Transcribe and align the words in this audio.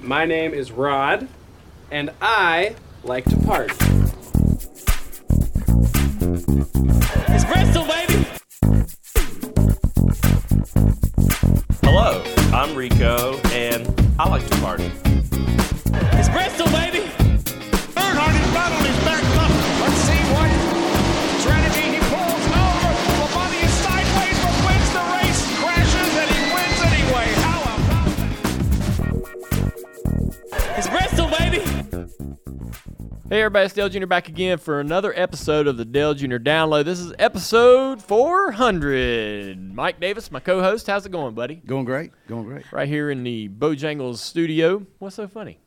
My 0.00 0.24
name 0.24 0.54
is 0.54 0.70
Rod, 0.70 1.28
and 1.90 2.10
I 2.22 2.76
like 3.02 3.24
to 3.24 3.36
party. 3.38 3.74
It's 7.28 7.44
Bristol, 7.44 7.84
baby. 7.84 8.26
Hello, 11.82 12.22
I'm 12.52 12.76
Rico, 12.76 13.38
and 13.52 14.14
I 14.18 14.28
like 14.28 14.46
to 14.48 14.56
party. 14.58 14.90
Hey 33.28 33.42
everybody, 33.42 33.66
it's 33.66 33.74
Dale 33.74 33.90
Jr. 33.90 34.06
back 34.06 34.28
again 34.30 34.56
for 34.56 34.80
another 34.80 35.12
episode 35.14 35.66
of 35.66 35.76
the 35.76 35.84
Dale 35.84 36.14
Jr. 36.14 36.36
Download. 36.36 36.86
This 36.86 36.98
is 36.98 37.12
episode 37.18 38.00
400. 38.02 39.74
Mike 39.74 40.00
Davis, 40.00 40.30
my 40.30 40.40
co-host. 40.40 40.86
How's 40.86 41.04
it 41.04 41.12
going, 41.12 41.34
buddy? 41.34 41.56
Going 41.56 41.84
great. 41.84 42.12
Going 42.26 42.44
great. 42.44 42.72
Right 42.72 42.88
here 42.88 43.10
in 43.10 43.24
the 43.24 43.50
Bojangles 43.50 44.16
studio. 44.16 44.86
What's 44.98 45.16
so 45.16 45.28
funny? 45.28 45.58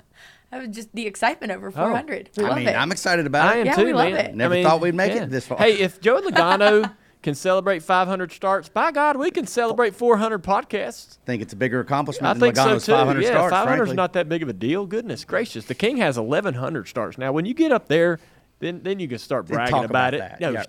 I 0.52 0.58
was 0.58 0.70
just 0.70 0.92
the 0.96 1.06
excitement 1.06 1.52
over 1.52 1.70
400. 1.70 2.32
we 2.36 2.44
I 2.44 2.48
love 2.48 2.58
mean, 2.58 2.68
it. 2.68 2.76
I'm 2.76 2.92
excited 2.92 3.28
about 3.28 3.46
it. 3.46 3.50
I 3.50 3.58
it. 3.58 3.62
am 3.62 3.66
Yeah, 3.68 3.76
too, 3.76 3.86
we 3.86 3.94
love 3.94 4.12
man. 4.12 4.26
it. 4.26 4.36
Never 4.36 4.64
thought 4.64 4.82
we'd 4.82 4.96
make 4.96 5.12
it 5.14 5.30
this 5.30 5.46
far. 5.46 5.60
Hey, 5.60 5.78
if 5.78 6.02
Joey 6.02 6.24
Logano 6.24 6.92
can 7.22 7.36
celebrate 7.36 7.84
500 7.84 8.32
starts, 8.32 8.70
by 8.70 8.92
God, 8.92 9.18
we 9.18 9.32
can 9.32 9.46
celebrate 9.46 9.96
400 9.96 10.44
podcasts. 10.44 11.18
I 11.24 11.26
think 11.26 11.42
it's 11.42 11.54
a 11.54 11.56
bigger 11.56 11.80
accomplishment 11.80 12.30
I 12.30 12.34
than 12.34 12.42
think 12.42 12.56
so 12.56 12.66
Logano's 12.66 12.86
too. 12.86 12.92
500 12.94 13.22
yeah, 13.22 13.30
starts, 13.30 13.52
500 13.52 13.90
is 13.90 13.94
not 13.94 14.14
that 14.14 14.28
big 14.28 14.44
of 14.44 14.50
a 14.50 14.54
deal. 14.54 14.86
Goodness 14.86 15.24
gracious, 15.24 15.66
the 15.66 15.76
King 15.76 15.98
has 15.98 16.20
1,100 16.20 16.88
starts. 16.88 17.18
Now, 17.18 17.32
when 17.32 17.46
you 17.46 17.54
get 17.54 17.72
up 17.72 17.88
there, 17.88 18.20
then 18.60 18.82
then 18.84 19.00
you 19.00 19.08
can 19.08 19.18
start 19.18 19.48
bragging 19.48 19.72
talk 19.72 19.86
about, 19.86 20.14
about 20.14 20.34
it. 20.36 20.40
that. 20.40 20.42
No, 20.42 20.52
Yeah. 20.52 20.64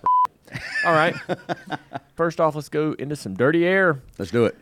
All 0.85 0.93
right. 0.93 1.15
First 2.15 2.39
off, 2.39 2.55
let's 2.55 2.69
go 2.69 2.93
into 2.93 3.15
some 3.15 3.33
dirty 3.33 3.65
air. 3.65 4.01
Let's 4.19 4.31
do 4.31 4.45
it. 4.45 4.55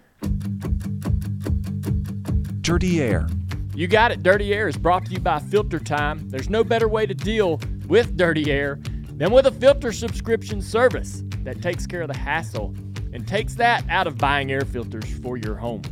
Dirty 2.62 3.02
Air. 3.02 3.28
You 3.76 3.88
got 3.88 4.12
it. 4.12 4.24
Dirty 4.24 4.54
Air 4.54 4.68
is 4.68 4.78
brought 4.78 5.06
to 5.06 5.12
you 5.12 5.20
by 5.20 5.40
Filter 5.40 5.80
Time. 5.80 6.30
There's 6.30 6.50
no 6.50 6.64
better 6.64 6.88
way 6.88 7.06
to 7.06 7.14
deal 7.14 7.60
with 7.88 8.16
dirty 8.16 8.52
air 8.52 8.80
than 9.22 9.32
with 9.32 9.46
a 9.46 9.52
filter 9.52 9.92
subscription 9.92 10.60
service 10.64 11.22
that 11.44 11.62
takes 11.62 11.86
care 11.86 12.02
of 12.02 12.08
the 12.08 12.18
hassle 12.18 12.74
and 13.14 13.28
takes 13.28 13.54
that 13.54 13.88
out 13.88 14.08
of 14.08 14.18
buying 14.18 14.52
air 14.52 14.62
filters 14.62 15.06
for 15.20 15.38
your 15.38 15.54
home. 15.54 15.84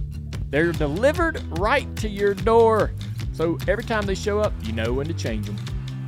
They're 0.50 0.72
delivered 0.72 1.40
right 1.60 1.96
to 1.98 2.10
your 2.10 2.34
door. 2.34 2.92
So 3.34 3.60
every 3.68 3.84
time 3.84 4.08
they 4.08 4.16
show 4.16 4.40
up, 4.40 4.52
you 4.64 4.72
know 4.72 4.94
when 4.94 5.06
to 5.06 5.14
change 5.14 5.46
them. 5.46 5.58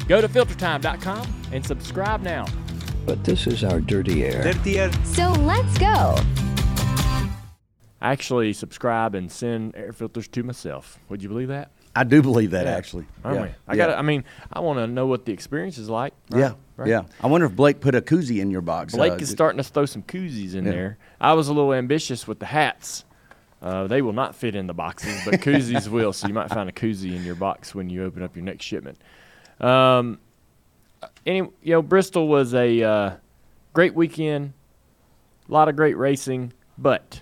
Go 0.08 0.20
to 0.20 0.28
filtertime.com 0.28 1.28
and 1.52 1.64
subscribe 1.64 2.24
now. 2.24 2.48
But 3.06 3.24
this 3.24 3.46
is 3.46 3.64
our 3.64 3.80
dirty 3.80 4.24
air. 4.26 4.42
Dirty 4.42 4.80
Air. 4.80 4.92
So 5.04 5.30
let's 5.32 5.78
go. 5.78 6.16
I 8.02 8.12
actually 8.14 8.52
subscribe 8.54 9.14
and 9.14 9.32
send 9.32 9.76
air 9.76 9.94
filters 9.94 10.28
to 10.30 10.42
myself. 10.42 10.98
Would 11.10 11.22
you 11.22 11.30
believe 11.30 11.50
that? 11.50 11.70
I 11.96 12.04
do 12.04 12.22
believe 12.22 12.52
that, 12.52 12.66
Yeah. 12.66 12.76
actually. 12.76 13.06
Aren't 13.24 13.38
yeah. 13.38 13.44
we? 13.44 13.50
I 13.68 13.74
yeah. 13.76 13.88
got. 13.88 14.00
I 14.00 14.02
mean, 14.02 14.24
I 14.52 14.62
want 14.62 14.80
to 14.80 14.88
know 14.88 15.06
what 15.06 15.26
the 15.26 15.34
experience 15.34 15.78
is 15.78 15.90
like. 15.90 16.14
right? 16.32 16.40
yeah. 16.40 16.54
Right? 16.82 16.90
Yeah. 16.90 17.02
I 17.22 17.28
wonder 17.28 17.46
if 17.48 17.56
Blake 17.56 17.80
put 17.80 17.96
a 17.96 18.02
koozie 18.02 18.40
in 18.42 18.52
your 18.52 18.62
box. 18.62 18.94
Blake 18.96 19.14
Uh, 19.14 19.18
is 19.18 19.30
starting 19.30 19.58
to 19.58 19.64
throw 19.64 19.86
some 19.86 20.04
koozies 20.04 20.56
in 20.56 20.66
Yeah. 20.66 20.72
there. 20.72 20.98
I 21.20 21.34
was 21.34 21.48
a 21.48 21.54
little 21.54 21.74
ambitious 21.74 22.28
with 22.28 22.40
the 22.40 22.46
hats. 22.48 23.06
Uh, 23.62 23.86
they 23.88 24.02
will 24.02 24.14
not 24.14 24.36
fit 24.36 24.56
in 24.56 24.66
the 24.68 24.74
boxes, 24.74 25.22
but 25.24 25.36
koozies 25.42 25.88
will. 25.88 26.14
So 26.14 26.28
you 26.28 26.34
might 26.34 26.50
find 26.50 26.68
a 26.68 26.72
koozie 26.72 27.16
in 27.16 27.24
your 27.24 27.36
box 27.36 27.76
when 27.76 27.90
you 27.90 28.04
open 28.04 28.24
up 28.24 28.36
your 28.36 28.44
next 28.44 28.66
shipment. 28.66 28.98
Um, 29.60 30.20
any, 31.26 31.40
you 31.40 31.74
know, 31.74 31.82
Bristol 31.82 32.28
was 32.28 32.54
a 32.56 32.82
uh, 32.84 33.12
great 33.74 33.94
weekend. 33.96 34.54
A 35.48 35.52
lot 35.52 35.68
of 35.70 35.76
great 35.76 35.98
racing, 35.98 36.54
but 36.78 37.22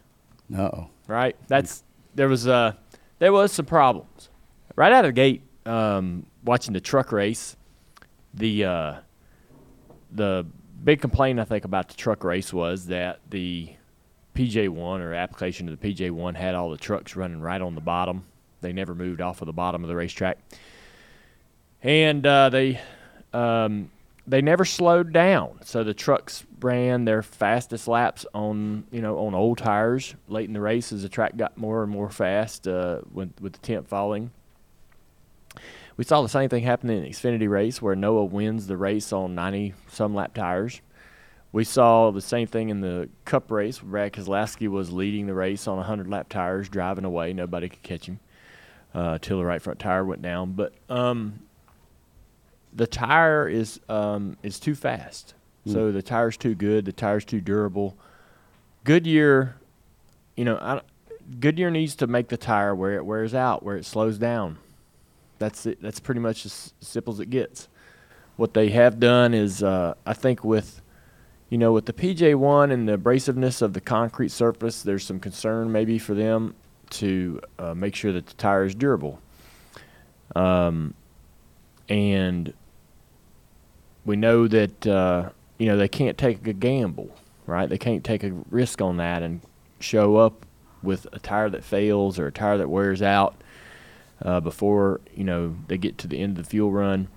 Uh-oh. 0.56 0.88
right, 1.08 1.36
that's 1.48 1.84
there 2.16 2.28
was 2.28 2.48
uh, 2.48 2.74
there 3.18 3.32
was 3.34 3.52
some 3.52 3.66
problems 3.66 4.30
right 4.76 4.92
out 4.94 5.04
of 5.04 5.10
the 5.10 5.14
gate. 5.14 5.42
Um, 5.66 6.26
watching 6.46 6.74
the 6.74 6.80
truck 6.80 7.12
race, 7.12 7.56
the 8.34 8.66
uh, 8.66 8.94
the 10.12 10.46
big 10.84 11.02
complaint 11.02 11.40
I 11.40 11.44
think 11.44 11.66
about 11.66 11.90
the 11.90 11.96
truck 11.96 12.24
race 12.24 12.54
was 12.54 12.88
that 12.88 13.20
the 13.30 13.70
PJ1 14.36 14.78
or 15.02 15.14
application 15.14 15.68
of 15.68 15.80
the 15.80 15.94
PJ1 15.94 16.36
had 16.36 16.56
all 16.56 16.70
the 16.70 16.78
trucks 16.78 17.16
running 17.16 17.42
right 17.42 17.62
on 17.62 17.76
the 17.76 17.82
bottom. 17.82 18.26
They 18.62 18.74
never 18.74 18.96
moved 18.96 19.22
off 19.22 19.42
of 19.42 19.46
the 19.46 19.54
bottom 19.54 19.84
of 19.84 19.88
the 19.88 19.96
racetrack, 19.96 20.38
and 21.82 22.26
uh, 22.26 22.50
they 22.50 22.80
um, 23.34 23.90
they 24.28 24.42
never 24.42 24.66
slowed 24.66 25.14
down. 25.14 25.60
So 25.64 25.84
the 25.84 25.94
trucks 25.94 26.46
ran 26.62 27.06
their 27.06 27.22
fastest 27.22 27.88
laps 27.88 28.26
on 28.34 28.86
you 28.92 29.02
know 29.02 29.18
on 29.20 29.34
old 29.34 29.58
tires 29.58 30.16
late 30.28 30.48
in 30.48 30.54
the 30.54 30.62
race 30.62 30.92
as 30.92 31.04
the 31.04 31.10
track 31.10 31.38
got 31.38 31.58
more 31.58 31.84
and 31.84 31.92
more 31.92 32.10
fast 32.10 32.68
uh, 32.68 33.00
with 33.12 33.32
with 33.40 33.54
the 33.54 33.60
temp 33.60 33.88
falling. 33.88 34.32
We 36.00 36.06
saw 36.06 36.22
the 36.22 36.30
same 36.30 36.48
thing 36.48 36.64
happen 36.64 36.90
in 36.90 37.04
the 37.04 37.10
Xfinity 37.10 37.50
race 37.50 37.82
where 37.82 37.94
Noah 37.94 38.24
wins 38.24 38.68
the 38.68 38.78
race 38.78 39.12
on 39.12 39.36
90 39.36 39.74
some 39.90 40.16
lap 40.16 40.34
tires. 40.34 40.80
We 41.52 41.66
saw 41.66 42.12
the 42.12 42.22
same 42.22 42.48
thing 42.48 42.70
in 42.70 42.80
the 42.80 43.10
Cup 43.26 43.52
race. 43.52 43.84
where 43.84 43.92
Brad 43.92 44.14
Keselowski 44.14 44.70
was 44.70 44.94
leading 44.94 45.28
the 45.28 45.34
race 45.34 45.68
on 45.68 45.76
100 45.76 46.08
lap 46.08 46.30
tires, 46.30 46.70
driving 46.70 47.04
away. 47.04 47.34
Nobody 47.34 47.68
could 47.68 47.84
catch 47.84 48.06
him 48.06 48.22
uh, 48.94 49.18
till 49.22 49.40
the 49.40 49.44
right 49.44 49.62
front 49.62 49.80
tire 49.80 50.06
went 50.06 50.22
down. 50.22 50.54
But 50.54 50.72
um, 50.88 51.42
the 52.72 52.88
tire 52.88 53.50
is 53.50 53.82
um, 53.90 54.38
is 54.42 54.58
too 54.58 54.76
fast. 54.76 55.34
So 55.66 55.92
the 55.92 56.02
tire's 56.02 56.38
too 56.38 56.56
good. 56.56 56.86
The 56.86 56.94
tire's 56.94 57.26
too 57.26 57.42
durable. 57.42 57.98
Goodyear, 58.86 59.58
you 60.38 60.46
know, 60.46 60.56
I, 60.56 60.80
Goodyear 61.42 61.72
needs 61.72 61.96
to 61.96 62.08
make 62.08 62.30
the 62.30 62.38
tire 62.38 62.74
where 62.74 62.96
it 62.96 63.06
wears 63.06 63.36
out, 63.36 63.64
where 63.64 63.76
it 63.76 63.86
slows 63.86 64.18
down. 64.18 64.60
That's 65.40 65.66
it. 65.66 65.82
That's 65.82 66.00
pretty 66.00 66.20
much 66.20 66.46
as 66.46 66.74
simple 66.82 67.14
as 67.14 67.20
it 67.20 67.30
gets. 67.30 67.68
What 68.36 68.54
they 68.54 68.70
have 68.70 69.00
done 69.00 69.34
is, 69.34 69.64
uh, 69.64 69.96
I 70.06 70.14
think, 70.14 70.44
with 70.44 70.82
you 71.50 71.58
know, 71.58 71.72
with 71.72 71.88
the 71.88 71.94
PJ1 71.94 72.72
and 72.72 72.88
the 72.88 72.98
abrasiveness 72.98 73.64
of 73.64 73.74
the 73.74 73.82
concrete 73.82 74.30
surface, 74.30 74.84
there's 74.84 75.04
some 75.04 75.20
concern 75.20 75.72
maybe 75.72 75.98
for 75.98 76.14
them 76.14 76.54
to 76.92 77.42
uh, 77.58 77.74
make 77.74 77.96
sure 77.96 78.12
that 78.12 78.28
the 78.28 78.34
tire 78.36 78.66
is 78.66 78.76
durable. 78.76 79.20
Um, 80.36 80.94
and 81.88 82.54
we 84.06 84.16
know 84.16 84.48
that 84.48 84.86
uh, 84.86 85.30
you 85.58 85.66
know 85.66 85.78
they 85.78 85.88
can't 85.88 86.18
take 86.18 86.46
a 86.46 86.54
gamble, 86.54 87.16
right? 87.48 87.68
They 87.68 87.78
can't 87.78 88.04
take 88.04 88.24
a 88.24 88.32
risk 88.50 88.82
on 88.82 88.98
that 88.98 89.24
and 89.24 89.42
show 89.80 90.18
up 90.18 90.46
with 90.84 91.08
a 91.12 91.20
tire 91.20 91.50
that 91.50 91.64
fails 91.64 92.20
or 92.20 92.28
a 92.28 92.32
tire 92.32 92.58
that 92.58 92.70
wears 92.70 93.02
out 93.02 93.39
uh, 94.22 94.40
before 94.40 95.02
you 95.16 95.24
know 95.24 95.56
they 95.68 95.78
get 95.78 95.98
to 96.00 96.08
the 96.08 96.20
end 96.20 96.38
of 96.38 96.44
the 96.44 96.50
fuel 96.50 96.72
run. 96.72 97.08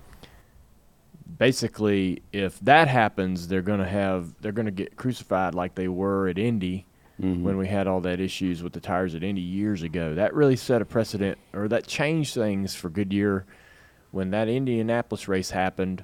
Basically, 1.37 2.21
if 2.31 2.59
that 2.59 2.87
happens, 2.87 3.47
they're 3.47 3.61
gonna 3.61 3.87
have 3.87 4.39
they're 4.41 4.51
gonna 4.51 4.71
get 4.71 4.95
crucified 4.95 5.55
like 5.55 5.75
they 5.75 5.87
were 5.87 6.27
at 6.27 6.37
Indy 6.37 6.85
when 7.43 7.57
we 7.57 7.67
had 7.67 7.87
all 7.87 8.01
that 8.01 8.19
issues 8.19 8.63
with 8.63 8.73
the 8.73 8.79
tires 8.79 9.15
at 9.15 9.23
Indy 9.23 9.41
years 9.41 9.83
ago. 9.83 10.15
That 10.15 10.33
really 10.33 10.55
set 10.55 10.81
a 10.81 10.85
precedent, 10.85 11.37
or 11.53 11.67
that 11.67 11.87
changed 11.87 12.33
things 12.33 12.75
for 12.75 12.89
Goodyear. 12.89 13.45
When 14.11 14.31
that 14.31 14.47
Indianapolis 14.47 15.27
race 15.27 15.51
happened, 15.51 16.03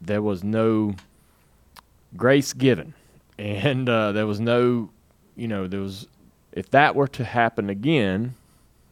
there 0.00 0.22
was 0.22 0.42
no 0.42 0.94
grace 2.16 2.52
given, 2.52 2.94
and 3.38 3.88
uh, 3.88 4.12
there 4.12 4.26
was 4.26 4.40
no, 4.40 4.90
you 5.36 5.48
know, 5.48 5.66
there 5.66 5.80
was 5.80 6.06
if 6.52 6.70
that 6.70 6.94
were 6.94 7.08
to 7.08 7.24
happen 7.24 7.68
again, 7.68 8.34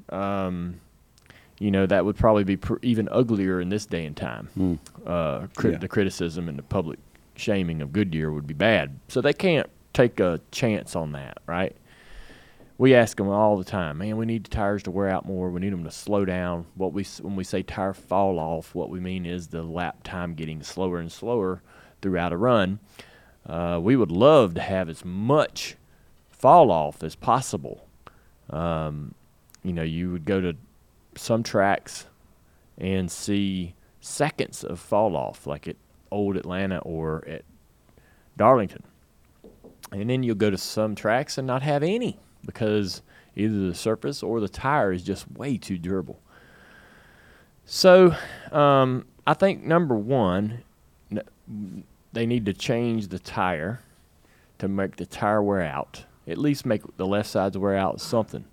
um, 0.09 0.81
you 1.63 1.71
know, 1.71 1.87
that 1.87 2.05
would 2.05 2.17
probably 2.17 2.45
be 2.45 2.57
pr- 2.57 2.75
even 2.83 3.09
uglier 3.11 3.61
in 3.61 3.69
this 3.69 3.87
day 3.87 4.05
and 4.05 4.17
time. 4.17 4.49
Uh, 5.07 5.47
crit- 5.55 5.75
Yeah. 5.75 5.79
The 5.79 5.89
criticism 5.89 6.49
and 6.49 6.59
the 6.59 6.63
public 6.63 6.99
shaming 7.37 7.81
of 7.81 7.93
Goodyear 7.93 8.33
would 8.33 8.47
be 8.47 8.55
bad. 8.55 8.99
So 9.09 9.21
they 9.21 9.33
can't 9.33 9.69
take 9.93 10.19
a 10.21 10.41
chance 10.51 10.97
on 10.97 11.13
that, 11.13 11.39
right? 11.47 11.75
We 12.79 12.95
ask 12.97 13.17
them 13.17 13.29
all 13.29 13.57
the 13.59 13.65
time, 13.65 13.99
man. 13.99 14.17
We 14.17 14.27
need 14.27 14.45
the 14.45 14.51
tires 14.51 14.83
to 14.85 14.91
wear 14.91 15.09
out 15.09 15.25
more. 15.25 15.51
We 15.51 15.61
need 15.61 15.73
them 15.73 15.85
to 15.85 15.91
slow 15.91 16.25
down. 16.25 16.67
What 16.75 16.93
we 16.93 17.05
when 17.21 17.37
we 17.37 17.45
say 17.45 17.63
tire 17.63 17.93
fall 17.95 18.39
off, 18.41 18.75
what 18.75 18.91
we 18.91 18.99
mean 18.99 19.25
is 19.25 19.49
the 19.49 19.63
lap 19.63 20.03
time 20.03 20.35
getting 20.35 20.63
slower 20.65 20.99
and 20.99 21.13
slower 21.13 21.63
throughout 22.01 22.33
a 22.33 22.37
run. 22.37 22.81
Uh, 23.47 23.79
we 23.81 23.95
would 23.95 24.11
love 24.11 24.55
to 24.55 24.61
have 24.61 24.89
as 24.89 25.05
much 25.05 25.77
fall 26.31 26.73
off 26.73 27.05
as 27.05 27.15
possible. 27.15 27.87
Um, 28.51 29.15
you 29.63 29.73
know, 29.73 29.83
you 29.85 30.11
would 30.11 30.25
go 30.25 30.41
to 30.41 30.57
some 31.17 31.43
tracks 31.43 32.07
and 32.79 33.11
see 33.11 33.75
seconds 34.01 34.65
of 34.65 34.81
fall 34.81 35.17
off, 35.17 35.47
like 35.47 35.69
at 35.69 35.77
Old 36.11 36.37
Atlanta 36.37 36.79
or 36.79 37.25
at 37.27 37.45
Darlington. 38.37 38.83
And 39.91 40.09
then 40.09 40.23
you'll 40.23 40.35
go 40.35 40.51
to 40.51 40.59
some 40.59 40.95
tracks 40.95 41.39
and 41.39 41.47
not 41.47 41.63
have 41.63 41.83
any 41.83 42.19
because 42.45 43.03
either 43.37 43.69
the 43.69 43.75
surface 43.75 44.23
or 44.23 44.41
the 44.41 44.49
tire 44.49 44.93
is 44.93 45.03
just 45.03 45.31
way 45.31 45.57
too 45.57 45.79
durable. 45.79 46.19
So, 47.65 48.15
um, 48.51 49.07
I 49.27 49.35
think 49.35 49.63
number 49.63 49.95
one, 49.95 50.65
they 52.13 52.27
need 52.27 52.47
to 52.47 52.53
change 52.53 53.09
the 53.09 53.19
tire 53.19 53.81
to 54.59 54.69
make 54.69 54.97
the 54.97 55.07
tire 55.07 55.43
wear 55.43 55.63
out. 55.63 56.05
At 56.27 56.39
least 56.39 56.67
make 56.67 56.83
the 56.97 57.07
left 57.07 57.29
sides 57.29 57.57
wear 57.57 57.77
out 57.77 58.01
something. 58.01 58.45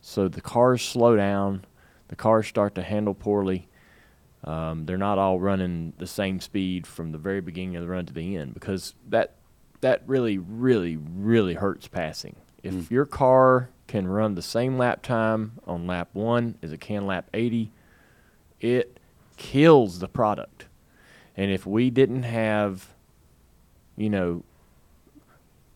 So 0.00 0.28
the 0.28 0.40
cars 0.40 0.82
slow 0.82 1.16
down, 1.16 1.64
the 2.08 2.16
cars 2.16 2.46
start 2.46 2.74
to 2.74 2.82
handle 2.82 3.14
poorly. 3.14 3.68
Um, 4.44 4.86
they're 4.86 4.96
not 4.96 5.18
all 5.18 5.40
running 5.40 5.92
the 5.98 6.06
same 6.06 6.40
speed 6.40 6.86
from 6.86 7.12
the 7.12 7.18
very 7.18 7.40
beginning 7.40 7.76
of 7.76 7.82
the 7.82 7.88
run 7.88 8.06
to 8.06 8.12
the 8.12 8.36
end 8.36 8.54
because 8.54 8.94
that 9.08 9.34
that 9.80 10.02
really, 10.06 10.38
really, 10.38 10.96
really 10.96 11.54
hurts 11.54 11.86
passing. 11.86 12.36
If 12.62 12.90
your 12.90 13.06
car 13.06 13.70
can 13.86 14.08
run 14.08 14.34
the 14.34 14.42
same 14.42 14.76
lap 14.76 15.02
time 15.02 15.52
on 15.66 15.86
lap 15.86 16.08
one 16.12 16.56
as 16.62 16.72
it 16.72 16.80
can 16.80 17.06
lap 17.06 17.28
80, 17.32 17.70
it 18.60 18.98
kills 19.36 20.00
the 20.00 20.08
product. 20.08 20.66
And 21.36 21.50
if 21.50 21.64
we 21.64 21.90
didn't 21.90 22.24
have, 22.24 22.88
you 23.96 24.10
know, 24.10 24.42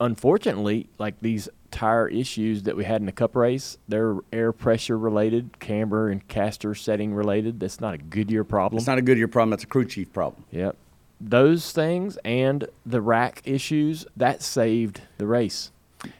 unfortunately, 0.02 0.88
like 0.98 1.14
these 1.20 1.48
tire 1.70 2.08
issues 2.08 2.64
that 2.64 2.76
we 2.76 2.84
had 2.84 3.00
in 3.00 3.06
the 3.06 3.12
cup 3.12 3.34
race, 3.36 3.78
they're 3.88 4.16
air 4.32 4.52
pressure 4.52 4.98
related, 4.98 5.58
camber 5.60 6.10
and 6.10 6.26
caster 6.28 6.74
setting 6.74 7.14
related. 7.14 7.60
That's 7.60 7.80
not 7.80 7.94
a 7.94 7.98
Goodyear 7.98 8.44
problem. 8.44 8.78
It's 8.78 8.86
not 8.86 8.98
a 8.98 9.02
Goodyear 9.02 9.28
problem. 9.28 9.54
It's 9.54 9.64
a 9.64 9.68
crew 9.68 9.86
chief 9.86 10.12
problem. 10.12 10.44
Yep. 10.50 10.76
Those 11.20 11.70
things 11.72 12.18
and 12.24 12.66
the 12.84 13.00
rack 13.00 13.42
issues, 13.44 14.04
that 14.16 14.42
saved 14.42 15.02
the 15.18 15.26
race. 15.26 15.70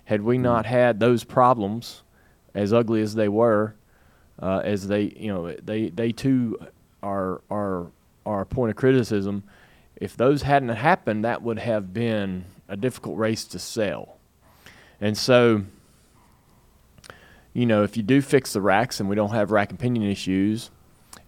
Had 0.05 0.23
we 0.23 0.38
not 0.38 0.64
had 0.64 1.00
those 1.00 1.25
problems, 1.25 2.02
as 2.55 2.73
ugly 2.73 3.02
as 3.02 3.17
they 3.17 3.29
were, 3.29 3.75
uh, 4.40 4.61
as 4.64 4.87
they, 4.87 5.12
you 5.17 5.32
know, 5.32 5.52
they, 5.52 5.88
they 5.88 6.12
too 6.12 6.56
are, 7.02 7.40
are, 7.50 7.87
are 8.25 8.43
a 8.43 8.46
point 8.46 8.70
of 8.70 8.76
criticism. 8.76 9.43
If 9.96 10.17
those 10.17 10.43
hadn't 10.43 10.69
happened, 10.69 11.25
that 11.25 11.43
would 11.43 11.58
have 11.58 11.93
been 11.93 12.44
a 12.68 12.76
difficult 12.76 13.18
race 13.18 13.44
to 13.44 13.58
sell. 13.58 14.18
And 15.00 15.16
so, 15.16 15.64
you 17.52 17.66
know, 17.66 17.82
if 17.82 17.96
you 17.96 18.02
do 18.02 18.22
fix 18.22 18.52
the 18.52 18.60
racks 18.60 19.00
and 19.00 19.08
we 19.08 19.16
don't 19.16 19.30
have 19.30 19.50
rack 19.50 19.70
and 19.70 19.78
pinion 19.78 20.10
issues, 20.10 20.70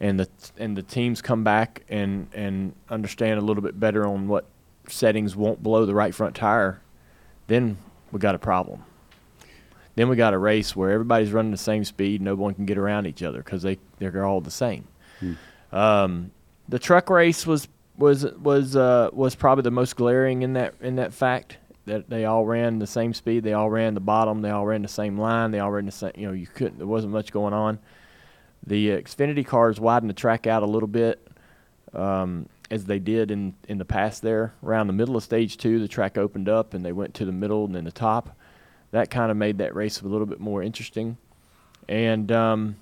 and 0.00 0.19
the 0.19 0.28
and 0.58 0.76
the 0.76 0.82
teams 0.82 1.22
come 1.22 1.44
back 1.44 1.82
and 1.88 2.28
and 2.34 2.75
understand 2.88 3.38
a 3.38 3.42
little 3.42 3.62
bit 3.62 3.78
better 3.78 4.06
on 4.06 4.28
what 4.28 4.46
settings 4.88 5.36
won't 5.36 5.62
blow 5.62 5.86
the 5.86 5.94
right 5.94 6.14
front 6.14 6.34
tire, 6.34 6.81
then 7.46 7.76
we 8.12 8.19
got 8.19 8.34
a 8.34 8.38
problem. 8.38 8.84
Then 9.96 10.08
we 10.08 10.16
got 10.16 10.34
a 10.34 10.38
race 10.38 10.75
where 10.75 10.90
everybody's 10.90 11.31
running 11.32 11.52
the 11.52 11.56
same 11.56 11.84
speed, 11.84 12.20
no 12.20 12.34
one 12.34 12.54
can 12.54 12.66
get 12.66 12.78
around 12.78 13.06
each 13.06 13.22
other 13.22 13.38
because 13.38 13.62
they 13.62 13.78
they're 13.98 14.25
all 14.25 14.40
the 14.40 14.50
same. 14.50 14.86
Um, 15.72 16.32
the 16.69 16.78
truck 16.78 17.10
race 17.10 17.46
was 17.46 17.69
was 17.96 18.25
was 18.25 18.76
uh, 18.76 19.11
was 19.12 19.35
probably 19.35 19.62
the 19.62 19.70
most 19.70 19.96
glaring 19.96 20.43
in 20.43 20.55
that 20.55 20.75
in 20.81 20.96
that 20.96 21.12
fact 21.12 21.58
that 21.87 22.08
they 22.08 22.25
all 22.25 22.46
ran 22.46 22.79
the 22.79 22.87
same 22.87 23.12
speed, 23.12 23.44
they 23.44 23.52
all 23.52 23.69
ran 23.69 23.94
the 23.94 24.00
bottom, 24.00 24.41
they 24.41 24.50
all 24.50 24.64
ran 24.64 24.82
the 24.82 24.88
same 24.88 25.19
line, 25.19 25.50
they 25.50 25.58
all 25.58 25.70
ran 25.70 25.87
the 25.87 25.93
same. 25.93 26.12
You 26.17 26.29
know, 26.29 26.32
you 26.32 26.46
couldn't. 26.46 26.79
There 26.79 26.87
wasn't 26.87 27.12
much 27.12 27.31
going 27.31 27.52
on. 27.52 27.79
The 28.67 28.88
Xfinity 28.88 29.46
cars 29.46 29.79
widened 29.79 30.08
the 30.08 30.14
track 30.14 30.46
out 30.46 30.62
a 30.62 30.67
little 30.67 30.88
bit, 30.88 31.26
um, 31.93 32.49
as 32.70 32.87
they 32.87 32.99
did 32.99 33.31
in 33.31 33.55
in 33.69 33.79
the 33.79 33.85
past. 33.85 34.23
There, 34.23 34.55
around 34.62 34.87
the 34.87 34.93
middle 34.94 35.17
of 35.17 35.23
stage 35.23 35.58
two, 35.58 35.79
the 35.79 35.88
track 35.88 36.17
opened 36.17 36.49
up 36.49 36.75
and 36.75 36.85
they 36.85 36.93
went 36.93 37.14
to 37.14 37.25
the 37.25 37.32
middle 37.32 37.64
and 37.67 37.75
then 37.75 37.85
the 37.85 37.93
top. 37.93 38.37
That 38.91 39.11
kind 39.11 39.31
of 39.31 39.37
made 39.37 39.58
that 39.58 39.75
race 39.75 40.00
a 40.00 40.06
little 40.06 40.26
bit 40.26 40.41
more 40.41 40.62
interesting, 40.62 41.19
and 41.88 42.32
um, 42.32 42.76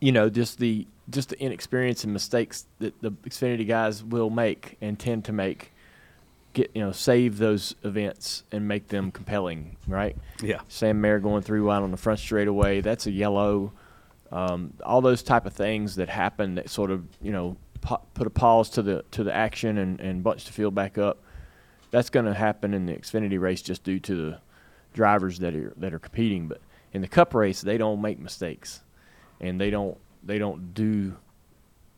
you 0.00 0.12
know, 0.12 0.28
just 0.28 0.58
the 0.58 0.86
just 1.10 1.30
the 1.30 1.40
inexperience 1.40 2.04
and 2.04 2.12
mistakes 2.12 2.66
that 2.78 3.00
the 3.00 3.10
Xfinity 3.10 3.66
guys 3.66 4.02
will 4.04 4.30
make 4.30 4.76
and 4.80 4.98
tend 4.98 5.24
to 5.26 5.32
make. 5.32 5.72
Get 6.52 6.72
you 6.74 6.82
know, 6.82 6.90
save 6.90 7.38
those 7.38 7.76
events 7.84 8.42
and 8.50 8.66
make 8.66 8.88
them 8.88 9.12
compelling, 9.12 9.76
right? 9.86 10.16
Yeah. 10.42 10.62
Sam 10.66 11.00
Mayer 11.00 11.20
going 11.20 11.42
through 11.42 11.70
out 11.70 11.84
on 11.84 11.92
the 11.92 11.96
front 11.96 12.18
straightaway. 12.18 12.80
That's 12.80 13.06
a 13.06 13.12
yellow. 13.12 13.72
Um, 14.32 14.74
all 14.84 15.00
those 15.00 15.22
type 15.22 15.46
of 15.46 15.52
things 15.52 15.94
that 15.96 16.08
happen 16.08 16.56
that 16.56 16.68
sort 16.68 16.90
of 16.90 17.04
you 17.22 17.30
know 17.30 17.56
pa- 17.80 18.00
put 18.14 18.26
a 18.26 18.30
pause 18.30 18.68
to 18.70 18.82
the 18.82 19.04
to 19.12 19.22
the 19.22 19.32
action 19.32 19.78
and, 19.78 20.00
and 20.00 20.24
bunch 20.24 20.44
the 20.44 20.52
field 20.52 20.74
back 20.74 20.98
up. 20.98 21.18
That's 21.92 22.10
going 22.10 22.26
to 22.26 22.34
happen 22.34 22.74
in 22.74 22.86
the 22.86 22.94
Xfinity 22.94 23.40
race 23.40 23.62
just 23.62 23.84
due 23.84 24.00
to 24.00 24.16
the 24.16 24.38
drivers 24.92 25.38
that 25.38 25.54
are 25.54 25.72
that 25.76 25.94
are 25.94 25.98
competing. 25.98 26.48
But 26.48 26.60
in 26.92 27.00
the 27.00 27.08
Cup 27.08 27.32
race, 27.34 27.60
they 27.60 27.78
don't 27.78 28.00
make 28.00 28.18
mistakes, 28.18 28.80
and 29.40 29.60
they 29.60 29.70
don't 29.70 29.98
they 30.22 30.38
don't 30.38 30.74
do 30.74 31.16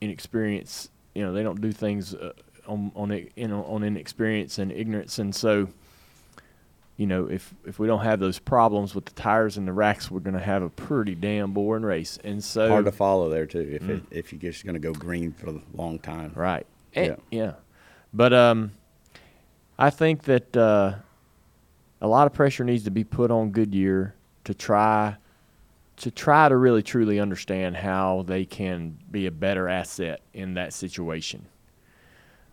inexperience. 0.01 0.89
You 1.15 1.25
know, 1.25 1.33
they 1.33 1.43
don't 1.43 1.61
do 1.61 1.73
things 1.73 2.15
uh, 2.15 2.33
on 2.67 2.93
on 2.95 3.11
you 3.37 3.49
know 3.49 3.65
on 3.65 3.83
inexperience 3.85 4.59
and 4.59 4.73
ignorance, 4.73 5.19
and 5.19 5.35
so 5.35 5.69
you 6.97 7.07
know, 7.07 7.27
if 7.27 7.53
if 7.67 7.79
we 7.79 7.87
don't 7.87 8.03
have 8.03 8.21
those 8.21 8.39
problems 8.39 8.95
with 8.95 9.07
the 9.07 9.13
tires 9.13 9.57
and 9.57 9.67
the 9.67 9.73
racks, 9.73 10.11
we're 10.11 10.21
going 10.21 10.35
to 10.35 10.41
have 10.41 10.63
a 10.63 10.69
pretty 10.69 11.15
damn 11.15 11.53
boring 11.53 11.83
race. 11.85 12.19
And 12.23 12.43
so 12.45 12.69
Hard 12.69 12.85
to 12.85 12.93
follow 12.93 13.29
there 13.31 13.47
too. 13.47 13.61
If 13.73 13.83
Mm. 13.83 13.91
it, 13.91 14.03
if 14.11 14.33
you're 14.33 14.41
just 14.41 14.65
going 14.65 14.75
to 14.75 14.81
go 14.81 14.93
green 14.93 15.33
for 15.33 15.51
a 15.51 15.61
long 15.75 15.99
time. 15.99 16.33
right, 16.35 16.67
And- 16.95 17.17
Yeah. 17.31 17.45
yeah. 17.45 17.53
But 18.15 18.35
um, 18.35 18.73
I 19.79 19.89
think 19.89 20.25
that 20.25 20.55
uh, 20.55 20.97
a 22.03 22.07
lot 22.07 22.27
of 22.27 22.35
pressure 22.35 22.63
needs 22.63 22.85
to 22.85 22.91
be 22.91 23.05
put 23.05 23.31
on 23.31 23.51
Goodyear 23.53 24.15
to 24.45 24.53
try 24.55 25.17
to 26.03 26.11
try 26.11 26.49
to 26.49 26.57
really 26.57 26.83
truly 26.83 27.21
understand 27.21 27.77
how 27.77 28.25
they 28.27 28.45
can 28.45 28.99
be 29.11 29.27
a 29.27 29.31
better 29.31 29.69
asset 29.69 30.21
in 30.35 30.55
that 30.55 30.73
situation. 30.73 31.47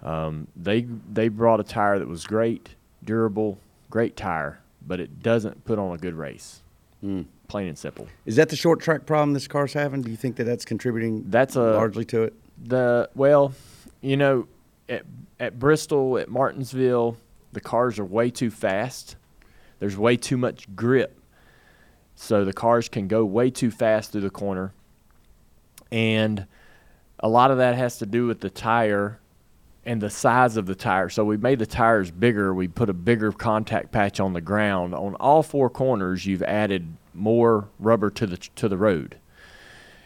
Um, 0.04 0.48
they 0.56 0.82
they 0.82 1.28
brought 1.30 1.60
a 1.60 1.64
tire 1.64 1.98
that 1.98 2.08
was 2.08 2.26
great, 2.26 2.76
durable, 3.04 3.58
great 3.90 4.16
tire, 4.16 4.60
but 4.86 5.00
it 5.00 5.22
doesn't 5.22 5.66
put 5.66 5.80
on 5.80 5.96
a 5.96 5.98
good 5.98 6.14
race. 6.14 6.62
Hmm. 7.02 7.24
Plain 7.48 7.70
and 7.70 7.78
simple. 7.78 8.08
Is 8.28 8.36
that 8.36 8.50
the 8.50 8.56
short 8.56 8.82
track 8.82 9.08
problem 9.08 9.34
this 9.34 9.48
car's 9.48 9.74
having? 9.74 10.04
Do 10.04 10.12
you 10.12 10.18
think 10.18 10.36
that 10.36 10.44
that's 10.44 10.64
contributing 10.64 11.26
That's 11.28 11.56
a 11.56 11.74
largely 11.74 12.06
to 12.06 12.24
it? 12.24 12.34
the 12.64 13.10
well, 13.16 13.54
you 14.02 14.16
know, 14.16 14.48
at 14.88 15.06
at 15.40 15.58
Bristol, 15.58 16.20
at 16.20 16.30
Martinsville, 16.30 17.18
the 17.52 17.62
cars 17.62 17.98
are 17.98 18.06
way 18.06 18.30
too 18.30 18.52
fast. 18.52 19.16
There's 19.80 19.98
way 19.98 20.18
too 20.18 20.38
much 20.38 20.74
grip. 20.76 21.19
So 22.22 22.44
the 22.44 22.54
cars 22.54 22.90
can 22.90 23.08
go 23.08 23.24
way 23.24 23.50
too 23.50 23.72
fast 23.72 24.12
through 24.12 24.22
the 24.22 24.30
corner. 24.30 24.74
And 25.90 26.46
a 27.20 27.30
lot 27.30 27.50
of 27.50 27.58
that 27.60 27.76
has 27.76 27.98
to 28.00 28.06
do 28.06 28.28
with 28.28 28.42
the 28.42 28.50
tire 28.50 29.20
and 29.86 30.02
the 30.02 30.10
size 30.10 30.58
of 30.58 30.66
the 30.66 30.76
tire. 30.76 31.08
So 31.08 31.24
we 31.24 31.38
made 31.38 31.60
the 31.60 31.66
tires 31.66 32.12
bigger. 32.12 32.54
We 32.54 32.68
put 32.68 32.90
a 32.90 32.94
bigger 32.94 33.32
contact 33.32 33.94
patch 33.94 34.20
on 34.20 34.34
the 34.34 34.42
ground. 34.42 34.94
On 34.94 35.16
all 35.16 35.42
four 35.42 35.70
corners, 35.70 36.26
you've 36.26 36.44
added 36.44 36.94
more 37.14 37.70
rubber 37.80 38.10
to 38.12 38.28
the 38.28 38.38
to 38.38 38.68
the 38.68 38.78
road. 38.78 39.18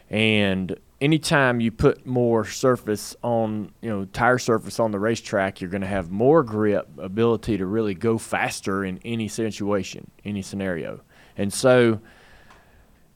And 0.09 0.77
anytime 1.01 1.59
you 1.61 1.71
put 1.71 2.05
more 2.05 2.45
surface 2.45 3.15
on, 3.23 3.71
you 3.81 3.89
know, 3.89 4.05
tire 4.05 4.37
surface 4.37 4.79
on 4.79 4.91
the 4.91 4.99
racetrack, 4.99 5.59
you're 5.59 5.71
going 5.71 5.81
to 5.81 5.87
have 5.87 6.11
more 6.11 6.43
grip, 6.43 6.87
ability 6.99 7.57
to 7.57 7.65
really 7.65 7.95
go 7.95 8.19
faster 8.19 8.85
in 8.85 8.99
any 9.03 9.27
situation, 9.27 10.11
any 10.23 10.43
scenario. 10.43 11.01
And 11.37 11.51
so 11.53 11.99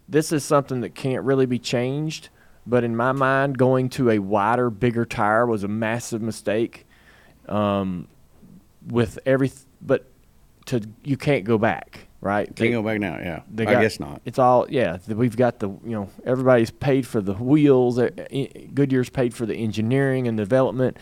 this 0.09 0.31
is 0.31 0.43
something 0.43 0.81
that 0.81 0.95
can't 0.95 1.24
really 1.24 1.45
be 1.45 1.59
changed. 1.59 2.29
But 2.65 2.83
in 2.83 2.95
my 2.95 3.12
mind, 3.13 3.57
going 3.57 3.89
to 3.91 4.09
a 4.09 4.19
wider, 4.19 4.69
bigger 4.69 5.05
tire 5.05 5.45
was 5.45 5.63
a 5.63 5.67
massive 5.69 6.21
mistake. 6.21 6.86
Um, 7.47 8.07
with 8.88 9.19
every, 9.25 9.51
but 9.81 10.05
to 10.65 10.81
you 11.03 11.15
can't 11.17 11.45
go 11.45 11.57
back, 11.57 12.07
right? 12.19 12.53
Can't 12.55 12.71
go 12.71 12.83
back 12.83 13.00
now. 13.00 13.17
Yeah, 13.17 13.41
They 13.53 13.65
I 13.65 13.74
got- 13.74 13.81
guess 13.81 14.00
not. 14.00 14.21
It's 14.25 14.38
all 14.39 14.65
yeah. 14.69 14.97
We've 15.07 15.36
got 15.38 15.59
the 15.59 15.69
you 15.69 15.91
know 15.91 16.09
everybody's 16.25 16.71
paid 16.71 17.07
for 17.07 17.21
the 17.21 17.33
wheels. 17.33 17.97
Goodyear's 18.74 19.09
paid 19.09 19.33
for 19.33 19.45
the 19.45 19.55
engineering 19.55 20.27
and 20.27 20.38
development. 20.38 20.97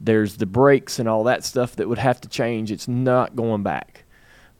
There's 0.00 0.36
the 0.36 0.46
brakes 0.46 0.98
and 0.98 1.08
all 1.08 1.24
that 1.24 1.42
stuff 1.44 1.74
that 1.76 1.88
would 1.88 1.98
have 1.98 2.20
to 2.20 2.28
change. 2.28 2.70
It's 2.70 2.86
not 2.88 3.34
going 3.34 3.62
back. 3.62 4.04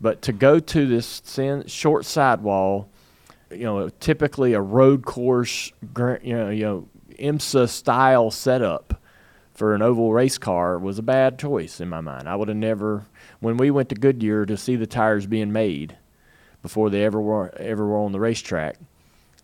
But 0.01 0.23
to 0.23 0.33
go 0.33 0.61
to 0.61 0.87
this 0.87 1.23
short 1.67 2.05
sidewall, 2.05 2.89
you 3.51 3.65
know, 3.65 3.89
typically 4.01 4.53
a 4.53 4.61
road 4.61 5.05
course, 5.05 5.73
you 6.23 6.37
know, 6.37 6.51
you 6.51 6.65
know, 6.65 6.89
IMSA 7.19 7.69
style 7.69 8.31
setup 8.31 9.01
for 9.53 9.75
an 9.75 9.83
oval 9.83 10.13
race 10.13 10.39
car 10.39 10.79
was 10.79 11.01
a 11.01 11.03
bad 11.03 11.37
choice 11.37 11.81
in 11.81 11.89
my 11.89 12.01
mind. 12.01 12.29
I 12.29 12.37
would 12.37 12.47
have 12.47 12.57
never, 12.57 13.07
when 13.41 13.57
we 13.57 13.73
went 13.73 13.89
to 13.89 13.97
Goodyear 13.97 14.47
to 14.47 14.57
see 14.57 14.77
the 14.77 14.87
tires 14.87 15.27
being 15.27 15.53
made 15.53 15.97
before 16.63 16.91
they 16.91 17.05
ever 17.05 17.21
were 17.21 17.53
ever 17.57 17.85
were 17.85 17.99
on 17.99 18.13
the 18.13 18.21
racetrack, 18.21 18.77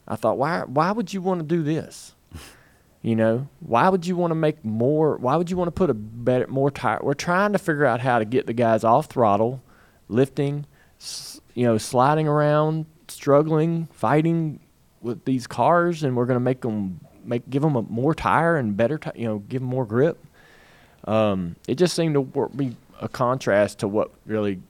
I 0.07 0.15
thought, 0.15 0.39
why 0.39 0.61
why 0.67 0.93
would 0.93 1.13
you 1.13 1.21
want 1.21 1.41
to 1.41 1.47
do 1.47 1.63
this? 1.63 2.15
You 3.03 3.17
know, 3.17 3.49
why 3.61 3.91
would 3.91 4.07
you 4.07 4.17
want 4.17 4.31
to 4.31 4.35
make 4.35 4.65
more? 4.65 5.19
Why 5.19 5.37
would 5.37 5.51
you 5.51 5.59
want 5.59 5.69
to 5.69 5.73
put 5.73 5.91
a 5.91 5.95
better, 5.95 6.47
more 6.47 6.71
tire? 6.71 7.01
We're 7.03 7.13
trying 7.13 7.53
to 7.53 7.59
figure 7.59 7.85
out 7.85 8.01
how 8.01 8.19
to 8.19 8.25
get 8.25 8.47
the 8.47 8.55
guys 8.55 8.83
off 8.83 9.09
throttle, 9.09 9.63
lifting, 10.09 10.67
s- 11.01 11.41
you 11.55 11.65
know, 11.65 11.79
sliding 11.79 12.29
around, 12.29 12.87
struggling, 13.09 13.87
fighting 13.93 14.61
with 15.03 15.25
these 15.25 15.47
cars, 15.47 16.03
and 16.03 16.17
we're 16.17 16.27
going 16.27 16.37
to 16.37 16.41
make 16.41 16.61
them 16.63 17.01
make 17.25 17.49
give 17.49 17.63
them 17.63 17.75
a 17.77 17.83
more 17.83 18.15
tire 18.15 18.57
and 18.57 18.77
better, 18.77 18.99
ti- 18.99 19.11
you 19.17 19.27
know, 19.27 19.39
give 19.39 19.61
them 19.63 19.69
more 19.71 19.85
grip. 19.87 20.19
Um, 21.07 21.57
it 21.69 21.77
just 21.77 21.95
seemed 21.95 22.15
to 22.15 22.21
wor- 22.23 22.49
be 22.51 22.77
a 23.01 23.09
contrast 23.09 23.79
to 23.81 23.89
what 23.89 24.11
really 24.27 24.61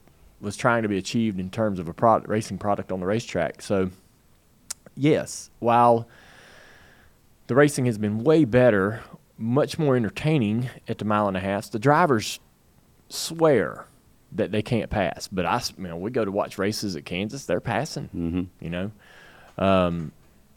was 0.41 0.55
trying 0.57 0.83
to 0.83 0.89
be 0.89 0.97
achieved 0.97 1.39
in 1.39 1.49
terms 1.49 1.79
of 1.79 1.87
a 1.87 1.93
product, 1.93 2.29
racing 2.29 2.57
product 2.57 2.91
on 2.91 2.99
the 2.99 3.05
racetrack. 3.05 3.61
So, 3.61 3.89
yes, 4.95 5.49
while 5.59 6.07
the 7.47 7.55
racing 7.55 7.85
has 7.85 7.97
been 7.97 8.23
way 8.23 8.43
better, 8.45 9.01
much 9.37 9.77
more 9.79 9.95
entertaining 9.95 10.69
at 10.87 10.97
the 10.97 11.05
mile 11.05 11.27
and 11.27 11.37
a 11.37 11.39
half, 11.41 11.71
the 11.71 11.79
drivers 11.79 12.39
swear 13.09 13.85
that 14.35 14.51
they 14.51 14.61
can't 14.61 14.89
pass. 14.89 15.27
But 15.27 15.45
I, 15.45 15.61
you 15.77 15.87
know, 15.87 15.97
we 15.97 16.11
go 16.11 16.23
to 16.25 16.31
watch 16.31 16.57
races 16.57 16.95
at 16.95 17.05
Kansas, 17.05 17.45
they're 17.45 17.59
passing. 17.61 18.09
Mm-hmm. 18.15 18.43
You 18.63 18.69
know, 18.69 18.91
um, 19.57 20.11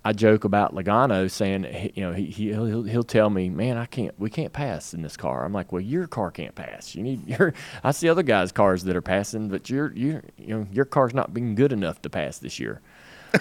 I 0.04 0.12
joke 0.12 0.44
about 0.44 0.74
Logano 0.74 1.30
saying, 1.30 1.92
you 1.94 2.02
know, 2.02 2.12
he, 2.12 2.26
he 2.26 2.48
he'll, 2.48 2.64
he'll- 2.66 2.82
he'll 2.84 3.02
tell 3.02 3.28
me, 3.28 3.50
man, 3.50 3.76
I 3.76 3.84
can't, 3.86 4.18
we 4.18 4.30
can't 4.30 4.52
pass 4.52 4.94
in 4.94 5.02
this 5.02 5.16
car. 5.16 5.44
I'm 5.44 5.52
like, 5.52 5.72
well, 5.72 5.82
your 5.82 6.06
car 6.06 6.30
can't 6.30 6.54
pass. 6.54 6.94
You 6.94 7.02
need 7.02 7.26
your. 7.38 7.52
I 7.84 7.90
see 7.90 8.08
other 8.08 8.22
guys' 8.22 8.52
cars 8.52 8.84
that 8.84 8.96
are 8.96 9.02
passing, 9.02 9.48
but 9.48 9.68
your 9.68 9.92
your 9.92 10.22
you 10.38 10.48
know 10.56 10.66
your 10.72 10.84
car's 10.84 11.12
not 11.14 11.34
being 11.34 11.54
good 11.54 11.72
enough 11.72 12.00
to 12.02 12.10
pass 12.10 12.38
this 12.38 12.58
year. 12.58 12.80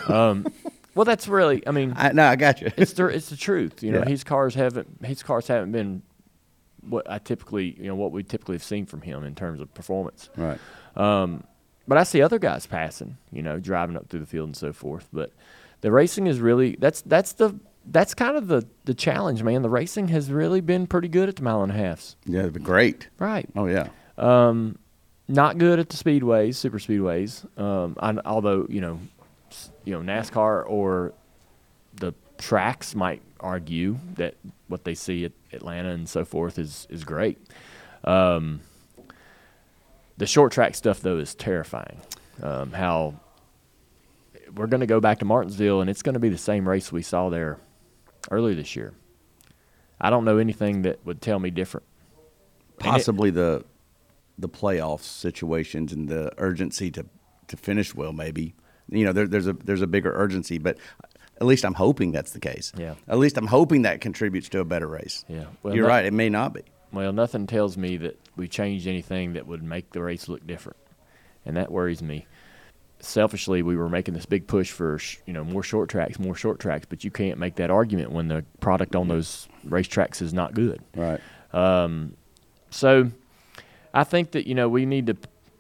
Um, 0.10 0.46
well, 0.96 1.06
that's 1.06 1.28
really, 1.30 1.66
I 1.66 1.72
mean, 1.72 1.94
I, 1.96 2.12
no, 2.12 2.26
I 2.28 2.36
got 2.36 2.60
you. 2.60 2.72
it's 2.76 2.92
the 2.94 3.06
it's 3.06 3.30
the 3.30 3.38
truth. 3.38 3.82
You 3.84 3.92
know, 3.94 4.00
Yeah. 4.00 4.10
his 4.10 4.24
cars 4.26 4.54
haven't 4.56 4.88
his 5.06 5.24
cars 5.24 5.48
haven't 5.48 5.72
been 5.72 6.02
what 6.90 7.10
I 7.10 7.20
typically 7.20 7.76
you 7.80 7.88
know 7.88 7.96
what 7.96 8.12
we 8.12 8.24
typically 8.24 8.56
have 8.56 8.64
seen 8.64 8.86
from 8.86 9.02
him 9.02 9.24
in 9.24 9.36
terms 9.36 9.60
of 9.62 9.74
performance. 9.74 10.30
right. 10.36 10.60
But 11.90 11.98
I 11.98 12.04
see 12.04 12.22
other 12.22 12.38
guys 12.38 12.66
passing, 12.68 13.18
you 13.32 13.42
know, 13.42 13.60
driving 13.60 13.96
up 13.96 14.10
through 14.10 14.20
the 14.20 14.26
field 14.26 14.50
and 14.50 14.58
so 14.58 14.74
forth. 14.74 15.08
But 15.14 15.32
the 15.80 15.90
racing 15.92 16.28
is 16.28 16.40
really 16.42 16.76
that's 16.80 17.02
that's 17.02 17.32
the 17.34 17.58
that's 17.86 18.14
kind 18.14 18.36
of 18.36 18.48
the 18.48 18.68
the 18.84 18.94
challenge, 18.94 19.42
man. 19.42 19.62
The 19.62 19.70
racing 19.70 20.10
has 20.10 20.30
really 20.30 20.60
been 20.60 20.86
pretty 20.88 21.08
good 21.08 21.30
at 21.30 21.38
the 21.38 21.44
mile 21.44 21.64
and 21.64 21.72
a 21.72 21.76
halfs. 21.76 22.18
Yeah, 22.26 22.42
it'd 22.42 22.54
be 22.54 22.60
great. 22.60 23.08
Right. 23.20 23.48
Oh 23.56 23.68
yeah. 23.68 23.88
Not 25.30 25.58
good 25.58 25.80
at 25.80 25.90
the 25.90 25.98
speedways, 25.98 26.56
super 26.56 26.80
speedways. 26.80 27.46
Um, 27.60 27.96
I, 28.00 28.18
although 28.26 28.66
you 28.70 28.82
know, 28.82 29.00
you 29.84 29.94
know 29.94 30.00
NASCAR 30.00 30.64
or 30.70 31.14
tracks 32.38 32.96
might 32.96 33.22
argue 33.40 33.98
that 34.16 34.36
what 34.68 34.84
they 34.84 34.94
see 34.96 35.26
at 35.26 35.32
Atlanta 35.54 35.90
and 35.90 36.08
so 36.10 36.26
forth 36.26 36.58
is 36.60 36.88
is 36.90 37.04
great. 37.04 37.38
Um, 38.04 38.62
the 40.18 40.26
short 40.26 40.52
track 40.52 40.76
stuff 40.76 41.00
though 41.02 41.18
is 41.18 41.36
terrifying. 41.36 42.00
Um, 42.42 42.72
how 42.72 43.16
we're 44.56 44.68
going 44.68 44.80
to 44.82 44.88
go 44.88 45.00
back 45.00 45.20
to 45.20 45.26
Martinsville 45.26 45.82
and 45.82 45.90
it's 45.90 46.02
going 46.02 46.14
to 46.14 46.20
be 46.20 46.30
the 46.30 46.38
same 46.38 46.68
race 46.68 46.92
we 46.92 47.02
saw 47.02 47.30
there 47.30 47.58
earlier 48.32 48.56
this 48.56 48.76
year. 48.76 48.94
I 50.00 50.10
don't 50.10 50.26
know 50.26 50.38
anything 50.38 50.84
that 50.84 51.04
would 51.06 51.22
tell 51.22 51.40
me 51.40 51.50
different. 51.52 51.86
And 52.80 52.88
it- 52.88 52.90
Possibly 52.92 53.30
the 53.32 53.64
the 54.40 54.48
playoff 54.50 55.02
situations 55.02 55.92
and 55.92 56.08
the 56.08 56.32
urgency 56.38 56.92
to 56.92 57.06
to 57.48 57.58
finish 57.58 57.96
well. 57.96 58.14
Maybe 58.14 58.54
you 58.90 59.04
know 59.06 59.12
there, 59.14 59.28
there's 59.28 59.48
a 59.48 59.54
there's 59.54 59.82
a 59.82 59.88
bigger 59.88 60.12
urgency, 60.14 60.58
but 60.60 60.78
at 61.40 61.46
least 61.48 61.64
I'm 61.66 61.74
hoping 61.76 62.12
that's 62.12 62.32
the 62.32 62.40
case. 62.40 62.72
Yeah. 62.78 62.96
At 63.08 63.18
least 63.20 63.38
I'm 63.38 63.48
hoping 63.48 63.84
that 63.84 64.02
contributes 64.02 64.50
to 64.50 64.60
a 64.60 64.66
better 64.66 64.88
race. 64.88 65.24
Yeah. 65.28 65.46
Well, 65.64 65.76
You're 65.76 65.86
that- 65.86 65.90
right. 65.90 66.06
It 66.06 66.14
may 66.14 66.30
not 66.30 66.54
be. 66.54 66.62
Well, 66.92 67.12
nothing 67.14 67.48
tells 67.48 67.78
me 67.78 67.98
that 67.98 68.18
we 68.38 68.48
changed 68.48 68.88
anything 68.88 69.34
that 69.34 69.46
would 69.46 69.62
make 69.62 69.92
the 69.92 70.02
race 70.02 70.28
look 70.30 70.46
different, 70.48 70.78
and 71.46 71.58
that 71.58 71.72
worries 71.72 72.02
me. 72.02 72.26
Selfishly, 73.00 73.62
we 73.62 73.76
were 73.76 73.90
making 73.90 74.14
this 74.16 74.26
big 74.26 74.48
push 74.48 74.72
for 74.72 74.98
sh- 74.98 75.18
you 75.28 75.34
know 75.34 75.44
more 75.44 75.62
short 75.62 75.90
tracks, 75.90 76.18
more 76.18 76.34
short 76.34 76.60
tracks, 76.60 76.86
but 76.90 77.04
you 77.04 77.12
can't 77.12 77.38
make 77.38 77.56
that 77.56 77.70
argument 77.70 78.12
when 78.12 78.28
the 78.30 78.44
product 78.62 78.96
on 78.96 79.08
those 79.08 79.48
racetracks 79.68 80.22
is 80.22 80.34
not 80.34 80.54
good. 80.54 80.82
Right. 80.96 81.20
Um, 81.54 82.14
So, 82.72 83.12
I 83.94 84.04
think 84.04 84.32
that 84.32 84.48
you 84.48 84.56
know 84.56 84.68
we 84.70 84.86
need 84.86 85.08
to 85.08 85.18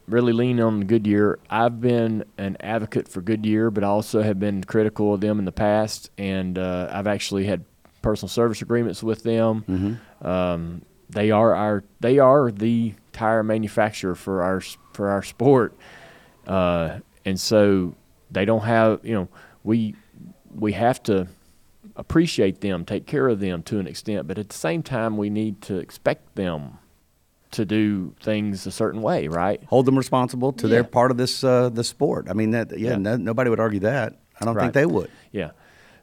really 0.07 0.33
lean 0.33 0.59
on 0.59 0.81
Goodyear. 0.81 1.39
I've 1.49 1.81
been 1.81 2.23
an 2.37 2.57
advocate 2.59 3.07
for 3.07 3.21
Goodyear, 3.21 3.69
but 3.71 3.83
I 3.83 3.87
also 3.87 4.21
have 4.21 4.39
been 4.39 4.63
critical 4.63 5.13
of 5.13 5.21
them 5.21 5.39
in 5.39 5.45
the 5.45 5.51
past, 5.51 6.09
and 6.17 6.57
uh, 6.57 6.89
I've 6.91 7.07
actually 7.07 7.45
had 7.45 7.65
personal 8.01 8.29
service 8.29 8.61
agreements 8.61 9.03
with 9.03 9.23
them. 9.23 9.99
Um, 10.21 10.81
they 11.09 11.31
are 11.31 11.55
our 11.55 11.83
they 11.99 12.19
are 12.19 12.51
the 12.51 12.93
tire 13.13 13.43
manufacturer 13.43 14.15
for 14.15 14.43
our 14.43 14.61
for 14.93 15.09
our 15.09 15.23
sport, 15.23 15.75
uh, 16.47 16.99
and 17.25 17.39
so 17.39 17.95
they 18.31 18.45
don't 18.45 18.63
have 18.63 18.99
you 19.03 19.13
know 19.13 19.27
we 19.63 19.95
we 20.53 20.73
have 20.73 21.03
to 21.03 21.27
appreciate 21.95 22.61
them, 22.61 22.85
take 22.85 23.05
care 23.05 23.27
of 23.27 23.39
them 23.39 23.63
to 23.63 23.79
an 23.79 23.87
extent, 23.87 24.27
but 24.27 24.37
at 24.37 24.49
the 24.49 24.55
same 24.55 24.83
time 24.83 25.17
we 25.17 25.29
need 25.29 25.61
to 25.63 25.77
expect 25.77 26.35
them 26.35 26.77
to 27.51 27.65
do 27.65 28.13
things 28.21 28.65
a 28.67 28.71
certain 28.71 29.01
way, 29.01 29.27
right? 29.27 29.61
Hold 29.67 29.85
them 29.85 29.97
responsible 29.97 30.51
to 30.53 30.67
their 30.67 30.83
part 30.83 31.11
of 31.11 31.17
this 31.17 31.43
uh, 31.43 31.69
the 31.69 31.83
sport. 31.83 32.27
I 32.29 32.33
mean 32.33 32.51
that. 32.51 32.77
Yeah. 32.77 32.91
Yeah. 32.91 32.95
No, 32.97 33.15
nobody 33.17 33.49
would 33.49 33.59
argue 33.59 33.79
that. 33.81 34.19
I 34.39 34.45
don't 34.45 34.55
Right. 34.55 34.63
think 34.63 34.73
they 34.73 34.85
would. 34.85 35.09
Yeah. 35.31 35.51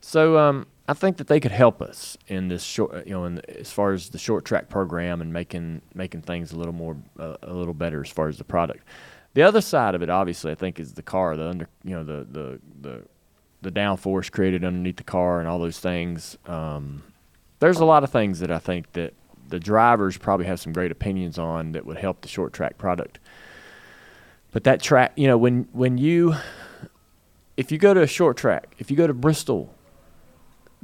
So 0.01 0.39
um, 0.39 0.67
I 0.89 0.93
think 0.95 1.17
that 1.19 1.29
they 1.29 1.41
could 1.41 1.53
help 1.53 1.81
us 1.81 2.17
in 2.27 2.49
this 2.49 2.63
short, 2.63 3.07
you 3.07 3.13
know, 3.13 3.25
in 3.25 3.37
the, 3.37 3.61
as 3.61 3.71
far 3.73 3.93
as 3.93 4.11
the 4.11 4.19
short 4.19 4.45
track 4.45 4.69
program 4.69 5.21
and 5.23 5.33
making 5.33 5.83
making 5.95 6.23
things 6.23 6.53
a 6.53 6.57
little 6.57 6.75
more 6.75 6.97
uh, 7.19 7.37
a 7.43 7.53
little 7.55 7.75
better 7.75 8.03
as 8.03 8.11
far 8.11 8.29
as 8.29 8.39
the 8.39 8.45
product. 8.45 8.85
The 9.35 9.43
other 9.43 9.61
side 9.61 9.95
of 9.95 10.03
it, 10.03 10.11
obviously, 10.11 10.53
I 10.53 10.55
think, 10.55 10.79
is 10.79 10.93
the 10.93 11.03
car, 11.03 11.37
the 11.37 11.49
under, 11.49 11.69
you 11.85 11.95
know, 11.97 12.05
the 12.05 12.27
the 12.31 12.61
the 12.81 13.03
the 13.63 13.71
downforce 13.73 14.31
created 14.31 14.63
underneath 14.65 14.97
the 14.97 15.05
car 15.05 15.41
and 15.41 15.49
all 15.49 15.59
those 15.59 15.79
things. 15.81 16.37
Um, 16.47 17.03
there's 17.61 17.79
a 17.81 17.85
lot 17.87 18.05
of 18.05 18.11
things 18.11 18.41
that 18.41 18.51
I 18.51 18.59
think 18.59 18.93
that 18.93 19.15
the 19.49 19.61
drivers 19.61 20.17
probably 20.17 20.47
have 20.47 20.61
some 20.61 20.73
great 20.73 20.91
opinions 20.91 21.39
on 21.39 21.73
that 21.73 21.87
would 21.87 21.99
help 21.99 22.21
the 22.21 22.29
short 22.29 22.53
track 22.53 22.79
product. 22.79 23.19
But 24.53 24.65
that 24.65 24.81
track, 24.81 25.13
you 25.17 25.27
know, 25.27 25.37
when 25.37 25.69
when 25.73 25.99
you 25.99 26.37
if 27.57 27.71
you 27.73 27.79
go 27.79 27.95
to 27.95 28.03
a 28.03 28.07
short 28.07 28.37
track, 28.37 28.75
if 28.79 28.91
you 28.91 28.97
go 28.97 29.07
to 29.07 29.15
Bristol, 29.15 29.75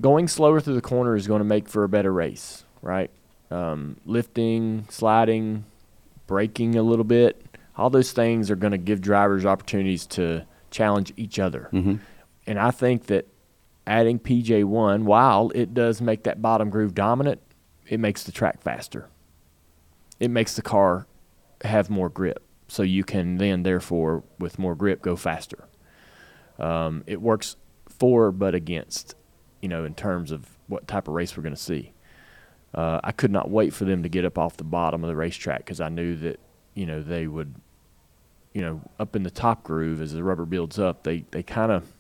going 0.00 0.28
slower 0.28 0.60
through 0.60 0.74
the 0.74 0.80
corner 0.80 1.16
is 1.16 1.26
going 1.26 1.40
to 1.40 1.44
make 1.44 1.68
for 1.68 1.84
a 1.84 1.88
better 1.88 2.12
race, 2.12 2.64
right? 2.82 3.10
Um, 3.50 3.96
lifting, 4.06 4.86
sliding, 4.88 5.64
braking 6.26 6.76
a 6.76 6.82
little 6.82 7.04
bit, 7.04 7.44
all 7.76 7.90
those 7.90 8.12
things 8.12 8.50
are 8.50 8.56
going 8.56 8.72
to 8.72 8.78
give 8.78 9.00
drivers 9.00 9.44
opportunities 9.44 10.06
to 10.06 10.46
challenge 10.70 11.12
each 11.16 11.38
other. 11.38 11.68
And 12.46 12.58
I 12.58 12.70
think 12.70 13.06
that 13.06 13.26
adding 13.86 14.18
PJ1, 14.18 15.02
while 15.02 15.50
it 15.54 15.74
does 15.74 16.00
make 16.00 16.22
that 16.24 16.40
bottom 16.40 16.70
groove 16.70 16.94
dominant, 16.94 17.40
it 17.90 18.00
makes 18.00 18.24
the 18.24 18.32
track 18.32 18.62
faster. 18.62 19.10
It 20.18 20.30
makes 20.30 20.56
the 20.56 20.62
car 20.62 21.06
have 21.62 21.90
more 21.90 22.08
grip. 22.08 22.42
So 22.68 22.82
you 22.82 23.04
can 23.04 23.36
then, 23.36 23.64
therefore, 23.64 24.24
with 24.38 24.58
more 24.58 24.74
grip, 24.74 25.02
go 25.02 25.16
faster 25.16 25.66
um, 26.60 27.02
it 27.06 27.20
works 27.20 27.56
for 27.88 28.30
but 28.30 28.54
against, 28.54 29.14
you 29.60 29.68
know, 29.68 29.84
in 29.84 29.94
terms 29.94 30.30
of 30.30 30.46
what 30.68 30.86
type 30.86 31.08
of 31.08 31.14
race 31.14 31.36
we're 31.36 31.42
going 31.42 31.54
to 31.54 31.60
see. 31.60 31.92
Uh, 32.72 33.00
I 33.02 33.10
could 33.10 33.32
not 33.32 33.50
wait 33.50 33.72
for 33.72 33.84
them 33.84 34.04
to 34.04 34.08
get 34.08 34.24
up 34.24 34.38
off 34.38 34.56
the 34.56 34.64
bottom 34.64 35.02
of 35.02 35.08
the 35.08 35.16
racetrack 35.16 35.60
because 35.60 35.80
I 35.80 35.88
knew 35.88 36.14
that, 36.16 36.38
you 36.74 36.86
know, 36.86 37.02
they 37.02 37.26
would, 37.26 37.56
you 38.52 38.60
know, 38.60 38.80
up 39.00 39.16
in 39.16 39.24
the 39.24 39.30
top 39.30 39.64
groove 39.64 40.00
as 40.00 40.12
the 40.12 40.22
rubber 40.22 40.44
builds 40.44 40.78
up, 40.78 41.02
they, 41.02 41.24
they 41.32 41.42
kind 41.42 41.72
of 41.72 41.92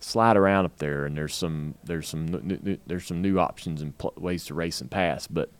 slide 0.00 0.36
around 0.36 0.64
up 0.64 0.78
there, 0.78 1.04
and 1.06 1.16
there's 1.16 1.34
some 1.34 1.74
there's 1.84 2.08
some 2.08 2.26
new, 2.26 2.58
new, 2.62 2.78
there's 2.86 3.06
some 3.06 3.20
new 3.22 3.38
options 3.38 3.82
and 3.82 3.96
pl- 3.98 4.14
ways 4.16 4.44
to 4.46 4.54
race 4.54 4.80
and 4.80 4.90
pass. 4.90 5.26
But 5.26 5.50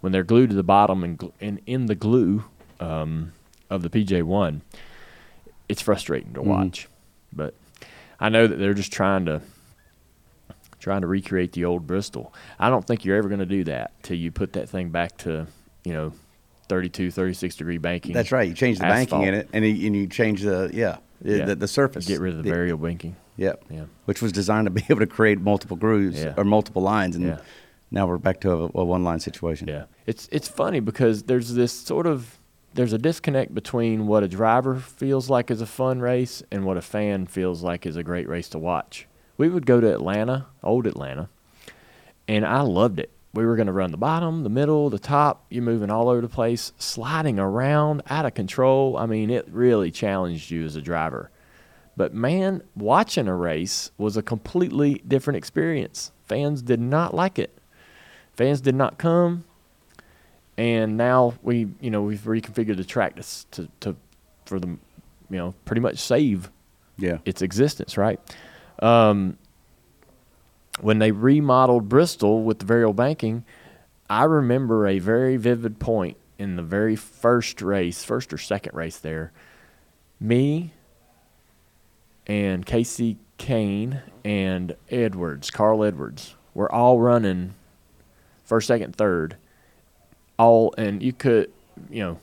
when 0.00 0.12
they're 0.12 0.24
glued 0.24 0.50
to 0.50 0.56
the 0.56 0.62
bottom 0.62 1.04
and, 1.04 1.18
gl- 1.18 1.32
and 1.40 1.60
in 1.66 1.86
the 1.86 1.94
glue 1.94 2.44
um, 2.80 3.32
of 3.68 3.82
the 3.82 3.90
PJ 3.90 4.22
one, 4.22 4.62
it's 5.68 5.82
frustrating 5.82 6.32
to 6.34 6.42
watch. 6.42 6.88
But 7.32 7.54
I 8.18 8.28
know 8.28 8.46
that 8.46 8.56
they're 8.56 8.74
just 8.74 8.92
trying 8.92 9.26
to 9.26 9.42
trying 10.78 11.02
to 11.02 11.06
recreate 11.06 11.52
the 11.52 11.64
old 11.66 11.86
Bristol. 11.86 12.32
I 12.58 12.70
don't 12.70 12.86
think 12.86 13.04
you're 13.04 13.16
ever 13.16 13.28
going 13.28 13.40
to 13.40 13.46
do 13.46 13.64
that 13.64 13.92
till 14.02 14.16
you 14.16 14.32
put 14.32 14.54
that 14.54 14.68
thing 14.68 14.88
back 14.88 15.16
to, 15.18 15.46
you 15.84 15.92
know, 15.92 16.12
32, 16.68 17.10
36 17.10 17.56
degree 17.56 17.76
banking. 17.78 18.14
That's 18.14 18.32
right. 18.32 18.48
You 18.48 18.54
change 18.54 18.78
the 18.78 18.84
banking 18.84 19.22
in 19.24 19.34
it, 19.34 19.48
and 19.52 19.64
you, 19.64 19.86
and 19.88 19.96
you 19.96 20.06
change 20.06 20.40
the 20.42 20.70
yeah, 20.72 20.98
Yeah. 21.22 21.44
the, 21.44 21.56
the 21.56 21.68
surface. 21.68 22.06
Get 22.06 22.20
rid 22.20 22.34
of 22.34 22.42
the 22.42 22.50
variable 22.50 22.86
banking. 22.86 23.16
Yep. 23.40 23.64
Yeah. 23.70 23.84
Which 24.04 24.20
was 24.22 24.32
designed 24.32 24.66
to 24.66 24.70
be 24.70 24.84
able 24.90 25.00
to 25.00 25.06
create 25.06 25.40
multiple 25.40 25.76
grooves 25.76 26.22
Yeah. 26.22 26.34
or 26.36 26.44
multiple 26.44 26.82
lines, 26.82 27.16
and 27.16 27.24
Yeah. 27.26 27.38
now 27.90 28.06
we're 28.06 28.18
back 28.18 28.40
to 28.42 28.50
a, 28.52 28.64
a 28.74 28.84
one 28.84 29.02
line 29.02 29.18
situation. 29.18 29.66
Yeah. 29.66 29.84
It's 30.06 30.28
it's 30.30 30.46
funny 30.48 30.80
because 30.80 31.22
there's 31.24 31.54
this 31.54 31.72
sort 31.72 32.06
of 32.06 32.38
there's 32.74 32.92
a 32.92 32.98
disconnect 32.98 33.52
between 33.54 34.06
what 34.06 34.22
a 34.22 34.28
driver 34.28 34.76
feels 34.76 35.28
like 35.30 35.50
is 35.50 35.60
a 35.60 35.66
fun 35.66 36.00
race 36.00 36.42
and 36.52 36.64
what 36.64 36.76
a 36.76 36.82
fan 36.82 37.26
feels 37.26 37.62
like 37.62 37.84
is 37.86 37.96
a 37.96 38.02
great 38.04 38.28
race 38.28 38.48
to 38.50 38.58
watch. 38.58 39.06
We 39.38 39.48
would 39.48 39.64
go 39.66 39.80
to 39.80 39.92
Atlanta, 39.92 40.46
old 40.62 40.86
Atlanta, 40.86 41.30
and 42.28 42.44
I 42.46 42.60
loved 42.60 43.00
it. 43.00 43.10
We 43.32 43.46
were 43.46 43.56
going 43.56 43.66
to 43.68 43.72
run 43.72 43.90
the 43.92 43.96
bottom, 43.96 44.42
the 44.42 44.48
middle, 44.50 44.90
the 44.90 44.98
top. 44.98 45.46
You're 45.50 45.62
moving 45.62 45.90
all 45.90 46.08
over 46.08 46.20
the 46.20 46.28
place, 46.28 46.72
sliding 46.78 47.38
around, 47.38 48.02
out 48.10 48.26
of 48.26 48.34
control. 48.34 48.96
I 48.96 49.06
mean, 49.06 49.30
it 49.30 49.48
really 49.50 49.90
challenged 49.90 50.50
you 50.50 50.64
as 50.64 50.74
a 50.76 50.82
driver. 50.82 51.30
But 52.00 52.14
man, 52.14 52.62
watching 52.74 53.28
a 53.28 53.34
race 53.34 53.90
was 53.98 54.16
a 54.16 54.22
completely 54.22 55.02
different 55.06 55.36
experience. 55.36 56.12
Fans 56.24 56.62
did 56.62 56.80
not 56.80 57.12
like 57.12 57.38
it. 57.38 57.58
Fans 58.32 58.62
did 58.62 58.74
not 58.74 58.96
come, 58.96 59.44
and 60.56 60.96
now 60.96 61.34
we, 61.42 61.68
you 61.78 61.90
know, 61.90 62.00
we've 62.00 62.22
reconfigured 62.22 62.78
the 62.78 62.84
track 62.84 63.16
to, 63.16 63.46
to, 63.50 63.68
to 63.80 63.96
for 64.46 64.58
the, 64.58 64.68
you 64.68 64.78
know, 65.36 65.54
pretty 65.66 65.82
much 65.82 65.98
save 65.98 66.50
Yeah. 66.96 67.18
its 67.26 67.42
existence, 67.42 67.98
right? 67.98 68.18
Um, 68.78 69.36
when 70.80 71.00
they 71.00 71.12
remodeled 71.12 71.90
Bristol 71.90 72.44
with 72.44 72.60
the 72.60 72.64
variable 72.64 72.94
banking, 72.94 73.44
I 74.08 74.24
remember 74.24 74.86
a 74.86 75.00
very 75.00 75.36
vivid 75.36 75.78
point 75.78 76.16
in 76.38 76.56
the 76.56 76.62
very 76.62 76.96
first 76.96 77.60
race, 77.60 78.02
first 78.02 78.32
or 78.32 78.38
second 78.38 78.74
race 78.74 78.96
there. 78.96 79.32
Me 80.18 80.72
and 82.26 82.64
Kasey 82.64 83.16
Kahne 83.38 84.02
and 84.24 84.76
Edwards, 84.90 85.50
Carl 85.50 85.84
Edwards, 85.84 86.36
were 86.54 86.70
all 86.70 87.00
running 87.00 87.54
first, 88.44 88.66
second, 88.66 88.96
third. 88.96 89.36
All 90.38 90.74
and 90.76 91.02
you 91.02 91.12
could, 91.12 91.52
you 91.90 92.00
know, 92.00 92.20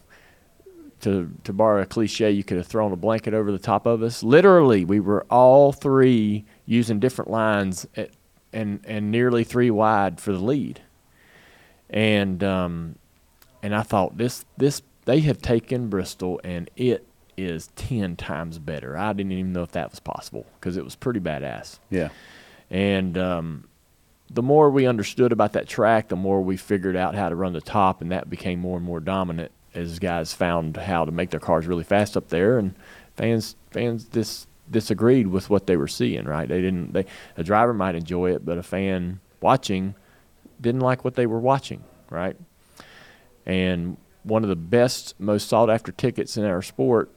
to 1.01 1.31
to 1.43 1.53
borrow 1.53 1.81
a 1.81 1.85
cliche, 1.85 2.31
you 2.31 2.43
could 2.43 2.57
have 2.57 2.67
thrown 2.67 2.91
a 2.91 2.95
blanket 2.95 3.33
over 3.33 3.51
the 3.51 3.59
top 3.59 3.85
of 3.85 4.01
us. 4.03 4.23
Literally, 4.23 4.85
we 4.85 4.99
were 4.99 5.25
all 5.29 5.71
three 5.71 6.45
using 6.65 6.99
different 6.99 7.31
lines 7.31 7.87
at, 7.95 8.11
and 8.51 8.81
and 8.85 9.11
nearly 9.11 9.43
three 9.43 9.71
wide 9.71 10.19
for 10.19 10.31
the 10.33 10.39
lead. 10.39 10.81
And 11.89 12.43
um, 12.43 12.95
and 13.63 13.75
I 13.75 13.83
thought 13.83 14.17
this 14.17 14.45
this 14.57 14.81
they 15.05 15.21
have 15.21 15.41
taken 15.41 15.87
Bristol 15.87 16.41
and 16.43 16.69
it 16.75 17.06
is 17.37 17.67
ten 17.75 18.15
times 18.15 18.59
better. 18.59 18.97
I 18.97 19.13
didn't 19.13 19.31
even 19.31 19.53
know 19.53 19.61
if 19.61 19.71
that 19.71 19.91
was 19.91 19.99
possible 19.99 20.45
because 20.59 20.75
it 20.75 20.83
was 20.83 20.95
pretty 20.95 21.19
badass. 21.19 21.79
Yeah. 21.89 22.09
And 22.69 23.17
um, 23.17 23.67
the 24.29 24.41
more 24.41 24.69
we 24.69 24.85
understood 24.85 25.31
about 25.31 25.53
that 25.53 25.67
track, 25.67 26.09
the 26.09 26.15
more 26.15 26.41
we 26.41 26.57
figured 26.57 26.95
out 26.95 27.15
how 27.15 27.29
to 27.29 27.35
run 27.35 27.53
the 27.53 27.61
top, 27.61 28.01
and 28.01 28.11
that 28.11 28.29
became 28.29 28.59
more 28.59 28.77
and 28.77 28.85
more 28.85 28.99
dominant 28.99 29.51
as 29.73 29.99
guys 29.99 30.33
found 30.33 30.75
how 30.75 31.05
to 31.05 31.11
make 31.11 31.29
their 31.29 31.39
cars 31.39 31.67
really 31.67 31.83
fast 31.83 32.17
up 32.17 32.29
there. 32.29 32.57
And 32.57 32.75
fans 33.15 33.55
fans 33.71 34.03
dis, 34.05 34.47
disagreed 34.69 35.27
with 35.27 35.49
what 35.49 35.67
they 35.67 35.77
were 35.77 35.87
seeing. 35.87 36.25
Right? 36.25 36.49
They 36.49 36.61
didn't. 36.61 36.93
They 36.93 37.05
a 37.37 37.43
driver 37.43 37.73
might 37.73 37.95
enjoy 37.95 38.31
it, 38.31 38.43
but 38.43 38.57
a 38.57 38.63
fan 38.63 39.19
watching 39.41 39.95
didn't 40.59 40.81
like 40.81 41.05
what 41.05 41.15
they 41.15 41.27
were 41.27 41.39
watching. 41.39 41.83
Right? 42.09 42.35
And 43.45 43.97
one 44.23 44.43
of 44.43 44.49
the 44.49 44.57
best, 44.57 45.17
most 45.19 45.47
sought 45.47 45.69
after 45.69 45.93
tickets 45.93 46.35
in 46.35 46.43
our 46.43 46.61
sport 46.61 47.09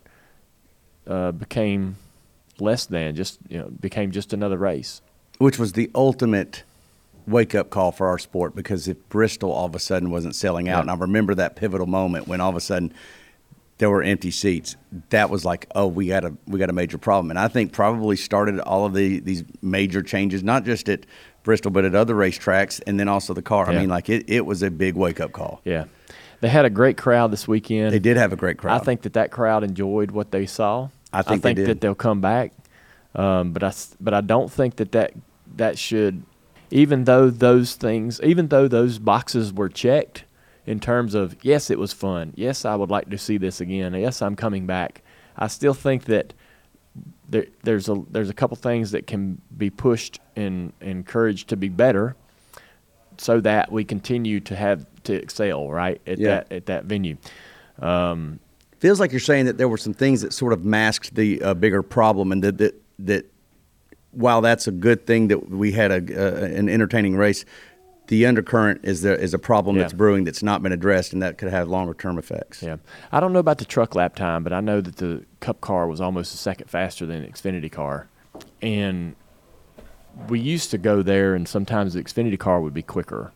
uh, 1.07 1.33
became 1.33 1.97
less 2.59 2.87
than 2.87 3.15
just 3.17 3.39
you 3.49 3.59
know 3.59 3.69
became 3.69 4.11
just 4.11 4.33
another 4.33 4.59
race. 4.59 5.01
Which 5.39 5.59
was 5.59 5.73
the 5.73 5.91
ultimate 5.95 6.63
wake 7.27 7.55
up 7.55 7.71
call 7.71 7.93
for 7.93 8.09
our 8.09 8.19
sport 8.19 8.55
because 8.57 8.89
if 8.89 8.97
Bristol 9.09 9.53
all 9.53 9.67
of 9.67 9.75
a 9.75 9.79
sudden 9.79 10.11
wasn't 10.11 10.35
selling 10.35 10.69
out, 10.69 10.77
Yeah. 10.77 10.81
and 10.83 10.91
I 10.91 10.95
remember 10.97 11.35
that 11.37 11.57
pivotal 11.57 11.87
moment 11.87 12.29
when 12.29 12.41
all 12.41 12.51
of 12.51 12.57
a 12.57 12.61
sudden 12.61 12.93
there 13.79 13.89
were 13.89 14.03
empty 14.03 14.31
seats. 14.31 14.77
That 15.09 15.31
was 15.31 15.45
like, 15.45 15.67
oh, 15.75 15.87
we 15.87 16.09
got 16.09 16.25
a 16.25 16.35
we 16.47 16.59
got 16.59 16.69
a 16.71 16.73
major 16.75 16.99
problem, 16.99 17.31
and 17.31 17.39
I 17.39 17.49
think 17.49 17.73
probably 17.73 18.17
started 18.17 18.61
all 18.61 18.85
of 18.85 18.93
the 18.95 19.21
these 19.21 19.45
major 19.63 20.03
changes, 20.03 20.43
not 20.43 20.65
just 20.65 20.89
at 20.89 21.07
Bristol 21.43 21.71
but 21.71 21.87
at 21.87 21.95
other 21.95 22.15
racetracks, 22.15 22.81
and 22.87 23.01
then 23.01 23.09
also 23.09 23.33
the 23.33 23.41
car. 23.43 23.71
I 23.71 23.75
mean, 23.79 23.89
like 23.89 24.11
it, 24.11 24.29
it 24.29 24.45
was 24.45 24.63
a 24.63 24.71
big 24.71 24.95
wake 24.97 25.19
up 25.21 25.33
call. 25.33 25.63
Yeah, 25.65 25.85
they 26.41 26.49
had 26.49 26.65
a 26.65 26.71
great 26.71 26.97
crowd 26.97 27.31
this 27.31 27.47
weekend. 27.47 27.93
They 27.93 27.99
did 27.99 28.17
have 28.17 28.33
a 28.33 28.37
great 28.37 28.59
crowd. 28.59 28.81
I 28.81 28.85
think 28.85 29.03
that 29.03 29.15
that 29.15 29.31
crowd 29.31 29.65
enjoyed 29.65 30.11
what 30.11 30.31
they 30.31 30.47
saw. 30.47 30.89
I 31.13 31.23
think 31.23 31.43
they 31.43 31.55
did. 31.55 31.67
that 31.67 31.81
they'll 31.81 31.95
come 31.95 32.21
back, 32.21 32.53
um, 33.15 33.53
but 33.53 33.63
I 33.63 33.73
but 34.01 34.15
I 34.15 34.21
don't 34.21 34.51
think 34.51 34.77
that 34.77 34.93
that 34.93 35.13
that 35.57 35.79
should, 35.79 36.23
even 36.71 37.05
though 37.05 37.31
those 37.31 37.75
things, 37.75 38.21
even 38.23 38.49
though 38.49 38.69
those 38.69 38.99
boxes 38.99 39.53
were 39.53 39.69
checked, 39.69 40.25
in 40.67 40.79
terms 40.79 41.15
of 41.15 41.37
yes, 41.43 41.71
it 41.71 41.79
was 41.79 41.93
fun. 41.93 42.33
Yes, 42.37 42.65
I 42.65 42.77
would 42.77 42.91
like 42.91 43.11
to 43.11 43.19
see 43.19 43.39
this 43.39 43.61
again. 43.61 43.95
Yes, 43.95 44.23
I'm 44.23 44.37
coming 44.37 44.67
back. 44.67 45.03
I 45.37 45.49
still 45.49 45.75
think 45.75 46.05
that 46.05 46.33
there, 47.29 47.47
there's 47.63 47.89
a 47.89 48.03
there's 48.11 48.31
a 48.31 48.35
couple 48.35 48.57
things 48.57 48.93
that 48.93 49.07
can 49.07 49.41
be 49.57 49.71
pushed 49.71 50.21
and 50.37 50.73
encouraged 50.81 51.49
to 51.49 51.57
be 51.57 51.69
better, 51.69 52.15
so 53.19 53.41
that 53.41 53.73
we 53.73 53.85
continue 53.85 54.41
to 54.41 54.55
have 54.57 54.87
to 55.05 55.15
excel 55.15 55.69
right 55.71 56.01
at 56.07 56.19
Yeah. 56.19 56.29
that 56.29 56.53
at 56.53 56.67
that 56.67 56.85
venue. 56.85 57.17
Um, 57.81 58.41
feels 58.79 59.01
like 59.01 59.13
you're 59.13 59.21
saying 59.21 59.47
that 59.47 59.59
there 59.59 59.69
were 59.69 59.77
some 59.79 59.95
things 59.95 60.23
that 60.23 60.33
sort 60.33 60.53
of 60.53 60.65
masked 60.65 61.15
the 61.15 61.43
uh, 61.43 61.55
bigger 61.55 61.83
problem, 61.83 62.33
and 62.33 62.43
that 62.45 62.59
that 62.59 62.75
that 62.99 63.27
while 64.13 64.41
that's 64.41 64.67
a 64.67 64.73
good 64.73 65.07
thing 65.07 65.29
that 65.29 65.51
we 65.51 65.73
had 65.73 65.91
a 65.91 65.97
uh, 65.97 66.45
an 66.45 66.69
entertaining 66.69 67.17
race, 67.17 67.45
the 68.09 68.27
undercurrent 68.27 68.81
is 68.83 69.03
there 69.03 69.15
is 69.15 69.33
a 69.35 69.39
problem 69.39 69.77
Yeah. 69.77 69.83
that's 69.83 69.93
brewing 69.93 70.25
that's 70.25 70.43
not 70.43 70.63
been 70.63 70.73
addressed, 70.73 71.13
and 71.13 71.23
that 71.23 71.39
could 71.39 71.49
have 71.51 71.69
longer 71.69 71.95
term 71.95 72.19
effects. 72.19 72.63
Yeah, 72.63 72.77
I 73.13 73.21
don't 73.21 73.33
know 73.33 73.39
about 73.39 73.59
the 73.59 73.65
truck 73.65 73.95
lap 73.95 74.15
time, 74.17 74.43
but 74.43 74.53
I 74.53 74.61
know 74.61 74.81
that 74.81 74.97
the 74.97 75.25
Cup 75.41 75.61
car 75.61 75.87
was 75.87 76.01
almost 76.01 76.35
a 76.35 76.39
second 76.39 76.69
faster 76.69 77.07
than 77.07 77.23
the 77.23 77.29
Xfinity 77.29 77.71
car, 77.71 78.09
and 78.61 79.15
we 80.29 80.41
used 80.41 80.71
to 80.73 80.79
go 80.79 81.03
there, 81.03 81.35
and 81.35 81.47
sometimes 81.49 81.95
the 81.95 82.03
Xfinity 82.03 82.39
car 82.39 82.61
would 82.61 82.75
be 82.75 82.83
quicker, 82.83 83.33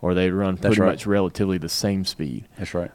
or 0.00 0.14
they'd 0.14 0.30
run 0.30 0.56
pretty 0.56 0.80
right. 0.80 0.88
much 0.88 1.06
relatively 1.06 1.58
the 1.58 1.68
same 1.68 2.04
speed. 2.04 2.46
That's 2.56 2.74
right. 2.74 2.90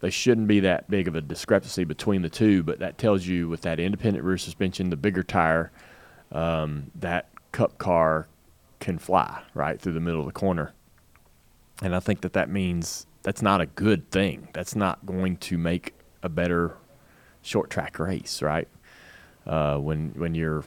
They 0.00 0.10
shouldn't 0.10 0.46
be 0.46 0.60
that 0.60 0.88
big 0.88 1.08
of 1.08 1.16
a 1.16 1.20
discrepancy 1.20 1.84
between 1.84 2.22
the 2.22 2.28
two, 2.28 2.62
but 2.62 2.78
that 2.78 2.98
tells 2.98 3.26
you 3.26 3.48
with 3.48 3.62
that 3.62 3.80
independent 3.80 4.24
rear 4.24 4.38
suspension, 4.38 4.90
the 4.90 4.96
bigger 4.96 5.24
tire, 5.24 5.72
um, 6.30 6.90
that 6.94 7.28
Cup 7.50 7.78
car 7.78 8.28
can 8.78 8.98
fly 8.98 9.42
right 9.54 9.80
through 9.80 9.94
the 9.94 10.00
middle 10.00 10.20
of 10.20 10.26
the 10.26 10.32
corner. 10.32 10.72
And 11.82 11.96
I 11.96 12.00
think 12.00 12.20
that 12.20 12.34
that 12.34 12.48
means 12.48 13.06
that's 13.22 13.42
not 13.42 13.60
a 13.60 13.66
good 13.66 14.10
thing. 14.10 14.48
That's 14.52 14.76
not 14.76 15.04
going 15.04 15.38
to 15.38 15.58
make 15.58 15.94
a 16.22 16.28
better 16.28 16.76
short 17.42 17.70
track 17.70 17.98
race, 17.98 18.42
right? 18.42 18.68
Uh, 19.46 19.78
when 19.78 20.10
when 20.10 20.34
you're 20.34 20.64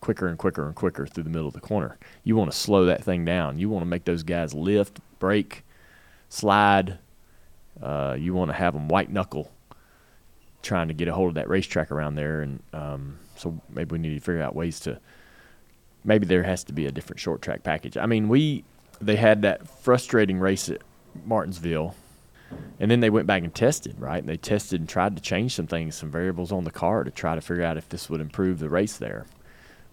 quicker 0.00 0.28
and 0.28 0.38
quicker 0.38 0.66
and 0.66 0.74
quicker 0.74 1.06
through 1.06 1.24
the 1.24 1.30
middle 1.30 1.48
of 1.48 1.54
the 1.54 1.60
corner, 1.60 1.98
you 2.24 2.36
want 2.36 2.50
to 2.50 2.56
slow 2.56 2.86
that 2.86 3.04
thing 3.04 3.24
down. 3.24 3.58
You 3.58 3.68
want 3.68 3.82
to 3.82 3.86
make 3.86 4.04
those 4.04 4.22
guys 4.22 4.54
lift, 4.54 5.00
brake, 5.18 5.64
slide. 6.28 6.98
Uh, 7.82 8.16
you 8.18 8.34
want 8.34 8.50
to 8.50 8.56
have 8.56 8.74
them 8.74 8.88
white 8.88 9.10
knuckle, 9.10 9.52
trying 10.62 10.88
to 10.88 10.94
get 10.94 11.08
a 11.08 11.14
hold 11.14 11.28
of 11.28 11.34
that 11.34 11.48
racetrack 11.48 11.90
around 11.90 12.16
there. 12.16 12.40
And 12.40 12.62
um, 12.72 13.18
so 13.36 13.60
maybe 13.70 13.92
we 13.92 13.98
need 13.98 14.14
to 14.14 14.20
figure 14.20 14.42
out 14.42 14.54
ways 14.54 14.80
to. 14.80 14.98
Maybe 16.04 16.26
there 16.26 16.42
has 16.42 16.64
to 16.64 16.72
be 16.72 16.86
a 16.86 16.92
different 16.92 17.20
short 17.20 17.42
track 17.42 17.62
package. 17.62 17.96
I 17.96 18.06
mean, 18.06 18.28
we 18.28 18.64
they 19.00 19.16
had 19.16 19.42
that 19.42 19.68
frustrating 19.68 20.38
race 20.38 20.68
at 20.68 20.80
Martinsville, 21.24 21.94
and 22.80 22.90
then 22.90 23.00
they 23.00 23.10
went 23.10 23.26
back 23.26 23.42
and 23.42 23.54
tested, 23.54 24.00
right? 24.00 24.18
And 24.18 24.28
they 24.28 24.36
tested 24.36 24.80
and 24.80 24.88
tried 24.88 25.16
to 25.16 25.22
change 25.22 25.54
some 25.54 25.66
things, 25.66 25.96
some 25.96 26.10
variables 26.10 26.52
on 26.52 26.64
the 26.64 26.70
car 26.70 27.04
to 27.04 27.10
try 27.10 27.34
to 27.34 27.40
figure 27.40 27.64
out 27.64 27.76
if 27.76 27.88
this 27.88 28.08
would 28.08 28.20
improve 28.20 28.58
the 28.58 28.68
race 28.68 28.96
there. 28.96 29.26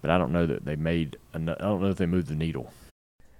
But 0.06 0.12
I 0.12 0.20
don't 0.20 0.34
know 0.34 0.46
that 0.46 0.66
they 0.66 0.76
made. 0.76 1.18
I 1.34 1.40
don't 1.40 1.82
know 1.82 1.90
if 1.90 1.98
they 1.98 2.06
moved 2.06 2.28
the 2.28 2.36
needle. 2.36 2.72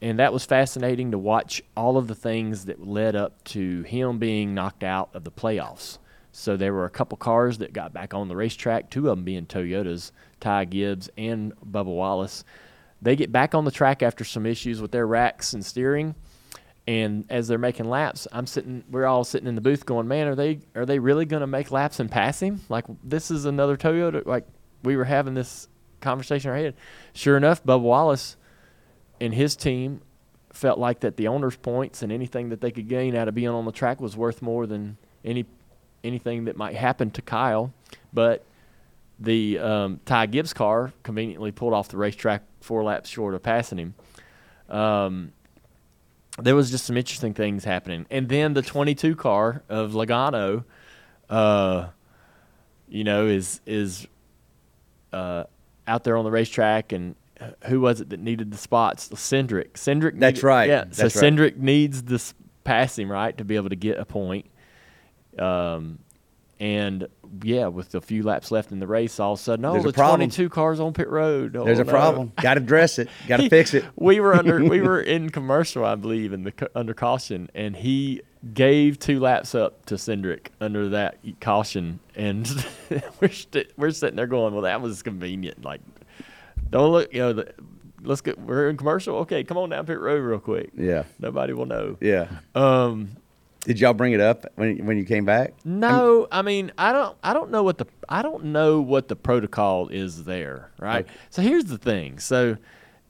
and 0.00 0.18
that 0.18 0.32
was 0.32 0.44
fascinating 0.44 1.10
to 1.10 1.18
watch 1.18 1.62
all 1.76 1.96
of 1.96 2.06
the 2.06 2.14
things 2.14 2.66
that 2.66 2.86
led 2.86 3.16
up 3.16 3.42
to 3.44 3.82
him 3.82 4.18
being 4.18 4.54
knocked 4.54 4.84
out 4.84 5.10
of 5.14 5.24
the 5.24 5.32
playoffs. 5.32 5.98
So 6.30 6.56
there 6.56 6.72
were 6.72 6.84
a 6.84 6.90
couple 6.90 7.18
cars 7.18 7.58
that 7.58 7.72
got 7.72 7.92
back 7.92 8.14
on 8.14 8.28
the 8.28 8.36
racetrack, 8.36 8.90
two 8.90 9.08
of 9.08 9.16
them 9.16 9.24
being 9.24 9.46
Toyotas, 9.46 10.12
Ty 10.38 10.66
Gibbs 10.66 11.10
and 11.18 11.52
Bubba 11.60 11.86
Wallace. 11.86 12.44
They 13.02 13.16
get 13.16 13.32
back 13.32 13.54
on 13.54 13.64
the 13.64 13.70
track 13.72 14.02
after 14.02 14.24
some 14.24 14.46
issues 14.46 14.80
with 14.80 14.92
their 14.92 15.06
racks 15.06 15.52
and 15.52 15.64
steering. 15.64 16.14
And 16.86 17.24
as 17.28 17.48
they're 17.48 17.58
making 17.58 17.90
laps, 17.90 18.26
I'm 18.32 18.46
sitting. 18.46 18.82
We're 18.88 19.04
all 19.04 19.24
sitting 19.24 19.46
in 19.46 19.56
the 19.56 19.60
booth, 19.60 19.84
going, 19.84 20.08
"Man, 20.08 20.26
are 20.26 20.34
they 20.34 20.60
are 20.74 20.86
they 20.86 20.98
really 20.98 21.26
going 21.26 21.42
to 21.42 21.46
make 21.46 21.70
laps 21.70 22.00
and 22.00 22.10
pass 22.10 22.40
him? 22.40 22.62
Like 22.70 22.86
this 23.04 23.30
is 23.30 23.44
another 23.44 23.76
Toyota. 23.76 24.24
Like 24.24 24.46
we 24.82 24.96
were 24.96 25.04
having 25.04 25.34
this 25.34 25.68
conversation 26.00 26.50
in 26.50 26.56
our 26.56 26.62
head. 26.62 26.74
Sure 27.12 27.36
enough, 27.36 27.62
Bubba 27.62 27.82
Wallace 27.82 28.36
and 29.20 29.34
his 29.34 29.56
team 29.56 30.00
felt 30.52 30.78
like 30.78 31.00
that 31.00 31.16
the 31.16 31.28
owners' 31.28 31.56
points 31.56 32.02
and 32.02 32.10
anything 32.10 32.48
that 32.48 32.60
they 32.60 32.70
could 32.70 32.88
gain 32.88 33.14
out 33.14 33.28
of 33.28 33.34
being 33.34 33.48
on 33.48 33.64
the 33.64 33.72
track 33.72 34.00
was 34.00 34.16
worth 34.16 34.42
more 34.42 34.66
than 34.66 34.96
any 35.24 35.46
anything 36.04 36.44
that 36.44 36.56
might 36.56 36.74
happen 36.74 37.10
to 37.10 37.22
Kyle. 37.22 37.72
But 38.12 38.44
the 39.18 39.58
um, 39.58 40.00
Ty 40.04 40.26
Gibbs 40.26 40.52
car 40.52 40.92
conveniently 41.02 41.50
pulled 41.50 41.74
off 41.74 41.88
the 41.88 41.96
racetrack 41.96 42.42
four 42.60 42.84
laps 42.84 43.08
short 43.08 43.34
of 43.34 43.42
passing 43.42 43.78
him. 43.78 43.94
Um, 44.68 45.32
there 46.40 46.54
was 46.54 46.70
just 46.70 46.84
some 46.86 46.96
interesting 46.96 47.34
things 47.34 47.64
happening, 47.64 48.06
and 48.10 48.28
then 48.28 48.54
the 48.54 48.62
22 48.62 49.16
car 49.16 49.62
of 49.68 49.92
Logano, 49.92 50.64
uh, 51.28 51.88
you 52.88 53.02
know, 53.02 53.26
is 53.26 53.60
is 53.66 54.06
uh, 55.12 55.44
out 55.86 56.04
there 56.04 56.16
on 56.16 56.24
the 56.24 56.30
racetrack, 56.30 56.92
and 56.92 57.16
who 57.66 57.80
was 57.80 58.00
it 58.00 58.10
that 58.10 58.20
needed 58.20 58.50
the 58.50 58.56
spots? 58.58 59.08
Cindric. 59.10 59.72
Cindric. 59.72 60.18
That's 60.18 60.36
needed- 60.36 60.42
right. 60.44 60.68
Yeah. 60.68 60.84
That's 60.90 61.14
so 61.14 61.28
right. 61.30 61.58
Needs 61.58 62.02
this 62.02 62.34
passing 62.64 63.08
right 63.08 63.36
to 63.38 63.44
be 63.44 63.56
able 63.56 63.68
to 63.70 63.76
get 63.76 63.98
a 63.98 64.04
point. 64.04 64.46
Um, 65.38 65.98
and 66.60 67.06
yeah, 67.42 67.68
with 67.68 67.94
a 67.94 68.00
few 68.00 68.24
laps 68.24 68.50
left 68.50 68.72
in 68.72 68.80
the 68.80 68.86
race, 68.86 69.20
all 69.20 69.34
of 69.34 69.38
a 69.38 69.42
sudden, 69.42 69.64
oh, 69.64 69.72
There's 69.74 69.84
a 69.84 69.88
the 69.88 69.92
problem. 69.92 70.18
22 70.20 70.48
cars 70.48 70.80
on 70.80 70.92
pit 70.92 71.08
road. 71.08 71.54
Oh, 71.56 71.64
There's 71.64 71.78
a 71.78 71.84
no. 71.84 71.92
problem. 71.92 72.32
Got 72.42 72.54
to 72.54 72.60
address 72.60 72.98
it. 72.98 73.08
Got 73.28 73.38
to 73.38 73.48
fix 73.48 73.74
it. 73.74 73.84
We 73.94 74.18
were 74.18 74.34
under 74.34 74.64
we 74.64 74.80
were 74.82 75.00
in 75.00 75.30
commercial, 75.30 75.84
I 75.84 75.94
believe, 75.94 76.32
in 76.32 76.42
the 76.42 76.70
under 76.74 76.94
caution, 76.94 77.48
and 77.54 77.76
he 77.76 78.22
gave 78.54 78.98
two 78.98 79.20
laps 79.20 79.54
up 79.54 79.86
to 79.86 79.94
Cindric 79.94 80.48
under 80.60 80.88
that 80.90 81.18
caution, 81.40 82.00
and 82.16 82.48
we're 83.20 83.28
st- 83.30 83.72
we're 83.76 83.90
sitting 83.92 84.16
there 84.16 84.26
going, 84.26 84.52
well, 84.52 84.62
that 84.62 84.80
was 84.80 85.02
convenient. 85.02 85.64
Like, 85.64 85.80
don't 86.70 86.92
look, 86.92 87.12
you 87.12 87.20
know, 87.20 87.32
the, 87.32 87.52
let's 88.02 88.20
get 88.20 88.38
we're 88.38 88.68
in 88.68 88.76
commercial. 88.76 89.16
Okay, 89.18 89.44
come 89.44 89.56
on 89.56 89.70
down 89.70 89.86
pit 89.86 89.98
road 89.98 90.20
real 90.20 90.38
quick. 90.38 90.70
Yeah. 90.76 91.04
Nobody 91.18 91.52
will 91.52 91.66
know. 91.66 91.96
Yeah. 92.00 92.28
Um, 92.54 93.10
Did 93.60 93.80
y'all 93.80 93.94
bring 93.94 94.12
it 94.12 94.20
up 94.20 94.46
when 94.56 94.84
when 94.86 94.98
you 94.98 95.04
came 95.04 95.24
back? 95.24 95.54
no, 95.64 96.28
I 96.30 96.42
mean, 96.42 96.72
I 96.78 96.92
don't, 96.92 97.16
I 97.22 97.32
don't 97.34 97.50
know 97.50 97.62
what 97.62 97.78
the, 97.78 97.86
I 98.08 98.22
don't 98.22 98.44
know 98.46 98.80
what 98.80 99.08
the 99.08 99.16
protocol 99.16 99.88
is 99.88 100.24
there, 100.24 100.70
right? 100.78 101.04
Okay. 101.04 101.14
So 101.30 101.42
here's 101.42 101.64
the 101.66 101.78
thing. 101.78 102.18
So, 102.18 102.56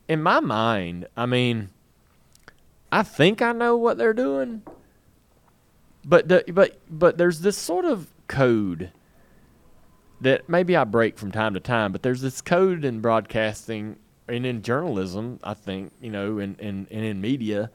in 0.07 0.21
my 0.21 0.39
mind, 0.39 1.07
I 1.15 1.25
mean, 1.25 1.69
I 2.91 3.03
think 3.03 3.41
I 3.41 3.51
know 3.51 3.77
what 3.77 3.97
they're 3.97 4.13
doing, 4.13 4.63
but 6.03 6.27
the, 6.27 6.43
but 6.51 6.79
but 6.89 7.17
there's 7.17 7.41
this 7.41 7.57
sort 7.57 7.85
of 7.85 8.07
code 8.27 8.91
that 10.21 10.49
maybe 10.49 10.75
I 10.75 10.83
break 10.83 11.17
from 11.17 11.31
time 11.31 11.53
to 11.53 11.59
time, 11.59 11.91
but 11.91 12.03
there's 12.03 12.21
this 12.21 12.41
code 12.41 12.83
in 12.83 12.99
broadcasting 12.99 13.97
and 14.27 14.45
in 14.45 14.61
journalism, 14.61 15.39
I 15.43 15.53
think, 15.53 15.91
you 16.01 16.11
know, 16.11 16.39
and, 16.39 16.59
and, 16.59 16.87
and 16.91 17.05
in 17.05 17.19
media, 17.21 17.71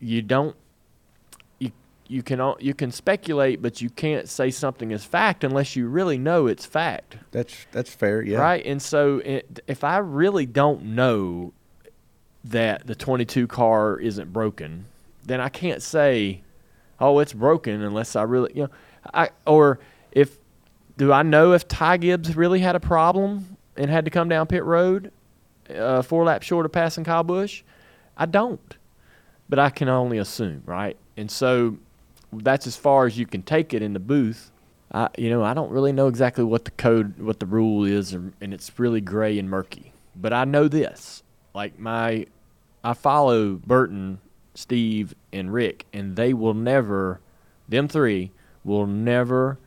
you 0.00 0.22
don't 0.22 0.56
you 1.58 1.70
you 2.08 2.22
can 2.22 2.54
you 2.58 2.74
can 2.74 2.90
speculate, 2.90 3.62
but 3.62 3.80
you 3.80 3.90
can't 3.90 4.28
say 4.28 4.50
something 4.50 4.90
is 4.90 5.04
fact 5.04 5.44
unless 5.44 5.76
you 5.76 5.86
really 5.88 6.18
know 6.18 6.46
it's 6.46 6.66
fact, 6.66 7.18
That's 7.30 7.66
that's 7.72 7.92
fair. 7.94 8.22
Yeah. 8.22 8.38
right? 8.38 8.64
And 8.64 8.80
so, 8.82 9.18
it, 9.18 9.60
if 9.66 9.84
I 9.84 9.98
really 9.98 10.46
don't 10.46 10.82
know 10.82 11.52
that 12.44 12.86
the 12.86 12.96
22 12.96 13.46
car 13.46 13.98
isn't 14.00 14.32
broken, 14.32 14.86
then 15.24 15.40
I 15.40 15.48
can't 15.48 15.80
say, 15.80 16.42
"Oh, 16.98 17.20
it's 17.20 17.32
broken," 17.32 17.80
unless 17.82 18.16
I 18.16 18.22
really, 18.22 18.50
you 18.54 18.62
know, 18.64 18.70
I 19.14 19.30
or 19.46 19.78
do 20.96 21.12
I 21.12 21.22
know 21.22 21.52
if 21.52 21.68
Ty 21.68 21.98
Gibbs 21.98 22.36
really 22.36 22.60
had 22.60 22.76
a 22.76 22.80
problem 22.80 23.56
and 23.76 23.90
had 23.90 24.04
to 24.04 24.10
come 24.10 24.28
down 24.28 24.46
pit 24.46 24.64
road, 24.64 25.12
uh, 25.70 26.02
four 26.02 26.24
laps 26.24 26.46
short 26.46 26.66
of 26.66 26.72
passing 26.72 27.04
Kyle 27.04 27.24
Busch? 27.24 27.62
I 28.16 28.26
don't 28.26 28.76
but 29.52 29.58
I 29.58 29.68
can 29.68 29.90
only 29.90 30.16
assume, 30.16 30.62
right? 30.64 30.96
And 31.18 31.30
so 31.30 31.76
that's 32.32 32.66
as 32.66 32.74
far 32.74 33.04
as 33.04 33.18
you 33.18 33.26
can 33.26 33.42
take 33.42 33.74
it 33.74 33.82
in 33.82 33.92
the 33.92 34.00
booth. 34.00 34.50
I, 34.90 35.10
you 35.18 35.28
know, 35.28 35.44
I 35.44 35.52
don't 35.52 35.70
really 35.70 35.92
know 35.92 36.08
exactly 36.08 36.42
what 36.42 36.64
the 36.64 36.70
code, 36.70 37.18
what 37.18 37.38
the 37.38 37.44
rule 37.44 37.84
is, 37.84 38.14
and 38.14 38.32
it's 38.40 38.78
really 38.78 39.02
gray 39.02 39.38
and 39.38 39.50
murky. 39.50 39.92
But 40.16 40.32
I 40.32 40.46
know 40.46 40.68
this: 40.68 41.22
like 41.54 41.78
my, 41.78 42.24
I 42.82 42.94
follow 42.94 43.56
Burton, 43.66 44.20
Steve, 44.54 45.14
and 45.34 45.52
Rick, 45.52 45.84
and 45.92 46.16
they 46.16 46.32
will 46.32 46.54
never, 46.54 47.20
them 47.68 47.88
three 47.88 48.30
will 48.64 48.86
never 48.86 49.58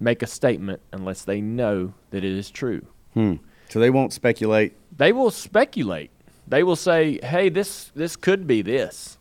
make 0.00 0.22
a 0.22 0.26
statement 0.26 0.80
unless 0.92 1.24
they 1.24 1.40
know 1.40 1.94
that 2.10 2.24
it 2.24 2.32
is 2.32 2.50
true. 2.50 2.84
Hmm. 3.14 3.34
So 3.68 3.78
they 3.78 3.90
won't 3.90 4.12
speculate. 4.12 4.74
They 4.96 5.12
will 5.12 5.30
speculate. 5.30 6.10
They 6.48 6.64
will 6.64 6.76
say, 6.76 7.20
"Hey, 7.22 7.48
this 7.48 7.92
this 7.94 8.16
could 8.16 8.46
be 8.46 8.62
this," 8.62 9.18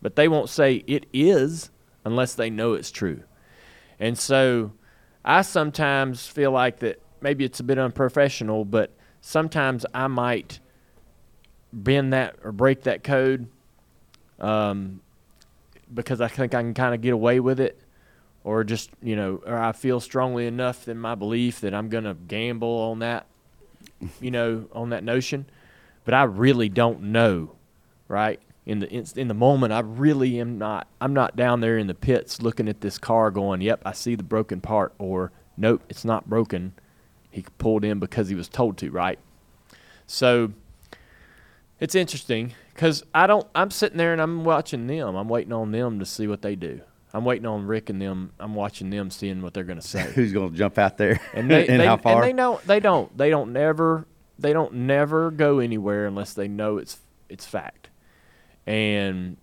but 0.00 0.14
they 0.14 0.28
won't 0.28 0.48
say 0.48 0.84
it 0.86 1.06
is 1.12 1.70
unless 2.04 2.34
they 2.34 2.50
know 2.50 2.74
it's 2.74 2.92
true. 2.92 3.24
And 3.98 4.16
so, 4.16 4.72
I 5.24 5.42
sometimes 5.42 6.26
feel 6.28 6.52
like 6.52 6.78
that 6.80 7.00
maybe 7.20 7.44
it's 7.44 7.58
a 7.58 7.64
bit 7.64 7.78
unprofessional, 7.78 8.64
but 8.64 8.92
sometimes 9.20 9.84
I 9.92 10.06
might 10.06 10.60
bend 11.72 12.12
that 12.12 12.36
or 12.44 12.52
break 12.52 12.82
that 12.82 13.02
code 13.02 13.48
um, 14.38 15.00
because 15.92 16.20
I 16.20 16.28
think 16.28 16.54
I 16.54 16.62
can 16.62 16.74
kind 16.74 16.94
of 16.94 17.00
get 17.00 17.12
away 17.12 17.40
with 17.40 17.58
it, 17.58 17.80
or 18.46 18.62
just 18.62 18.90
you 19.02 19.16
know, 19.16 19.42
or 19.44 19.58
I 19.58 19.72
feel 19.72 19.98
strongly 19.98 20.46
enough 20.46 20.86
in 20.86 20.98
my 20.98 21.16
belief 21.16 21.60
that 21.62 21.74
I'm 21.74 21.88
going 21.88 22.04
to 22.04 22.14
gamble 22.14 22.68
on 22.68 23.00
that, 23.00 23.26
you 24.20 24.30
know, 24.30 24.68
on 24.72 24.90
that 24.90 25.02
notion. 25.02 25.46
But 26.04 26.14
I 26.14 26.22
really 26.22 26.68
don't 26.68 27.02
know, 27.02 27.56
right? 28.06 28.40
In 28.64 28.78
the 28.78 28.88
in, 28.88 29.04
in 29.16 29.26
the 29.26 29.34
moment, 29.34 29.72
I 29.72 29.80
really 29.80 30.38
am 30.38 30.58
not. 30.58 30.86
I'm 31.00 31.12
not 31.12 31.34
down 31.34 31.60
there 31.60 31.76
in 31.76 31.88
the 31.88 31.94
pits 31.94 32.40
looking 32.40 32.68
at 32.68 32.82
this 32.82 32.98
car, 32.98 33.32
going, 33.32 33.62
"Yep, 33.62 33.82
I 33.84 33.90
see 33.90 34.14
the 34.14 34.22
broken 34.22 34.60
part," 34.60 34.94
or 34.96 35.32
"Nope, 35.56 35.82
it's 35.88 36.04
not 36.04 36.30
broken." 36.30 36.72
He 37.32 37.44
pulled 37.58 37.84
in 37.84 37.98
because 37.98 38.28
he 38.28 38.36
was 38.36 38.48
told 38.48 38.78
to, 38.78 38.90
right? 38.92 39.18
So 40.06 40.52
it's 41.80 41.96
interesting 41.96 42.54
because 42.72 43.02
I 43.12 43.26
don't. 43.26 43.48
I'm 43.56 43.72
sitting 43.72 43.98
there 43.98 44.12
and 44.12 44.22
I'm 44.22 44.44
watching 44.44 44.86
them. 44.86 45.16
I'm 45.16 45.28
waiting 45.28 45.52
on 45.52 45.72
them 45.72 45.98
to 45.98 46.06
see 46.06 46.28
what 46.28 46.42
they 46.42 46.54
do. 46.54 46.82
I'm 47.16 47.24
waiting 47.24 47.46
on 47.46 47.66
Rick 47.66 47.88
and 47.88 48.00
them. 48.00 48.32
I'm 48.38 48.54
watching 48.54 48.90
them, 48.90 49.10
seeing 49.10 49.40
what 49.40 49.54
they're 49.54 49.64
going 49.64 49.80
to 49.80 49.86
say. 49.86 50.02
Who's 50.12 50.34
going 50.34 50.50
to 50.50 50.56
jump 50.56 50.76
out 50.76 50.98
there? 50.98 51.18
And 51.32 51.50
they, 51.50 51.66
and 51.68 51.80
they 51.80 51.86
how 51.86 51.96
far? 51.96 52.22
and 52.22 52.24
they 52.24 52.32
don't. 52.34 52.66
They 52.66 52.78
don't. 52.78 53.16
They 53.16 53.30
don't 53.30 53.52
never. 53.54 54.06
They 54.38 54.52
don't 54.52 54.74
never 54.74 55.30
go 55.30 55.60
anywhere 55.60 56.06
unless 56.06 56.34
they 56.34 56.46
know 56.46 56.76
it's 56.76 56.98
it's 57.30 57.46
fact. 57.46 57.88
And 58.66 59.38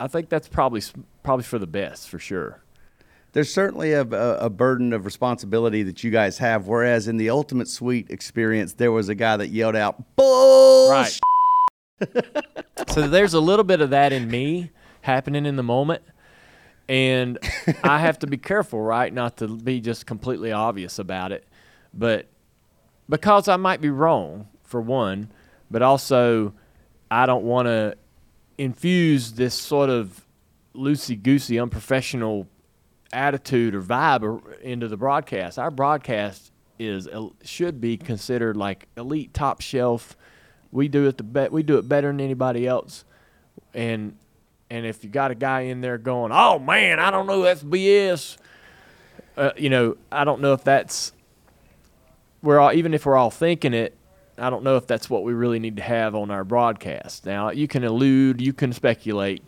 I 0.00 0.08
think 0.08 0.30
that's 0.30 0.48
probably 0.48 0.82
probably 1.22 1.42
for 1.42 1.58
the 1.58 1.66
best 1.66 2.08
for 2.08 2.18
sure. 2.18 2.62
There's 3.32 3.52
certainly 3.52 3.92
a, 3.92 4.00
a, 4.00 4.36
a 4.38 4.50
burden 4.50 4.94
of 4.94 5.04
responsibility 5.04 5.82
that 5.82 6.02
you 6.02 6.10
guys 6.10 6.38
have. 6.38 6.66
Whereas 6.66 7.08
in 7.08 7.18
the 7.18 7.28
Ultimate 7.28 7.68
Suite 7.68 8.06
experience, 8.08 8.72
there 8.72 8.90
was 8.90 9.10
a 9.10 9.14
guy 9.14 9.36
that 9.36 9.48
yelled 9.48 9.76
out, 9.76 10.16
"Bull!" 10.16 10.90
Right. 10.90 11.20
so 12.88 13.06
there's 13.06 13.34
a 13.34 13.40
little 13.40 13.64
bit 13.64 13.82
of 13.82 13.90
that 13.90 14.14
in 14.14 14.30
me 14.30 14.70
happening 15.02 15.44
in 15.44 15.56
the 15.56 15.62
moment. 15.62 16.02
And 16.88 17.38
I 17.82 17.98
have 17.98 18.18
to 18.20 18.26
be 18.26 18.38
careful, 18.38 18.80
right, 18.80 19.12
not 19.12 19.36
to 19.38 19.48
be 19.48 19.80
just 19.80 20.06
completely 20.06 20.52
obvious 20.52 20.98
about 20.98 21.32
it. 21.32 21.46
But 21.92 22.28
because 23.08 23.48
I 23.48 23.56
might 23.56 23.80
be 23.80 23.90
wrong, 23.90 24.48
for 24.68 24.80
one, 24.80 25.32
but 25.70 25.82
also 25.82 26.52
I 27.10 27.26
don't 27.26 27.44
want 27.44 27.66
to 27.66 27.96
infuse 28.58 29.32
this 29.32 29.54
sort 29.54 29.88
of 29.88 30.26
loosey 30.74 31.20
goosey, 31.20 31.58
unprofessional 31.58 32.46
attitude 33.12 33.74
or 33.74 33.82
vibe 33.82 34.60
into 34.60 34.86
the 34.86 34.96
broadcast. 34.96 35.58
Our 35.58 35.70
broadcast 35.70 36.52
is 36.78 37.08
should 37.42 37.80
be 37.80 37.96
considered 37.96 38.56
like 38.56 38.86
elite, 38.96 39.32
top 39.34 39.60
shelf. 39.62 40.16
We 40.70 40.88
do 40.88 41.06
it 41.06 41.16
the 41.16 41.24
be- 41.24 41.48
we 41.48 41.62
do 41.62 41.78
it 41.78 41.88
better 41.88 42.08
than 42.08 42.20
anybody 42.20 42.66
else, 42.66 43.04
and 43.72 44.16
and 44.70 44.84
if 44.86 45.02
you 45.04 45.10
got 45.10 45.30
a 45.30 45.34
guy 45.34 45.62
in 45.62 45.80
there 45.80 45.98
going, 45.98 46.32
"Oh 46.32 46.58
man, 46.58 46.98
I 47.00 47.10
don't 47.10 47.26
know, 47.26 47.42
that's 47.42 47.62
BS," 47.62 48.36
uh, 49.36 49.50
you 49.56 49.70
know, 49.70 49.96
I 50.12 50.24
don't 50.24 50.40
know 50.40 50.52
if 50.52 50.64
that's 50.64 51.12
we're 52.42 52.58
all 52.58 52.72
even 52.72 52.94
if 52.94 53.06
we're 53.06 53.16
all 53.16 53.30
thinking 53.30 53.74
it. 53.74 53.94
I 54.36 54.50
don't 54.50 54.62
know 54.62 54.76
if 54.76 54.86
that's 54.86 55.10
what 55.10 55.24
we 55.24 55.32
really 55.32 55.58
need 55.58 55.76
to 55.76 55.82
have 55.82 56.14
on 56.14 56.30
our 56.30 56.44
broadcast. 56.44 57.26
Now 57.26 57.50
you 57.50 57.66
can 57.66 57.82
elude, 57.82 58.40
you 58.40 58.52
can 58.52 58.72
speculate, 58.72 59.42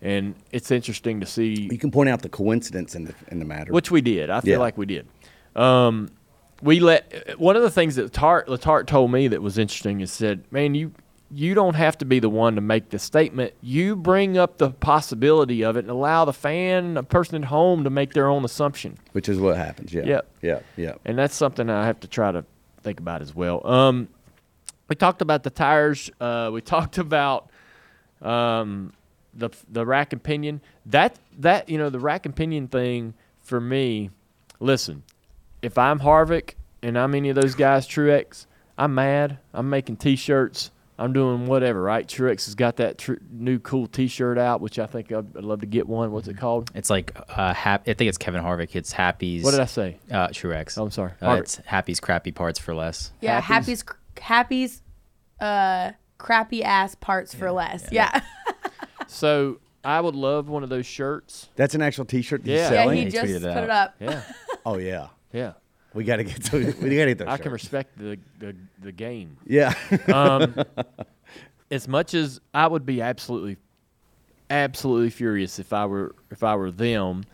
and 0.00 0.34
it's 0.50 0.70
interesting 0.70 1.20
to 1.20 1.26
see 1.26 1.68
You 1.70 1.78
can 1.78 1.90
point 1.90 2.08
out 2.08 2.22
the 2.22 2.30
coincidence 2.30 2.94
in 2.94 3.04
the 3.04 3.14
in 3.28 3.38
the 3.38 3.44
matter. 3.44 3.72
which 3.72 3.90
we 3.90 4.00
did. 4.00 4.30
I 4.30 4.40
feel 4.40 4.52
Yeah. 4.52 4.58
like 4.58 4.78
we 4.78 4.86
did. 4.86 5.06
Um, 5.54 6.08
we 6.62 6.80
let 6.80 7.38
one 7.38 7.56
of 7.56 7.62
the 7.62 7.70
things 7.70 7.96
that 7.96 8.12
Tart 8.12 8.46
Letarte 8.46 8.86
told 8.86 9.10
me 9.12 9.28
that 9.28 9.42
was 9.42 9.58
interesting 9.58 10.00
is 10.00 10.10
said, 10.10 10.44
"Man, 10.50 10.74
you 10.74 10.92
you 11.32 11.54
don't 11.54 11.74
have 11.74 11.96
to 11.98 12.04
be 12.04 12.18
the 12.18 12.28
one 12.28 12.56
to 12.56 12.60
make 12.60 12.90
the 12.90 12.98
statement. 12.98 13.54
You 13.60 13.94
bring 13.96 14.36
up 14.36 14.58
the 14.58 14.70
possibility 14.70 15.62
of 15.62 15.76
it 15.76 15.80
and 15.80 15.90
allow 15.90 16.24
the 16.24 16.32
fan, 16.32 16.96
a 16.96 17.02
person 17.02 17.36
at 17.36 17.44
home, 17.48 17.84
to 17.84 17.90
make 17.90 18.12
their 18.12 18.28
own 18.28 18.44
assumption." 18.44 18.98
which 19.12 19.28
is 19.28 19.38
what 19.38 19.56
happens. 19.56 19.92
Yeah. 19.92 20.04
Yep. 20.04 20.30
Yeah. 20.42 20.60
Yeah. 20.76 20.94
and 21.04 21.18
that's 21.18 21.34
something 21.34 21.68
I 21.70 21.86
have 21.86 22.00
to 22.00 22.08
try 22.08 22.32
to 22.32 22.44
think 22.82 22.98
about 23.00 23.22
as 23.22 23.34
well. 23.34 23.66
Um, 23.66 24.08
we 24.88 24.96
talked 24.96 25.22
about 25.22 25.42
the 25.44 25.50
tires. 25.50 26.10
Uh, 26.20 26.50
we 26.52 26.60
talked 26.74 26.98
about 26.98 27.50
um, 28.20 28.92
the 29.34 29.50
the 29.70 29.86
rack 29.86 30.12
and 30.12 30.22
pinion. 30.22 30.60
That 30.86 31.16
that 31.38 31.68
you 31.68 31.78
know 31.78 31.90
the 31.90 32.00
rack 32.00 32.26
and 32.26 32.34
pinion 32.34 32.68
thing 32.68 33.14
for 33.40 33.60
me. 33.60 34.10
Listen, 34.58 35.04
if 35.62 35.78
I'm 35.78 36.00
Harvick 36.00 36.54
and 36.82 36.98
I'm 36.98 37.14
any 37.14 37.30
of 37.30 37.36
those 37.36 37.54
guys, 37.54 37.86
Truex, 37.86 38.46
I'm 38.76 38.94
mad. 38.94 39.38
I'm 39.54 39.70
making 39.70 39.96
T-shirts. 39.96 40.70
I'm 41.00 41.12
doing 41.12 41.46
whatever, 41.46 41.80
right? 41.82 42.06
Truex 42.06 42.44
has 42.44 42.54
got 42.54 42.76
that 42.76 42.98
tr- 42.98 43.14
new 43.30 43.58
cool 43.58 43.86
T-shirt 43.86 44.36
out, 44.38 44.60
which 44.60 44.78
I 44.78 44.86
think 44.86 45.10
I'd, 45.10 45.36
I'd 45.36 45.44
love 45.44 45.60
to 45.60 45.66
get 45.66 45.88
one. 45.88 46.12
What's 46.12 46.28
it 46.28 46.36
called? 46.36 46.70
It's 46.74 46.90
like 46.90 47.16
uh, 47.30 47.54
hap- 47.54 47.88
I 47.88 47.94
think 47.94 48.08
it's 48.08 48.18
Kevin 48.18 48.42
Harvick. 48.42 48.76
It's 48.76 48.92
Happy's. 48.92 49.42
What 49.42 49.52
did 49.52 49.60
I 49.60 49.64
say? 49.64 49.98
Uh, 50.10 50.28
Truex. 50.28 50.76
Oh, 50.78 50.84
I'm 50.84 50.90
sorry. 50.90 51.12
Uh, 51.22 51.36
it's 51.40 51.56
Happy's 51.64 52.00
crappy 52.00 52.32
parts 52.32 52.58
for 52.58 52.74
less. 52.74 53.12
Yeah, 53.20 53.40
Happy's 53.40 53.82
Happy's 54.20 54.82
uh 55.40 55.92
crappy 56.18 56.62
ass 56.62 56.94
parts 56.94 57.34
for 57.34 57.50
less. 57.50 57.88
Yeah. 57.90 58.20
So 59.06 59.58
I 59.82 60.00
would 60.00 60.14
love 60.14 60.48
one 60.48 60.62
of 60.62 60.68
those 60.68 60.86
shirts. 60.86 61.48
That's 61.56 61.74
an 61.74 61.82
actual 61.82 62.04
T-shirt. 62.04 62.44
That 62.44 62.50
Yeah. 62.50 62.56
he's 62.62 62.70
Yeah, 62.70 62.82
selling? 62.82 62.96
he 62.98 63.04
He 63.06 63.10
just 63.10 63.24
tweeted 63.24 63.40
put 63.54 63.62
it 63.62 63.64
it 63.64 63.70
up. 63.70 63.94
Yeah, 63.98 64.22
oh 64.64 64.78
yeah. 64.78 65.08
yeah. 65.32 65.52
We 65.94 66.04
got 66.04 66.16
to 66.16 66.24
get 66.24 66.42
to. 66.44 66.58
We 66.58 66.64
got 66.64 66.80
to 66.80 66.88
get 66.88 67.18
those. 67.18 67.28
I 67.28 67.36
can 67.36 67.52
respect 67.52 67.98
the 67.98 68.18
the, 68.38 68.54
the 68.80 68.92
game. 68.92 69.36
Yeah. 69.46 69.74
Um, 70.12 70.54
as 71.70 71.86
much 71.86 72.14
as 72.14 72.40
I 72.52 72.66
would 72.66 72.84
be 72.84 73.00
absolutely, 73.00 73.56
absolutely 74.48 75.10
furious 75.10 75.58
if 75.58 75.72
I 75.72 75.86
were 75.86 76.14
if 76.30 76.42
I 76.42 76.56
were 76.56 76.70
them. 76.70 77.24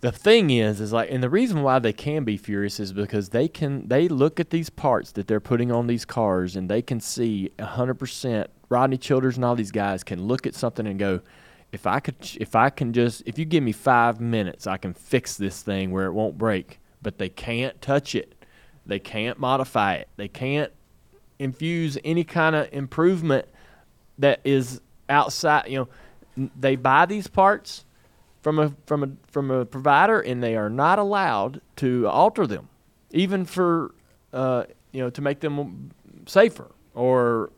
The 0.00 0.12
thing 0.12 0.50
is, 0.50 0.82
is 0.82 0.92
like, 0.92 1.10
and 1.10 1.22
the 1.22 1.30
reason 1.30 1.62
why 1.62 1.78
they 1.78 1.94
can 1.94 2.24
be 2.24 2.36
furious 2.36 2.78
is 2.78 2.92
because 2.92 3.30
they 3.30 3.48
can 3.48 3.88
they 3.88 4.06
look 4.06 4.38
at 4.38 4.50
these 4.50 4.68
parts 4.68 5.12
that 5.12 5.26
they're 5.26 5.40
putting 5.40 5.72
on 5.72 5.86
these 5.86 6.04
cars 6.04 6.56
and 6.56 6.68
they 6.68 6.82
can 6.82 7.00
see 7.00 7.50
hundred 7.58 7.94
percent. 7.94 8.50
Rodney 8.68 8.96
Childers 8.98 9.36
and 9.36 9.44
all 9.44 9.54
these 9.54 9.70
guys 9.70 10.02
can 10.02 10.26
look 10.26 10.46
at 10.46 10.54
something 10.54 10.86
and 10.86 10.98
go, 10.98 11.20
if 11.72 11.86
I 11.86 12.00
could, 12.00 12.16
if 12.36 12.54
I 12.54 12.70
can 12.70 12.92
just, 12.92 13.22
if 13.26 13.38
you 13.38 13.44
give 13.44 13.62
me 13.62 13.72
five 13.72 14.20
minutes, 14.20 14.66
I 14.66 14.76
can 14.76 14.94
fix 14.94 15.36
this 15.36 15.62
thing 15.62 15.90
where 15.90 16.06
it 16.06 16.12
won't 16.12 16.38
break. 16.38 16.80
But 17.04 17.18
they 17.18 17.28
can't 17.28 17.80
touch 17.80 18.16
it. 18.16 18.34
They 18.84 18.98
can't 18.98 19.38
modify 19.38 19.94
it. 19.94 20.08
They 20.16 20.26
can't 20.26 20.72
infuse 21.38 21.96
any 22.04 22.24
kind 22.24 22.56
of 22.56 22.68
improvement 22.72 23.46
that 24.18 24.40
is 24.44 24.80
outside. 25.08 25.68
You 25.68 25.88
know, 26.36 26.50
they 26.58 26.74
buy 26.74 27.06
these 27.06 27.28
parts 27.28 27.84
from 28.42 28.58
a 28.58 28.72
from 28.86 29.02
a 29.04 29.10
from 29.30 29.50
a 29.50 29.64
provider, 29.64 30.20
and 30.20 30.42
they 30.42 30.56
are 30.56 30.70
not 30.70 30.98
allowed 30.98 31.60
to 31.76 32.08
alter 32.08 32.46
them, 32.46 32.68
even 33.10 33.44
for 33.44 33.94
uh, 34.32 34.64
you 34.92 35.00
know 35.00 35.10
to 35.10 35.22
make 35.22 35.40
them 35.40 35.92
safer 36.26 36.72
or 36.94 37.50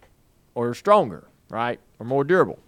or 0.55 0.75
stronger, 0.75 1.29
right, 1.49 1.81
or 1.99 2.07
more 2.07 2.25
durable. 2.25 2.59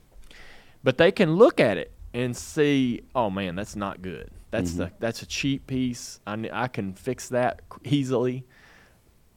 But 0.82 0.98
they 0.98 1.12
can 1.12 1.36
look 1.36 1.60
at 1.60 1.76
it 1.76 1.92
and 2.14 2.36
see, 2.36 3.02
oh 3.14 3.30
man, 3.30 3.56
that's 3.56 3.76
not 3.76 4.02
good. 4.02 4.30
That's 4.50 4.70
mm-hmm. 4.70 4.78
the 4.78 4.92
that's 4.98 5.22
a 5.22 5.26
cheap 5.26 5.66
piece. 5.66 6.20
I 6.26 6.48
I 6.52 6.68
can 6.68 6.94
fix 6.94 7.28
that 7.28 7.60
easily, 7.84 8.44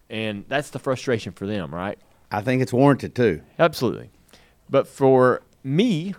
and 0.10 0.45
that's 0.47 0.69
the 0.69 0.80
frustration 0.80 1.34
for 1.34 1.45
them, 1.45 1.74
right? 1.74 2.00
I 2.32 2.41
think 2.41 2.62
it's 2.62 2.71
warranted 2.74 3.13
too. 3.13 3.41
Absolutely. 3.60 4.10
But 4.69 4.88
for 4.88 5.41
me, 5.63 6.15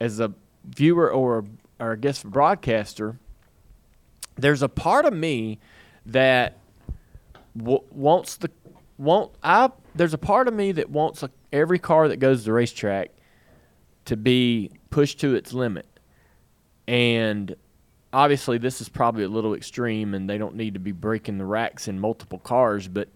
as 0.00 0.18
a 0.18 0.34
viewer 0.64 1.10
or 1.10 1.44
or 1.78 1.92
I 1.92 1.96
guess 1.96 2.22
broadcaster, 2.22 3.18
there's 4.36 4.62
a 4.62 4.68
part 4.68 5.04
of 5.04 5.12
me 5.12 5.60
that 6.06 6.58
w- 7.56 7.84
wants 7.90 8.36
the 8.36 8.50
want 8.98 9.32
I 9.42 9.70
there's 9.94 10.14
a 10.14 10.18
part 10.18 10.48
of 10.48 10.54
me 10.54 10.72
that 10.72 10.90
wants 10.90 11.22
a, 11.22 11.30
every 11.52 11.78
car 11.78 12.08
that 12.08 12.16
goes 12.16 12.40
to 12.40 12.44
the 12.46 12.52
racetrack 12.52 13.10
to 14.06 14.16
be 14.16 14.70
pushed 14.90 15.20
to 15.20 15.34
its 15.34 15.52
limit. 15.52 15.86
And 16.88 17.54
obviously 18.12 18.58
this 18.58 18.80
is 18.80 18.88
probably 18.88 19.24
a 19.24 19.28
little 19.28 19.54
extreme 19.54 20.14
and 20.14 20.28
they 20.28 20.38
don't 20.38 20.54
need 20.54 20.74
to 20.74 20.80
be 20.80 20.92
breaking 20.92 21.38
the 21.38 21.44
racks 21.44 21.88
in 21.88 21.98
multiple 21.98 22.38
cars, 22.38 22.88
but 22.88 23.08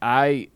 I 0.00 0.48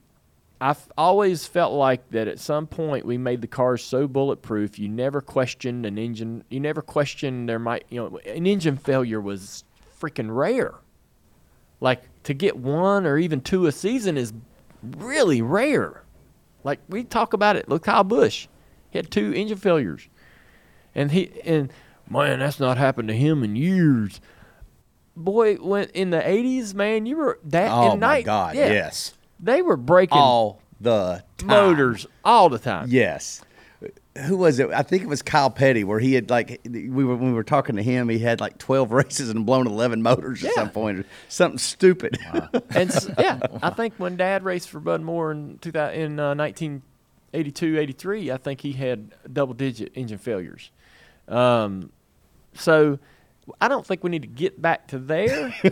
I've 0.61 0.89
always 0.97 1.47
felt 1.47 1.75
like 1.75 2.09
that 2.11 2.29
at 2.29 2.39
some 2.39 2.67
point 2.67 3.05
we 3.05 3.19
made 3.19 3.43
the 3.43 3.47
cars 3.47 3.85
so 3.85 4.09
bulletproof 4.09 4.79
you 4.79 4.89
never 4.89 5.21
questioned 5.21 5.85
an 5.85 5.99
engine 5.99 6.45
you 6.49 6.61
never 6.61 6.81
questioned 6.81 7.47
there 7.47 7.59
might 7.59 7.85
you 7.91 8.01
know 8.01 8.19
an 8.25 8.47
engine 8.47 8.79
failure 8.79 9.21
was 9.21 9.65
freaking 10.01 10.35
rare. 10.35 10.75
Like 11.81 12.03
to 12.25 12.35
get 12.35 12.57
one 12.57 13.07
or 13.07 13.19
even 13.19 13.41
two 13.41 13.67
a 13.67 13.73
season 13.73 14.17
is 14.17 14.33
really 14.83 15.43
rare. 15.43 16.03
Like 16.65 16.81
we 16.89 17.05
talk 17.05 17.33
about 17.33 17.57
it. 17.57 17.69
Look 17.69 17.85
Kyle 17.85 18.05
Busch. 18.05 18.49
He 18.91 18.99
had 18.99 19.11
two 19.11 19.33
engine 19.35 19.59
failures. 19.59 20.09
And 20.95 21.11
he 21.11 21.31
and 21.45 21.71
man, 22.09 22.39
that's 22.39 22.61
not 22.61 22.79
happened 22.79 23.09
to 23.09 23.15
him 23.15 23.43
in 23.43 23.57
years. 23.57 24.21
Boy, 25.17 25.57
when 25.57 25.89
in 25.95 26.11
the 26.11 26.27
eighties, 26.29 26.75
man, 26.75 27.07
you 27.07 27.17
were 27.17 27.39
that 27.45 27.71
Oh 27.73 27.93
in 27.93 28.01
my 28.01 28.07
night, 28.07 28.25
God! 28.27 28.55
yeah, 28.55 28.69
Yes. 28.73 29.15
They 29.41 29.61
were 29.63 29.77
breaking 29.77 30.17
All 30.19 30.61
the 30.81 31.23
time. 31.39 31.49
motors 31.49 32.07
all 32.25 32.49
the 32.49 32.59
time. 32.59 32.87
Yes. 32.91 33.43
Who 34.27 34.39
was 34.39 34.59
it? 34.59 34.71
I 34.71 34.83
think 34.83 35.03
it 35.03 35.09
was 35.09 35.21
Kyle 35.21 35.51
Petty, 35.51 35.85
where 35.85 35.99
he 36.01 36.15
had 36.15 36.31
like 36.31 36.61
we 36.65 36.89
were 37.05 37.17
when 37.17 37.29
we 37.29 37.33
were 37.35 37.45
talking 37.45 37.77
to 37.77 37.83
him. 37.83 38.09
He 38.09 38.19
had 38.19 38.41
like 38.41 38.57
twelve 38.57 38.91
races 38.93 39.29
and 39.29 39.45
blown 39.45 39.67
eleven 39.67 40.03
motors 40.03 40.43
at 40.45 40.53
some 40.55 40.71
point, 40.71 40.99
or 41.01 41.05
something 41.29 41.59
stupid. 41.59 42.19
And 42.75 42.91
s- 42.91 43.11
yeah, 43.19 43.41
I 43.63 43.69
think 43.71 43.95
when 43.99 44.17
Dad 44.17 44.43
raced 44.45 44.71
for 44.71 44.81
Bud 44.81 45.03
Moore 45.03 45.33
in 45.33 45.59
2000, 45.59 45.95
in 46.01 46.19
uh, 46.21 46.35
1982, 47.33 47.79
83, 47.79 48.31
I 48.33 48.37
think 48.39 48.61
he 48.63 48.73
had 48.73 49.13
double 49.31 49.53
digit 49.55 49.93
engine 49.95 50.19
failures. 50.19 50.71
Um, 51.29 51.91
so 52.59 52.99
I 53.61 53.69
don't 53.69 53.87
think 53.87 54.03
we 54.05 54.11
need 54.11 54.23
to 54.23 54.29
get 54.29 54.61
back 54.61 54.89
to 54.89 54.99
there. 54.99 55.55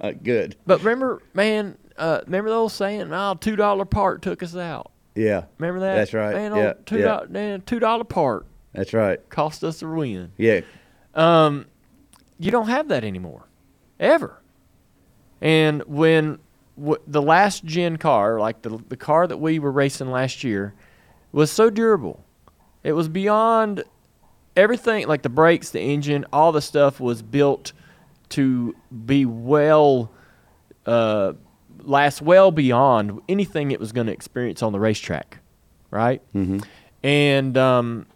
Uh, 0.00 0.10
good. 0.20 0.56
but 0.66 0.80
remember, 0.80 1.22
man, 1.32 1.78
uh, 1.96 2.22
remember 2.24 2.50
the 2.50 2.56
old 2.56 2.72
saying, 2.72 3.12
"Oh, 3.12 3.34
two 3.40 3.54
dollar 3.54 3.84
part 3.84 4.20
took 4.20 4.42
us 4.42 4.56
out." 4.56 4.90
Yeah. 5.14 5.44
Remember 5.58 5.78
that? 5.78 5.94
That's 5.94 6.12
right. 6.12 6.34
Man, 6.34 6.56
Yeah, 6.56 6.72
two 6.86 6.98
yeah. 6.98 7.04
dollar 7.04 7.28
man, 7.28 7.60
two 7.60 7.78
dollar 7.78 8.02
part 8.02 8.46
That's 8.72 8.92
right. 8.92 9.20
cost 9.30 9.62
us 9.62 9.80
a 9.80 9.86
win. 9.86 10.32
Yeah. 10.36 10.62
Um, 11.14 11.66
you 12.40 12.50
don't 12.50 12.66
have 12.66 12.88
that 12.88 13.04
anymore, 13.04 13.46
ever. 14.00 14.42
And 15.40 15.82
when 15.84 16.40
w- 16.76 17.00
the 17.06 17.22
last 17.22 17.64
gen 17.64 17.96
car, 17.98 18.40
like 18.40 18.62
the 18.62 18.78
the 18.88 18.96
car 18.96 19.28
that 19.28 19.36
we 19.38 19.60
were 19.60 19.70
racing 19.70 20.10
last 20.10 20.42
year, 20.42 20.74
was 21.30 21.52
so 21.52 21.70
durable, 21.70 22.24
it 22.82 22.92
was 22.94 23.08
beyond 23.08 23.84
everything. 24.56 25.06
Like 25.06 25.22
the 25.22 25.28
brakes, 25.28 25.70
the 25.70 25.80
engine, 25.80 26.24
all 26.32 26.52
the 26.52 26.62
stuff 26.62 27.00
was 27.00 27.22
built 27.22 27.72
to 28.30 28.74
be 29.06 29.26
well, 29.26 30.10
uh, 30.86 31.34
last 31.82 32.22
well 32.22 32.50
beyond 32.50 33.20
anything 33.28 33.70
it 33.70 33.80
was 33.80 33.92
going 33.92 34.06
to 34.06 34.12
experience 34.12 34.62
on 34.62 34.72
the 34.72 34.80
racetrack, 34.80 35.38
right? 35.90 36.22
Mm-hmm. 36.34 36.60
And 37.02 37.56
um, 37.56 38.06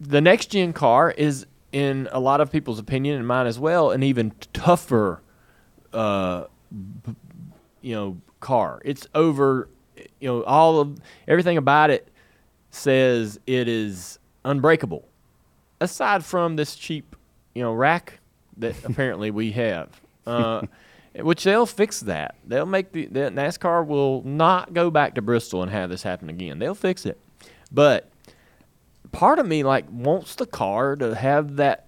the 0.00 0.20
next 0.20 0.46
gen 0.46 0.72
car 0.72 1.10
is, 1.10 1.46
in 1.72 2.08
a 2.12 2.20
lot 2.20 2.40
of 2.40 2.50
people's 2.50 2.78
opinion 2.78 3.16
and 3.16 3.26
mine 3.26 3.46
as 3.46 3.58
well, 3.58 3.90
an 3.90 4.02
even 4.02 4.32
tougher, 4.52 5.22
uh, 5.92 6.44
b- 6.70 7.16
you 7.80 7.94
know, 7.94 8.20
car. 8.40 8.80
It's 8.84 9.06
over, 9.14 9.68
you 10.20 10.28
know, 10.28 10.42
all 10.44 10.80
of 10.80 10.98
everything 11.26 11.56
about 11.56 11.90
it 11.90 12.08
says 12.70 13.40
it 13.46 13.68
is 13.68 14.18
unbreakable. 14.50 15.06
Aside 15.80 16.24
from 16.24 16.56
this 16.56 16.74
cheap, 16.76 17.14
you 17.54 17.62
know, 17.62 17.72
rack 17.72 18.20
that 18.56 18.74
apparently 18.84 19.30
we 19.30 19.52
have, 19.52 19.88
uh, 20.26 20.62
which 21.20 21.44
they'll 21.44 21.66
fix 21.66 22.00
that. 22.00 22.34
They'll 22.46 22.64
make 22.66 22.92
the, 22.92 23.06
the 23.06 23.20
NASCAR 23.30 23.86
will 23.86 24.22
not 24.22 24.72
go 24.72 24.90
back 24.90 25.14
to 25.16 25.22
Bristol 25.22 25.62
and 25.62 25.70
have 25.70 25.90
this 25.90 26.02
happen 26.02 26.30
again. 26.30 26.58
They'll 26.58 26.74
fix 26.74 27.04
it, 27.04 27.18
but 27.70 28.08
part 29.12 29.38
of 29.38 29.46
me 29.46 29.62
like 29.62 29.84
wants 29.90 30.34
the 30.34 30.46
car 30.46 30.96
to 30.96 31.14
have 31.14 31.56
that 31.56 31.86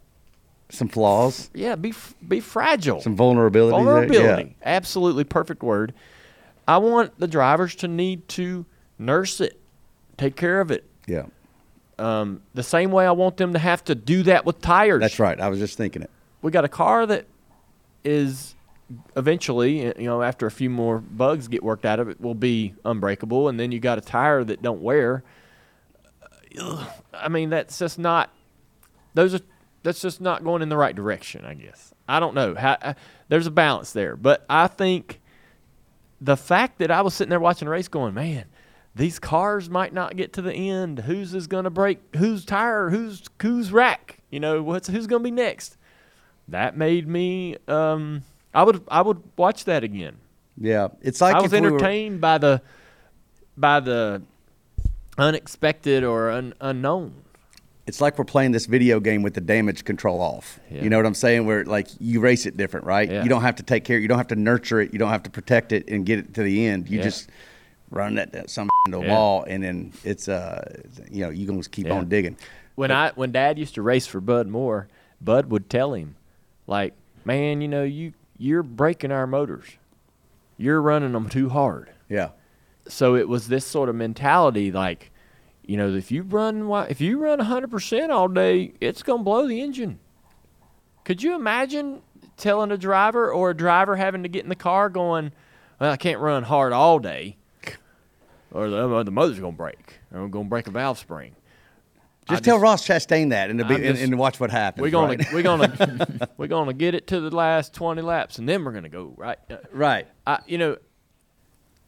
Some 0.71 0.89
flaws, 0.89 1.51
yeah 1.55 1.75
be 1.77 1.91
f- 1.91 2.15
be 2.27 2.41
fragile 2.41 3.01
some 3.03 3.17
vulnerability. 3.17 3.73
vulnerability 3.73 4.57
Yeah. 4.61 4.77
absolutely 4.77 5.25
perfect 5.25 5.63
word 5.63 5.93
i 6.67 6.79
want 6.79 7.19
the 7.19 7.27
drivers 7.27 7.75
to 7.77 7.89
need 7.89 8.27
to 8.29 8.65
nurse 8.99 9.41
it 9.43 9.59
take 10.17 10.37
care 10.37 10.61
of 10.61 10.71
it 10.71 10.85
Yeah. 11.07 11.27
Um, 11.99 12.43
the 12.55 12.63
same 12.63 12.91
way 12.93 13.07
I 13.07 13.11
want 13.11 13.37
them 13.37 13.55
to 13.55 13.59
have 13.59 13.83
to 13.85 13.95
do 13.95 14.23
that 14.25 14.47
with 14.47 14.61
tires. 14.61 15.01
That's 15.01 15.19
right. 15.19 15.41
I 15.41 15.49
was 15.49 15.59
just 15.59 15.77
thinking 15.77 16.03
it. 16.03 16.11
We 16.43 16.53
got 16.53 16.65
a 16.65 16.69
car 16.69 17.07
that 17.07 17.27
is 18.05 18.55
eventually, 19.17 19.81
you 19.81 20.07
know, 20.07 20.23
after 20.23 20.47
a 20.47 20.51
few 20.51 20.71
more 20.71 20.99
bugs 20.99 21.49
get 21.49 21.63
worked 21.63 21.85
out 21.85 21.99
of 21.99 22.09
it, 22.09 22.21
will 22.21 22.35
be 22.35 22.75
unbreakable, 22.85 23.49
and 23.49 23.59
then 23.59 23.73
you 23.73 23.81
got 23.81 23.99
a 23.99 24.01
tire 24.01 24.45
that 24.45 24.63
don't 24.63 24.81
wear. 24.81 25.25
Ugh, 26.61 26.87
I 27.13 27.29
mean, 27.29 27.51
that's 27.51 27.79
just 27.79 27.99
not. 27.99 28.33
Those 29.15 29.35
are. 29.35 29.41
That's 29.83 30.01
just 30.01 30.21
not 30.21 30.43
going 30.45 30.63
in 30.63 30.69
the 30.69 30.77
right 30.77 30.95
direction. 30.95 31.45
I 31.45 31.55
guess. 31.55 31.93
I 32.09 32.21
don't 32.21 32.35
know. 32.35 32.55
How, 32.55 32.77
uh, 32.81 32.95
there's 33.29 33.47
a 33.47 33.51
balance 33.51 33.93
there, 33.93 34.17
but 34.17 34.45
I 34.49 34.67
think 34.67 35.21
the 36.21 36.37
fact 36.37 36.79
that 36.79 36.91
I 36.91 37.03
was 37.03 37.15
sitting 37.15 37.31
there 37.31 37.41
watching 37.41 37.67
the 37.67 37.71
race, 37.73 37.89
going, 37.89 38.15
man, 38.15 38.47
these 38.99 39.19
cars 39.19 39.71
might 39.71 39.95
not 39.95 40.17
get 40.17 40.35
to 40.35 40.43
the 40.43 40.53
end. 40.53 40.99
Whose 41.01 41.33
is 41.35 41.47
going 41.47 41.65
to 41.65 41.71
break? 41.71 42.01
Whose 42.17 42.45
tire? 42.45 42.91
Who's 42.91 43.23
whose 43.41 43.73
rack? 43.73 44.19
You 44.31 44.41
know, 44.41 44.63
what's 44.63 44.89
who's 44.89 45.07
going 45.07 45.23
to 45.23 45.25
be 45.25 45.31
next? 45.31 45.77
That 46.49 46.77
made 46.77 47.09
me. 47.09 47.57
Um, 47.67 48.23
I 48.53 48.63
would 48.65 48.83
I 48.89 49.01
would 49.01 49.23
watch 49.37 49.65
that 49.65 49.85
again. 49.85 50.17
Yeah, 50.61 50.89
it's 51.01 51.21
like 51.21 51.37
I 51.37 51.41
was 51.41 51.53
if 51.53 51.61
we 51.63 51.71
were- 51.71 51.77
entertained 51.77 52.21
by 52.21 52.39
the 52.39 52.61
by 53.57 53.81
the 53.81 54.23
unexpected 55.17 56.05
or 56.05 56.31
un, 56.31 56.55
unknown. 56.61 57.13
it's 57.87 58.01
like 58.01 58.19
we're 58.19 58.25
playing 58.25 58.53
this 58.53 58.67
video 58.67 59.01
game 59.01 59.23
with 59.23 59.35
the 59.35 59.41
damage 59.41 59.85
control 59.85 60.21
off. 60.21 60.61
Yeah. 60.71 60.83
You 60.83 60.91
know 60.91 60.97
what 60.97 61.07
I'm 61.07 61.15
saying? 61.15 61.47
Where 61.47 61.65
like 61.65 61.89
you 61.99 62.21
race 62.21 62.47
it 62.47 62.57
different, 62.57 62.87
right? 62.87 63.11
Yeah. 63.11 63.23
You 63.23 63.29
don't 63.29 63.43
have 63.43 63.57
to 63.57 63.63
take 63.63 63.85
care. 63.85 63.99
You 63.99 64.09
don't 64.09 64.19
have 64.19 64.29
to 64.29 64.37
nurture 64.37 64.81
it. 64.81 64.93
You 64.93 64.99
don't 64.99 65.11
have 65.11 65.23
to 65.25 65.31
protect 65.31 65.73
it 65.73 65.89
and 65.89 66.05
get 66.07 66.19
it 66.19 66.35
to 66.35 66.43
the 66.43 66.67
end. 66.67 66.89
You 66.89 66.99
Yeah. 66.99 67.05
just 67.05 67.31
run 67.91 68.15
that, 68.17 68.33
that 68.33 68.51
some 68.51 68.69
into 68.87 68.99
a 68.99 69.03
Yeah. 69.05 69.11
wall, 69.13 69.45
and 69.45 69.63
then 69.63 69.93
it's 70.05 70.29
uh, 70.29 70.83
you 71.11 71.23
know, 71.25 71.31
you 71.31 71.47
gonna 71.47 71.63
keep 71.63 71.87
Yeah. 71.87 71.95
on 71.95 72.09
digging. 72.09 72.37
When 72.75 72.91
I 72.91 73.11
when 73.15 73.33
Dad 73.33 73.59
used 73.59 73.75
to 73.75 73.83
race 73.83 74.07
for 74.07 74.21
Bud 74.21 74.47
Moore, 74.49 74.89
Bud 75.21 75.51
would 75.51 75.69
tell 75.69 75.95
him, 75.95 76.17
like, 76.67 76.95
"Man, 77.25 77.61
you 77.61 77.69
know 77.69 77.83
you 77.85 78.13
you're 78.39 78.63
breaking 78.63 79.11
our 79.11 79.27
motors. 79.27 79.67
You're 80.57 80.81
running 80.83 81.13
them 81.13 81.29
too 81.29 81.49
hard." 81.49 81.91
Yeah. 82.09 82.31
So 82.87 83.17
it 83.17 83.29
was 83.29 83.49
this 83.49 83.67
sort 83.67 83.89
of 83.89 83.97
mentality, 83.97 84.71
like, 84.73 85.11
you 85.67 85.77
know, 85.77 85.93
if 85.93 86.11
you 86.11 86.23
run 86.23 86.71
if 86.89 87.01
you 87.01 87.19
run 87.19 87.39
100 87.39 87.71
percent 87.71 88.13
all 88.13 88.29
day, 88.29 88.73
it's 88.81 89.03
gonna 89.03 89.23
blow 89.25 89.47
the 89.49 89.61
engine. 89.61 89.99
Could 91.05 91.23
you 91.23 91.35
imagine 91.35 92.03
telling 92.37 92.71
a 92.71 92.79
driver 92.79 93.33
or 93.33 93.51
a 93.51 93.57
driver 93.57 93.97
having 93.97 94.23
to 94.23 94.29
get 94.29 94.45
in 94.45 94.49
the 94.51 94.55
car 94.55 94.89
going, 94.89 95.33
"Well, 95.81 95.91
I 95.91 95.97
can't 95.97 96.21
run 96.21 96.45
hard 96.45 96.73
all 96.73 96.99
day, 97.01 97.37
or 98.53 98.69
the, 98.69 99.03
the 99.05 99.11
motor's 99.11 99.39
gonna 99.41 99.53
break. 99.53 99.95
or 100.13 100.21
I'm 100.21 100.31
gonna 100.31 100.49
break 100.49 100.67
a 100.67 100.71
valve 100.71 100.99
spring." 100.99 101.35
Just 102.29 102.45
tell 102.45 102.57
just- 102.57 102.63
Ross 102.63 102.87
Chastain 102.87 103.31
that, 103.31 103.49
and, 103.49 103.59
be, 103.67 103.75
I'm 103.75 103.83
and, 103.85 103.99
and 103.99 104.19
watch 104.19 104.39
what 104.39 104.51
happens. 104.51 104.83
We're 104.83 104.91
gonna 104.91 105.17
right? 105.17 105.33
we're 105.33 105.43
gonna 105.43 106.29
we're 106.37 106.47
gonna 106.47 106.75
get 106.75 106.95
it 106.95 107.07
to 107.09 107.21
the 107.21 107.35
last 107.35 107.73
20 107.75 108.03
laps, 108.03 108.39
and 108.39 108.47
then 108.49 108.65
we're 108.65 108.73
gonna 108.73 108.91
go 108.91 109.15
right. 109.17 109.39
Uh, 109.51 109.57
right. 109.73 110.07
I, 110.27 110.41
you 110.47 110.59
know, 110.59 110.73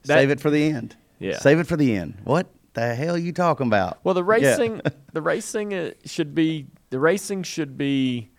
that- 0.05 0.19
Save 0.19 0.31
it 0.31 0.41
for 0.41 0.51
the 0.51 0.65
end. 0.65 0.97
Yeah. 1.19 1.39
Save 1.39 1.59
it 1.59 1.67
for 1.67 1.77
the 1.77 1.95
end. 1.95 2.15
What 2.25 2.47
the 2.73 2.95
hell 2.95 3.17
are 3.17 3.19
you 3.19 3.33
talking 3.33 3.67
about? 3.67 3.99
Well, 4.03 4.15
the 4.15 4.25
Yeah. 4.25 4.51
racing, 4.57 4.81
the 5.13 5.21
racing 5.21 5.75
uh, 5.75 5.91
should 6.07 6.35
be 6.35 6.67
the 6.89 6.99
racing 6.99 7.43
should 7.43 7.77
be 7.77 8.31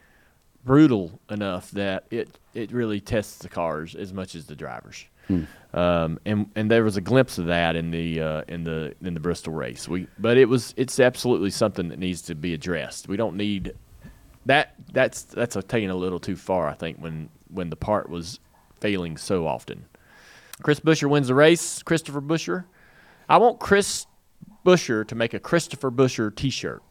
brutal 0.63 1.19
enough 1.29 1.69
that 1.71 2.05
it 2.10 2.39
it 2.55 2.71
really 2.71 2.99
tests 2.99 3.38
the 3.39 3.49
cars 3.49 3.93
as 3.93 4.12
much 4.12 4.34
as 4.34 4.47
the 4.47 4.55
drivers. 4.55 5.05
Um, 5.74 6.20
and 6.26 6.50
and 6.56 6.70
there 6.70 6.84
was 6.84 6.98
a 6.98 7.02
glimpse 7.02 7.38
of 7.38 7.46
that 7.46 7.76
in 7.78 7.91
the 7.91 8.20
uh, 8.22 8.41
in 8.50 8.63
the 8.65 8.94
in 9.02 9.13
the 9.13 9.20
Bristol 9.22 9.54
race. 9.54 9.88
We 9.88 10.08
but 10.20 10.38
it 10.38 10.50
was 10.50 10.74
it's 10.76 11.00
absolutely 11.00 11.50
something 11.50 11.88
that 11.89 12.00
needs 12.00 12.22
to 12.24 12.36
be 12.36 12.54
addressed. 12.54 13.08
We 13.08 13.15
don't 13.15 13.38
need 13.38 13.74
that. 14.48 14.74
That's 14.91 15.24
that's 15.24 15.56
a, 15.56 15.63
taking 15.63 15.89
a 15.89 15.96
little 15.96 16.20
too 16.20 16.36
far. 16.36 16.67
I 16.67 16.74
think 16.74 16.98
when 16.98 17.30
when 17.50 17.70
the 17.70 17.78
part 17.78 18.10
was 18.10 18.39
failing 18.82 19.15
so 19.15 19.48
often. 19.48 19.86
Chris 20.62 20.80
Buescher 20.82 21.10
wins 21.10 21.28
the 21.30 21.36
race. 21.36 21.82
Christopher 21.84 22.22
Buescher. 22.22 22.65
I 23.30 23.38
want 23.38 23.60
Chris 23.60 24.06
Buescher 24.65 25.08
to 25.08 25.15
make 25.15 25.34
a 25.34 25.39
Christopher 25.39 25.89
Buescher 25.89 26.36
T-shirt. 26.36 26.84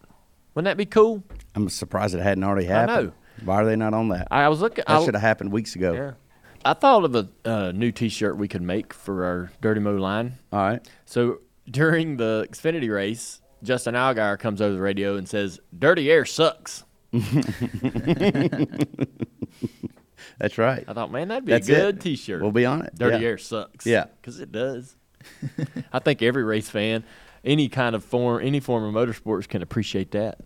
Wouldn't 0.55 0.64
that 0.70 0.76
be 0.79 0.87
cool? 0.87 1.22
I'm 1.55 1.68
surprised 1.68 2.14
it 2.14 2.20
hadn't 2.22 2.44
already 2.44 2.66
I 2.68 2.72
happened. 2.81 3.09
know. 3.09 3.12
Why 3.44 3.57
are 3.57 3.64
they 3.64 3.76
not 3.76 3.94
on 3.94 4.09
that? 4.09 4.29
I 4.31 4.48
was 4.48 4.61
looking. 4.61 4.85
That 4.88 4.96
I- 5.00 5.05
should 5.05 5.14
have 5.14 5.22
happened 5.22 5.53
weeks 5.53 5.76
ago. 5.76 5.92
Yeah. 5.92 6.12
I 6.64 6.75
thought 6.75 7.05
of 7.05 7.14
a 7.14 7.29
uh, 7.44 7.73
new 7.73 7.90
T-shirt 7.92 8.37
we 8.37 8.49
could 8.49 8.62
make 8.62 8.92
for 8.92 9.25
our 9.25 9.51
Dirty 9.61 9.81
Mo 9.81 9.96
line. 9.96 10.35
All 10.53 10.61
right. 10.61 10.87
So 11.07 11.40
during 11.70 12.16
the 12.18 12.46
Xfinity 12.51 12.92
race, 12.92 13.40
Justin 13.62 13.94
Allgaier 13.94 14.38
comes 14.38 14.61
over 14.61 14.75
the 14.75 14.81
radio 14.81 15.16
and 15.16 15.29
says, 15.29 15.59
"Dirty 15.77 16.11
air 16.11 16.25
sucks." 16.25 16.85
That's 20.38 20.57
right. 20.59 20.85
I 20.88 20.92
thought, 20.94 21.11
man, 21.12 21.29
that'd 21.29 21.44
be 21.44 21.53
That's 21.53 21.68
a 21.68 21.73
good 21.73 21.96
it. 21.96 22.01
T-shirt. 22.01 22.40
We'll 22.40 22.51
be 22.53 22.64
on 22.64 22.83
it. 22.83 22.94
Dirty 22.94 23.18
Yeah. 23.23 23.29
air 23.31 23.38
sucks. 23.38 23.85
Yeah. 23.87 24.05
because 24.20 24.40
it 24.40 24.51
does. 24.53 24.96
I 25.92 25.99
think 25.99 26.23
every 26.23 26.44
race 26.44 26.70
fan, 26.70 27.05
any 27.44 27.68
kind 27.68 27.94
of 27.94 28.03
form, 28.05 28.42
any 28.42 28.61
form 28.61 28.85
of 28.85 28.94
motorsports 28.94 29.46
can 29.49 29.61
appreciate 29.62 30.12
that. 30.12 30.38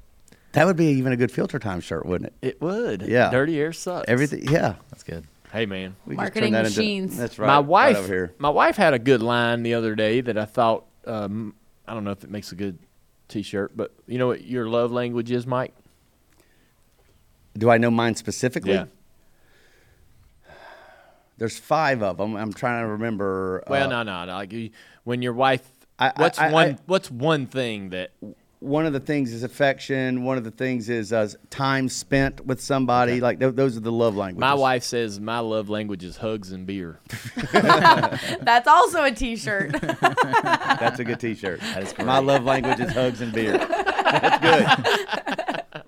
That 0.53 0.67
would 0.67 0.77
be 0.77 0.87
even 0.87 1.13
a 1.13 1.17
good 1.17 1.31
filter 1.31 1.59
time 1.61 1.81
shirt, 1.81 2.07
wouldn't 2.07 2.33
it? 2.43 2.49
It 2.49 2.61
would. 2.63 3.03
Yeah. 3.03 3.31
Dirty 3.31 3.59
air 3.61 3.73
sucks. 3.73 4.09
Everything. 4.09 4.49
Yeah. 4.51 4.75
That's 4.91 5.03
good. 5.05 5.25
Hey, 5.55 5.67
man. 5.67 5.95
We 6.05 6.15
just 6.15 6.17
Marketing 6.17 6.43
turned 6.53 6.55
that 6.57 6.67
into- 6.67 6.81
machines. 6.81 7.17
that's 7.17 7.39
right. 7.39 7.47
My 7.47 7.55
right 7.59 7.65
wife, 7.65 7.97
over 7.99 8.07
here. 8.09 8.35
my 8.39 8.49
wife 8.51 8.77
had 8.77 8.93
a 8.93 8.99
good 8.99 9.23
line 9.23 9.63
the 9.63 9.75
other 9.75 9.95
day 9.95 10.21
that 10.21 10.37
I 10.37 10.47
thought. 10.47 10.85
Um, 11.07 11.55
I 11.87 11.95
don't 11.95 12.03
know 12.03 12.11
if 12.11 12.25
it 12.25 12.31
makes 12.31 12.51
a 12.51 12.57
good 12.57 12.77
T-shirt, 13.29 13.77
but 13.77 13.93
you 14.09 14.19
know 14.19 14.27
what 14.27 14.45
your 14.45 14.69
love 14.69 14.91
language 14.91 15.31
is, 15.31 15.47
Mike? 15.47 15.73
Do 17.57 17.71
I 17.71 17.79
know 17.79 17.89
mine 17.93 18.17
specifically? 18.17 18.73
Yeah. 18.73 18.87
There's 21.39 21.57
five 21.57 22.03
of 22.03 22.17
them. 22.17 22.35
I'm 22.37 22.53
trying 22.53 22.83
to 22.85 22.89
remember. 22.89 23.63
Well, 23.69 23.85
uh, 23.85 23.89
no, 23.89 24.03
no, 24.03 24.25
no. 24.25 24.33
Like 24.35 24.53
when 25.05 25.23
your 25.23 25.33
wife, 25.35 25.63
I- 26.01 26.09
I- 26.09 26.13
what's 26.17 26.39
I- 26.41 26.51
one? 26.51 26.67
I- 26.71 26.79
what's 26.87 27.11
one 27.13 27.47
thing 27.47 27.91
that? 27.91 28.11
One 28.65 28.87
of 28.87 28.95
the 28.95 29.01
things 29.01 29.35
is 29.35 29.43
affection. 29.43 30.25
One 30.25 30.39
of 30.39 30.45
the 30.45 30.51
things 30.51 30.89
is 30.89 31.13
uh, 31.13 31.29
time 31.51 31.91
spent 31.91 32.47
with 32.47 32.63
somebody. 32.63 33.21
Like 33.21 33.39
th- 33.39 33.55
those 33.55 33.77
are 33.77 33.81
the 33.81 33.93
love 33.93 34.17
languages. 34.17 34.41
My 34.41 34.55
wife 34.55 34.83
says 34.83 35.21
my 35.21 35.41
love 35.41 35.69
language 35.69 36.03
is 36.03 36.17
hugs 36.17 36.51
and 36.51 36.67
beer. 36.67 36.99
That's 37.53 38.67
also 38.67 39.05
a 39.05 39.13
T-shirt. 39.13 39.73
That's 40.43 40.99
a 40.99 41.05
good 41.05 41.21
T-shirt. 41.21 41.61
That 41.61 41.83
is 41.83 41.99
My 41.99 42.21
love 42.21 42.45
language 42.45 42.81
is 42.81 42.91
hugs 42.93 43.21
and 43.21 43.35
beer. 43.35 43.59
That's 43.59 44.43
good. 45.73 45.83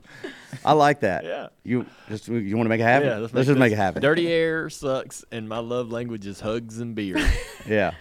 I 0.62 0.72
like 0.72 1.00
that. 1.00 1.24
Yeah. 1.24 1.48
You 1.64 1.86
just 2.08 2.28
you 2.28 2.56
want 2.56 2.66
to 2.66 2.68
make 2.68 2.80
it 2.80 2.84
happen? 2.84 3.08
Yeah, 3.08 3.18
let's, 3.18 3.32
just 3.32 3.58
make 3.58 3.70
this. 3.70 3.78
it 3.78 3.82
happen. 3.82 4.02
Dirty 4.02 4.28
air 4.28 4.68
sucks, 4.68 5.24
and 5.32 5.48
my 5.48 5.58
love 5.58 5.90
language 5.90 6.26
is 6.26 6.40
hugs 6.40 6.78
and 6.78 6.94
beer. 6.94 7.16
Yeah. 7.66 7.94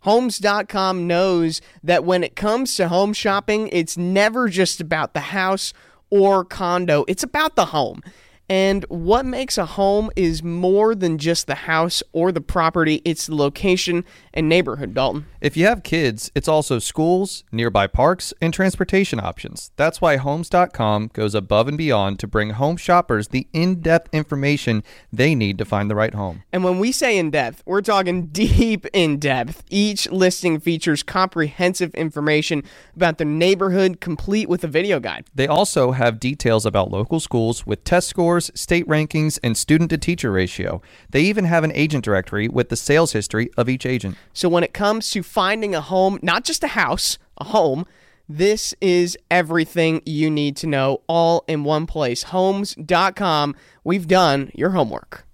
Homes.com 0.00 1.06
knows 1.06 1.60
that 1.82 2.04
when 2.04 2.22
it 2.22 2.36
comes 2.36 2.76
to 2.76 2.88
home 2.88 3.12
shopping, 3.12 3.68
it's 3.72 3.96
never 3.96 4.48
just 4.48 4.80
about 4.80 5.14
the 5.14 5.20
house 5.20 5.72
or 6.10 6.44
condo, 6.44 7.04
it's 7.08 7.22
about 7.22 7.56
the 7.56 7.66
home. 7.66 8.02
And 8.48 8.84
what 8.88 9.26
makes 9.26 9.58
a 9.58 9.66
home 9.66 10.10
is 10.16 10.42
more 10.42 10.94
than 10.94 11.18
just 11.18 11.46
the 11.46 11.54
house 11.54 12.02
or 12.12 12.32
the 12.32 12.40
property, 12.40 13.02
it's 13.04 13.26
the 13.26 13.34
location 13.34 14.04
and 14.32 14.48
neighborhood, 14.48 14.94
Dalton. 14.94 15.26
If 15.40 15.56
you 15.56 15.66
have 15.66 15.82
kids, 15.82 16.30
it's 16.34 16.48
also 16.48 16.78
schools, 16.78 17.44
nearby 17.52 17.86
parks, 17.86 18.32
and 18.40 18.54
transportation 18.54 19.20
options. 19.20 19.70
That's 19.76 20.00
why 20.00 20.16
Homes.com 20.16 21.10
goes 21.12 21.34
above 21.34 21.68
and 21.68 21.76
beyond 21.76 22.18
to 22.20 22.26
bring 22.26 22.50
home 22.50 22.76
shoppers 22.76 23.28
the 23.28 23.46
in 23.52 23.80
depth 23.80 24.08
information 24.14 24.82
they 25.12 25.34
need 25.34 25.58
to 25.58 25.64
find 25.64 25.90
the 25.90 25.94
right 25.94 26.14
home. 26.14 26.42
And 26.52 26.64
when 26.64 26.78
we 26.78 26.90
say 26.90 27.18
in 27.18 27.30
depth, 27.30 27.62
we're 27.66 27.82
talking 27.82 28.26
deep 28.32 28.86
in 28.92 29.18
depth. 29.18 29.62
Each 29.68 30.10
listing 30.10 30.58
features 30.58 31.02
comprehensive 31.02 31.94
information 31.94 32.62
about 32.96 33.18
the 33.18 33.24
neighborhood, 33.24 34.00
complete 34.00 34.48
with 34.48 34.64
a 34.64 34.68
video 34.68 35.00
guide. 35.00 35.26
They 35.34 35.46
also 35.46 35.92
have 35.92 36.18
details 36.18 36.64
about 36.64 36.90
local 36.90 37.20
schools 37.20 37.66
with 37.66 37.84
test 37.84 38.08
scores, 38.08 38.37
state 38.46 38.86
rankings, 38.86 39.38
and 39.42 39.56
student 39.56 39.90
to 39.90 39.98
teacher 39.98 40.30
ratio. 40.30 40.80
They 41.10 41.22
even 41.22 41.44
have 41.44 41.64
an 41.64 41.72
agent 41.74 42.04
directory 42.04 42.48
with 42.48 42.68
the 42.68 42.76
sales 42.76 43.12
history 43.12 43.50
of 43.56 43.68
each 43.68 43.84
agent. 43.86 44.16
So 44.32 44.48
when 44.48 44.62
it 44.64 44.72
comes 44.72 45.10
to 45.10 45.22
finding 45.22 45.74
a 45.74 45.80
home, 45.80 46.18
not 46.22 46.44
just 46.44 46.62
a 46.64 46.68
house, 46.68 47.18
a 47.38 47.44
home, 47.44 47.86
this 48.28 48.74
is 48.80 49.16
everything 49.30 50.02
you 50.04 50.30
need 50.30 50.56
to 50.58 50.66
know 50.66 51.02
all 51.08 51.44
in 51.48 51.64
one 51.64 51.86
place. 51.86 52.24
Homes.com. 52.24 53.56
We've 53.84 54.06
done 54.06 54.50
your 54.54 54.70
homework. 54.70 55.24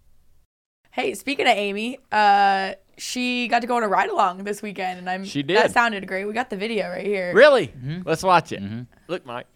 hey, 0.92 1.14
speaking 1.14 1.46
of 1.46 1.56
Amy, 1.56 1.98
uh, 2.12 2.74
she 2.96 3.48
got 3.48 3.62
to 3.62 3.66
go 3.66 3.76
on 3.76 3.82
a 3.82 3.88
ride 3.88 4.10
along 4.10 4.44
this 4.44 4.62
weekend, 4.62 5.00
and 5.00 5.10
I'm 5.10 5.24
She 5.24 5.42
did. 5.42 5.56
That 5.56 5.72
sounded 5.72 6.06
great. 6.06 6.24
We 6.24 6.32
got 6.32 6.50
the 6.50 6.56
video 6.56 6.88
right 6.88 7.04
here. 7.04 7.34
really? 7.34 7.74
Let's 8.04 8.22
watch 8.22 8.52
it. 8.52 8.62
Look, 9.08 9.26
Mike. 9.26 9.48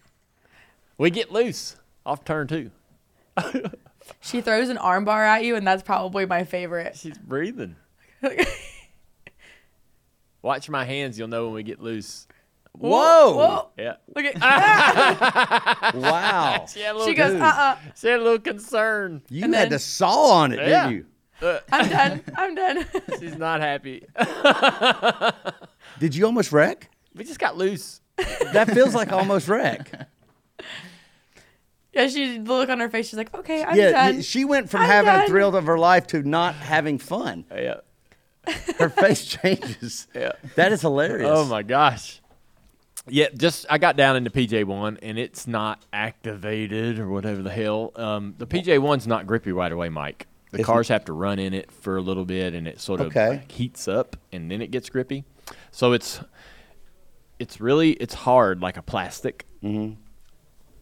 We 0.97 1.09
get 1.09 1.31
loose 1.31 1.77
off 2.05 2.25
turn 2.25 2.47
two. 2.47 2.71
She 4.21 4.41
throws 4.41 4.69
an 4.69 4.77
armbar 4.77 5.23
at 5.25 5.43
you, 5.43 5.55
and 5.55 5.65
that's 5.67 5.83
probably 5.83 6.25
my 6.25 6.43
favorite. 6.43 6.95
She's 6.97 7.17
breathing. 7.17 7.75
Watch 10.41 10.69
my 10.69 10.85
hands. 10.85 11.17
You'll 11.19 11.27
know 11.27 11.45
when 11.45 11.53
we 11.55 11.63
get 11.63 11.79
loose. 11.81 12.27
Whoa! 12.73 13.35
Whoa. 13.35 13.69
Yeah. 13.77 13.95
Look 14.15 14.25
at 14.25 14.35
Wow. 15.95 16.65
She 16.71 16.79
had 16.81 16.95
a 16.95 17.05
She 17.05 17.13
goes, 17.13 17.33
uh 17.35 17.43
uh 17.43 17.75
she 17.95 18.07
had 18.07 18.19
a 18.19 18.23
little 18.23 18.39
concern. 18.39 19.21
You 19.29 19.43
And 19.45 19.53
had 19.53 19.65
then- 19.65 19.71
to 19.71 19.79
saw 19.79 20.31
on 20.31 20.53
it, 20.53 20.59
Yeah. 20.67 20.89
didn't 20.89 21.05
you? 21.41 21.57
I'm 21.71 21.89
done. 21.89 22.21
I'm 22.35 22.55
done. 22.55 22.85
She's 23.19 23.37
not 23.37 23.61
happy. 23.61 24.05
Did 25.99 26.15
you 26.15 26.25
almost 26.25 26.51
wreck? 26.51 26.89
we 27.15 27.23
just 27.25 27.39
got 27.39 27.57
loose. 27.57 28.01
That 28.53 28.69
feels 28.71 28.93
like 28.95 29.11
almost 29.11 29.47
wreck. 29.47 30.08
Yeah, 31.93 32.07
she 32.07 32.37
the 32.37 32.53
look 32.53 32.69
on 32.69 32.79
her 32.79 32.89
face. 32.89 33.07
She's 33.09 33.17
like, 33.17 33.33
okay, 33.33 33.63
I'm 33.63 33.75
yeah, 33.77 33.91
done. 33.91 34.15
y- 34.17 34.21
she 34.21 34.45
went 34.45 34.69
from 34.69 34.81
I'm 34.81 34.87
having 34.87 35.13
done. 35.13 35.23
a 35.25 35.27
thrill 35.27 35.55
of 35.55 35.65
her 35.65 35.77
life 35.77 36.07
to 36.07 36.21
not 36.23 36.55
having 36.55 36.97
fun. 36.97 37.45
Yeah. 37.51 37.77
Her 38.77 38.89
face 38.89 39.25
changes. 39.41 40.07
Yeah. 40.15 40.31
That 40.55 40.71
is 40.71 40.81
hilarious. 40.81 41.29
Oh 41.31 41.45
my 41.45 41.61
gosh. 41.63 42.21
Yeah, 43.07 43.27
just 43.35 43.65
I 43.69 43.77
got 43.79 43.95
down 43.95 44.15
into 44.17 44.29
PJ 44.29 44.65
one 44.65 44.97
and 45.01 45.17
it's 45.17 45.47
not 45.47 45.83
activated 45.93 46.99
or 46.99 47.09
whatever 47.09 47.41
the 47.41 47.49
hell. 47.51 47.91
Um, 47.95 48.35
the 48.37 48.45
PJ 48.45 48.79
one's 48.79 49.07
not 49.07 49.25
grippy 49.27 49.51
right 49.51 49.71
away, 49.71 49.89
Mike. 49.89 50.27
The 50.51 50.57
It's- 50.59 50.65
cars 50.65 50.87
have 50.89 51.05
to 51.05 51.13
run 51.13 51.37
in 51.39 51.53
it 51.53 51.71
for 51.71 51.97
a 51.97 52.01
little 52.01 52.25
bit 52.25 52.53
and 52.53 52.67
it 52.67 52.79
sort 52.81 53.01
of 53.01 53.07
Okay. 53.07 53.29
like, 53.29 53.51
heats 53.51 53.87
up 53.87 54.15
and 54.31 54.49
then 54.51 54.61
it 54.61 54.71
gets 54.71 54.89
grippy. 54.89 55.23
So 55.71 55.93
it's 55.93 56.19
it's 57.39 57.59
really 57.61 57.91
it's 57.93 58.13
hard 58.13 58.61
like 58.61 58.77
a 58.77 58.81
plastic. 58.81 59.45
Mm-hmm. 59.63 59.93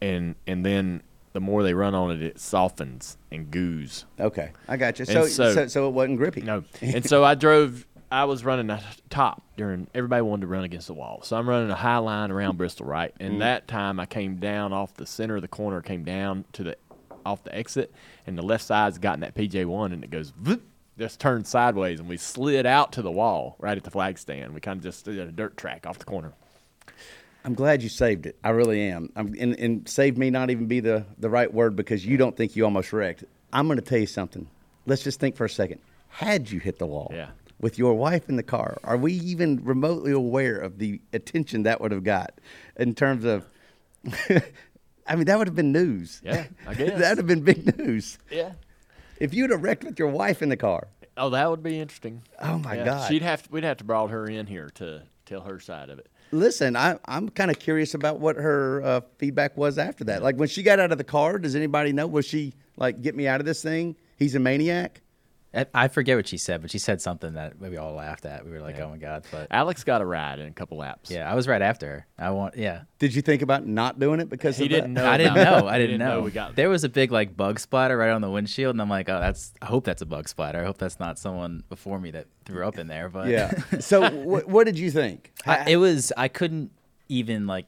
And 0.01 0.35
and 0.45 0.65
then 0.65 1.01
the 1.33 1.41
more 1.41 1.61
they 1.61 1.73
run 1.73 1.93
on 1.93 2.11
it, 2.11 2.21
it 2.21 2.39
softens 2.39 3.17
and 3.31 3.51
goos. 3.51 4.05
Okay, 4.19 4.51
I 4.67 4.77
got 4.77 4.97
you. 4.99 5.05
So, 5.05 5.27
so- 5.27 5.53
so, 5.53 5.67
so, 5.67 5.87
it 5.87 5.91
wasn't 5.91 6.17
grippy. 6.17 6.41
No. 6.41 6.63
And 6.81 7.05
so 7.05 7.23
I 7.23 7.35
drove. 7.35 7.85
I 8.09 8.23
was 8.23 8.45
running 8.45 8.69
a 8.69 8.81
top 9.09 9.43
during. 9.57 9.87
Everybody 9.93 10.21
wanted 10.21 10.41
to 10.41 10.47
run 10.47 10.63
against 10.63 10.87
the 10.87 10.93
wall, 10.93 11.21
so 11.23 11.37
I'm 11.37 11.47
running 11.47 11.69
a 11.69 11.75
high 11.75 11.97
line 11.97 12.31
around 12.31 12.57
Bristol, 12.57 12.85
right? 12.85 13.13
And 13.19 13.31
mm-hmm. 13.31 13.39
that 13.39 13.67
time 13.67 13.99
I 13.99 14.05
came 14.05 14.37
down 14.37 14.73
off 14.73 14.93
the 14.95 15.05
center 15.05 15.35
of 15.35 15.41
the 15.41 15.47
corner, 15.47 15.81
came 15.81 16.03
down 16.03 16.45
to 16.53 16.63
the 16.63 16.77
off 17.25 17.43
the 17.43 17.53
exit, 17.53 17.93
and 18.25 18.37
the 18.37 18.41
left 18.41 18.63
side's 18.63 18.97
gotten 18.97 19.19
that 19.19 19.35
PJ 19.35 19.65
one, 19.65 19.91
and 19.91 20.03
it 20.03 20.09
goes. 20.09 20.31
Vroom, 20.31 20.61
just 20.97 21.19
turned 21.19 21.45
sideways, 21.45 21.99
and 21.99 22.09
we 22.09 22.17
slid 22.17 22.65
out 22.65 22.91
to 22.93 23.01
the 23.01 23.11
wall 23.11 23.55
right 23.59 23.77
at 23.77 23.83
the 23.83 23.91
flag 23.91 24.17
stand. 24.17 24.53
We 24.53 24.59
kind 24.59 24.77
of 24.77 24.83
just 24.83 25.05
did 25.05 25.19
a 25.19 25.31
dirt 25.31 25.55
track 25.55 25.85
off 25.85 25.99
the 25.99 26.05
corner. 26.05 26.33
I'm 27.47 27.53
glad 27.53 27.81
you 27.81 27.87
saved 27.87 28.25
it. 28.25 28.37
I 28.43 28.49
really 28.49 28.81
am. 28.89 29.09
I'm, 29.15 29.33
and, 29.39 29.57
and 29.57 29.87
saved 29.87 30.17
me 30.17 30.29
not 30.29 30.49
even 30.49 30.65
be 30.67 30.81
the, 30.81 31.05
the 31.17 31.29
right 31.29 31.51
word 31.51 31.77
because 31.77 32.05
you 32.05 32.17
don't 32.17 32.35
think 32.35 32.57
you 32.57 32.65
almost 32.65 32.91
wrecked. 32.91 33.23
I'm 33.53 33.67
going 33.67 33.79
to 33.79 33.85
tell 33.85 33.97
you 33.99 34.05
something. 34.05 34.49
Let's 34.85 35.01
just 35.01 35.21
think 35.21 35.37
for 35.37 35.45
a 35.45 35.49
second. 35.49 35.79
Had 36.09 36.51
you 36.51 36.59
hit 36.59 36.77
the 36.77 36.85
wall 36.85 37.09
Yeah. 37.15 37.29
with 37.61 37.77
your 37.79 37.93
wife 37.93 38.27
in 38.27 38.35
the 38.35 38.43
car, 38.43 38.77
are 38.83 38.97
we 38.97 39.13
even 39.13 39.63
remotely 39.63 40.11
aware 40.11 40.57
of 40.57 40.77
the 40.77 40.99
attention 41.13 41.63
that 41.63 41.79
would 41.79 41.93
have 41.93 42.03
got 42.03 42.33
in 42.75 42.93
terms 42.93 43.23
of? 43.23 43.45
I 45.07 45.15
mean, 45.15 45.23
that 45.25 45.37
would 45.37 45.47
have 45.47 45.55
been 45.55 45.71
news. 45.71 46.21
Yeah, 46.25 46.47
I 46.67 46.73
guess. 46.75 46.99
that 46.99 47.09
would 47.11 47.17
have 47.19 47.27
been 47.27 47.43
big 47.43 47.77
news. 47.77 48.17
Yeah. 48.29 48.51
If 49.21 49.33
you'd 49.33 49.51
have 49.51 49.63
wrecked 49.63 49.85
with 49.85 49.97
your 49.97 50.09
wife 50.09 50.41
in 50.41 50.49
the 50.49 50.57
car. 50.57 50.89
Oh, 51.15 51.29
that 51.29 51.49
would 51.49 51.63
be 51.63 51.79
interesting. 51.79 52.23
Oh 52.41 52.57
my 52.59 52.75
Yeah, 52.75 52.83
God. 52.85 53.07
She'd 53.07 53.21
have. 53.21 53.43
To, 53.43 53.49
we'd 53.51 53.63
have 53.63 53.77
to 53.77 53.85
brought 53.85 54.09
her 54.11 54.25
in 54.25 54.47
here 54.47 54.69
to 54.75 55.03
tell 55.25 55.41
her 55.41 55.61
side 55.61 55.89
of 55.89 55.97
it. 55.99 56.07
Listen, 56.31 56.75
I, 56.75 56.99
I'm 57.05 57.29
kind 57.29 57.49
of 57.49 57.59
curious 57.59 57.93
about 57.93 58.19
what 58.19 58.35
her 58.35 58.81
uh, 58.83 59.01
feedback 59.17 59.55
was 59.55 59.77
after 59.77 60.03
that. 60.05 60.21
Like 60.21 60.35
when 60.35 60.49
she 60.49 60.61
got 60.63 60.79
out 60.79 60.91
of 60.91 60.97
the 60.97 61.03
car, 61.03 61.39
does 61.39 61.55
anybody 61.55 61.93
know? 61.93 62.07
Was 62.07 62.25
she 62.25 62.53
like, 62.75 63.01
"Get 63.01 63.15
me 63.15 63.27
out 63.27 63.39
of 63.39 63.45
this 63.45 63.61
thing"? 63.61 63.95
He's 64.17 64.35
a 64.35 64.39
maniac. 64.39 65.01
I, 65.53 65.65
I 65.73 65.87
forget 65.87 66.17
what 66.17 66.27
she 66.27 66.37
said, 66.37 66.61
but 66.61 66.69
she 66.69 66.77
said 66.77 67.01
something 67.01 67.33
that 67.35 67.57
we 67.59 67.77
all 67.77 67.93
laughed 67.93 68.25
at. 68.25 68.43
We 68.45 68.51
were 68.51 68.59
like, 68.59 68.77
"Oh 68.79 68.89
my 68.89 68.97
god!" 68.97 69.25
But 69.31 69.47
Alex 69.49 69.83
got 69.83 70.01
a 70.01 70.05
ride 70.05 70.39
in 70.39 70.47
a 70.47 70.51
couple 70.51 70.77
laps. 70.77 71.09
yeah, 71.09 71.31
I 71.31 71.35
was 71.35 71.47
right 71.47 71.61
after 71.61 71.87
her. 71.87 72.07
I 72.19 72.31
want, 72.31 72.57
yeah. 72.57 72.81
Did 72.99 73.15
you 73.15 73.21
think 73.21 73.41
about 73.41 73.65
not 73.65 73.97
doing 73.99 74.19
it 74.19 74.29
because 74.29 74.57
He 74.57 74.65
of 74.65 74.69
didn't 74.71 74.93
that? 74.95 75.01
know. 75.03 75.09
I 75.09 75.17
didn't 75.17 75.31
about 75.37 75.57
it. 75.57 75.61
know. 75.61 75.67
I 75.69 75.79
He 75.79 75.85
didn't, 75.87 75.99
know. 75.99 76.21
We 76.21 76.31
got 76.31 76.55
there 76.55 76.69
was 76.69 76.83
a 76.83 76.89
big 76.89 77.11
like 77.11 77.35
bug 77.37 77.59
splatter 77.59 77.97
right 77.97 78.11
on 78.11 78.21
the 78.21 78.29
windshield, 78.29 78.75
and 78.75 78.81
I'm 78.81 78.89
like, 78.89 79.07
"Oh, 79.09 79.19
that's." 79.19 79.53
I 79.61 79.65
hope 79.67 79.85
that's 79.85 80.01
a 80.01 80.05
bug 80.05 80.27
splatter. 80.27 80.61
I 80.61 80.65
hope 80.65 80.77
that's 80.77 80.99
not 80.99 81.17
someone 81.17 81.63
before 81.69 81.99
me 81.99 82.11
that 82.11 82.27
threw 82.45 82.67
up 82.67 82.77
in 82.77 82.87
there. 82.87 83.07
But 83.09 83.27
Yeah. 83.29 83.51
So 83.79 84.05
wh- 84.09 84.47
what 84.47 84.65
did 84.65 84.77
you 84.77 84.91
think? 84.91 85.31
I, 85.45 85.71
it 85.71 85.77
was. 85.77 86.11
I 86.17 86.27
couldn't 86.27 86.71
even 87.09 87.47
like 87.47 87.67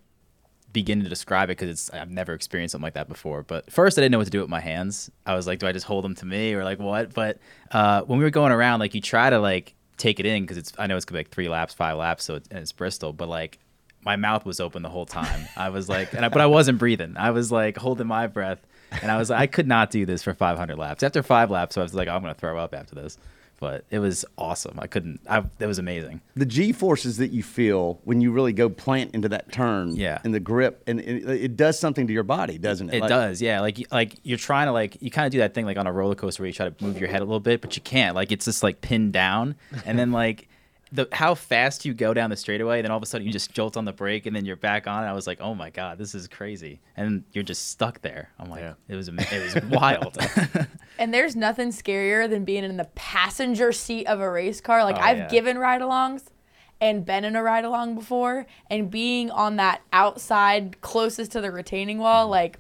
begin 0.74 1.04
to 1.04 1.10
describe 1.10 1.50
it 1.50 1.58
because 1.58 1.70
it's. 1.70 1.90
I've 1.92 2.12
never 2.12 2.34
experienced 2.34 2.74
something 2.74 2.84
like 2.84 2.94
that 2.94 3.08
before. 3.08 3.44
But 3.44 3.72
first, 3.72 3.98
I 3.98 4.02
didn't 4.02 4.12
know 4.12 4.18
what 4.20 4.26
to 4.26 4.32
do 4.32 4.42
with 4.42 4.50
my 4.50 4.60
hands. 4.60 5.10
I 5.26 5.36
was 5.36 5.48
like, 5.48 5.60
do 5.60 5.68
I 5.68 5.72
just 5.72 5.86
hold 5.86 6.04
them 6.04 6.16
to 6.16 6.26
me 6.26 6.54
or 6.54 6.64
like 6.64 6.80
what? 6.80 7.14
But 7.14 7.40
uh, 7.72 8.02
when 8.04 8.20
we 8.20 8.26
were 8.26 8.32
going 8.32 8.52
around, 8.52 8.80
like 8.80 8.96
you 8.96 9.02
try 9.02 9.30
to 9.30 9.40
like 9.40 9.76
take 9.98 10.20
it 10.20 10.26
in 10.26 10.44
because 10.44 10.58
it's. 10.58 10.74
I 10.78 10.88
know 10.88 10.96
it's 10.96 11.06
gonna 11.06 11.18
be 11.18 11.20
like 11.20 11.32
three 11.32 11.50
laps, 11.50 11.74
five 11.74 11.98
laps, 11.98 12.24
so 12.24 12.36
it's, 12.36 12.48
and 12.50 12.60
it's 12.60 12.72
Bristol, 12.72 13.14
but 13.14 13.30
like. 13.30 13.60
My 14.02 14.16
mouth 14.16 14.46
was 14.46 14.62
open 14.62 14.82
the 14.82 14.90
whole 14.90 15.06
time. 15.06 15.46
I 15.58 15.72
was 15.72 15.90
like, 15.90 16.14
and 16.14 16.24
I, 16.24 16.30
but 16.30 16.40
I 16.40 16.46
wasn't 16.46 16.78
breathing. 16.80 17.16
I 17.18 17.32
was 17.32 17.52
like 17.52 17.76
holding 17.76 18.08
my 18.08 18.28
breath, 18.28 18.66
and 19.02 19.12
I 19.12 19.18
was 19.18 19.30
like, 19.30 19.40
I 19.42 19.46
could 19.46 19.68
not 19.68 19.92
do 19.92 20.06
this 20.06 20.24
for 20.24 20.34
500 20.34 20.78
laps. 20.78 21.04
After 21.04 21.22
five 21.22 21.52
laps, 21.52 21.78
I 21.78 21.82
was 21.82 21.94
like, 21.94 22.08
I'm 22.08 22.22
gonna 22.22 22.34
throw 22.34 22.58
up 22.58 22.74
after 22.74 22.96
this. 22.96 23.18
But 23.60 23.84
it 23.90 24.00
was 24.00 24.24
awesome. 24.38 24.80
I 24.80 24.88
couldn't. 24.88 25.20
I, 25.30 25.44
it 25.60 25.66
was 25.66 25.80
amazing. 25.80 26.22
the 26.36 26.46
G 26.46 26.72
forces 26.72 27.18
that 27.18 27.32
you 27.32 27.44
feel 27.44 28.00
when 28.06 28.22
you 28.22 28.32
really 28.32 28.54
go 28.54 28.70
plant 28.70 29.14
into 29.14 29.28
that 29.30 29.52
turn, 29.52 29.96
Yeah. 29.98 30.20
and 30.24 30.34
the 30.34 30.40
grip, 30.40 30.82
and 30.88 31.00
it, 31.02 31.28
it 31.30 31.58
does 31.58 31.78
something 31.78 32.08
to 32.08 32.14
your 32.14 32.24
body, 32.24 32.58
doesn't 32.58 32.90
it? 32.90 32.96
It 32.96 33.02
Like- 33.02 33.10
does, 33.10 33.42
yeah. 33.42 33.60
Like 33.60 33.86
like 33.92 34.16
you're 34.24 34.38
trying 34.38 34.68
to 34.68 34.72
like 34.72 35.02
you 35.02 35.12
kind 35.12 35.26
of 35.26 35.32
do 35.34 35.40
that 35.40 35.54
thing 35.54 35.66
like 35.66 35.78
on 35.78 35.88
a 35.88 35.92
roller 35.92 36.16
coaster 36.16 36.42
where 36.44 36.48
you 36.48 36.54
try 36.54 36.70
to 36.70 36.84
move 36.84 36.98
your 37.00 37.10
head 37.10 37.22
a 37.22 37.26
little 37.26 37.40
bit, 37.42 37.60
but 37.62 37.76
you 37.76 37.82
can't. 37.82 38.16
Like 38.16 38.32
it's 38.32 38.46
just 38.46 38.64
like 38.64 38.80
pinned 38.82 39.12
down, 39.14 39.56
and 39.86 40.00
then 40.00 40.12
like 40.14 40.48
the 40.92 41.08
how 41.12 41.36
fast 41.36 41.86
you 41.86 41.94
go 41.94 42.14
down 42.14 42.30
the 42.30 42.36
straightaway, 42.36 42.82
then 42.82 42.90
all 42.92 42.98
of 42.98 43.04
a 43.04 43.06
sudden 43.06 43.28
you 43.28 43.34
just 43.34 43.52
jolt 43.54 43.78
on 43.78 43.86
the 43.86 43.94
brake, 43.94 44.26
and 44.26 44.36
then 44.36 44.46
you're 44.46 44.56
back 44.56 44.88
on. 44.88 45.02
And 45.04 45.10
I 45.10 45.14
was 45.14 45.28
like, 45.28 45.40
oh 45.42 45.54
my 45.54 45.70
god, 45.70 45.98
this 45.98 46.16
is 46.16 46.28
crazy, 46.28 46.82
and 46.98 47.24
you're 47.32 47.44
just 47.44 47.70
stuck 47.70 48.02
there. 48.02 48.30
I'm 48.40 48.50
like, 48.50 48.62
Yeah. 48.62 48.74
it 48.88 48.96
was 48.96 49.08
ama- 49.10 49.26
it 49.32 49.56
was 49.56 49.64
wild. 49.70 50.18
And 50.98 51.14
there's 51.14 51.34
nothing 51.34 51.70
scarier 51.70 52.30
than 52.30 52.44
being 52.44 52.66
in 52.66 52.76
the 52.76 52.90
passenger 52.96 53.72
seat 53.72 54.06
of 54.08 54.20
a 54.20 54.30
race 54.30 54.60
car. 54.60 54.84
Like 54.84 54.98
Oh, 54.98 55.02
I've 55.02 55.18
yeah. 55.18 55.28
given 55.30 55.58
ride-alongs 55.58 56.24
and 56.82 57.06
been 57.06 57.24
in 57.24 57.36
a 57.38 57.44
ride-along 57.44 57.96
before, 57.96 58.46
and 58.70 58.90
being 58.90 59.32
on 59.32 59.56
that 59.58 59.82
outside 59.94 60.82
closest 60.82 61.32
to 61.34 61.42
the 61.42 61.52
retaining 61.52 62.00
wall, 62.00 62.24
mm-hmm. 62.26 62.32
like 62.32 62.60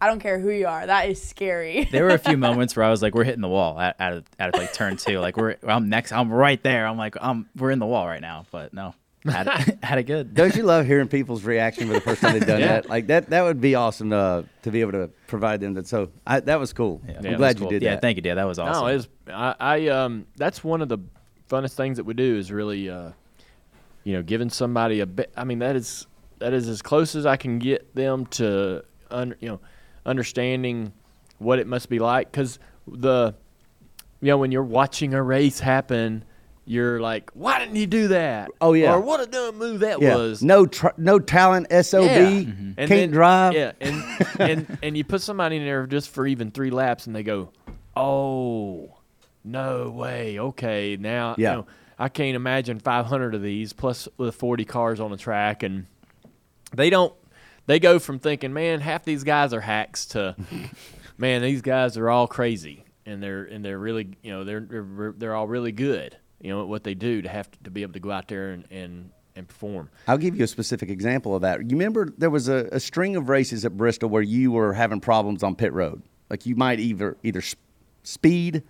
I 0.00 0.06
don't 0.06 0.20
care 0.20 0.38
who 0.38 0.50
you 0.50 0.66
are, 0.66 0.86
that 0.86 1.08
is 1.08 1.22
scary. 1.22 1.84
there 1.92 2.04
were 2.04 2.10
a 2.10 2.18
few 2.18 2.36
moments 2.36 2.76
where 2.76 2.84
I 2.86 2.90
was 2.90 3.02
like, 3.02 3.14
we're 3.14 3.24
hitting 3.24 3.40
the 3.40 3.48
wall 3.48 3.78
at 3.80 3.96
at, 3.98 4.24
at 4.38 4.54
like 4.54 4.72
turn 4.72 4.96
two. 4.96 5.18
Like 5.18 5.36
we're 5.36 5.56
I'm 5.66 5.88
next, 5.88 6.12
I'm 6.12 6.30
right 6.32 6.62
there. 6.62 6.86
I'm 6.86 6.96
like, 6.96 7.16
um, 7.20 7.48
we're 7.56 7.70
in 7.72 7.78
the 7.78 7.86
wall 7.86 8.06
right 8.06 8.20
now. 8.20 8.46
But 8.52 8.72
no, 8.72 8.94
had 9.24 9.46
it, 9.48 9.78
had 9.84 9.98
it 9.98 10.04
good. 10.04 10.34
Don't 10.34 10.54
you 10.54 10.62
love 10.62 10.86
hearing 10.86 11.08
people's 11.08 11.42
reaction 11.42 11.88
for 11.88 11.94
the 11.94 12.00
first 12.00 12.20
time 12.20 12.34
they've 12.34 12.46
done 12.46 12.60
Yeah. 12.60 12.66
that? 12.68 12.88
Like 12.88 13.08
that, 13.08 13.30
that 13.30 13.42
would 13.42 13.60
be 13.60 13.74
awesome 13.74 14.12
uh, 14.12 14.42
to 14.62 14.70
be 14.70 14.80
able 14.82 14.92
to 14.92 15.10
provide 15.26 15.60
them 15.60 15.74
that. 15.74 15.88
So 15.88 16.10
I, 16.26 16.40
that 16.40 16.60
was 16.60 16.72
cool. 16.72 17.00
Yeah, 17.06 17.16
I'm 17.16 17.22
that 17.22 17.36
glad 17.36 17.46
was 17.46 17.54
you 17.54 17.60
cool. 17.60 17.70
did 17.70 17.82
Yeah, 17.82 17.90
that. 17.94 18.02
thank 18.02 18.16
you, 18.16 18.22
Dad. 18.22 18.36
That 18.36 18.44
was 18.46 18.58
awesome. 18.60 18.82
No, 18.86 18.86
it's 18.88 19.08
I, 19.28 19.54
I 19.58 19.88
um 19.88 20.26
that's 20.36 20.62
one 20.62 20.80
of 20.80 20.88
the 20.88 20.98
funnest 21.50 21.74
things 21.74 21.96
that 21.96 22.04
we 22.04 22.14
do 22.14 22.36
is 22.36 22.52
really 22.52 22.88
uh 22.88 23.10
you 24.04 24.12
know 24.12 24.22
giving 24.22 24.48
somebody 24.50 25.00
a 25.00 25.06
bit. 25.06 25.32
I 25.36 25.42
mean 25.44 25.58
that 25.58 25.74
is 25.74 26.06
that 26.38 26.52
is 26.52 26.68
as 26.68 26.82
close 26.82 27.16
as 27.16 27.26
I 27.26 27.36
can 27.36 27.58
get 27.58 27.94
them 27.96 28.26
to 28.26 28.84
un, 29.10 29.34
you 29.40 29.48
know 29.48 29.60
understanding 30.08 30.92
what 31.38 31.58
it 31.58 31.66
must 31.66 31.88
be 31.88 31.98
like 31.98 32.32
because 32.32 32.58
the 32.86 33.34
you 34.20 34.28
know 34.28 34.38
when 34.38 34.50
you're 34.50 34.62
watching 34.64 35.14
a 35.14 35.22
race 35.22 35.60
happen. 35.60 36.24
You're 36.70 37.00
like, 37.00 37.30
why 37.32 37.60
didn't 37.60 37.76
he 37.76 37.86
do 37.86 38.08
that? 38.08 38.50
Oh, 38.60 38.74
yeah. 38.74 38.92
or 38.92 39.00
what 39.00 39.20
a 39.20 39.26
dumb 39.26 39.56
move 39.56 39.80
that 39.80 40.02
Yeah. 40.02 40.16
was. 40.16 40.42
No, 40.42 40.66
tr- 40.66 40.88
no 40.98 41.18
talent. 41.18 41.68
Sob. 41.86 42.04
Yeah. 42.04 42.14
Can't 42.18 42.46
mm-hmm. 42.46 42.72
And 42.76 42.90
then- 42.90 43.10
drive. 43.10 43.54
Yeah, 43.54 43.72
and 43.80 44.04
and 44.38 44.78
and 44.82 44.94
you 44.94 45.02
put 45.02 45.22
somebody 45.22 45.56
in 45.56 45.64
there 45.64 45.86
just 45.86 46.10
for 46.10 46.26
even 46.26 46.50
three 46.50 46.68
laps, 46.68 47.06
and 47.06 47.16
they 47.16 47.22
go, 47.22 47.52
"Oh, 47.96 48.98
no 49.44 49.88
way. 49.88 50.38
Okay, 50.38 50.98
now 51.00 51.36
Yeah. 51.38 51.50
you 51.52 51.56
know, 51.56 51.66
I 51.98 52.10
can't 52.10 52.36
imagine 52.36 52.80
500 52.80 53.34
of 53.34 53.40
these 53.40 53.72
plus 53.72 54.06
with 54.18 54.34
40 54.34 54.66
cars 54.66 55.00
on 55.00 55.10
the 55.10 55.16
track, 55.16 55.62
and 55.62 55.86
they 56.74 56.90
don't. 56.90 57.14
They 57.68 57.78
go 57.78 57.98
from 57.98 58.18
thinking, 58.18 58.54
man, 58.54 58.80
half 58.80 59.04
these 59.04 59.24
guys 59.24 59.52
are 59.52 59.60
hacks 59.60 60.06
to, 60.06 60.34
man, 61.18 61.42
these 61.42 61.60
guys 61.60 61.98
are 61.98 62.08
all 62.08 62.26
crazy, 62.26 62.82
and 63.04 63.22
they're 63.22 63.44
and 63.44 63.62
they're 63.62 63.78
really, 63.78 64.16
you 64.22 64.32
know, 64.32 64.42
they're 64.42 64.60
they're, 64.60 65.14
they're 65.14 65.34
all 65.34 65.46
really 65.46 65.70
good, 65.70 66.16
you 66.40 66.50
know, 66.50 66.62
at 66.62 66.68
what 66.68 66.82
they 66.82 66.94
do 66.94 67.20
to 67.20 67.28
have 67.28 67.50
to, 67.50 67.58
to 67.64 67.70
be 67.70 67.82
able 67.82 67.92
to 67.92 68.00
go 68.00 68.10
out 68.10 68.26
there 68.26 68.52
and 68.52 68.64
and 68.70 69.10
and 69.36 69.46
perform. 69.46 69.90
I'll 70.06 70.16
give 70.16 70.34
you 70.34 70.44
a 70.44 70.48
specific 70.48 70.88
example 70.88 71.36
of 71.36 71.42
that. 71.42 71.60
You 71.60 71.76
remember 71.76 72.08
there 72.16 72.30
was 72.30 72.48
a, 72.48 72.70
a 72.72 72.80
string 72.80 73.16
of 73.16 73.28
races 73.28 73.66
at 73.66 73.76
Bristol 73.76 74.08
where 74.08 74.22
you 74.22 74.50
were 74.50 74.72
having 74.72 74.98
problems 74.98 75.42
on 75.42 75.54
pit 75.54 75.74
road. 75.74 76.02
Like 76.30 76.46
you 76.46 76.56
might 76.56 76.80
either 76.80 77.18
either 77.22 77.42
speed 78.02 78.62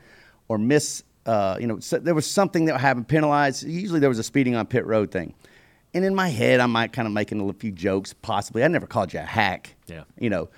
or 0.48 0.58
miss. 0.58 1.04
Uh, 1.24 1.56
you 1.60 1.68
know, 1.68 1.78
so 1.78 2.00
there 2.00 2.16
was 2.16 2.28
something 2.28 2.64
that 2.64 2.80
happened 2.80 3.06
penalized. 3.06 3.62
Usually 3.62 4.00
there 4.00 4.08
was 4.08 4.18
a 4.18 4.24
speeding 4.24 4.56
on 4.56 4.66
pit 4.66 4.84
road 4.86 5.12
thing. 5.12 5.34
And 5.98 6.04
in 6.04 6.14
my 6.14 6.28
head, 6.28 6.60
I 6.60 6.66
might 6.66 6.92
kind 6.92 7.08
of 7.08 7.12
making 7.12 7.40
a 7.40 7.52
few 7.54 7.72
jokes. 7.72 8.12
Possibly, 8.12 8.62
I 8.62 8.68
never 8.68 8.86
called 8.86 9.12
you 9.12 9.18
a 9.18 9.24
hack. 9.24 9.74
Yeah. 9.88 10.04
You 10.16 10.30
know, 10.30 10.48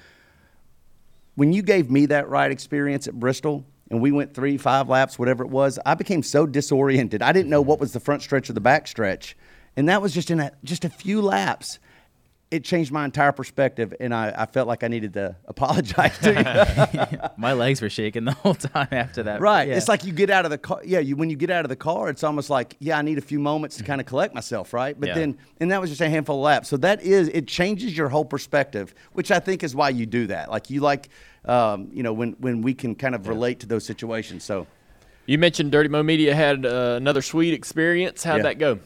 when 1.35 1.55
you 1.55 1.63
gave 1.63 1.91
me 1.91 2.05
that 2.07 2.29
ride 2.29 2.51
experience 2.51 3.09
at 3.09 3.15
Bristol 3.19 3.65
and 3.91 4.03
we 4.03 4.13
went 4.13 4.35
three, 4.35 4.59
five 4.59 4.91
laps, 4.91 5.19
whatever 5.19 5.43
it 5.43 5.49
was, 5.49 5.79
I 5.87 5.95
became 5.95 6.23
so 6.23 6.45
disoriented. 6.45 7.23
I 7.23 7.33
didn't 7.33 7.49
know 7.49 7.63
mm-hmm. 7.63 7.71
what 7.71 7.81
was 7.81 7.95
the 7.95 8.01
front 8.01 8.21
stretch 8.21 8.51
or 8.51 8.53
the 8.53 8.61
back 8.61 8.87
stretch. 8.87 9.35
and 9.79 9.89
that 9.89 10.03
was 10.03 10.13
just 10.13 10.31
in 10.31 10.41
a, 10.41 10.53
just 10.63 10.85
a 10.85 10.91
few 10.91 11.23
laps. 11.23 11.79
It 12.51 12.65
changed 12.65 12.91
my 12.91 13.05
entire 13.05 13.31
perspective, 13.31 13.95
and 14.01 14.13
I, 14.13 14.35
I 14.37 14.47
felt 14.47 14.67
like 14.67 14.83
I 14.83 14.89
needed 14.89 15.15
to 15.15 15.37
apologize 15.47 16.19
to 16.19 16.33
you. 17.13 17.19
My 17.37 17.53
legs 17.53 17.81
were 17.81 17.89
shaking 17.89 18.25
the 18.25 18.33
whole 18.33 18.55
time 18.57 18.89
after 18.91 19.23
that. 19.23 19.41
Right. 19.41 19.69
Yeah. 19.69 19.77
It's 19.77 19.87
like 19.87 20.05
you 20.05 20.13
get 20.13 20.31
out 20.31 20.45
of 20.45 20.51
the 20.51 20.59
car. 20.59 20.81
Yeah, 20.85 20.99
you 20.99 21.15
when 21.15 21.31
you 21.31 21.37
get 21.37 21.51
out 21.51 21.65
of 21.65 21.69
the 21.69 21.77
car, 21.77 22.09
it's 22.09 22.25
almost 22.25 22.51
like, 22.51 22.77
yeah, 22.81 22.99
I 22.99 23.03
need 23.03 23.19
a 23.19 23.21
few 23.21 23.39
moments 23.39 23.77
to 23.77 23.85
kind 23.85 24.01
of 24.01 24.07
collect 24.09 24.35
myself, 24.35 24.73
right? 24.73 24.99
But 24.99 25.11
Mm-hmm. 25.11 25.19
Yeah. 25.19 25.27
then, 25.27 25.39
and 25.61 25.71
that 25.71 25.81
was 25.81 25.91
just 25.91 26.01
a 26.03 26.09
handful 26.11 26.37
of 26.39 26.43
laps. 26.43 26.69
So 26.69 26.77
that 26.79 27.03
is, 27.03 27.29
it 27.29 27.47
changes 27.47 27.97
your 27.97 28.09
whole 28.09 28.25
perspective, 28.25 28.95
which 29.13 29.31
I 29.31 29.39
think 29.39 29.63
is 29.63 29.77
why 29.77 29.91
you 29.91 30.05
do 30.07 30.27
that. 30.27 30.51
Like 30.51 30.71
you 30.71 30.81
like, 30.81 31.09
um, 31.45 31.89
you 31.93 32.03
know, 32.03 32.13
when 32.13 32.33
when 32.41 32.63
we 32.63 32.75
can 32.75 32.97
kind 32.97 33.15
of 33.15 33.29
relate 33.29 33.61
to 33.61 33.67
those 33.67 33.85
situations. 33.85 34.43
So 34.43 34.67
You 35.27 35.39
mentioned 35.39 35.71
Dirty 35.71 35.89
Mo 35.89 36.03
Media 36.03 36.35
had 36.35 36.67
uh, 36.67 36.95
another 36.97 37.23
sweet 37.23 37.55
experience. 37.55 38.25
How'd 38.25 38.39
Yeah. 38.39 38.43
that 38.43 38.59
go? 38.59 38.81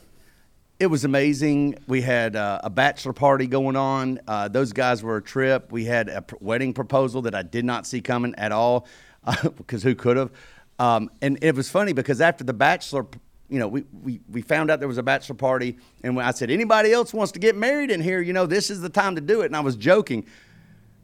It 0.80 0.88
was 0.88 1.04
amazing. 1.04 1.76
We 1.86 2.02
had 2.02 2.34
uh, 2.34 2.60
a 2.64 2.70
bachelor 2.70 3.12
party 3.12 3.46
going 3.46 3.76
on. 3.76 4.20
Uh, 4.26 4.48
those 4.48 4.72
guys 4.72 5.02
were 5.02 5.16
a 5.16 5.22
trip. 5.22 5.70
We 5.70 5.84
had 5.84 6.08
a 6.08 6.22
pr- 6.22 6.36
wedding 6.40 6.72
proposal 6.72 7.22
that 7.22 7.34
I 7.34 7.42
did 7.42 7.64
not 7.64 7.86
see 7.86 8.00
coming 8.00 8.34
at 8.36 8.50
all, 8.50 8.86
because 9.56 9.82
who 9.82 9.94
could 9.94 10.16
have? 10.16 10.30
Um, 10.78 11.10
and 11.22 11.38
it 11.42 11.54
was 11.54 11.70
funny 11.70 11.92
because 11.92 12.20
after 12.20 12.42
the 12.42 12.52
bachelor, 12.52 13.06
you 13.48 13.60
know, 13.60 13.68
we, 13.68 13.84
we, 14.02 14.20
we 14.28 14.42
found 14.42 14.70
out 14.70 14.80
there 14.80 14.88
was 14.88 14.98
a 14.98 15.02
bachelor 15.02 15.36
party, 15.36 15.78
and 16.02 16.20
I 16.20 16.32
said 16.32 16.50
anybody 16.50 16.92
else 16.92 17.14
wants 17.14 17.30
to 17.32 17.38
get 17.38 17.54
married 17.54 17.92
in 17.92 18.00
here, 18.00 18.20
you 18.20 18.32
know, 18.32 18.46
this 18.46 18.68
is 18.68 18.80
the 18.80 18.88
time 18.88 19.14
to 19.14 19.20
do 19.20 19.42
it. 19.42 19.46
And 19.46 19.56
I 19.56 19.60
was 19.60 19.76
joking. 19.76 20.26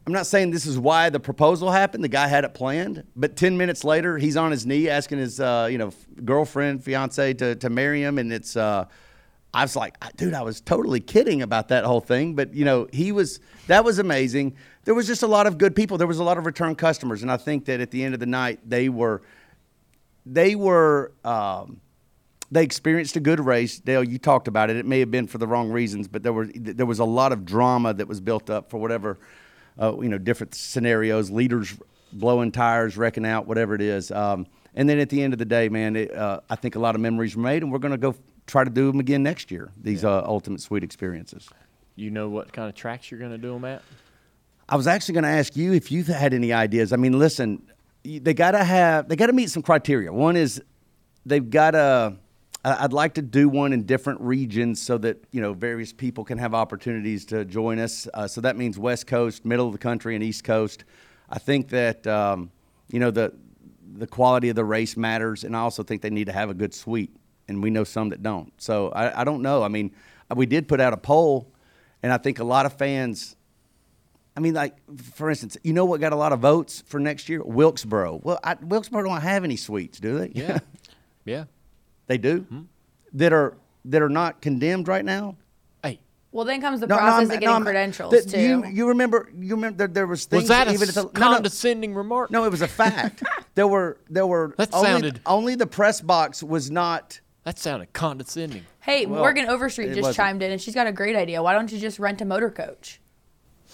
I'm 0.05 0.11
not 0.11 0.25
saying 0.25 0.51
this 0.51 0.65
is 0.65 0.77
why 0.77 1.09
the 1.09 1.19
proposal 1.19 1.71
happened. 1.71 2.03
The 2.03 2.09
guy 2.09 2.27
had 2.27 2.43
it 2.43 2.53
planned, 2.53 3.03
but 3.15 3.37
10 3.37 3.57
minutes 3.57 3.85
later, 3.85 4.17
he's 4.17 4.35
on 4.35 4.51
his 4.51 4.65
knee 4.65 4.89
asking 4.89 5.19
his, 5.19 5.39
uh, 5.39 5.69
you 5.71 5.77
know, 5.77 5.93
girlfriend, 6.25 6.83
fiance 6.83 7.35
to, 7.35 7.55
to 7.55 7.69
marry 7.69 8.03
him. 8.03 8.17
And 8.17 8.33
it's, 8.33 8.57
uh, 8.57 8.85
I 9.53 9.63
was 9.63 9.75
like, 9.75 9.97
dude, 10.15 10.33
I 10.33 10.41
was 10.43 10.61
totally 10.61 10.99
kidding 10.99 11.41
about 11.41 11.67
that 11.69 11.83
whole 11.83 11.99
thing. 11.99 12.35
But, 12.35 12.53
you 12.53 12.63
know, 12.63 12.87
he 12.91 13.11
was, 13.11 13.39
that 13.67 13.83
was 13.83 13.99
amazing. 13.99 14.55
There 14.85 14.93
was 14.93 15.07
just 15.07 15.23
a 15.23 15.27
lot 15.27 15.45
of 15.45 15.57
good 15.57 15.75
people. 15.75 15.97
There 15.97 16.07
was 16.07 16.19
a 16.19 16.23
lot 16.23 16.37
of 16.37 16.45
return 16.45 16.75
customers. 16.75 17.21
And 17.21 17.31
I 17.31 17.37
think 17.37 17.65
that 17.65 17.81
at 17.81 17.91
the 17.91 18.03
end 18.03 18.13
of 18.13 18.19
the 18.19 18.25
night, 18.25 18.59
they 18.65 18.87
were, 18.87 19.21
they 20.25 20.55
were, 20.55 21.11
um, 21.25 21.81
they 22.49 22.63
experienced 22.63 23.15
a 23.15 23.19
good 23.19 23.39
race. 23.39 23.79
Dale, 23.79 24.03
you 24.03 24.17
talked 24.17 24.47
about 24.47 24.69
it. 24.69 24.75
It 24.75 24.85
may 24.85 24.99
have 24.99 25.09
been 25.09 25.27
for 25.27 25.37
the 25.37 25.47
wrong 25.47 25.71
reasons, 25.71 26.07
but 26.07 26.21
there 26.21 26.33
were 26.33 26.47
there 26.53 26.85
was 26.85 26.99
a 26.99 27.05
lot 27.05 27.31
of 27.31 27.45
drama 27.45 27.93
that 27.93 28.09
was 28.09 28.19
built 28.19 28.49
up 28.49 28.69
for 28.69 28.77
whatever, 28.77 29.19
uh, 29.81 29.95
you 30.01 30.09
know, 30.09 30.17
different 30.17 30.53
scenarios. 30.53 31.31
Leaders 31.31 31.77
blowing 32.11 32.51
tires, 32.51 32.97
wrecking 32.97 33.25
out, 33.25 33.47
whatever 33.47 33.73
it 33.73 33.81
is. 33.81 34.11
Um, 34.11 34.47
and 34.75 34.89
then 34.89 34.99
at 34.99 35.09
the 35.09 35.23
end 35.23 35.31
of 35.31 35.39
the 35.39 35.45
day, 35.45 35.69
man, 35.69 35.95
it, 35.95 36.13
uh, 36.13 36.41
I 36.49 36.57
think 36.57 36.75
a 36.75 36.79
lot 36.79 36.93
of 36.93 36.99
memories 36.99 37.37
were 37.37 37.41
made, 37.41 37.63
and 37.63 37.71
we're 37.71 37.79
going 37.79 37.93
to 37.93 37.97
go 37.97 38.15
try 38.51 38.65
to 38.65 38.69
do 38.69 38.91
them 38.91 38.99
again 38.99 39.23
next 39.23 39.49
year. 39.49 39.71
These 39.81 40.03
uh, 40.03 40.23
ultimate 40.25 40.59
sweet 40.59 40.83
experiences. 40.83 41.47
You 41.95 42.11
know 42.11 42.27
what 42.29 42.51
kind 42.51 42.67
of 42.67 42.75
tracks 42.75 43.09
you're 43.09 43.19
going 43.19 43.31
to 43.31 43.37
do 43.37 43.53
them 43.53 43.63
at? 43.63 43.81
I 44.67 44.75
was 44.75 44.87
actually 44.87 45.13
going 45.13 45.23
to 45.23 45.29
ask 45.29 45.55
you 45.55 45.73
if 45.73 45.91
you've 45.91 46.07
had 46.07 46.33
any 46.33 46.51
ideas. 46.51 46.91
I 46.91 46.97
mean, 46.97 47.17
listen, 47.17 47.61
they 48.03 48.33
got 48.33 48.51
to 48.51 48.63
have 48.63 49.07
they 49.07 49.15
got 49.15 49.27
to 49.27 49.33
meet 49.33 49.49
some 49.49 49.63
criteria. 49.63 50.11
One 50.11 50.35
is 50.35 50.61
they've 51.25 51.49
got 51.49 51.71
to. 51.71 52.17
I'd 52.63 52.93
like 52.93 53.15
to 53.15 53.23
do 53.23 53.49
one 53.49 53.73
in 53.73 53.85
different 53.87 54.21
regions 54.21 54.79
so 54.79 54.97
that 54.99 55.17
you 55.31 55.41
know 55.41 55.53
various 55.53 55.91
people 55.91 56.23
can 56.23 56.37
have 56.37 56.53
opportunities 56.53 57.25
to 57.27 57.43
join 57.43 57.79
us. 57.79 58.07
Uh, 58.13 58.27
so 58.27 58.41
that 58.41 58.55
means 58.55 58.77
West 58.77 59.07
Coast, 59.07 59.45
middle 59.45 59.65
of 59.65 59.71
the 59.71 59.79
country, 59.79 60.13
and 60.13 60.23
East 60.23 60.43
Coast. 60.43 60.83
I 61.29 61.39
think 61.39 61.69
that 61.69 62.05
um, 62.05 62.51
you 62.89 62.99
know 62.99 63.11
the 63.11 63.33
the 63.93 64.07
quality 64.07 64.49
of 64.49 64.55
the 64.55 64.65
race 64.65 64.95
matters, 64.95 65.43
and 65.43 65.55
I 65.55 65.59
also 65.59 65.83
think 65.83 66.01
they 66.01 66.09
need 66.09 66.25
to 66.25 66.33
have 66.33 66.49
a 66.49 66.53
good 66.53 66.73
suite, 66.73 67.15
and 67.51 67.61
we 67.63 67.69
know 67.69 67.83
some 67.83 68.09
that 68.09 68.23
don't. 68.23 68.51
So 68.61 68.89
I, 68.89 69.21
I 69.21 69.23
don't 69.23 69.41
know. 69.41 69.61
I 69.63 69.67
mean, 69.67 69.91
we 70.35 70.45
did 70.45 70.67
put 70.67 70.79
out 70.81 70.93
a 70.93 70.97
poll, 70.97 71.51
and 72.01 72.11
I 72.11 72.17
think 72.17 72.39
a 72.39 72.43
lot 72.43 72.65
of 72.65 72.73
fans. 72.73 73.35
I 74.35 74.39
mean, 74.39 74.53
like 74.53 74.75
for 75.13 75.29
instance, 75.29 75.57
you 75.63 75.73
know 75.73 75.85
what 75.85 75.99
got 75.99 76.13
a 76.13 76.15
lot 76.15 76.31
of 76.31 76.39
votes 76.39 76.83
for 76.87 76.99
next 76.99 77.27
year? 77.29 77.43
Wilkesboro. 77.43 78.21
Well, 78.23 78.39
I, 78.43 78.55
Wilkesboro 78.61 79.03
don't 79.03 79.21
have 79.21 79.43
any 79.43 79.57
suites, 79.57 79.99
do 79.99 80.19
they? 80.19 80.31
Yeah. 80.33 80.59
yeah. 81.25 81.43
they 82.07 82.17
do. 82.17 82.39
Hmm. 82.41 82.61
That 83.13 83.33
are 83.33 83.57
that 83.85 84.01
are 84.01 84.09
not 84.09 84.41
condemned 84.41 84.87
right 84.87 85.03
now. 85.03 85.35
Hey, 85.83 85.99
Well, 86.31 86.45
then 86.45 86.61
comes 86.61 86.79
the 86.79 86.87
No, 86.87 86.95
no, 86.95 87.01
process 87.01 87.13
I'm- 87.17 87.25
of 87.25 87.31
getting 87.31 87.49
I'm- 87.49 87.63
credentials 87.63 88.11
that- 88.13 88.29
too. 88.29 88.39
You, 88.39 88.65
you 88.67 88.87
remember? 88.87 89.29
You 89.37 89.55
remember? 89.55 89.79
There, 89.79 89.87
there 89.87 90.07
was 90.07 90.23
things 90.25 90.43
was 90.43 90.47
that 90.49 90.69
a 90.69 90.73
even 90.73 90.87
at 90.87 90.95
the, 90.95 91.01
s- 91.01 91.13
no, 91.13 91.19
no. 91.19 91.33
condescending 91.33 91.93
remark? 91.93 92.31
No, 92.31 92.45
it 92.45 92.51
was 92.51 92.61
a 92.61 92.69
fact. 92.69 93.23
there 93.55 93.67
were 93.67 93.97
there 94.09 94.25
were 94.25 94.53
That 94.57 94.73
only, 94.73 94.87
sounded- 94.87 95.19
only 95.25 95.55
the 95.55 95.67
press 95.67 95.99
box 95.99 96.41
was 96.41 96.71
not. 96.71 97.19
That 97.43 97.57
sounded 97.57 97.91
condescending. 97.93 98.65
hey, 98.81 99.05
Well, 99.07 99.19
Morgan 99.19 99.47
Overstreet 99.49 99.89
just 99.89 100.01
wasn't. 100.01 100.15
chimed 100.17 100.43
in, 100.43 100.51
and 100.51 100.61
she's 100.61 100.75
got 100.75 100.85
a 100.87 100.91
great 100.91 101.15
idea. 101.15 101.41
Why 101.41 101.53
don't 101.53 101.71
you 101.71 101.79
just 101.79 101.97
rent 101.99 102.21
a 102.21 102.25
motor 102.25 102.51
coach? 102.51 102.99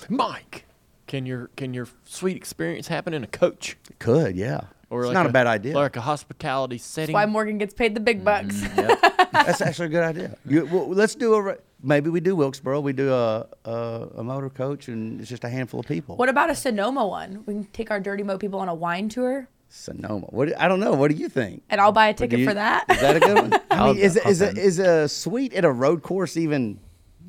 Mike, 0.10 0.66
can 1.08 1.26
your 1.26 1.50
can 1.56 1.74
your 1.74 1.88
sweet 2.06 2.38
experience 2.38 2.88
happen 2.88 3.14
in 3.14 3.24
a 3.24 3.28
coach 3.28 3.76
It 3.90 4.00
could, 4.00 4.36
yeah. 4.36 4.62
or 4.90 5.02
it's 5.02 5.08
like 5.08 5.14
not 5.16 5.26
a, 5.26 5.30
bad 5.30 5.48
idea. 5.48 5.74
Like 5.76 5.96
a 5.98 6.02
hospitality 6.02 6.78
setting. 6.78 7.14
Why 7.14 7.26
Morgan 7.26 7.58
gets 7.58 7.74
paid 7.74 7.96
the 7.96 8.00
big 8.00 8.24
bucks. 8.24 8.56
Mm, 8.62 9.32
That's 9.32 9.62
actually 9.62 9.88
a 9.88 9.90
good 9.90 10.04
idea. 10.04 10.38
You, 10.46 10.66
well, 10.66 10.88
let's 10.90 11.16
do 11.16 11.34
a. 11.34 11.42
re- 11.42 11.56
Maybe 11.84 12.10
we 12.10 12.20
do 12.22 12.36
Wilkesboro. 12.36 12.80
We 12.80 12.94
do 12.94 13.14
a, 13.14 13.48
a 13.66 14.08
a 14.18 14.24
motor 14.24 14.50
coach, 14.50 14.88
and 14.88 15.20
it's 15.22 15.30
just 15.30 15.44
a 15.44 15.50
handful 15.50 15.80
of 15.80 15.86
people. 15.88 16.16
what 16.18 16.30
about 16.30 16.50
a 16.50 16.56
Sonoma 16.56 17.06
one? 17.08 17.44
We 17.46 17.54
can 17.54 17.64
take 17.66 17.92
our 17.92 18.00
Dirty 18.00 18.24
Mo 18.24 18.38
people 18.38 18.60
on 18.60 18.68
a 18.70 18.74
wine 18.76 19.10
tour, 19.10 19.48
Sonoma. 19.78 20.28
What? 20.28 20.60
I 20.60 20.68
don't 20.68 20.80
know. 20.80 20.94
What 20.94 21.12
do 21.12 21.18
you 21.18 21.30
think? 21.30 21.64
and 21.70 21.80
I'll 21.80 21.92
buy 21.92 22.08
a 22.10 22.14
ticket 22.14 22.40
you- 22.40 22.46
for 22.48 22.54
that. 22.54 22.86
Is 22.90 23.00
that 23.02 23.16
a 23.16 23.20
good 23.20 23.36
one? 23.52 23.62
I 23.72 23.88
mean, 23.88 23.98
is, 23.98 24.16
it- 24.16 24.26
is, 24.26 24.42
a, 24.42 24.46
send. 24.48 24.58
is 24.58 24.80
a 24.80 25.08
suite 25.08 25.54
at 25.54 25.64
a 25.66 25.72
road 25.72 26.02
course 26.04 26.36
even? 26.38 26.80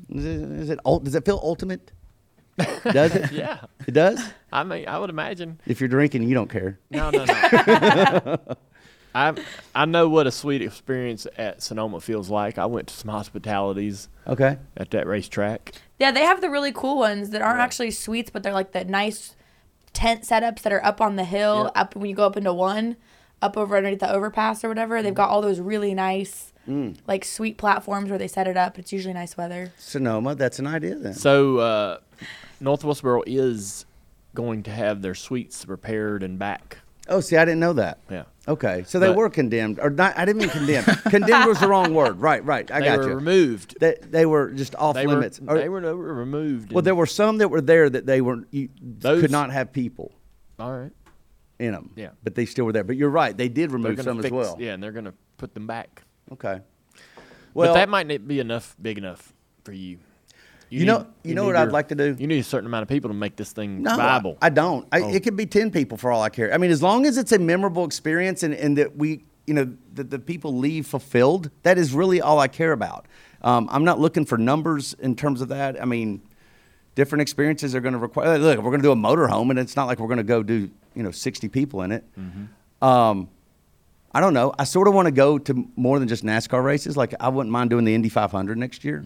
Is 0.09 0.25
it, 0.25 0.41
is 0.41 0.69
it 0.71 0.79
ul- 0.85 0.99
does 0.99 1.15
it 1.15 1.23
feel 1.25 1.39
ultimate? 1.43 1.91
Does 2.91 3.15
it? 3.15 3.31
Yeah. 3.31 3.61
It 3.87 3.91
does. 3.93 4.21
I 4.51 4.63
mean, 4.63 4.87
I 4.87 4.97
would 4.99 5.09
imagine. 5.09 5.61
If 5.65 5.79
you're 5.79 5.87
drinking, 5.87 6.23
you 6.23 6.33
don't 6.33 6.49
care. 6.49 6.79
No, 6.89 7.09
no, 7.11 7.23
no. 7.25 8.37
I 9.15 9.33
I 9.73 9.85
know 9.85 10.07
what 10.09 10.27
a 10.27 10.31
sweet 10.31 10.61
experience 10.61 11.25
at 11.37 11.63
Sonoma 11.63 11.99
feels 11.99 12.29
like. 12.29 12.57
I 12.57 12.65
went 12.67 12.87
to 12.89 12.93
some 12.93 13.09
hospitalities 13.09 14.07
Okay. 14.27 14.57
at 14.77 14.91
that 14.91 15.07
racetrack. 15.07 15.73
yeah, 15.99 16.11
they 16.11 16.21
have 16.23 16.41
the 16.41 16.49
really 16.49 16.71
cool 16.71 16.97
ones 16.99 17.31
that 17.31 17.41
aren't 17.41 17.59
actually 17.59 17.89
suites, 17.91 18.29
but 18.29 18.43
they're 18.43 18.53
like 18.53 18.71
the 18.71 18.85
nice 18.85 19.35
tent 19.99 20.23
setups 20.23 20.61
that 20.61 20.71
are 20.71 20.83
up 20.85 21.01
on 21.01 21.15
the 21.17 21.23
hill, 21.25 21.71
up 21.75 21.95
when 21.95 22.09
you 22.09 22.15
go 22.15 22.25
up 22.25 22.37
into 22.37 22.53
one, 22.53 22.95
up 23.41 23.57
over 23.57 23.75
underneath 23.77 23.99
the 23.99 24.11
overpass 24.11 24.63
or 24.63 24.69
whatever. 24.69 25.01
They've 25.01 25.13
got 25.13 25.29
all 25.29 25.41
those 25.41 25.59
really 25.59 25.93
nice, 25.93 26.53
Mm. 26.67 26.97
like 27.07 27.25
sweet 27.25 27.57
platforms 27.57 28.09
where 28.09 28.19
they 28.19 28.27
set 28.27 28.47
it 28.47 28.55
up. 28.55 28.77
It's 28.77 28.93
usually 28.93 29.13
nice 29.13 29.35
weather. 29.35 29.71
Sonoma. 29.79 30.35
That's 30.35 30.59
an 30.59 30.67
idea 30.67 30.95
then. 30.95 31.13
So 31.15 31.57
uh, 31.57 31.97
North 32.59 32.83
Wilkesboro 32.83 33.23
is 33.25 33.85
going 34.35 34.63
to 34.63 34.71
have 34.71 35.01
their 35.01 35.15
suites 35.15 35.67
repaired 35.67 36.21
and 36.23 36.37
back. 36.37 36.77
Oh, 37.07 37.21
see, 37.21 37.37
I 37.37 37.43
didn't 37.45 37.59
know 37.59 37.73
that. 37.73 37.97
Yeah. 38.09 38.23
Okay, 38.49 38.83
so 38.87 38.99
they 38.99 39.07
But- 39.07 39.15
were 39.15 39.29
condemned, 39.29 39.79
or 39.79 39.89
not? 39.91 40.17
I 40.17 40.25
didn't 40.25 40.41
mean 40.41 40.49
condemned. 40.49 40.87
condemned 41.09 41.45
was 41.47 41.59
the 41.59 41.67
wrong 41.67 41.93
word. 41.93 42.19
Right, 42.19 42.43
right. 42.43 42.69
I 42.71 42.79
they 42.79 42.85
got 42.87 42.97
were 42.99 43.09
you. 43.09 43.15
removed. 43.15 43.77
They, 43.79 43.95
they 44.01 44.25
were 44.25 44.49
just 44.51 44.73
off 44.75 44.95
They 44.95 45.05
limits. 45.05 45.39
were 45.39 45.55
Or- 45.55 45.59
they 45.59 45.69
were, 45.69 45.79
removed. 46.15 46.71
well, 46.73 46.81
there 46.81 46.95
were 46.95 47.05
some 47.05 47.37
that 47.37 47.49
were 47.49 47.61
there 47.61 47.89
that 47.89 48.05
they 48.07 48.21
were 48.21 48.43
you 48.51 48.69
Those- 48.81 49.21
could 49.21 49.31
not 49.31 49.51
have 49.51 49.71
people 49.71 50.11
all 50.59 50.71
right. 50.77 50.91
in 51.59 51.73
them. 51.73 51.91
Yeah. 51.95 52.09
but 52.23 52.33
they 52.35 52.45
still 52.45 52.65
were 52.65 52.73
there. 52.73 52.83
But 52.83 52.95
you're 52.97 53.09
right; 53.11 53.37
they 53.37 53.49
did 53.49 53.71
remove 53.71 54.01
some 54.01 54.17
fix, 54.17 54.25
as 54.25 54.31
well. 54.31 54.57
Yeah, 54.59 54.73
and 54.73 54.81
they're 54.81 54.91
going 54.93 55.05
to 55.05 55.13
put 55.37 55.53
them 55.53 55.67
back. 55.67 56.01
Okay. 56.33 56.61
Well, 57.53 57.69
but 57.69 57.73
that 57.75 57.87
might 57.89 58.07
not 58.07 58.27
be 58.27 58.39
enough, 58.39 58.75
big 58.81 58.97
enough 58.97 59.31
for 59.63 59.73
you. 59.73 59.99
You 60.69 60.85
know- 60.85 61.07
you 61.23 61.33
know 61.35 61.45
what 61.45 61.53
need 61.55 61.59
I'd 61.61 61.71
like 61.71 61.87
to 61.89 61.95
do? 61.95 62.15
You 62.19 62.27
need 62.27 62.39
a 62.39 62.43
certain 62.43 62.67
amount 62.67 62.83
of 62.83 62.89
people 62.89 63.09
to 63.09 63.13
make 63.15 63.35
this 63.35 63.51
thing 63.51 63.81
No, 63.83 63.95
viable. 63.95 64.37
I, 64.41 64.47
I 64.47 64.49
don't. 64.49 64.87
I, 64.91 65.01
Oh. 65.01 65.09
It 65.13 65.23
could 65.23 65.35
be 65.35 65.45
ten 65.45 65.71
people 65.71 65.97
for 65.97 66.11
all 66.11 66.21
I 66.21 66.29
care. 66.29 66.53
I 66.53 66.57
mean, 66.57 66.71
as 66.71 66.81
long 66.83 67.05
as 67.05 67.17
it's 67.17 67.31
a 67.31 67.39
memorable 67.39 67.85
experience 67.85 68.43
and, 68.43 68.53
and 68.53 68.77
that 68.77 68.95
we, 68.95 69.23
you 69.47 69.53
know, 69.53 69.71
that 69.95 70.09
the 70.11 70.19
people 70.19 70.55
leave 70.57 70.85
fulfilled, 70.85 71.49
that 71.63 71.77
is 71.77 71.93
really 71.93 72.21
all 72.21 72.39
I 72.39 72.47
care 72.47 72.71
about. 72.71 73.05
Um, 73.41 73.67
I'm 73.71 73.83
not 73.83 73.99
looking 73.99 74.25
for 74.25 74.37
numbers 74.37 74.93
in 74.99 75.15
terms 75.15 75.41
of 75.41 75.47
that. 75.49 75.81
I 75.81 75.85
mean, 75.85 76.21
different 76.95 77.21
experiences 77.21 77.73
are 77.73 77.79
going 77.81 77.93
to 77.93 77.99
require. 77.99 78.37
Look, 78.37 78.57
we're 78.57 78.69
going 78.71 78.81
to 78.81 78.87
do 78.87 78.91
a 78.91 78.95
motorhome, 78.95 79.49
and 79.49 79.57
it's 79.57 79.75
not 79.75 79.85
like 79.85 79.99
we're 79.99 80.07
going 80.07 80.17
to 80.17 80.23
go 80.23 80.43
do, 80.43 80.69
you 80.93 81.03
know, 81.03 81.11
60 81.11 81.47
people 81.49 81.81
in 81.81 81.91
it. 81.91 82.03
Um, 82.81 83.29
I 84.11 84.19
don't 84.21 84.33
know. 84.33 84.53
I 84.57 84.63
sort 84.63 84.87
of 84.87 84.93
want 84.93 85.05
to 85.07 85.11
go 85.11 85.37
to 85.37 85.67
more 85.75 85.99
than 85.99 86.07
just 86.07 86.23
NASCAR 86.23 86.63
races. 86.63 86.97
Like, 86.97 87.13
I 87.19 87.29
wouldn't 87.29 87.51
mind 87.51 87.69
doing 87.69 87.85
the 87.85 87.93
Indy 87.95 88.09
500 88.09 88.57
next 88.57 88.83
year. 88.83 89.01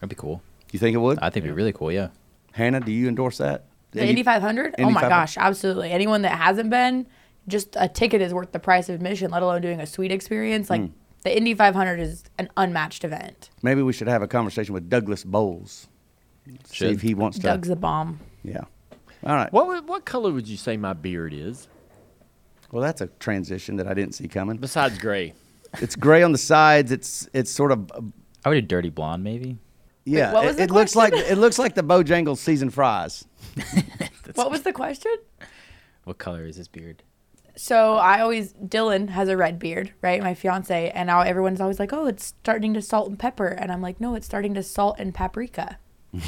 That'd 0.00 0.08
be 0.10 0.16
cool. 0.16 0.42
You 0.72 0.78
think 0.78 0.94
it 0.94 0.98
would? 0.98 1.18
I 1.18 1.30
think 1.30 1.44
it'd 1.44 1.54
be 1.54 1.56
really 1.56 1.72
cool. 1.72 1.90
Yeah. 1.92 2.08
Hannah, 2.52 2.80
do 2.80 2.92
you 2.92 3.08
endorse 3.08 3.38
that? 3.38 3.64
The 3.92 4.06
Indy 4.06 4.22
500? 4.22 4.74
Oh 4.78 4.90
my 4.90 5.00
gosh, 5.02 5.36
absolutely. 5.38 5.90
Anyone 5.90 6.22
that 6.22 6.36
hasn't 6.36 6.68
been, 6.70 7.06
just 7.46 7.74
a 7.78 7.88
ticket 7.88 8.20
is 8.20 8.34
worth 8.34 8.52
the 8.52 8.58
price 8.58 8.88
of 8.88 8.94
admission, 8.94 9.30
let 9.30 9.42
alone 9.42 9.62
doing 9.62 9.80
a 9.80 9.86
sweet 9.86 10.12
experience. 10.12 10.68
Like 10.68 10.82
Mm. 10.82 10.92
the 11.24 11.34
Indy 11.36 11.54
500 11.54 11.98
is 11.98 12.24
an 12.38 12.50
unmatched 12.58 13.04
event. 13.04 13.48
Maybe 13.62 13.80
we 13.82 13.92
should 13.94 14.08
have 14.08 14.20
a 14.22 14.28
conversation 14.28 14.74
with 14.74 14.90
Douglas 14.90 15.24
Boles. 15.24 15.88
See 16.66 16.86
if 16.86 17.00
he 17.02 17.14
wants 17.14 17.38
to. 17.38 17.42
Doug's 17.44 17.68
the 17.68 17.76
bomb. 17.76 18.20
Yeah. 18.42 18.62
All 19.24 19.34
right. 19.34 19.52
what 19.52 19.84
what 19.86 20.04
color 20.04 20.30
would 20.32 20.46
you 20.46 20.56
say 20.56 20.76
my 20.76 20.92
beard 20.92 21.32
is? 21.34 21.68
Well, 22.70 22.82
that's 22.82 23.00
a 23.00 23.06
transition 23.18 23.76
that 23.76 23.86
I 23.86 23.94
didn't 23.94 24.14
see 24.14 24.28
coming. 24.28 24.58
Besides 24.58 24.98
gray. 24.98 25.32
It's 25.80 25.96
gray 25.96 26.22
on 26.22 26.32
the 26.32 26.38
sides. 26.38 26.92
It's 26.92 27.28
it's 27.32 27.50
sort 27.50 27.72
of 27.72 27.90
I 28.44 28.48
would 28.50 28.54
do 28.56 28.62
dirty 28.62 28.90
blonde, 28.90 29.24
maybe. 29.24 29.58
Yeah, 30.08 30.32
what 30.32 30.44
was 30.44 30.54
it, 30.54 30.58
the 30.58 30.62
it 30.64 30.70
looks 30.70 30.96
like 30.96 31.12
question? 31.12 31.32
it 31.32 31.38
looks 31.38 31.58
like 31.58 31.74
the 31.74 31.82
Bojangles 31.82 32.38
seasoned 32.38 32.74
fries. 32.74 33.24
What 34.34 34.50
was 34.50 34.62
the 34.62 34.72
question? 34.72 35.14
What 36.04 36.18
color 36.18 36.44
is 36.44 36.56
his 36.56 36.68
beard? 36.68 37.02
So 37.56 37.94
I 37.94 38.20
always 38.20 38.52
Dylan 38.52 39.08
has 39.08 39.28
a 39.28 39.36
red 39.36 39.58
beard, 39.58 39.92
right? 40.02 40.22
My 40.22 40.34
fiance, 40.34 40.90
and 40.90 41.06
now 41.06 41.22
everyone's 41.22 41.60
always 41.60 41.80
like, 41.80 41.92
"Oh, 41.92 42.06
it's 42.06 42.26
starting 42.26 42.74
to 42.74 42.82
salt 42.82 43.08
and 43.08 43.18
pepper," 43.18 43.48
and 43.48 43.72
I'm 43.72 43.82
like, 43.82 44.00
"No, 44.00 44.14
it's 44.14 44.26
starting 44.26 44.54
to 44.54 44.62
salt 44.62 44.96
and 44.98 45.14
paprika." 45.14 45.78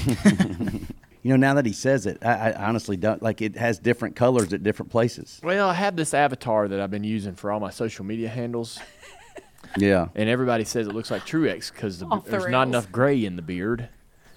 You 1.22 1.30
know, 1.32 1.36
now 1.36 1.54
that 1.54 1.66
he 1.66 1.72
says 1.72 2.06
it, 2.06 2.24
I, 2.24 2.52
I 2.52 2.68
honestly 2.68 2.96
don't 2.96 3.22
like. 3.22 3.42
It 3.42 3.56
has 3.56 3.78
different 3.78 4.16
colors 4.16 4.52
at 4.54 4.62
different 4.62 4.90
places. 4.90 5.38
Well, 5.44 5.68
I 5.68 5.74
have 5.74 5.94
this 5.94 6.14
avatar 6.14 6.66
that 6.66 6.80
I've 6.80 6.90
been 6.90 7.04
using 7.04 7.34
for 7.34 7.52
all 7.52 7.60
my 7.60 7.68
social 7.68 8.06
media 8.06 8.30
handles, 8.30 8.78
Yeah, 9.76 10.08
and 10.14 10.28
everybody 10.28 10.64
says 10.64 10.86
it 10.88 10.94
looks 10.94 11.10
like 11.10 11.22
Truex 11.26 11.72
because 11.72 12.00
the, 12.00 12.06
Off 12.06 12.24
the 12.24 12.30
there's 12.32 12.46
not 12.48 12.60
rails. 12.62 12.68
enough 12.68 12.92
gray 12.92 13.24
in 13.24 13.36
the 13.36 13.42
beard, 13.42 13.88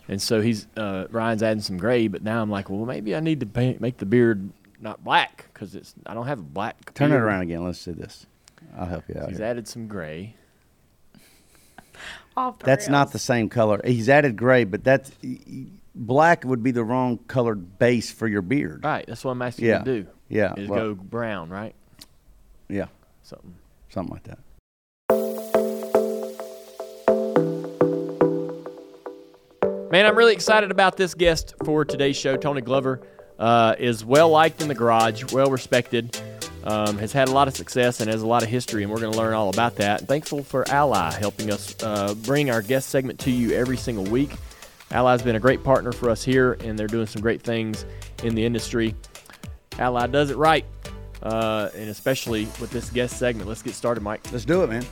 and 0.08 0.22
so 0.22 0.42
he's 0.42 0.68
uh, 0.78 1.06
Ryan's 1.10 1.42
adding 1.44 1.62
some 1.62 1.78
gray. 1.78 2.08
But 2.08 2.22
now 2.24 2.42
I'm 2.42 2.50
like, 2.52 2.70
well, 2.70 2.86
maybe 2.86 3.16
I 3.16 3.20
need 3.20 3.40
to 3.40 3.46
paint, 3.46 3.82
make 3.82 3.98
the 3.98 4.06
beard 4.06 4.52
not 4.80 5.04
black 5.04 5.50
because 5.54 5.74
it's 5.76 5.94
I 6.06 6.14
don't 6.14 6.28
have 6.28 6.40
a 6.40 6.44
black. 6.44 6.94
turn 6.94 7.12
it 7.12 7.16
beard. 7.16 7.24
around 7.24 7.42
again. 7.42 7.64
Let's 7.66 7.84
do 7.84 7.94
this. 7.94 8.26
I'll 8.78 8.86
help 8.86 9.06
you 9.10 9.20
out. 9.20 9.30
He's 9.30 9.38
here. 9.40 9.48
added 9.48 9.68
some 9.68 9.88
gray. 9.88 10.36
Off 12.38 12.60
the 12.60 12.66
That's 12.66 12.88
not 12.88 13.12
the 13.12 13.20
same 13.20 13.50
color. 13.50 13.80
He's 13.84 14.10
added 14.10 14.36
gray, 14.36 14.64
but 14.64 14.84
that's 14.84 15.12
black 15.96 16.44
would 16.44 16.64
be 16.64 16.72
the 16.72 16.84
wrong 16.84 17.18
colored 17.28 17.78
base 17.78 18.12
for 18.12 18.28
your 18.28 18.42
beard. 18.42 18.84
Right, 18.84 19.06
that's 19.08 19.24
what 19.24 19.32
I'm 19.32 19.42
asking 19.42 19.66
Yeah. 19.66 19.80
you 19.80 19.86
to 19.86 20.02
do. 20.04 20.08
Yeah, 20.30 20.54
is 20.58 20.68
well- 20.68 20.80
go 20.80 20.96
brown, 20.96 21.50
right? 21.50 21.76
Yeah, 22.70 22.86
Something. 23.22 23.54
something 23.90 24.14
like 24.14 24.24
that. 24.24 24.40
Man, 29.94 30.08
I'm 30.08 30.16
really 30.16 30.34
excited 30.34 30.72
about 30.72 30.98
this 30.98 31.14
guest 31.14 31.54
for 31.64 31.86
today's 31.86 32.18
show. 32.18 32.36
Tony 32.36 32.62
Glover 32.62 33.00
uh, 33.38 33.76
is 33.78 34.04
well 34.04 34.30
liked 34.30 34.64
in 34.64 34.68
the 34.68 34.74
garage, 34.74 35.32
well 35.32 35.52
respected, 35.52 36.20
um, 36.64 36.98
has 36.98 37.14
had 37.14 37.28
a 37.28 37.32
lot 37.32 37.48
of 37.48 37.56
success, 37.56 38.00
and 38.00 38.10
has 38.10 38.24
a 38.24 38.26
lot 38.26 38.42
of 38.42 38.50
history, 38.50 38.82
and 38.82 38.92
we're 38.92 39.00
going 39.00 39.14
to 39.14 39.18
learn 39.20 39.36
all 39.36 39.52
about 39.52 39.76
that. 39.76 40.08
Thankful 40.08 40.42
for 40.44 40.68
Ally 40.68 41.12
helping 41.12 41.52
us 41.52 41.76
uh, 41.84 42.16
bring 42.24 42.50
our 42.50 42.64
guest 42.64 42.90
segment 42.90 43.20
to 43.20 43.30
you 43.30 43.52
every 43.52 43.78
single 43.78 44.06
week. 44.06 44.32
Ally's 44.90 45.22
been 45.22 45.36
a 45.36 45.40
great 45.40 45.64
partner 45.64 45.92
for 45.92 46.10
us 46.10 46.24
here, 46.24 46.54
and 46.62 46.80
they're 46.80 46.88
doing 46.88 47.06
some 47.06 47.22
great 47.22 47.44
things 47.44 47.86
in 48.24 48.34
the 48.34 48.44
industry. 48.44 48.96
Ally 49.78 50.08
does 50.08 50.32
it 50.32 50.38
right, 50.38 50.66
uh, 51.22 51.70
and 51.76 51.88
especially 51.92 52.46
with 52.60 52.72
this 52.72 52.90
guest 52.90 53.20
segment. 53.20 53.48
Let's 53.48 53.62
get 53.62 53.76
started, 53.76 54.02
Mike. 54.02 54.22
Let's 54.32 54.44
do 54.44 54.64
it, 54.64 54.72
man. 54.72 54.84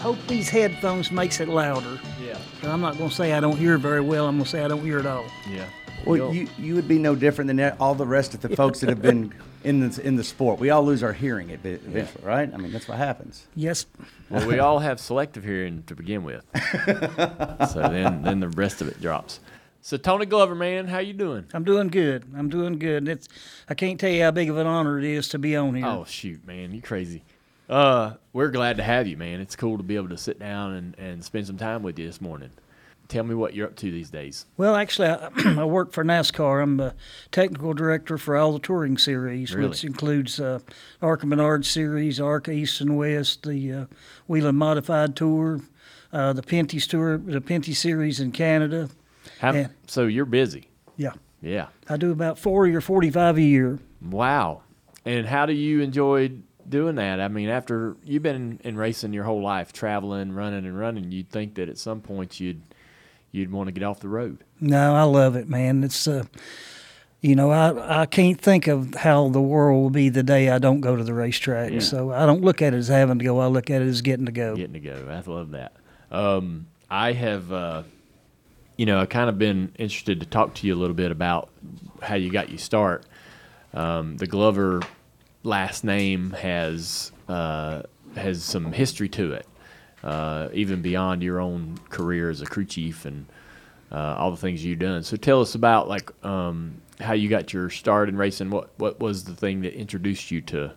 Hope 0.00 0.18
these 0.26 0.48
headphones 0.48 1.10
makes 1.10 1.40
it 1.40 1.48
louder. 1.48 1.98
Yeah. 2.24 2.38
I'm 2.62 2.80
not 2.80 2.96
going 2.98 3.10
to 3.10 3.14
say 3.16 3.32
I 3.32 3.40
don't 3.40 3.56
hear 3.56 3.78
very 3.78 4.00
well. 4.00 4.26
I'm 4.26 4.36
going 4.36 4.44
to 4.44 4.50
say 4.50 4.64
I 4.64 4.68
don't 4.68 4.82
hear 4.82 4.98
at 4.98 5.06
all. 5.06 5.26
Yeah. 5.50 5.64
Well, 6.04 6.32
you 6.32 6.48
you 6.58 6.74
would 6.74 6.88
be 6.88 6.98
no 6.98 7.14
different 7.14 7.48
than 7.48 7.60
all 7.80 7.94
the 7.94 8.06
rest 8.06 8.32
of 8.32 8.40
the 8.40 8.54
folks 8.54 8.80
that 8.80 8.88
have 8.88 9.02
been 9.02 9.34
in 9.64 9.80
the 9.80 10.00
in 10.06 10.16
the 10.16 10.24
sport. 10.24 10.58
We 10.58 10.70
all 10.70 10.84
lose 10.84 11.02
our 11.02 11.12
hearing 11.12 11.50
ev- 11.50 11.66
eventually, 11.66 12.24
right? 12.24 12.48
I 12.52 12.56
mean, 12.56 12.72
that's 12.72 12.88
what 12.88 12.98
happens. 12.98 13.46
Yes. 13.54 13.84
Well, 14.30 14.46
we 14.46 14.58
all 14.58 14.78
have 14.78 15.00
selective 15.00 15.42
hearing 15.44 15.82
to 15.88 15.94
begin 15.96 16.22
with, 16.22 16.44
so 17.72 17.88
then 17.90 18.22
then 18.22 18.40
the 18.40 18.48
rest 18.56 18.80
of 18.80 18.88
it 18.88 19.00
drops. 19.00 19.40
So 19.80 19.96
Tony 19.96 20.26
Glover, 20.26 20.54
man, 20.54 20.86
how 20.86 20.98
you 20.98 21.12
doing? 21.12 21.46
I'm 21.52 21.64
doing 21.64 21.88
good. 21.88 22.24
I'm 22.36 22.48
doing 22.48 22.78
good. 22.78 23.08
It's 23.08 23.28
I 23.68 23.74
can't 23.74 23.98
tell 23.98 24.10
you 24.10 24.22
how 24.22 24.30
big 24.30 24.50
of 24.50 24.56
an 24.56 24.66
honor 24.66 24.98
it 24.98 25.04
is 25.04 25.28
to 25.30 25.38
be 25.38 25.56
on 25.56 25.74
here. 25.74 25.86
Oh 25.86 26.04
shoot, 26.04 26.46
man, 26.46 26.72
you 26.72 26.80
crazy. 26.80 27.22
Uh, 27.68 28.14
we're 28.32 28.50
glad 28.50 28.76
to 28.78 28.82
have 28.82 29.06
you, 29.06 29.16
man. 29.16 29.40
It's 29.40 29.56
cool 29.56 29.76
to 29.76 29.82
be 29.82 29.96
able 29.96 30.08
to 30.08 30.16
sit 30.16 30.38
down 30.38 30.72
and, 30.74 30.98
and 30.98 31.24
spend 31.24 31.46
some 31.46 31.58
time 31.58 31.82
with 31.82 31.98
you 31.98 32.06
this 32.06 32.20
morning. 32.20 32.50
Tell 33.08 33.24
me 33.24 33.34
what 33.34 33.54
you're 33.54 33.66
up 33.66 33.76
to 33.76 33.90
these 33.90 34.10
days. 34.10 34.44
Well, 34.58 34.76
actually, 34.76 35.08
I, 35.08 35.30
I 35.60 35.64
work 35.64 35.92
for 35.92 36.04
NASCAR. 36.04 36.62
I'm 36.62 36.76
the 36.76 36.94
technical 37.32 37.72
director 37.72 38.18
for 38.18 38.36
all 38.36 38.52
the 38.52 38.58
touring 38.58 38.98
series, 38.98 39.54
Really? 39.54 39.68
which 39.70 39.84
includes 39.84 40.38
uh, 40.38 40.60
ARCA 41.00 41.26
Menard 41.26 41.64
Series, 41.64 42.20
ARCA 42.20 42.50
East 42.50 42.80
and 42.82 42.96
West, 42.98 43.44
the 43.44 43.72
uh, 43.72 43.84
Whelen 44.26 44.56
Modified 44.56 45.16
Tour, 45.16 45.60
uh, 46.12 46.34
the 46.34 46.42
Pinty's 46.42 46.86
Tour, 46.86 47.16
the 47.18 47.40
Pinty 47.40 47.74
Series 47.74 48.20
in 48.20 48.30
Canada. 48.32 48.90
How, 49.40 49.52
Yeah. 49.52 49.68
So 49.86 50.06
you're 50.06 50.26
busy. 50.26 50.68
Yeah, 50.96 51.12
Yeah. 51.40 51.68
I 51.88 51.96
do 51.96 52.12
about 52.12 52.38
40 52.38 52.74
or 52.74 52.80
45 52.82 53.38
a 53.38 53.42
year. 53.42 53.78
Wow. 54.02 54.62
And 55.06 55.26
how 55.26 55.46
do 55.46 55.54
you 55.54 55.80
enjoy 55.80 56.32
doing 56.70 56.96
that? 56.96 57.20
I 57.20 57.28
mean, 57.28 57.48
after 57.48 57.96
you've 58.04 58.22
been 58.22 58.60
in 58.64 58.76
racing 58.76 59.12
your 59.12 59.24
whole 59.24 59.42
life, 59.42 59.72
traveling, 59.72 60.32
running, 60.32 60.66
and 60.66 60.78
running, 60.78 61.10
you'd 61.10 61.30
think 61.30 61.54
that 61.54 61.68
at 61.68 61.78
some 61.78 62.00
point 62.00 62.40
you'd 62.40 62.62
you'd 63.32 63.52
want 63.52 63.68
to 63.68 63.72
get 63.72 63.82
off 63.82 64.00
the 64.00 64.08
road. 64.08 64.44
No, 64.60 64.94
I 64.94 65.02
love 65.02 65.36
it, 65.36 65.48
man. 65.48 65.84
It's 65.84 66.06
uh, 66.06 66.24
you 67.20 67.34
know, 67.34 67.50
I 67.50 68.02
I 68.02 68.06
can't 68.06 68.40
think 68.40 68.66
of 68.66 68.94
how 68.94 69.28
the 69.28 69.40
world 69.40 69.82
will 69.82 69.90
be 69.90 70.08
the 70.08 70.22
day 70.22 70.50
I 70.50 70.58
don't 70.58 70.80
go 70.80 70.96
to 70.96 71.04
the 71.04 71.14
racetrack. 71.14 71.72
Yeah. 71.72 71.80
So 71.80 72.12
I 72.12 72.26
don't 72.26 72.42
look 72.42 72.62
at 72.62 72.74
it 72.74 72.76
as 72.76 72.88
having 72.88 73.18
to 73.18 73.24
go. 73.24 73.40
I 73.40 73.46
look 73.46 73.70
at 73.70 73.82
it 73.82 73.88
as 73.88 74.02
getting 74.02 74.26
to 74.26 74.32
go. 74.32 74.56
Getting 74.56 74.74
to 74.74 74.80
go. 74.80 75.06
I 75.08 75.30
love 75.30 75.50
that. 75.50 75.72
Um, 76.10 76.66
I 76.90 77.12
have, 77.12 77.52
uh, 77.52 77.82
you 78.76 78.86
know, 78.86 79.00
I've 79.00 79.10
kind 79.10 79.28
of 79.28 79.38
been 79.38 79.72
interested 79.78 80.20
to 80.20 80.26
talk 80.26 80.54
to 80.54 80.66
you 80.66 80.74
a 80.74 80.78
little 80.78 80.94
bit 80.94 81.10
about 81.10 81.50
how 82.00 82.14
you 82.14 82.30
got 82.30 82.48
your 82.48 82.58
start. 82.58 83.04
Um, 83.74 84.16
the 84.16 84.26
Glover 84.26 84.80
last 85.48 85.82
name 85.82 86.30
has 86.30 87.10
uh, 87.28 87.82
has 88.14 88.44
some 88.44 88.72
history 88.72 89.08
to 89.08 89.32
it, 89.32 89.46
uh, 90.04 90.48
even 90.52 90.82
beyond 90.82 91.22
your 91.22 91.40
own 91.40 91.78
career 91.88 92.30
as 92.30 92.40
a 92.40 92.46
crew 92.46 92.64
chief 92.64 93.04
and 93.04 93.26
uh, 93.90 94.16
all 94.18 94.30
the 94.30 94.36
things 94.36 94.64
you've 94.64 94.78
done. 94.78 95.02
So 95.02 95.16
tell 95.16 95.40
us 95.40 95.54
about 95.54 95.88
like 95.88 96.12
um, 96.24 96.80
how 97.00 97.14
you 97.14 97.28
got 97.28 97.52
your 97.52 97.70
start 97.70 98.08
in 98.08 98.16
racing. 98.16 98.50
What 98.50 98.70
what 98.76 99.00
was 99.00 99.24
the 99.24 99.34
thing 99.34 99.62
that 99.62 99.74
introduced 99.74 100.30
you 100.30 100.40
to 100.42 100.72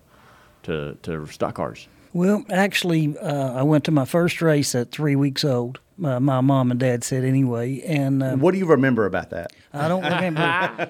to 0.64 0.98
to 1.04 1.28
stock 1.28 1.56
cars? 1.56 1.88
Well, 2.14 2.44
actually, 2.50 3.18
uh, 3.18 3.54
I 3.54 3.64
went 3.64 3.86
to 3.86 3.92
my 3.92 4.06
first 4.06 4.42
race 4.42 4.76
at 4.76 4.92
three 4.92 5.16
weeks 5.16 5.46
old. 5.46 5.80
Uh, 6.04 6.20
my 6.20 6.42
mom 6.42 6.72
and 6.72 6.80
dad 6.80 7.04
said 7.04 7.24
anyway, 7.24 7.80
and 7.82 8.24
uh, 8.24 8.36
What 8.36 8.54
do 8.54 8.58
you 8.58 8.66
remember 8.66 9.06
about 9.06 9.30
that? 9.30 9.54
I 9.72 9.88
don't 9.88 10.04
remember. 10.04 10.42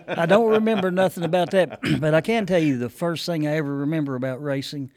I 0.08 0.26
don't 0.26 0.50
remember 0.50 0.90
nothing 0.90 1.24
about 1.24 1.52
that, 1.52 1.80
but 2.00 2.14
I 2.14 2.22
can 2.22 2.46
tell 2.46 2.62
you 2.62 2.78
the 2.78 2.90
first 2.90 3.26
thing 3.26 3.46
I 3.48 3.58
ever 3.58 3.76
remember 3.76 4.16
about 4.16 4.42
racing. 4.42 4.90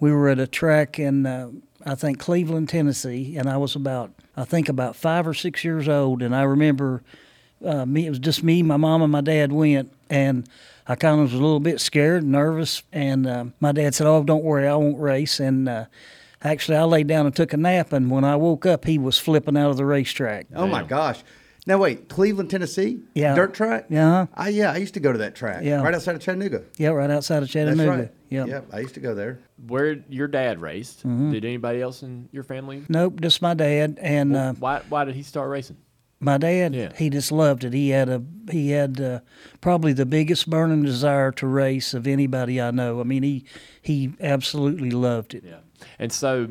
We 0.00 0.12
were 0.12 0.28
at 0.28 0.38
a 0.38 0.46
track 0.46 0.98
in, 0.98 1.24
uh, 1.24 1.50
I 1.86 1.94
think 1.94 2.18
Cleveland, 2.18 2.68
Tennessee, 2.68 3.36
and 3.36 3.48
I 3.48 3.56
was 3.56 3.74
about, 3.74 4.12
I 4.36 4.44
think 4.44 4.68
about 4.68 4.96
five 4.96 5.26
or 5.26 5.34
six 5.34 5.64
years 5.64 5.88
old, 5.88 6.20
and 6.20 6.34
I 6.36 6.42
remember 6.42 7.02
uh, 7.64 7.86
me. 7.86 8.06
It 8.06 8.10
was 8.10 8.18
just 8.18 8.42
me, 8.42 8.62
my 8.62 8.76
mom, 8.76 9.00
and 9.02 9.12
my 9.12 9.20
dad 9.22 9.52
went, 9.52 9.90
and 10.10 10.46
I 10.86 10.96
kind 10.96 11.20
of 11.20 11.32
was 11.32 11.32
a 11.32 11.42
little 11.42 11.60
bit 11.60 11.80
scared, 11.80 12.24
nervous, 12.24 12.82
and 12.92 13.26
uh, 13.26 13.44
my 13.60 13.72
dad 13.72 13.94
said, 13.94 14.06
"Oh, 14.06 14.22
don't 14.22 14.44
worry, 14.44 14.68
I 14.68 14.74
won't 14.74 14.98
race." 14.98 15.40
And 15.40 15.68
uh, 15.68 15.86
actually, 16.44 16.76
I 16.76 16.84
laid 16.84 17.06
down 17.08 17.26
and 17.26 17.34
took 17.34 17.52
a 17.52 17.56
nap, 17.56 17.92
and 17.92 18.10
when 18.10 18.22
I 18.24 18.36
woke 18.36 18.66
up, 18.66 18.84
he 18.84 18.98
was 18.98 19.18
flipping 19.18 19.56
out 19.56 19.70
of 19.70 19.76
the 19.76 19.84
racetrack. 19.86 20.46
Oh 20.54 20.66
my 20.66 20.82
gosh! 20.82 21.22
Now 21.66 21.78
wait, 21.78 22.08
Cleveland, 22.10 22.50
Tennessee, 22.50 23.00
Yeah. 23.14 23.34
dirt 23.34 23.54
track. 23.54 23.86
Yeah. 23.88 24.26
I, 24.34 24.50
yeah, 24.50 24.70
I 24.72 24.76
used 24.76 24.92
to 24.94 25.00
go 25.00 25.12
to 25.12 25.18
that 25.18 25.34
track. 25.34 25.62
Yeah. 25.64 25.80
right 25.82 25.94
outside 25.94 26.14
of 26.14 26.20
Chattanooga. 26.20 26.62
Yeah, 26.76 26.90
right 26.90 27.10
outside 27.10 27.42
of 27.42 27.48
Chattanooga. 27.48 27.76
That's 27.76 27.88
Chattanooga. 27.88 28.02
right. 28.02 28.14
Yep. 28.28 28.48
Yep, 28.48 28.66
I 28.74 28.78
used 28.80 28.94
to 28.94 29.00
go 29.00 29.14
there. 29.14 29.38
Where 29.66 29.96
your 30.10 30.28
dad 30.28 30.60
raced? 30.60 31.06
Mhm. 31.06 31.32
Did 31.32 31.44
anybody 31.46 31.80
else 31.80 32.02
in 32.02 32.28
your 32.32 32.42
family? 32.42 32.82
Nope, 32.90 33.20
just 33.22 33.40
my 33.40 33.54
dad 33.54 33.98
and 34.02 34.32
Well, 34.32 34.48
uh, 34.50 34.52
why 34.58 34.80
why 34.90 35.04
did 35.06 35.14
he 35.14 35.22
start 35.22 35.48
racing? 35.48 35.76
my 36.20 36.36
dad. 36.38 36.74
Yeah. 36.74 36.90
He 36.96 37.08
just 37.10 37.30
loved 37.32 37.64
it. 37.64 37.72
He 37.72 37.90
had 37.90 38.08
a 38.10 38.22
he 38.50 38.70
had 38.70 39.00
uh, 39.00 39.20
probably 39.62 39.92
the 39.94 40.06
biggest 40.06 40.48
burning 40.50 40.82
desire 40.82 41.32
to 41.32 41.46
race 41.46 41.92
of 41.94 42.06
anybody 42.06 42.60
I 42.60 42.70
know. 42.72 43.00
I 43.00 43.04
mean, 43.04 43.22
he 43.22 43.44
he 43.80 44.12
absolutely 44.20 44.90
loved 44.90 45.32
it. 45.34 45.44
Yeah. 45.46 45.56
And 45.98 46.12
so 46.12 46.48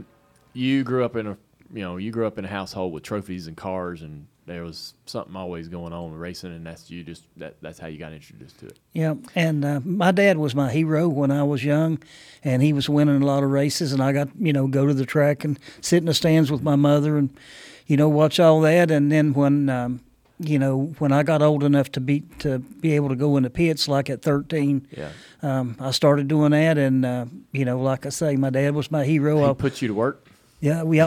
you 0.54 0.84
grew 0.84 1.04
up 1.04 1.16
in 1.16 1.28
a 1.28 1.38
you 1.74 1.82
know 1.82 1.98
you 1.98 2.12
grew 2.12 2.28
up 2.28 2.38
in 2.38 2.46
a 2.46 2.48
household 2.50 2.94
with 2.94 3.04
trophies 3.04 3.48
and 3.48 3.58
cars 3.58 4.02
and 4.02 4.28
there 4.46 4.64
was 4.64 4.94
something 5.06 5.36
always 5.36 5.68
going 5.68 5.94
on 5.94 6.12
with 6.12 6.20
racing 6.20 6.54
and 6.54 6.66
that's 6.66 6.90
you 6.90 7.04
just 7.04 7.24
that 7.38 7.56
that's 7.62 7.80
how 7.80 7.88
you 7.88 7.98
got 7.98 8.12
introduced 8.12 8.60
to 8.60 8.68
it. 8.68 8.80
Yeah, 8.92 9.16
and 9.36 9.64
uh, 9.64 9.80
my 9.84 10.12
dad 10.12 10.38
was 10.38 10.54
my 10.54 10.72
hero 10.72 11.08
when 11.08 11.32
I 11.32 11.44
was 11.44 11.64
young, 11.64 12.00
and 12.44 12.62
he 12.62 12.74
was 12.74 12.90
winning 12.90 13.22
a 13.22 13.26
lot 13.26 13.44
of 13.44 13.50
races, 13.50 13.94
and 13.94 14.02
I 14.04 14.12
got 14.12 14.30
you 14.38 14.54
know 14.54 14.68
go 14.68 14.86
to 14.86 14.94
the 14.94 15.06
track 15.06 15.44
and 15.44 15.58
sit 15.82 15.98
in 15.98 16.06
the 16.06 16.14
stands 16.14 16.52
with 16.52 16.62
my 16.62 16.76
mother 16.76 17.18
and 17.18 17.36
you 17.88 17.96
know 17.96 18.10
watch 18.10 18.40
all 18.40 18.60
that, 18.62 18.92
and 18.92 19.12
then 19.12 19.34
when 19.34 19.70
um, 19.70 20.02
you 20.40 20.58
know, 20.60 20.94
when 21.00 21.12
I 21.12 21.24
got 21.24 21.42
old 21.42 21.64
enough 21.64 21.92
to 21.94 22.00
be 22.02 22.22
to 22.40 22.60
be 22.60 22.94
able 22.94 23.10
to 23.10 23.16
go 23.16 23.38
in 23.38 23.44
the 23.44 23.50
pits, 23.50 23.88
like 23.88 24.10
at 24.10 24.22
13, 24.22 24.88
Yeah. 24.98 25.10
um, 25.42 25.76
I 25.80 25.92
started 25.92 26.28
doing 26.28 26.52
that, 26.52 26.78
and 26.78 27.06
uh, 27.06 27.26
you 27.52 27.66
know, 27.66 27.80
like 27.80 28.06
I 28.06 28.10
say, 28.10 28.36
my 28.36 28.50
dad 28.50 28.74
was 28.76 28.92
my 28.92 29.06
hero. 29.06 29.38
He 29.38 29.44
I, 29.46 29.54
put 29.54 29.82
you 29.82 29.88
to 29.90 29.94
work. 29.94 30.26
yeah, 30.60 30.84
we 30.84 31.02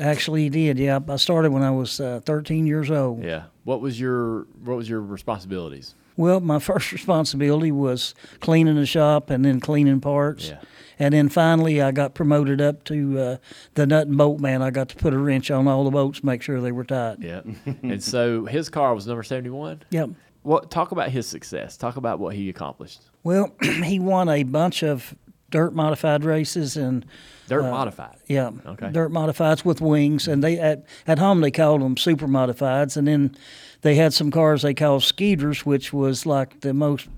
actually 0.00 0.42
he 0.44 0.48
did. 0.48 0.78
Yeah, 0.78 0.98
I 1.08 1.16
started 1.16 1.52
when 1.52 1.62
I 1.62 1.70
was 1.70 2.00
uh, 2.00 2.20
13 2.24 2.66
years 2.66 2.90
old. 2.90 3.22
Yeah. 3.24 3.44
What 3.64 3.80
was 3.80 4.00
your 4.00 4.46
What 4.64 4.76
was 4.76 4.88
your 4.88 5.00
responsibilities? 5.02 5.94
Well, 6.16 6.40
my 6.40 6.58
first 6.58 6.92
responsibility 6.98 7.72
was 7.72 8.14
cleaning 8.40 8.76
the 8.76 8.86
shop 8.86 9.30
and 9.30 9.44
then 9.44 9.60
cleaning 9.60 10.00
parts. 10.00 10.48
Yeah. 10.48 10.58
And 11.00 11.12
then 11.14 11.28
finally, 11.28 11.82
I 11.82 11.90
got 11.90 12.14
promoted 12.14 12.60
up 12.60 12.84
to 12.84 13.18
uh, 13.18 13.36
the 13.74 13.86
nut 13.86 14.06
and 14.06 14.16
bolt 14.16 14.38
man. 14.38 14.62
I 14.62 14.70
got 14.70 14.90
to 14.90 14.96
put 14.96 15.12
a 15.14 15.18
wrench 15.18 15.50
on 15.50 15.66
all 15.66 15.82
the 15.82 15.90
bolts, 15.90 16.22
make 16.22 16.42
sure 16.42 16.60
they 16.60 16.70
were 16.72 16.84
tight. 16.84 17.16
Yeah. 17.20 17.40
and 17.82 18.00
so 18.02 18.44
his 18.44 18.68
car 18.68 18.94
was 18.94 19.06
number 19.06 19.22
seventy 19.24 19.50
one. 19.50 19.82
Yep. 19.90 20.10
What? 20.42 20.70
Talk 20.70 20.92
about 20.92 21.08
his 21.10 21.26
success. 21.26 21.76
Talk 21.76 21.96
about 21.96 22.18
what 22.20 22.34
he 22.36 22.48
accomplished. 22.48 23.00
Well, 23.24 23.52
he 23.84 23.98
won 23.98 24.28
a 24.28 24.42
bunch 24.44 24.82
of 24.84 25.14
dirt 25.50 25.74
modified 25.74 26.22
races 26.24 26.76
and 26.76 27.04
Dirt 27.48 27.64
uh, 27.64 27.70
modified. 27.72 28.16
Yeah, 28.28 28.50
Okay. 28.64 28.90
dirt 28.92 29.10
modifieds 29.10 29.64
with 29.64 29.80
wings, 29.80 30.28
and 30.28 30.44
they 30.44 30.58
at 30.58 30.84
at 31.06 31.18
home 31.18 31.40
they 31.40 31.50
called 31.50 31.80
them 31.82 31.96
super 31.96 32.28
modifieds, 32.28 32.96
and 32.96 33.08
then 33.08 33.34
they 33.80 33.96
had 33.96 34.12
some 34.14 34.30
cars 34.30 34.62
they 34.62 34.74
called 34.74 35.02
skeeters, 35.02 35.66
which 35.66 35.92
was 35.92 36.24
like 36.26 36.60
the 36.60 36.72
most 36.74 37.08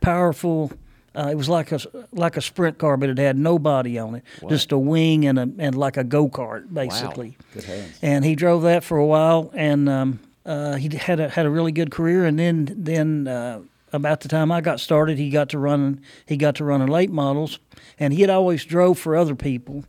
powerful. 0.00 0.72
Uh, 1.14 1.28
it 1.30 1.34
was 1.34 1.48
like 1.48 1.72
a 1.72 1.80
like 2.12 2.36
a 2.36 2.40
sprint 2.40 2.78
car, 2.78 2.96
but 2.96 3.08
it 3.08 3.18
had 3.18 3.36
no 3.36 3.58
body 3.58 3.98
on 3.98 4.14
it, 4.14 4.24
just 4.48 4.70
a 4.70 4.78
wing 4.78 5.26
and 5.26 5.38
a 5.38 5.48
and 5.58 5.76
like 5.76 5.96
a 5.96 6.04
go 6.04 6.28
kart 6.28 6.72
basically. 6.72 7.30
Wow. 7.30 7.46
Good 7.54 7.64
hands. 7.64 7.98
And 8.00 8.24
he 8.24 8.36
drove 8.36 8.62
that 8.62 8.84
for 8.84 8.96
a 8.96 9.06
while, 9.06 9.50
and 9.54 9.88
um, 9.88 10.20
uh, 10.46 10.76
he 10.76 10.88
had 10.96 11.18
a 11.18 11.28
had 11.28 11.46
a 11.46 11.50
really 11.50 11.72
good 11.72 11.90
career. 11.90 12.24
And 12.26 12.38
then 12.38 12.72
then 12.76 13.26
uh, 13.26 13.60
about 13.92 14.20
the 14.20 14.28
time 14.28 14.52
I 14.52 14.60
got 14.60 14.78
started, 14.78 15.18
he 15.18 15.30
got 15.30 15.48
to 15.48 15.58
running 15.58 16.00
he 16.26 16.36
got 16.36 16.54
to 16.56 16.64
running 16.64 16.86
late 16.86 17.10
models, 17.10 17.58
and 17.98 18.14
he 18.14 18.20
had 18.20 18.30
always 18.30 18.64
drove 18.64 18.96
for 18.96 19.16
other 19.16 19.34
people. 19.34 19.84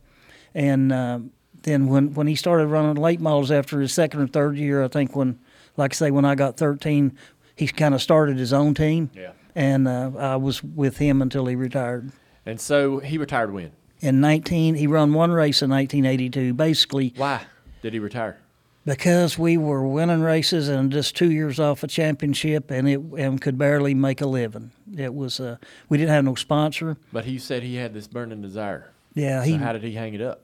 And 0.54 0.92
uh, 0.92 1.20
then 1.62 1.86
when 1.86 2.14
when 2.14 2.26
he 2.26 2.34
started 2.34 2.66
running 2.66 3.00
late 3.00 3.20
models 3.20 3.52
after 3.52 3.80
his 3.80 3.92
second 3.92 4.20
or 4.20 4.26
third 4.26 4.56
year, 4.56 4.82
I 4.82 4.88
think 4.88 5.14
when 5.14 5.38
like 5.76 5.94
I 5.94 5.94
say 5.94 6.10
when 6.10 6.24
I 6.24 6.34
got 6.34 6.56
thirteen, 6.56 7.16
he 7.54 7.68
kind 7.68 7.94
of 7.94 8.02
started 8.02 8.38
his 8.38 8.52
own 8.52 8.74
team. 8.74 9.10
Yeah. 9.14 9.32
And 9.54 9.86
uh, 9.86 10.10
I 10.18 10.36
was 10.36 10.62
with 10.62 10.98
him 10.98 11.20
until 11.22 11.46
he 11.46 11.54
retired. 11.56 12.12
And 12.46 12.60
so 12.60 12.98
he 13.00 13.18
retired 13.18 13.52
when? 13.52 13.72
In 14.00 14.20
19, 14.20 14.74
he 14.74 14.86
run 14.86 15.12
one 15.12 15.30
race 15.30 15.62
in 15.62 15.70
1982. 15.70 16.54
Basically, 16.54 17.12
Why 17.16 17.42
did 17.82 17.92
he 17.92 17.98
retire? 17.98 18.38
because 18.84 19.38
we 19.38 19.56
were 19.56 19.86
winning 19.86 20.22
races 20.22 20.68
and 20.68 20.90
just 20.90 21.14
two 21.14 21.30
years 21.30 21.60
off 21.60 21.84
a 21.84 21.86
championship 21.86 22.68
and 22.72 22.88
it 22.88 22.98
and 23.16 23.40
could 23.40 23.56
barely 23.56 23.94
make 23.94 24.20
a 24.20 24.26
living. 24.26 24.72
It 24.96 25.14
was 25.14 25.38
uh, 25.38 25.58
we 25.88 25.98
didn't 25.98 26.10
have 26.10 26.24
no 26.24 26.34
sponsor. 26.34 26.96
But 27.12 27.24
he 27.26 27.38
said 27.38 27.62
he 27.62 27.76
had 27.76 27.94
this 27.94 28.08
burning 28.08 28.42
desire. 28.42 28.90
Yeah, 29.14 29.40
So 29.42 29.50
he 29.50 29.54
how 29.56 29.72
did 29.72 29.84
he 29.84 29.92
hang 29.92 30.14
it 30.14 30.20
up? 30.20 30.40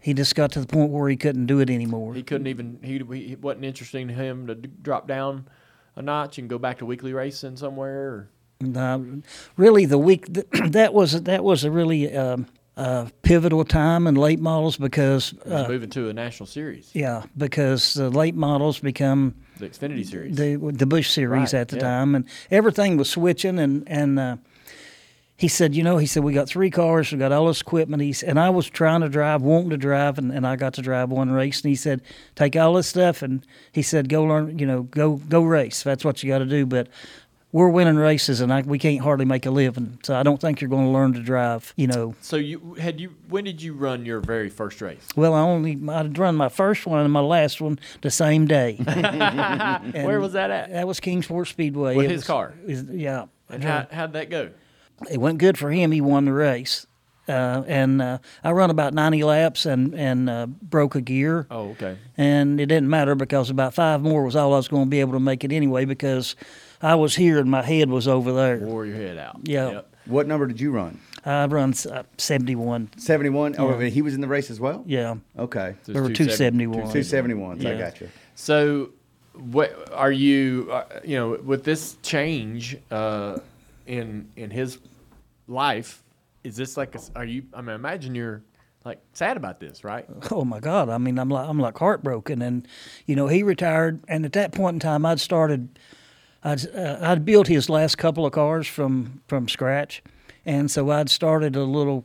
he 0.00 0.14
just 0.14 0.34
got 0.34 0.50
to 0.52 0.60
the 0.60 0.66
point 0.66 0.90
where 0.90 1.08
he 1.10 1.16
couldn't 1.16 1.46
do 1.46 1.60
it 1.60 1.68
anymore. 1.68 2.14
He 2.14 2.22
couldn't 2.22 2.46
even. 2.46 2.78
He, 2.82 2.98
he 2.98 3.32
it 3.32 3.42
wasn't 3.42 3.66
interesting 3.66 4.08
to 4.08 4.14
him 4.14 4.46
to 4.46 4.54
d- 4.54 4.70
drop 4.80 5.06
down 5.06 5.46
a 5.96 6.02
notch 6.02 6.38
and 6.38 6.48
go 6.48 6.58
back 6.58 6.78
to 6.78 6.86
weekly 6.86 7.12
racing 7.12 7.56
somewhere. 7.56 8.08
Or, 8.08 8.28
No, 8.60 9.22
really, 9.56 9.86
the 9.86 9.98
week 9.98 10.26
that 10.70 10.94
was 10.94 11.22
that 11.22 11.44
was 11.44 11.64
a 11.64 11.70
really 11.70 12.16
um, 12.16 12.46
uh, 12.76 13.08
pivotal 13.22 13.64
time 13.64 14.06
in 14.06 14.14
late 14.14 14.40
models 14.40 14.76
because 14.76 15.34
uh, 15.46 15.66
moving 15.68 15.90
to 15.90 16.08
a 16.08 16.12
national 16.12 16.46
series, 16.46 16.90
yeah, 16.94 17.24
because 17.36 17.94
the 17.94 18.08
late 18.10 18.34
models 18.34 18.78
become 18.78 19.34
the 19.58 19.68
Xfinity 19.68 20.06
series. 20.06 20.36
the 20.36 20.56
the 20.56 20.86
Busch 20.86 21.10
series 21.10 21.52
Right, 21.52 21.60
at 21.60 21.68
the 21.68 21.76
yeah. 21.76 21.82
time, 21.82 22.14
and 22.14 22.24
everything 22.50 22.96
was 22.96 23.10
switching. 23.10 23.58
And 23.58 23.84
and 23.86 24.18
uh, 24.18 24.36
he 25.42 25.48
said, 25.48 25.74
you 25.74 25.82
know, 25.82 25.96
he 25.98 26.06
said 26.06 26.22
we 26.22 26.32
got 26.32 26.48
three 26.48 26.70
cars, 26.70 27.10
we 27.10 27.18
got 27.18 27.32
all 27.32 27.48
this 27.48 27.60
equipment. 27.62 28.00
He's 28.00 28.22
and 28.22 28.38
I 28.38 28.48
was 28.50 28.70
trying 28.70 29.00
to 29.00 29.08
drive, 29.08 29.42
wanting 29.42 29.70
to 29.70 29.76
drive, 29.76 30.16
and, 30.16 30.30
and 30.30 30.46
I 30.46 30.54
got 30.54 30.74
to 30.74 30.82
drive 30.82 31.10
one 31.10 31.32
race. 31.32 31.62
And 31.62 31.68
he 31.68 31.74
said, 31.74 32.00
take 32.36 32.54
all 32.54 32.74
this 32.74 32.86
stuff, 32.86 33.22
and 33.22 33.44
he 33.72 33.82
said, 33.82 34.08
go 34.08 34.22
learn, 34.22 34.56
you 34.60 34.66
know, 34.66 34.84
go 34.84 35.16
go 35.16 35.42
race. 35.42 35.82
That's 35.82 36.04
what 36.04 36.22
you 36.22 36.28
got 36.30 36.38
to 36.38 36.44
do. 36.46 36.64
But 36.64 36.86
we're 37.50 37.68
winning 37.68 37.96
races, 37.96 38.40
and 38.40 38.52
I, 38.52 38.60
we 38.62 38.78
can't 38.78 39.00
hardly 39.00 39.24
make 39.24 39.44
a 39.44 39.50
living. 39.50 39.98
So 40.04 40.14
I 40.14 40.22
don't 40.22 40.40
think 40.40 40.60
you're 40.60 40.70
going 40.70 40.84
to 40.86 40.90
learn 40.92 41.12
to 41.14 41.20
drive. 41.20 41.74
You 41.76 41.88
know, 41.88 42.14
so 42.20 42.36
you 42.36 42.74
had 42.80 43.00
you. 43.00 43.12
When 43.28 43.42
did 43.42 43.60
you 43.60 43.74
run 43.74 44.06
your 44.06 44.20
very 44.20 44.48
first 44.48 44.80
race? 44.80 45.06
well, 45.16 45.34
I 45.34 45.40
only 45.40 45.76
I'd 45.90 46.16
run 46.18 46.36
my 46.36 46.50
first 46.50 46.86
one 46.86 47.00
and 47.00 47.12
my 47.12 47.18
last 47.20 47.60
one 47.60 47.80
the 48.00 48.12
same 48.12 48.46
day. 48.46 48.76
Where 49.92 50.20
was 50.20 50.34
that 50.34 50.50
at? 50.52 50.70
That 50.70 50.86
was 50.86 51.00
Kingsport 51.00 51.48
Speedway. 51.48 51.96
With 51.96 52.06
It 52.06 52.10
his 52.12 52.20
was- 52.20 52.26
car? 52.28 52.54
is- 52.64 52.84
yeah. 52.84 53.26
And 53.50 53.62
how 53.64 53.86
how'd 53.90 54.12
that 54.14 54.30
go? 54.30 54.50
It 55.10 55.18
went 55.18 55.38
good 55.38 55.58
for 55.58 55.70
him. 55.70 55.92
He 55.92 56.00
won 56.00 56.24
the 56.24 56.32
race, 56.32 56.86
uh, 57.28 57.62
and 57.66 58.00
uh, 58.02 58.18
I 58.44 58.52
run 58.52 58.70
about 58.70 58.94
ninety 58.94 59.22
laps 59.24 59.66
and 59.66 59.94
and 59.94 60.28
uh, 60.30 60.46
broke 60.46 60.94
a 60.94 61.00
gear. 61.00 61.46
Oh, 61.50 61.70
okay. 61.70 61.96
And 62.16 62.60
it 62.60 62.66
didn't 62.66 62.88
matter 62.90 63.14
because 63.14 63.50
about 63.50 63.74
five 63.74 64.02
more 64.02 64.24
was 64.24 64.36
all 64.36 64.52
I 64.54 64.56
was 64.56 64.68
going 64.68 64.84
to 64.84 64.90
be 64.90 65.00
able 65.00 65.12
to 65.12 65.20
make 65.20 65.44
it 65.44 65.52
anyway 65.52 65.84
because 65.84 66.36
I 66.80 66.94
was 66.96 67.14
here 67.16 67.38
and 67.38 67.50
my 67.50 67.62
head 67.62 67.90
was 67.90 68.08
over 68.08 68.32
there. 68.32 68.58
Wore 68.58 68.86
your 68.86 68.96
head 68.96 69.18
out. 69.18 69.40
Yeah. 69.44 69.70
Yep. 69.70 69.88
What 70.06 70.26
number 70.26 70.46
did 70.48 70.60
you 70.60 70.72
run? 70.72 70.98
I 71.24 71.46
run 71.46 71.74
uh, 71.88 72.02
seventy 72.18 72.56
one. 72.56 72.90
71? 72.96 73.54
Oh, 73.56 73.78
Yeah. 73.78 73.88
he 73.88 74.02
was 74.02 74.14
in 74.14 74.20
the 74.20 74.26
race 74.26 74.50
as 74.50 74.58
well? 74.58 74.82
Yeah, 74.86 75.14
Okay. 75.38 75.76
So 75.84 75.92
there 75.92 76.02
were 76.02 76.08
two 76.10 76.28
seventy 76.28 76.64
270 76.64 76.66
one. 76.66 76.92
Two 76.92 77.02
seventy 77.04 77.34
ones. 77.34 77.64
I 77.64 77.78
got 77.78 78.00
you. 78.00 78.08
So, 78.34 78.90
what 79.34 79.92
are 79.92 80.10
you? 80.10 80.68
Uh, 80.72 80.84
you 81.04 81.16
know, 81.16 81.38
with 81.44 81.62
this 81.62 81.96
change 82.02 82.76
uh, 82.90 83.38
in 83.86 84.28
in 84.34 84.50
his 84.50 84.78
life, 85.46 86.02
is 86.44 86.56
this 86.56 86.76
like? 86.76 86.94
A, 86.94 87.00
are 87.16 87.24
you? 87.24 87.44
I 87.54 87.60
mean, 87.60 87.74
imagine 87.74 88.14
you're 88.14 88.42
like 88.84 89.00
sad 89.12 89.36
about 89.36 89.60
this, 89.60 89.84
right? 89.84 90.06
Oh 90.30 90.44
my 90.44 90.60
God! 90.60 90.88
I 90.88 90.98
mean, 90.98 91.18
I'm 91.18 91.28
like 91.28 91.48
I'm 91.48 91.58
like 91.58 91.78
heartbroken, 91.78 92.42
and 92.42 92.66
you 93.06 93.16
know 93.16 93.28
he 93.28 93.42
retired, 93.42 94.02
and 94.08 94.24
at 94.24 94.32
that 94.32 94.52
point 94.52 94.74
in 94.74 94.80
time, 94.80 95.06
I'd 95.06 95.20
started, 95.20 95.78
I'd 96.42 96.66
uh, 96.74 96.98
I'd 97.00 97.24
built 97.24 97.48
his 97.48 97.68
last 97.68 97.98
couple 97.98 98.26
of 98.26 98.32
cars 98.32 98.66
from 98.66 99.22
from 99.28 99.48
scratch, 99.48 100.02
and 100.44 100.70
so 100.70 100.90
I'd 100.90 101.10
started 101.10 101.56
a 101.56 101.64
little 101.64 102.04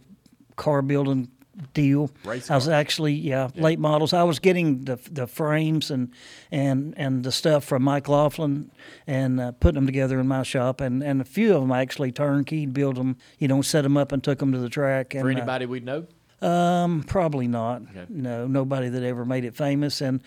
car 0.55 0.81
building 0.81 1.29
deal. 1.73 2.11
Race 2.23 2.49
I 2.49 2.55
was 2.55 2.67
actually 2.67 3.13
yeah, 3.13 3.49
late 3.55 3.79
models. 3.79 4.13
I 4.13 4.23
was 4.23 4.39
getting 4.39 4.85
the 4.85 4.97
the 5.11 5.27
frames 5.27 5.91
and 5.91 6.11
and 6.51 6.93
and 6.97 7.23
the 7.23 7.31
stuff 7.31 7.63
from 7.63 7.83
Mike 7.83 8.07
Laughlin 8.07 8.71
and 9.05 9.39
uh, 9.39 9.51
putting 9.53 9.75
them 9.75 9.85
together 9.85 10.19
in 10.19 10.27
my 10.27 10.43
shop, 10.43 10.81
and 10.81 11.03
and 11.03 11.21
a 11.21 11.25
few 11.25 11.55
of 11.55 11.61
them 11.61 11.71
I 11.71 11.81
actually 11.81 12.11
turnkey 12.11 12.65
built 12.65 12.95
them, 12.95 13.17
you 13.39 13.47
know, 13.47 13.61
set 13.61 13.81
them 13.83 13.97
up 13.97 14.11
and 14.11 14.23
took 14.23 14.39
them 14.39 14.51
to 14.51 14.59
the 14.59 14.69
track. 14.69 15.13
And, 15.13 15.23
For 15.23 15.29
uh, 15.29 15.31
anybody 15.31 15.65
we'd 15.65 15.85
know, 15.85 16.05
um, 16.41 17.03
probably 17.03 17.47
not. 17.47 17.81
Okay. 17.81 18.05
No, 18.09 18.47
nobody 18.47 18.89
that 18.89 19.03
ever 19.03 19.25
made 19.25 19.45
it 19.45 19.55
famous, 19.55 20.01
and 20.01 20.21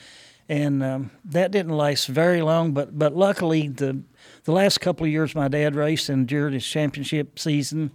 and 0.49 0.83
um, 0.83 1.11
that 1.25 1.53
didn't 1.53 1.77
last 1.77 2.09
very 2.09 2.43
long. 2.43 2.73
But 2.73 2.99
but 2.99 3.15
luckily, 3.15 3.69
the 3.69 4.03
the 4.45 4.53
last 4.53 4.81
couple 4.81 5.07
of 5.07 5.13
years 5.13 5.35
my 5.35 5.49
dad 5.49 5.77
raced 5.77 6.09
and 6.09 6.27
during 6.27 6.55
his 6.55 6.67
championship 6.67 7.39
season, 7.39 7.93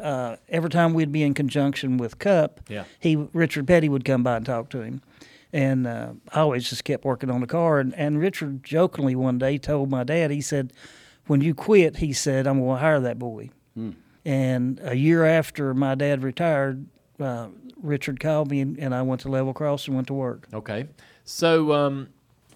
uh, 0.00 0.36
every 0.48 0.70
time 0.70 0.94
we'd 0.94 1.12
be 1.12 1.22
in 1.22 1.34
conjunction 1.34 1.96
with 1.98 2.18
Cup, 2.18 2.60
Yeah. 2.68 2.84
he 3.00 3.16
Richard 3.32 3.66
Petty 3.66 3.88
would 3.88 4.04
come 4.04 4.22
by 4.22 4.36
and 4.36 4.46
talk 4.46 4.68
to 4.70 4.80
him. 4.82 5.02
And 5.52 5.86
uh, 5.86 6.12
I 6.32 6.40
always 6.40 6.68
just 6.68 6.84
kept 6.84 7.04
working 7.04 7.30
on 7.30 7.40
the 7.40 7.46
car. 7.46 7.78
And, 7.80 7.94
and 7.94 8.18
Richard 8.20 8.62
jokingly 8.64 9.14
one 9.14 9.38
day 9.38 9.58
told 9.58 9.90
my 9.90 10.04
dad, 10.04 10.30
he 10.30 10.40
said, 10.40 10.72
When 11.26 11.40
you 11.40 11.54
quit, 11.54 11.96
he 11.98 12.12
said, 12.12 12.46
I'm 12.46 12.58
going 12.60 12.76
to 12.76 12.80
hire 12.80 13.00
that 13.00 13.18
boy. 13.18 13.50
And 14.24 14.80
a 14.82 14.96
year 14.96 15.24
after 15.24 15.72
my 15.72 15.94
dad 15.94 16.22
retired, 16.24 16.86
uh, 17.20 17.48
Richard 17.80 18.18
called 18.18 18.50
me 18.50 18.60
and, 18.60 18.78
and 18.78 18.94
I 18.94 19.02
went 19.02 19.20
to 19.22 19.28
Level 19.28 19.52
Cross 19.54 19.86
and 19.86 19.94
went 19.94 20.08
to 20.08 20.14
work. 20.14 20.48
okay. 20.52 20.86
So, 21.24 21.72
um, 21.72 22.08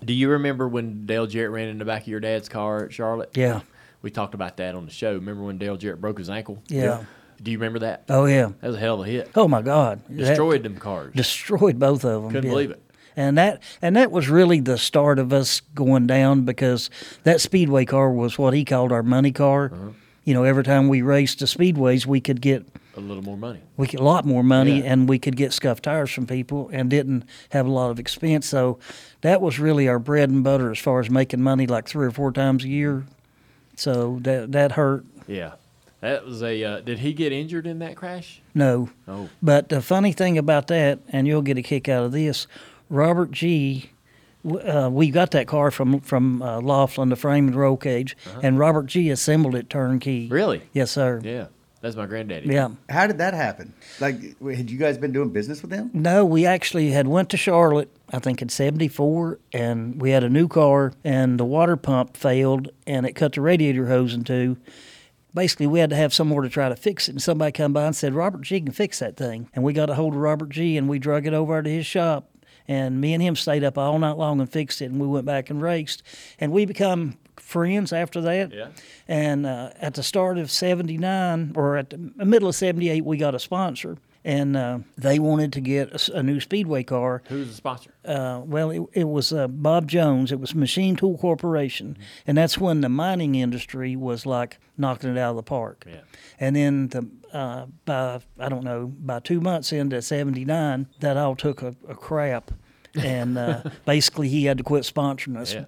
do 0.05 0.13
you 0.13 0.31
remember 0.31 0.67
when 0.69 1.05
Dale 1.07 1.27
Jarrett 1.27 1.51
ran 1.51 1.69
in 1.69 1.79
the 1.79 1.85
back 1.85 2.03
of 2.03 2.09
your 2.09 2.21
dad's 2.21 2.49
car 2.49 2.85
at 2.85 2.93
Charlotte? 2.93 3.31
Yeah. 3.35 3.61
We 4.03 4.11
talked 4.11 4.35
about 4.35 4.57
that 4.59 4.75
on 4.75 4.87
the 4.87 4.91
show. 4.93 5.15
Remember 5.15 5.43
when 5.45 5.59
Dale 5.59 5.77
Jarrett 5.77 6.01
broke 6.01 6.19
his 6.19 6.31
ankle? 6.31 6.63
Yeah. 6.69 7.05
Do 7.43 7.51
you 7.51 7.59
remember 7.59 7.81
that? 7.81 8.05
Oh, 8.09 8.27
yeah. 8.27 8.51
That 8.61 8.67
was 8.69 8.77
a 8.77 8.81
hell 8.81 9.01
of 9.01 9.07
a 9.07 9.11
hit. 9.11 9.31
Oh, 9.35 9.49
my 9.49 9.63
God. 9.63 10.03
That- 10.09 10.17
Destroyed 10.17 10.63
them 10.63 10.77
cars. 10.77 11.15
destroyed 11.15 11.79
both 11.79 12.05
of 12.05 12.23
them. 12.23 12.31
Couldn't 12.33 12.45
yeah. 12.45 12.51
believe 12.51 12.71
it. 12.71 12.83
And 13.17 13.37
that 13.39 13.63
and 13.83 13.97
that 13.97 14.13
was 14.13 14.29
really 14.29 14.61
the 14.61 14.79
start 14.79 15.19
of 15.19 15.33
us 15.33 15.61
going 15.75 16.07
down 16.07 16.43
because 16.45 16.89
that 17.25 17.41
speedway 17.41 17.85
car 17.85 18.11
was 18.13 18.39
what 18.39 18.55
he 18.55 18.65
called 18.65 18.93
our 18.93 19.03
money 19.03 19.33
car. 19.33 19.67
Uh-huh. 19.73 19.89
You 20.25 20.33
know, 20.33 20.45
every 20.45 20.63
time 20.63 20.87
we 20.89 21.03
raced 21.03 21.41
the 21.41 21.47
speedways, 21.47 22.07
we 22.07 22.21
could 22.21 22.41
get 22.41 22.67
A 22.97 23.01
little 23.01 23.23
more 23.23 23.37
money. 23.37 23.61
we 23.77 23.89
could, 23.89 23.99
a 24.01 24.05
lot 24.05 24.25
more 24.25 24.45
money, 24.45 24.79
Yeah. 24.81 24.93
and 24.93 25.09
we 25.09 25.19
could 25.19 25.35
get 25.35 25.53
scuffed 25.53 25.83
tires 25.85 26.11
from 26.13 26.27
people, 26.27 26.71
and 26.73 26.89
didn't 26.89 27.25
have 27.51 27.67
a 27.67 27.71
lot 27.71 27.91
of 27.91 27.99
expense. 27.99 28.47
So 28.47 28.79
that 29.23 29.41
was 29.43 29.59
really 29.59 29.89
our 29.89 29.99
bread 29.99 30.31
and 30.31 30.45
butter 30.45 30.71
as 30.71 30.79
far 30.79 31.01
as 31.01 31.11
making 31.11 31.43
money, 31.43 31.67
like 31.67 31.89
three 31.89 32.07
or 32.07 32.11
four 32.13 32.31
times 32.33 32.65
a 32.65 32.69
year. 32.69 33.05
So 33.81 34.19
that 34.23 34.53
that 34.53 34.73
hurt. 34.73 35.05
Yeah. 35.27 35.53
That 36.01 36.25
was 36.25 36.43
a. 36.43 36.65
Uh, 36.65 36.81
did 36.81 36.99
he 37.01 37.13
get 37.13 37.33
injured 37.33 37.67
in 37.67 37.79
that 37.81 37.95
crash? 37.97 38.41
No. 38.55 38.91
Oh. 39.07 39.29
But 39.43 39.69
the 39.69 39.83
funny 39.83 40.13
thing 40.13 40.39
about 40.39 40.67
that, 40.69 40.99
and 41.11 41.27
you'll 41.27 41.43
get 41.43 41.59
a 41.59 41.63
kick 41.63 41.89
out 41.89 42.05
of 42.05 42.13
this, 42.13 42.47
Robert 42.89 43.31
Gee. 43.33 43.91
uh, 44.47 44.89
we 44.91 45.11
got 45.11 45.31
that 45.33 45.47
car 45.47 45.71
from 45.71 46.01
from 46.01 46.41
uh, 46.43 46.61
Laughlin, 46.61 47.11
the 47.11 47.17
frame 47.17 47.49
and 47.49 47.57
roll 47.57 47.77
cage, 47.77 48.17
and 48.43 48.59
Robert 48.59 48.87
Gee 48.87 49.11
assembled 49.11 49.55
it 49.55 49.69
turnkey. 49.69 50.25
Uh-huh. 50.27 50.35
Really? 50.35 50.63
Yes, 50.73 50.91
sir. 50.91 51.21
Yeah, 51.23 51.47
that's 51.81 51.97
my 51.97 52.07
granddaddy. 52.07 52.49
Yeah. 52.49 52.71
How 52.89 53.07
did 53.07 53.19
that 53.19 53.35
happen? 53.35 53.73
Like, 54.01 54.17
had 54.41 54.71
you 54.71 54.79
guys 54.79 54.99
been 54.99 55.13
doing 55.13 55.31
business 55.31 55.63
with 55.63 55.71
them? 55.71 55.91
No, 55.95 56.25
we 56.25 56.45
actually 56.45 56.91
had 56.91 57.09
went 57.09 57.31
to 57.31 57.37
Charlotte, 57.37 57.91
I 58.13 58.19
think 58.19 58.43
in 58.43 58.49
'74, 58.49 59.39
and 59.53 60.01
we 60.01 60.11
had 60.11 60.23
a 60.25 60.29
new 60.29 60.47
car, 60.47 60.93
and 61.05 61.39
the 61.41 61.45
water 61.45 61.77
pump 61.77 62.17
failed, 62.17 62.69
and 62.87 63.07
it 63.07 63.15
cut 63.15 63.33
the 63.33 63.41
radiator 63.41 63.87
hose 63.87 64.15
in 64.15 64.25
two. 64.25 64.57
Basically, 65.33 65.67
we 65.67 65.79
had 65.79 65.91
to 65.91 65.97
have 65.97 66.13
somewhere 66.13 66.43
to 66.43 66.49
try 66.49 66.69
to 66.69 66.77
fix 66.77 67.09
it, 67.09 67.13
and 67.13 67.23
somebody 67.23 67.53
come 67.53 67.73
by 67.73 67.87
and 67.87 67.97
said, 67.97 68.15
"Robert 68.15 68.43
Gee 68.43 68.61
can 68.61 68.73
fix 68.73 68.99
that 68.99 69.17
thing," 69.17 69.49
and 69.55 69.65
we 69.65 69.73
got 69.73 69.89
a 69.89 69.95
hold 69.95 70.15
of 70.15 70.21
Robert 70.21 70.51
Gee, 70.51 70.77
and 70.77 70.89
we 70.89 70.99
drug 70.99 71.27
it 71.27 71.33
over 71.33 71.63
to 71.63 71.71
his 71.71 71.87
shop, 71.87 72.31
and 72.69 73.01
me 73.01 73.15
and 73.15 73.23
him 73.23 73.37
stayed 73.37 73.65
up 73.65 73.79
all 73.79 73.99
night 73.99 74.19
long 74.19 74.41
and 74.41 74.51
fixed 74.51 74.83
it, 74.83 74.91
and 74.91 75.01
we 75.01 75.07
went 75.07 75.25
back 75.25 75.49
and 75.49 75.63
raced, 75.63 76.03
and 76.39 76.53
we 76.53 76.65
become 76.65 77.17
friends 77.51 77.93
after 77.93 78.21
that. 78.21 78.53
Yeah. 78.53 78.69
And 79.09 79.45
uh, 79.47 79.71
at 79.81 79.95
the 79.95 80.03
start 80.03 80.39
of 80.39 80.51
'79, 80.51 81.53
or 81.57 81.77
at 81.77 81.91
the 81.91 81.99
middle 82.25 82.49
of 82.49 82.55
'78, 82.55 83.05
we 83.05 83.17
got 83.17 83.35
a 83.35 83.39
sponsor, 83.39 83.97
and 84.25 84.57
uh, 84.57 84.79
they 84.97 85.19
wanted 85.19 85.53
to 85.55 85.61
get 85.61 86.09
a 86.11 86.23
new 86.23 86.41
speedway 86.41 86.83
car. 86.85 87.23
Who's 87.29 87.49
the 87.49 87.55
sponsor? 87.55 87.91
Uh, 88.05 88.43
well, 88.45 88.71
it, 88.71 88.83
it 88.93 89.09
was 89.09 89.33
uh, 89.33 89.49
Bob 89.49 89.89
Jones. 89.89 90.31
It 90.33 90.41
was 90.41 90.55
Machine 90.55 90.97
Tool 90.97 91.19
Corporation, 91.19 91.95
Mm-hmm. 91.95 92.03
and 92.29 92.39
that's 92.39 92.57
when 92.59 92.81
the 92.83 92.89
mining 92.89 93.35
industry 93.35 93.97
was 93.97 94.25
like 94.27 94.59
knocking 94.79 95.11
it 95.11 95.19
out 95.19 95.31
of 95.31 95.37
the 95.37 95.43
park. 95.43 95.85
Yeah. 95.89 96.01
And 96.39 96.57
then 96.57 96.89
the, 96.89 97.09
uh, 97.33 97.67
by 97.85 98.21
I 98.39 98.49
don't 98.49 98.65
know 98.65 98.87
by 98.87 99.19
two 99.21 99.41
months 99.41 99.73
into 99.73 100.01
'79, 100.01 100.87
that 101.01 101.17
all 101.17 101.35
took 101.37 101.63
a, 101.63 101.75
a 101.89 101.95
crap, 101.95 102.51
and 102.95 103.37
uh, 103.37 103.63
basically 103.85 104.29
he 104.29 104.45
had 104.45 104.59
to 104.59 104.65
quit 104.65 104.85
sponsoring 104.85 105.37
us. 105.37 105.55
Yeah. 105.55 105.65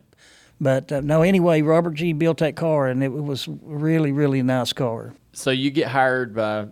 But 0.62 0.92
uh, 0.92 1.00
no, 1.00 1.22
anyway, 1.22 1.60
Robert 1.62 1.94
Gee 1.94 2.12
built 2.12 2.38
that 2.38 2.54
car, 2.54 2.86
and 2.86 3.02
it 3.02 3.08
was 3.12 3.48
really, 3.62 4.12
really 4.12 4.42
nice 4.44 4.72
car. 4.72 5.12
So 5.32 5.50
you 5.50 5.72
get 5.72 5.88
hired 5.88 6.36
by 6.36 6.68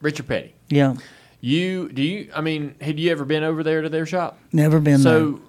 Richard 0.00 0.26
Petty. 0.26 0.54
Yeah, 0.70 0.94
You 1.40 1.90
do 1.92 2.02
you? 2.02 2.30
I 2.34 2.40
mean, 2.40 2.74
had 2.80 2.98
you 2.98 3.10
ever 3.10 3.26
been 3.26 3.42
over 3.44 3.62
there 3.62 3.82
to 3.82 3.90
their 3.90 4.06
shop? 4.06 4.38
never 4.50 4.80
been 4.80 5.02
there. 5.02 5.12
So 5.12 5.40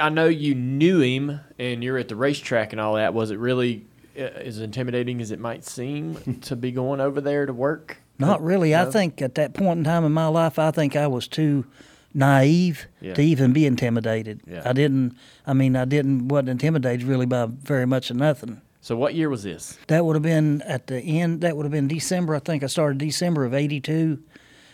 I 0.00 0.08
know 0.08 0.24
you 0.28 0.54
knew 0.54 1.00
him, 1.00 1.38
and 1.58 1.84
you're 1.84 1.98
at 1.98 2.08
the 2.08 2.16
racetrack 2.16 2.72
and 2.72 2.80
all 2.80 2.94
that. 2.94 3.12
Was 3.12 3.30
it 3.30 3.38
really 3.38 3.84
uh, 4.16 4.22
as 4.22 4.58
intimidating 4.60 5.20
as 5.20 5.30
it 5.30 5.38
might 5.38 5.62
seem 5.62 6.40
to 6.40 6.56
be 6.56 6.72
going 6.72 7.00
over 7.00 7.20
there 7.20 7.44
to 7.44 7.52
work? 7.52 7.98
Not 8.18 8.42
really. 8.42 8.74
I 8.74 8.86
think 8.86 9.20
at 9.20 9.34
that 9.34 9.52
point 9.52 9.76
in 9.76 9.84
time 9.84 10.06
in 10.06 10.12
my 10.12 10.28
life, 10.28 10.58
I 10.58 10.70
think 10.70 10.96
I 10.96 11.06
was 11.06 11.28
too 11.28 11.66
naive 12.16 12.86
Yeah. 13.00 13.14
to 13.14 13.22
even 13.22 13.52
be 13.52 13.66
intimidated. 13.66 14.40
Yeah. 14.46 14.62
I 14.64 14.72
didn't. 14.72 15.16
I 15.46 15.52
mean, 15.52 15.76
I 15.76 15.84
didn't 15.84 16.28
wasn't 16.28 16.48
intimidated 16.48 17.06
really 17.06 17.26
by 17.26 17.46
very 17.46 17.86
much 17.86 18.10
of 18.10 18.16
nothing. 18.16 18.60
So 18.80 18.96
what 18.96 19.14
year 19.14 19.28
was 19.28 19.42
this? 19.42 19.78
That 19.88 20.04
would 20.04 20.14
have 20.16 20.22
been 20.22 20.62
at 20.62 20.86
the 20.86 20.98
end. 21.00 21.40
That 21.42 21.56
would 21.56 21.64
have 21.64 21.72
been 21.72 21.88
December. 21.88 22.34
I 22.34 22.38
think 22.38 22.62
I 22.62 22.66
started 22.66 22.98
December 22.98 23.44
of 23.44 23.52
'82, 23.52 24.18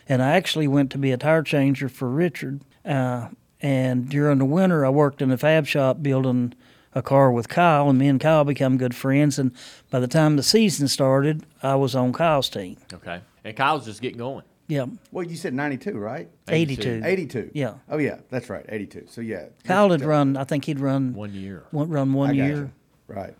and 0.07 0.21
I 0.23 0.31
actually 0.35 0.67
went 0.67 0.91
to 0.91 0.97
be 0.97 1.11
a 1.11 1.17
tire 1.17 1.43
changer 1.43 1.89
for 1.89 2.09
Richard. 2.09 2.61
Uh, 2.85 3.29
and 3.61 4.09
during 4.09 4.37
the 4.39 4.45
winter, 4.45 4.85
I 4.85 4.89
worked 4.89 5.21
in 5.21 5.29
the 5.29 5.37
fab 5.37 5.65
shop 5.65 6.01
building 6.03 6.53
a 6.95 7.01
car 7.01 7.31
with 7.31 7.47
Kyle, 7.49 7.89
and 7.89 7.97
me 7.97 8.07
and 8.07 8.19
Kyle 8.19 8.43
become 8.43 8.77
good 8.77 8.93
friends. 8.95 9.39
And 9.39 9.51
by 9.89 9.99
the 9.99 10.07
time 10.07 10.35
the 10.35 10.43
season 10.43 10.87
started, 10.87 11.43
I 11.63 11.75
was 11.75 11.95
on 11.95 12.13
Kyle's 12.13 12.49
team. 12.49 12.77
Okay, 12.93 13.19
and 13.43 13.55
Kyle's 13.57 13.85
just 13.85 13.99
getting 14.01 14.19
going. 14.19 14.43
Yeah, 14.73 14.85
Well, 15.11 15.25
you 15.25 15.35
said 15.35 15.53
92, 15.53 15.97
right? 15.97 16.29
82. 16.47 17.01
82. 17.05 17.51
Yeah. 17.53 17.75
Oh, 17.89 17.97
yeah, 17.99 18.17
that's 18.29 18.49
right, 18.49 18.65
82. 18.67 19.05
So, 19.07 19.21
yeah. 19.21 19.45
Kyle 19.63 19.91
had 19.91 20.01
run. 20.01 20.35
I 20.35 20.43
think 20.45 20.65
he'd 20.65 20.79
run 20.79 21.13
One 21.13 21.33
year. 21.33 21.63
One, 21.71 21.89
run 21.89 22.13
one 22.13 22.31
I 22.31 22.33
year. 22.33 22.55
you. 22.55 22.71
Right. 23.07 23.35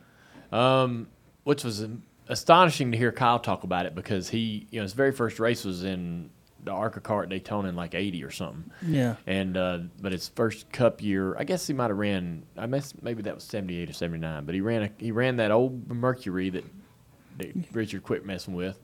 Um, 0.52 1.08
which 1.44 1.64
was 1.64 1.82
um, 1.84 2.04
astonishing 2.28 2.92
to 2.92 2.98
hear 2.98 3.12
Kyle 3.12 3.40
talk 3.40 3.64
about 3.64 3.86
it 3.88 3.96
because 3.96 4.30
he, 4.30 4.68
you 4.70 4.80
know, 4.80 4.84
his 4.84 4.94
very 4.94 5.12
first 5.12 5.40
race 5.40 5.66
was 5.66 5.84
in 5.84 6.30
the 6.64 6.72
ARCA 6.72 7.02
car 7.02 7.24
at 7.24 7.30
Daytona 7.30 7.70
in 7.70 7.76
like 7.76 7.96
80 7.96 8.24
or 8.24 8.32
something. 8.32 8.72
Yeah. 8.88 9.16
And, 9.28 9.58
uh, 9.58 9.80
but 10.00 10.12
his 10.12 10.30
first 10.30 10.72
cup 10.72 11.02
year, 11.02 11.36
I 11.38 11.44
guess 11.44 11.66
he 11.68 11.74
might 11.74 11.90
have 11.90 11.98
ran, 11.98 12.44
I 12.58 12.68
guess 12.68 12.94
maybe 13.02 13.24
that 13.24 13.36
was 13.36 13.44
78 13.44 13.90
or 13.90 13.94
79, 13.94 14.46
but 14.46 14.56
he 14.56 14.62
ran 14.62 14.84
a, 14.84 14.90
he 14.98 15.12
ran 15.12 15.38
that 15.38 15.52
old 15.52 15.90
Mercury 15.90 16.50
that, 16.52 16.64
that 17.40 17.54
Richard 17.74 18.04
quit 18.04 18.26
messing 18.26 18.54
with. 18.54 18.80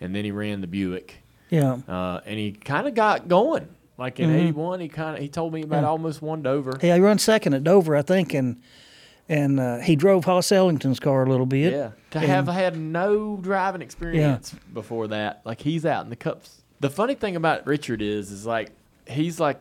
And 0.00 0.14
then 0.14 0.24
he 0.24 0.30
ran 0.30 0.60
the 0.62 0.66
Buick. 0.66 1.22
Yeah. 1.50 1.78
Uh, 1.88 2.20
and 2.24 2.38
he 2.38 2.52
kind 2.52 2.86
of 2.88 2.94
got 2.94 3.28
going. 3.28 3.68
Like 3.98 4.18
in 4.18 4.30
Mhm. 4.30 4.34
'81, 4.48 4.80
he 4.80 4.88
kind 4.88 5.16
of 5.16 5.22
he 5.22 5.28
told 5.28 5.52
me 5.52 5.62
about 5.62 5.82
Yeah. 5.82 5.88
almost 5.90 6.22
won 6.22 6.40
Dover. 6.42 6.78
Yeah, 6.82 6.94
he 6.94 7.00
run 7.02 7.18
second 7.18 7.52
at 7.52 7.62
Dover, 7.64 7.94
I 7.96 8.02
think, 8.02 8.32
and 8.32 8.56
and 9.28 9.60
uh, 9.60 9.78
he 9.78 9.94
drove 9.94 10.24
Hoss 10.24 10.50
Ellington's 10.50 10.98
car 10.98 11.22
a 11.22 11.28
little 11.28 11.44
bit. 11.46 11.72
Yeah, 11.72 11.90
to 12.12 12.18
And- 12.18 12.26
have 12.28 12.48
had 12.48 12.78
no 12.78 13.36
driving 13.36 13.82
experience 13.82 14.54
before 14.72 15.06
that, 15.08 15.42
like 15.44 15.60
he's 15.60 15.84
out 15.84 16.02
in 16.04 16.10
the 16.10 16.16
cups. 16.16 16.62
The 16.80 16.88
funny 16.90 17.14
thing 17.14 17.36
about 17.36 17.66
Richard 17.66 18.00
is, 18.00 18.30
is 18.32 18.46
like 18.46 18.70
he's 19.06 19.38
like 19.38 19.58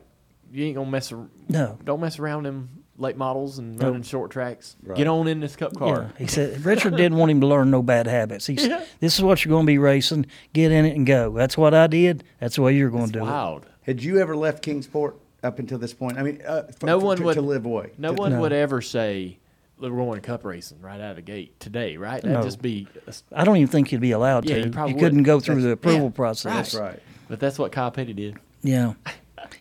you 0.54 0.66
ain't 0.66 0.76
gonna 0.76 0.90
mess. 0.90 1.12
ar- 1.12 1.28
No. 1.50 1.78
don't 1.84 2.00
mess 2.00 2.18
around 2.18 2.44
them 2.46 2.70
late 3.00 3.18
models 3.18 3.58
and 3.58 3.74
Nope. 3.78 3.84
running 3.84 4.02
short 4.04 4.30
tracks. 4.30 4.76
Right. 4.84 4.98
Get 4.98 5.08
on 5.08 5.28
in 5.28 5.40
this 5.40 5.56
cup 5.56 5.76
car. 5.76 6.12
Yeah, 6.14 6.20
he 6.20 6.28
said 6.28 6.64
Richard 6.66 6.96
didn't 6.98 7.18
want 7.18 7.32
him 7.32 7.42
to 7.42 7.48
learn 7.48 7.72
no 7.72 7.82
bad 7.82 8.06
habits. 8.08 8.46
He 8.46 8.58
said, 8.58 8.70
Yeah. 8.70 8.84
"This 9.00 9.16
is 9.18 9.24
what 9.24 9.44
you're 9.44 9.50
going 9.52 9.66
to 9.66 9.72
be 9.72 9.78
racing. 9.78 10.26
Get 10.54 10.72
in 10.72 10.86
it 10.86 10.96
and 10.96 11.06
go." 11.08 11.32
That's 11.32 11.58
what 11.58 11.74
I 11.74 11.88
did. 11.88 12.24
That's 12.40 12.56
the 12.58 12.62
way 12.62 12.76
you're 12.76 12.90
going 12.90 13.08
to 13.08 13.12
do 13.14 13.22
Wild. 13.22 13.66
Had 13.84 14.04
you 14.04 14.20
ever 14.20 14.36
left 14.36 14.62
Kingsport 14.62 15.16
up 15.42 15.58
until 15.60 15.78
this 15.80 15.94
point? 15.94 16.18
I 16.18 16.24
mean, 16.24 16.42
uh, 16.46 16.64
f- 16.70 16.84
No 16.84 16.98
f- 16.98 17.04
one 17.04 17.18
to, 17.18 17.24
would 17.24 17.34
to 17.36 17.42
live 17.42 17.66
away. 17.66 17.92
No 17.98 18.14
To- 18.14 18.22
one 18.22 18.32
No. 18.34 18.42
would 18.42 18.52
ever 18.54 18.82
say 18.82 19.38
"Look, 19.78 19.92
we're 19.94 19.98
going 20.00 20.20
to 20.22 20.28
cup 20.28 20.44
racing 20.44 20.80
right 20.82 21.00
out 21.00 21.12
of 21.12 21.16
the 21.16 21.22
gate 21.22 21.58
today, 21.62 21.96
right? 21.96 22.22
That'd 22.22 22.38
No. 22.38 22.44
just 22.44 22.62
be. 22.62 22.86
it. 23.08 23.24
I 23.34 23.46
don't 23.46 23.56
even 23.56 23.70
think 23.70 23.92
you'd 23.94 24.02
be 24.02 24.12
allowed 24.12 24.48
Yeah, 24.50 24.56
to. 24.58 24.66
you 24.66 24.72
probably 24.72 24.96
couldn't 24.96 25.24
go 25.24 25.40
through 25.40 25.62
the 25.62 25.72
approval 25.72 26.08
yeah, 26.08 26.10
process. 26.12 26.54
That's 26.54 26.76
right. 26.76 27.00
But 27.30 27.40
that's 27.40 27.58
what 27.58 27.72
Kyle 27.72 27.92
Petty 27.92 28.14
did. 28.14 28.36
Yeah. 28.62 28.94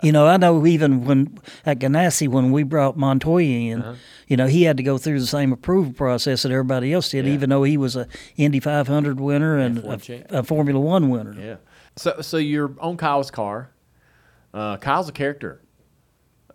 You 0.03 0.13
know, 0.13 0.27
I 0.27 0.37
know 0.37 0.65
even 0.67 1.05
when 1.05 1.39
at 1.67 1.79
Ganassi 1.81 2.29
when 2.29 2.53
we 2.53 2.63
brought 2.63 2.97
Montoya 2.97 3.43
in, 3.73 3.83
Uh-huh. 3.83 3.95
you 4.29 4.37
know, 4.37 4.47
he 4.47 4.63
had 4.63 4.77
to 4.77 4.83
go 4.83 4.97
through 4.99 5.19
the 5.21 5.27
same 5.27 5.53
approval 5.53 5.93
process 5.93 6.43
that 6.43 6.53
everybody 6.53 6.93
else 6.93 7.09
did, 7.11 7.27
Yeah. 7.27 7.33
even 7.33 7.51
though 7.51 7.65
he 7.65 7.77
was 7.77 7.97
a 7.97 8.07
Indy 8.37 8.61
500 8.61 9.19
winner 9.21 9.57
and 9.59 9.79
a, 9.79 10.39
a 10.39 10.43
Formula 10.43 10.79
One 10.81 11.09
winner. 11.11 11.35
Yeah. 11.39 11.57
So 11.97 12.21
so 12.21 12.37
you're 12.37 12.73
on 12.81 12.97
Kyle's 12.97 13.31
car. 13.31 13.71
Uh, 14.55 14.77
Kyle's 14.77 15.09
a 15.09 15.13
character. 15.13 15.61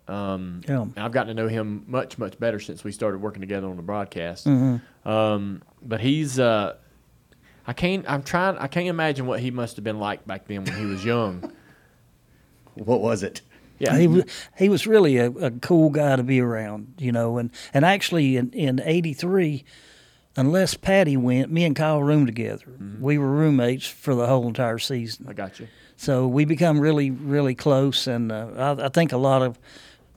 Um, 0.08 0.60
Yeah. 0.68 0.84
I've 0.96 1.12
gotten 1.12 1.34
to 1.34 1.42
know 1.42 1.48
him 1.48 1.84
much 1.86 2.18
much 2.18 2.38
better 2.38 2.60
since 2.60 2.84
we 2.84 2.92
started 2.92 3.20
working 3.20 3.40
together 3.40 3.66
on 3.68 3.76
the 3.76 3.82
broadcast. 3.82 4.46
Mm-hmm. 4.46 5.08
Um, 5.08 5.62
but 5.82 6.00
he's 6.00 6.38
uh, 6.38 6.76
I 7.66 7.72
can't 7.72 8.04
I'm 8.08 8.22
trying 8.22 8.56
I 8.58 8.66
can't 8.68 8.86
imagine 8.88 9.26
what 9.26 9.40
he 9.40 9.50
must 9.50 9.76
have 9.76 9.84
been 9.84 9.98
like 9.98 10.26
back 10.26 10.46
then 10.46 10.64
when 10.64 10.74
he 10.78 10.84
was 10.86 11.04
young. 11.04 11.50
What 12.74 13.00
was 13.00 13.22
it? 13.22 13.40
Yeah. 13.78 13.98
He 13.98 14.06
was 14.06 14.24
he 14.56 14.68
was 14.68 14.86
really 14.86 15.16
a, 15.16 15.30
a 15.30 15.50
cool 15.50 15.90
guy 15.90 16.16
to 16.16 16.22
be 16.22 16.40
around, 16.40 16.94
you 16.98 17.12
know, 17.12 17.38
and 17.38 17.50
and 17.72 17.84
actually 17.84 18.36
in 18.36 18.50
in 18.52 18.80
'83, 18.84 19.64
unless 20.36 20.74
Patty 20.74 21.16
went, 21.16 21.50
me 21.50 21.64
and 21.64 21.74
Kyle 21.74 22.02
roomed 22.02 22.28
together. 22.28 22.64
We 23.00 23.18
were 23.18 23.30
roommates 23.30 23.86
for 23.86 24.14
the 24.14 24.26
whole 24.26 24.46
entire 24.46 24.78
season. 24.78 25.26
I 25.28 25.32
got 25.32 25.58
you. 25.58 25.68
So 25.96 26.26
we 26.26 26.44
become 26.44 26.80
really, 26.80 27.10
really 27.10 27.54
close, 27.54 28.06
and 28.06 28.32
uh, 28.32 28.48
I, 28.56 28.86
I 28.86 28.88
think 28.88 29.12
a 29.12 29.16
lot 29.16 29.42
of, 29.42 29.58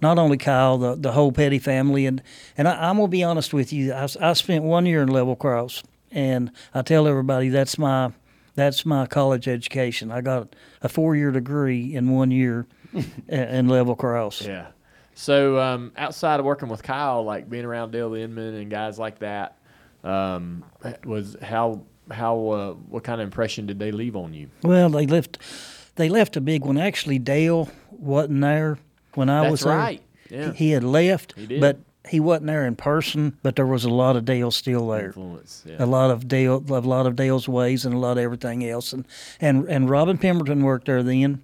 not 0.01 0.17
only 0.17 0.37
Kyle, 0.37 0.77
the 0.77 0.95
the 0.95 1.11
whole 1.11 1.31
Petty 1.31 1.59
family, 1.59 2.05
and 2.05 2.21
and 2.57 2.67
I, 2.67 2.89
I'm 2.89 2.97
gonna 2.97 3.07
be 3.07 3.23
honest 3.23 3.53
with 3.53 3.73
you. 3.73 3.93
I 3.93 4.33
spent 4.33 4.63
one 4.63 4.85
year 4.85 5.01
in 5.01 5.09
level 5.09 5.35
cross, 5.35 5.83
and 6.11 6.51
I 6.73 6.83
tell 6.83 7.07
everybody 7.07 7.49
that's 7.49 7.77
my 7.77 8.11
that's 8.57 8.85
my 8.85 9.05
college 9.05 9.47
education. 9.47 10.11
I 10.11 10.21
got 10.21 10.55
a 10.81 10.89
four 10.89 11.15
year 11.15 11.31
degree 11.31 11.95
in 11.95 12.09
one 12.09 12.31
year 12.31 12.65
in 13.29 13.67
level 13.69 13.95
cross. 13.95 14.41
Yeah. 14.41 14.67
So 15.13 15.59
um, 15.59 15.91
outside 15.95 16.39
of 16.39 16.45
working 16.45 16.67
with 16.67 16.81
Kyle, 16.83 17.23
like 17.23 17.49
being 17.49 17.65
around 17.65 17.91
Dale 17.91 18.13
Inman 18.15 18.55
and 18.55 18.69
guys 18.69 18.99
like 18.99 19.19
that, 19.19 19.57
um, 20.03 20.63
was 21.05 21.37
how 21.41 21.83
how 22.11 22.47
uh, 22.49 22.73
what 22.73 23.03
kind 23.03 23.21
of 23.21 23.25
impression 23.25 23.65
did 23.67 23.79
they 23.79 23.91
leave 23.91 24.15
on 24.15 24.33
you? 24.33 24.49
Well, 24.63 24.89
they 24.89 25.05
left 25.05 25.37
they 25.95 26.09
left 26.09 26.35
a 26.35 26.41
big 26.41 26.65
one. 26.65 26.77
Actually, 26.77 27.19
Dale 27.19 27.69
wasn't 27.91 28.41
there 28.41 28.79
when 29.13 29.29
I 29.29 29.41
That's 29.41 29.51
was 29.51 29.61
there. 29.61 29.77
right. 29.77 30.01
Yeah. 30.29 30.51
He, 30.53 30.65
he 30.65 30.71
had 30.71 30.83
left, 30.83 31.33
He 31.37 31.45
did. 31.45 31.61
but 31.61 31.79
he 32.09 32.19
wasn't 32.19 32.47
there 32.47 32.65
in 32.65 32.75
person. 32.75 33.37
But 33.43 33.55
there 33.55 33.65
was 33.67 33.83
a 33.85 33.89
lot 33.89 34.15
of 34.15 34.25
Dale 34.25 34.51
still 34.51 34.87
there. 34.89 35.07
Influence. 35.07 35.63
Yeah. 35.65 35.75
A 35.79 35.85
lot 35.85 36.11
of 36.11 36.27
Dale, 36.27 36.63
a 36.67 36.79
lot 36.81 37.05
of 37.05 37.15
Dale's 37.15 37.47
ways, 37.47 37.85
and 37.85 37.93
a 37.93 37.97
lot 37.97 38.13
of 38.17 38.23
everything 38.23 38.65
else. 38.65 38.93
And 38.93 39.05
and 39.41 39.67
and 39.67 39.89
Robin 39.89 40.17
Pemberton 40.17 40.63
worked 40.63 40.85
there 40.85 41.03
then. 41.03 41.41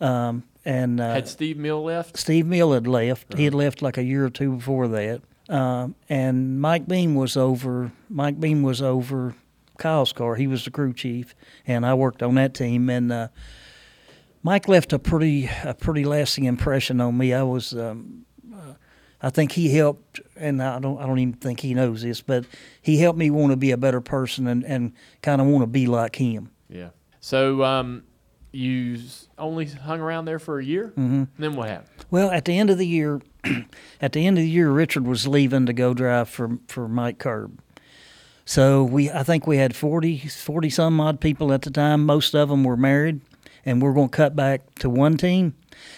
Um, 0.00 0.42
and 0.64 1.00
uh, 1.00 1.04
Mm-hmm. 1.04 1.14
Had 1.14 1.28
Steve 1.28 1.56
Hmiel 1.56 1.82
left? 1.84 2.16
Steve 2.18 2.44
Hmiel 2.44 2.74
had 2.74 2.86
left. 2.86 3.34
He 3.34 3.44
had 3.44 3.54
Uh-huh. 3.54 3.64
left 3.64 3.82
like 3.82 3.96
a 3.98 4.02
year 4.04 4.24
or 4.26 4.30
two 4.30 4.56
before 4.56 4.88
that. 4.88 5.22
Um, 5.48 5.94
and 6.10 6.60
Mike 6.60 6.86
Beam 6.86 7.14
was 7.14 7.36
over. 7.36 7.90
Mike 8.10 8.38
Beam 8.38 8.62
was 8.62 8.82
over 8.82 9.34
Kyle's 9.78 10.12
car. 10.12 10.34
He 10.34 10.46
was 10.46 10.64
the 10.64 10.70
crew 10.70 10.92
chief, 10.92 11.34
and 11.66 11.86
I 11.86 11.94
worked 11.94 12.22
on 12.22 12.34
that 12.34 12.52
team. 12.52 12.90
And 12.90 13.10
uh, 13.10 13.28
Mike 14.42 14.68
left 14.68 14.92
a 14.92 14.98
pretty 14.98 15.48
a 15.64 15.72
pretty 15.74 16.04
lasting 16.04 16.44
impression 16.44 17.00
on 17.00 17.16
me. 17.16 17.32
I 17.32 17.42
was 17.44 17.72
um, 17.74 18.26
I 19.20 19.30
think 19.30 19.52
he 19.52 19.74
helped, 19.74 20.20
and 20.36 20.62
I 20.62 20.78
don't 20.78 20.98
I 20.98 21.06
don't 21.06 21.18
even 21.18 21.34
think 21.34 21.60
he 21.60 21.74
knows 21.74 22.02
this, 22.02 22.20
but 22.20 22.44
he 22.80 22.98
helped 22.98 23.18
me 23.18 23.30
want 23.30 23.50
to 23.50 23.56
be 23.56 23.72
a 23.72 23.76
better 23.76 24.00
person 24.00 24.46
and, 24.46 24.64
and 24.64 24.92
kind 25.22 25.40
of 25.40 25.48
want 25.48 25.62
to 25.62 25.66
be 25.66 25.86
like 25.86 26.16
him. 26.16 26.50
Yeah. 26.68 26.90
So 27.20 27.64
um, 27.64 28.04
you 28.52 28.98
only 29.36 29.66
hung 29.66 30.00
around 30.00 30.26
there 30.26 30.38
for 30.38 30.58
a 30.58 30.64
year. 30.64 30.92
Mm-hmm. 30.96 31.24
Then 31.38 31.56
what 31.56 31.68
happened? 31.68 31.90
Well, 32.10 32.30
at 32.30 32.44
the 32.44 32.56
end 32.56 32.70
of 32.70 32.78
the 32.78 32.86
year, 32.86 33.20
at 34.00 34.12
the 34.12 34.26
end 34.26 34.38
of 34.38 34.42
the 34.42 34.50
year, 34.50 34.70
Richard 34.70 35.06
was 35.06 35.26
leaving 35.26 35.66
to 35.66 35.72
go 35.72 35.94
drive 35.94 36.28
for 36.28 36.58
for 36.68 36.88
Mike 36.88 37.18
Curb. 37.18 37.60
So 38.44 38.82
we, 38.82 39.10
I 39.10 39.24
think 39.24 39.46
we 39.46 39.58
had 39.58 39.76
40, 39.76 40.20
40 40.20 40.70
some 40.70 40.98
odd 41.00 41.20
people 41.20 41.52
at 41.52 41.60
the 41.60 41.70
time. 41.70 42.06
Most 42.06 42.34
of 42.34 42.48
them 42.48 42.64
were 42.64 42.78
married, 42.78 43.20
and 43.66 43.82
we're 43.82 43.92
going 43.92 44.08
to 44.08 44.16
cut 44.16 44.34
back 44.34 44.74
to 44.76 44.88
one 44.88 45.18
team. 45.18 45.54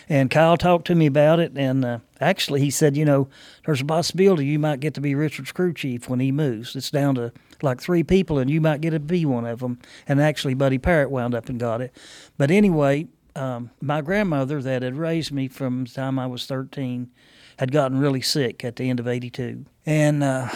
And 0.09 0.31
Kyle 0.31 0.57
talked 0.57 0.87
to 0.89 0.95
me 0.95 1.07
about 1.07 1.41
it, 1.41 1.53
and 1.57 1.85
uh, 1.85 1.99
actually 2.20 2.61
he 2.61 2.70
said, 2.70 2.97
you 2.97 3.05
know, 3.05 3.28
there's 3.64 3.81
a 3.81 3.85
possibility 3.85 4.47
you 4.47 4.59
might 4.59 4.81
get 4.81 4.95
to 4.95 5.01
be 5.01 5.14
Richard's 5.14 5.53
crew 5.53 5.72
chief 5.72 6.09
when 6.09 6.20
he 6.20 6.33
moves. 6.33 6.74
It's 6.74 6.91
down 6.91 7.14
to 7.16 7.33
like 7.62 7.81
three 7.81 8.03
people, 8.03 8.39
and 8.39 8.51
you 8.51 8.61
might 8.61 8.81
get 8.81 8.91
to 8.91 9.01
be 9.01 9.24
one 9.24 9.47
of 9.47 9.61
them. 9.61 9.78
And 10.09 10.20
actually, 10.20 10.55
Buddy 10.55 10.78
Parrott 10.78 11.11
wound 11.11 11.35
up 11.35 11.49
and 11.49 11.61
got 11.61 11.81
it. 11.81 11.95
But 12.39 12.51
anyway, 12.51 13.09
um, 13.37 13.70
my 13.81 14.01
grandmother 14.01 14.61
that 14.62 14.83
had 14.83 14.97
raised 14.97 15.33
me 15.33 15.49
from 15.49 15.85
the 15.85 15.91
time 15.91 16.18
I 16.18 16.26
was 16.26 16.47
13 16.47 17.11
had 17.59 17.72
gotten 17.72 17.99
really 17.99 18.20
sick 18.22 18.64
at 18.64 18.76
the 18.76 18.89
end 18.89 19.01
of 19.01 19.07
82. 19.07 19.64
And 19.87 20.24
uh, 20.24 20.49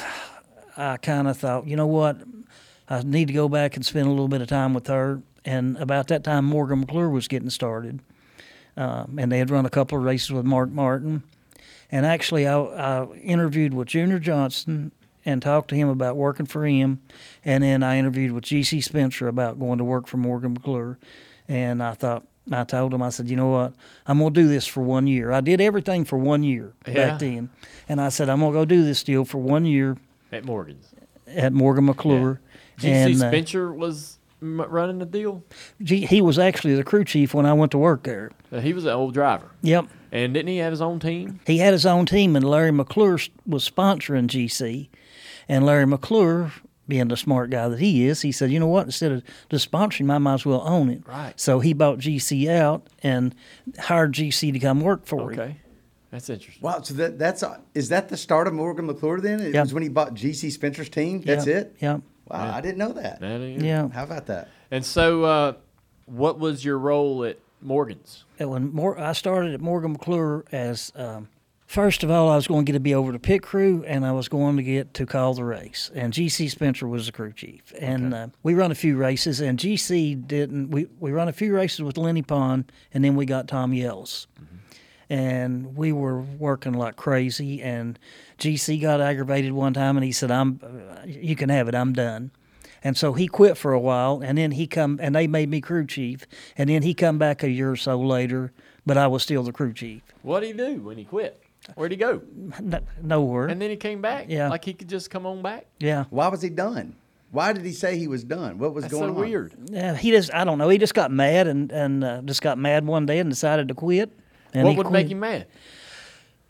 I 0.76 0.96
kind 0.96 1.28
of 1.28 1.36
thought, 1.36 1.66
you 1.66 1.76
know 1.76 1.86
what, 1.86 2.18
I 2.88 3.02
need 3.02 3.28
to 3.28 3.34
go 3.34 3.48
back 3.48 3.76
and 3.76 3.84
spend 3.84 4.06
a 4.06 4.10
little 4.10 4.28
bit 4.28 4.40
of 4.40 4.48
time 4.48 4.74
with 4.74 4.86
her. 4.88 5.22
And 5.44 5.76
about 5.76 6.08
that 6.08 6.24
time, 6.24 6.46
Morgan 6.46 6.80
McClure 6.80 7.10
was 7.10 7.28
getting 7.28 7.50
started. 7.50 8.00
Um, 8.76 9.18
and 9.18 9.30
they 9.30 9.38
had 9.38 9.50
run 9.50 9.66
a 9.66 9.70
couple 9.70 9.96
of 9.98 10.04
races 10.04 10.32
with 10.32 10.44
Mark 10.44 10.70
Martin. 10.70 11.22
And 11.92 12.04
actually, 12.04 12.46
I, 12.48 12.58
I 12.58 13.06
interviewed 13.16 13.72
with 13.74 13.88
Junior 13.88 14.18
Johnson 14.18 14.90
and 15.24 15.40
talked 15.40 15.68
to 15.70 15.74
him 15.76 15.88
about 15.88 16.16
working 16.16 16.46
for 16.46 16.66
him. 16.66 17.00
And 17.44 17.62
then 17.62 17.82
I 17.82 17.98
interviewed 17.98 18.32
with 18.32 18.44
G.C. 18.44 18.80
Spencer 18.80 19.28
about 19.28 19.58
going 19.58 19.78
to 19.78 19.84
work 19.84 20.06
for 20.06 20.16
Morgan 20.16 20.54
McClure. 20.54 20.98
And 21.48 21.82
I 21.82 21.92
thought, 21.94 22.26
I 22.50 22.64
told 22.64 22.92
him, 22.92 23.00
I 23.02 23.08
said, 23.10 23.30
you 23.30 23.36
know 23.36 23.48
what? 23.48 23.74
I'm 24.06 24.18
going 24.18 24.34
to 24.34 24.42
do 24.42 24.48
this 24.48 24.66
for 24.66 24.82
one 24.82 25.06
year. 25.06 25.30
I 25.32 25.40
did 25.40 25.60
everything 25.60 26.04
for 26.04 26.18
one 26.18 26.42
year 26.42 26.72
Yeah. 26.86 26.94
back 26.94 27.20
then. 27.20 27.48
And 27.88 28.00
I 28.00 28.08
said, 28.10 28.28
I'm 28.28 28.40
going 28.40 28.52
to 28.52 28.58
go 28.58 28.64
do 28.64 28.84
this 28.84 29.02
deal 29.02 29.24
for 29.24 29.38
one 29.38 29.64
year 29.64 29.96
At 30.32 30.44
Morgan's. 30.44 30.92
at 31.28 31.52
Morgan 31.52 31.86
McClure. 31.86 32.40
G.C. 32.78 32.90
And, 32.92 33.22
uh, 33.22 33.28
Spencer 33.30 33.72
was 33.72 34.18
m- 34.18 34.23
running 34.44 34.98
the 34.98 35.06
deal. 35.06 35.42
G- 35.82 36.06
he 36.06 36.20
was 36.20 36.38
actually 36.38 36.74
the 36.74 36.84
crew 36.84 37.04
chief 37.04 37.34
when 37.34 37.46
I 37.46 37.52
went 37.52 37.72
to 37.72 37.78
work 37.78 38.02
there. 38.04 38.30
Uh, 38.52 38.60
he 38.60 38.72
was 38.72 38.84
an 38.84 38.92
old 38.92 39.14
driver. 39.14 39.50
Yep. 39.62 39.86
And 40.12 40.34
didn't 40.34 40.48
he 40.48 40.58
have 40.58 40.70
his 40.72 40.80
own 40.80 41.00
team? 41.00 41.40
He 41.46 41.58
had 41.58 41.72
his 41.72 41.84
own 41.86 42.06
team, 42.06 42.36
and 42.36 42.48
Larry 42.48 42.70
McClure 42.70 43.18
was 43.46 43.68
sponsoring 43.68 44.26
GC. 44.28 44.88
And 45.48 45.66
Larry 45.66 45.86
McClure, 45.86 46.52
being 46.86 47.08
the 47.08 47.16
smart 47.16 47.50
guy 47.50 47.68
that 47.68 47.80
he 47.80 48.06
is, 48.06 48.22
he 48.22 48.30
said, 48.30 48.50
you 48.50 48.60
know 48.60 48.66
what? 48.68 48.86
Instead 48.86 49.10
of 49.12 49.22
just 49.50 49.70
sponsoring, 49.70 50.10
I 50.12 50.18
might 50.18 50.34
as 50.34 50.46
well 50.46 50.62
own 50.66 50.88
it. 50.90 51.02
Right. 51.06 51.38
So 51.38 51.60
he 51.60 51.72
bought 51.72 51.98
GC 51.98 52.48
out 52.48 52.86
and 53.02 53.34
hired 53.78 54.12
GC 54.12 54.52
to 54.52 54.58
come 54.58 54.80
work 54.80 55.04
for 55.06 55.32
him. 55.32 55.40
Okay. 55.40 55.56
That's 56.10 56.30
interesting. 56.30 56.62
Wow, 56.62 56.80
so 56.82 56.94
that 56.94 57.18
that's 57.18 57.42
uh, 57.42 57.58
is 57.74 57.88
that 57.88 58.08
the 58.08 58.16
start 58.16 58.46
of 58.46 58.54
Morgan 58.54 58.86
McClure 58.86 59.20
then? 59.20 59.40
It 59.40 59.52
Yeah. 59.52 59.62
was 59.62 59.74
when 59.74 59.82
he 59.82 59.88
bought 59.88 60.14
GC 60.14 60.48
Spencer's 60.52 60.88
team. 60.88 61.20
That's 61.22 61.44
Yeah. 61.44 61.54
it. 61.56 61.76
Yeah. 61.80 61.98
Wow, 62.28 62.54
I 62.54 62.60
didn't 62.60 62.78
know 62.78 62.92
that. 62.92 63.20
That 63.20 63.40
Yeah. 63.40 63.88
How 63.88 64.04
about 64.04 64.26
that? 64.26 64.48
And 64.70 64.84
so, 64.84 65.24
uh, 65.24 65.52
what 66.06 66.38
was 66.38 66.64
your 66.64 66.78
role 66.78 67.24
at 67.24 67.38
Morgan's? 67.60 68.24
And 68.38 68.50
when 68.50 68.72
Mor- 68.72 68.98
I 68.98 69.12
started 69.12 69.54
at 69.54 69.60
Morgan 69.60 69.92
McClure 69.92 70.44
as 70.52 70.92
um, 70.96 71.28
first 71.66 72.02
of 72.02 72.10
all, 72.10 72.30
I 72.30 72.36
was 72.36 72.46
going 72.46 72.64
to 72.64 72.72
get 72.72 72.76
to 72.76 72.80
be 72.80 72.94
over 72.94 73.12
the 73.12 73.18
pit 73.18 73.42
crew, 73.42 73.84
and 73.86 74.06
I 74.06 74.12
was 74.12 74.28
going 74.28 74.56
to 74.56 74.62
get 74.62 74.94
to 74.94 75.06
call 75.06 75.34
the 75.34 75.44
race. 75.44 75.90
And 75.94 76.12
GC 76.12 76.50
Spencer 76.50 76.86
was 76.86 77.06
the 77.06 77.12
crew 77.12 77.32
chief, 77.32 77.72
and 77.78 78.14
uh, 78.14 78.28
we 78.42 78.54
run 78.54 78.70
a 78.70 78.74
few 78.74 78.96
races. 78.96 79.40
And 79.40 79.58
GC 79.58 80.26
didn't. 80.26 80.70
We 80.70 80.86
we 80.98 81.12
run 81.12 81.28
a 81.28 81.32
few 81.32 81.54
races 81.54 81.82
with 81.82 81.98
Lennie 81.98 82.22
Pond, 82.22 82.70
and 82.92 83.04
then 83.04 83.16
we 83.16 83.26
got 83.26 83.48
Tommy 83.48 83.84
Ellis. 83.84 84.26
And 85.10 85.76
we 85.76 85.92
were 85.92 86.20
working 86.20 86.72
like 86.72 86.96
crazy, 86.96 87.62
and 87.62 87.98
GC 88.38 88.80
got 88.80 89.00
aggravated 89.00 89.52
one 89.52 89.74
time, 89.74 89.96
and 89.96 90.04
he 90.04 90.12
said, 90.12 90.30
"I'm, 90.30 90.60
you 91.06 91.36
can 91.36 91.48
have 91.50 91.68
it. 91.68 91.74
I'm 91.74 91.92
done." 91.92 92.30
And 92.82 92.96
so 92.96 93.14
he 93.14 93.28
quit 93.28 93.56
for 93.56 93.72
a 93.72 93.80
while, 93.80 94.20
and 94.22 94.36
then 94.38 94.52
he 94.52 94.66
come 94.66 94.98
and 95.02 95.14
they 95.14 95.26
made 95.26 95.48
me 95.48 95.60
crew 95.60 95.86
chief, 95.86 96.26
and 96.56 96.68
then 96.68 96.82
he 96.82 96.92
come 96.94 97.18
back 97.18 97.42
a 97.42 97.48
year 97.50 97.70
or 97.70 97.76
so 97.76 97.98
later, 97.98 98.52
but 98.84 98.96
I 98.98 99.06
was 99.06 99.22
still 99.22 99.42
the 99.42 99.52
crew 99.52 99.72
chief. 99.72 100.02
What 100.22 100.40
did 100.40 100.46
he 100.48 100.52
do 100.52 100.82
when 100.82 100.98
he 100.98 101.04
quit? 101.04 101.40
Where'd 101.76 101.92
he 101.92 101.96
go? 101.96 102.20
No, 102.60 102.80
nowhere. 103.02 103.46
And 103.46 103.60
then 103.60 103.70
he 103.70 103.76
came 103.76 104.02
back. 104.02 104.26
Yeah. 104.28 104.50
Like 104.50 104.66
he 104.66 104.74
could 104.74 104.88
just 104.88 105.08
come 105.10 105.24
on 105.24 105.40
back. 105.40 105.66
yeah, 105.80 106.04
Why 106.10 106.28
was 106.28 106.42
he 106.42 106.50
done? 106.50 106.94
Why 107.30 107.54
did 107.54 107.64
he 107.64 107.72
say 107.72 107.96
he 107.96 108.06
was 108.06 108.22
done? 108.22 108.58
What 108.58 108.74
was 108.74 108.84
That's 108.84 108.92
going 108.92 109.14
so 109.14 109.18
on? 109.18 109.20
weird. 109.28 109.54
yeah. 109.70 109.96
He 109.96 110.10
just 110.10 110.32
I 110.34 110.44
don't 110.44 110.58
know. 110.58 110.68
He 110.68 110.76
just 110.76 110.94
got 110.94 111.10
mad 111.10 111.46
and 111.46 111.72
and 111.72 112.04
uh, 112.04 112.20
just 112.22 112.42
got 112.42 112.58
mad 112.58 112.86
one 112.86 113.06
day 113.06 113.18
and 113.18 113.30
decided 113.30 113.68
to 113.68 113.74
quit. 113.74 114.12
And 114.54 114.66
what 114.66 114.76
would 114.76 114.86
quit 114.86 114.92
make 114.92 115.10
him 115.10 115.20
mad? 115.20 115.46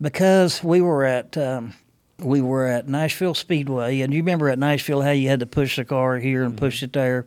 Because 0.01 0.63
we 0.63 0.81
were 0.81 1.05
at. 1.05 1.37
Um, 1.37 1.75
we 2.19 2.41
were 2.41 2.67
at 2.67 2.89
Nashville 2.89 3.35
Speedway, 3.35 4.01
and 4.01 4.13
you 4.13 4.21
remember 4.21 4.49
at 4.49 4.59
Nashville 4.59 5.03
how 5.03 5.11
you 5.11 5.29
had 5.29 5.41
to 5.41 5.47
push 5.47 5.77
the 5.77 5.85
car 5.85 6.19
here 6.19 6.45
and 6.45 6.57
push 6.57 6.83
it 6.83 6.93
there, 6.93 7.27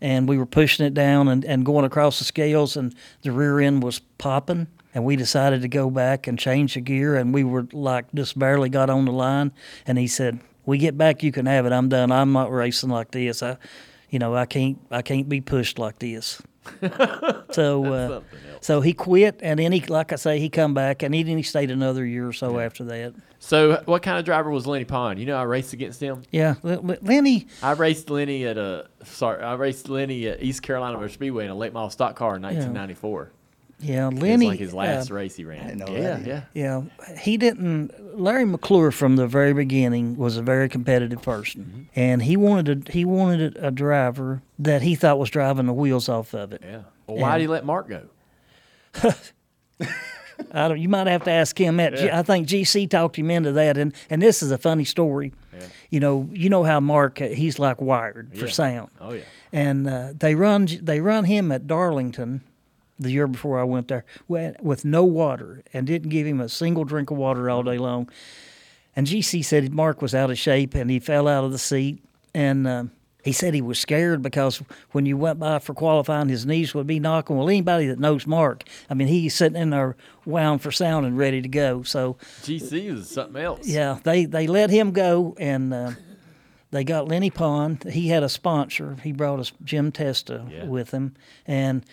and 0.00 0.28
we 0.28 0.36
were 0.36 0.46
pushing 0.46 0.84
it 0.84 0.92
down 0.92 1.28
and, 1.28 1.44
and 1.44 1.64
going 1.64 1.84
across 1.84 2.18
the 2.18 2.24
scales, 2.24 2.76
and 2.76 2.94
the 3.22 3.32
rear 3.32 3.60
end 3.60 3.82
was 3.82 4.00
popping, 4.18 4.66
and 4.94 5.04
we 5.04 5.16
decided 5.16 5.62
to 5.62 5.68
go 5.68 5.90
back 5.90 6.26
and 6.26 6.38
change 6.38 6.74
the 6.74 6.80
gear, 6.80 7.16
and 7.16 7.32
we 7.32 7.44
were 7.44 7.66
like 7.72 8.12
just 8.14 8.38
barely 8.38 8.68
got 8.68 8.90
on 8.90 9.06
the 9.06 9.12
line, 9.12 9.52
and 9.86 9.96
he 9.96 10.06
said, 10.06 10.38
"We 10.66 10.78
get 10.78 10.98
back, 10.98 11.22
you 11.22 11.32
can 11.32 11.46
have 11.46 11.64
it. 11.64 11.72
I'm 11.72 11.88
done. 11.88 12.12
I'm 12.12 12.32
not 12.32 12.52
racing 12.52 12.90
like 12.90 13.12
this. 13.12 13.42
I, 13.42 13.56
you 14.10 14.18
know, 14.18 14.34
I 14.34 14.44
can't 14.44 14.78
I 14.90 15.02
can't 15.02 15.28
be 15.28 15.40
pushed 15.40 15.78
like 15.78 15.98
this." 15.98 16.42
so 17.50 17.84
uh, 17.84 18.20
so 18.60 18.80
he 18.80 18.92
quit, 18.92 19.40
and 19.42 19.58
then 19.58 19.72
he 19.72 19.80
like 19.80 20.12
I 20.12 20.16
say 20.16 20.38
he 20.38 20.48
come 20.48 20.74
back, 20.74 21.02
and 21.02 21.14
he 21.14 21.22
then 21.22 21.36
he 21.36 21.42
stayed 21.42 21.70
another 21.70 22.04
year 22.04 22.28
or 22.28 22.32
so 22.32 22.58
after 22.58 22.84
that. 22.84 23.14
So, 23.38 23.82
what 23.86 24.02
kind 24.02 24.18
of 24.18 24.24
driver 24.26 24.50
was 24.50 24.66
Lennie 24.66 24.84
Pond? 24.84 25.18
You 25.18 25.26
know, 25.26 25.36
I 25.36 25.42
raced 25.44 25.72
against 25.72 26.00
him. 26.00 26.22
Yeah, 26.30 26.56
Lennie. 26.62 27.46
I 27.62 27.72
raced 27.72 28.10
Lennie 28.10 28.44
at 28.46 28.58
a 28.58 28.88
sorry, 29.04 29.42
I 29.42 29.54
raced 29.54 29.88
Lennie 29.88 30.28
at 30.28 30.42
East 30.42 30.62
Carolina 30.62 30.96
Motor 30.96 31.08
Speedway 31.08 31.46
in 31.46 31.50
a 31.50 31.54
late 31.54 31.72
model 31.72 31.90
stock 31.90 32.16
car 32.16 32.36
in 32.36 32.42
1994. 32.42 33.22
Yeah, 33.22 33.39
Was 33.82 34.14
Lennie. 34.22 34.46
like 34.48 34.58
his 34.58 34.74
last 34.74 35.10
uh, 35.10 35.14
race 35.14 35.36
he 35.36 35.44
ran. 35.44 35.78
yeah, 35.78 35.84
that 36.18 36.26
yeah. 36.26 36.42
Yeah, 36.54 36.82
he 37.18 37.36
didn't. 37.36 38.18
Larry 38.20 38.44
McClure 38.44 38.90
from 38.90 39.16
the 39.16 39.26
very 39.26 39.52
beginning 39.52 40.16
was 40.16 40.36
a 40.36 40.42
very 40.42 40.68
competitive 40.68 41.22
person, 41.22 41.64
Mm-hmm. 41.64 41.82
and 42.00 42.22
he 42.22 42.36
wanted 42.36 42.88
a, 42.88 42.92
he 42.92 43.04
wanted 43.04 43.56
a, 43.56 43.70
driver 43.70 44.42
that 44.58 44.82
he 44.82 44.94
thought 44.94 45.18
was 45.18 45.30
driving 45.30 45.66
the 45.66 45.72
wheels 45.72 46.08
off 46.08 46.34
of 46.34 46.52
it. 46.52 46.62
Yeah. 46.64 46.82
Well, 47.06 47.18
why 47.18 47.38
did 47.38 47.42
he 47.44 47.48
let 47.48 47.64
Mark 47.64 47.88
go? 47.88 48.02
I 50.52 50.68
don't. 50.68 50.80
You 50.80 50.88
might 50.88 51.06
have 51.06 51.24
to 51.24 51.30
ask 51.30 51.58
him 51.58 51.76
that. 51.76 51.96
G- 51.96 52.10
I 52.10 52.22
think 52.22 52.48
GC 52.48 52.88
talked 52.88 53.16
him 53.16 53.30
into 53.30 53.52
that, 53.52 53.76
and 53.76 53.92
and 54.08 54.22
this 54.22 54.42
is 54.42 54.50
a 54.50 54.58
funny 54.58 54.84
story. 54.84 55.32
Yeah. 55.52 55.66
You 55.90 56.00
know, 56.00 56.28
you 56.32 56.48
know 56.48 56.64
how 56.64 56.80
Mark 56.80 57.20
uh, 57.20 57.28
he's 57.28 57.58
like 57.58 57.80
wired 57.80 58.36
for 58.36 58.48
sound. 58.48 58.90
Oh 59.00 59.12
yeah. 59.12 59.22
and 59.52 59.86
uh, 59.88 60.12
they 60.18 60.34
run 60.34 60.66
they 60.82 61.00
run 61.00 61.24
him 61.24 61.52
at 61.52 61.66
Darlington 61.66 62.40
the 63.00 63.10
year 63.10 63.26
before 63.26 63.58
I 63.58 63.64
went 63.64 63.88
there 63.88 64.04
with, 64.28 64.56
with 64.60 64.84
no 64.84 65.04
water 65.04 65.62
and 65.72 65.86
didn't 65.86 66.10
give 66.10 66.26
him 66.26 66.40
a 66.40 66.48
single 66.48 66.84
drink 66.84 67.10
of 67.10 67.16
water 67.16 67.48
all 67.50 67.62
day 67.62 67.78
long. 67.78 68.08
And 68.94 69.06
GC 69.06 69.44
said 69.44 69.72
Mark 69.72 70.02
was 70.02 70.14
out 70.14 70.30
of 70.30 70.38
shape 70.38 70.74
and 70.74 70.90
he 70.90 70.98
fell 70.98 71.26
out 71.28 71.44
of 71.44 71.52
the 71.52 71.58
seat 71.58 72.02
and. 72.34 72.66
Uh, 72.66 72.84
he 73.22 73.32
said 73.32 73.52
he 73.52 73.60
was 73.60 73.78
scared 73.78 74.22
because 74.22 74.62
when 74.92 75.04
you 75.04 75.14
went 75.14 75.38
by 75.38 75.58
for 75.58 75.74
qualifying, 75.74 76.30
his 76.30 76.46
knees 76.46 76.72
would 76.74 76.86
be 76.86 76.98
knocking. 76.98 77.36
Well, 77.36 77.50
anybody 77.50 77.86
that 77.88 77.98
knows 77.98 78.26
Mark, 78.26 78.64
I 78.88 78.94
mean, 78.94 79.08
he's 79.08 79.34
sitting 79.34 79.60
in 79.60 79.68
there 79.68 79.94
wound 80.24 80.62
for 80.62 80.72
sound 80.72 81.04
and 81.04 81.18
ready 81.18 81.42
to 81.42 81.48
go. 81.48 81.82
So, 81.82 82.16
GC 82.44 82.90
was 82.94 83.10
something 83.10 83.42
else. 83.42 83.66
yeah, 83.68 83.98
they, 84.04 84.24
they 84.24 84.46
let 84.46 84.70
him 84.70 84.92
go, 84.92 85.36
and 85.38 85.74
uh, 85.74 85.90
they 86.70 86.82
got 86.82 87.08
Lennie 87.08 87.28
Pond. 87.28 87.84
He 87.92 88.08
had 88.08 88.22
a 88.22 88.28
sponsor. 88.30 88.96
He 89.04 89.12
brought 89.12 89.38
us 89.38 89.52
Jim 89.64 89.92
Testa 89.92 90.46
Yeah. 90.50 90.64
with 90.64 90.90
him, 90.92 91.14
and 91.46 91.84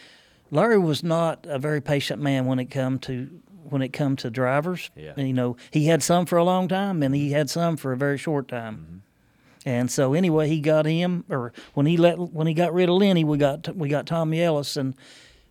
Larry 0.52 0.78
was 0.78 1.04
not 1.04 1.46
a 1.50 1.60
very 1.60 1.82
patient 1.82 2.22
man 2.22 2.46
when 2.46 2.60
it 2.60 2.66
come 2.66 3.00
to 3.00 3.30
when 3.70 3.82
it 3.82 3.90
come 3.90 4.16
to 4.16 4.30
drivers. 4.30 4.90
Yeah. 4.96 5.14
You 5.18 5.34
know, 5.34 5.58
he 5.72 5.88
had 5.88 6.02
some 6.02 6.26
for 6.26 6.38
a 6.38 6.44
long 6.44 6.68
time, 6.70 7.04
and 7.04 7.14
he 7.14 7.32
had 7.32 7.50
some 7.50 7.76
for 7.76 7.92
a 7.92 7.98
very 7.98 8.18
short 8.18 8.48
time. 8.48 8.76
Mm-hmm. 8.76 8.98
And 9.70 9.92
so 9.92 10.14
anyway, 10.14 10.48
he 10.48 10.62
got 10.62 10.86
him, 10.86 11.26
or 11.30 11.52
when 11.74 11.86
he 11.86 11.98
let 11.98 12.18
when 12.18 12.48
he 12.48 12.54
got 12.54 12.74
rid 12.74 12.88
of 12.88 12.96
Lennie, 12.96 13.26
we 13.26 13.38
got 13.38 13.76
we 13.76 13.90
got 13.90 14.06
Tommy 14.06 14.42
Ellis, 14.42 14.78
and 14.78 14.96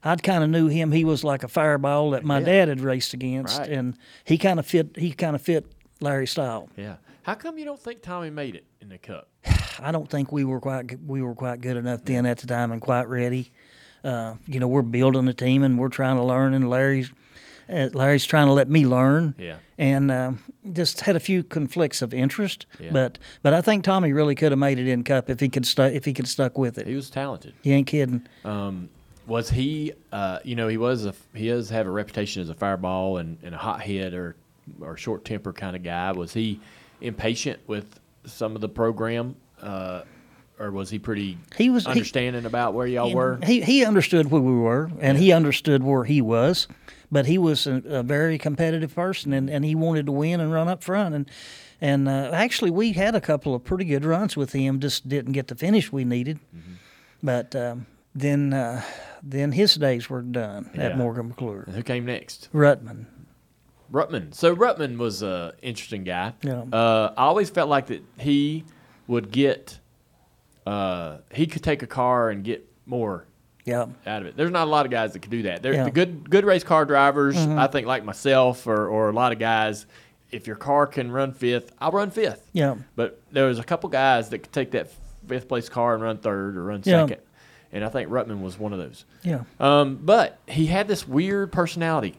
I'd 0.02 0.22
kind 0.22 0.42
of 0.42 0.48
knew 0.48 0.68
him. 0.68 0.92
He 0.92 1.04
was 1.04 1.22
like 1.24 1.42
a 1.42 1.48
fireball 1.48 2.10
that 2.12 2.24
my 2.24 2.40
dad 2.40 2.68
had 2.68 2.80
raced 2.80 3.12
against, 3.12 3.58
Right. 3.58 3.68
and 3.70 3.98
he 4.24 4.38
kind 4.38 4.58
of 4.58 4.66
fit 4.66 4.96
he 4.96 5.12
kind 5.12 5.36
of 5.36 5.42
fit 5.42 5.66
Larry's 6.00 6.30
style. 6.30 6.70
Yeah. 6.76 6.96
How 7.24 7.34
come 7.34 7.58
you 7.58 7.64
don't 7.64 7.80
think 7.80 8.02
Tommy 8.02 8.30
made 8.30 8.54
it 8.54 8.64
in 8.80 8.88
the 8.88 8.98
Cup? 8.98 9.28
I 9.80 9.92
don't 9.92 10.08
think 10.08 10.32
we 10.32 10.44
were 10.44 10.60
quite 10.60 10.98
we 11.04 11.20
were 11.20 11.34
quite 11.34 11.60
good 11.60 11.76
enough 11.76 12.02
then 12.04 12.24
at 12.24 12.38
the 12.38 12.46
time 12.46 12.72
and 12.72 12.80
quite 12.80 13.08
ready. 13.08 13.52
Uh, 14.06 14.36
you 14.46 14.60
know, 14.60 14.68
we're 14.68 14.82
building 14.82 15.26
a 15.28 15.32
team 15.34 15.62
and 15.62 15.78
we're 15.78 15.88
trying 15.88 16.16
to 16.16 16.22
learn. 16.22 16.54
And 16.54 16.70
Larry's 16.70 17.10
uh, 17.68 17.88
Larry's 17.92 18.24
trying 18.24 18.46
to 18.46 18.52
let 18.52 18.68
me 18.70 18.86
learn. 18.86 19.34
Yeah. 19.38 19.56
And 19.78 20.10
um, 20.12 20.38
just 20.72 21.00
had 21.00 21.16
a 21.16 21.20
few 21.20 21.42
conflicts 21.42 22.00
of 22.00 22.14
interest, 22.14 22.64
Yeah. 22.78 22.90
but 22.92 23.18
but 23.42 23.52
I 23.52 23.60
think 23.60 23.84
Tommy 23.84 24.12
really 24.12 24.34
could 24.34 24.52
have 24.52 24.58
made 24.58 24.78
it 24.78 24.86
in 24.88 25.02
Cup 25.04 25.28
if 25.28 25.40
he 25.40 25.48
could 25.48 25.66
stu- 25.66 25.82
if 25.82 26.04
he 26.04 26.12
could 26.14 26.28
stuck 26.28 26.56
with 26.56 26.78
it. 26.78 26.86
He 26.86 26.94
was 26.94 27.10
talented. 27.10 27.54
You 27.62 27.72
ain't 27.74 27.86
kidding. 27.88 28.26
Um, 28.44 28.88
was 29.26 29.50
he? 29.50 29.92
Uh, 30.12 30.38
you 30.44 30.54
know, 30.54 30.68
he 30.68 30.76
was 30.78 31.04
a 31.04 31.14
he 31.34 31.48
does 31.48 31.68
have 31.70 31.86
a 31.86 31.90
reputation 31.90 32.40
as 32.42 32.48
a 32.48 32.54
fireball 32.54 33.16
and, 33.18 33.38
and 33.42 33.54
a 33.54 33.58
hothead 33.58 34.14
or 34.14 34.36
or 34.80 34.96
short 34.96 35.24
temper 35.24 35.52
kind 35.52 35.74
of 35.76 35.82
guy. 35.82 36.12
Was 36.12 36.32
he 36.32 36.60
impatient 37.00 37.58
with 37.66 37.98
some 38.24 38.54
of 38.54 38.60
the 38.60 38.68
program, 38.68 39.34
uh, 39.60 40.02
or 40.58 40.70
was 40.70 40.90
he 40.90 40.98
pretty 40.98 41.38
He 41.56 41.70
was- 41.70 41.84
he- 41.84 41.90
understanding 41.90 42.44
about 42.46 42.74
where 42.74 42.86
y'all 42.86 43.12
were? 43.12 43.38
He 43.44 43.60
he 43.60 43.84
understood 43.84 44.30
where 44.30 44.40
we 44.42 44.52
were, 44.54 44.90
and 45.00 45.18
he 45.18 45.32
understood 45.32 45.82
where 45.82 46.04
he 46.04 46.20
was, 46.20 46.66
but 47.10 47.26
he 47.26 47.38
was 47.38 47.66
a, 47.66 47.82
a 47.86 48.02
very 48.02 48.38
competitive 48.38 48.94
person, 48.94 49.32
and, 49.32 49.48
and 49.50 49.64
he 49.64 49.74
wanted 49.74 50.06
to 50.06 50.12
win 50.12 50.40
and 50.40 50.52
run 50.52 50.68
up 50.68 50.82
front, 50.82 51.14
and 51.14 51.30
and 51.80 52.08
uh, 52.08 52.30
actually 52.32 52.70
we 52.70 52.92
had 52.92 53.14
a 53.14 53.20
couple 53.20 53.54
of 53.54 53.62
pretty 53.64 53.84
good 53.84 54.04
runs 54.04 54.36
with 54.36 54.52
him, 54.52 54.80
just 54.80 55.08
didn't 55.08 55.32
get 55.32 55.48
the 55.48 55.54
finish 55.54 55.92
we 55.92 56.04
needed, 56.04 56.38
Mm-hmm. 56.56 56.72
but 57.22 57.54
um, 57.54 57.86
then 58.14 58.52
uh, 58.54 58.82
then 59.22 59.52
his 59.52 59.74
days 59.74 60.08
were 60.08 60.22
done 60.22 60.70
Yeah. 60.74 60.84
at 60.84 60.96
Morgan 60.98 61.28
McClure. 61.28 61.64
And 61.66 61.74
who 61.74 61.82
came 61.82 62.06
next? 62.06 62.48
Ruttman. 62.54 63.06
Ruttman. 63.92 64.34
So 64.34 64.54
Ruttman 64.56 64.96
was 64.98 65.22
a 65.22 65.52
interesting 65.62 66.02
guy. 66.04 66.32
Yeah. 66.42 66.64
Uh, 66.72 67.12
I 67.16 67.24
always 67.24 67.50
felt 67.50 67.68
like 67.68 67.86
that 67.86 68.02
he 68.18 68.64
would 69.06 69.30
get, 69.30 69.78
uh, 70.66 71.18
he 71.32 71.46
could 71.46 71.62
take 71.62 71.82
a 71.82 71.86
car 71.86 72.30
and 72.30 72.42
get 72.44 72.68
more 72.86 73.26
Yeah. 73.64 73.86
out 74.06 74.22
of 74.22 74.26
it. 74.28 74.36
There's 74.36 74.50
not 74.50 74.66
a 74.66 74.70
lot 74.70 74.84
of 74.86 74.90
guys 74.92 75.12
that 75.12 75.20
can 75.20 75.30
do 75.30 75.42
that. 75.42 75.62
There, 75.62 75.72
Yeah. 75.72 75.84
the 75.84 75.90
good 75.90 76.28
good 76.28 76.44
race 76.44 76.64
car 76.64 76.84
drivers, 76.84 77.36
Mhm. 77.36 77.58
I 77.58 77.66
think, 77.68 77.86
like 77.86 78.04
myself 78.04 78.66
or, 78.66 78.86
or 78.88 79.08
a 79.08 79.12
lot 79.12 79.32
of 79.32 79.38
guys, 79.38 79.86
if 80.30 80.46
your 80.46 80.56
car 80.56 80.86
can 80.86 81.10
run 81.10 81.32
fifth, 81.32 81.72
I'll 81.80 81.92
run 81.92 82.10
fifth. 82.10 82.48
Yeah. 82.52 82.74
But 82.96 83.20
there 83.32 83.46
was 83.46 83.58
a 83.58 83.64
couple 83.64 83.88
guys 83.90 84.28
that 84.30 84.40
could 84.40 84.52
take 84.52 84.72
that 84.72 84.88
fifth 85.26 85.48
place 85.48 85.68
car 85.68 85.94
and 85.94 86.02
run 86.02 86.18
third 86.18 86.56
or 86.56 86.64
run 86.64 86.82
Yeah. 86.84 87.02
second, 87.06 87.20
and 87.72 87.84
I 87.84 87.88
think 87.88 88.10
Ruttman 88.10 88.40
was 88.42 88.58
one 88.58 88.72
of 88.72 88.78
those. 88.78 89.04
Yeah. 89.22 89.40
Um, 89.60 90.00
but 90.02 90.38
he 90.46 90.66
had 90.66 90.88
this 90.88 91.06
weird 91.06 91.52
personality. 91.52 92.16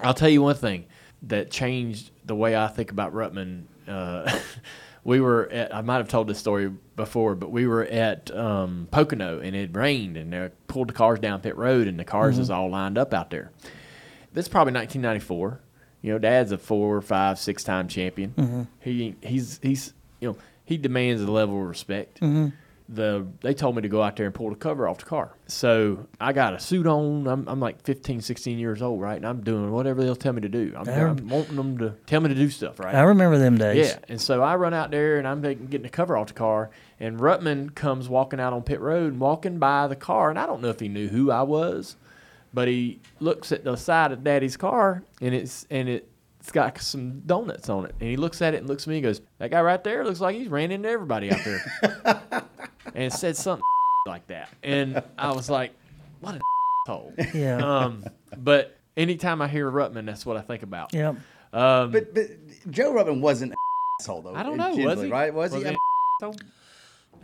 I'll 0.00 0.14
tell 0.14 0.28
you 0.28 0.42
one 0.42 0.56
thing 0.56 0.84
that 1.22 1.50
changed 1.50 2.10
the 2.24 2.34
way 2.34 2.56
I 2.56 2.66
think 2.68 2.90
about 2.90 3.12
Ruttman. 3.14 3.62
Uh, 3.88 4.30
we 5.04 5.20
were 5.20 5.48
at, 5.50 5.74
I 5.74 5.80
might 5.82 5.98
have 5.98 6.08
told 6.08 6.28
this 6.28 6.38
story 6.38 6.70
before, 6.96 7.34
but 7.34 7.50
we 7.50 7.66
were 7.66 7.84
at 7.84 8.30
um, 8.34 8.88
Pocono 8.90 9.38
and 9.40 9.54
it 9.54 9.76
rained 9.76 10.16
and 10.16 10.32
they 10.32 10.50
pulled 10.66 10.88
the 10.88 10.92
cars 10.94 11.18
down 11.20 11.40
pit 11.40 11.56
road 11.56 11.86
and 11.86 11.98
the 12.00 12.04
cars 12.04 12.36
Mhm. 12.36 12.40
is 12.40 12.50
all 12.50 12.70
lined 12.70 12.96
up 12.98 13.12
out 13.12 13.30
there. 13.30 13.50
This 14.32 14.46
is 14.46 14.48
probably 14.48 14.72
1994. 14.72 15.60
You 16.02 16.12
know, 16.12 16.18
Dad's 16.18 16.52
a 16.52 16.58
four, 16.58 17.00
five, 17.00 17.38
six 17.38 17.62
time 17.64 17.88
champion. 17.88 18.32
Mhm. 18.36 18.66
He 18.80 19.16
he's 19.22 19.58
he's 19.62 19.92
you 20.20 20.28
know 20.30 20.36
he 20.64 20.76
demands 20.76 21.22
a 21.22 21.30
level 21.30 21.60
of 21.60 21.68
respect 21.68 22.20
Mhm. 22.20 22.52
The 22.86 23.26
they 23.40 23.54
told 23.54 23.76
me 23.76 23.82
to 23.82 23.88
go 23.88 24.02
out 24.02 24.16
there 24.16 24.26
and 24.26 24.34
pull 24.34 24.50
the 24.50 24.56
cover 24.56 24.86
off 24.86 24.98
the 24.98 25.06
car. 25.06 25.32
So 25.46 26.06
I 26.20 26.34
got 26.34 26.52
a 26.52 26.60
suit 26.60 26.86
on. 26.86 27.26
I'm, 27.26 27.48
I'm 27.48 27.58
like 27.58 27.82
15, 27.82 28.20
16 28.20 28.58
years 28.58 28.82
old, 28.82 29.00
right? 29.00 29.16
And 29.16 29.26
I'm 29.26 29.40
doing 29.40 29.70
whatever 29.72 30.04
they'll 30.04 30.14
tell 30.14 30.34
me 30.34 30.42
to 30.42 30.50
do. 30.50 30.74
I'm, 30.76 30.84
rem- 30.84 31.18
I'm 31.18 31.28
wanting 31.30 31.56
them 31.56 31.78
to 31.78 31.94
tell 32.06 32.20
me 32.20 32.28
to 32.28 32.34
do 32.34 32.50
stuff, 32.50 32.78
right? 32.78 32.94
I 32.94 33.00
remember 33.02 33.38
them 33.38 33.56
days. 33.56 33.88
Yeah. 33.88 33.98
And 34.08 34.20
so 34.20 34.42
I 34.42 34.56
run 34.56 34.74
out 34.74 34.90
there 34.90 35.16
and 35.16 35.26
I'm 35.26 35.40
getting 35.40 35.82
the 35.82 35.88
cover 35.88 36.14
off 36.16 36.26
the 36.26 36.34
car. 36.34 36.70
And 37.00 37.18
Ruttman 37.18 37.74
comes 37.74 38.08
walking 38.08 38.38
out 38.38 38.52
on 38.52 38.62
pit 38.62 38.80
road 38.80 39.12
and 39.12 39.20
walking 39.20 39.58
by 39.58 39.86
the 39.86 39.96
car. 39.96 40.28
And 40.28 40.38
I 40.38 40.44
don't 40.44 40.60
know 40.60 40.68
if 40.68 40.80
he 40.80 40.88
knew 40.88 41.08
who 41.08 41.30
I 41.30 41.42
was, 41.42 41.96
but 42.52 42.68
he 42.68 43.00
looks 43.18 43.50
at 43.50 43.64
the 43.64 43.76
side 43.76 44.12
of 44.12 44.22
Daddy's 44.22 44.58
car 44.58 45.02
and 45.22 45.34
it's 45.34 45.66
and 45.70 45.88
it. 45.88 46.10
It's 46.44 46.52
got 46.52 46.78
some 46.78 47.20
donuts 47.20 47.70
on 47.70 47.86
it, 47.86 47.94
and 48.00 48.10
he 48.10 48.18
looks 48.18 48.42
at 48.42 48.52
it 48.52 48.58
and 48.58 48.68
looks 48.68 48.82
at 48.82 48.88
me 48.88 48.96
and 48.96 49.02
goes, 49.02 49.22
"That 49.38 49.50
guy 49.50 49.62
right 49.62 49.82
there 49.82 50.04
looks 50.04 50.20
like 50.20 50.36
he's 50.36 50.48
ran 50.48 50.70
into 50.72 50.90
everybody 50.90 51.32
out 51.32 51.40
there." 51.42 52.42
and 52.94 53.10
said 53.10 53.34
something 53.34 53.64
like 54.06 54.26
that. 54.26 54.50
And 54.62 55.02
I 55.16 55.32
was 55.32 55.48
like, 55.48 55.72
what 56.20 56.34
a 56.34 56.40
hole. 56.86 57.14
Yeah. 57.32 57.56
Um, 57.56 58.04
but 58.36 58.76
anytime 58.94 59.40
I 59.40 59.48
hear 59.48 59.70
Ruttman, 59.70 60.04
that's 60.04 60.26
what 60.26 60.36
I 60.36 60.42
think 60.42 60.62
about. 60.62 60.92
Yep. 60.92 61.16
Um, 61.54 61.90
But 61.90 62.14
but 62.14 62.26
Joe 62.70 62.92
Ruttman 62.92 63.22
wasn't 63.22 63.52
an 63.52 63.56
asshole 64.02 64.20
though. 64.20 64.34
I 64.34 64.42
don't 64.42 64.58
know. 64.58 64.74
Was 64.84 65.00
he? 65.00 65.08
Right? 65.08 65.32
Was, 65.32 65.50
Was 65.52 65.62
he? 65.62 65.70
he 65.70 65.76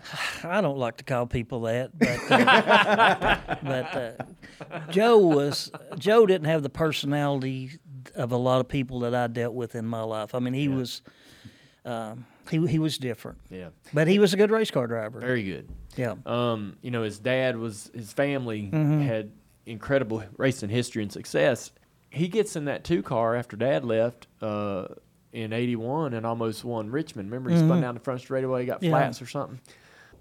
I 0.44 0.62
don't 0.62 0.78
like 0.78 0.96
to 0.96 1.04
call 1.04 1.26
people 1.26 1.60
that, 1.62 1.90
but 1.98 2.32
uh, 2.32 3.36
but 3.62 3.94
uh, 3.94 4.80
Joe 4.90 5.18
was 5.18 5.70
Joe 5.98 6.24
didn't 6.24 6.46
have 6.46 6.62
the 6.62 6.70
personality 6.70 7.72
of 8.14 8.32
a 8.32 8.36
lot 8.36 8.60
of 8.60 8.68
people 8.68 9.00
that 9.00 9.14
I 9.14 9.26
dealt 9.26 9.54
with 9.54 9.74
in 9.74 9.86
my 9.86 10.02
life. 10.02 10.34
I 10.34 10.38
mean, 10.38 10.54
he 10.54 10.68
was 10.68 11.02
um, 11.84 12.26
he 12.50 12.64
he 12.66 12.78
was 12.78 12.98
different. 12.98 13.38
Yeah. 13.50 13.68
but 13.92 14.06
he 14.08 14.18
was 14.18 14.34
a 14.34 14.36
good 14.36 14.50
race 14.50 14.70
car 14.70 14.86
driver. 14.86 15.20
Very 15.20 15.42
good. 15.44 15.68
Yeah. 15.96 16.14
Um, 16.26 16.76
you 16.82 16.90
know, 16.90 17.02
his 17.02 17.18
dad 17.18 17.56
was 17.56 17.90
his 17.94 18.12
family 18.12 18.70
Mhm. 18.72 19.02
had 19.04 19.32
incredible 19.66 20.22
racing 20.36 20.68
history 20.70 21.02
and 21.02 21.12
success. 21.12 21.70
He 22.10 22.28
gets 22.28 22.56
in 22.56 22.64
that 22.66 22.82
two 22.84 23.02
car 23.02 23.36
after 23.36 23.56
dad 23.56 23.84
left 23.84 24.26
uh, 24.42 24.88
in 25.32 25.52
'81 25.52 26.12
and 26.14 26.26
almost 26.26 26.64
won 26.64 26.90
Richmond. 26.90 27.30
Remember, 27.30 27.50
he 27.50 27.56
spun 27.56 27.78
Mhm. 27.78 27.82
down 27.82 27.94
the 27.94 28.00
front 28.00 28.20
straightaway, 28.20 28.66
got 28.66 28.82
Yeah. 28.82 28.90
flats 28.90 29.22
or 29.22 29.26
something. 29.26 29.60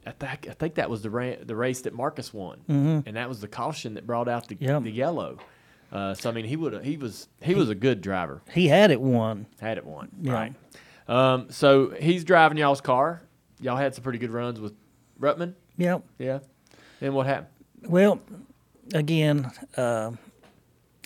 I 0.06 0.12
think 0.12 0.48
I 0.50 0.54
think 0.54 0.76
that 0.76 0.90
was 0.90 1.02
the 1.02 1.10
ra- 1.10 1.36
the 1.44 1.56
race 1.56 1.82
that 1.82 1.94
Marcus 1.94 2.34
won, 2.34 2.62
Mhm. 2.70 3.04
and 3.06 3.18
that 3.18 3.28
was 3.28 3.42
the 3.42 3.48
caution 3.50 3.96
that 3.96 4.08
brought 4.08 4.30
out 4.30 4.48
the 4.48 4.56
Yep. 4.60 4.84
the 4.84 4.92
yellow. 4.92 5.38
Uh, 5.92 6.14
so 6.14 6.30
I 6.30 6.34
mean, 6.34 6.46
he 6.46 6.56
would 6.56 6.84
he 6.86 6.98
was 6.98 7.28
he 7.42 7.56
was 7.56 7.70
a 7.70 7.76
good 7.76 8.02
driver. 8.02 8.42
He 8.54 8.68
had 8.68 8.92
it 8.92 9.02
won. 9.02 9.48
Had 9.60 9.78
it 9.78 9.86
won, 9.86 10.10
Yeah. 10.22 10.34
right? 10.34 10.54
Um, 11.08 11.48
so 11.50 11.90
he's 12.00 12.24
driving 12.24 12.58
y'all's 12.60 12.82
car. 12.82 13.22
Y'all 13.60 13.76
had 13.78 13.96
some 13.96 14.04
pretty 14.04 14.20
good 14.20 14.30
runs 14.32 14.60
with 14.60 14.74
Ruttman. 15.20 15.56
Yep. 15.78 16.04
Yeah. 16.20 16.40
Then 17.00 17.14
what 17.14 17.26
happened? 17.26 17.48
Well, 17.88 18.20
again, 18.94 19.52
uh, 19.78 20.12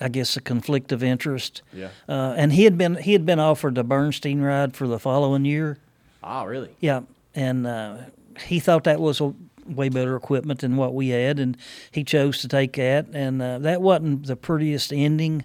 I 0.02 0.10
guess 0.10 0.36
a 0.36 0.42
conflict 0.42 0.92
of 0.92 1.04
interest. 1.04 1.62
Yeah. 1.72 1.90
Uh, 2.10 2.34
and 2.36 2.52
he 2.52 2.66
had 2.66 2.78
been 2.78 2.96
he 2.96 3.14
had 3.14 3.26
been 3.26 3.40
offered 3.40 3.78
a 3.78 3.84
Bernstein 3.84 4.42
ride 4.42 4.76
for 4.76 4.88
the 4.88 5.00
following 5.00 5.46
year. 5.46 5.78
Ah, 6.22 6.44
really? 6.44 6.70
Yeah, 6.80 7.02
and 7.36 7.66
uh, 7.68 7.98
he 8.46 8.60
thought 8.60 8.84
that 8.86 9.00
was 9.00 9.22
a 9.22 9.34
way 9.68 9.90
better 9.90 10.16
equipment 10.16 10.62
than 10.62 10.76
what 10.78 10.94
we 10.94 11.10
had, 11.10 11.40
and 11.40 11.58
he 11.92 12.04
chose 12.04 12.40
to 12.42 12.48
take 12.48 12.74
that. 12.74 13.08
And 13.14 13.42
uh, 13.42 13.60
that 13.60 13.82
wasn't 13.82 14.26
the 14.28 14.36
prettiest 14.36 14.92
ending 14.94 15.44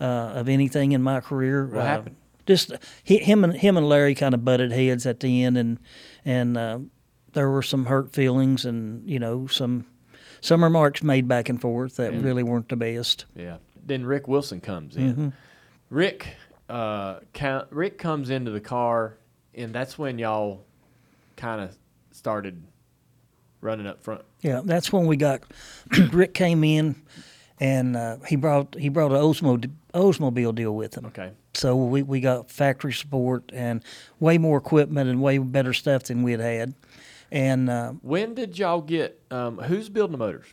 uh, 0.00 0.04
of 0.04 0.48
anything 0.48 0.92
in 0.92 1.02
my 1.02 1.20
career. 1.20 1.66
What 1.66 1.82
Uh, 1.82 1.86
happened? 1.86 2.16
Just 2.46 2.72
he, 3.02 3.18
him 3.18 3.42
and 3.42 3.54
him 3.56 3.76
and 3.76 3.88
Larry 3.88 4.14
kind 4.14 4.32
of 4.34 4.44
butted 4.44 4.70
heads 4.72 5.04
at 5.06 5.20
the 5.20 5.42
end, 5.42 5.58
and 5.58 5.78
and 6.24 6.56
uh, 6.56 6.78
there 7.32 7.50
were 7.50 7.62
some 7.62 7.86
hurt 7.86 8.12
feelings, 8.12 8.64
and 8.64 9.08
you 9.08 9.18
know 9.18 9.46
some 9.48 9.84
some 10.40 10.62
remarks 10.62 11.02
made 11.02 11.26
back 11.26 11.48
and 11.48 11.60
forth 11.60 11.96
that 11.96 12.12
really 12.12 12.42
weren't 12.44 12.68
the 12.68 12.76
best. 12.76 13.24
Yeah. 13.34 13.56
Then 13.84 14.04
Rick 14.04 14.28
Wilson 14.28 14.60
comes 14.60 14.96
in. 14.96 15.14
Mhm. 15.14 15.32
Rick, 15.90 16.36
uh, 16.68 17.20
count, 17.32 17.66
Rick 17.70 17.98
comes 17.98 18.30
into 18.30 18.50
the 18.52 18.60
car, 18.60 19.16
and 19.54 19.72
that's 19.74 19.98
when 19.98 20.18
y'all 20.18 20.64
kind 21.36 21.60
of 21.60 21.76
started 22.12 22.62
running 23.60 23.86
up 23.86 24.02
front. 24.02 24.22
Yeah, 24.40 24.60
that's 24.64 24.92
when 24.92 25.06
we 25.06 25.16
got 25.16 25.42
Rick 26.12 26.34
came 26.34 26.64
in, 26.64 26.96
and 27.60 27.96
uh, 27.96 28.16
he 28.26 28.36
brought 28.36 28.74
he 28.74 28.88
brought 28.88 29.12
an 29.12 29.18
Oldsmo 29.18 29.70
Oldsmobile 29.94 30.54
deal 30.54 30.74
with 30.74 30.96
him. 30.96 31.06
Okay. 31.06 31.32
So 31.54 31.76
we 31.76 32.02
we 32.02 32.20
got 32.20 32.50
factory 32.50 32.92
support 32.92 33.50
and 33.52 33.82
way 34.20 34.38
more 34.38 34.58
equipment 34.58 35.08
and 35.08 35.22
way 35.22 35.38
better 35.38 35.72
stuff 35.72 36.04
than 36.04 36.22
we 36.22 36.32
had 36.32 36.40
had, 36.40 36.74
and 37.30 37.70
uh, 37.70 37.92
When 38.02 38.34
did 38.34 38.58
y'all 38.58 38.82
get? 38.82 39.20
Um, 39.30 39.58
who's 39.58 39.88
building 39.88 40.12
the 40.12 40.18
motors? 40.18 40.46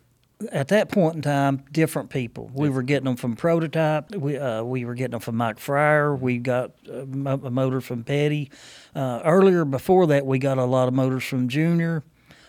at 0.52 0.68
that 0.70 0.90
point 0.90 1.16
in 1.16 1.22
time, 1.22 1.64
different 1.72 2.10
people. 2.10 2.52
We 2.54 2.70
were 2.70 2.84
getting 2.84 3.06
them 3.06 3.16
from 3.16 3.36
Prototype. 3.36 4.14
We 4.16 4.38
uh, 4.38 4.64
we 4.64 4.86
were 4.86 4.96
getting 4.96 5.12
them 5.12 5.20
from 5.22 5.38
Mike 5.38 5.60
Fryer. 5.60 6.16
We 6.16 6.38
got 6.38 6.72
a, 6.90 7.02
a 7.02 7.50
motor 7.52 7.82
from 7.82 8.04
Petty. 8.04 8.52
Uh, 8.96 9.22
earlier, 9.24 9.66
before 9.66 10.08
that, 10.08 10.26
we 10.26 10.40
got 10.40 10.58
a 10.58 10.66
lot 10.66 10.88
of 10.88 10.94
motors 10.94 11.24
from 11.24 11.48
Junior. 11.48 12.04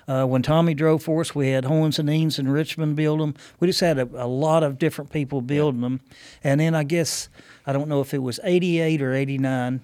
Uh, 0.06 0.24
when 0.26 0.42
Tommy 0.42 0.74
drove 0.74 1.02
for 1.02 1.20
us, 1.20 1.34
we 1.34 1.48
had 1.48 1.64
Horns 1.64 1.98
and 1.98 2.08
Eanes 2.08 2.38
in 2.38 2.48
Richmond 2.48 2.96
build 2.96 3.20
them. 3.20 3.34
We 3.60 3.68
just 3.68 3.80
had 3.80 3.98
a, 3.98 4.08
a 4.14 4.26
lot 4.26 4.62
of 4.62 4.78
different 4.78 5.10
people 5.10 5.40
building 5.40 5.80
them. 5.80 6.00
And 6.42 6.60
then 6.60 6.74
I 6.74 6.84
guess, 6.84 7.28
I 7.66 7.72
don't 7.72 7.88
know 7.88 8.00
if 8.00 8.12
it 8.12 8.22
was 8.22 8.40
88 8.44 9.00
or 9.02 9.14
89, 9.14 9.80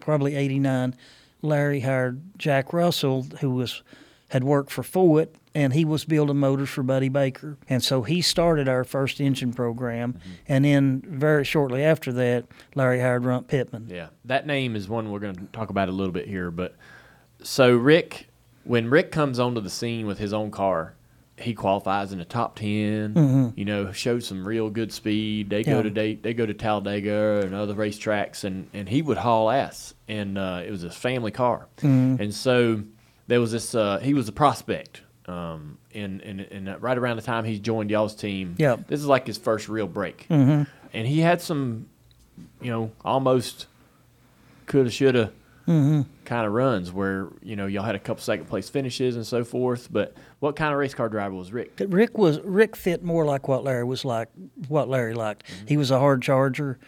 probably 0.00 0.36
89, 0.36 0.94
Larry 1.42 1.80
hired 1.80 2.20
Jack 2.38 2.72
Russell, 2.72 3.26
who 3.40 3.50
was 3.50 3.82
had 4.30 4.44
worked 4.44 4.70
for 4.70 4.84
Ford, 4.84 5.28
and 5.56 5.72
he 5.72 5.84
was 5.84 6.04
building 6.04 6.36
motors 6.36 6.68
for 6.68 6.84
Buddy 6.84 7.08
Baker. 7.08 7.56
And 7.68 7.82
so 7.82 8.02
he 8.02 8.22
started 8.22 8.68
our 8.68 8.84
first 8.84 9.20
engine 9.20 9.52
program. 9.52 10.20
And 10.46 10.64
then 10.64 11.02
very 11.04 11.44
shortly 11.44 11.82
after 11.82 12.12
that, 12.12 12.46
Larry 12.76 13.00
hired 13.00 13.24
Runt 13.24 13.48
Pittman. 13.48 13.88
Yeah, 13.90 14.08
that 14.24 14.46
name 14.46 14.76
is 14.76 14.88
one 14.88 15.10
we're 15.10 15.18
going 15.18 15.34
to 15.34 15.44
talk 15.46 15.70
about 15.70 15.88
a 15.88 15.92
little 15.92 16.12
bit 16.12 16.28
here. 16.28 16.52
But 16.52 16.76
so 17.42 17.74
Rick, 17.74 18.28
when 18.64 18.88
Rick 18.90 19.10
comes 19.12 19.38
onto 19.38 19.60
the 19.60 19.70
scene 19.70 20.06
with 20.06 20.18
his 20.18 20.32
own 20.32 20.50
car, 20.50 20.94
he 21.38 21.54
qualifies 21.54 22.12
in 22.12 22.18
the 22.18 22.24
top 22.26 22.56
10 22.58 23.14
Mhm. 23.14 23.52
You 23.56 23.64
know, 23.64 23.92
showed 23.92 24.22
some 24.22 24.46
real 24.46 24.68
good 24.68 24.92
speed. 24.92 25.48
They 25.48 25.60
Yeah. 25.60 25.72
go 25.74 25.82
to 25.84 25.90
they, 25.90 26.14
they 26.14 26.34
go 26.34 26.44
to 26.44 26.52
Talladega 26.52 27.40
and 27.44 27.54
other 27.54 27.74
racetracks, 27.74 28.44
and 28.44 28.66
and 28.74 28.88
he 28.88 29.00
would 29.00 29.16
haul 29.18 29.50
ass. 29.50 29.94
And 30.08 30.36
uh, 30.36 30.60
it 30.66 30.70
was 30.70 30.82
his 30.82 30.94
family 30.94 31.30
car, 31.30 31.66
Mhm. 31.78 32.20
and 32.20 32.34
so 32.34 32.82
there 33.26 33.40
was 33.40 33.52
this. 33.52 33.74
Uh, 33.74 33.98
he 34.00 34.12
was 34.14 34.28
a 34.28 34.32
prospect. 34.32 35.02
Um, 35.26 35.78
and, 35.94 36.20
and, 36.22 36.40
and 36.40 36.82
right 36.82 36.98
around 36.98 37.14
the 37.16 37.22
time 37.22 37.44
he 37.44 37.60
joined 37.60 37.88
y'all's 37.90 38.16
team, 38.16 38.56
Yep. 38.58 38.88
this 38.88 38.98
is 38.98 39.06
like 39.06 39.28
his 39.28 39.38
first 39.38 39.68
real 39.68 39.86
break. 39.86 40.26
Mhm. 40.28 40.66
And 40.92 41.06
he 41.06 41.20
had 41.20 41.40
some, 41.40 41.86
you 42.60 42.70
know, 42.72 42.90
almost 43.04 43.66
coulda, 44.66 44.90
shoulda 44.90 45.30
Mhm. 45.66 46.06
kind 46.24 46.46
of 46.46 46.52
runs 46.52 46.92
where, 46.92 47.28
you 47.42 47.56
know, 47.56 47.66
y'all 47.66 47.82
had 47.84 47.94
a 47.94 47.98
couple 47.98 48.22
second 48.22 48.46
place 48.46 48.68
finishes 48.68 49.16
and 49.16 49.26
so 49.26 49.44
forth. 49.44 49.88
But 49.90 50.14
what 50.38 50.56
kind 50.56 50.72
of 50.72 50.78
race 50.78 50.94
car 50.94 51.08
driver 51.08 51.34
was 51.34 51.52
Rick? 51.52 51.80
Rick 51.88 52.16
was 52.18 52.40
Rick 52.40 52.76
fit 52.76 53.02
more 53.04 53.24
like 53.24 53.48
what 53.48 53.64
Larry 53.64 53.84
was 53.84 54.04
like, 54.04 54.28
what 54.68 54.88
Larry 54.88 55.14
liked. 55.14 55.44
Mm-hmm. 55.46 55.66
He 55.66 55.76
was 55.76 55.90
a 55.90 55.98
hard 55.98 56.22
charger. 56.22 56.78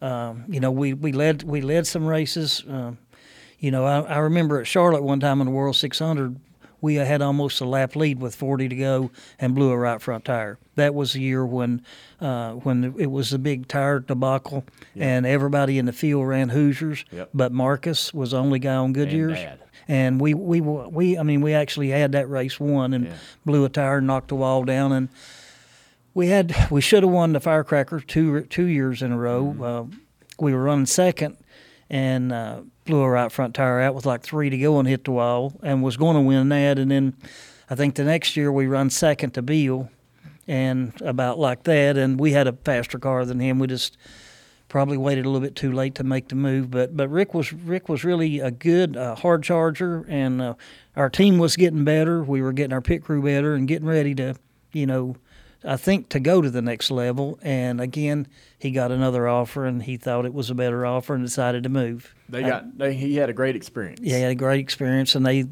Um, 0.00 0.44
you 0.48 0.60
know, 0.60 0.70
we, 0.70 0.94
we 0.94 1.12
led 1.12 1.42
we 1.44 1.60
led 1.60 1.86
some 1.86 2.06
races. 2.06 2.64
Um, 2.68 2.98
you 3.58 3.70
know, 3.70 3.84
I, 3.84 4.00
I 4.00 4.18
remember 4.18 4.60
at 4.60 4.66
Charlotte 4.66 5.02
one 5.04 5.20
time 5.20 5.40
in 5.40 5.46
the 5.46 5.52
World 5.52 5.76
600, 5.76 6.36
we 6.82 6.96
had 6.96 7.22
almost 7.22 7.60
a 7.62 7.64
lap 7.64 7.96
lead 7.96 8.20
with 8.20 8.34
40 8.34 8.68
to 8.68 8.76
go 8.76 9.10
and 9.38 9.54
blew 9.54 9.70
a 9.70 9.78
right 9.78 10.02
front 10.02 10.26
tire. 10.26 10.58
That 10.74 10.94
was 10.94 11.14
the 11.14 11.20
year 11.22 11.46
when 11.46 11.82
uh, 12.20 12.52
when 12.52 12.94
it 12.98 13.10
was 13.10 13.30
the 13.30 13.38
big 13.38 13.68
tire 13.68 14.00
debacle, 14.00 14.64
and 14.96 15.24
everybody 15.24 15.78
in 15.78 15.86
the 15.86 15.92
field 15.92 16.26
ran 16.28 16.50
Hoosiers, 16.50 17.04
Yep. 17.10 17.30
but 17.32 17.52
Marcus 17.52 18.12
was 18.12 18.32
the 18.32 18.38
only 18.38 18.58
guy 18.58 18.74
on 18.74 18.92
Goodyear's. 18.92 19.38
Dad. 19.38 19.60
And 19.88 20.20
we, 20.20 20.34
we 20.34 20.60
we 20.60 21.16
I 21.18 21.22
mean 21.22 21.40
we 21.40 21.54
actually 21.54 21.88
had 21.90 22.12
that 22.12 22.28
race 22.28 22.60
won 22.60 22.92
and 22.94 23.12
blew 23.46 23.64
a 23.64 23.68
tire 23.68 23.98
and 23.98 24.06
knocked 24.06 24.28
the 24.28 24.36
wall 24.36 24.64
down 24.64 24.92
and 24.92 25.08
we 26.14 26.28
had 26.28 26.54
we 26.70 26.80
should 26.80 27.02
have 27.02 27.12
won 27.12 27.32
the 27.32 27.40
firecracker 27.40 28.00
two 28.00 28.42
two 28.42 28.66
years 28.66 29.02
in 29.02 29.12
a 29.12 29.18
row. 29.18 29.56
Uh, 29.90 29.96
we 30.38 30.52
were 30.54 30.62
running 30.64 30.86
second 30.86 31.36
and 31.92 32.32
uh, 32.32 32.62
blew 32.86 33.02
a 33.02 33.10
right 33.10 33.30
front 33.30 33.54
tire 33.54 33.80
out 33.80 33.94
with 33.94 34.06
like 34.06 34.22
three 34.22 34.48
to 34.48 34.56
go 34.58 34.78
and 34.78 34.88
hit 34.88 35.04
the 35.04 35.12
wall 35.12 35.52
and 35.62 35.82
was 35.82 35.98
going 35.98 36.16
to 36.16 36.22
win 36.22 36.48
that. 36.48 36.78
And 36.78 36.90
then 36.90 37.14
I 37.68 37.74
think 37.74 37.94
the 37.94 38.04
next 38.04 38.34
year 38.34 38.50
we 38.50 38.66
run 38.66 38.88
second 38.88 39.32
to 39.34 39.42
Beal 39.42 39.90
and 40.48 40.92
about 41.02 41.38
like 41.38 41.64
that. 41.64 41.98
And 41.98 42.18
we 42.18 42.32
had 42.32 42.48
a 42.48 42.54
faster 42.54 42.98
car 42.98 43.26
than 43.26 43.38
him. 43.40 43.58
We 43.58 43.66
just 43.66 43.98
probably 44.68 44.96
waited 44.96 45.26
a 45.26 45.28
little 45.28 45.46
bit 45.46 45.54
too 45.54 45.70
late 45.70 45.94
to 45.96 46.02
make 46.02 46.28
the 46.28 46.34
move. 46.34 46.70
But 46.70 46.96
but 46.96 47.10
Rick 47.10 47.34
was 47.34 47.52
Rick 47.52 47.90
was 47.90 48.04
really 48.04 48.40
a 48.40 48.50
good 48.50 48.96
uh, 48.96 49.14
hard 49.14 49.42
charger, 49.42 50.06
and 50.08 50.40
uh, 50.40 50.54
our 50.96 51.10
team 51.10 51.36
was 51.36 51.56
getting 51.56 51.84
better. 51.84 52.24
We 52.24 52.40
were 52.40 52.54
getting 52.54 52.72
our 52.72 52.80
pit 52.80 53.04
crew 53.04 53.22
better 53.22 53.54
and 53.54 53.68
getting 53.68 53.86
ready 53.86 54.14
to, 54.14 54.34
you 54.72 54.86
know, 54.86 55.16
I 55.64 55.76
think 55.76 56.08
to 56.10 56.20
go 56.20 56.40
to 56.42 56.50
the 56.50 56.62
next 56.62 56.90
level. 56.90 57.38
And 57.42 57.80
again, 57.80 58.26
he 58.58 58.70
got 58.70 58.90
another 58.92 59.26
offer, 59.28 59.64
and 59.66 59.82
he 59.82 59.96
thought 59.96 60.24
it 60.24 60.34
was 60.34 60.50
a 60.50 60.54
better 60.54 60.84
offer, 60.86 61.14
and 61.14 61.24
decided 61.24 61.62
to 61.64 61.68
move. 61.68 62.14
They 62.28 62.44
I- 62.44 62.48
got 62.48 62.78
they, 62.78 62.94
he 62.94 63.16
had 63.16 63.28
a 63.28 63.32
great 63.32 63.56
experience. 63.56 64.00
yeah, 64.02 64.16
he 64.16 64.22
had 64.22 64.32
a 64.32 64.36
great 64.36 64.60
experience, 64.60 65.14
and 65.14 65.26
they, 65.26 65.44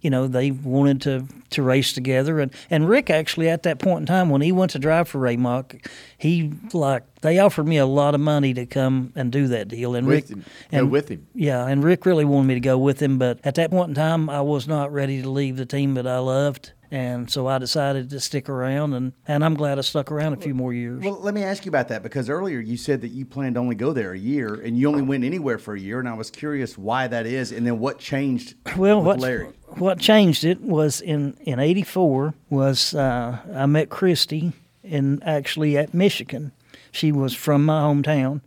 you 0.00 0.10
know, 0.10 0.26
they 0.26 0.50
wanted 0.50 1.02
to, 1.02 1.26
to 1.50 1.62
race 1.62 1.92
together. 1.92 2.40
And, 2.40 2.52
and 2.70 2.88
Rick 2.88 3.10
actually, 3.10 3.48
at 3.48 3.64
that 3.64 3.78
point 3.78 4.00
in 4.00 4.06
time, 4.06 4.30
when 4.30 4.40
he 4.40 4.52
went 4.52 4.70
to 4.72 4.78
drive 4.78 5.08
for 5.08 5.18
RahMoc, 5.18 5.84
he 6.16 6.52
like 6.72 7.02
they 7.22 7.38
offered 7.38 7.66
me 7.66 7.76
a 7.76 7.86
lot 7.86 8.14
of 8.14 8.20
money 8.20 8.54
to 8.54 8.66
come 8.66 9.12
and 9.14 9.30
do 9.30 9.48
that 9.48 9.68
deal. 9.68 9.94
And 9.94 10.06
With 10.06 10.30
Rick, 10.30 10.30
him. 10.30 10.40
Go 10.70 10.78
and 10.78 10.90
with 10.90 11.08
him. 11.08 11.26
Yeah, 11.34 11.66
and 11.66 11.82
Rick 11.84 12.06
really 12.06 12.24
wanted 12.24 12.46
me 12.48 12.54
to 12.54 12.60
go 12.60 12.78
with 12.78 13.00
him, 13.00 13.18
but 13.18 13.38
at 13.44 13.54
that 13.56 13.70
point 13.70 13.90
in 13.90 13.94
time, 13.94 14.30
I 14.30 14.40
was 14.40 14.66
not 14.66 14.92
ready 14.92 15.20
to 15.22 15.28
leave 15.30 15.56
the 15.56 15.66
team 15.66 15.94
that 15.94 16.06
I 16.06 16.18
loved. 16.18 16.72
And 16.92 17.30
so 17.30 17.46
I 17.46 17.56
decided 17.56 18.10
to 18.10 18.20
stick 18.20 18.50
around, 18.50 18.92
and, 18.92 19.14
and 19.26 19.42
I'm 19.42 19.54
glad 19.54 19.78
I 19.78 19.80
stuck 19.80 20.12
around 20.12 20.34
a 20.34 20.36
few 20.36 20.52
more 20.52 20.74
years. 20.74 21.02
Well, 21.02 21.18
let 21.22 21.32
me 21.32 21.42
ask 21.42 21.64
you 21.64 21.70
about 21.70 21.88
that 21.88 22.02
because 22.02 22.28
earlier 22.28 22.60
you 22.60 22.76
said 22.76 23.00
that 23.00 23.08
you 23.08 23.24
planned 23.24 23.54
to 23.54 23.60
only 23.62 23.76
go 23.76 23.94
there 23.94 24.12
a 24.12 24.18
year 24.18 24.56
and 24.56 24.76
you 24.76 24.88
only 24.88 25.00
went 25.00 25.24
anywhere 25.24 25.56
for 25.56 25.72
a 25.72 25.80
year, 25.80 26.00
and 26.00 26.06
I 26.08 26.12
was 26.12 26.30
curious 26.30 26.76
why 26.76 27.08
that 27.08 27.24
is, 27.24 27.50
and 27.50 27.66
then 27.66 27.78
what 27.78 27.98
changed 27.98 28.56
Well, 28.76 28.98
with 28.98 29.06
what 29.06 29.20
Larry. 29.20 29.46
what 29.78 30.00
changed 30.00 30.44
it 30.44 30.60
was 30.60 31.00
in 31.00 31.34
in 31.40 31.58
'84 31.58 32.34
was 32.50 32.94
uh, 32.94 33.38
I 33.54 33.64
met 33.64 33.88
Christy 33.88 34.52
in 34.84 35.22
actually 35.22 35.78
at 35.78 35.94
Michigan. 35.94 36.52
She 36.90 37.10
was 37.10 37.34
from 37.34 37.64
my 37.64 37.80
hometown, 37.80 38.42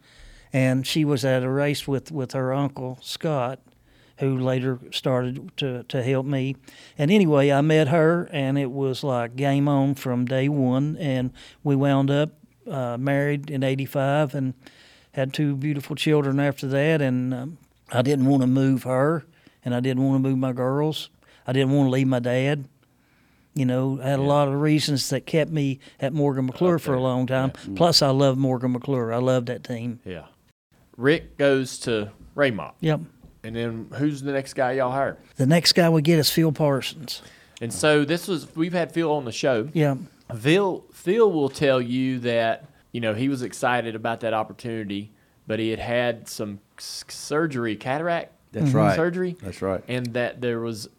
and 0.54 0.86
she 0.86 1.04
was 1.04 1.26
at 1.26 1.42
a 1.42 1.50
race 1.50 1.88
with 1.88 2.12
with 2.12 2.34
her 2.34 2.54
uncle 2.54 3.00
Scott, 3.02 3.58
who 4.18 4.38
later 4.38 4.80
started 4.92 5.52
to 5.58 5.84
to 5.84 6.04
help 6.04 6.26
me. 6.26 6.56
And 6.98 7.12
anyway, 7.12 7.52
I 7.52 7.62
met 7.62 7.90
her, 7.90 8.30
and 8.32 8.58
it 8.58 8.72
was 8.72 9.04
like 9.04 9.36
game 9.36 9.68
on 9.68 9.96
from 9.96 10.26
day 10.26 10.50
one, 10.50 10.98
and 10.98 11.32
we 11.64 11.76
wound 11.76 12.10
up 12.10 12.32
uh, 12.70 12.98
married 12.98 13.50
in 13.50 13.64
'85 13.64 14.36
and 14.36 14.54
had 15.12 15.34
two 15.34 15.56
beautiful 15.56 15.96
children 15.96 16.40
after 16.40 16.68
that. 16.68 17.02
And 17.02 17.34
um, 17.34 17.58
I 17.92 18.02
didn't 18.02 18.26
want 18.26 18.42
to 18.42 18.48
move 18.48 18.84
her, 18.84 19.26
and 19.64 19.76
I 19.76 19.80
didn't 19.80 20.04
want 20.04 20.24
to 20.24 20.30
move 20.30 20.38
my 20.38 20.54
girls. 20.54 21.10
I 21.48 21.54
didn't 21.54 21.72
want 21.72 21.88
to 21.88 21.92
leave 21.92 22.08
my 22.08 22.20
dad. 22.20 22.66
You 23.54 23.66
know, 23.66 24.00
I 24.04 24.10
had 24.10 24.20
a 24.20 24.24
lot 24.24 24.50
of 24.50 24.60
reasons 24.60 25.10
that 25.10 25.26
kept 25.26 25.50
me 25.50 25.80
at 26.02 26.12
Morgan 26.12 26.46
McClure 26.46 26.78
for 26.78 26.94
a 26.94 27.02
long 27.02 27.26
time. 27.26 27.52
Plus, 27.76 28.02
I 28.02 28.10
love 28.10 28.38
Morgan 28.38 28.74
McClure. 28.74 29.14
I 29.14 29.18
love 29.18 29.46
that 29.46 29.64
team. 29.64 30.02
Yeah. 30.04 30.26
Rick 30.98 31.38
goes 31.38 31.80
to 31.80 32.12
RahMoc. 32.36 32.74
Yep. 32.82 33.02
And 33.46 33.56
then 33.56 33.88
who's 33.96 34.22
the 34.22 34.32
next 34.32 34.54
guy 34.56 34.74
y'all 34.74 34.92
hire? 34.92 35.18
The 35.36 35.46
next 35.46 35.74
guy 35.74 35.90
we 35.90 36.02
get 36.02 36.18
is 36.20 36.30
Phil 36.32 36.52
Parsons. 36.52 37.22
And 37.62 37.72
so 37.72 38.04
this 38.04 38.28
was 38.28 38.54
we've 38.56 38.74
had 38.74 38.92
Phil 38.92 39.12
on 39.12 39.26
the 39.26 39.32
show. 39.32 39.70
Yeah. 39.74 39.96
Phil 40.38 40.84
Phil 40.92 41.32
will 41.32 41.50
tell 41.50 41.80
you 41.82 42.20
that 42.20 42.66
you 42.92 43.02
know 43.02 43.14
he 43.14 43.30
was 43.30 43.42
excited 43.44 43.96
about 43.96 44.22
that 44.22 44.34
opportunity, 44.34 45.12
but 45.48 45.60
he 45.60 45.70
had 45.70 45.80
had 45.80 46.28
some 46.28 46.60
s- 46.78 47.06
surgery, 47.08 47.76
cataract. 47.76 48.32
That's 48.52 48.72
Mhm. 48.72 48.74
right. 48.74 48.96
Surgery. 48.96 49.36
That's 49.42 49.62
right. 49.62 49.84
And 49.88 50.08
that 50.14 50.42
there 50.42 50.60
was, 50.62 50.90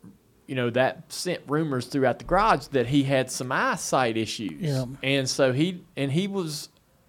you 0.46 0.54
know, 0.54 0.70
that 0.70 1.10
sent 1.12 1.40
rumors 1.48 1.86
throughout 1.86 2.18
the 2.20 2.24
garage 2.26 2.66
that 2.68 2.86
he 2.86 3.02
had 3.04 3.30
some 3.30 3.50
eyesight 3.50 4.16
issues. 4.16 4.60
Yeah. 4.62 4.84
And 5.02 5.28
so 5.28 5.52
he 5.52 5.82
and 5.96 6.12
he 6.12 6.28
was 6.28 6.68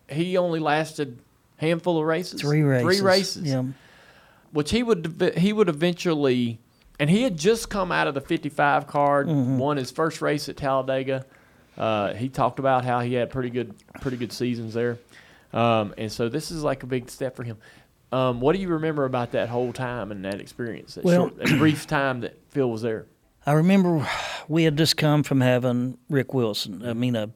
he 0.10 0.38
only 0.38 0.60
lasted 0.60 1.20
handful 1.58 2.00
of 2.00 2.06
races. 2.06 2.42
Three 2.42 2.62
races. 2.64 2.84
Three 3.00 3.06
races 3.06 3.44
Yeah. 3.50 3.64
Which 4.52 4.72
he 4.72 4.84
would 4.84 5.34
he 5.38 5.54
would 5.54 5.70
eventually 5.70 6.60
and 7.00 7.10
he 7.10 7.24
had 7.24 7.38
just 7.38 7.70
come 7.70 7.92
out 7.92 8.08
of 8.08 8.14
the 8.16 8.22
55 8.22 8.88
card 8.88 9.28
Mhm. 9.28 9.58
won 9.58 9.78
his 9.78 9.92
first 9.92 10.22
race 10.22 10.50
at 10.50 10.58
talladega 10.58 11.26
uh, 11.78 12.14
he 12.14 12.28
talked 12.30 12.58
about 12.60 12.84
how 12.86 13.00
he 13.02 13.14
had 13.14 13.30
pretty 13.30 13.50
good 13.50 13.74
pretty 14.02 14.18
good 14.18 14.32
seasons 14.32 14.74
there 14.74 14.98
um, 15.54 15.94
and 15.98 16.12
so 16.12 16.28
this 16.30 16.50
is 16.52 16.64
like 16.64 16.84
a 16.84 16.88
big 16.88 17.10
step 17.10 17.36
for 17.36 17.44
him 17.44 17.58
um, 18.12 18.40
what 18.42 18.56
do 18.56 18.62
you 18.62 18.70
remember 18.70 19.06
about 19.06 19.32
that 19.32 19.50
whole 19.50 19.74
time 19.74 20.12
and 20.12 20.24
that 20.26 20.40
experience 20.40 20.96
that, 20.96 21.04
Well- 21.04 21.30
short, 21.30 21.38
that 21.38 21.58
brief 21.58 21.86
time 21.88 22.22
that 22.22 22.38
phil 22.50 22.70
was 22.72 22.82
there 22.82 23.06
I 23.46 23.54
remember 23.54 24.06
we 24.50 24.64
had 24.64 24.78
just 24.78 24.98
come 24.98 25.24
from 25.24 25.40
having 25.40 25.98
Rick 26.10 26.34
Wilson. 26.34 26.86
I 26.86 26.92
mean, 26.92 27.16
a, 27.16 27.30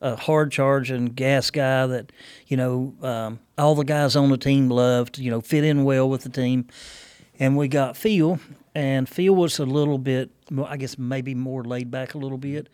a 0.00 0.16
hard 0.16 0.52
charging 0.52 1.06
gas 1.06 1.50
guy 1.50 1.86
that, 1.86 2.12
you 2.46 2.56
know, 2.56 2.94
um, 3.02 3.38
all 3.56 3.74
the 3.74 3.84
guys 3.84 4.16
on 4.16 4.30
the 4.30 4.36
team 4.36 4.68
loved, 4.68 5.18
you 5.18 5.30
know, 5.30 5.40
fit 5.40 5.64
in 5.64 5.84
well 5.84 6.08
with 6.08 6.22
the 6.22 6.28
team. 6.28 6.66
And 7.38 7.56
we 7.56 7.68
got 7.68 7.96
Phil, 7.96 8.38
and 8.74 9.08
Phil 9.08 9.34
was 9.34 9.58
a 9.58 9.66
little 9.66 9.98
bit, 9.98 10.30
I 10.66 10.76
guess 10.76 10.98
maybe 10.98 11.34
more 11.34 11.64
laid 11.64 11.90
back 11.90 12.14
a 12.14 12.18
little 12.18 12.38
bit. 12.38 12.68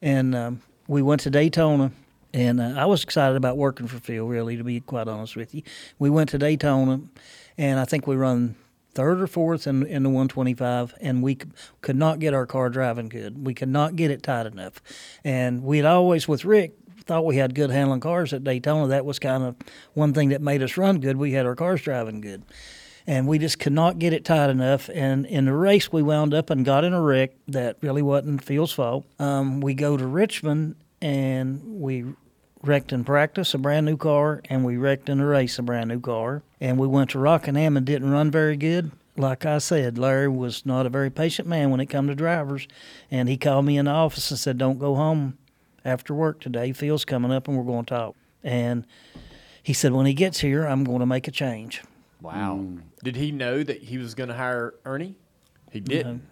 And 0.00 0.34
um, 0.34 0.62
we 0.86 1.02
went 1.02 1.22
to 1.22 1.30
Daytona, 1.30 1.92
and 2.34 2.60
uh, 2.60 2.74
I 2.76 2.86
was 2.86 3.04
excited 3.04 3.36
about 3.36 3.56
working 3.56 3.86
for 3.86 3.98
Phil, 3.98 4.26
really, 4.26 4.56
to 4.56 4.64
be 4.64 4.80
quite 4.80 5.08
honest 5.08 5.36
with 5.36 5.54
you. 5.54 5.62
We 5.98 6.10
went 6.10 6.30
to 6.30 6.38
Daytona, 6.38 7.00
and 7.56 7.78
I 7.78 7.84
think 7.84 8.06
we 8.06 8.16
run 8.16 8.56
third 8.94 9.20
or 9.20 9.26
fourth 9.26 9.66
in, 9.66 9.86
in 9.86 10.02
the 10.02 10.08
125, 10.08 10.94
and 11.00 11.22
we 11.22 11.38
could 11.80 11.96
not 11.96 12.18
get 12.18 12.34
our 12.34 12.46
car 12.46 12.70
driving 12.70 13.08
good. 13.08 13.46
We 13.46 13.54
could 13.54 13.68
not 13.68 13.96
get 13.96 14.10
it 14.10 14.22
tight 14.22 14.46
enough. 14.46 14.82
And 15.24 15.62
we 15.62 15.78
had 15.78 15.86
always, 15.86 16.28
with 16.28 16.44
Rick, 16.44 16.74
thought 17.02 17.24
we 17.24 17.36
had 17.36 17.54
good 17.54 17.70
handling 17.70 18.00
cars 18.00 18.32
at 18.32 18.44
Daytona. 18.44 18.88
That 18.88 19.04
was 19.04 19.18
kind 19.18 19.42
of 19.42 19.56
one 19.94 20.12
thing 20.12 20.30
that 20.30 20.40
made 20.40 20.62
us 20.62 20.76
run 20.76 21.00
good. 21.00 21.16
We 21.16 21.32
had 21.32 21.46
our 21.46 21.56
cars 21.56 21.82
driving 21.82 22.20
good. 22.20 22.42
And 23.06 23.26
we 23.26 23.38
just 23.38 23.58
could 23.58 23.72
not 23.72 23.98
get 23.98 24.12
it 24.12 24.24
tight 24.24 24.48
enough. 24.48 24.88
And 24.94 25.26
in 25.26 25.46
the 25.46 25.52
race, 25.52 25.92
we 25.92 26.02
wound 26.02 26.32
up 26.32 26.50
and 26.50 26.64
got 26.64 26.84
in 26.84 26.92
a 26.92 27.02
wreck 27.02 27.32
that 27.48 27.76
really 27.80 28.02
wasn't 28.02 28.44
Phil's 28.44 28.72
fault. 28.72 29.04
Um, 29.18 29.60
we 29.60 29.74
go 29.74 29.96
to 29.96 30.06
Richmond 30.06 30.76
and 31.00 31.80
we 31.80 32.04
wrecked 32.62 32.92
in 32.92 33.04
practice 33.04 33.54
a 33.54 33.58
brand 33.58 33.86
new 33.86 33.96
car, 33.96 34.40
and 34.48 34.64
we 34.64 34.76
wrecked 34.76 35.08
in 35.08 35.20
a 35.20 35.26
race 35.26 35.58
a 35.58 35.62
brand 35.62 35.88
new 35.88 36.00
car. 36.00 36.42
And 36.60 36.78
we 36.78 36.86
went 36.86 37.10
to 37.10 37.18
Rockingham 37.18 37.76
and 37.76 37.84
didn't 37.84 38.10
run 38.10 38.30
very 38.30 38.56
good. 38.56 38.92
Like 39.16 39.44
I 39.44 39.58
said, 39.58 39.98
Larry 39.98 40.28
was 40.28 40.64
not 40.64 40.86
a 40.86 40.90
very 40.90 41.10
patient 41.10 41.46
man 41.46 41.70
when 41.70 41.80
it 41.80 41.86
come 41.86 42.06
to 42.06 42.14
drivers, 42.14 42.66
and 43.10 43.28
he 43.28 43.36
called 43.36 43.66
me 43.66 43.76
in 43.76 43.84
the 43.84 43.90
office 43.90 44.30
and 44.30 44.40
said, 44.40 44.56
"Don't 44.56 44.78
go 44.78 44.94
home 44.94 45.36
after 45.84 46.14
work 46.14 46.40
today. 46.40 46.72
Phil's 46.72 47.04
coming 47.04 47.32
up, 47.32 47.46
and 47.46 47.58
we're 47.58 47.64
going 47.64 47.84
to 47.84 47.94
talk." 47.94 48.16
And 48.42 48.86
he 49.62 49.74
said, 49.74 49.92
"When 49.92 50.06
he 50.06 50.14
gets 50.14 50.40
here, 50.40 50.64
I'm 50.66 50.84
going 50.84 51.00
to 51.00 51.06
make 51.06 51.28
a 51.28 51.30
change." 51.30 51.82
wow 52.22 52.60
mm. 52.62 52.80
did 53.02 53.16
he 53.16 53.32
know 53.32 53.62
that 53.62 53.82
he 53.82 53.98
was 53.98 54.14
going 54.14 54.28
to 54.28 54.34
hire 54.34 54.74
ernie 54.86 55.16
he 55.70 55.80
didn't 55.80 56.18
Did, 56.18 56.26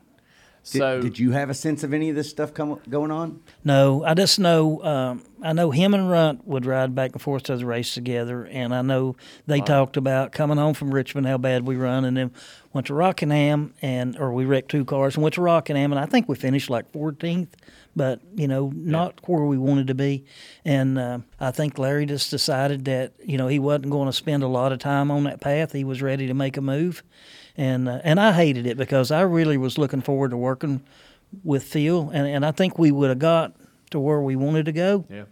So 0.63 1.01
did 1.01 1.19
you 1.19 1.31
have 1.31 1.49
a 1.49 1.55
sense 1.55 1.83
of 1.83 1.95
any 1.95 2.11
of 2.11 2.17
this 2.17 2.29
stuff 2.29 2.53
come, 2.53 2.81
going 2.89 3.11
on? 3.11 3.43
No, 3.65 4.05
I 4.05 4.15
just 4.15 4.39
know. 4.39 4.83
Um, 4.83 5.23
I 5.43 5.55
know 5.55 5.71
him 5.71 5.95
and 5.95 6.11
Runt 6.11 6.47
would 6.47 6.67
ride 6.67 6.95
back 6.95 7.13
and 7.13 7.23
forth 7.23 7.45
to 7.45 7.57
the 7.57 7.65
race 7.65 7.95
together, 7.95 8.45
and 8.45 8.75
I 8.75 8.83
know 8.83 9.17
they 9.47 9.61
talked 9.61 9.97
about 9.97 10.33
coming 10.33 10.59
home 10.59 10.75
from 10.75 10.93
Richmond 10.93 11.27
how 11.27 11.39
bad 11.39 11.67
we 11.67 11.77
run, 11.77 12.05
and 12.05 12.17
then 12.17 12.31
went 12.73 12.87
to 12.89 12.95
Rockingham 12.95 13.75
and 13.81 14.17
or 14.19 14.33
we 14.33 14.45
wrecked 14.45 14.71
two 14.71 14.85
cars 14.85 15.17
and 15.17 15.23
went 15.23 15.35
to 15.35 15.41
Rockingham, 15.41 15.93
and 15.93 15.99
I 15.99 16.07
think 16.07 16.29
we 16.29 16.37
finished 16.37 16.69
like 16.69 16.93
14th, 16.93 17.49
but 17.97 18.21
you 18.35 18.47
know 18.47 18.71
not 18.75 19.21
where 19.29 19.45
we 19.45 19.57
wanted 19.57 19.87
to 19.87 19.95
be, 19.95 20.25
and 20.65 20.99
uh, 20.99 21.19
I 21.41 21.53
think 21.53 21.79
Larry 21.79 22.07
just 22.07 22.31
decided 22.31 22.85
that 22.85 23.15
you 23.25 23.39
know 23.39 23.49
he 23.49 23.59
wasn't 23.59 23.91
going 23.91 24.07
to 24.07 24.13
spend 24.13 24.43
a 24.43 24.49
lot 24.49 24.73
of 24.73 24.79
time 24.79 25.11
on 25.11 25.25
that 25.25 25.41
path. 25.41 25.73
He 25.73 25.85
was 25.85 26.03
ready 26.03 26.27
to 26.27 26.35
make 26.35 26.57
a 26.59 26.63
move, 26.63 27.03
and 27.61 27.89
uh, 27.89 28.01
and 28.05 28.19
I 28.19 28.33
hated 28.33 28.67
it 28.67 28.79
because 28.79 29.11
I 29.11 29.21
really 29.21 29.59
was 29.59 29.77
looking 29.77 30.01
forward 30.01 30.31
to 30.31 30.37
working 30.37 30.83
with 31.45 31.63
Phil, 31.63 32.09
and, 32.11 32.27
and 32.27 32.45
I 32.45 32.53
think 32.53 32.79
we 32.79 32.91
would 32.91 33.11
have 33.11 33.19
got 33.19 33.55
to 33.91 34.01
where 34.01 34.21
we 34.21 34.35
wanted 34.35 34.65
to 34.65 34.73
go. 34.73 35.05
Yeah. 35.11 35.25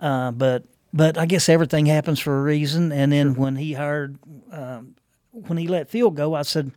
Uh, 0.00 0.30
but 0.30 0.64
but 0.94 1.18
I 1.18 1.26
guess 1.26 1.48
everything 1.48 1.84
happens 1.84 2.20
for 2.20 2.38
a 2.38 2.42
reason. 2.42 2.90
And 2.90 3.12
then 3.12 3.34
when 3.34 3.56
he 3.56 3.74
hired, 3.74 4.18
um, 4.50 4.94
when 5.32 5.58
he 5.58 5.68
let 5.68 5.90
Phil 5.90 6.10
go, 6.10 6.34
I 6.34 6.42
said, 6.42 6.72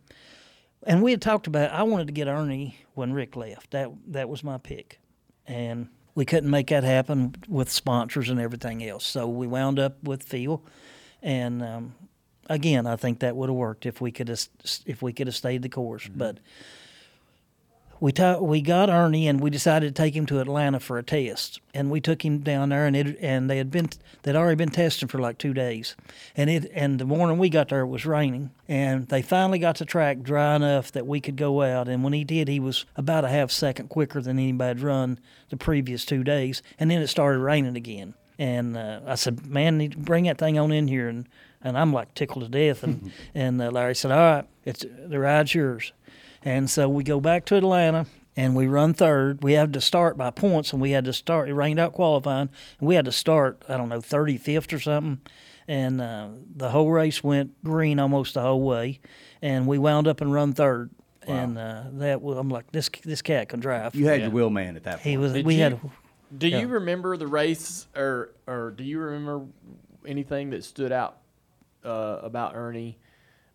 and 0.82 1.02
we 1.02 1.12
had 1.12 1.22
talked 1.22 1.46
about. 1.46 1.72
I 1.72 1.84
wanted 1.84 2.08
to 2.08 2.12
get 2.12 2.28
Ernie 2.28 2.76
when 2.94 3.14
Rick 3.14 3.34
left. 3.34 3.70
That 3.70 3.90
that 4.08 4.28
was 4.28 4.44
my 4.44 4.58
pick, 4.58 5.00
and 5.46 5.88
we 6.14 6.26
couldn't 6.26 6.50
make 6.50 6.66
that 6.66 6.84
happen 6.84 7.34
with 7.48 7.70
sponsors 7.70 8.28
and 8.28 8.38
everything 8.38 8.84
else. 8.84 9.06
So 9.06 9.26
we 9.26 9.46
wound 9.46 9.78
up 9.78 10.04
with 10.04 10.22
Phil, 10.22 10.62
and 11.22 11.62
um, 11.62 11.94
again, 12.48 12.86
I 12.86 12.96
think 12.96 13.20
that 13.20 13.36
would 13.36 13.48
have 13.48 13.56
worked 13.56 13.86
if 13.86 14.00
we 14.00 14.10
could 14.10 14.28
have 14.28 14.46
if 14.86 15.02
we 15.02 15.12
could 15.12 15.26
have 15.26 15.36
stayed 15.36 15.62
the 15.62 15.68
course. 15.68 16.08
But 16.08 16.38
we 18.00 18.12
ta- 18.12 18.38
we 18.38 18.60
got 18.60 18.88
Ernie 18.88 19.26
and 19.26 19.40
we 19.40 19.50
decided 19.50 19.94
to 19.94 20.02
take 20.02 20.14
him 20.14 20.26
to 20.26 20.38
Atlanta 20.38 20.78
for 20.78 20.98
a 20.98 21.02
test. 21.02 21.60
And 21.74 21.90
we 21.90 22.00
took 22.00 22.24
him 22.24 22.38
down 22.38 22.68
there 22.68 22.86
and 22.86 22.94
it 22.94 23.18
and 23.20 23.50
they 23.50 23.58
had 23.58 23.70
been 23.70 23.90
they'd 24.22 24.36
already 24.36 24.56
been 24.56 24.70
testing 24.70 25.08
for 25.08 25.18
like 25.18 25.38
two 25.38 25.52
days. 25.52 25.96
And 26.36 26.48
it 26.48 26.70
and 26.74 26.98
the 26.98 27.04
morning 27.04 27.38
we 27.38 27.48
got 27.48 27.68
there 27.68 27.80
it 27.80 27.86
was 27.88 28.06
raining. 28.06 28.50
And 28.68 29.08
they 29.08 29.22
finally 29.22 29.58
got 29.58 29.78
the 29.78 29.84
track 29.84 30.22
dry 30.22 30.56
enough 30.56 30.92
that 30.92 31.06
we 31.06 31.20
could 31.20 31.36
go 31.36 31.62
out. 31.62 31.88
And 31.88 32.04
when 32.04 32.12
he 32.12 32.24
did, 32.24 32.48
he 32.48 32.60
was 32.60 32.84
about 32.96 33.24
a 33.24 33.28
half 33.28 33.50
second 33.50 33.88
quicker 33.88 34.20
than 34.20 34.38
anybody 34.38 34.68
had 34.68 34.80
run 34.80 35.18
the 35.48 35.56
previous 35.56 36.04
two 36.04 36.22
days. 36.22 36.62
And 36.78 36.90
then 36.90 37.02
it 37.02 37.08
started 37.08 37.40
raining 37.40 37.76
again. 37.76 38.14
And 38.38 38.76
uh, 38.76 39.00
I 39.06 39.16
said, 39.16 39.46
"Man, 39.46 39.78
need 39.78 39.92
to 39.92 39.98
bring 39.98 40.24
that 40.24 40.38
thing 40.38 40.56
on 40.58 40.70
in 40.70 40.86
here." 40.86 41.08
And 41.08 41.28
and 41.62 41.76
I'm 41.78 41.92
like 41.92 42.14
tickled 42.14 42.44
to 42.44 42.50
death. 42.50 42.82
And 42.82 43.12
and 43.34 43.60
uh, 43.60 43.70
Larry 43.70 43.94
said, 43.94 44.10
"All 44.10 44.18
right, 44.18 44.44
it's 44.64 44.84
the 45.06 45.18
ride's 45.18 45.54
yours." 45.54 45.92
And 46.42 46.70
so 46.70 46.88
we 46.88 47.02
go 47.02 47.20
back 47.20 47.44
to 47.46 47.56
Atlanta 47.56 48.06
and 48.38 48.54
we 48.54 48.68
run 48.68 48.94
third. 48.94 49.42
We 49.42 49.54
had 49.54 49.72
to 49.72 49.80
start 49.80 50.16
by 50.16 50.30
points, 50.30 50.72
and 50.72 50.80
we 50.80 50.92
had 50.92 51.04
to 51.06 51.12
start. 51.12 51.48
It 51.48 51.54
rained 51.54 51.80
out 51.80 51.92
qualifying, 51.92 52.48
and 52.78 52.88
we 52.88 52.94
had 52.94 53.04
to 53.06 53.12
start. 53.12 53.64
I 53.68 53.76
don't 53.76 53.88
know, 53.88 54.00
thirty 54.00 54.38
fifth 54.38 54.72
or 54.72 54.78
something. 54.78 55.20
And 55.66 56.00
uh, 56.00 56.28
the 56.56 56.70
whole 56.70 56.90
race 56.90 57.22
went 57.22 57.62
green 57.62 57.98
almost 57.98 58.34
the 58.34 58.40
whole 58.40 58.62
way, 58.62 59.00
and 59.42 59.66
we 59.66 59.76
wound 59.76 60.06
up 60.06 60.20
and 60.20 60.32
run 60.32 60.52
third. 60.52 60.90
And 61.26 61.58
uh, 61.58 61.82
that 61.94 62.22
was, 62.22 62.38
I'm 62.38 62.48
like, 62.48 62.70
this 62.70 62.88
this 63.04 63.22
cat 63.22 63.48
can 63.48 63.58
drive. 63.58 63.94
You 63.96 64.06
had 64.06 64.20
your 64.20 64.30
wheel 64.30 64.50
man 64.50 64.76
at 64.76 64.84
that 64.84 64.94
point. 64.94 65.02
He 65.02 65.16
was. 65.16 65.32
Did 65.32 65.44
we 65.44 65.56
you, 65.56 65.62
had. 65.62 65.80
Do 66.36 66.46
yeah. 66.46 66.60
you 66.60 66.68
remember 66.68 67.16
the 67.16 67.26
race, 67.26 67.88
or 67.96 68.30
or 68.46 68.70
do 68.70 68.84
you 68.84 69.00
remember 69.00 69.46
anything 70.06 70.50
that 70.50 70.62
stood 70.62 70.92
out 70.92 71.18
uh, 71.84 72.18
about 72.22 72.54
Ernie 72.54 72.98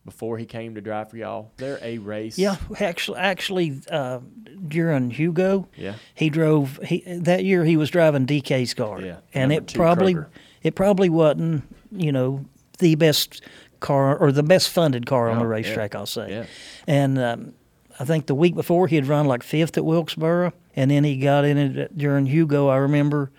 before 0.05 0.37
he 0.37 0.45
came 0.45 0.75
to 0.75 0.81
drive 0.81 1.09
for 1.09 1.17
y'all? 1.17 1.51
They're 1.57 1.79
a 1.81 1.97
race? 1.99 2.37
Yeah, 2.37 2.57
actually, 2.79 3.19
actually, 3.19 3.81
uh, 3.89 4.19
during 4.67 5.11
Hugo, 5.11 5.67
Yeah. 5.77 5.95
he 6.13 6.29
drove. 6.29 6.79
He 6.85 7.03
that 7.07 7.43
year 7.45 7.63
he 7.65 7.77
was 7.77 7.89
driving 7.89 8.25
DK's 8.25 8.73
car, 8.73 9.01
Yeah, 9.01 9.17
and 9.33 9.51
it 9.53 9.73
probably 9.73 10.15
Kroger. 10.15 10.27
it 10.61 10.75
probably 10.75 11.09
wasn't 11.09 11.63
you 11.91 12.11
know 12.11 12.45
the 12.79 12.95
best 12.95 13.41
car 13.79 14.17
or 14.17 14.31
the 14.31 14.43
best 14.43 14.69
funded 14.69 15.05
car 15.05 15.29
on 15.29 15.35
No, 15.37 15.43
the 15.43 15.45
yeah. 15.49 15.51
racetrack. 15.55 15.95
I'll 15.95 16.05
say, 16.05 16.29
Yeah. 16.29 16.45
and 16.87 17.17
um, 17.19 17.53
I 17.99 18.05
think 18.05 18.25
the 18.25 18.35
week 18.35 18.55
before 18.55 18.87
he 18.87 18.95
had 18.95 19.05
run 19.07 19.25
like 19.27 19.43
fifth 19.43 19.77
at 19.77 19.85
Wilkesboro, 19.85 20.51
and 20.75 20.89
then 20.91 21.03
he 21.03 21.17
got 21.17 21.45
in 21.45 21.57
it 21.57 21.97
during 21.97 22.25
Hugo. 22.25 22.67
I 22.67 22.77
remember. 22.77 23.31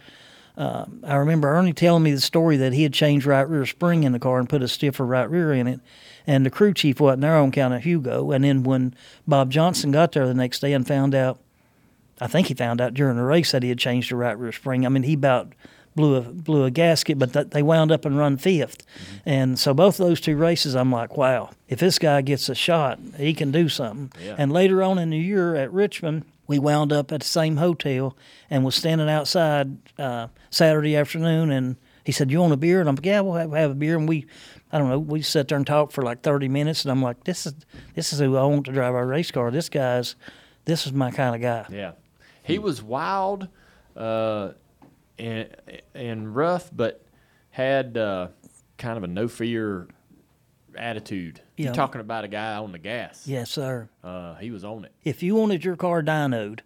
Um, 0.56 1.02
I 1.04 1.16
remember 1.16 1.48
Ernie 1.48 1.72
telling 1.72 2.04
me 2.04 2.12
the 2.12 2.20
story 2.20 2.56
that 2.58 2.72
he 2.72 2.84
had 2.84 2.92
changed 2.92 3.26
right 3.26 3.48
rear 3.48 3.66
spring 3.66 4.04
in 4.04 4.12
the 4.12 4.20
car 4.20 4.38
and 4.38 4.48
put 4.48 4.62
a 4.62 4.68
stiffer 4.68 5.04
right 5.04 5.28
rear 5.28 5.52
in 5.52 5.66
it, 5.66 5.80
and 6.26 6.46
the 6.46 6.50
crew 6.50 6.72
chief 6.72 7.00
wasn't 7.00 7.22
there 7.22 7.36
on 7.36 7.48
account 7.48 7.74
of 7.74 7.82
Hugo. 7.82 8.30
And 8.30 8.44
then 8.44 8.62
when 8.62 8.94
Bob 9.26 9.50
Johnson 9.50 9.90
got 9.90 10.12
there 10.12 10.26
the 10.26 10.34
next 10.34 10.60
day 10.60 10.72
and 10.72 10.86
found 10.86 11.14
out, 11.14 11.40
I 12.20 12.28
think 12.28 12.46
he 12.46 12.54
found 12.54 12.80
out 12.80 12.94
during 12.94 13.16
the 13.16 13.24
race 13.24 13.50
that 13.50 13.64
he 13.64 13.68
had 13.68 13.78
changed 13.78 14.10
the 14.10 14.16
right 14.16 14.38
rear 14.38 14.52
spring. 14.52 14.86
I 14.86 14.88
mean, 14.88 15.02
he 15.02 15.14
about 15.14 15.52
blew 15.96 16.16
a 16.16 16.20
blew 16.20 16.64
a 16.64 16.70
gasket, 16.70 17.18
but 17.18 17.32
th- 17.32 17.50
they 17.50 17.62
wound 17.62 17.90
up 17.90 18.04
and 18.04 18.16
run 18.16 18.36
5th 18.36 18.80
And 19.24 19.58
so 19.58 19.74
both 19.74 19.96
those 19.96 20.20
two 20.20 20.36
races, 20.36 20.74
I'm 20.74 20.92
like, 20.92 21.16
wow, 21.16 21.50
if 21.68 21.78
this 21.78 21.98
guy 21.98 22.22
gets 22.22 22.48
a 22.48 22.54
shot, 22.54 22.98
he 23.16 23.34
can 23.34 23.50
do 23.50 23.68
something. 23.68 24.12
Yeah. 24.24 24.36
And 24.38 24.52
later 24.52 24.82
on 24.82 24.98
in 24.98 25.10
the 25.10 25.18
year 25.18 25.54
at 25.54 25.72
Richmond, 25.72 26.24
we 26.46 26.58
wound 26.58 26.92
up 26.92 27.12
at 27.12 27.20
the 27.20 27.26
same 27.26 27.56
hotel 27.56 28.16
and 28.50 28.64
was 28.64 28.74
standing 28.74 29.08
outside 29.08 29.76
uh, 29.98 30.28
Saturday 30.50 30.96
afternoon, 30.96 31.50
and 31.50 31.76
he 32.04 32.12
said, 32.12 32.30
"You 32.30 32.40
want 32.40 32.52
a 32.52 32.56
beer?" 32.56 32.80
And 32.80 32.88
I'm 32.88 32.96
like, 32.96 33.06
"Yeah, 33.06 33.20
we'll 33.20 33.34
have, 33.34 33.52
have 33.52 33.70
a 33.70 33.74
beer." 33.74 33.96
And 33.96 34.08
we, 34.08 34.26
I 34.72 34.78
don't 34.78 34.88
know, 34.88 34.98
we 34.98 35.22
sat 35.22 35.48
there 35.48 35.56
and 35.56 35.66
talked 35.66 35.92
for 35.92 36.02
like 36.02 36.22
30 36.22 36.48
minutes, 36.48 36.84
and 36.84 36.92
I'm 36.92 37.02
like, 37.02 37.24
"This 37.24 37.46
is 37.46 37.54
this 37.94 38.12
is 38.12 38.20
who 38.20 38.36
I 38.36 38.44
want 38.44 38.66
to 38.66 38.72
drive 38.72 38.94
our 38.94 39.06
race 39.06 39.30
car. 39.30 39.50
This 39.50 39.68
guy's, 39.68 40.16
this 40.64 40.86
is 40.86 40.92
my 40.92 41.10
kind 41.10 41.34
of 41.34 41.40
guy." 41.40 41.66
Yeah, 41.74 41.92
he 42.42 42.58
was 42.58 42.82
wild, 42.82 43.48
uh, 43.96 44.50
and 45.18 45.48
and 45.94 46.34
rough, 46.34 46.70
but 46.72 47.00
had 47.50 47.96
uh, 47.96 48.28
kind 48.76 48.98
of 48.98 49.04
a 49.04 49.06
no 49.06 49.28
fear 49.28 49.88
attitude. 50.76 51.40
Yeah. 51.56 51.66
You're 51.66 51.74
talking 51.74 52.00
about 52.00 52.24
a 52.24 52.28
guy 52.28 52.54
on 52.56 52.72
the 52.72 52.78
gas. 52.78 53.26
Yes, 53.26 53.50
sir. 53.50 53.88
Uh, 54.02 54.34
he 54.36 54.50
was 54.50 54.64
on 54.64 54.84
it. 54.84 54.92
If 55.04 55.22
you 55.22 55.34
wanted 55.34 55.64
your 55.64 55.76
car 55.76 56.02
dynoed, 56.02 56.60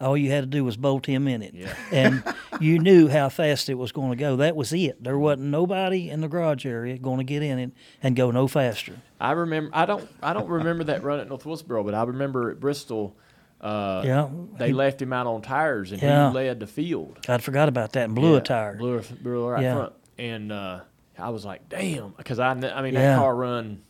all 0.00 0.16
you 0.16 0.30
had 0.30 0.40
to 0.42 0.46
do 0.46 0.64
was 0.64 0.76
bolt 0.78 1.04
him 1.06 1.28
in 1.28 1.42
it, 1.42 1.52
Yeah. 1.54 1.74
and 1.92 2.22
you 2.60 2.78
knew 2.78 3.08
how 3.08 3.28
fast 3.28 3.68
it 3.68 3.74
was 3.74 3.92
going 3.92 4.10
to 4.10 4.16
go. 4.16 4.36
That 4.36 4.56
was 4.56 4.72
it. 4.72 5.02
There 5.04 5.18
wasn't 5.18 5.48
nobody 5.48 6.08
in 6.08 6.20
the 6.22 6.28
garage 6.28 6.64
area 6.64 6.96
going 6.98 7.18
to 7.18 7.24
get 7.24 7.42
in 7.42 7.58
it 7.58 7.72
and 8.02 8.16
go 8.16 8.30
no 8.30 8.46
faster. 8.48 8.94
I 9.20 9.32
remember. 9.32 9.70
I 9.74 9.84
don't. 9.84 10.08
I 10.22 10.32
don't 10.32 10.48
remember 10.48 10.84
that 10.84 11.02
run 11.02 11.20
at 11.20 11.28
North 11.28 11.44
Wilkesboro, 11.44 11.84
but 11.84 11.92
I 11.94 12.02
remember 12.04 12.50
at 12.50 12.60
Bristol. 12.60 13.14
Uh, 13.60 14.02
Yeah. 14.06 14.30
They 14.56 14.68
He- 14.68 14.72
left 14.72 15.02
him 15.02 15.12
out 15.12 15.26
on 15.26 15.42
tires, 15.42 15.92
and 15.92 16.00
Yeah. 16.00 16.30
he 16.30 16.34
led 16.34 16.60
the 16.60 16.66
field. 16.66 17.18
I 17.28 17.36
forgot 17.36 17.68
about 17.68 17.92
that 17.92 18.04
and 18.04 18.14
blew 18.14 18.32
Yeah, 18.32 18.38
a 18.38 18.40
tire. 18.40 18.76
Blew 18.76 18.98
a, 18.98 19.02
blew 19.02 19.46
right 19.48 19.62
Yeah. 19.62 19.74
front, 19.74 19.92
and 20.18 20.50
uh, 20.50 20.80
I 21.20 21.28
was 21.30 21.44
like, 21.44 21.68
"Damn!" 21.68 22.10
Because 22.16 22.38
I, 22.38 22.50
I 22.50 22.54
mean, 22.54 22.94
Yeah. 22.94 23.00
that 23.12 23.18
car 23.18 23.34
run 23.34 23.82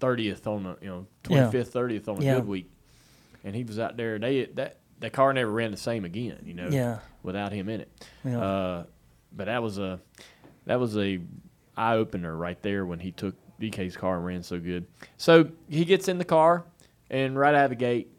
thirtieth 0.00 0.46
on 0.46 0.66
a 0.66 0.76
you 0.80 0.88
know 0.88 1.06
twenty 1.22 1.58
Yeah. 1.58 1.64
thirtieth 1.64 2.08
on 2.08 2.18
a 2.22 2.24
Yeah. 2.24 2.34
good 2.36 2.46
week, 2.46 2.70
and 3.44 3.54
he 3.54 3.64
was 3.64 3.78
out 3.78 3.96
there. 3.96 4.18
They 4.18 4.44
that 4.54 4.78
that 5.00 5.12
car 5.12 5.32
never 5.32 5.50
ran 5.50 5.70
the 5.70 5.76
same 5.76 6.04
again. 6.04 6.38
You 6.44 6.54
know, 6.54 6.68
Yeah. 6.68 6.98
without 7.22 7.52
him 7.52 7.68
in 7.68 7.80
it. 7.82 8.06
Yeah. 8.24 8.40
Uh, 8.40 8.84
but 9.32 9.46
that 9.46 9.62
was 9.62 9.78
a 9.78 10.00
that 10.66 10.78
was 10.78 10.96
a 10.96 11.20
eye 11.76 11.94
opener 11.94 12.36
right 12.36 12.60
there 12.62 12.84
when 12.84 12.98
he 12.98 13.12
took 13.12 13.34
DK's 13.60 13.96
car 13.96 14.16
and 14.16 14.24
ran 14.26 14.42
so 14.42 14.58
good. 14.60 14.86
So 15.16 15.50
he 15.68 15.84
gets 15.84 16.08
in 16.08 16.18
the 16.18 16.24
car, 16.24 16.64
and 17.10 17.38
right 17.38 17.54
out 17.54 17.64
of 17.64 17.70
the 17.70 17.76
gate, 17.76 18.10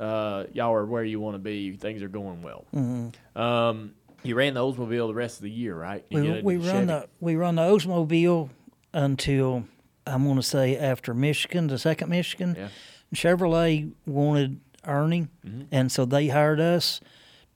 uh, 0.00 0.44
y'all 0.52 0.72
are 0.74 0.86
where 0.86 1.04
you 1.04 1.20
want 1.20 1.34
to 1.34 1.38
be. 1.38 1.72
Things 1.72 2.02
are 2.02 2.08
going 2.08 2.42
well. 2.42 2.64
Mhm. 2.74 3.12
Um, 3.36 3.94
you 4.24 4.34
ran 4.34 4.54
the 4.54 4.60
Oldsmobile 4.60 5.06
the 5.08 5.14
rest 5.14 5.36
of 5.36 5.42
the 5.42 5.50
year, 5.50 5.74
right? 5.76 6.04
You 6.10 6.40
We, 6.42 6.56
we 6.56 6.64
Chevy. 6.64 6.68
run 6.76 6.86
the 6.86 7.08
we 7.20 7.36
run 7.36 7.54
the 7.56 7.62
Oldsmobile 7.62 8.50
until 8.92 9.64
I'm 10.06 10.24
going 10.24 10.36
to 10.36 10.42
say 10.42 10.76
after 10.76 11.14
Michigan, 11.14 11.66
the 11.68 11.78
second 11.78 12.08
Michigan. 12.10 12.54
Yeah. 12.58 12.68
Chevrolet 13.14 13.92
wanted 14.06 14.60
Ernie, 14.86 15.28
Mm-hmm. 15.46 15.62
and 15.72 15.90
so 15.92 16.04
they 16.04 16.28
hired 16.28 16.60
us 16.60 17.00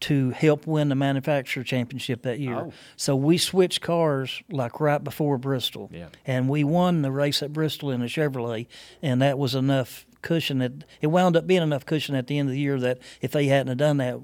to 0.01 0.31
help 0.31 0.65
win 0.67 0.89
the 0.91 0.95
manufacturer 0.95 1.65
championship 1.65 2.23
that 2.23 2.39
year. 2.39 2.55
Oh. 2.57 2.73
So 2.97 3.17
we 3.17 3.37
switched 3.37 3.81
cars 3.81 4.43
like 4.49 4.79
right 4.81 5.03
before 5.03 5.37
Bristol, 5.39 5.91
Yeah. 5.93 6.07
and 6.25 6.49
we 6.49 6.63
won 6.63 7.03
the 7.03 7.11
race 7.11 7.43
at 7.43 7.53
Bristol 7.53 7.91
in 7.91 8.01
a 8.03 8.07
Chevrolet, 8.07 8.67
and 9.03 9.21
that 9.21 9.39
was 9.39 9.55
enough 9.57 10.07
cushion. 10.23 10.59
That 10.59 10.85
it 11.01 11.09
wound 11.09 11.37
up 11.37 11.47
being 11.49 11.63
enough 11.63 11.85
cushion 11.85 12.15
at 12.15 12.29
the 12.29 12.39
end 12.39 12.49
of 12.49 12.53
the 12.55 12.61
year 12.61 12.79
that 12.79 12.99
if 13.21 13.33
they 13.33 13.47
hadn't 13.47 13.69
have 13.69 13.79
done 13.79 13.97
that, 13.97 14.19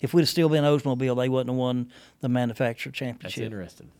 if 0.00 0.14
we'd 0.14 0.22
have 0.22 0.28
still 0.28 0.48
been 0.48 0.64
Oldsmobile, 0.64 1.16
they 1.16 1.28
wouldn't 1.28 1.50
have 1.50 1.56
won 1.58 1.90
the 2.20 2.28
manufacturer 2.28 2.92
championship. 2.92 3.42
That's 3.42 3.44
interesting. 3.52 3.90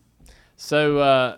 So 0.55 0.97
uh, 0.99 1.37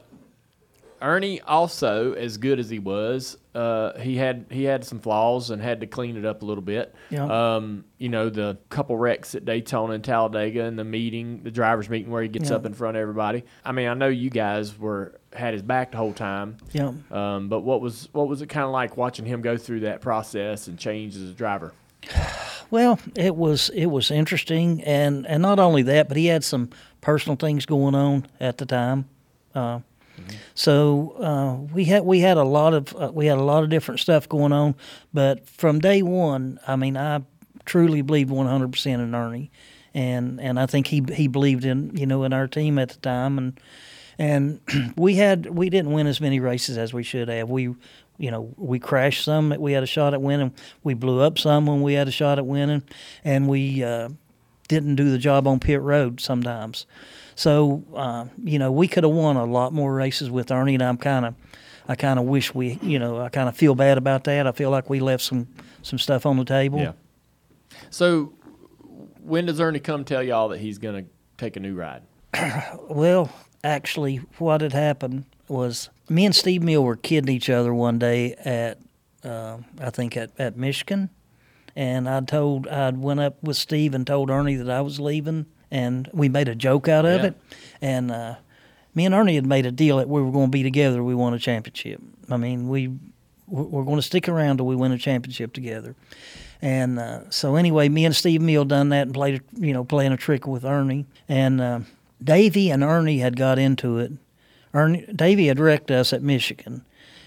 Ernie 1.01 1.41
also, 1.41 2.13
as 2.13 2.37
good 2.37 2.59
as 2.59 2.69
he 2.69 2.77
was, 2.79 3.37
uh, 3.55 3.97
he 3.99 4.17
had 4.17 4.45
he 4.51 4.63
had 4.63 4.83
some 4.85 4.99
flaws 4.99 5.49
and 5.49 5.61
had 5.61 5.81
to 5.81 5.87
clean 5.87 6.15
it 6.15 6.25
up 6.25 6.41
a 6.43 6.45
little 6.45 6.61
bit. 6.61 6.93
Yeah. 7.09 7.55
Um, 7.55 7.85
you 7.97 8.09
know, 8.09 8.29
the 8.29 8.57
couple 8.69 8.95
wrecks 8.97 9.33
at 9.33 9.43
Daytona 9.45 9.93
and 9.93 10.03
Talladega, 10.03 10.63
and 10.65 10.77
the 10.77 10.83
meeting, 10.83 11.41
the 11.43 11.49
drivers' 11.51 11.89
meeting, 11.89 12.11
where 12.11 12.21
he 12.21 12.29
gets 12.29 12.49
Yeah. 12.51 12.57
up 12.57 12.65
in 12.67 12.73
front 12.73 12.97
of 12.97 13.01
everybody. 13.01 13.43
I 13.65 13.71
mean, 13.71 13.87
I 13.87 13.93
know 13.95 14.07
you 14.09 14.29
guys 14.29 14.77
were 14.77 15.19
had 15.33 15.53
his 15.53 15.63
back 15.63 15.91
the 15.91 15.97
whole 15.97 16.13
time. 16.13 16.57
Yeah. 16.71 16.91
Um, 17.09 17.49
but 17.49 17.61
what 17.61 17.81
was 17.81 18.09
what 18.11 18.27
was 18.27 18.41
it 18.43 18.47
kind 18.47 18.65
of 18.65 18.71
like 18.71 18.95
watching 18.97 19.25
him 19.25 19.41
go 19.41 19.57
through 19.57 19.81
that 19.81 20.01
process 20.01 20.67
and 20.67 20.77
change 20.77 21.15
as 21.15 21.23
a 21.23 21.33
driver? 21.33 21.73
Well, 22.71 22.99
it 23.15 23.35
was 23.35 23.69
it 23.69 23.87
was 23.87 24.09
interesting, 24.11 24.81
and 24.83 25.27
and 25.27 25.41
not 25.41 25.59
only 25.59 25.83
that, 25.83 26.07
but 26.07 26.17
he 26.17 26.27
had 26.27 26.43
some 26.43 26.69
personal 27.01 27.35
things 27.35 27.65
going 27.65 27.95
on 27.95 28.27
at 28.39 28.57
the 28.57 28.65
time. 28.65 29.05
Uh, 29.53 29.81
So 30.53 31.11
uh, 31.19 31.73
we 31.73 31.85
had 31.85 32.03
we 32.03 32.19
had 32.21 32.37
a 32.37 32.43
lot 32.43 32.73
of 32.73 32.95
uh, 32.95 33.11
we 33.13 33.25
had 33.27 33.37
a 33.37 33.43
lot 33.43 33.63
of 33.63 33.69
different 33.69 33.99
stuff 33.99 34.29
going 34.29 34.53
on, 34.53 34.75
but 35.13 35.47
from 35.49 35.79
day 35.79 36.01
one, 36.01 36.59
I 36.67 36.75
mean, 36.75 36.97
I 36.97 37.21
truly 37.65 38.01
believed 38.01 38.29
one 38.31 38.47
hundred 38.47 38.71
percent 38.71 39.01
in 39.01 39.15
Ernie, 39.15 39.51
and 39.93 40.39
and 40.39 40.59
I 40.59 40.65
think 40.67 40.87
he 40.87 41.03
he 41.13 41.27
believed 41.27 41.65
in 41.65 41.95
you 41.97 42.05
know 42.05 42.23
in 42.23 42.33
our 42.33 42.47
team 42.47 42.79
at 42.79 42.89
the 42.89 42.99
time, 42.99 43.37
and 43.37 43.59
and 44.19 44.61
we 44.97 45.15
had 45.15 45.47
we 45.47 45.69
didn't 45.69 45.91
win 45.91 46.07
as 46.07 46.21
many 46.21 46.39
races 46.39 46.77
as 46.77 46.93
we 46.93 47.03
should 47.03 47.27
have. 47.29 47.49
We 47.49 47.75
you 48.21 48.29
know 48.29 48.53
we 48.55 48.77
crashed 48.77 49.25
some 49.25 49.49
that 49.49 49.59
we 49.59 49.73
had 49.73 49.81
a 49.81 49.87
shot 49.87 50.13
at 50.13 50.21
winning. 50.21 50.53
We 50.83 50.93
blew 50.93 51.21
up 51.21 51.39
some 51.39 51.65
when 51.65 51.81
we 51.81 51.93
had 51.93 52.07
a 52.07 52.11
shot 52.11 52.37
at 52.37 52.45
winning, 52.45 52.83
and 53.23 53.47
we 53.47 53.83
uh, 53.83 54.09
didn't 54.67 54.95
do 54.95 55.09
the 55.09 55.17
job 55.17 55.47
on 55.47 55.59
pit 55.59 55.81
road 55.81 56.21
sometimes. 56.21 56.85
So 57.35 57.83
uh, 57.95 58.25
you 58.43 58.59
know 58.59 58.71
we 58.71 58.87
could 58.87 59.03
have 59.03 59.13
won 59.13 59.37
a 59.37 59.45
lot 59.45 59.73
more 59.73 59.93
races 59.93 60.29
with 60.29 60.51
Ernie, 60.51 60.75
and 60.75 60.83
I'm 60.83 60.97
kind 60.97 61.25
of 61.25 61.35
I 61.87 61.95
kind 61.95 62.19
of 62.19 62.25
wish 62.25 62.53
we 62.53 62.77
you 62.83 62.99
know 62.99 63.19
I 63.19 63.29
kind 63.29 63.49
of 63.49 63.57
feel 63.57 63.73
bad 63.73 63.97
about 63.97 64.25
that. 64.25 64.45
I 64.45 64.51
feel 64.51 64.69
like 64.69 64.87
we 64.87 64.99
left 64.99 65.23
some 65.23 65.47
some 65.81 65.97
stuff 65.97 66.27
on 66.27 66.37
the 66.37 66.45
table. 66.45 66.79
Yeah. 66.79 66.93
So, 67.89 68.33
when 69.23 69.47
does 69.47 69.59
Ernie 69.59 69.79
come 69.79 70.05
tell 70.05 70.21
y'all 70.21 70.49
that 70.49 70.59
he's 70.59 70.77
going 70.77 71.05
to 71.05 71.09
take 71.37 71.55
a 71.55 71.59
new 71.59 71.75
ride? 71.75 72.03
Well, 72.89 73.31
actually, 73.63 74.17
what 74.37 74.61
had 74.61 74.73
happened 74.73 75.25
was 75.47 75.89
me 76.11 76.25
and 76.25 76.35
Steve 76.35 76.61
Hmiel 76.61 76.83
were 76.83 76.95
kidding 76.95 77.33
each 77.33 77.49
other 77.49 77.73
one 77.73 77.97
day 77.99 78.33
at, 78.33 78.77
uh, 79.23 79.57
I 79.79 79.89
think 79.89 80.17
at, 80.17 80.31
at 80.37 80.57
Michigan, 80.57 81.09
and 81.75 82.07
I 82.09 82.19
told 82.21 82.67
I 82.67 82.89
went 82.91 83.19
up 83.21 83.41
with 83.41 83.57
Steve 83.57 83.93
and 83.93 84.05
told 84.05 84.29
Ernie 84.29 84.55
that 84.55 84.69
I 84.69 84.81
was 84.81 84.99
leaving, 84.99 85.45
and 85.71 86.09
we 86.13 86.27
made 86.29 86.47
a 86.49 86.55
joke 86.55 86.87
out 86.87 87.05
of 87.05 87.21
Yeah. 87.21 87.27
it, 87.27 87.35
and 87.81 88.11
uh, 88.11 88.35
me 88.93 89.05
and 89.05 89.15
Ernie 89.15 89.35
had 89.35 89.45
made 89.45 89.65
a 89.65 89.71
deal 89.71 89.97
that 89.97 90.09
we 90.09 90.21
were 90.21 90.31
going 90.31 90.47
to 90.47 90.51
be 90.51 90.63
together. 90.63 91.01
We 91.03 91.15
won 91.15 91.33
a 91.33 91.39
championship. 91.39 92.01
I 92.29 92.37
mean, 92.37 92.67
we 92.67 92.91
we're 93.47 93.83
going 93.83 93.97
to 93.97 94.01
stick 94.01 94.29
around 94.29 94.57
till 94.57 94.65
we 94.65 94.77
win 94.77 94.93
a 94.93 94.97
championship 94.97 95.51
together. 95.51 95.93
And 96.61 96.97
uh, 96.99 97.29
so 97.31 97.55
anyway, 97.55 97.89
me 97.89 98.05
and 98.05 98.15
Steve 98.15 98.39
Hmiel 98.39 98.65
done 98.65 98.89
that 98.89 99.01
and 99.07 99.13
played, 99.13 99.41
a- 99.41 99.59
you 99.65 99.73
know, 99.73 99.83
playing 99.83 100.13
a 100.13 100.17
trick 100.17 100.47
with 100.47 100.63
Ernie. 100.63 101.05
And 101.27 101.59
uh, 101.59 101.79
Davey 102.23 102.69
and 102.69 102.81
Ernie 102.81 103.17
had 103.17 103.35
got 103.35 103.59
into 103.59 103.97
it. 103.97 104.13
Ernie, 104.73 105.05
Davey 105.15 105.47
had 105.47 105.59
wrecked 105.59 105.91
us 105.91 106.13
at 106.13 106.21
Michigan, 106.21 106.85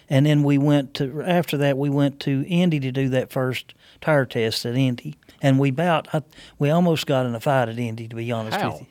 and 0.08 0.26
then 0.26 0.42
we 0.42 0.58
went 0.58 0.94
to 0.94 1.22
after 1.22 1.56
that 1.58 1.76
we 1.78 1.90
went 1.90 2.20
to 2.20 2.44
Indy 2.46 2.80
to 2.80 2.92
do 2.92 3.08
that 3.10 3.30
first 3.30 3.74
tire 4.00 4.24
test 4.26 4.64
at 4.66 4.74
Indy, 4.76 5.16
and 5.42 5.58
we 5.58 5.70
bout 5.70 6.08
I, 6.14 6.22
we 6.58 6.70
almost 6.70 7.06
got 7.06 7.26
in 7.26 7.34
a 7.34 7.40
fight 7.40 7.68
at 7.68 7.78
Indy 7.78 8.08
to 8.08 8.16
be 8.16 8.30
honest 8.32 8.58
How? 8.58 8.72
with 8.72 8.80
you. 8.82 8.86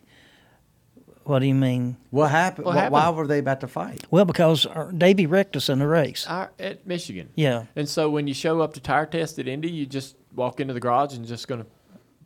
What 1.26 1.40
do 1.40 1.46
you 1.46 1.56
mean? 1.56 1.96
What 2.10 2.32
happened? 2.32 2.66
What 2.66 2.90
Wh- 2.90 2.92
Why 2.92 3.10
were 3.10 3.26
they 3.26 3.40
about 3.40 3.62
to 3.62 3.68
fight? 3.68 4.04
Well, 4.12 4.26
because 4.26 4.66
uh, 4.66 4.92
Davey 4.96 5.26
wrecked 5.26 5.56
us 5.56 5.70
in 5.70 5.80
the 5.80 5.88
race. 5.88 6.28
Uh, 6.28 6.50
at 6.60 6.86
Michigan. 6.86 7.30
Yeah. 7.36 7.68
And 7.78 7.88
so 7.88 8.10
when 8.10 8.28
you 8.28 8.34
show 8.34 8.60
up 8.60 8.74
to 8.74 8.82
tire 8.82 9.06
test 9.06 9.40
at 9.40 9.48
Indy, 9.48 9.72
you 9.72 9.86
just 9.86 10.18
walk 10.36 10.60
into 10.60 10.74
the 10.74 10.82
garage 10.82 11.16
and 11.16 11.26
just 11.26 11.48
going 11.48 11.62
to 11.62 11.68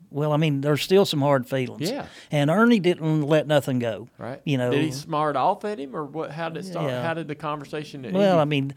Well, 0.10 0.32
I 0.32 0.38
mean, 0.38 0.62
there's 0.62 0.82
still 0.82 1.06
some 1.06 1.20
hard 1.22 1.48
feelings. 1.48 1.90
Yeah. 1.92 2.06
And 2.32 2.50
Ernie 2.50 2.80
didn't 2.80 3.24
let 3.24 3.46
nothing 3.48 3.80
go. 3.80 4.08
right. 4.18 4.42
You 4.46 4.58
know. 4.58 4.72
did 4.72 4.84
he 4.84 4.92
smart 4.92 5.36
off 5.36 5.66
at 5.66 5.80
him 5.80 5.96
or 5.96 6.06
what? 6.06 6.32
How 6.32 6.50
did 6.50 6.64
it 6.66 6.68
start? 6.68 6.90
Yeah. 6.90 7.04
How 7.04 7.14
did 7.14 7.28
the 7.28 7.36
conversation? 7.36 8.06
At 8.06 8.14
Well, 8.14 8.40
I 8.40 8.46
mean, 8.46 8.74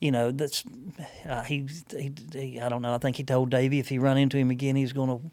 you 0.00 0.10
know, 0.10 0.30
that's 0.30 0.62
uh, 1.28 1.42
he, 1.42 1.66
he, 1.90 2.12
he. 2.32 2.60
I 2.60 2.68
don't 2.68 2.82
know. 2.82 2.94
I 2.94 2.98
think 2.98 3.16
he 3.16 3.24
told 3.24 3.50
Davey 3.50 3.78
if 3.78 3.88
he 3.88 3.98
run 3.98 4.18
into 4.18 4.36
him 4.36 4.50
again, 4.50 4.76
he's 4.76 4.92
going 4.92 5.08
to 5.08 5.30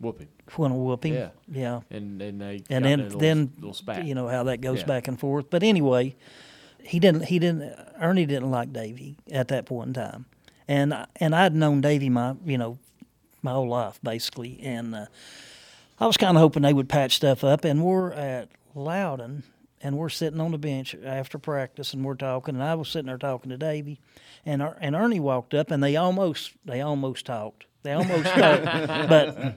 whoop 0.00 0.20
him. 0.20 0.28
going 0.56 0.72
to 0.72 0.76
whoop 0.78 1.04
him. 1.04 1.14
Yeah. 1.14 1.28
Yeah. 1.50 1.80
And 1.90 2.20
and 2.20 2.40
they 2.40 2.62
and 2.70 2.84
then 2.84 3.02
little, 3.04 3.20
then 3.20 3.52
little 3.60 4.02
you 4.04 4.14
know 4.14 4.26
how 4.28 4.42
that 4.44 4.60
goes 4.60 4.80
Yeah. 4.80 4.86
back 4.86 5.06
and 5.08 5.18
forth. 5.18 5.50
But 5.50 5.62
anyway, 5.62 6.16
he 6.82 6.98
didn't 6.98 7.26
he 7.26 7.38
didn't 7.38 7.72
Ernie 8.00 8.26
didn't 8.26 8.50
like 8.50 8.72
Davey 8.72 9.16
at 9.30 9.48
that 9.48 9.66
point 9.66 9.88
in 9.88 9.94
time, 9.94 10.26
and 10.66 10.92
I- 10.94 11.06
and 11.16 11.34
I'd 11.34 11.54
known 11.54 11.80
Davey 11.80 12.08
my 12.08 12.34
you 12.44 12.58
know 12.58 12.78
my 13.42 13.52
whole 13.52 13.68
life 13.68 13.98
basically, 14.02 14.60
and 14.62 14.94
uh, 14.94 15.06
I 16.00 16.06
was 16.06 16.16
kind 16.16 16.36
of 16.36 16.40
hoping 16.40 16.62
they 16.62 16.72
would 16.72 16.88
patch 16.88 17.16
stuff 17.16 17.42
up. 17.44 17.64
And 17.64 17.82
we're 17.84 18.12
at 18.12 18.48
Loudon, 18.74 19.42
and 19.80 19.96
we're 19.96 20.08
sitting 20.08 20.40
on 20.40 20.52
the 20.52 20.58
bench 20.58 20.94
after 21.04 21.38
practice, 21.38 21.92
and 21.94 22.04
we're 22.04 22.14
talking, 22.14 22.54
and 22.54 22.64
I 22.64 22.74
was 22.74 22.88
sitting 22.88 23.06
there 23.06 23.18
talking 23.18 23.50
to 23.50 23.56
Davey, 23.58 24.00
and 24.46 24.62
Er- 24.62 24.76
and 24.80 24.94
Ernie 24.96 25.20
walked 25.20 25.54
up, 25.54 25.70
and 25.70 25.82
they 25.82 25.96
almost 25.96 26.52
they 26.64 26.80
almost 26.80 27.26
talked. 27.26 27.64
They 27.82 27.92
almost 27.92 28.24
talked, 28.26 28.64
but. 29.08 29.36
They, 29.36 29.54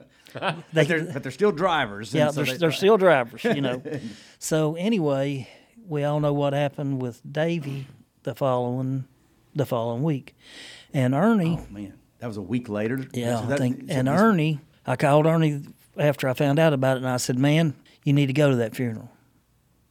But 0.73 0.87
they're, 0.87 1.03
but 1.11 1.23
they're 1.23 1.31
still 1.33 1.51
drivers. 1.51 2.13
yeah, 2.13 2.29
so 2.29 2.43
they're, 2.43 2.53
they- 2.53 2.57
they're 2.59 2.71
still 2.83 2.95
drivers, 2.95 3.43
you 3.43 3.59
know. 3.59 3.81
so 4.39 4.75
anyway, 4.75 5.49
we 5.85 6.05
all 6.05 6.21
know 6.21 6.31
what 6.31 6.53
happened 6.53 7.01
with 7.01 7.19
Davey 7.29 7.87
the 8.23 8.33
following 8.33 9.03
the 9.53 9.65
following 9.65 10.03
week, 10.03 10.33
and 10.93 11.13
Ernie. 11.13 11.59
Oh 11.61 11.67
man, 11.69 11.95
that 12.21 12.27
was 12.27 12.37
a 12.37 12.41
week 12.41 12.69
later. 12.69 13.03
Yeah, 13.13 13.41
So 13.47 13.53
I 13.53 13.57
think. 13.57 13.89
so 13.89 13.95
And 13.97 14.07
Ernie, 14.07 14.59
I 14.85 14.95
called 14.95 15.25
Ernie 15.25 15.63
after 15.97 16.29
I 16.29 16.33
found 16.33 16.59
out 16.59 16.71
about 16.71 16.97
it, 16.97 17.01
and 17.01 17.09
I 17.09 17.17
said, 17.17 17.37
"Man, 17.37 17.73
you 18.03 18.13
need 18.13 18.27
to 18.27 18.33
go 18.33 18.49
to 18.51 18.55
that 18.57 18.75
funeral. 18.75 19.09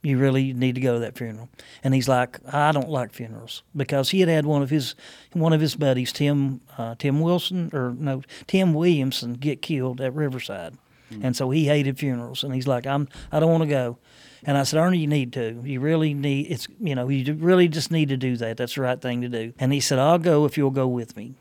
You 0.02 0.16
really 0.16 0.52
need 0.52 0.76
to 0.76 0.80
go 0.80 0.94
to 0.94 1.00
that 1.00 1.18
funeral." 1.18 1.48
And 1.82 1.92
he's 1.92 2.08
like, 2.08 2.38
"I 2.52 2.70
don't 2.70 2.88
like 2.88 3.12
funerals 3.12 3.64
because 3.76 4.10
he 4.10 4.20
had 4.20 4.28
had 4.28 4.46
one 4.46 4.62
of 4.62 4.70
his 4.70 4.94
one 5.32 5.52
of 5.52 5.60
his 5.60 5.74
buddies, 5.74 6.12
Tim 6.12 6.60
uh, 6.78 6.94
Tim 6.98 7.20
Wilson 7.20 7.68
or 7.72 7.94
no 7.98 8.22
Tim 8.46 8.74
Williamson, 8.74 9.34
get 9.34 9.60
killed 9.60 10.00
at 10.00 10.14
Riverside, 10.14 10.74
and 11.22 11.36
so 11.36 11.50
he 11.50 11.66
hated 11.66 11.98
funerals. 11.98 12.44
And 12.44 12.54
he's 12.54 12.68
like, 12.68 12.86
"I'm 12.86 13.08
I 13.32 13.40
don't 13.40 13.50
want 13.50 13.64
to 13.64 13.68
go." 13.68 13.98
And 14.42 14.56
I 14.56 14.62
said, 14.62 14.80
Ernie, 14.80 14.96
you 14.98 15.06
need 15.06 15.34
to. 15.34 15.60
You 15.64 15.80
really 15.80 16.14
need. 16.14 16.50
It's 16.50 16.66
you 16.80 16.94
know, 16.94 17.08
you 17.08 17.34
really 17.34 17.68
just 17.68 17.90
need 17.90 18.08
to 18.08 18.16
do 18.16 18.36
that. 18.38 18.56
That's 18.56 18.74
the 18.76 18.82
right 18.82 18.98
thing 18.98 19.20
to 19.20 19.28
do. 19.28 19.52
And 19.58 19.70
he 19.72 19.80
said, 19.80 19.98
I'll 19.98 20.18
go 20.18 20.46
if 20.46 20.56
you'll 20.56 20.70
go 20.70 20.88
with 20.88 21.14
me. 21.16 21.34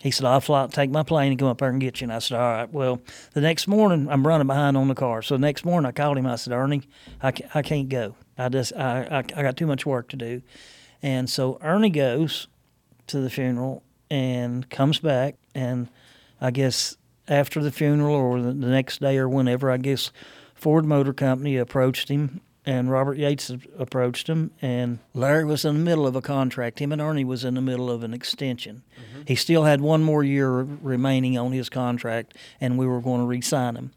He 0.00 0.12
said, 0.12 0.26
I'll 0.26 0.40
fly, 0.40 0.66
take 0.68 0.90
my 0.90 1.02
plane 1.02 1.32
and 1.32 1.38
come 1.38 1.48
up 1.48 1.58
there 1.58 1.70
and 1.70 1.80
get 1.80 2.00
you. 2.00 2.04
And 2.04 2.12
I 2.12 2.20
said, 2.20 2.38
all 2.38 2.52
right. 2.52 2.72
Well, 2.72 3.02
the 3.32 3.40
next 3.40 3.66
morning, 3.66 4.08
I'm 4.08 4.26
running 4.26 4.46
behind 4.46 4.76
on 4.76 4.86
the 4.86 4.94
car. 4.94 5.22
So 5.22 5.34
the 5.34 5.40
next 5.40 5.64
morning, 5.64 5.88
I 5.88 5.92
called 5.92 6.18
him. 6.18 6.26
I 6.26 6.36
said, 6.36 6.52
Ernie, 6.52 6.82
I, 7.20 7.32
ca- 7.32 7.48
I 7.54 7.62
can't 7.62 7.88
go. 7.88 8.14
I 8.36 8.48
just, 8.48 8.72
I, 8.74 9.02
I, 9.10 9.18
I 9.18 9.42
got 9.42 9.56
too 9.56 9.66
much 9.66 9.84
work 9.84 10.08
to 10.10 10.16
do. 10.16 10.42
And 11.02 11.28
so 11.28 11.58
Ernie 11.62 11.90
goes 11.90 12.46
to 13.08 13.20
the 13.20 13.30
funeral 13.30 13.82
and 14.08 14.68
comes 14.70 15.00
back. 15.00 15.34
And 15.54 15.88
I 16.40 16.52
guess 16.52 16.96
after 17.26 17.60
the 17.60 17.72
funeral 17.72 18.14
or 18.14 18.40
the, 18.40 18.52
the 18.52 18.68
next 18.68 19.00
day 19.00 19.18
or 19.18 19.28
whenever, 19.28 19.68
I 19.68 19.78
guess 19.78 20.12
Ford 20.54 20.84
Motor 20.84 21.12
Company 21.12 21.56
approached 21.56 22.08
him 22.08 22.40
and 22.68 22.90
Robert 22.90 23.16
Yates 23.16 23.50
approached 23.78 24.28
him, 24.28 24.50
and 24.60 24.98
Larry 25.14 25.46
was 25.46 25.64
in 25.64 25.78
the 25.78 25.82
middle 25.82 26.06
of 26.06 26.14
a 26.14 26.20
contract. 26.20 26.80
Him 26.80 26.92
and 26.92 27.00
Ernie 27.00 27.24
was 27.24 27.42
in 27.42 27.54
the 27.54 27.62
middle 27.62 27.90
of 27.90 28.02
an 28.02 28.12
extension. 28.12 28.82
He 29.26 29.36
still 29.36 29.64
had 29.64 29.80
one 29.80 30.04
more 30.04 30.22
year 30.22 30.50
remaining 30.50 31.38
on 31.38 31.52
his 31.52 31.70
contract, 31.70 32.34
and 32.60 32.76
we 32.76 32.86
were 32.86 33.00
going 33.00 33.22
to 33.22 33.26
re-sign 33.26 33.74
him. 33.74 33.92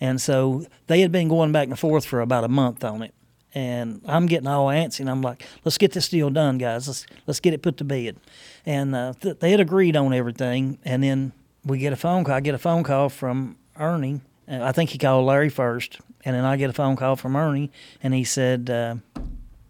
And 0.00 0.20
so 0.20 0.64
they 0.86 1.00
had 1.00 1.10
been 1.10 1.26
going 1.26 1.50
back 1.50 1.66
and 1.66 1.76
forth 1.76 2.04
for 2.04 2.20
about 2.20 2.44
a 2.44 2.48
month 2.48 2.84
on 2.84 3.02
it. 3.02 3.12
And 3.54 4.00
I'm 4.06 4.26
getting 4.26 4.46
all 4.46 4.68
antsy, 4.68 5.00
and 5.00 5.10
I'm 5.10 5.20
like, 5.20 5.44
"Let's 5.64 5.76
get 5.76 5.90
this 5.90 6.08
deal 6.08 6.30
done, 6.30 6.58
guys. 6.58 6.86
Let's 6.86 7.06
let's 7.26 7.40
get 7.40 7.54
it 7.54 7.60
put 7.60 7.76
to 7.78 7.84
bed." 7.84 8.18
And 8.64 8.94
uh, 8.94 9.14
th- 9.20 9.40
they 9.40 9.50
had 9.50 9.58
agreed 9.60 9.96
on 9.96 10.14
everything, 10.14 10.78
and 10.84 11.02
then 11.02 11.32
we 11.64 11.78
get 11.78 11.92
a 11.92 11.96
phone 11.96 12.22
call. 12.22 12.36
I 12.36 12.40
get 12.40 12.54
a 12.54 12.58
phone 12.58 12.84
call 12.84 13.08
from 13.08 13.56
Ernie. 13.76 14.20
Uh, 14.48 14.60
I 14.62 14.72
think 14.72 14.90
he 14.90 14.98
called 14.98 15.26
Larry 15.26 15.48
first, 15.48 15.98
and 16.24 16.36
then 16.36 16.44
I 16.44 16.56
get 16.56 16.70
a 16.70 16.72
phone 16.72 16.96
call 16.96 17.16
from 17.16 17.36
Ernie, 17.36 17.70
and 18.02 18.14
he 18.14 18.24
said, 18.24 18.70
uh, 18.70 18.96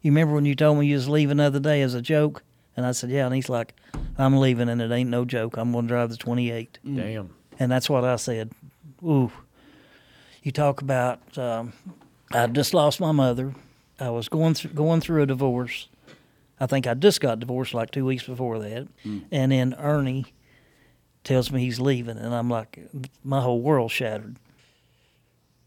"You 0.02 0.10
remember 0.10 0.34
when 0.34 0.44
you 0.44 0.54
told 0.54 0.78
me 0.78 0.86
you 0.86 0.94
was 0.96 1.08
leaving 1.08 1.38
the 1.38 1.44
other 1.44 1.60
day 1.60 1.82
as 1.82 1.94
a 1.94 2.02
joke?" 2.02 2.42
And 2.76 2.86
I 2.86 2.92
said, 2.92 3.10
"Yeah." 3.10 3.26
And 3.26 3.34
he's 3.34 3.48
like, 3.48 3.74
"I'm 4.18 4.36
leaving, 4.38 4.68
and 4.68 4.80
it 4.80 4.90
ain't 4.90 5.10
no 5.10 5.24
joke. 5.24 5.56
I'm 5.56 5.72
going 5.72 5.84
to 5.86 5.88
drive 5.88 6.10
the 6.10 6.16
28." 6.16 6.78
Damn. 6.94 7.30
And 7.58 7.70
that's 7.70 7.88
what 7.90 8.04
I 8.04 8.16
said. 8.16 8.50
Ooh, 9.04 9.30
you 10.42 10.52
talk 10.52 10.80
about. 10.80 11.20
Um, 11.38 11.72
I 12.32 12.46
just 12.46 12.72
lost 12.74 12.98
my 13.00 13.12
mother. 13.12 13.54
I 14.00 14.10
was 14.10 14.28
going 14.28 14.54
through 14.54 14.70
going 14.72 15.00
through 15.00 15.22
a 15.22 15.26
divorce. 15.26 15.88
I 16.58 16.66
think 16.66 16.86
I 16.86 16.94
just 16.94 17.20
got 17.20 17.40
divorced 17.40 17.74
like 17.74 17.90
two 17.90 18.04
weeks 18.04 18.24
before 18.24 18.58
that, 18.60 18.88
and 19.30 19.52
then 19.52 19.74
Ernie 19.78 20.26
tells 21.24 21.50
me 21.52 21.60
he's 21.60 21.80
leaving, 21.80 22.16
and 22.18 22.34
I'm 22.34 22.48
like, 22.48 22.78
my 23.22 23.40
whole 23.40 23.60
world 23.60 23.90
shattered. 23.90 24.36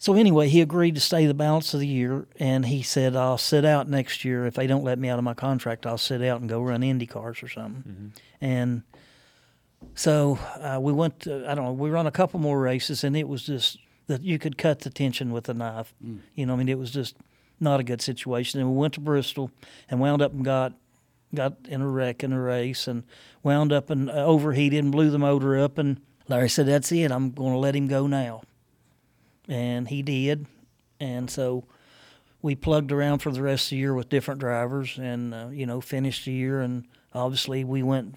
So 0.06 0.14
anyway, 0.14 0.50
he 0.50 0.62
agreed 0.62 0.94
to 0.94 1.02
stay 1.02 1.26
the 1.26 1.34
balance 1.34 1.74
of 1.74 1.80
the 1.80 1.88
year, 1.88 2.28
and 2.38 2.68
he 2.68 2.84
said, 2.84 3.16
"I'll 3.16 3.40
sit 3.40 3.66
out 3.66 3.90
next 3.90 4.24
year 4.24 4.46
if 4.46 4.54
they 4.54 4.68
don't 4.68 4.84
let 4.84 5.00
me 5.00 5.10
out 5.10 5.18
of 5.18 5.26
my 5.26 5.34
contract. 5.34 5.88
I'll 5.88 5.98
sit 5.98 6.22
out 6.22 6.42
and 6.42 6.48
go 6.48 6.62
run 6.62 6.84
Indy 6.84 7.08
cars 7.08 7.42
or 7.42 7.48
something." 7.48 8.14
And 8.40 8.84
so 9.96 10.38
uh, 10.62 10.78
we 10.80 10.94
went. 10.94 11.22
To, 11.22 11.50
I 11.50 11.56
don't 11.56 11.66
know. 11.66 11.72
We 11.72 11.90
run 11.90 12.06
a 12.06 12.12
couple 12.12 12.40
more 12.40 12.60
races, 12.60 13.04
and 13.04 13.18
it 13.18 13.28
was 13.28 13.48
just 13.48 13.80
that 14.06 14.22
you 14.22 14.38
could 14.38 14.60
cut 14.60 14.82
the 14.82 14.92
tension 14.92 15.32
with 15.32 15.50
a 15.50 15.56
knife. 15.56 15.96
You 16.36 16.46
know, 16.46 16.54
I 16.54 16.58
mean, 16.58 16.70
it 16.70 16.78
was 16.78 16.92
just 16.92 17.16
not 17.60 17.80
a 17.80 17.84
good 17.84 18.00
situation. 18.00 18.60
And 18.60 18.70
we 18.70 18.78
went 18.78 18.94
to 18.94 19.00
Bristol 19.00 19.50
and 19.90 20.00
wound 20.00 20.22
up 20.22 20.34
and 20.34 20.46
got 20.46 20.74
got 21.34 21.56
in 21.68 21.82
a 21.82 21.88
wreck 21.88 22.24
in 22.24 22.32
a 22.32 22.40
race 22.40 22.88
and 22.88 23.06
wound 23.42 23.74
up 23.74 23.90
and 23.90 24.12
uh, 24.12 24.14
overheated 24.14 24.84
and 24.84 24.92
blew 24.92 25.10
the 25.10 25.18
motor 25.18 25.58
up 25.58 25.80
and 25.80 26.00
Larry 26.28 26.50
said, 26.50 26.68
"That's 26.68 26.92
it. 26.92 27.12
I'm 27.12 27.32
going 27.32 27.54
to 27.54 27.58
let 27.58 27.76
him 27.76 27.88
go 27.88 28.06
now," 28.06 28.44
and 29.48 29.88
he 29.88 30.02
did. 30.02 30.46
And 31.00 31.30
so 31.30 31.66
we 32.42 32.56
plugged 32.56 32.92
around 32.92 33.20
for 33.20 33.32
the 33.32 33.42
rest 33.42 33.66
of 33.66 33.70
the 33.72 33.78
year 33.78 33.94
with 33.94 34.10
different 34.10 34.40
drivers, 34.40 34.98
and 34.98 35.34
uh, 35.34 35.48
you 35.52 35.66
know 35.66 35.82
finished 35.82 36.26
the 36.26 36.32
year. 36.32 36.62
And 36.62 36.86
obviously 37.14 37.64
we 37.64 37.84
went. 37.84 38.16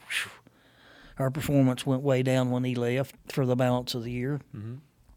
Our 1.19 1.31
performance 1.31 1.85
went 1.85 2.03
way 2.03 2.23
down 2.23 2.53
when 2.53 2.63
he 2.63 2.77
left 2.77 3.17
for 3.29 3.45
the 3.45 3.57
balance 3.57 3.93
of 3.95 4.05
the 4.05 4.13
year. 4.13 4.41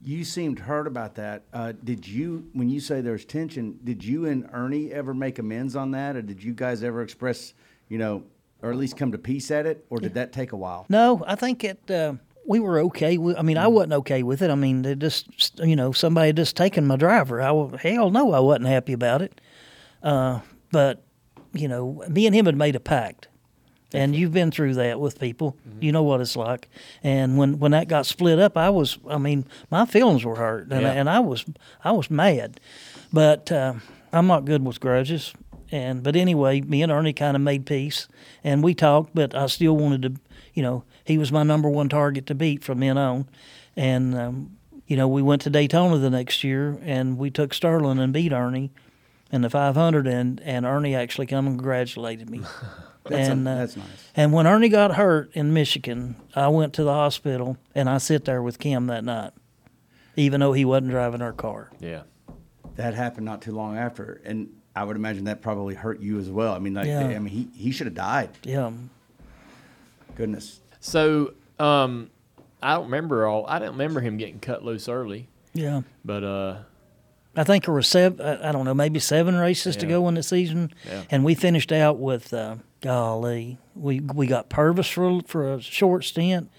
You 0.03 0.23
seemed 0.23 0.57
hurt 0.57 0.87
about 0.87 1.13
that. 1.15 1.43
Uh, 1.53 1.73
did 1.83 2.07
you, 2.07 2.49
when 2.53 2.69
you 2.69 2.79
say 2.79 3.01
there's 3.01 3.23
tension, 3.23 3.77
did 3.83 4.03
you 4.03 4.25
and 4.25 4.49
Ernie 4.51 4.91
ever 4.91 5.13
make 5.13 5.37
amends 5.37 5.75
on 5.75 5.91
that, 5.91 6.15
or 6.15 6.23
did 6.23 6.43
you 6.43 6.53
guys 6.53 6.81
ever 6.83 7.03
express, 7.03 7.53
you 7.87 7.99
know, 7.99 8.23
or 8.63 8.71
at 8.71 8.77
least 8.77 8.97
come 8.97 9.11
to 9.11 9.19
peace 9.19 9.51
at 9.51 9.67
it, 9.67 9.85
or 9.91 9.99
did 9.99 10.15
that 10.15 10.33
take 10.33 10.53
a 10.53 10.57
while? 10.57 10.87
No, 10.89 11.23
I 11.27 11.35
think 11.35 11.63
it. 11.63 11.91
Uh, 11.91 12.13
we 12.47 12.59
were 12.59 12.79
okay. 12.79 13.17
We, 13.17 13.35
I 13.35 13.41
mean, 13.41 13.57
I 13.57 13.67
wasn't 13.67 13.93
okay 13.93 14.23
with 14.23 14.41
it. 14.41 14.49
I 14.49 14.55
mean, 14.55 14.81
they 14.81 14.95
just 14.95 15.59
you 15.59 15.75
know 15.75 15.91
somebody 15.91 16.27
had 16.27 16.37
just 16.37 16.55
taken 16.57 16.85
my 16.87 16.95
driver. 16.95 17.41
I 17.41 17.47
hell 17.77 18.09
no, 18.09 18.33
I 18.33 18.39
wasn't 18.39 18.67
happy 18.67 18.93
about 18.93 19.21
it. 19.21 19.39
Uh, 20.03 20.39
but 20.71 21.03
you 21.53 21.67
know, 21.67 22.03
me 22.09 22.25
and 22.25 22.35
him 22.35 22.45
had 22.45 22.55
made 22.57 22.75
a 22.75 22.79
pact, 22.79 23.27
and 23.93 24.15
you've 24.15 24.31
been 24.33 24.51
through 24.51 24.73
that 24.75 24.99
with 24.99 25.19
people. 25.19 25.55
You 25.79 25.91
know 25.91 26.03
what 26.03 26.21
it's 26.21 26.35
like. 26.35 26.69
And 27.03 27.37
when 27.37 27.59
when 27.59 27.71
that 27.71 27.87
got 27.87 28.05
split 28.05 28.39
up, 28.39 28.57
I 28.57 28.69
was. 28.69 28.97
I 29.09 29.17
mean, 29.17 29.45
my 29.69 29.85
feelings 29.85 30.23
were 30.25 30.35
hurt, 30.35 30.71
and, 30.71 30.81
Yeah. 30.81 30.91
and 30.93 31.09
I 31.09 31.19
was 31.19 31.45
I 31.83 31.91
was 31.91 32.09
mad. 32.09 32.59
But 33.13 33.51
uh, 33.51 33.73
I'm 34.13 34.27
not 34.27 34.45
good 34.45 34.65
with 34.65 34.79
grudges. 34.79 35.33
And 35.73 36.03
but 36.03 36.15
anyway, 36.15 36.59
me 36.61 36.81
and 36.81 36.91
Ernie 36.91 37.13
kind 37.13 37.35
of 37.35 37.41
made 37.41 37.65
peace, 37.65 38.07
and 38.43 38.63
we 38.63 38.73
talked. 38.73 39.13
But 39.15 39.33
I 39.35 39.45
still 39.47 39.77
wanted 39.77 40.01
to, 40.01 40.21
you 40.53 40.61
know, 40.63 40.83
he 41.05 41.17
was 41.17 41.31
my 41.31 41.43
number 41.43 41.69
one 41.69 41.89
target 41.89 42.25
to 42.27 42.35
beat 42.35 42.63
from 42.63 42.79
then 42.79 42.97
on, 42.97 43.27
and 43.75 44.15
um, 44.17 44.57
you 44.87 44.97
know, 44.97 45.07
we 45.07 45.21
went 45.21 45.41
to 45.43 45.49
Daytona 45.49 45.97
the 45.97 46.09
next 46.09 46.43
year, 46.43 46.77
and 46.83 47.17
we 47.17 47.29
took 47.29 47.53
Sterling 47.53 47.99
and 47.99 48.11
beat 48.13 48.31
Ernie 48.33 48.71
in 49.31 49.41
the 49.41 49.49
500, 49.49 50.07
and 50.07 50.39
and 50.41 50.65
Ernie 50.65 50.95
actually 50.95 51.27
come 51.27 51.47
and 51.47 51.57
congratulated 51.57 52.29
me. 52.29 52.41
That's 53.05 53.29
a- 53.29 53.31
and 53.31 53.47
uh, 53.47 53.55
that's 53.55 53.75
nice. 53.77 53.87
And 54.15 54.31
when 54.31 54.45
Ernie 54.45 54.69
got 54.69 54.93
hurt 54.95 55.31
in 55.33 55.53
Michigan, 55.53 56.17
I 56.35 56.49
went 56.49 56.73
to 56.73 56.83
the 56.83 56.93
hospital, 56.93 57.57
and 57.73 57.89
I 57.89 57.97
sit 57.97 58.25
there 58.25 58.43
with 58.43 58.59
Kim 58.59 58.85
that 58.87 59.03
night, 59.03 59.31
even 60.15 60.39
though 60.39 60.53
he 60.53 60.65
wasn't 60.65 60.91
driving 60.91 61.19
our 61.19 61.33
car. 61.33 61.71
Yeah. 61.79 62.03
That 62.75 62.93
happened 62.93 63.25
not 63.25 63.41
too 63.41 63.53
long 63.53 63.75
after, 63.75 64.21
and 64.23 64.49
I 64.75 64.83
would 64.83 64.95
imagine 64.97 65.23
that 65.23 65.41
probably 65.41 65.73
hurt 65.73 65.99
you 65.99 66.19
as 66.19 66.29
well. 66.29 66.53
I 66.53 66.59
mean, 66.59 66.75
like, 66.75 66.85
Yeah. 66.85 66.99
I 67.07 67.17
mean, 67.17 67.25
he, 67.33 67.47
he 67.55 67.71
should 67.71 67.87
have 67.87 67.95
died. 67.95 68.29
Yeah. 68.43 68.71
Goodness. 70.15 70.61
So, 70.79 71.33
um, 71.59 72.09
I 72.61 72.75
don't 72.75 72.85
remember 72.85 73.25
all. 73.27 73.45
I 73.47 73.59
don't 73.59 73.71
remember 73.71 74.01
him 74.01 74.17
getting 74.17 74.39
cut 74.39 74.63
loose 74.63 74.87
early. 74.89 75.27
Yeah. 75.53 75.81
But 76.05 76.23
uh, 76.23 76.57
I 77.35 77.43
think 77.43 77.65
there 77.65 77.73
were 77.73 77.81
seven. 77.81 78.19
I 78.25 78.51
don't 78.51 78.65
know, 78.65 78.73
maybe 78.73 78.99
seven 78.99 79.35
races 79.35 79.75
to 79.77 79.85
go 79.85 80.07
in 80.07 80.15
the 80.15 80.23
season, 80.23 80.71
Yeah. 80.87 81.03
and 81.09 81.23
we 81.23 81.33
finished 81.35 81.71
out 81.71 81.97
with 81.97 82.33
uh, 82.33 82.55
golly. 82.81 83.57
We 83.75 83.99
we 83.99 84.27
got 84.27 84.49
Purvis 84.49 84.87
for 84.89 85.21
for 85.25 85.53
a 85.53 85.61
short 85.61 86.03
stint. 86.03 86.49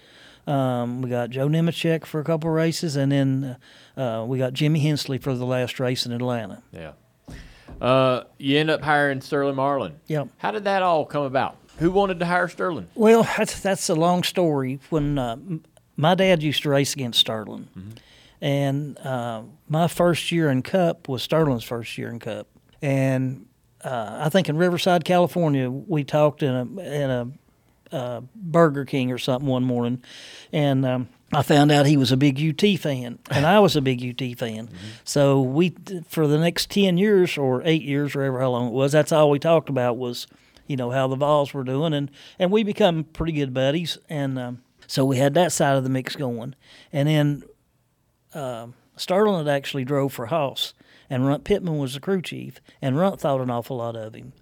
Um, 0.45 1.01
we 1.01 1.09
got 1.09 1.29
Joe 1.29 1.47
Nemechek 1.47 2.05
for 2.05 2.19
a 2.19 2.23
couple 2.25 2.49
of 2.49 2.55
races, 2.55 2.97
and 2.97 3.11
then 3.13 3.55
uh, 3.95 4.25
we 4.27 4.37
got 4.37 4.51
Jimmy 4.53 4.79
Hensley 4.81 5.17
for 5.17 5.33
the 5.35 5.45
last 5.45 5.79
race 5.79 6.05
in 6.05 6.11
Atlanta. 6.11 6.63
yeah. 6.73 6.91
Uh, 7.81 8.23
you 8.37 8.57
end 8.57 8.69
up 8.69 8.81
hiring 8.81 9.19
Sterling 9.21 9.55
Marlin. 9.55 9.95
Yep. 10.07 10.27
How 10.37 10.51
did 10.51 10.65
that 10.65 10.83
all 10.83 11.05
come 11.05 11.23
about? 11.23 11.57
Who 11.83 11.91
wanted 11.91 12.19
to 12.19 12.25
hire 12.25 12.47
Sterling? 12.47 12.87
Well, 12.95 13.23
that's 13.37 13.59
that's 13.59 13.89
a 13.89 13.95
long 13.95 14.23
story. 14.23 14.79
When 14.89 15.17
uh, 15.17 15.35
my 15.97 16.15
dad 16.15 16.41
used 16.41 16.63
to 16.63 16.69
race 16.69 16.93
against 16.93 17.19
Sterling, 17.19 17.67
and 18.39 18.97
uh, 18.99 19.41
my 19.67 19.89
first 19.89 20.31
year 20.31 20.49
in 20.49 20.61
Cup 20.61 21.09
was 21.09 21.23
Sterling's 21.23 21.65
first 21.65 21.97
year 21.97 22.07
in 22.07 22.19
Cup, 22.19 22.47
and 22.81 23.47
uh, 23.83 24.19
I 24.21 24.29
think 24.29 24.47
in 24.47 24.55
Riverside, 24.55 25.03
California, 25.03 25.69
we 25.69 26.05
talked 26.05 26.41
in 26.41 26.55
a 26.55 26.61
in 26.61 27.09
a 27.11 27.27
uh, 27.93 28.21
Burger 28.33 28.85
King 28.85 29.11
or 29.11 29.17
something 29.17 29.49
one 29.49 29.65
morning, 29.65 30.01
and 30.53 30.85
um, 30.85 31.09
I 31.33 31.41
found 31.41 31.69
out 31.69 31.85
he 31.85 31.97
was 31.97 32.13
a 32.13 32.17
big 32.17 32.39
UT 32.39 32.79
fan, 32.79 33.19
and 33.29 33.45
I 33.45 33.59
was 33.59 33.75
a 33.75 33.81
big 33.81 34.01
UT 34.01 34.37
fan. 34.37 34.69
So 35.03 35.41
we, 35.41 35.75
for 36.07 36.27
the 36.27 36.37
next 36.37 36.69
ten 36.69 36.97
years 36.97 37.37
or 37.37 37.61
eight 37.65 37.81
years, 37.81 38.15
or 38.15 38.21
ever 38.21 38.39
how 38.39 38.51
long 38.51 38.67
it 38.67 38.73
was, 38.73 38.93
that's 38.93 39.11
all 39.11 39.29
we 39.29 39.37
talked 39.37 39.67
about 39.67 39.97
was, 39.97 40.27
you 40.73 40.77
know, 40.77 40.89
how 40.89 41.07
the 41.07 41.15
Vols 41.15 41.53
were 41.53 41.63
doing, 41.63 41.93
and 41.93 42.09
and 42.39 42.51
we 42.51 42.63
become 42.63 43.03
pretty 43.03 43.31
good 43.31 43.53
buddies, 43.53 43.99
and 44.09 44.39
um, 44.39 44.63
so 44.87 45.05
we 45.05 45.17
had 45.17 45.35
that 45.35 45.51
side 45.51 45.75
of 45.75 45.83
the 45.83 45.89
mix 45.89 46.15
going, 46.15 46.55
and 46.91 47.07
then 47.07 47.43
um 48.33 48.73
Sterling 48.95 49.45
had 49.45 49.55
actually 49.55 49.85
drove 49.85 50.13
for 50.13 50.25
Haas, 50.25 50.73
and 51.11 51.27
Runt 51.27 51.43
Pittman 51.43 51.77
was 51.77 51.93
the 51.93 51.99
crew 51.99 52.23
chief, 52.23 52.59
and 52.81 52.97
Runt 52.97 53.21
thought 53.21 53.39
an 53.39 53.51
awful 53.51 53.77
lot 53.77 53.95
of 53.95 54.15
him, 54.15 54.33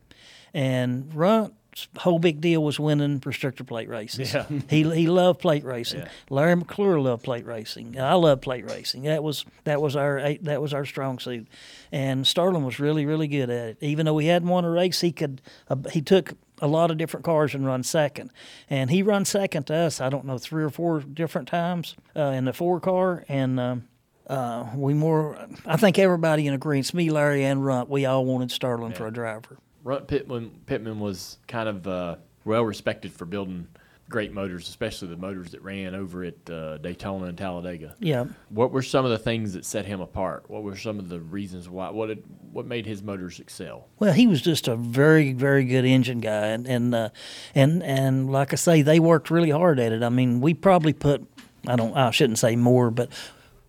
and 0.54 1.14
Runt's 1.14 1.54
whole 1.98 2.20
big 2.20 2.42
deal 2.42 2.64
was 2.64 2.80
winning 2.80 3.20
restrictor 3.22 3.66
plate 3.66 3.88
races. 3.88 4.34
Yeah. 4.34 4.46
he 4.70 4.84
he 4.84 5.08
loved 5.08 5.40
plate 5.40 5.64
racing. 5.64 6.02
Yeah. 6.02 6.10
Larry 6.30 6.56
McClure 6.56 7.00
loved 7.00 7.24
plate 7.24 7.46
racing. 7.46 8.00
I 8.00 8.14
love 8.14 8.42
plate 8.42 8.70
racing. 8.70 9.04
That 9.04 9.24
was 9.24 9.46
that 9.64 9.82
was 9.82 9.96
our 9.96 10.36
that 10.42 10.62
was 10.62 10.74
our 10.74 10.86
strong 10.86 11.20
suit, 11.20 11.48
and 11.92 12.28
Sterling 12.28 12.66
was 12.66 12.80
really 12.80 13.06
really 13.06 13.28
good 13.28 13.50
at 13.50 13.70
it. 13.70 13.78
Even 13.82 14.06
though 14.06 14.18
he 14.18 14.28
hadn't 14.28 14.50
won 14.50 14.66
a 14.66 14.70
race, 14.70 15.02
he 15.02 15.12
could 15.12 15.42
uh, 15.70 15.78
he 15.92 16.02
took 16.02 16.34
a 16.62 16.68
lot 16.68 16.92
of 16.92 16.98
different 16.98 17.26
cars 17.26 17.56
and 17.56 17.66
run 17.66 17.84
second, 17.84 18.32
and 18.70 18.90
he 18.90 19.02
run 19.02 19.26
second 19.26 19.64
to 19.68 19.76
us. 19.76 20.02
I 20.02 20.10
don't 20.10 20.26
know 20.26 20.38
three 20.38 20.64
or 20.64 20.70
four 20.70 21.00
different 21.00 21.48
times 21.48 21.96
uh, 22.16 22.34
in 22.36 22.46
the 22.46 22.54
four 22.54 22.80
car, 22.80 23.26
and. 23.28 23.60
Um, 23.60 23.88
uh, 24.28 24.70
we 24.76 24.94
more, 24.94 25.46
I 25.66 25.76
think 25.76 26.00
everybody 26.00 26.48
in 26.48 26.54
agreement, 26.54 26.94
me, 26.94 27.10
Larry, 27.10 27.44
and 27.44 27.66
Runt, 27.66 27.90
we 27.90 28.06
all 28.06 28.24
wanted 28.24 28.50
Sterling 28.50 28.94
for 28.94 29.06
a 29.06 29.12
driver. 29.12 29.58
Runt 29.84 30.08
Pittman, 30.08 30.52
Pittman 30.66 31.00
was 31.00 31.38
kind 31.48 31.68
of 31.70 31.88
uh, 31.88 32.16
well 32.46 32.64
respected 32.64 33.12
for 33.12 33.26
building 33.26 33.68
great 34.10 34.34
motors, 34.34 34.68
especially 34.68 35.08
the 35.08 35.16
motors 35.16 35.52
that 35.52 35.62
ran 35.64 35.96
over 35.96 36.26
at 36.26 36.50
uh, 36.50 36.78
Daytona 36.80 37.28
and 37.28 37.38
Talladega. 37.38 37.96
Yeah. 38.00 38.26
What 38.50 38.72
were 38.72 38.82
some 38.82 39.06
of 39.06 39.12
the 39.12 39.18
things 39.18 39.54
that 39.54 39.64
set 39.66 39.86
him 39.86 40.02
apart? 40.02 40.50
What 40.50 40.64
were 40.64 40.76
some 40.76 41.00
of 41.00 41.08
the 41.08 41.22
reasons 41.22 41.70
why? 41.70 41.90
What 41.92 42.08
did, 42.08 42.24
what 42.52 42.66
made 42.66 42.86
his 42.86 43.02
motors 43.02 43.40
excel? 43.40 43.88
Well, 44.00 44.12
he 44.12 44.28
was 44.28 44.42
just 44.42 44.68
a 44.68 44.76
very, 44.76 45.32
very 45.32 45.64
good 45.64 45.86
engine 45.86 46.20
guy, 46.20 46.48
and 46.48 46.68
and 46.68 46.94
uh, 46.94 47.10
and 47.56 47.82
and 47.84 48.30
like 48.30 48.52
I 48.52 48.58
say, 48.58 48.82
they 48.82 49.00
worked 49.00 49.32
really 49.32 49.50
hard 49.52 49.80
at 49.80 49.94
it. 49.94 50.04
I 50.04 50.10
mean, 50.10 50.42
we 50.42 50.54
probably 50.54 50.94
put, 50.94 51.26
I 51.66 51.78
don't, 51.78 51.96
I 51.96 52.12
shouldn't 52.12 52.40
say 52.40 52.56
more, 52.58 52.92
but 52.92 53.10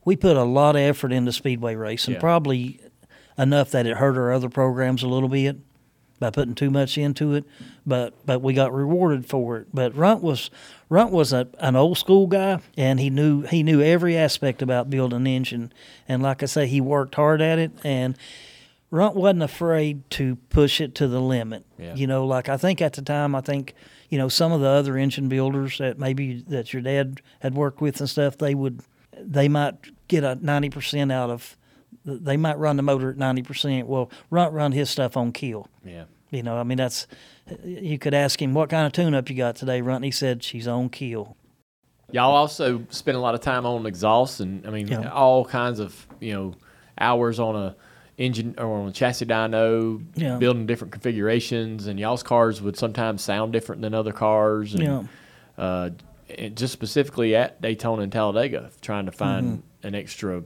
we 0.04 0.16
put 0.16 0.36
a 0.36 0.42
lot 0.42 0.74
of 0.74 0.82
effort 0.82 1.12
into 1.12 1.30
speedway 1.32 1.76
racing, 1.76 2.14
Yeah. 2.14 2.20
probably 2.20 2.80
enough 3.38 3.70
that 3.70 3.86
it 3.86 3.96
hurt 3.96 4.16
our 4.18 4.32
other 4.32 4.48
programs 4.48 5.04
a 5.04 5.08
little 5.08 5.28
bit 5.28 5.56
by 6.22 6.30
putting 6.30 6.54
too 6.54 6.70
much 6.70 6.96
into 6.96 7.34
it. 7.34 7.44
But 7.84 8.14
but 8.24 8.40
we 8.40 8.54
got 8.54 8.72
rewarded 8.72 9.26
for 9.26 9.58
it. 9.58 9.66
But 9.74 9.94
Runt 9.94 10.22
was 10.22 10.50
Runt 10.88 11.10
was 11.10 11.32
a, 11.32 11.48
an 11.58 11.74
old 11.74 11.98
school 11.98 12.28
guy, 12.28 12.60
and 12.76 13.00
he 13.00 13.10
knew 13.10 13.42
he 13.42 13.62
knew 13.62 13.82
every 13.82 14.16
aspect 14.16 14.62
about 14.62 14.88
building 14.88 15.16
an 15.16 15.26
engine. 15.26 15.72
And 16.08 16.22
like 16.22 16.42
I 16.42 16.46
say, 16.46 16.66
he 16.66 16.80
worked 16.80 17.16
hard 17.16 17.42
at 17.42 17.58
it, 17.58 17.72
and 17.82 18.16
Runt 18.90 19.16
wasn't 19.16 19.42
afraid 19.42 20.08
to 20.10 20.36
push 20.48 20.80
it 20.80 20.94
to 20.96 21.08
the 21.08 21.20
limit. 21.20 21.66
Yeah. 21.76 21.94
You 21.96 22.06
know, 22.06 22.24
like 22.24 22.48
I 22.48 22.56
think 22.56 22.80
at 22.80 22.92
the 22.92 23.02
time, 23.02 23.34
I 23.34 23.40
think 23.40 23.74
you 24.08 24.16
know 24.16 24.28
some 24.28 24.52
of 24.52 24.60
the 24.60 24.68
other 24.68 24.96
engine 24.96 25.28
builders 25.28 25.78
that 25.78 25.98
maybe 25.98 26.42
that 26.48 26.72
your 26.72 26.82
dad 26.82 27.20
had 27.40 27.54
worked 27.54 27.80
with 27.80 27.98
and 27.98 28.08
stuff, 28.08 28.38
they 28.38 28.54
would 28.54 28.80
they 29.18 29.48
might 29.48 29.74
get 30.06 30.22
a 30.22 30.36
ninety 30.36 30.70
percent 30.70 31.10
out 31.10 31.30
of. 31.30 31.56
They 32.04 32.36
might 32.36 32.58
run 32.58 32.76
the 32.76 32.82
motor 32.82 33.10
at 33.10 33.16
ninety 33.16 33.42
percent. 33.42 33.86
Well, 33.86 34.10
Runt 34.30 34.52
run 34.52 34.72
his 34.72 34.90
stuff 34.90 35.16
on 35.16 35.32
kill. 35.32 35.68
Yeah. 35.84 36.04
You 36.30 36.42
know, 36.42 36.56
I 36.58 36.62
mean 36.64 36.78
that's. 36.78 37.06
You 37.64 37.98
could 37.98 38.14
ask 38.14 38.40
him 38.40 38.54
what 38.54 38.70
kind 38.70 38.86
of 38.86 38.92
tune-up 38.92 39.28
you 39.28 39.36
got 39.36 39.56
today, 39.56 39.80
Runt. 39.80 40.04
He 40.04 40.10
said 40.12 40.42
she's 40.42 40.66
on 40.68 40.88
kill. 40.88 41.36
Y'all 42.10 42.30
also 42.34 42.84
spend 42.90 43.16
a 43.16 43.20
lot 43.20 43.34
of 43.34 43.40
time 43.40 43.66
on 43.66 43.84
exhaust 43.86 44.40
and 44.40 44.66
I 44.66 44.70
mean 44.70 44.86
Yeah. 44.88 45.10
all 45.10 45.44
kinds 45.44 45.78
of 45.80 46.06
you 46.20 46.32
know 46.32 46.54
hours 46.98 47.38
on 47.40 47.56
a 47.56 47.76
engine 48.18 48.54
or 48.58 48.66
on 48.80 48.88
a 48.88 48.92
chassis 48.92 49.26
dyno, 49.26 50.04
Yeah. 50.14 50.36
building 50.38 50.66
different 50.66 50.92
configurations, 50.92 51.86
and 51.86 51.98
y'all's 51.98 52.22
cars 52.22 52.60
would 52.62 52.76
sometimes 52.76 53.22
sound 53.22 53.52
different 53.52 53.80
than 53.82 53.94
other 53.94 54.12
cars. 54.12 54.74
And, 54.74 54.82
Yeah. 54.82 55.02
Uh, 55.58 55.90
and 56.38 56.56
just 56.56 56.72
specifically 56.72 57.34
at 57.34 57.60
Daytona 57.60 58.02
and 58.02 58.12
Talladega, 58.12 58.70
trying 58.80 59.06
to 59.06 59.12
find 59.12 59.46
Mm-hmm. 59.46 59.86
an 59.86 59.94
extra 59.94 60.42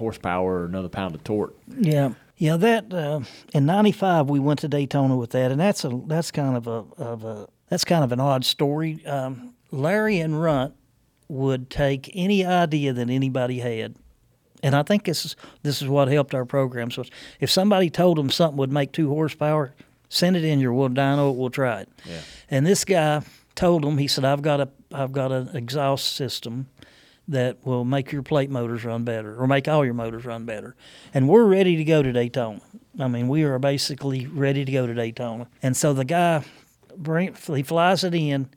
horsepower 0.00 0.62
or 0.62 0.64
another 0.64 0.88
pound 0.88 1.14
of 1.14 1.22
torque. 1.22 1.54
Yeah, 1.78 2.14
yeah. 2.36 2.56
That 2.56 2.92
uh, 2.92 3.20
in 3.54 3.66
'95 3.66 4.28
we 4.28 4.40
went 4.40 4.58
to 4.60 4.68
Daytona 4.68 5.16
with 5.16 5.30
that, 5.30 5.52
and 5.52 5.60
that's 5.60 5.84
a 5.84 6.00
that's 6.06 6.30
kind 6.32 6.56
of 6.56 6.66
a 6.66 6.84
of 7.00 7.24
a 7.24 7.46
that's 7.68 7.84
kind 7.84 8.02
of 8.02 8.10
an 8.10 8.18
odd 8.18 8.44
story. 8.44 9.04
Um, 9.06 9.54
Larry 9.70 10.18
and 10.18 10.40
Runt 10.40 10.74
would 11.28 11.70
take 11.70 12.10
any 12.14 12.44
idea 12.44 12.92
that 12.92 13.08
anybody 13.08 13.60
had, 13.60 13.94
and 14.62 14.74
I 14.74 14.82
think 14.82 15.04
this 15.04 15.24
is 15.24 15.36
this 15.62 15.80
is 15.80 15.88
what 15.88 16.08
helped 16.08 16.34
our 16.34 16.44
programs. 16.44 16.98
Was 16.98 17.10
if 17.38 17.50
somebody 17.50 17.88
told 17.90 18.18
them 18.18 18.30
something 18.30 18.56
would 18.56 18.72
make 18.72 18.90
two 18.92 19.08
horsepower, 19.08 19.74
send 20.08 20.36
it 20.36 20.44
in 20.44 20.58
your 20.58 20.72
will 20.72 20.88
dyno, 20.88 21.34
we'll 21.34 21.50
try 21.50 21.82
it. 21.82 21.88
Yeah. 22.04 22.20
And 22.50 22.66
this 22.66 22.84
guy 22.84 23.22
told 23.54 23.84
him, 23.84 23.98
he 23.98 24.08
said, 24.08 24.24
"I've 24.24 24.42
got 24.42 24.60
a 24.60 24.68
I've 24.92 25.12
got 25.12 25.30
an 25.30 25.54
exhaust 25.54 26.14
system." 26.14 26.66
That 27.30 27.64
will 27.64 27.84
make 27.84 28.10
your 28.10 28.22
plate 28.22 28.50
motors 28.50 28.84
run 28.84 29.04
better 29.04 29.40
or 29.40 29.46
make 29.46 29.68
all 29.68 29.84
your 29.84 29.94
motors 29.94 30.24
run 30.24 30.44
better. 30.44 30.74
And 31.14 31.28
we're 31.28 31.44
ready 31.44 31.76
to 31.76 31.84
go 31.84 32.02
to 32.02 32.12
Daytona. 32.12 32.60
I 32.98 33.06
mean, 33.06 33.28
we 33.28 33.44
are 33.44 33.58
basically 33.58 34.26
ready 34.26 34.64
to 34.64 34.72
go 34.72 34.86
to 34.86 34.92
Daytona. 34.92 35.48
And 35.62 35.76
so 35.76 35.94
the 35.94 36.04
guy, 36.04 36.44
he 37.06 37.62
flies 37.62 38.02
it 38.02 38.14
in, 38.14 38.50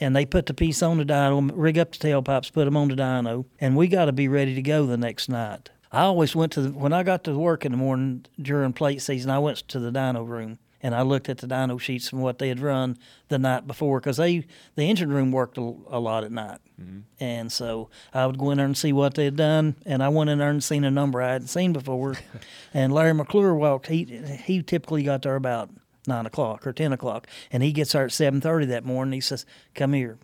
and 0.00 0.14
they 0.14 0.26
put 0.26 0.46
the 0.46 0.54
piece 0.54 0.82
on 0.82 0.98
the 0.98 1.04
dyno, 1.04 1.50
rig 1.54 1.78
up 1.78 1.92
the 1.92 1.98
tailpipes, 1.98 2.52
put 2.52 2.64
them 2.64 2.76
on 2.76 2.88
the 2.88 2.96
dyno, 2.96 3.46
and 3.60 3.76
we 3.76 3.86
got 3.86 4.06
to 4.06 4.12
be 4.12 4.28
ready 4.28 4.54
to 4.54 4.62
go 4.62 4.84
the 4.84 4.96
next 4.96 5.28
night. 5.28 5.70
I 5.92 6.02
always 6.02 6.34
went 6.34 6.52
to 6.52 6.62
the, 6.62 6.70
when 6.72 6.92
I 6.92 7.04
got 7.04 7.22
to 7.24 7.38
work 7.38 7.64
in 7.64 7.72
the 7.72 7.78
morning 7.78 8.26
during 8.42 8.72
plate 8.72 9.00
season. 9.00 9.30
I 9.30 9.38
went 9.38 9.58
to 9.68 9.78
the 9.78 9.92
dyno 9.92 10.26
room 10.26 10.58
and 10.82 10.94
I 10.94 11.02
looked 11.02 11.28
at 11.28 11.38
the 11.38 11.46
dyno 11.46 11.80
sheets 11.80 12.08
from 12.08 12.20
what 12.20 12.38
they 12.38 12.48
had 12.48 12.60
run 12.60 12.98
the 13.28 13.38
night 13.38 13.66
before 13.66 14.00
because 14.00 14.16
they 14.16 14.46
the 14.74 14.82
engine 14.82 15.12
room 15.12 15.32
worked 15.32 15.58
a, 15.58 15.74
a 15.88 15.98
lot 15.98 16.24
at 16.24 16.32
night, 16.32 16.58
mm-hmm. 16.80 17.00
and 17.18 17.50
so 17.50 17.88
I 18.12 18.26
would 18.26 18.38
go 18.38 18.50
in 18.50 18.58
there 18.58 18.66
and 18.66 18.76
see 18.76 18.92
what 18.92 19.14
they 19.14 19.24
had 19.24 19.36
done. 19.36 19.76
And 19.84 20.02
I 20.02 20.08
went 20.08 20.30
in 20.30 20.38
there 20.38 20.50
and 20.50 20.62
seen 20.62 20.84
a 20.84 20.90
number 20.90 21.22
I 21.22 21.32
hadn't 21.32 21.48
seen 21.48 21.72
before, 21.72 22.16
and 22.74 22.92
Larry 22.92 23.14
McClure 23.14 23.54
walked. 23.54 23.88
He 23.88 24.04
he 24.44 24.62
typically 24.62 25.02
got 25.02 25.22
there 25.22 25.36
about 25.36 25.70
nine 26.06 26.26
o'clock 26.26 26.66
or 26.66 26.72
ten 26.72 26.92
o'clock, 26.92 27.26
and 27.50 27.62
he 27.62 27.72
gets 27.72 27.92
there 27.92 28.04
at 28.04 28.12
seven 28.12 28.40
thirty 28.40 28.66
that 28.66 28.84
morning. 28.84 29.12
He 29.12 29.20
says, 29.20 29.46
"Come 29.74 29.92
here." 29.92 30.18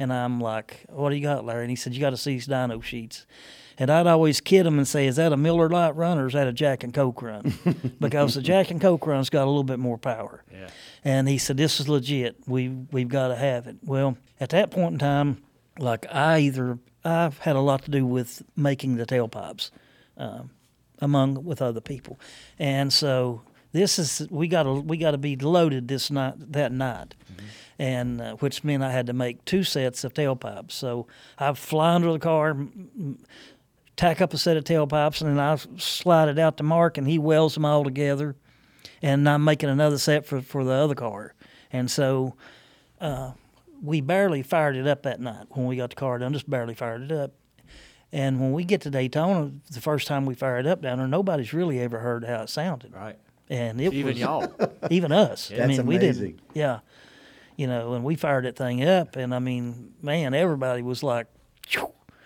And 0.00 0.12
I'm 0.12 0.40
like, 0.40 0.84
"What 0.88 1.10
do 1.10 1.16
you 1.16 1.22
got, 1.22 1.44
Larry?" 1.44 1.62
And 1.62 1.70
he 1.70 1.76
said, 1.76 1.92
"You 1.92 2.00
got 2.00 2.10
to 2.10 2.16
see 2.16 2.32
these 2.32 2.48
dyno 2.48 2.82
sheets." 2.82 3.26
And 3.78 3.90
I'd 3.90 4.06
always 4.08 4.40
kid 4.40 4.66
him 4.66 4.78
and 4.78 4.88
say, 4.88 5.06
"Is 5.06 5.16
that 5.16 5.32
a 5.32 5.36
Miller 5.36 5.68
Lite 5.68 5.94
run 5.94 6.18
or 6.18 6.26
is 6.26 6.32
that 6.32 6.48
a 6.48 6.52
Jack 6.52 6.82
and 6.82 6.92
Coke 6.92 7.22
run?" 7.22 7.54
because 8.00 8.34
the 8.34 8.42
Jack 8.42 8.70
and 8.70 8.80
Coke 8.80 9.06
run's 9.06 9.30
got 9.30 9.44
a 9.44 9.50
little 9.50 9.64
bit 9.64 9.78
more 9.78 9.98
power. 9.98 10.42
Yeah. 10.52 10.68
And 11.04 11.28
he 11.28 11.38
said, 11.38 11.56
"This 11.56 11.78
is 11.78 11.88
legit. 11.88 12.36
We 12.46 12.68
we've 12.68 13.08
got 13.08 13.28
to 13.28 13.36
have 13.36 13.66
it." 13.66 13.76
Well, 13.84 14.18
at 14.40 14.50
that 14.50 14.70
point 14.70 14.94
in 14.94 14.98
time, 14.98 15.42
like 15.78 16.06
I 16.12 16.40
either 16.40 16.78
I've 17.04 17.38
had 17.38 17.54
a 17.54 17.60
lot 17.60 17.84
to 17.84 17.90
do 17.90 18.04
with 18.04 18.42
making 18.56 18.96
the 18.96 19.06
tailpipes, 19.06 19.70
um, 20.16 20.50
among 20.98 21.44
with 21.44 21.62
other 21.62 21.80
people, 21.80 22.18
and 22.58 22.92
so 22.92 23.42
this 23.72 23.98
is 23.98 24.26
we 24.30 24.48
got 24.48 24.64
to 24.64 24.72
we 24.72 24.96
got 24.96 25.12
to 25.12 25.18
be 25.18 25.36
loaded 25.36 25.88
this 25.88 26.10
night 26.10 26.34
that 26.52 26.72
night. 26.72 27.14
And 27.80 28.20
uh, 28.20 28.34
which 28.36 28.64
meant 28.64 28.82
I 28.82 28.90
had 28.90 29.06
to 29.06 29.12
make 29.12 29.44
two 29.44 29.62
sets 29.62 30.02
of 30.02 30.12
tailpipes. 30.12 30.72
So 30.72 31.06
I 31.38 31.52
fly 31.52 31.94
under 31.94 32.12
the 32.12 32.18
car, 32.18 32.50
m- 32.50 33.20
tack 33.98 34.22
up 34.22 34.32
a 34.32 34.38
set 34.38 34.56
of 34.56 34.64
tailpipes, 34.64 35.20
and 35.20 35.28
then 35.28 35.38
I 35.38 35.56
slide 35.76 36.28
it 36.28 36.38
out 36.38 36.56
to 36.56 36.62
Mark, 36.62 36.96
and 36.96 37.06
he 37.06 37.18
welds 37.18 37.54
them 37.54 37.66
all 37.66 37.84
together. 37.84 38.36
And 39.02 39.28
I'm 39.28 39.44
making 39.44 39.68
another 39.68 39.98
set 39.98 40.24
for, 40.24 40.40
for 40.40 40.64
the 40.64 40.72
other 40.72 40.94
car. 40.94 41.34
And 41.70 41.90
so 41.90 42.34
uh, 43.00 43.32
we 43.82 44.00
barely 44.00 44.42
fired 44.42 44.76
it 44.76 44.86
up 44.86 45.02
that 45.02 45.20
night 45.20 45.46
when 45.50 45.66
we 45.66 45.76
got 45.76 45.90
the 45.90 45.96
car 45.96 46.18
done, 46.18 46.32
just 46.32 46.48
barely 46.48 46.74
fired 46.74 47.02
it 47.02 47.12
up. 47.12 47.32
And 48.10 48.40
when 48.40 48.52
we 48.52 48.64
get 48.64 48.80
to 48.82 48.90
Daytona, 48.90 49.52
the 49.70 49.80
first 49.80 50.06
time 50.06 50.24
we 50.24 50.34
fire 50.34 50.58
it 50.58 50.66
up 50.66 50.80
down 50.80 50.98
there, 50.98 51.06
nobody's 51.06 51.52
really 51.52 51.78
ever 51.80 51.98
heard 51.98 52.24
how 52.24 52.42
it 52.42 52.48
sounded. 52.48 52.94
Right. 52.94 53.18
And 53.50 53.80
it 53.80 53.92
Even 53.92 54.06
was 54.14 54.18
y'all. 54.18 54.52
even 54.90 55.12
us. 55.12 55.50
I 55.52 55.56
That's 55.56 55.68
mean, 55.68 55.86
we 55.86 55.96
amazing. 55.96 56.24
didn't. 56.26 56.40
Yeah, 56.54 56.80
you 57.56 57.66
know, 57.66 57.94
and 57.94 58.04
we 58.04 58.14
fired 58.14 58.44
that 58.44 58.56
thing 58.56 58.84
up, 58.84 59.16
and 59.16 59.34
I 59.34 59.38
mean, 59.38 59.94
man, 60.02 60.34
everybody 60.34 60.82
was 60.82 61.02
like, 61.02 61.26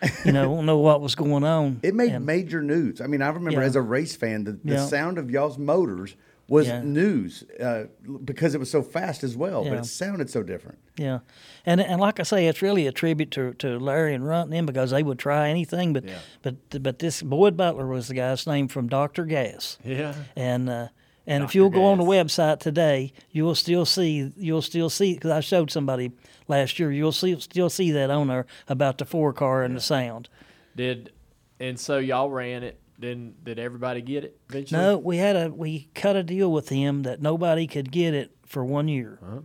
you 0.25 0.33
know, 0.33 0.45
don't 0.45 0.67
know 0.67 0.79
what 0.79 1.01
was 1.01 1.15
going 1.15 1.45
on. 1.45 1.81
It 1.83 1.95
made 1.95 2.13
And- 2.13 2.27
major 2.27 2.63
news. 2.63 3.01
I 3.01 3.07
mean, 3.07 3.23
I 3.23 3.29
remember 3.29 3.61
Yeah. 3.61 3.67
as 3.67 3.77
a 3.77 3.83
race 3.83 4.17
fan, 4.17 4.45
the, 4.45 4.53
the 4.65 4.75
Yeah. 4.75 4.87
sound 4.87 5.19
of 5.19 5.31
y'all's 5.31 5.59
motors 5.59 6.17
was 6.49 6.67
Yeah. 6.67 6.83
news 6.83 7.45
uh, 7.63 7.85
because 8.25 8.55
it 8.55 8.59
was 8.59 8.71
so 8.71 8.83
fast 8.83 9.23
as 9.25 9.37
well, 9.37 9.63
but 9.65 9.75
it 9.75 9.87
sounded 9.87 10.29
so 10.29 10.43
different. 10.43 10.79
Yeah, 10.99 11.21
and 11.65 11.81
and 11.81 11.99
like 12.01 12.21
I 12.21 12.25
say, 12.25 12.47
it's 12.49 12.61
really 12.61 12.87
a 12.87 12.93
tribute 12.93 13.31
to, 13.31 13.55
to 13.55 13.79
Larry 13.79 14.13
and 14.15 14.27
Runt 14.27 14.51
and 14.51 14.53
them 14.59 14.67
because 14.67 14.91
they 14.91 15.03
would 15.03 15.19
try 15.19 15.49
anything. 15.49 15.93
But 15.95 16.05
but 16.43 16.83
but 16.83 16.99
this 16.99 17.23
Boyd 17.23 17.57
Butler 17.57 17.87
was 17.87 18.09
the 18.09 18.15
guy's 18.15 18.47
name 18.47 18.69
from 18.69 18.89
Doctor 18.89 19.25
Gas. 19.25 19.79
Yeah. 19.85 20.15
And 20.37 20.69
uh, 20.69 20.89
and 21.27 21.45
if 21.45 21.55
you'll 21.55 21.71
go 21.71 21.85
on 21.85 21.99
the 21.99 22.05
website 22.05 22.59
today, 22.59 23.13
you 23.31 23.45
will 23.45 23.55
still 23.55 23.85
see 23.85 24.33
you'll 24.37 24.63
still 24.63 24.91
see 24.91 25.15
because 25.15 25.31
I 25.31 25.41
showed 25.41 25.71
somebody 25.71 26.13
last 26.49 26.79
year. 26.79 26.91
You'll 26.91 27.13
see 27.13 27.39
still 27.41 27.71
see 27.71 27.93
that 27.93 28.11
on 28.11 28.29
there 28.29 28.47
about 28.69 28.99
the 28.99 29.05
four 29.05 29.33
car 29.33 29.63
and 29.63 29.77
the 29.77 29.81
sound. 29.81 30.29
Did 30.75 31.13
and 31.61 31.79
so 31.79 31.99
y'all 31.99 32.31
ran 32.31 32.63
it. 32.63 32.79
Then 32.99 33.35
did 33.43 33.59
everybody 33.59 34.01
get 34.01 34.25
it 34.25 34.39
eventually? 34.49 34.81
No, 34.81 34.99
we 34.99 35.17
had 35.17 35.37
a 35.37 35.51
we 35.51 35.89
cut 35.95 36.17
a 36.17 36.23
deal 36.23 36.53
with 36.53 36.69
him 36.69 37.03
that 37.03 37.21
nobody 37.21 37.67
could 37.67 37.91
get 37.91 38.15
it 38.15 38.33
for 38.47 38.65
one 38.65 38.89
year, 38.89 39.19
uh-huh. 39.23 39.41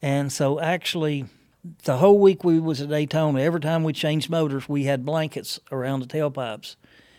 and 0.00 0.32
so 0.32 0.60
actually, 0.60 1.26
the 1.84 1.98
whole 1.98 2.18
week 2.18 2.44
we 2.44 2.60
was 2.60 2.80
at 2.80 2.88
Daytona, 2.88 3.40
every 3.40 3.60
time 3.60 3.82
we 3.82 3.92
changed 3.92 4.30
motors, 4.30 4.68
we 4.68 4.84
had 4.84 5.04
blankets 5.04 5.60
around 5.72 6.00
the 6.00 6.06
tailpipes. 6.06 6.76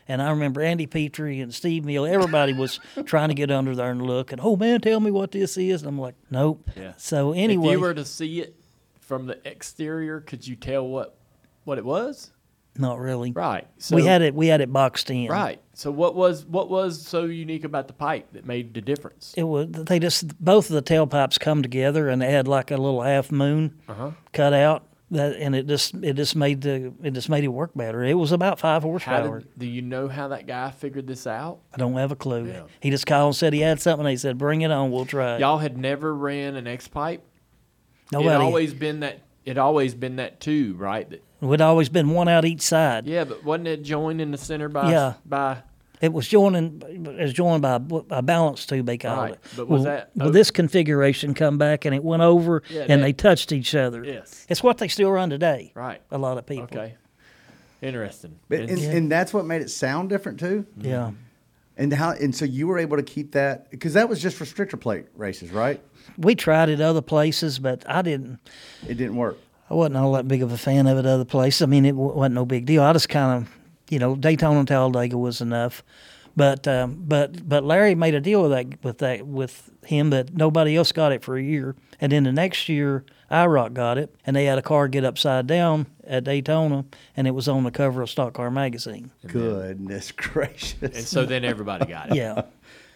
And 0.09 0.21
I 0.21 0.31
remember 0.31 0.61
Andy 0.61 0.87
Petree 0.87 1.39
and 1.39 1.53
Steve 1.53 1.83
Hmiel, 1.83 2.09
everybody 2.09 2.51
was 2.51 2.79
trying 3.05 3.29
to 3.29 3.35
get 3.35 3.51
under 3.51 3.75
there 3.75 3.91
and 3.91 4.01
look. 4.01 4.31
And 4.31 4.41
oh 4.43 4.55
man, 4.57 4.81
tell 4.81 4.99
me 4.99 5.11
what 5.11 5.31
this 5.31 5.55
is. 5.55 5.83
And 5.83 5.89
I'm 5.89 5.99
like, 5.99 6.15
nope. 6.31 6.69
Yeah. 6.75 6.93
So 6.97 7.31
anyway, 7.31 7.67
if 7.67 7.71
you 7.73 7.79
were 7.79 7.93
to 7.93 8.03
see 8.05 8.41
it 8.41 8.55
from 8.99 9.27
the 9.27 9.39
exterior, 9.47 10.19
could 10.19 10.45
you 10.45 10.55
tell 10.55 10.85
what 10.87 11.15
what 11.63 11.77
it 11.77 11.85
was? 11.85 12.31
not 12.77 12.97
really. 12.97 13.31
Right. 13.33 13.67
So 13.77 13.95
we 13.97 14.05
had 14.05 14.21
it. 14.21 14.33
We 14.33 14.47
had 14.47 14.61
it 14.61 14.71
boxed 14.71 15.09
in. 15.09 15.27
Right. 15.27 15.59
So 15.73 15.91
what 15.91 16.15
was 16.15 16.45
what 16.45 16.69
was 16.69 17.05
so 17.05 17.25
unique 17.25 17.65
about 17.65 17.87
the 17.87 17.93
pipe 17.93 18.31
that 18.31 18.45
made 18.45 18.73
the 18.73 18.79
difference? 18.79 19.33
It 19.35 19.43
was 19.43 19.67
they 19.71 19.99
just 19.99 20.37
both 20.43 20.69
of 20.69 20.75
the 20.75 20.81
tailpipes 20.81 21.37
come 21.39 21.61
together 21.61 22.07
and 22.07 22.21
they 22.21 22.31
had 22.31 22.47
like 22.47 22.71
a 22.71 22.77
little 22.77 23.01
half 23.01 23.31
moon 23.33 23.79
Uh-huh. 23.89 24.11
cut 24.31 24.53
out 24.53 24.85
that 25.11 25.35
and 25.37 25.55
it 25.55 25.67
just 25.67 25.95
it 25.95 26.13
just 26.15 26.35
made 26.35 26.61
the 26.61 26.93
it 27.03 27.11
just 27.11 27.29
made 27.29 27.43
it 27.43 27.47
work 27.49 27.71
better. 27.75 28.03
It 28.03 28.13
was 28.13 28.31
about 28.31 28.59
five 28.59 28.83
How 28.83 28.89
horsepower. 28.89 29.39
did, 29.39 29.59
do 29.59 29.65
you 29.65 29.81
know 29.81 30.07
how 30.07 30.27
that 30.29 30.45
guy 30.47 30.71
figured 30.71 31.07
this 31.07 31.25
out? 31.25 31.59
I 31.73 31.77
don't 31.77 31.93
have 31.95 32.11
a 32.11 32.15
clue. 32.15 32.45
Yeah. 32.47 32.63
He 32.81 32.89
just 32.91 33.05
called 33.07 33.27
and 33.29 33.35
said 33.35 33.53
he 33.53 33.61
had 33.61 33.79
something. 33.81 34.05
He 34.07 34.17
said 34.17 34.37
bring 34.37 34.61
it 34.61 34.71
on, 34.71 34.91
we'll 34.91 35.05
try 35.05 35.35
it. 35.35 35.39
Y'all 35.41 35.57
had 35.57 35.77
never 35.77 36.13
ran 36.13 36.55
an 36.55 36.67
X 36.67 36.87
pipe. 36.87 37.23
Nobody. 38.11 38.29
It 38.29 38.41
always 38.41 38.73
been 38.73 38.99
that. 39.01 39.21
It 39.45 39.57
always 39.57 39.95
been 39.95 40.17
that 40.17 40.39
tube, 40.39 40.79
right? 40.79 41.09
That, 41.09 41.23
It 41.41 41.61
always 41.61 41.89
been 41.89 42.09
one 42.09 42.27
out 42.27 42.45
each 42.45 42.61
side. 42.61 43.07
yeah, 43.07 43.23
but 43.23 43.43
wasn't 43.43 43.67
it 43.69 43.81
joined 43.83 44.21
in 44.21 44.31
the 44.31 44.37
center 44.37 44.69
by 44.69 44.91
Yeah. 44.91 45.13
by? 45.25 45.63
It 46.01 46.13
was 46.13 46.27
joined. 46.27 46.83
It 46.83 47.01
was 47.21 47.33
joined 47.33 47.61
by 47.61 47.79
a 48.09 48.21
balance 48.21 48.65
tube. 48.65 48.85
They 48.85 48.97
called 48.97 49.17
Right. 49.17 49.33
it. 49.33 49.39
But 49.57 49.67
was 49.67 49.83
well, 49.83 49.91
that- 49.95 50.11
well, 50.15 50.31
this 50.31 50.49
configuration 50.51 51.33
come 51.33 51.57
back 51.57 51.83
and 51.85 51.93
it 51.93 52.03
went 52.03 52.21
over 52.21 52.63
Yeah, 52.69 52.81
and 52.87 53.01
that- 53.01 53.05
they 53.05 53.13
touched 53.13 53.51
each 53.51 53.75
other. 53.75 54.03
Yes. 54.05 54.45
It's 54.49 54.63
what 54.63 54.77
they 54.77 54.87
still 54.87 55.11
run 55.11 55.29
today. 55.29 55.71
Right. 55.75 56.01
A 56.11 56.17
lot 56.17 56.37
of 56.37 56.45
people. 56.45 56.63
Okay. 56.65 56.95
Interesting. 57.81 58.35
But, 58.49 58.59
and, 58.61 58.69
It's- 58.71 58.87
and 58.93 59.11
that's 59.11 59.33
what 59.33 59.45
made 59.45 59.61
it 59.61 59.69
sound 59.69 60.09
different 60.09 60.39
too. 60.39 60.65
Yeah. 60.77 60.91
Mm-hmm. 60.97 61.15
And 61.77 61.93
how 61.93 62.11
and 62.11 62.35
so 62.35 62.43
you 62.43 62.67
were 62.67 62.77
able 62.77 62.97
to 62.97 63.03
keep 63.03 63.31
that 63.31 63.71
because 63.71 63.93
that 63.93 64.09
was 64.09 64.21
just 64.21 64.37
restrictor 64.39 64.77
plate 64.77 65.05
races, 65.15 65.51
right? 65.51 65.79
We 66.17 66.35
tried 66.35 66.67
it 66.67 66.81
other 66.81 67.01
places, 67.01 67.57
but 67.57 67.85
I 67.87 68.01
didn't. 68.01 68.39
It 68.85 68.95
didn't 68.95 69.15
work. 69.15 69.37
I 69.69 69.75
wasn't 69.75 69.95
all 69.95 70.11
that 70.13 70.27
big 70.27 70.41
of 70.43 70.51
a 70.51 70.57
fan 70.57 70.87
of 70.87 70.97
it 70.97 71.05
other 71.05 71.23
places. 71.23 71.61
I 71.61 71.67
mean, 71.67 71.85
it 71.85 71.91
w- 71.91 72.11
wasn't 72.11 72.35
no 72.35 72.43
big 72.45 72.65
deal. 72.65 72.83
I 72.83 72.91
just 72.91 73.07
kind 73.07 73.43
of, 73.43 73.58
you 73.89 73.99
know, 73.99 74.15
Daytona 74.15 74.59
and 74.59 74.67
Talladega 74.67 75.17
was 75.17 75.41
enough. 75.41 75.83
But 76.35 76.67
um, 76.67 77.03
but 77.05 77.47
but 77.49 77.63
Larry 77.63 77.95
made 77.95 78.15
a 78.15 78.21
deal 78.21 78.43
with 78.43 78.51
that 78.51 78.83
with 78.83 78.99
that 78.99 79.27
with 79.27 79.71
him 79.85 80.11
that 80.11 80.33
nobody 80.33 80.75
else 80.75 80.91
got 80.91 81.11
it 81.11 81.23
for 81.23 81.37
a 81.37 81.41
year, 81.41 81.75
and 81.99 82.11
then 82.11 82.23
the 82.23 82.31
next 82.31 82.69
year 82.69 83.03
IROC 83.31 83.73
got 83.73 83.97
it, 83.97 84.15
and 84.25 84.35
they 84.35 84.45
had 84.45 84.57
a 84.57 84.61
car 84.61 84.87
get 84.87 85.03
upside 85.03 85.47
down 85.47 85.87
at 86.05 86.23
Daytona, 86.23 86.85
and 87.17 87.27
it 87.27 87.31
was 87.31 87.47
on 87.47 87.63
the 87.63 87.71
cover 87.71 88.01
of 88.01 88.09
Stock 88.09 88.33
Car 88.33 88.51
magazine. 88.51 89.11
Goodness 89.27 90.11
gracious! 90.15 90.81
And 90.81 90.95
so 90.95 91.25
then 91.25 91.43
everybody 91.43 91.85
got 91.85 92.11
it. 92.11 92.15
Yeah, 92.15 92.43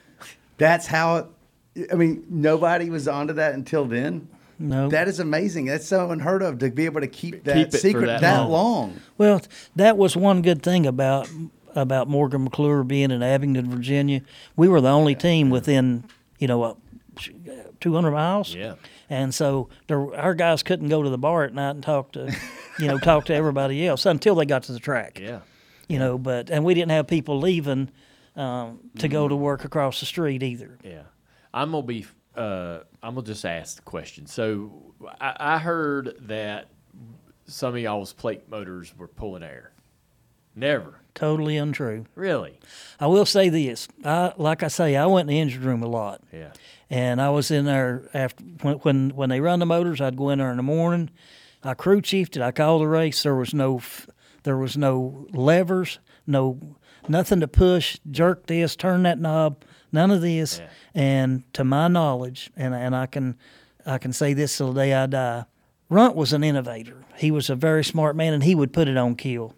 That's 0.57 0.87
how. 0.87 1.29
It, 1.75 1.89
I 1.91 1.95
mean, 1.95 2.23
nobody 2.29 2.89
was 2.89 3.07
onto 3.07 3.33
that 3.33 3.55
until 3.55 3.85
then. 3.85 4.27
No. 4.63 4.89
That 4.89 5.07
is 5.07 5.19
amazing. 5.19 5.65
That's 5.65 5.87
so 5.87 6.09
unheard 6.11 6.41
of 6.41 6.59
to 6.59 6.69
be 6.71 6.85
able 6.85 7.01
to 7.01 7.07
keep 7.07 7.43
that 7.43 7.55
Keep 7.55 7.71
secret 7.73 8.05
that 8.07 8.21
that, 8.21 8.39
long. 8.41 8.49
long. 8.51 9.01
Well, 9.17 9.41
that 9.75 9.97
was 9.97 10.15
one 10.15 10.41
good 10.41 10.63
thing 10.63 10.85
about 10.85 11.29
about 11.75 12.07
Morgan 12.07 12.43
McClure 12.43 12.83
being 12.83 13.11
in 13.11 13.23
Abingdon, 13.23 13.69
Virginia. 13.69 14.21
We 14.55 14.67
were 14.67 14.79
the 14.79 14.89
only 14.91 15.15
team 15.15 15.49
within, 15.49 16.05
you 16.37 16.47
know, 16.47 16.63
uh, 16.63 16.73
200 17.79 18.11
miles. 18.11 18.53
Yeah. 18.53 18.75
And 19.09 19.33
so 19.33 19.69
there, 19.87 20.15
our 20.15 20.33
guys 20.35 20.63
couldn't 20.63 20.89
go 20.89 21.03
to 21.03 21.09
the 21.09 21.17
bar 21.17 21.43
at 21.43 21.53
night 21.53 21.71
and 21.71 21.83
talk 21.83 22.11
to, 22.13 22.31
you 22.79 22.87
know, 22.87 22.97
talk 22.99 23.25
to 23.25 23.33
everybody 23.33 23.85
else 23.87 24.05
until 24.05 24.35
they 24.35 24.45
got 24.45 24.63
to 24.63 24.71
the 24.71 24.79
track. 24.79 25.19
Yeah. 25.19 25.39
You 25.87 25.99
know, 25.99 26.17
but 26.17 26.49
and 26.49 26.63
we 26.63 26.73
didn't 26.73 26.91
have 26.91 27.07
people 27.07 27.39
leaving 27.39 27.89
um, 28.35 28.79
to 28.99 29.07
go 29.07 29.27
to 29.27 29.35
work 29.35 29.65
across 29.65 29.99
the 29.99 30.05
street 30.05 30.41
either. 30.41 30.77
Yeah, 30.83 31.03
I'm 31.53 31.71
gonna 31.71 31.85
be. 31.85 32.05
Uh, 32.35 32.79
I'm 33.01 33.15
gonna 33.15 33.25
just 33.27 33.45
ask 33.45 33.75
the 33.77 33.81
question. 33.83 34.25
So 34.25 34.93
I, 35.21 35.35
I 35.39 35.57
heard 35.59 36.15
that 36.21 36.69
some 37.45 37.75
of 37.75 37.81
y'all's 37.81 38.13
plate 38.13 38.49
motors 38.49 38.93
were 38.97 39.07
pulling 39.07 39.43
air. 39.43 39.71
Never. 40.55 40.99
Totally 41.15 41.57
untrue. 41.57 42.05
Really. 42.15 42.59
I 42.99 43.07
will 43.07 43.25
say 43.25 43.49
this. 43.49 43.87
I 44.03 44.33
like 44.37 44.63
I 44.63 44.67
say, 44.67 44.95
I 44.95 45.05
went 45.05 45.29
in 45.29 45.35
the 45.35 45.39
engine 45.41 45.63
room 45.63 45.83
a 45.83 45.87
lot. 45.87 46.21
Yeah. 46.31 46.53
And 46.89 47.21
I 47.21 47.29
was 47.29 47.51
in 47.51 47.65
there 47.65 48.09
after 48.13 48.43
when 48.61 48.75
when, 48.77 49.09
when 49.15 49.29
they 49.29 49.39
run 49.39 49.59
the 49.59 49.65
motors. 49.65 50.01
I'd 50.01 50.17
go 50.17 50.29
in 50.29 50.39
there 50.39 50.51
in 50.51 50.57
the 50.57 50.63
morning. 50.63 51.09
I 51.63 51.73
crew 51.75 52.01
chiefed 52.01 52.35
it. 52.35 52.41
I 52.41 52.51
called 52.51 52.81
the 52.81 52.87
race. 52.87 53.23
There 53.23 53.35
was 53.35 53.53
no 53.53 53.79
There 54.43 54.57
was 54.57 54.75
no 54.75 55.27
levers, 55.31 55.99
no 56.27 56.77
nothing 57.07 57.39
to 57.41 57.47
push, 57.47 57.99
jerk 58.11 58.45
this, 58.47 58.75
turn 58.75 59.03
that 59.03 59.19
knob, 59.19 59.63
none 59.91 60.11
of 60.11 60.21
this. 60.21 60.61
And 60.95 61.51
to 61.53 61.63
my 61.63 61.87
knowledge, 61.87 62.51
and 62.55 62.73
and 62.75 62.95
I 62.95 63.05
can 63.07 63.35
I 63.85 63.97
can 63.97 64.13
say 64.13 64.33
this 64.33 64.55
till 64.57 64.73
the 64.73 64.81
day 64.81 64.93
I 64.93 65.05
die, 65.07 65.45
Runt 65.89 66.15
was 66.15 66.33
an 66.33 66.43
innovator. 66.43 66.97
He 67.17 67.31
was 67.31 67.49
a 67.49 67.55
very 67.55 67.83
smart 67.83 68.15
man, 68.15 68.33
and 68.33 68.43
he 68.43 68.53
would 68.55 68.73
put 68.73 68.87
it 68.87 68.97
on 68.97 69.15
kill. 69.15 69.55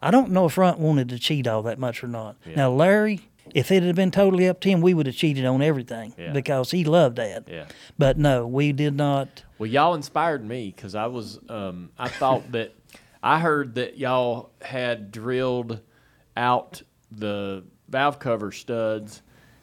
I 0.00 0.10
don't 0.10 0.30
know 0.30 0.46
if 0.46 0.58
Runt 0.58 0.78
wanted 0.78 1.08
to 1.10 1.18
cheat 1.18 1.46
all 1.46 1.62
that 1.62 1.78
much 1.78 2.02
or 2.02 2.08
not. 2.08 2.36
Now 2.56 2.70
Larry, 2.70 3.20
if 3.54 3.70
it 3.70 3.82
had 3.84 3.94
been 3.94 4.10
totally 4.10 4.48
up 4.48 4.60
to 4.60 4.68
him, 4.68 4.80
we 4.80 4.92
would 4.94 5.06
have 5.06 5.14
cheated 5.14 5.44
on 5.44 5.62
everything 5.62 6.14
Yeah. 6.18 6.32
because 6.32 6.72
he 6.72 6.84
loved 6.84 7.16
that. 7.16 7.44
Yeah. 7.48 7.66
But 7.98 8.18
no, 8.18 8.46
we 8.46 8.72
did 8.72 8.94
not. 8.96 9.44
Well, 9.58 9.70
y'all 9.70 9.94
inspired 9.94 10.44
me 10.44 10.72
because 10.74 10.94
I 10.96 11.06
was, 11.06 11.38
um, 11.48 11.90
I 11.98 12.08
thought 12.08 12.50
that 12.52 12.74
I 13.22 13.38
heard 13.38 13.76
that 13.76 13.98
y'all 13.98 14.50
had 14.60 15.12
drilled 15.12 15.80
out 16.36 16.82
the 17.12 17.62
valve 17.88 18.18
cover 18.18 18.50
studs 18.50 19.22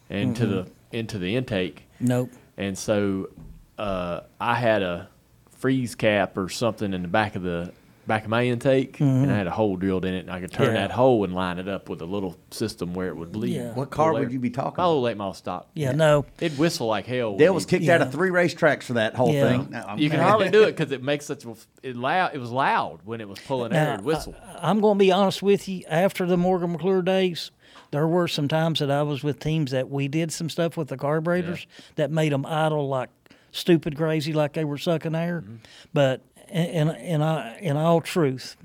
into 0.10 0.46
Mhm. 0.46 0.50
the 0.66 0.72
into 0.92 1.18
the 1.18 1.36
intake. 1.36 1.88
Nope. 2.00 2.32
And 2.58 2.78
so 2.78 3.30
uh, 3.78 4.22
I 4.40 4.56
had 4.56 4.82
a 4.84 5.10
freeze 5.52 5.96
cap 5.96 6.38
or 6.38 6.50
something 6.50 6.94
in 6.94 7.02
the 7.02 7.08
back 7.08 7.36
of 7.36 7.42
the 7.44 7.72
back 8.08 8.24
of 8.24 8.30
my 8.32 8.44
intake, 8.44 8.98
Mhm. 8.98 9.22
and 9.24 9.32
I 9.32 9.38
had 9.38 9.46
a 9.46 9.52
hole 9.52 9.76
drilled 9.78 10.04
in 10.04 10.16
it, 10.16 10.22
and 10.22 10.32
I 10.32 10.40
could 10.40 10.52
turn 10.52 10.74
Yeah. 10.74 10.82
that 10.88 10.92
hole 10.92 11.24
and 11.24 11.36
line 11.36 11.60
it 11.60 11.68
up 11.68 11.90
with 11.90 12.02
a 12.02 12.06
little 12.06 12.36
system 12.50 12.96
where 12.96 13.08
it 13.10 13.16
would 13.16 13.32
bleed. 13.32 13.56
Yeah. 13.58 13.74
What 13.76 13.92
car 13.92 14.14
would 14.14 14.32
you 14.32 14.40
be 14.40 14.50
talking 14.50 14.82
My 14.82 14.88
little 14.88 15.04
late 15.04 15.16
model 15.16 15.36
stock. 15.36 15.68
Yeah, 15.76 15.92
no. 15.92 16.26
It'd 16.40 16.58
whistle 16.58 16.88
like 16.88 17.06
hell. 17.06 17.38
Dale 17.38 17.54
was 17.54 17.66
you- 17.72 17.78
kicked 17.78 17.88
out 17.90 18.02
of 18.02 18.12
three 18.12 18.32
racetracks 18.32 18.84
for 18.84 18.94
that 18.94 19.14
whole 19.14 19.32
Yeah. 19.32 19.50
thing. 19.50 19.68
No, 19.70 19.94
You 19.96 20.10
can 20.10 20.22
hardly 20.22 20.50
do 20.50 20.64
it 20.64 20.72
because 20.76 20.92
it 20.92 21.04
makes 21.04 21.28
such 21.28 21.46
a 21.46 21.54
it 21.84 21.96
loud. 21.96 22.32
It 22.34 22.40
was 22.40 22.50
loud 22.50 23.02
when 23.06 23.22
it 23.22 23.30
was 23.30 23.38
pulling 23.46 23.74
air 23.74 23.86
Now, 23.86 23.94
and 23.94 24.04
whistle. 24.04 24.34
I, 24.60 24.72
am 24.72 24.80
going 24.82 24.98
to 24.98 25.04
be 25.04 25.12
honest 25.12 25.44
with 25.44 25.70
you. 25.70 25.84
After 25.88 26.26
the 26.26 26.36
Morgan 26.38 26.72
McClure 26.72 27.04
days, 27.04 27.52
there 27.92 28.08
were 28.08 28.28
some 28.28 28.48
times 28.48 28.80
that 28.80 28.92
I 28.92 29.02
was 29.04 29.24
with 29.24 29.40
teams 29.40 29.72
that 29.72 29.90
we 29.90 30.08
did 30.08 30.32
some 30.32 30.50
stuff 30.50 30.78
with 30.78 30.88
the 30.90 30.98
carburetors 30.98 31.66
that 31.96 32.12
made 32.12 32.32
them 32.32 32.46
idle 32.46 32.88
like 32.88 33.10
stupid 33.52 33.98
crazy, 33.98 34.32
like 34.34 34.54
they 34.54 34.64
were 34.66 34.78
sucking 34.78 35.16
air. 35.16 35.42
Mm-hmm. 35.42 35.56
But 35.94 36.22
in, 36.50 36.66
in, 36.66 36.90
in, 36.96 37.22
I- 37.22 37.58
in 37.60 37.78
all 37.78 38.02
truth, 38.02 38.58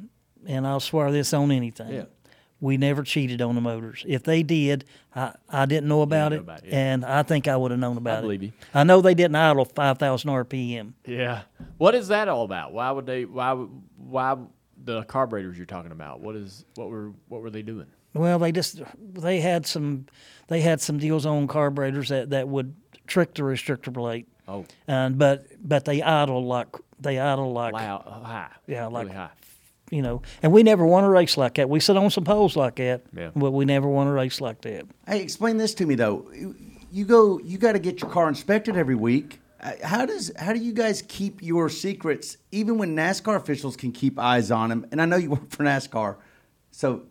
and 0.46 0.66
I'll 0.66 0.80
swear 0.80 1.10
this 1.10 1.32
on 1.32 1.50
anything, 1.50 1.90
Yeah. 1.92 2.04
we 2.60 2.76
never 2.76 3.02
cheated 3.02 3.40
on 3.40 3.54
the 3.54 3.60
motors. 3.62 4.04
If 4.06 4.24
they 4.24 4.42
did, 4.42 4.84
I, 5.16 5.32
I 5.48 5.64
didn't 5.64 5.88
know 5.88 6.02
about 6.02 6.32
know 6.32 6.36
it, 6.36 6.40
about 6.40 6.58
it, 6.64 6.68
yeah. 6.70 6.92
and 6.92 7.04
I 7.04 7.22
think 7.22 7.48
I 7.48 7.56
would 7.56 7.70
have 7.70 7.80
known 7.80 7.96
about 7.96 8.18
I 8.18 8.20
believe 8.20 8.42
it. 8.42 8.46
you. 8.46 8.52
I 8.74 8.84
know 8.84 9.00
they 9.00 9.14
didn't 9.14 9.36
idle 9.36 9.64
5,000 9.64 10.28
RPM. 10.30 10.92
Yeah. 11.06 11.42
What 11.78 11.94
is 11.94 12.08
that 12.08 12.28
all 12.28 12.44
about? 12.44 12.72
Why 12.74 12.90
would 12.90 13.06
they? 13.06 13.24
Why? 13.24 13.52
Why 13.96 14.36
the 14.84 15.02
carburetors 15.04 15.56
you're 15.56 15.64
talking 15.66 15.92
about? 15.92 16.20
What 16.20 16.36
is? 16.36 16.64
What 16.74 16.90
were? 16.90 17.12
What 17.28 17.40
were 17.40 17.50
they 17.50 17.62
doing? 17.62 17.86
Well, 18.14 18.38
they 18.38 18.52
just 18.52 18.80
they 18.98 19.40
had 19.40 19.66
some 19.66 20.06
they 20.48 20.60
had 20.60 20.80
some 20.80 20.98
deals 20.98 21.26
on 21.26 21.46
carburetors 21.48 22.08
that, 22.10 22.30
that 22.30 22.48
would 22.48 22.74
trick 23.06 23.34
the 23.34 23.42
restrictor 23.42 23.92
plate. 23.92 24.28
Oh. 24.46 24.64
And 24.86 25.18
but 25.18 25.46
but 25.66 25.84
they 25.84 26.00
idle 26.02 26.44
like 26.46 26.68
they 27.00 27.18
idle 27.18 27.52
like 27.52 27.72
Loud, 27.74 28.02
high. 28.24 28.50
Yeah, 28.66 28.86
like 28.86 29.06
really 29.06 29.16
high. 29.16 29.30
you 29.90 30.00
know. 30.02 30.22
And 30.42 30.52
we 30.52 30.62
never 30.62 30.86
won 30.86 31.02
a 31.04 31.10
race 31.10 31.36
like 31.36 31.54
that. 31.54 31.68
We 31.68 31.80
sit 31.80 31.96
on 31.96 32.10
some 32.10 32.24
poles 32.24 32.54
like 32.56 32.76
that, 32.76 33.02
Yeah. 33.16 33.30
but 33.34 33.50
we 33.52 33.64
never 33.64 33.88
won 33.88 34.06
a 34.06 34.12
race 34.12 34.40
like 34.40 34.60
that. 34.62 34.84
Hey, 35.06 35.20
explain 35.20 35.56
this 35.56 35.74
to 35.74 35.86
me 35.86 35.94
though. 35.96 36.30
You 36.92 37.04
go, 37.04 37.40
you 37.40 37.58
got 37.58 37.72
to 37.72 37.80
get 37.80 38.00
your 38.00 38.10
car 38.10 38.28
inspected 38.28 38.76
every 38.76 38.94
week. 38.94 39.40
Uh, 39.60 39.72
How 39.82 40.06
does 40.06 40.30
how 40.38 40.52
do 40.52 40.60
you 40.60 40.72
guys 40.72 41.02
keep 41.08 41.42
your 41.42 41.68
secrets 41.68 42.36
even 42.52 42.78
when 42.78 42.94
NASCAR 42.94 43.34
officials 43.36 43.76
can 43.76 43.90
keep 43.90 44.18
eyes 44.18 44.50
on 44.52 44.68
them? 44.68 44.86
And 44.92 45.02
I 45.02 45.06
know 45.06 45.16
you 45.16 45.30
work 45.30 45.50
for 45.50 45.64
NASCAR, 45.64 46.16
so. 46.70 47.02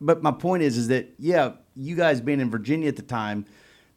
But 0.00 0.22
my 0.22 0.32
point 0.32 0.62
is, 0.62 0.76
is 0.76 0.88
that 0.88 1.14
yeah, 1.18 1.52
you 1.74 1.96
guys 1.96 2.20
being 2.20 2.40
in 2.40 2.50
Virginia 2.50 2.88
at 2.88 2.96
the 2.96 3.02
time, 3.02 3.46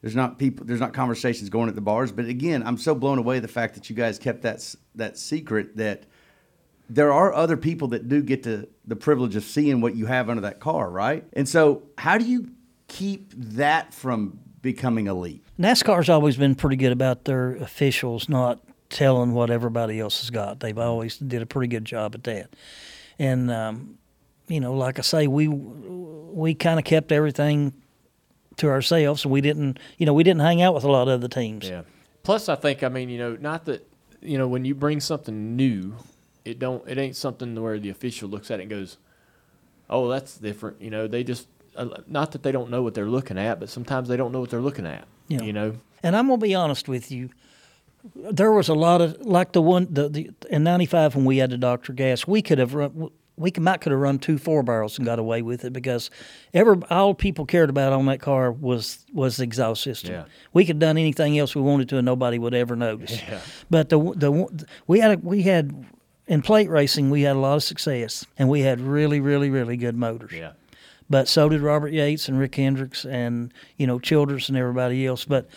there's 0.02 0.16
not 0.16 0.40
people, 0.40 0.66
there's 0.66 0.80
not 0.80 0.94
conversations 0.94 1.50
going 1.50 1.70
at 1.70 1.76
the 1.76 1.82
bars. 1.82 2.12
But 2.12 2.26
again, 2.26 2.64
I'm 2.66 2.78
so 2.78 2.96
blown 2.96 3.18
away 3.18 3.40
the 3.40 3.48
fact 3.48 3.76
that 3.76 3.90
you 3.90 3.96
guys 3.96 4.18
kept 4.18 4.42
that 4.44 4.76
that 4.96 5.18
secret 5.18 5.78
that 5.78 6.06
there 6.90 7.14
are 7.14 7.34
other 7.34 7.56
people 7.56 7.90
that 7.90 8.08
do 8.10 8.22
get 8.22 8.44
to 8.44 8.68
the 8.86 8.96
privilege 8.96 9.36
of 9.36 9.44
seeing 9.44 9.80
what 9.80 9.96
you 9.96 10.08
have 10.08 10.30
under 10.30 10.42
that 10.42 10.60
car, 10.60 10.90
right? 10.90 11.24
And 11.34 11.48
so, 11.48 11.84
how 11.98 12.18
do 12.18 12.26
you 12.26 12.50
keep 12.88 13.32
that 13.36 13.94
from 13.94 14.40
becoming 14.62 15.08
elite? 15.08 15.44
NASCAR's 15.60 16.10
always 16.10 16.38
been 16.38 16.56
pretty 16.56 16.76
good 16.76 16.92
about 16.92 17.26
their 17.26 17.56
officials 17.56 18.28
not 18.28 18.60
telling 18.90 19.34
what 19.34 19.52
everybody 19.52 20.00
else 20.00 20.22
has 20.22 20.32
got. 20.32 20.60
They've 20.60 20.78
always 20.78 21.18
did 21.18 21.42
a 21.42 21.46
pretty 21.46 21.68
good 21.68 21.86
job 21.86 22.16
at 22.16 22.24
that. 22.24 22.56
And 23.20 23.52
um, 23.52 24.00
you 24.50 24.60
know, 24.60 24.74
like 24.74 25.00
I 25.00 25.04
say, 25.04 25.28
we 25.28 25.48
we 25.48 26.54
kind 26.54 26.80
of 26.80 26.86
kept 26.86 27.12
everything 27.12 27.74
to 28.58 28.68
ourselves, 28.68 29.24
and 29.24 29.32
we 29.32 29.42
didn't, 29.42 29.80
you 29.98 30.06
know, 30.06 30.14
we 30.14 30.24
didn't 30.24 30.42
hang 30.42 30.62
out 30.62 30.74
with 30.74 30.84
a 30.84 30.92
lot 30.92 31.08
of 31.08 31.22
the 31.22 31.30
teams. 31.30 31.70
Yeah. 31.70 31.84
Plus, 32.24 32.50
I 32.50 32.56
think 32.56 32.84
I 32.84 32.90
mean 32.90 33.10
you 33.10 33.18
know 33.18 33.38
not 33.40 33.66
that 33.66 33.88
you 34.22 34.38
know 34.38 34.48
when 34.48 34.66
you 34.66 34.76
bring 34.76 35.00
something 35.00 35.56
new, 35.56 35.96
it 36.46 36.60
don't 36.60 36.88
it 36.88 36.98
ain't 36.98 37.16
something 37.16 37.56
where 37.62 37.80
the 37.80 37.90
official 37.90 38.30
looks 38.30 38.52
at 38.52 38.60
it 38.60 38.64
and 38.64 38.70
goes, 38.70 38.98
oh 39.90 40.10
that's 40.10 40.38
different. 40.38 40.82
You 40.82 40.90
know 40.90 41.08
they 41.08 41.24
just 41.24 41.48
uh, 41.76 41.88
not 42.08 42.32
that 42.34 42.44
they 42.44 42.52
don't 42.52 42.70
know 42.70 42.82
what 42.82 42.94
they're 42.94 43.10
looking 43.10 43.38
at, 43.38 43.60
but 43.60 43.70
sometimes 43.70 44.10
they 44.10 44.18
don't 44.18 44.32
know 44.32 44.42
what 44.42 44.50
they're 44.50 44.62
looking 44.62 44.86
at. 44.86 45.08
Yeah. 45.28 45.42
You 45.42 45.54
know. 45.54 45.76
And 46.04 46.16
I'm 46.16 46.28
gonna 46.28 46.38
be 46.38 46.56
honest 46.56 46.88
with 46.88 47.12
you. 47.12 47.30
There 48.16 48.52
was 48.52 48.70
a 48.70 48.74
lot 48.74 49.02
of 49.02 49.20
like 49.26 49.52
the 49.52 49.62
one 49.62 49.88
the, 49.90 50.10
the 50.10 50.32
in 50.50 50.64
'95 50.64 51.16
when 51.16 51.26
we 51.26 51.38
had 51.38 51.50
the 51.50 51.58
Doctor 51.58 51.94
Gas, 51.94 52.28
we 52.28 52.42
could 52.42 52.58
have 52.58 52.74
run. 52.74 53.10
We 53.40 53.52
could, 53.52 53.64
might 53.64 53.82
could 53.82 53.92
have 53.92 54.02
run 54.02 54.20
two 54.20 54.38
four 54.38 54.64
barrels 54.64 54.98
and 54.98 55.06
got 55.06 55.18
away 55.18 55.42
with 55.42 55.64
it 55.66 55.74
because 55.74 56.10
ever 56.54 56.78
all 56.90 57.14
people 57.14 57.46
cared 57.46 57.70
about 57.70 57.94
on 57.94 58.06
that 58.08 58.20
car 58.20 58.52
was 58.52 59.06
was 59.14 59.38
the 59.38 59.44
exhaust 59.44 59.82
system. 59.82 60.12
Yeah. 60.12 60.26
We 60.54 60.66
could 60.66 60.76
have 60.76 60.80
done 60.80 60.98
anything 60.98 61.38
else 61.40 61.56
we 61.56 61.62
wanted 61.62 61.90
to 61.90 61.98
and 61.98 62.06
nobody 62.06 62.38
would 62.38 62.54
ever 62.54 62.76
notice. 62.76 63.20
Yeah. 63.30 63.42
But 63.70 63.90
the 63.90 64.00
the 64.00 64.68
we 64.88 65.00
had 65.00 65.12
a, 65.12 65.18
we 65.18 65.44
had 65.44 65.86
in 66.28 66.42
plate 66.42 66.70
racing 66.70 67.10
we 67.10 67.22
had 67.22 67.36
a 67.36 67.40
lot 67.40 67.56
of 67.56 67.64
success 67.64 68.26
and 68.38 68.50
we 68.50 68.62
had 68.62 68.82
really 68.82 69.20
really 69.20 69.50
really 69.50 69.78
good 69.78 69.96
motors. 69.96 70.32
Yeah. 70.32 70.54
But 71.10 71.28
so 71.28 71.50
did 71.50 71.62
Robert 71.62 71.92
Yates 71.92 72.28
and 72.28 72.40
Rick 72.40 72.56
Hendricks 72.56 73.06
and 73.06 73.54
you 73.78 73.88
know 73.88 74.00
Childress 74.00 74.50
and 74.50 74.58
everybody 74.58 75.06
else. 75.06 75.26
But 75.26 75.50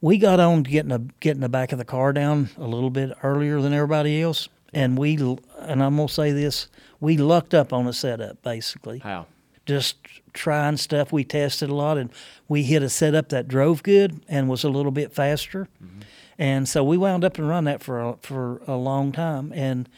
we 0.00 0.18
got 0.18 0.38
on 0.38 0.64
to 0.64 0.70
getting 0.70 0.90
the 0.90 1.08
getting 1.20 1.40
the 1.40 1.48
back 1.48 1.72
of 1.72 1.78
the 1.78 1.84
car 1.84 2.12
down 2.12 2.50
a 2.58 2.66
little 2.66 2.90
bit 2.90 3.16
earlier 3.22 3.60
than 3.62 3.72
everybody 3.72 4.20
else, 4.20 4.50
and 4.74 4.98
we 4.98 5.14
and 5.16 5.82
I'm 5.82 5.96
gonna 5.96 6.08
say 6.08 6.32
this: 6.32 6.68
we 7.00 7.16
lucked 7.16 7.54
up 7.54 7.72
on 7.72 7.86
a 7.86 7.92
setup 7.92 8.42
basically. 8.42 8.98
How? 8.98 9.26
Just 9.66 9.96
trying 10.34 10.76
stuff. 10.76 11.12
We 11.12 11.24
tested 11.24 11.70
a 11.70 11.74
lot, 11.74 11.96
and 11.96 12.10
we 12.48 12.64
hit 12.64 12.82
a 12.82 12.90
setup 12.90 13.30
that 13.30 13.48
drove 13.48 13.82
good 13.82 14.22
and 14.28 14.48
was 14.48 14.64
a 14.64 14.68
little 14.68 14.92
bit 14.92 15.12
faster, 15.12 15.68
mm-hmm. 15.82 16.00
and 16.38 16.68
so 16.68 16.84
we 16.84 16.98
wound 16.98 17.24
up 17.24 17.38
and 17.38 17.48
run 17.48 17.64
that 17.64 17.82
for 17.82 18.00
a, 18.00 18.16
for 18.20 18.60
a 18.66 18.76
long 18.76 19.12
time. 19.12 19.52
And 19.54 19.88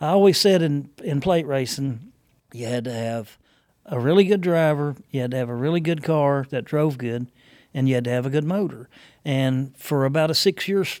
I 0.00 0.08
always 0.08 0.38
said 0.38 0.62
in 0.62 0.90
in 1.02 1.20
plate 1.20 1.46
racing, 1.46 2.12
you 2.52 2.66
had 2.66 2.84
to 2.84 2.92
have 2.92 3.38
a 3.86 3.98
really 3.98 4.24
good 4.24 4.40
driver, 4.40 4.96
you 5.10 5.22
had 5.22 5.30
to 5.30 5.36
have 5.36 5.48
a 5.48 5.54
really 5.54 5.80
good 5.80 6.02
car 6.02 6.46
that 6.50 6.64
drove 6.64 6.98
good, 6.98 7.26
and 7.74 7.88
you 7.88 7.94
had 7.94 8.04
to 8.04 8.10
have 8.10 8.26
a 8.26 8.30
good 8.30 8.44
motor. 8.44 8.88
And 9.24 9.76
for 9.76 10.04
about 10.04 10.30
a 10.30 10.34
six 10.34 10.68
years 10.68 11.00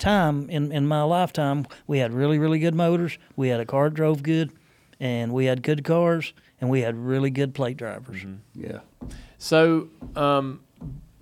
time 0.00 0.50
in, 0.50 0.72
in 0.72 0.86
my 0.86 1.02
lifetime, 1.02 1.66
we 1.86 1.98
had 1.98 2.12
really, 2.12 2.38
really 2.38 2.58
good 2.58 2.74
motors, 2.74 3.18
we 3.36 3.48
had 3.48 3.60
a 3.60 3.64
car 3.66 3.88
that 3.88 3.94
drove 3.94 4.22
good, 4.22 4.50
and 4.98 5.32
we 5.32 5.44
had 5.44 5.62
good 5.62 5.84
cars, 5.84 6.32
and 6.60 6.68
we 6.68 6.80
had 6.80 6.96
really 6.96 7.30
good 7.30 7.54
plate 7.54 7.76
drivers. 7.76 8.24
Yeah. 8.54 8.80
So, 9.38 9.88
um, 10.16 10.60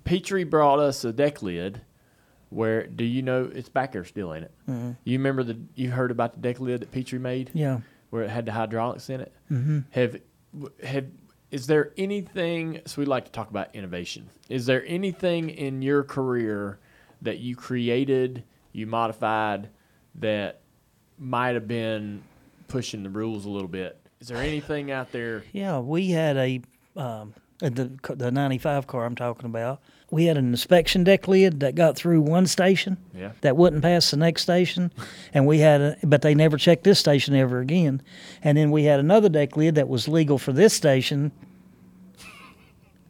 Petree 0.05 0.45
brought 0.45 0.79
us 0.79 1.05
a 1.05 1.13
deck 1.13 1.43
lid. 1.43 1.83
Where 2.51 2.87
do 2.87 3.05
you 3.05 3.21
know 3.21 3.51
it's 3.55 3.69
back 3.69 3.93
there 3.93 4.05
still, 4.07 4.33
in 4.33 4.45
it? 4.45 4.53
Mhm. 4.67 4.97
You 5.05 5.19
remember 5.19 5.43
the 5.45 5.59
you 5.75 5.91
heard 5.91 6.11
about 6.11 6.33
the 6.33 6.41
deck 6.41 6.59
lid 6.61 6.81
that 6.81 6.91
Petree 6.91 7.19
made? 7.19 7.51
Yeah. 7.53 7.81
Where 8.09 8.23
it 8.23 8.31
had 8.31 8.47
the 8.47 8.53
hydraulics 8.53 9.11
in 9.11 9.21
it. 9.21 9.33
Mhm. 9.51 9.85
Have 9.91 10.17
have 10.83 11.05
is 11.51 11.67
there 11.67 11.93
anything? 11.99 12.81
So 12.87 13.03
we 13.03 13.05
like 13.07 13.27
to 13.27 13.33
talk 13.33 13.51
about 13.51 13.75
innovation. 13.75 14.31
Is 14.49 14.65
there 14.65 14.83
anything 14.87 15.51
in 15.51 15.83
your 15.83 16.03
career 16.05 16.79
that 17.21 17.39
you 17.39 17.55
created, 17.55 18.45
you 18.79 18.87
modified, 18.87 19.69
that 20.17 20.61
might 21.19 21.55
have 21.55 21.69
been 21.69 22.23
pushing 22.69 23.03
the 23.03 23.11
rules 23.11 23.45
a 23.45 23.51
little 23.51 23.69
bit? 23.69 24.01
Is 24.21 24.29
there 24.29 24.39
anything 24.39 24.91
out 24.91 25.13
there? 25.13 25.45
Yeah, 25.53 25.79
we 25.79 26.11
had 26.11 26.37
a 26.37 26.61
um, 26.97 27.35
the 27.61 27.91
the 28.15 28.31
'95 28.31 28.87
car 28.87 29.05
I'm 29.05 29.15
talking 29.15 29.47
about. 29.47 29.81
We 30.11 30.25
had 30.25 30.39
an 30.39 30.49
inspection 30.49 31.05
deck 31.05 31.29
lid 31.29 31.61
that 31.61 31.75
got 31.75 31.95
through 31.95 32.23
one 32.23 32.47
station. 32.47 32.97
Yeah. 33.15 33.33
That 33.43 33.57
wouldn't 33.57 33.83
pass 33.83 34.11
the 34.11 34.17
next 34.17 34.43
station, 34.43 34.91
and 35.35 35.47
we 35.47 35.59
had, 35.59 35.81
a, 35.81 35.97
but 36.03 36.23
they 36.23 36.35
never 36.35 36.57
checked 36.57 36.85
this 36.85 36.99
station 36.99 37.35
ever 37.35 37.61
again. 37.61 38.03
And 38.43 38.57
then 38.57 38.71
we 38.71 38.85
had 38.85 39.01
another 39.01 39.29
deck 39.29 39.57
lid 39.57 39.75
that 39.75 39.89
was 39.89 40.09
legal 40.09 40.39
for 40.39 40.53
this 40.53 40.73
station. 40.73 41.31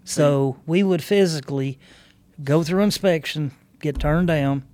So 0.04 0.56
we 0.66 0.82
would 0.82 1.04
physically 1.04 1.78
go 2.42 2.62
through 2.62 2.82
inspection, 2.82 3.52
get 3.80 3.98
turned 4.00 4.28
down, 4.28 4.64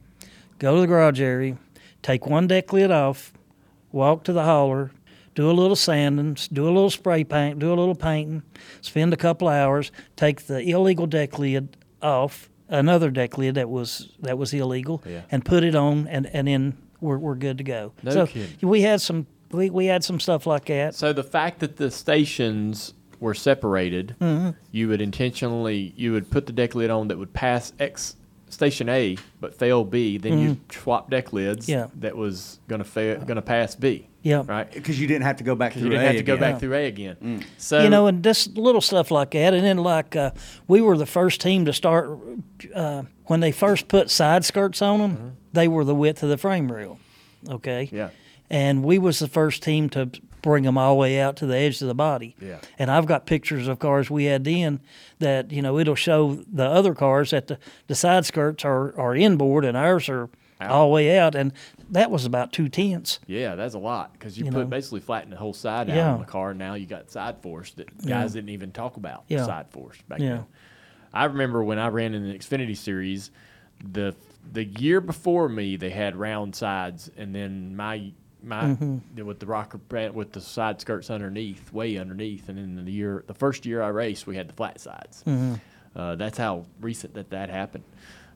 go 0.65 0.77
to 0.77 0.81
the 0.81 0.86
garage 0.86 1.20
area, 1.20 1.59
take 2.03 2.27
one 2.27 2.47
deck 2.47 2.73
lid 2.73 2.91
off, 2.91 3.32
walk 3.93 4.24
to 4.24 4.32
the 4.32 4.45
hauler, 4.45 4.91
do 5.35 5.51
a 5.51 5.53
little 5.53 5.77
sanding, 5.77 6.36
do 6.55 6.65
a 6.65 6.73
little 6.73 6.89
spray 6.89 7.23
paint, 7.23 7.59
do 7.59 7.70
a 7.70 7.74
little 7.77 7.95
painting, 7.95 8.43
spend 8.81 9.12
a 9.12 9.16
couple 9.16 9.47
hours, 9.47 9.93
take 10.16 10.47
the 10.47 10.61
illegal 10.61 11.07
deck 11.07 11.39
lid 11.39 11.77
off, 12.01 12.49
another 12.69 13.11
deck 13.11 13.36
lid 13.36 13.57
that 13.57 13.69
was 13.69 14.12
that 14.20 14.39
was 14.39 14.55
illegal, 14.55 15.03
Yeah. 15.07 15.20
and 15.31 15.45
put 15.45 15.65
it 15.65 15.74
on, 15.74 16.09
and 16.09 16.27
and 16.32 16.49
then 16.49 16.78
we're 17.03 17.19
we're 17.19 17.35
good 17.35 17.59
to 17.59 17.65
go. 17.65 17.93
No 18.03 18.11
so 18.12 18.27
kidding. 18.27 18.49
we 18.62 18.81
had 18.81 19.03
some 19.03 19.27
we, 19.51 19.69
we 19.69 19.85
had 19.86 20.03
some 20.03 20.19
stuff 20.19 20.47
like 20.47 20.65
that. 20.66 20.95
So 20.95 21.12
the 21.12 21.23
fact 21.23 21.61
that 21.61 21.77
the 21.77 21.91
stations 21.91 22.95
were 23.20 23.35
separated, 23.35 24.16
Mhm. 24.20 24.55
you 24.73 24.89
would 24.89 25.03
intentionally 25.03 25.93
you 25.97 26.12
would 26.12 26.31
put 26.31 26.47
the 26.47 26.53
deck 26.55 26.74
lid 26.74 26.89
on 26.91 27.09
that 27.09 27.19
would 27.19 27.35
pass 27.35 27.73
X 27.78 28.16
station 28.55 28.89
A 28.89 29.16
but 29.40 29.55
fail 29.55 29.85
B. 29.85 30.16
Then 30.18 30.39
you 30.39 30.56
swap 30.70 31.10
deck 31.10 31.32
lids. 31.32 31.66
Mm-hmm. 31.66 31.72
Yeah. 31.78 31.86
That 32.01 32.16
was 32.16 32.59
gonna 32.68 32.85
fail, 32.85 33.20
gonna 33.20 33.43
pass 33.43 33.74
B. 33.74 34.09
Yeah. 34.22 34.43
Right. 34.47 34.70
Because 34.72 34.98
you 34.98 35.06
didn't 35.06 35.24
have 35.24 35.36
to 35.36 35.44
go 35.44 35.55
back 35.55 35.72
'Cause 35.72 35.82
through 35.82 35.90
A. 35.90 35.94
you 35.94 35.98
didn't 35.98 36.05
A 36.05 36.12
have 36.12 36.16
to 36.16 36.22
go 36.22 36.35
again. 36.35 36.52
back 36.52 36.60
through 36.60 36.74
A 36.74 36.86
again. 36.86 37.44
So 37.59 37.82
you 37.82 37.90
know, 37.90 38.06
and 38.06 38.24
just 38.24 38.56
little 38.56 38.81
stuff 38.81 39.10
like 39.10 39.32
that. 39.32 39.52
And 39.52 39.62
then, 39.64 39.76
like, 39.78 40.16
uh, 40.16 40.31
we 40.66 40.81
were 40.81 40.97
the 40.97 41.05
first 41.05 41.43
team 41.43 41.66
to 41.66 41.72
start 41.74 42.09
uh, 42.74 43.02
when 43.26 43.40
they 43.40 43.52
first 43.52 43.89
put 43.89 44.09
side 44.10 44.44
skirts 44.47 44.81
on 44.81 45.01
them. 45.01 45.36
They 45.52 45.68
were 45.68 45.85
the 45.85 45.94
width 45.94 46.22
of 46.22 46.31
the 46.31 46.39
frame 46.39 46.72
rail. 46.72 46.98
Okay. 47.51 47.90
Yeah. 47.93 48.09
And 48.51 48.82
we 48.85 48.98
was 48.98 49.18
the 49.18 49.28
first 49.28 49.62
team 49.62 49.89
to 49.90 50.10
bring 50.45 50.65
them 50.65 50.77
all 50.79 50.95
the 50.95 51.01
way 51.01 51.19
out 51.19 51.37
to 51.37 51.47
the 51.47 51.57
edge 51.57 51.81
of 51.81 51.89
the 51.89 51.95
body. 51.95 52.37
Yeah. 52.41 52.59
And 52.79 52.91
I've 52.91 53.07
got 53.07 53.25
pictures 53.27 53.66
of 53.66 53.79
cars 53.79 54.11
we 54.11 54.25
had 54.27 54.45
then 54.45 54.81
that 55.19 55.51
you 55.51 55.62
know 55.62 55.79
it'll 55.79 55.95
show 55.95 56.35
the 56.53 56.65
other 56.66 56.95
cars 56.95 57.31
that 57.31 57.47
the, 57.47 57.59
the 57.87 57.95
side 57.95 58.27
skirts 58.27 58.65
are 58.65 58.97
are 58.99 59.16
inboard 59.16 59.65
and 59.65 59.77
ours 59.77 60.09
are 60.09 60.29
all 60.61 60.89
the 60.89 60.95
way 60.95 61.19
out, 61.19 61.35
and 61.35 61.53
that 61.91 62.11
was 62.11 62.25
about 62.25 62.53
two 62.53 62.69
tenths. 62.69 63.19
Yeah, 63.27 63.55
that's 63.55 63.75
a 63.75 63.79
lot 63.79 64.12
because 64.15 64.39
you, 64.39 64.45
You 64.47 64.51
put 64.53 64.59
know. 64.61 64.65
basically 64.66 65.01
flatten 65.01 65.31
the 65.31 65.37
whole 65.37 65.53
side 65.53 65.91
out 65.91 65.97
Yeah. 65.97 66.12
on 66.15 66.21
the 66.21 66.27
car. 66.27 66.51
and 66.51 66.59
Now 66.59 66.75
you 66.75 66.87
got 66.87 67.11
side 67.11 67.43
force 67.43 67.73
that 67.73 67.89
Yeah. 68.03 68.21
guys 68.21 68.33
didn't 68.33 68.51
even 68.51 68.71
talk 68.71 68.97
about. 68.97 69.25
Yeah. 69.29 69.45
Side 69.45 69.66
force 69.71 69.99
back 70.09 70.21
Yeah. 70.21 70.29
then. 70.29 70.45
I 71.12 71.25
remember 71.27 71.62
when 71.62 71.79
I 71.79 71.89
ran 71.89 72.15
in 72.15 72.27
the 72.27 72.35
Xfinity 72.39 72.77
series, 72.77 73.31
the 73.83 74.15
the 74.53 74.65
year 74.65 75.01
before 75.01 75.49
me 75.49 75.77
they 75.77 75.91
had 75.91 76.16
round 76.16 76.55
sides, 76.55 77.11
and 77.16 77.35
then 77.35 77.75
my 77.77 78.12
my 78.45 78.62
Mhm. 78.77 79.01
with 79.25 79.41
the 79.41 79.47
rocker 79.47 79.79
brand 79.79 80.15
with 80.15 80.33
the 80.33 80.41
side 80.41 80.81
skirts 80.81 81.11
underneath, 81.11 81.73
way 81.73 81.97
underneath, 81.97 82.49
and 82.49 82.59
then 82.59 82.85
the 82.85 82.93
year 82.93 83.25
the 83.27 83.35
first 83.35 83.65
year 83.66 83.83
I 83.83 83.89
raced, 83.89 84.27
we 84.27 84.37
had 84.37 84.49
the 84.49 84.53
flat 84.55 84.81
sides. 84.81 85.23
Mhm. 85.27 85.61
Uh, 85.97 86.15
that's 86.16 86.39
how 86.39 86.66
recent 86.81 87.15
that 87.15 87.31
that 87.31 87.51
happened, 87.51 87.85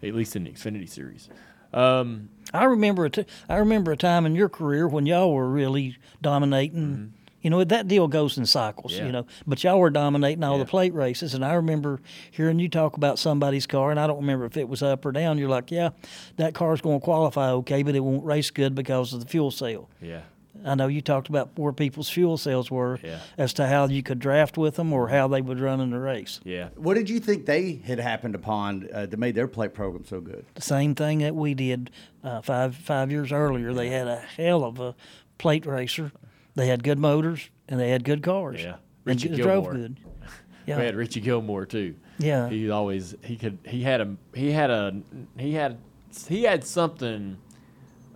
at 0.03 0.15
least 0.15 0.37
in 0.37 0.45
the 0.45 0.51
Xfinity 0.51 0.89
series. 0.89 1.29
Um, 1.73 2.31
I 2.55 2.65
remember 2.65 3.05
a 3.05 3.11
t- 3.11 3.27
I 3.49 3.57
remember 3.57 3.93
a 3.93 3.97
time 3.97 4.25
in 4.25 4.35
your 4.35 4.49
career 4.49 4.89
when 4.89 5.05
y'all 5.07 5.35
were 5.35 5.49
really 5.51 5.97
dominating. 6.23 7.13
You 7.49 7.51
know 7.51 7.65
that 7.65 7.89
deal 7.89 8.09
goes 8.09 8.37
in 8.37 8.45
cycles. 8.45 8.93
Yeah. 8.93 9.07
You 9.07 9.13
know, 9.13 9.27
but 9.47 9.65
y'all 9.65 9.79
were 9.79 9.89
dominating 9.89 10.45
all 10.45 10.59
Yeah. 10.59 10.65
the 10.65 10.69
plate 10.69 10.93
races, 10.93 11.33
and 11.33 11.43
I 11.43 11.55
remember 11.55 11.99
hearing 12.31 12.59
you 12.59 12.69
talk 12.69 12.99
about 12.99 13.19
somebody's 13.19 13.67
car, 13.67 13.91
and 13.91 13.99
I 13.99 14.07
don't 14.07 14.19
remember 14.21 14.45
if 14.45 14.59
it 14.59 14.69
was 14.69 14.83
up 14.83 15.07
or 15.07 15.13
down. 15.13 15.39
You're 15.39 15.49
like, 15.49 15.71
yeah, 15.71 15.91
that 16.37 16.53
car's 16.53 16.83
going 16.83 17.01
to 17.01 17.05
qualify 17.05 17.49
okay, 17.53 17.83
but 17.83 17.95
it 17.97 18.01
won't 18.01 18.23
race 18.23 18.51
good 18.51 18.75
because 18.75 19.15
of 19.15 19.21
the 19.21 19.27
fuel 19.27 19.51
cell. 19.51 19.89
yeah. 20.03 20.21
I 20.67 20.75
know 20.75 20.89
you 20.89 21.01
talked 21.01 21.29
about 21.31 21.51
where 21.57 21.73
people's 21.73 22.11
fuel 22.11 22.37
cells 22.37 22.71
were 22.71 22.99
Yeah. 23.03 23.21
as 23.39 23.55
to 23.55 23.67
how 23.67 23.87
you 23.87 24.03
could 24.03 24.19
draft 24.19 24.59
with 24.59 24.75
them 24.75 24.93
or 24.93 25.09
how 25.09 25.27
they 25.29 25.41
would 25.41 25.59
run 25.61 25.81
in 25.81 25.89
the 25.91 25.99
race. 26.01 26.41
Yeah. 26.45 26.69
What 26.77 26.95
did 26.95 27.09
you 27.09 27.19
think 27.21 27.47
they 27.47 27.75
had 27.87 27.99
happened 28.01 28.35
upon 28.35 28.89
uh, 28.93 29.07
that 29.07 29.17
made 29.19 29.37
their 29.37 29.49
plate 29.49 29.73
program 29.73 30.05
so 30.05 30.21
good? 30.21 30.45
The 30.55 30.61
same 30.61 30.95
thing 30.97 31.21
that 31.21 31.35
we 31.37 31.55
did 31.55 31.91
uh, 32.23 32.43
five 32.43 32.75
five 32.75 33.11
years 33.11 33.33
earlier. 33.33 33.73
They 33.73 33.89
had 33.89 34.07
a 34.09 34.17
hell 34.17 34.65
of 34.65 34.79
a 34.81 34.95
plate 35.39 35.65
racer. 35.65 36.11
They 36.59 36.67
had 36.67 36.83
good 36.83 36.99
motors 36.99 37.51
and 37.69 37.79
they 37.79 37.91
had 37.91 38.03
good 38.03 38.21
cars. 38.21 38.61
Yeah. 38.61 38.71
and 38.73 38.81
Richie 39.05 39.29
just 39.29 39.43
drove 39.43 39.71
good. 39.71 39.97
We 40.67 40.75
had 40.75 40.97
Richie 40.97 41.21
Gilmore 41.21 41.65
too. 41.65 41.95
Yeah. 42.19 42.49
He 42.51 42.69
always 42.69 43.15
he 43.23 43.37
could 43.37 43.59
he 43.65 43.85
had 43.85 44.01
a 44.01 44.17
he 44.35 44.51
had 44.51 44.69
a 44.71 45.01
he 45.39 45.55
had 45.55 45.79
he 46.27 46.43
had 46.43 46.65
something 46.65 47.39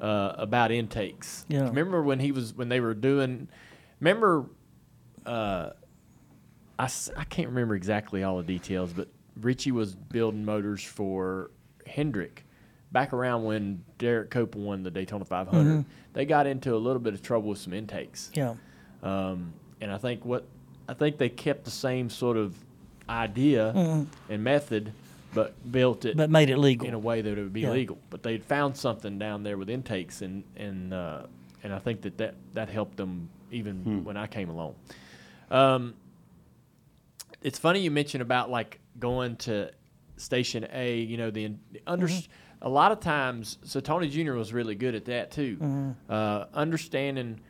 uh, 0.01 0.33
about 0.37 0.73
intakes. 0.73 1.47
Yeah. 1.49 1.69
Remember 1.69 2.03
when 2.03 2.19
he 2.19 2.33
was 2.33 2.53
when 2.53 2.69
they 2.69 2.81
were 2.81 2.95
doing 2.95 3.49
remember 4.01 4.47
uh 5.25 5.71
I, 6.81 6.91
I 7.17 7.25
can't 7.25 7.49
remember 7.49 7.77
exactly 7.77 8.25
all 8.25 8.39
the 8.39 8.43
details, 8.43 8.93
but 8.93 9.07
Richie 9.41 9.73
was 9.73 9.95
building 9.95 10.45
motors 10.45 10.83
for 10.83 11.53
Hendrick 11.87 12.45
back 12.93 13.13
around 13.13 13.45
when 13.45 13.83
Derrike 13.99 14.31
Cope 14.31 14.55
won 14.55 14.83
the 14.83 14.91
Daytona 14.91 15.25
500. 15.25 15.65
Mhm. 15.65 15.85
They 16.13 16.25
got 16.27 16.47
into 16.47 16.75
a 16.75 16.79
little 16.79 17.01
bit 17.01 17.15
of 17.15 17.23
trouble 17.23 17.49
with 17.49 17.59
some 17.59 17.73
intakes. 17.73 18.31
Yeah. 18.35 18.55
Um, 19.03 19.55
and 19.81 19.91
I 19.91 19.99
think 19.99 20.25
what 20.25 20.45
I 20.89 20.95
think 20.95 21.17
they 21.19 21.29
kept 21.29 21.65
the 21.65 21.71
same 21.71 22.11
sort 22.11 22.37
of 22.37 22.55
idea 23.09 23.73
Mhm. 23.75 24.07
and 24.29 24.45
method, 24.45 24.93
but 25.33 25.55
built 25.73 26.05
it 26.05 26.17
But 26.17 26.29
made 26.31 26.51
it 26.51 26.59
legal. 26.59 26.87
in 26.87 26.93
a 26.95 26.99
way 26.99 27.23
that 27.23 27.39
it 27.39 27.43
would 27.43 27.53
be 27.53 27.63
Yeah. 27.63 27.71
legal. 27.73 27.99
But 28.11 28.23
they'd 28.23 28.45
found 28.45 28.77
something 28.77 29.19
down 29.19 29.43
there 29.43 29.57
with 29.57 29.71
intakes, 29.71 30.21
and 30.23 30.45
and 30.57 30.93
uh, 30.93 31.23
and 31.65 31.73
I 31.73 31.79
think 31.79 32.03
that 32.03 32.19
that, 32.19 32.35
that 32.55 32.69
helped 32.69 32.97
them 32.97 33.29
even 33.51 33.77
Hmm. 33.85 34.05
when 34.05 34.17
I 34.17 34.27
came 34.27 34.51
along. 34.51 34.75
Um, 35.51 35.95
it's 37.43 37.59
funny 37.59 37.81
you 37.81 37.91
mentioned 37.91 38.23
about 38.23 38.51
like 38.51 38.81
going 38.99 39.37
to 39.37 39.71
station 40.17 40.67
A. 40.73 41.01
You 41.01 41.17
know 41.17 41.31
the, 41.31 41.55
the 41.73 41.81
under. 41.87 42.09
A 42.65 42.69
lot 42.69 42.93
of 42.93 43.01
times, 43.01 43.59
so 43.65 43.81
Tony 43.81 44.09
Jr. 44.09 44.35
was 44.35 44.53
really 44.53 44.77
good 44.77 44.95
at 44.95 45.05
that 45.07 45.33
too. 45.33 45.57
Mhm. 45.57 45.95
Uh, 46.09 46.47
understanding 46.55 47.41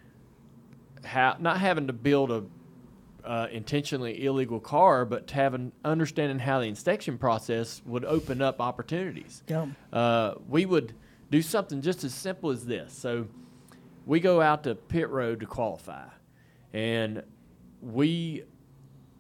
how 1.05 1.37
not 1.39 1.59
having 1.61 1.87
to 1.89 1.93
build 1.93 2.31
a 2.31 2.45
uh, 3.25 3.47
intentionally 3.53 4.25
illegal 4.25 4.59
car, 4.59 5.05
but 5.05 5.31
having 5.31 5.71
understanding 5.85 6.41
how 6.41 6.59
the 6.59 6.67
inspection 6.67 7.19
process 7.19 7.81
would 7.87 8.05
open 8.05 8.43
up 8.43 8.61
opportunities. 8.61 9.45
Yeah. 9.47 9.67
Uh, 9.93 10.35
we 10.49 10.67
would 10.67 10.93
do 11.31 11.41
something 11.41 11.83
just 11.83 12.03
as 12.03 12.13
simple 12.13 12.51
as 12.51 12.67
this. 12.67 12.93
So 12.93 13.29
we 14.07 14.19
go 14.19 14.41
out 14.41 14.65
to 14.65 14.75
pit 14.75 15.09
road 15.09 15.39
to 15.41 15.47
qualify, 15.47 16.07
and 16.73 17.23
we 17.81 18.43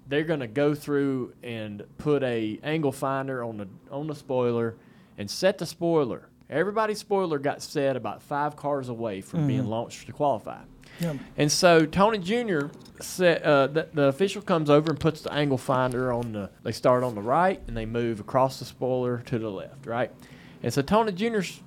they're 0.08 0.24
going 0.24 0.40
to 0.40 0.48
go 0.48 0.74
through 0.74 1.34
and 1.44 1.84
put 1.98 2.22
a 2.24 2.58
angle 2.64 2.92
finder 2.92 3.44
on 3.44 3.56
the 3.58 3.68
on 3.90 4.06
the 4.08 4.14
spoiler 4.16 4.74
and 5.18 5.30
set 5.30 5.58
the 5.58 5.66
spoiler. 5.66 6.28
Everybody's 6.50 6.98
spoiler 6.98 7.38
got 7.38 7.62
set 7.62 7.96
about 7.96 8.22
five 8.22 8.56
cars 8.56 8.88
away 8.88 9.20
from 9.22 9.46
being 9.46 9.64
Mhm. 9.64 9.68
launched 9.68 10.06
to 10.06 10.12
qualify. 10.12 10.58
Yeah. 11.00 11.14
And 11.38 11.50
so 11.50 11.86
Tony 11.86 12.18
Jr. 12.18 12.66
said 13.00 13.42
uh, 13.42 13.66
the, 13.68 13.88
the 13.94 14.02
official 14.04 14.42
comes 14.42 14.68
over 14.68 14.90
and 14.90 15.00
puts 15.00 15.22
the 15.22 15.32
angle 15.32 15.56
finder 15.56 16.12
on 16.12 16.32
the. 16.32 16.50
They 16.62 16.72
start 16.72 17.02
on 17.02 17.14
the 17.14 17.22
right 17.22 17.60
and 17.66 17.74
they 17.76 17.86
move 17.86 18.20
across 18.20 18.58
the 18.58 18.66
spoiler 18.66 19.18
to 19.26 19.38
the 19.38 19.50
left, 19.50 19.86
right? 19.86 20.10
And 20.62 20.72
so 20.72 20.82
Tony 20.82 21.12
Jr.'s. 21.12 21.60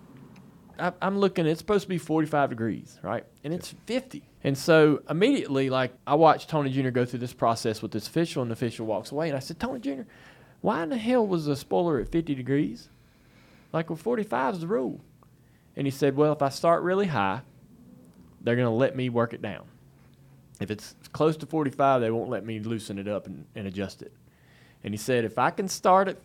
I, 0.77 0.91
I'm 1.01 1.17
looking. 1.19 1.45
It's 1.47 1.59
supposed 1.59 1.83
to 1.83 1.89
be 1.89 1.97
45 1.97 2.49
degrees, 2.49 2.99
right? 3.01 3.25
And 3.43 3.53
it's 3.53 3.73
50. 3.87 4.23
And 4.43 4.55
so 4.57 5.01
immediately, 5.09 5.69
like 5.71 5.93
I 6.05 6.13
watched 6.15 6.49
Tony 6.49 6.69
Jr. 6.69 6.89
go 6.91 7.05
through 7.05 7.19
this 7.19 7.33
process 7.33 7.81
with 7.81 7.91
this 7.91 8.07
official, 8.07 8.41
and 8.43 8.51
the 8.51 8.53
official 8.53 8.85
walks 8.85 9.11
away, 9.11 9.29
and 9.29 9.35
I 9.37 9.39
said, 9.39 9.59
Tony 9.59 9.79
Jr., 9.79 10.03
why 10.61 10.83
in 10.83 10.89
the 10.89 10.97
hell 10.97 11.25
was 11.25 11.45
the 11.45 11.55
spoiler 11.55 11.99
at 11.99 12.09
50 12.09 12.35
degrees? 12.35 12.89
Like, 13.75 13.89
well, 13.89 13.97
45 13.97 14.53
is 14.53 14.59
the 14.61 14.67
rule. 14.67 15.01
And 15.75 15.85
he 15.85 15.91
said, 15.91 16.15
well, 16.15 16.31
if 16.31 16.41
I 16.41 16.47
start 16.47 16.81
really 16.81 17.07
high, 17.07 17.41
they're 18.39 18.55
going 18.55 18.69
to 18.69 18.71
let 18.71 18.95
me 18.95 19.09
work 19.09 19.33
it 19.33 19.41
down. 19.41 19.65
If 20.61 20.71
it's 20.71 20.95
close 21.11 21.35
to 21.35 21.45
45, 21.45 21.99
they 21.99 22.09
won't 22.09 22.29
let 22.29 22.45
me 22.45 22.59
loosen 22.59 22.97
it 22.97 23.09
up 23.09 23.27
and, 23.27 23.45
and 23.53 23.67
adjust 23.67 24.01
it. 24.01 24.13
And 24.81 24.93
he 24.93 24.97
said, 24.97 25.25
if 25.25 25.37
I 25.37 25.49
can 25.49 25.67
start 25.67 26.07
at, 26.07 26.19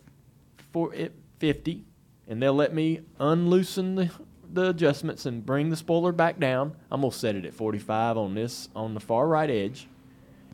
four, 0.72 0.94
at 0.94 1.10
50 1.40 1.82
and 2.28 2.40
they'll 2.40 2.54
let 2.54 2.72
me 2.72 3.00
unloosen 3.18 3.96
the, 3.96 4.12
the 4.52 4.68
adjustments 4.68 5.26
and 5.26 5.44
bring 5.44 5.70
the 5.70 5.76
spoiler 5.76 6.12
back 6.12 6.38
down, 6.38 6.76
I'm 6.88 7.00
going 7.00 7.10
to 7.10 7.18
set 7.18 7.34
it 7.34 7.44
at 7.44 7.52
45 7.52 8.16
on 8.16 8.34
this, 8.34 8.68
on 8.76 8.94
the 8.94 9.00
far 9.00 9.26
right 9.26 9.50
edge. 9.50 9.88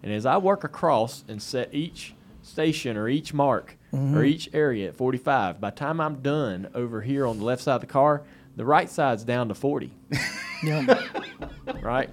And 0.03 0.11
as 0.15 0.25
I 0.25 0.39
work 0.39 0.65
across 0.65 1.25
and 1.29 1.43
set 1.43 1.75
each 1.75 2.15
station 2.41 2.97
or 2.97 3.07
each 3.07 3.35
mark 3.35 3.76
or 3.93 3.99
Mhm. 3.99 4.27
each 4.27 4.51
area 4.53 4.89
at 4.89 4.97
45, 4.97 5.61
by 5.61 5.71
the 5.71 5.77
time 5.77 6.01
I'm 6.01 6.17
done 6.17 6.69
over 6.75 7.01
here 7.03 7.27
on 7.27 7.39
the 7.39 7.45
left 7.45 7.63
side 7.63 7.77
of 7.77 7.81
the 7.81 7.87
car, 7.87 8.23
the 8.57 8.65
right 8.65 8.89
side's 8.91 9.25
down 9.25 9.49
to 9.49 9.55
40 9.55 9.93
Yeah. 10.65 11.03
right? 11.83 12.11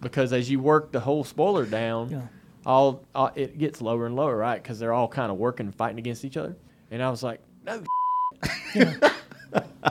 Because 0.00 0.32
as 0.32 0.50
you 0.50 0.60
work 0.60 0.92
the 0.92 1.00
whole 1.00 1.24
spoiler 1.24 1.64
down, 1.66 2.10
Yeah. 2.10 2.20
all, 2.64 3.02
all 3.14 3.30
it 3.34 3.58
gets 3.58 3.80
lower 3.82 4.06
and 4.06 4.14
lower, 4.14 4.36
right? 4.36 4.62
Because 4.62 4.78
they're 4.78 4.92
all 4.92 5.08
kind 5.08 5.32
of 5.32 5.38
working, 5.38 5.66
and 5.66 5.74
fighting 5.74 5.98
against 5.98 6.24
each 6.24 6.36
other. 6.36 6.56
And 6.90 7.02
I 7.02 7.10
was 7.10 7.22
like, 7.22 7.40
no. 7.64 7.82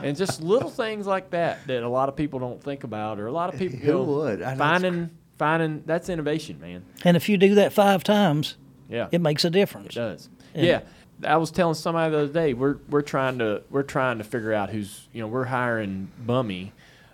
and 0.02 0.16
just 0.16 0.42
little 0.42 0.70
things 0.70 1.06
like 1.06 1.30
that 1.30 1.66
that 1.66 1.82
a 1.82 1.88
lot 1.88 2.08
of 2.08 2.16
people 2.16 2.38
don't 2.38 2.62
think 2.62 2.84
about, 2.84 3.18
or 3.18 3.26
a 3.26 3.32
lot 3.32 3.52
of 3.52 3.58
people 3.58 3.78
Who 3.78 4.02
would? 4.04 4.42
I 4.42 4.46
know 4.46 4.50
it's 4.52 4.58
finding 4.58 5.10
finding 5.38 5.82
that's 5.84 6.08
innovation, 6.08 6.60
man. 6.60 6.84
And 7.04 7.16
if 7.16 7.28
you 7.28 7.36
do 7.36 7.56
that 7.56 7.72
five 7.72 8.02
times, 8.04 8.56
Yeah. 8.88 9.08
it 9.12 9.20
makes 9.20 9.44
a 9.44 9.50
difference. 9.50 9.88
It 9.88 9.94
does. 9.94 10.28
And- 10.54 10.66
yeah. 10.66 10.80
I 11.24 11.36
was 11.38 11.50
telling 11.50 11.74
somebody 11.74 12.10
the 12.12 12.18
other 12.24 12.32
day 12.32 12.52
we're 12.54 12.76
we're 12.90 13.02
trying 13.02 13.38
to 13.38 13.62
we're 13.70 13.82
trying 13.82 14.18
to 14.18 14.24
figure 14.24 14.52
out 14.52 14.70
who's 14.70 15.08
you 15.12 15.20
know 15.22 15.26
we're 15.28 15.44
hiring 15.44 16.10
Bummy 16.26 16.72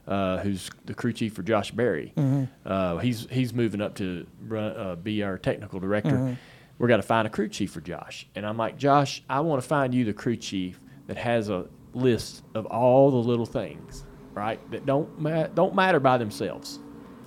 uh, 0.09 0.39
who's 0.39 0.69
the 0.87 0.95
crew 0.95 1.13
chief 1.13 1.35
for 1.35 1.43
Josh 1.43 1.71
Berry. 1.71 2.13
Mhm. 2.17 2.49
Uh, 2.67 2.99
he's 2.99 3.29
he's 3.31 3.55
moving 3.55 3.81
up 3.81 3.95
to 3.97 4.27
run, 4.49 4.77
uh, 4.77 4.97
be 4.97 5.23
our 5.23 5.39
technical 5.39 5.79
director. 5.79 6.11
Mhm. 6.17 6.37
We're 6.79 6.89
got 6.89 6.97
to 6.97 7.03
find 7.05 7.27
a 7.29 7.31
crew 7.31 7.49
chief 7.49 7.71
for 7.71 7.81
Josh, 7.81 8.27
and 8.35 8.45
I'm 8.45 8.57
like, 8.57 8.77
Josh, 8.77 9.23
I 9.31 9.41
want 9.41 9.63
to 9.63 9.69
find 9.69 9.95
you 9.95 10.05
the 10.05 10.13
crew 10.13 10.37
chief 10.37 10.81
that 11.07 11.17
has 11.17 11.49
a 11.49 11.67
list 11.95 12.43
of 12.55 12.67
all 12.67 13.11
the 13.13 13.19
little 13.19 13.47
things, 13.47 14.05
right? 14.35 14.59
That 14.73 14.85
don't 14.85 15.21
ma- 15.21 15.47
don't 15.47 15.77
matter 15.77 16.01
by 16.01 16.19
themselves, 16.19 16.81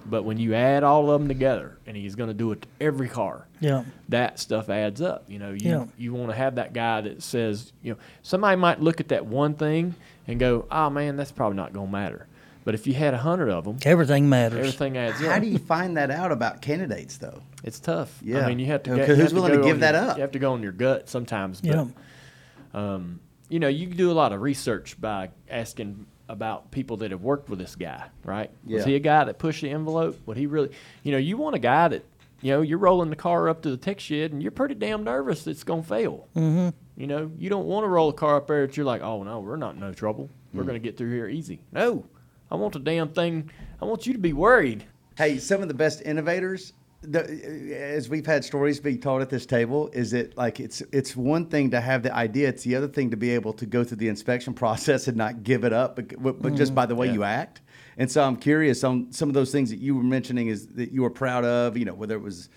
but 0.05 0.23
when 0.23 0.37
you 0.37 0.53
add 0.53 0.83
all 0.83 1.09
of 1.09 1.19
them 1.19 1.27
together, 1.27 1.77
and 1.87 1.95
he's 1.97 2.15
going 2.15 2.27
to 2.29 2.33
do 2.33 2.51
it 2.51 2.61
to 2.63 2.67
every 2.79 3.09
car 3.09 3.47
Yeah. 3.59 3.83
that 4.09 4.39
stuff 4.39 4.69
adds 4.69 5.01
up. 5.01 5.23
You 5.27 5.39
know, 5.39 5.51
you 5.51 5.69
Yeah. 5.69 5.85
you 5.97 6.13
want 6.13 6.29
to 6.29 6.35
have 6.35 6.55
that 6.55 6.73
guy 6.73 7.01
that 7.01 7.23
says, 7.23 7.73
you 7.81 7.93
know, 7.93 7.97
somebody 8.21 8.55
might 8.59 8.81
look 8.81 8.99
at 8.99 9.07
that 9.09 9.25
one 9.25 9.55
thing 9.55 9.95
and 10.27 10.39
go, 10.39 10.65
"Oh 10.71 10.89
man, 10.89 11.15
that's 11.17 11.31
probably 11.31 11.55
not 11.57 11.73
going 11.73 11.87
to 11.87 11.91
matter." 11.91 12.27
But 12.63 12.73
if 12.73 12.87
you 12.87 12.93
had 12.95 13.13
a 13.13 13.17
hundred 13.19 13.49
of 13.49 13.63
them, 13.65 13.77
Everything 13.83 14.27
matters. 14.27 14.57
everything 14.59 14.97
adds 14.97 15.21
up. 15.21 15.27
How 15.31 15.37
do 15.39 15.45
you 15.47 15.59
find 15.59 15.97
that 15.97 16.09
out 16.09 16.31
about 16.31 16.61
candidates, 16.61 17.17
though? 17.17 17.41
It's 17.63 17.79
tough. 17.79 18.19
Yeah. 18.23 18.43
I 18.43 18.47
mean, 18.47 18.57
you 18.57 18.65
have 18.67 18.81
to. 18.83 18.95
Get, 18.95 19.07
who's 19.07 19.17
have 19.19 19.33
willing 19.33 19.51
to 19.51 19.57
go 19.57 19.63
give 19.63 19.81
that 19.81 19.93
your- 19.93 20.03
up? 20.09 20.17
You 20.17 20.21
have 20.21 20.31
to 20.31 20.39
go 20.39 20.53
on 20.53 20.63
your 20.63 20.71
gut 20.71 21.07
sometimes. 21.07 21.61
But, 21.61 21.69
Yeah. 21.71 21.85
um, 22.73 23.19
you 23.49 23.59
know, 23.59 23.67
you 23.67 23.87
can 23.87 23.97
do 23.97 24.11
a 24.11 24.13
lot 24.13 24.33
of 24.33 24.41
research 24.41 24.99
by 24.99 25.29
asking 25.49 26.07
about 26.27 26.71
people 26.71 26.97
that 26.97 27.11
have 27.11 27.21
worked 27.21 27.49
with 27.49 27.59
this 27.59 27.75
guy, 27.75 28.05
right? 28.23 28.49
Yeah. 28.65 28.77
Was 28.77 28.85
he 28.85 28.95
a 28.95 28.99
guy 28.99 29.23
that 29.25 29.37
pushed 29.37 29.61
the 29.61 29.69
envelope? 29.69 30.19
Would 30.25 30.37
he 30.37 30.47
really? 30.47 30.71
You 31.03 31.11
know, 31.11 31.17
you 31.17 31.37
want 31.37 31.55
a 31.55 31.59
guy 31.59 31.87
that, 31.89 32.03
you 32.41 32.51
know, 32.51 32.61
you're 32.61 32.77
rolling 32.79 33.09
the 33.09 33.15
car 33.15 33.47
up 33.49 33.61
to 33.63 33.69
the 33.69 33.77
tech 33.77 33.99
shed 33.99 34.31
and 34.31 34.41
you're 34.41 34.51
pretty 34.51 34.75
damn 34.75 35.03
nervous 35.03 35.45
it's 35.47 35.63
gonna 35.63 35.83
fail. 35.83 36.27
Mhm. 36.35 36.73
You 36.97 37.07
know, 37.07 37.31
you 37.37 37.49
don't 37.49 37.65
want 37.65 37.83
to 37.83 37.87
roll 37.89 38.09
a 38.09 38.13
car 38.13 38.37
up 38.37 38.47
there 38.47 38.65
that 38.65 38.75
you're 38.77 38.85
like, 38.85 39.01
oh 39.01 39.23
no, 39.23 39.39
we're 39.39 39.55
not 39.57 39.75
in 39.75 39.79
no 39.81 39.93
trouble. 39.93 40.29
We're 40.53 40.63
Mm. 40.63 40.67
gonna 40.67 40.79
get 40.79 40.97
through 40.97 41.11
here 41.11 41.27
easy. 41.27 41.59
No, 41.71 42.05
I 42.49 42.55
want 42.55 42.73
the 42.73 42.79
damn 42.79 43.09
thing. 43.09 43.49
I 43.81 43.85
want 43.85 44.07
you 44.07 44.13
to 44.13 44.19
be 44.19 44.33
worried. 44.33 44.85
Hey, 45.17 45.37
some 45.37 45.61
of 45.61 45.67
the 45.67 45.73
best 45.73 46.01
innovators, 46.01 46.73
the, 47.11 47.75
as 47.77 48.09
we've 48.09 48.25
had 48.25 48.43
stories 48.43 48.79
being 48.79 48.99
told 48.99 49.21
at 49.21 49.29
this 49.29 49.45
table, 49.45 49.89
is 49.93 50.13
it 50.13 50.37
like 50.37 50.59
it's 50.59 50.81
it's 50.91 51.15
one 51.15 51.45
thing 51.47 51.71
to 51.71 51.81
have 51.81 52.03
the 52.03 52.13
idea; 52.13 52.49
it's 52.49 52.63
the 52.63 52.75
other 52.75 52.87
thing 52.87 53.11
to 53.11 53.17
be 53.17 53.31
able 53.31 53.53
to 53.53 53.65
go 53.65 53.83
through 53.83 53.97
the 53.97 54.07
inspection 54.09 54.53
process 54.63 55.07
and 55.07 55.17
not 55.17 55.43
give 55.43 55.63
it 55.63 55.73
up, 55.73 55.95
but, 55.95 56.21
but 56.21 56.41
but 56.41 56.55
just 56.55 56.73
by 56.75 56.85
the 56.85 56.95
way 56.95 57.07
Yeah. 57.07 57.13
you 57.13 57.23
act. 57.23 57.61
And 57.97 58.11
so 58.11 58.23
I'm 58.23 58.35
curious 58.35 58.83
on 58.83 59.11
some 59.13 59.29
of 59.29 59.33
those 59.35 59.51
things 59.51 59.69
that 59.69 59.79
you 59.79 59.95
were 59.95 60.03
mentioning 60.03 60.47
is 60.47 60.67
that 60.75 60.91
you 60.91 61.01
were 61.01 61.09
proud 61.09 61.45
of. 61.45 61.77
You 61.77 61.85
know, 61.85 61.93
whether 61.93 62.15
it 62.15 62.21
was, 62.21 62.49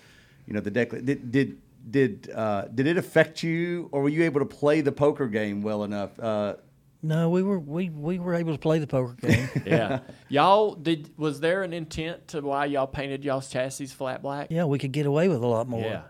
you 0.45 0.53
know, 0.53 0.59
the 0.59 0.71
decla- 0.71 1.05
did 1.05 1.31
did 1.31 1.57
did 1.89 2.29
uh, 2.35 2.65
did 2.75 2.87
it 2.87 2.97
affect 2.97 3.41
you, 3.41 3.87
or 3.91 4.01
were 4.03 4.09
you 4.09 4.23
able 4.23 4.39
to 4.39 4.45
play 4.45 4.81
the 4.81 4.91
poker 4.91 5.27
game 5.27 5.61
well 5.61 5.83
enough? 5.83 6.19
Uh, 6.19 6.55
No, 7.01 7.29
we 7.29 7.43
were 7.43 7.59
we, 7.59 7.89
we 7.89 8.19
were 8.19 8.35
able 8.35 8.51
to 8.53 8.59
play 8.59 8.79
the 8.79 8.87
poker 8.87 9.13
game. 9.13 9.49
yeah. 9.65 9.99
Y'all 10.27 10.75
did 10.75 11.11
was 11.17 11.39
there 11.39 11.63
an 11.63 11.71
intent 11.71 12.27
to 12.29 12.41
why 12.41 12.65
y'all 12.65 12.87
painted 12.87 13.23
y'all's 13.23 13.49
chassis 13.49 13.87
flat 13.87 14.21
black? 14.21 14.47
yeah, 14.49 14.65
we 14.65 14.79
could 14.79 14.91
get 14.91 15.05
away 15.05 15.27
with 15.27 15.41
a 15.41 15.47
lot 15.47 15.67
more. 15.67 15.81
Yeah. 15.81 16.01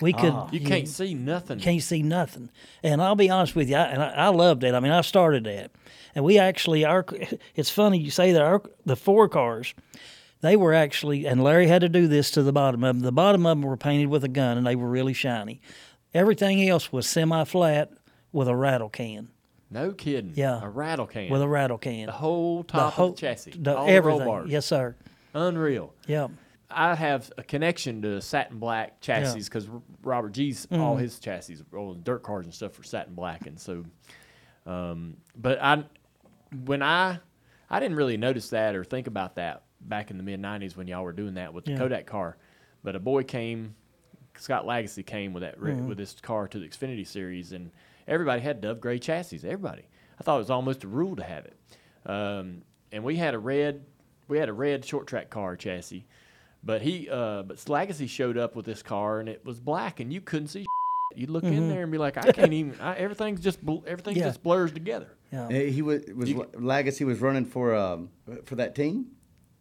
We 0.00 0.14
could. 0.14 0.32
Ah. 0.32 0.48
You 0.50 0.60
can't 0.60 0.88
see 0.88 1.14
nothing. 1.14 1.60
Can't 1.60 1.82
see 1.82 2.02
nothing. 2.02 2.50
And 2.82 3.02
I'll 3.02 3.16
be 3.16 3.28
honest 3.28 3.54
with 3.54 3.68
you, 3.68 3.76
I, 3.76 3.82
and 3.82 4.02
I, 4.02 4.08
I 4.08 4.28
loved 4.28 4.64
it. 4.64 4.74
I 4.74 4.80
mean, 4.80 4.92
I 4.92 5.02
started 5.02 5.44
that, 5.44 5.72
and 6.14 6.24
we 6.24 6.38
actually 6.38 6.84
our. 6.84 7.04
It's 7.54 7.70
funny 7.70 7.98
you 7.98 8.10
say 8.10 8.32
that 8.32 8.40
our 8.40 8.62
the 8.86 8.96
four 8.96 9.28
cars, 9.28 9.74
they 10.40 10.56
were 10.56 10.72
actually, 10.72 11.26
and 11.26 11.44
Larry 11.44 11.66
had 11.66 11.82
to 11.82 11.88
do 11.88 12.08
this 12.08 12.30
to 12.32 12.42
the 12.42 12.52
bottom 12.52 12.82
of 12.82 12.96
them. 12.96 13.04
The 13.04 13.12
bottom 13.12 13.44
of 13.44 13.58
them 13.58 13.68
were 13.68 13.76
painted 13.76 14.08
with 14.08 14.24
a 14.24 14.28
gun, 14.28 14.56
and 14.56 14.66
they 14.66 14.76
were 14.76 14.88
really 14.88 15.12
shiny. 15.12 15.60
Everything 16.14 16.66
else 16.66 16.90
was 16.90 17.06
semi 17.06 17.44
flat 17.44 17.92
with 18.32 18.48
a 18.48 18.56
rattle 18.56 18.88
can. 18.88 19.28
No 19.70 19.92
kidding. 19.92 20.32
Yeah. 20.34 20.60
A 20.62 20.68
rattle 20.68 21.06
can. 21.06 21.30
With 21.30 21.42
a 21.42 21.48
rattle 21.48 21.78
can. 21.78 22.06
The 22.06 22.12
whole 22.12 22.64
top 22.64 22.78
the 22.92 22.96
whole- 22.96 23.08
of 23.10 23.14
the 23.16 23.20
chassis. 23.20 23.52
the- 23.52 23.76
all 23.76 23.86
the 23.86 23.92
everything. 23.92 24.26
bars. 24.26 24.50
Yes, 24.50 24.66
sir. 24.66 24.96
Unreal. 25.34 25.94
Yeah. 26.06 26.28
I 26.72 26.94
have 26.94 27.32
a 27.38 27.42
connection 27.42 28.02
to 28.02 28.20
satin 28.20 28.58
black 28.58 29.00
chassis 29.00 29.38
Yeah. 29.38 29.44
because 29.44 29.68
Robert 30.02 30.32
Gee's 30.32 30.66
all 30.72 30.96
Mhm. 30.96 31.00
his 31.00 31.18
chassis, 31.18 31.58
all 31.74 31.94
the 31.94 32.00
dirt 32.00 32.22
cars 32.22 32.46
and 32.46 32.54
stuff, 32.54 32.78
are 32.78 32.82
satin 32.84 33.14
black, 33.14 33.46
and 33.46 33.58
so. 33.58 33.84
Um, 34.66 35.16
but 35.36 35.58
I, 35.62 35.84
when 36.64 36.82
I, 36.82 37.18
I 37.68 37.80
didn't 37.80 37.96
really 37.96 38.16
notice 38.16 38.50
that 38.50 38.74
or 38.76 38.84
think 38.84 39.06
about 39.06 39.36
that 39.36 39.62
back 39.80 40.10
in 40.10 40.16
the 40.16 40.22
mid 40.22 40.40
'90s 40.40 40.76
when 40.76 40.86
y'all 40.86 41.02
were 41.04 41.12
doing 41.12 41.34
that 41.34 41.54
with 41.54 41.64
the 41.64 41.72
Yeah. 41.72 41.78
Kodak 41.78 42.06
car. 42.06 42.36
But 42.82 42.94
a 42.96 43.00
boy 43.00 43.22
came, 43.24 43.74
Scott 44.36 44.64
Lagasse 44.64 45.04
came 45.04 45.32
with 45.32 45.42
that 45.42 45.58
Mhm. 45.58 45.86
with 45.88 45.98
this 45.98 46.14
car 46.20 46.46
to 46.48 46.58
the 46.58 46.68
Xfinity 46.68 47.06
series, 47.06 47.52
and 47.52 47.70
everybody 48.10 48.42
had 48.42 48.60
Dove 48.60 48.80
Gray 48.80 48.98
chassis. 48.98 49.40
Everybody. 49.44 49.88
I 50.18 50.22
thought 50.22 50.34
it 50.36 50.38
was 50.38 50.50
almost 50.50 50.84
a 50.84 50.88
rule 50.88 51.16
to 51.16 51.22
have 51.22 51.46
it. 51.46 51.56
Um, 52.04 52.62
and 52.92 53.02
we 53.04 53.16
had 53.16 53.32
a 53.34 53.38
red, 53.38 53.84
we 54.28 54.36
had 54.38 54.48
a 54.48 54.52
red 54.52 54.84
short 54.84 55.06
track 55.06 55.30
car 55.30 55.56
chassis, 55.56 56.06
but 56.62 56.82
he, 56.82 57.08
uh, 57.10 57.42
but 57.44 57.56
Lagasse 57.56 58.08
showed 58.08 58.36
up 58.36 58.54
with 58.56 58.66
this 58.66 58.82
car 58.82 59.20
and 59.20 59.28
it 59.28 59.44
was 59.46 59.60
black, 59.60 60.00
and 60.00 60.12
you 60.12 60.20
couldn't 60.20 60.48
see. 60.48 60.66
You'd 61.16 61.30
look 61.30 61.42
in 61.44 61.54
Mhm. 61.54 61.68
there 61.70 61.82
and 61.82 61.90
be 61.90 61.98
like, 61.98 62.16
I 62.18 62.30
can't 62.32 62.52
even. 62.52 62.78
I, 62.80 62.94
everything's 62.96 63.40
just 63.40 63.64
bl- 63.64 63.78
everything 63.86 64.16
Yeah. 64.16 64.24
just 64.24 64.42
blurs 64.42 64.72
together. 64.72 65.08
Yeah. 65.32 65.48
he 65.50 65.80
was 65.82 66.02
was 66.14 66.30
Lagasse 66.30 67.04
was 67.06 67.20
running 67.20 67.44
for 67.46 67.74
um 67.74 68.10
for 68.44 68.56
that 68.56 68.74
team. 68.74 69.06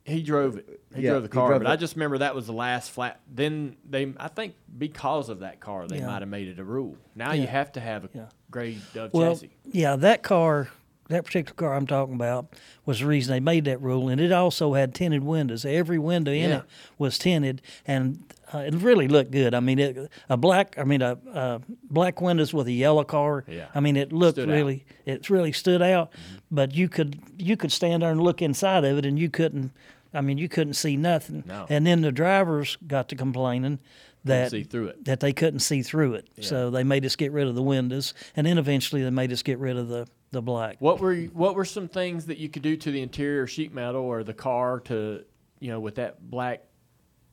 He 0.05 0.21
drove 0.23 0.57
it. 0.57 0.81
He 0.95 1.03
Yeah, 1.03 1.11
drove 1.11 1.23
the 1.23 1.29
car, 1.29 1.49
drove 1.49 1.61
but 1.63 1.69
it. 1.69 1.73
I 1.73 1.75
just 1.75 1.95
remember 1.95 2.19
that 2.19 2.33
was 2.35 2.47
the 2.47 2.53
last 2.53 2.89
flat. 2.91 3.19
Then 3.31 3.75
they, 3.87 4.11
I 4.17 4.27
think, 4.27 4.55
because 4.77 5.29
of 5.29 5.39
that 5.41 5.59
car, 5.59 5.87
they 5.87 5.99
Yeah. 5.99 6.07
might 6.07 6.21
have 6.21 6.29
made 6.29 6.47
it 6.47 6.57
a 6.59 6.63
rule. 6.63 6.97
Now 7.15 7.33
you 7.33 7.45
have 7.47 7.71
to 7.73 7.79
have 7.79 8.05
a 8.05 8.07
Yeah. 8.49 8.51
gray 8.51 8.77
Dove 8.93 9.13
Well, 9.13 9.33
chassis. 9.35 9.51
yeah, 9.71 9.95
that 9.97 10.23
car, 10.23 10.69
that 11.09 11.25
particular 11.25 11.55
car 11.55 11.75
I'm 11.75 11.87
talking 11.87 12.15
about, 12.15 12.47
was 12.85 12.99
the 12.99 13.05
reason 13.05 13.31
they 13.33 13.39
made 13.39 13.65
that 13.65 13.81
rule, 13.81 14.09
and 14.09 14.19
it 14.19 14.31
also 14.31 14.73
had 14.73 14.93
tinted 14.93 15.23
windows. 15.23 15.65
Every 15.65 15.99
window 15.99 16.31
in 16.31 16.49
Yeah. 16.49 16.57
it 16.57 16.63
was 16.97 17.17
tinted, 17.17 17.61
and 17.85 18.23
uh, 18.53 18.59
it 18.59 18.73
really 18.75 19.07
looked 19.07 19.31
good. 19.31 19.53
I 19.53 19.59
mean, 19.59 19.77
it, 19.79 20.11
a 20.27 20.37
black, 20.37 20.75
I 20.77 20.83
mean, 20.83 21.01
a, 21.03 21.17
uh 21.33 21.59
black 21.89 22.19
windows 22.21 22.53
with 22.53 22.67
a 22.67 22.71
yellow 22.71 23.03
car. 23.03 23.43
Yeah. 23.47 23.67
I 23.75 23.79
mean, 23.79 23.95
it 23.95 24.11
looked 24.11 24.35
Stood 24.35 24.49
out. 24.49 24.53
really, 24.55 24.85
it 25.05 25.29
really 25.29 25.51
stood 25.51 25.81
out. 25.81 26.11
Mm-hmm. 26.11 26.35
But 26.51 26.73
you 26.75 26.89
could 26.89 27.19
you 27.37 27.55
could 27.57 27.71
stand 27.71 28.01
there 28.01 28.11
and 28.11 28.21
look 28.21 28.41
inside 28.41 28.83
of 28.85 28.97
it, 28.97 29.05
and 29.05 29.19
you 29.19 29.29
couldn't. 29.29 29.71
I 30.11 30.21
mean, 30.21 30.39
you 30.39 30.49
couldn't 30.49 30.73
see 30.73 30.97
nothing. 30.97 31.43
No. 31.45 31.67
And 31.69 31.85
then 31.85 32.01
the 32.01 32.11
drivers 32.11 32.77
got 32.87 33.09
to 33.09 33.15
complaining 33.15 33.77
that 34.25 34.51
see 34.51 34.63
through 34.63 34.87
it. 34.87 35.05
that 35.05 35.19
they 35.19 35.33
couldn't 35.33 35.61
see 35.61 35.81
through 35.81 36.15
it. 36.15 36.27
So 36.41 36.69
they 36.69 36.83
made 36.83 37.05
us 37.05 37.15
get 37.15 37.31
rid 37.31 37.47
of 37.47 37.55
the 37.55 37.63
windows, 37.63 38.13
and 38.35 38.45
then 38.45 38.57
eventually 38.57 39.03
they 39.03 39.09
made 39.09 39.31
us 39.31 39.41
get 39.43 39.59
rid 39.59 39.77
of 39.77 39.87
the, 39.87 40.07
the 40.31 40.41
black. 40.41 40.77
What 40.79 40.99
were 40.99 41.13
you, 41.13 41.29
what 41.33 41.55
were 41.55 41.65
some 41.65 41.87
things 41.87 42.25
that 42.25 42.37
you 42.37 42.49
could 42.49 42.61
do 42.61 42.75
to 42.77 42.91
the 42.91 43.01
interior 43.01 43.47
sheet 43.47 43.73
metal 43.73 44.01
or 44.01 44.23
the 44.23 44.33
car 44.33 44.81
to, 44.81 45.23
you 45.59 45.69
know, 45.69 45.79
with 45.79 45.95
that 45.95 46.29
black, 46.29 46.63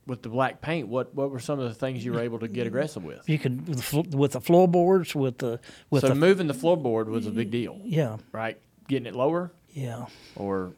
with 0.05 0.21
the 0.21 0.29
black 0.29 0.61
paint? 0.61 0.87
What 0.87 1.13
what 1.13 1.31
were 1.31 1.39
some 1.39 1.59
of 1.59 1.67
the 1.67 1.75
things 1.75 2.05
you 2.05 2.13
were 2.13 2.21
able 2.21 2.39
to 2.39 2.47
get 2.47 2.65
aggressive 2.67 3.03
with? 3.03 3.27
You 3.27 3.37
could 3.37 3.67
with 3.67 3.91
the, 3.91 4.17
with 4.17 4.31
the 4.31 4.41
floorboards, 4.41 5.13
with 5.13 5.39
the 5.39 5.59
with 5.89 6.01
so 6.01 6.09
the 6.09 6.15
moving 6.15 6.47
the 6.47 6.53
floorboard 6.53 7.07
was 7.07 7.27
a 7.27 7.31
big 7.31 7.51
deal, 7.51 7.79
yeah 7.83 8.17
right? 8.31 8.57
Getting 8.87 9.07
it 9.07 9.15
lower 9.15 9.51
yeah 9.73 10.05
or 10.35 10.71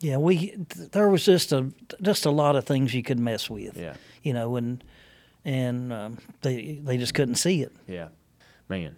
yeah 0.00 0.16
we 0.16 0.54
there 0.92 1.10
was 1.10 1.24
just 1.24 1.52
a 1.52 1.70
just 2.00 2.24
a 2.24 2.30
lot 2.30 2.56
of 2.56 2.64
things 2.64 2.94
you 2.94 3.02
could 3.02 3.18
mess 3.18 3.50
with. 3.50 3.76
Yeah. 3.76 3.94
you 4.22 4.32
know, 4.32 4.56
and 4.56 4.82
and 5.46 5.92
um, 5.92 6.18
they 6.42 6.80
they 6.82 6.98
just 6.98 7.14
couldn't 7.14 7.36
see 7.36 7.62
it. 7.62 7.72
yeah, 7.86 8.08
man. 8.68 8.96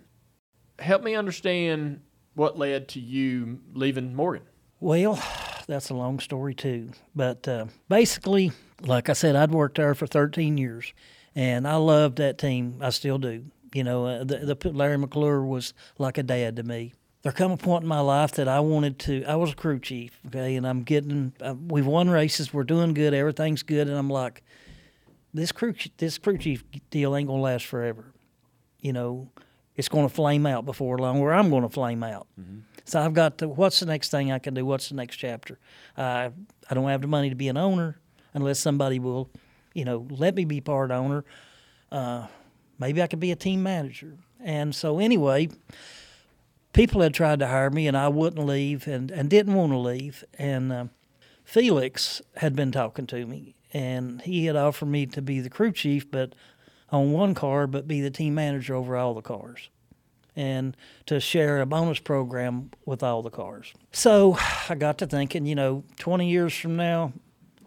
Help 0.81 1.03
me 1.03 1.15
understand 1.15 2.01
what 2.35 2.59
led 2.59 2.89
to 2.89 3.01
you 3.01 3.61
leaving 3.75 4.15
Morgan. 4.15 4.45
Well, 4.81 5.23
that's 5.67 5.91
a 5.91 5.95
long 5.95 6.21
story 6.21 6.55
too. 6.55 6.91
But 7.15 7.47
uh, 7.47 7.67
basically, 7.89 8.53
like 8.81 9.09
I 9.09 9.13
said, 9.13 9.37
I'd 9.37 9.51
worked 9.51 9.77
there 9.77 9.95
for 9.95 10.07
13 10.07 10.57
years, 10.57 10.93
and 11.35 11.69
I 11.69 11.77
loved 11.77 12.17
that 12.19 12.39
team. 12.39 12.79
I 12.81 12.91
still 12.91 13.19
do. 13.19 13.45
You 13.75 13.85
know, 13.85 14.07
uh, 14.07 14.25
the, 14.25 14.55
the 14.55 14.71
Larry 14.71 14.97
McClure 14.97 15.45
was 15.45 15.75
like 15.99 16.17
a 16.17 16.23
dad 16.23 16.57
to 16.57 16.63
me. 16.63 16.95
There 17.23 17.33
come 17.33 17.51
a 17.51 17.57
point 17.57 17.83
in 17.83 17.89
my 17.89 18.01
life 18.01 18.33
that 18.33 18.49
I 18.49 18.61
wanted 18.61 19.01
to. 19.01 19.25
I 19.25 19.35
was 19.35 19.51
a 19.51 19.57
crew 19.57 19.81
chief, 19.81 20.19
okay, 20.29 20.55
and 20.55 20.67
I'm 20.67 20.85
getting. 20.85 21.35
Uh, 21.41 21.55
we've 21.69 21.85
won 21.85 22.09
races. 22.09 22.55
We're 22.55 22.63
doing 22.63 22.95
good. 22.95 23.13
Everything's 23.13 23.65
good, 23.65 23.89
and 23.89 23.99
I'm 23.99 24.09
like, 24.09 24.45
this 25.35 25.53
crew 25.53 25.75
this 25.99 26.19
crew 26.19 26.39
chief 26.39 26.65
deal 26.91 27.15
ain't 27.17 27.29
gonna 27.29 27.43
last 27.43 27.67
forever. 27.67 28.13
You 28.81 28.93
know, 28.93 29.31
it's 29.77 29.89
gonna 29.89 30.09
flame 30.09 30.47
out 30.47 30.65
before 30.65 30.99
long, 30.99 31.21
or 31.21 31.33
I'm 31.33 31.51
gonna 31.51 31.69
flame 31.69 32.03
out. 32.03 32.27
So 32.85 33.01
I've 33.01 33.15
got 33.15 33.39
to. 33.39 33.49
What's 33.49 33.81
the 33.81 33.87
next 33.87 34.11
thing 34.11 34.33
I 34.33 34.39
can 34.39 34.55
do? 34.55 34.65
What's 34.65 34.89
the 34.89 34.95
next 34.95 35.17
chapter? 35.17 35.59
Uh, 35.97 36.31
I 36.71 36.75
don't 36.75 36.89
have 36.89 37.03
the 37.03 37.07
money 37.07 37.29
to 37.29 37.37
be 37.37 37.49
an 37.49 37.57
owner 37.57 37.99
unless 38.35 38.59
somebody 38.61 38.99
will, 38.99 39.31
you 39.75 39.85
know, 39.85 40.07
let 40.11 40.35
me 40.35 40.45
be 40.45 40.61
part 40.61 40.91
owner. 40.91 41.25
Uh, 41.93 42.27
maybe 42.79 43.03
I 43.03 43.07
could 43.07 43.21
be 43.21 43.31
a 43.31 43.37
team 43.37 43.63
manager. 43.63 44.17
And 44.41 44.75
so 44.75 44.99
anyway, 44.99 45.49
people 46.73 47.03
had 47.03 47.13
tried 47.13 47.41
to 47.41 47.49
hire 47.49 47.71
me, 47.71 47.89
and 47.89 47.97
I 47.97 48.09
wouldn't 48.09 48.47
leave, 48.47 48.87
and 48.87 49.11
and 49.11 49.29
didn't 49.29 49.55
want 49.55 49.73
to 49.73 49.79
leave. 49.79 50.25
And 50.39 50.73
uh, 50.73 50.85
Felix 51.45 52.23
had 52.37 52.57
been 52.57 52.73
talking 52.73 53.07
to 53.09 53.27
me, 53.27 53.55
and 53.73 54.23
he 54.23 54.47
had 54.47 54.57
offered 54.57 54.87
me 54.87 55.07
to 55.07 55.23
be 55.23 55.41
the 55.41 55.51
crew 55.51 55.73
chief, 55.73 56.11
but 56.11 56.35
on 56.91 57.13
one 57.13 57.35
car, 57.35 57.67
but 57.67 57.87
be 57.87 58.01
the 58.01 58.11
team 58.11 58.35
manager 58.35 58.75
over 58.75 58.97
all 58.97 59.15
the 59.15 59.23
cars. 59.23 59.69
and 60.37 60.77
to 61.05 61.19
share 61.19 61.61
a 61.61 61.67
bonus 61.67 61.99
program 61.99 62.71
with 62.87 63.03
all 63.03 63.23
the 63.23 63.31
cars. 63.31 63.75
So 63.93 64.39
I 64.69 64.77
got 64.77 64.99
to 64.99 65.07
thinking, 65.07 65.47
you 65.47 65.57
know, 65.57 65.83
20 65.99 66.31
years 66.31 66.55
from 66.57 66.77
now, 66.77 67.13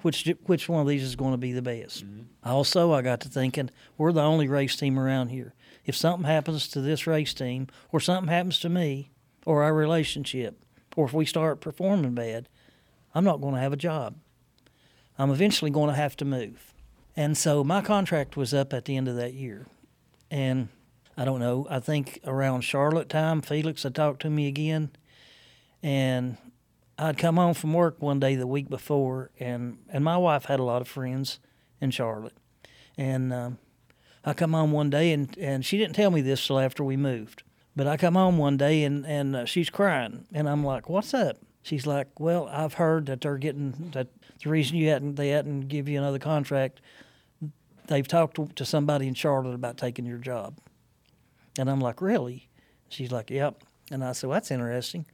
which 0.03 0.27
which 0.45 0.69
one 0.69 0.81
of 0.81 0.87
these 0.87 1.03
is 1.03 1.17
going 1.17 1.33
to 1.33 1.37
be 1.37 1.51
the 1.51 1.61
best? 1.61 2.05
Mm-hmm. 2.05 2.49
Also, 2.49 2.93
I 2.93 3.01
got 3.01 3.19
to 3.21 3.29
thinking, 3.29 3.69
we're 3.97 4.13
the 4.13 4.21
only 4.21 4.47
race 4.47 4.75
team 4.77 4.97
around 4.97 5.29
here. 5.29 5.53
If 5.85 5.97
something 5.97 6.25
happens 6.25 6.69
to 6.69 6.79
this 6.81 7.05
race 7.05 7.33
team, 7.33 7.67
or 7.91 7.99
something 7.99 8.29
happens 8.29 8.59
to 8.59 8.69
me, 8.69 9.11
or 9.45 9.63
our 9.63 9.73
relationship, 9.73 10.63
or 10.95 11.05
if 11.05 11.13
we 11.13 11.25
start 11.25 11.59
performing 11.59 12.13
bad, 12.15 12.47
I'm 13.13 13.25
not 13.25 13.41
going 13.41 13.55
to 13.55 13.59
have 13.59 13.73
a 13.73 13.77
job. 13.77 14.15
I'm 15.17 15.31
eventually 15.31 15.71
going 15.71 15.89
to 15.89 15.95
have 15.95 16.15
to 16.17 16.25
move. 16.25 16.73
And 17.15 17.37
so 17.37 17.63
my 17.63 17.81
contract 17.81 18.37
was 18.37 18.53
up 18.53 18.73
at 18.73 18.85
the 18.85 18.97
end 18.97 19.07
of 19.07 19.15
that 19.17 19.33
year. 19.33 19.67
And 20.29 20.69
I 21.17 21.25
don't 21.25 21.39
know, 21.39 21.67
I 21.69 21.79
think 21.79 22.19
around 22.25 22.61
Charlotte 22.61 23.09
time, 23.09 23.41
Felix 23.41 23.83
had 23.83 23.95
talked 23.95 24.21
to 24.21 24.29
me 24.29 24.47
again. 24.47 24.91
And 25.83 26.37
I'd 26.97 27.17
come 27.17 27.37
home 27.37 27.53
from 27.53 27.73
work 27.73 28.01
one 28.01 28.19
day 28.19 28.35
the 28.35 28.47
week 28.47 28.69
before, 28.69 29.31
and, 29.39 29.79
and 29.89 30.03
my 30.03 30.17
wife 30.17 30.45
had 30.45 30.59
a 30.59 30.63
lot 30.63 30.81
of 30.81 30.87
friends 30.87 31.39
in 31.81 31.89
Charlotte. 31.89 32.37
And 32.97 33.33
um, 33.33 33.57
I 34.23 34.33
come 34.33 34.53
home 34.53 34.71
one 34.71 34.91
day, 34.91 35.11
and, 35.11 35.35
and 35.37 35.65
she 35.65 35.77
didn't 35.77 35.95
tell 35.95 36.11
me 36.11 36.21
this 36.21 36.45
till 36.45 36.59
after 36.59 36.83
we 36.83 36.95
moved. 36.95 37.43
But 37.75 37.87
I 37.87 37.97
come 37.97 38.13
home 38.13 38.37
one 38.37 38.55
day, 38.55 38.83
and, 38.83 39.05
and 39.05 39.35
uh, 39.35 39.45
she's 39.45 39.69
crying. 39.69 40.27
And 40.31 40.47
I'm 40.47 40.63
like, 40.63 40.89
what's 40.89 41.13
up? 41.13 41.37
She's 41.63 41.87
like, 41.87 42.19
well, 42.19 42.47
I've 42.51 42.75
heard 42.75 43.07
that 43.07 43.21
they're 43.21 43.37
getting, 43.37 43.91
that 43.93 44.07
the 44.43 44.49
reason 44.49 44.77
you 44.77 44.89
hadn't, 44.89 45.15
they 45.15 45.29
hadn't 45.29 45.67
give 45.67 45.87
you 45.87 45.97
another 45.97 46.19
contract, 46.19 46.81
they've 47.87 48.07
talked 48.07 48.35
to, 48.35 48.47
to 48.55 48.65
somebody 48.65 49.07
in 49.07 49.13
Charlotte 49.13 49.53
about 49.55 49.77
taking 49.77 50.05
your 50.05 50.17
job. 50.17 50.57
And 51.57 51.69
I'm 51.69 51.81
like, 51.81 52.01
really? 52.01 52.49
She's 52.89 53.11
like, 53.11 53.29
yep. 53.29 53.63
And 53.91 54.03
I 54.03 54.13
said, 54.13 54.27
well, 54.29 54.35
that's 54.37 54.51
interesting. 54.51 55.05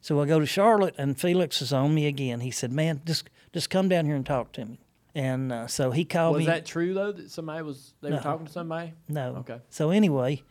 So 0.00 0.20
I 0.20 0.26
go 0.26 0.40
to 0.40 0.46
Charlotte, 0.46 0.94
and 0.98 1.18
Felix 1.18 1.62
is 1.62 1.72
on 1.72 1.94
me 1.94 2.06
again. 2.06 2.40
He 2.40 2.50
said, 2.50 2.72
man, 2.72 3.00
just 3.04 3.28
just 3.52 3.68
come 3.70 3.88
down 3.88 4.06
here 4.06 4.16
and 4.16 4.24
talk 4.24 4.52
to 4.52 4.64
me. 4.64 4.80
And 5.14 5.52
uh, 5.52 5.66
so 5.66 5.90
he 5.90 6.04
called 6.04 6.34
Was 6.36 6.40
me. 6.40 6.46
Was 6.46 6.54
that 6.54 6.66
true 6.66 6.94
though? 6.94 7.12
That 7.12 7.30
somebody 7.30 7.62
was 7.62 7.94
they 8.00 8.08
No. 8.10 8.16
were 8.16 8.22
talking 8.22 8.46
to 8.46 8.52
somebody? 8.52 8.94
No. 9.08 9.36
Okay. 9.40 9.60
So 9.68 9.90
anyway, 9.90 10.42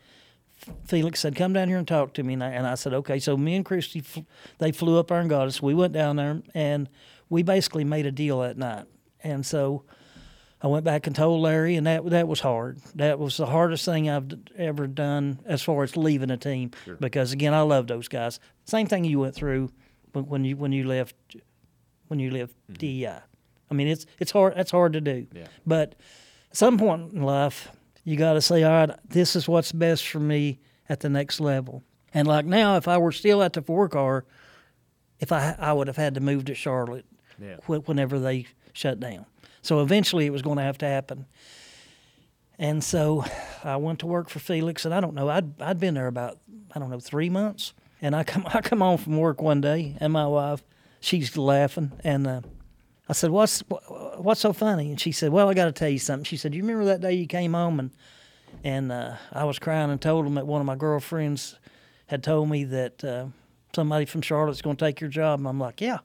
Felix 0.85 1.19
said, 1.19 1.35
"Come 1.35 1.51
down 1.53 1.67
here 1.67 1.77
and 1.77 1.87
talk 1.87 2.13
to 2.13 2.23
me." 2.23 2.33
And 2.33 2.43
I, 2.43 2.49
and 2.51 2.67
I 2.67 2.75
said, 2.75 2.93
"Okay." 2.93 3.19
So 3.19 3.35
me 3.35 3.55
and 3.55 3.65
Christy, 3.65 4.01
fl- 4.01 4.19
they 4.59 4.71
flew 4.71 4.99
up 4.99 5.07
there 5.07 5.19
and 5.19 5.29
got 5.29 5.47
us. 5.47 5.61
We 5.61 5.73
went 5.73 5.93
down 5.93 6.15
there, 6.17 6.41
and 6.53 6.87
we 7.31 7.41
basically 7.41 7.85
made 7.85 8.05
a 8.05 8.11
deal 8.11 8.41
that 8.41 8.57
night. 8.57 8.85
And 9.23 9.43
so 9.45 9.85
I 10.61 10.67
went 10.67 10.83
back 10.83 11.07
and 11.07 11.15
told 11.15 11.41
Larry, 11.41 11.75
and 11.75 11.87
that 11.87 12.05
that 12.11 12.27
was 12.27 12.41
hard. 12.41 12.79
That 12.95 13.17
was 13.17 13.37
the 13.37 13.47
hardest 13.47 13.85
thing 13.85 14.09
I've 14.09 14.31
ever 14.57 14.85
done 14.85 15.39
as 15.45 15.63
far 15.63 15.81
as 15.81 15.97
leaving 15.97 16.29
a 16.29 16.37
team. 16.37 16.71
Because 16.99 17.31
again, 17.31 17.53
I 17.53 17.61
love 17.61 17.87
those 17.87 18.09
guys. 18.09 18.39
Same 18.65 18.85
thing 18.85 19.05
you 19.05 19.19
went 19.19 19.33
through 19.33 19.71
when, 20.11 20.43
you 20.43 20.57
when 20.57 20.73
you 20.73 20.85
left 20.85 21.15
when 22.09 22.19
you 22.19 22.29
left 22.29 22.53
mm-hmm. 22.69 22.73
DEI. 22.73 23.21
I 23.71 23.73
mean, 23.73 23.87
it's 23.87 24.05
it's 24.19 24.31
hard. 24.31 24.55
That's 24.55 24.71
hard 24.71 24.93
to 24.93 25.01
do. 25.01 25.25
Yeah. 25.33 25.47
But 25.65 25.95
at 26.51 26.57
some 26.57 26.77
point 26.77 27.13
in 27.13 27.23
life, 27.23 27.69
you 28.03 28.17
got 28.17 28.33
to 28.33 28.41
say, 28.41 28.63
all 28.63 28.87
right, 28.87 28.99
this 29.07 29.37
is 29.37 29.47
what's 29.47 29.71
best 29.71 30.05
for 30.05 30.19
me 30.19 30.59
at 30.89 30.99
the 30.99 31.09
next 31.09 31.39
level. 31.39 31.81
And 32.13 32.27
like 32.27 32.45
now, 32.45 32.75
if 32.75 32.89
I 32.89 32.97
were 32.97 33.13
still 33.13 33.41
at 33.41 33.53
the 33.53 33.61
four 33.61 33.87
car, 33.87 34.25
if 35.21 35.31
I 35.31 35.55
I 35.57 35.71
would 35.71 35.87
have 35.87 35.95
had 35.95 36.15
to 36.15 36.19
move 36.19 36.45
to 36.45 36.55
Charlotte 36.55 37.05
Yeah. 37.41 37.55
wh- 37.65 37.87
whenever 37.87 38.19
they 38.19 38.45
shut 38.73 38.99
down. 38.99 39.25
So 39.61 39.81
eventually, 39.81 40.25
it 40.25 40.31
was 40.31 40.41
going 40.41 40.57
to 40.57 40.63
have 40.63 40.77
to 40.79 40.87
happen. 40.87 41.25
And 42.59 42.83
so 42.83 43.25
I 43.63 43.77
went 43.77 43.99
to 43.99 44.05
work 44.07 44.29
for 44.29 44.39
Felix, 44.39 44.85
and 44.85 44.93
I 44.93 44.99
don't 44.99 45.15
know, 45.15 45.29
I'd 45.29 45.59
I'd 45.61 45.79
been 45.79 45.93
there 45.95 46.07
about 46.07 46.39
I 46.73 46.79
don't 46.79 46.89
know 46.89 46.99
three 46.99 47.29
months. 47.29 47.73
And 48.01 48.15
I 48.15 48.23
come 48.23 48.43
I 48.53 48.61
come 48.61 48.81
home 48.81 48.97
from 48.97 49.17
work 49.17 49.41
one 49.41 49.61
day, 49.61 49.95
and 49.99 50.13
my 50.13 50.27
wife, 50.27 50.63
she's 50.99 51.35
laughing, 51.37 51.91
and 52.03 52.27
uh, 52.27 52.41
I 53.09 53.13
said, 53.13 53.31
"What's 53.31 53.61
wh- 53.61 54.19
what's 54.19 54.41
so 54.41 54.53
funny?" 54.53 54.89
And 54.91 54.99
she 54.99 55.11
said, 55.11 55.31
"Well, 55.31 55.49
I 55.49 55.53
got 55.53 55.65
to 55.65 55.71
tell 55.71 55.89
you 55.89 55.99
something." 55.99 56.23
She 56.25 56.37
said, 56.37 56.53
"You 56.53 56.61
remember 56.61 56.85
that 56.85 57.01
day 57.01 57.13
you 57.13 57.27
came 57.27 57.53
home 57.53 57.79
and 57.79 57.91
and 58.63 58.91
uh, 58.91 59.15
I 59.31 59.43
was 59.45 59.59
crying 59.59 59.89
and 59.89 60.01
told 60.01 60.25
them 60.25 60.35
that 60.35 60.45
one 60.45 60.61
of 60.61 60.67
my 60.67 60.75
girlfriends 60.75 61.57
had 62.07 62.23
told 62.23 62.49
me 62.49 62.63
that 62.65 63.03
uh, 63.03 63.25
somebody 63.75 64.05
from 64.05 64.21
Charlotte's 64.21 64.61
going 64.61 64.75
to 64.77 64.85
take 64.85 64.99
your 65.01 65.09
job." 65.09 65.39
And 65.39 65.47
I'm 65.47 65.59
like, 65.59 65.81
"Yeah." 65.81 65.99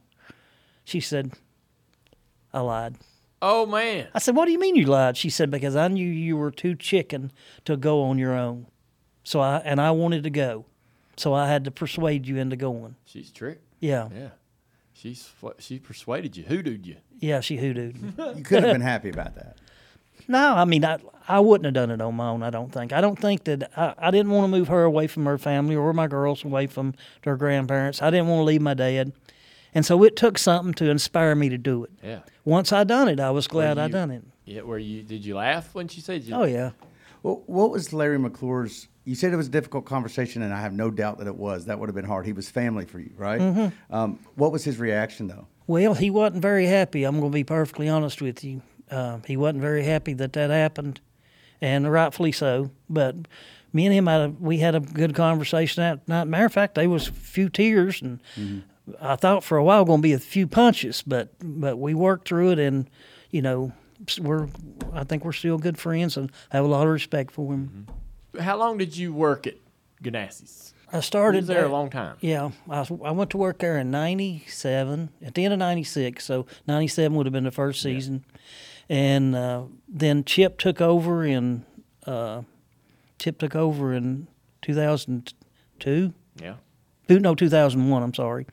She 0.86 1.00
said, 1.00 1.32
"I 2.54 2.60
lied." 2.60 2.94
Oh 3.42 3.66
man. 3.66 4.06
I 4.14 4.18
said, 4.20 4.34
"What 4.36 4.46
do 4.46 4.52
you 4.52 4.58
mean 4.58 4.76
you 4.76 4.86
lied?" 4.86 5.16
She 5.16 5.28
said, 5.28 5.50
"Because 5.50 5.76
I 5.76 5.88
knew 5.88 6.08
you 6.08 6.36
were 6.36 6.50
too 6.50 6.74
chicken 6.76 7.32
to 7.66 7.76
go 7.76 8.02
on 8.04 8.18
your 8.18 8.32
own, 8.34 8.66
so 9.24 9.40
I 9.40 9.58
and 9.58 9.80
I 9.80 9.90
wanted 9.90 10.22
to 10.22 10.30
go, 10.30 10.64
so 11.16 11.34
I 11.34 11.48
had 11.48 11.64
to 11.64 11.70
persuade 11.70 12.26
you 12.26 12.36
into 12.38 12.56
going." 12.56 12.94
She's 13.04 13.30
tricked. 13.30 13.62
Yeah, 13.80 14.08
Yeah. 14.14 14.28
She's 14.94 15.28
she 15.58 15.78
persuaded 15.78 16.36
you, 16.36 16.44
hoodooed 16.44 16.86
you. 16.86 16.96
yeah, 17.20 17.40
she 17.40 17.58
hoodooed 17.58 18.00
me. 18.00 18.12
You 18.38 18.42
could 18.44 18.62
have 18.62 18.72
been 18.72 18.80
happy 18.80 19.10
about 19.10 19.34
that. 19.34 19.56
No, 20.28 20.54
I 20.54 20.64
mean, 20.64 20.84
I 20.84 20.98
I 21.28 21.40
wouldn't 21.40 21.64
have 21.66 21.74
done 21.74 21.90
it 21.90 22.00
on 22.00 22.14
my 22.14 22.28
own. 22.28 22.42
I 22.44 22.50
don't 22.50 22.72
think. 22.72 22.92
I 22.92 23.00
don't 23.00 23.18
think 23.18 23.44
that 23.44 23.70
I, 23.76 23.94
I 23.98 24.10
didn't 24.12 24.30
want 24.32 24.44
to 24.50 24.56
move 24.56 24.68
her 24.68 24.84
away 24.84 25.08
from 25.08 25.26
her 25.26 25.36
family 25.36 25.74
or 25.76 25.92
my 25.92 26.06
girls 26.06 26.44
away 26.44 26.68
from 26.68 26.94
their 27.24 27.36
grandparents. 27.36 28.00
I 28.00 28.10
didn't 28.10 28.28
want 28.28 28.40
to 28.40 28.44
leave 28.44 28.62
my 28.62 28.72
dad, 28.74 29.12
and 29.76 29.84
so 29.84 30.02
it 30.04 30.16
took 30.16 30.38
something 30.38 30.72
to 30.74 30.90
inspire 30.90 31.34
me 31.34 31.50
to 31.50 31.58
do 31.58 31.84
it. 31.84 31.90
Yeah. 32.02 32.20
Once 32.46 32.72
I 32.72 32.82
done 32.82 33.08
it, 33.08 33.20
I 33.20 33.30
was 33.30 33.46
glad 33.46 33.78
I 33.78 33.88
done 33.88 34.10
it. 34.10 34.24
Yeah. 34.46 34.62
Were 34.62 34.78
you? 34.78 35.02
Did 35.02 35.22
you 35.22 35.36
laugh 35.36 35.74
when 35.74 35.86
she 35.86 36.00
said? 36.00 36.24
You, 36.24 36.34
Oh 36.34 36.44
yeah. 36.44 36.70
Well, 37.22 37.42
what 37.46 37.70
was 37.70 37.92
Larry 37.92 38.18
McClure's? 38.18 38.88
You 39.04 39.14
said 39.14 39.34
it 39.34 39.36
was 39.36 39.48
a 39.48 39.50
difficult 39.50 39.84
conversation, 39.84 40.40
and 40.40 40.54
I 40.54 40.60
have 40.62 40.72
no 40.72 40.90
doubt 40.90 41.18
that 41.18 41.26
it 41.26 41.36
was. 41.36 41.66
That 41.66 41.78
would 41.78 41.88
have 41.88 41.94
been 41.94 42.06
hard. 42.06 42.24
He 42.24 42.32
was 42.32 42.48
family 42.48 42.86
for 42.86 42.98
you, 42.98 43.10
right? 43.18 43.40
Mm-hmm. 43.40 43.94
Um, 43.94 44.18
what 44.34 44.50
was 44.50 44.64
his 44.64 44.78
reaction, 44.78 45.28
though? 45.28 45.46
Well, 45.66 45.92
he 45.94 46.08
wasn't 46.08 46.40
very 46.40 46.66
happy. 46.66 47.04
I'm 47.04 47.20
going 47.20 47.30
to 47.30 47.34
be 47.34 47.44
perfectly 47.44 47.88
honest 47.88 48.22
with 48.22 48.42
you. 48.42 48.62
Uh, 48.90 49.18
he 49.26 49.36
wasn't 49.36 49.60
very 49.60 49.84
happy 49.84 50.14
that 50.14 50.32
that 50.32 50.50
happened, 50.50 51.00
and 51.60 51.90
rightfully 51.90 52.32
so. 52.32 52.70
But 52.88 53.16
me 53.72 53.84
and 53.84 53.94
him 53.94 54.06
had 54.06 54.20
a, 54.22 54.28
we 54.30 54.58
had 54.58 54.74
a 54.74 54.80
good 54.80 55.14
conversation 55.14 55.82
that 55.82 56.08
night. 56.08 56.28
Matter 56.28 56.46
of 56.46 56.52
fact, 56.52 56.76
there 56.76 56.88
was 56.88 57.08
a 57.08 57.12
few 57.12 57.48
tears, 57.48 58.00
and 58.00 58.20
I 59.00 59.16
thought 59.16 59.44
for 59.44 59.58
a 59.58 59.64
while 59.64 59.84
going 59.84 59.98
to 59.98 60.02
be 60.02 60.12
a 60.12 60.18
few 60.18 60.46
punches, 60.46 61.02
but 61.06 61.30
but 61.40 61.78
we 61.78 61.94
worked 61.94 62.28
through 62.28 62.52
it, 62.52 62.58
and 62.58 62.88
you 63.30 63.42
know 63.42 63.72
we're 64.20 64.48
I 64.92 65.04
think 65.04 65.24
we're 65.24 65.32
still 65.32 65.58
good 65.58 65.78
friends, 65.78 66.16
and 66.16 66.30
I 66.52 66.56
have 66.56 66.64
a 66.64 66.68
lot 66.68 66.86
of 66.86 66.92
respect 66.92 67.32
for 67.32 67.52
him. 67.52 67.86
How 68.38 68.56
long 68.56 68.78
did 68.78 68.96
you 68.96 69.12
work 69.12 69.46
at 69.46 69.54
Ganassis? 70.02 70.72
I 70.92 71.00
started 71.00 71.46
there 71.46 71.64
a 71.64 71.68
long 71.68 71.90
time. 71.90 72.16
Yeah, 72.20 72.50
I, 72.70 72.86
I 73.04 73.10
went 73.10 73.30
to 73.30 73.38
work 73.38 73.58
there 73.58 73.76
in 73.78 73.90
'97, 73.90 75.10
at 75.24 75.34
the 75.34 75.44
end 75.44 75.52
of 75.52 75.58
'96. 75.58 76.24
So 76.24 76.46
'97 76.68 77.16
would 77.16 77.26
have 77.26 77.32
been 77.32 77.44
the 77.44 77.50
first 77.50 77.82
season, 77.82 78.24
and 78.88 79.34
uh, 79.34 79.64
then 79.88 80.24
Chip 80.24 80.58
took 80.58 80.80
over 80.80 81.24
in 81.24 81.64
uh, 82.06 82.42
Chip 83.18 83.38
took 83.38 83.56
over 83.56 83.92
in 83.92 84.28
2002. 84.62 86.12
Yeah. 86.40 86.54
No, 87.08 87.34
2001. 87.34 88.02
I'm 88.02 88.14
sorry, 88.14 88.46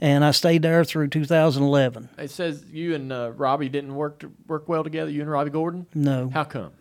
and 0.00 0.24
I 0.24 0.30
stayed 0.30 0.62
there 0.62 0.84
through 0.84 1.08
2011. 1.08 2.08
It 2.18 2.30
says 2.30 2.64
you 2.70 2.94
and 2.94 3.12
uh, 3.12 3.32
Robby 3.34 3.68
didn't 3.68 3.94
work 3.94 4.20
to, 4.20 4.32
work 4.46 4.68
well 4.68 4.84
together. 4.84 5.10
You 5.10 5.22
and 5.22 5.30
Robby 5.30 5.50
Gordon. 5.50 5.86
No, 5.94 6.30
How 6.30 6.44
come? 6.44 6.72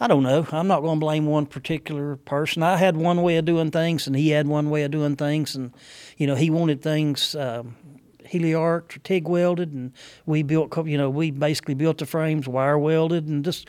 I 0.00 0.08
don't 0.08 0.24
know. 0.24 0.46
I'm 0.50 0.66
not 0.66 0.80
going 0.80 0.98
to 0.98 1.00
blame 1.00 1.26
one 1.26 1.46
particular 1.46 2.16
person. 2.16 2.62
I 2.62 2.76
had 2.76 2.96
one 2.96 3.22
way 3.22 3.36
of 3.36 3.44
doing 3.44 3.70
things, 3.70 4.06
and 4.06 4.16
he 4.16 4.30
had 4.30 4.48
one 4.48 4.68
way 4.68 4.82
of 4.82 4.90
doing 4.90 5.14
things, 5.14 5.54
and 5.54 5.72
you 6.16 6.26
know 6.26 6.34
he 6.34 6.50
wanted 6.50 6.82
things 6.82 7.36
um, 7.36 7.76
heliarced 8.26 8.96
or 8.96 8.98
TIG 9.00 9.28
welded, 9.28 9.72
and 9.72 9.92
we 10.26 10.42
built. 10.42 10.76
You 10.86 10.98
know, 10.98 11.10
we 11.10 11.30
basically 11.30 11.74
built 11.74 11.98
the 11.98 12.06
frames 12.06 12.48
wire 12.48 12.78
welded, 12.78 13.28
and 13.28 13.44
just 13.44 13.68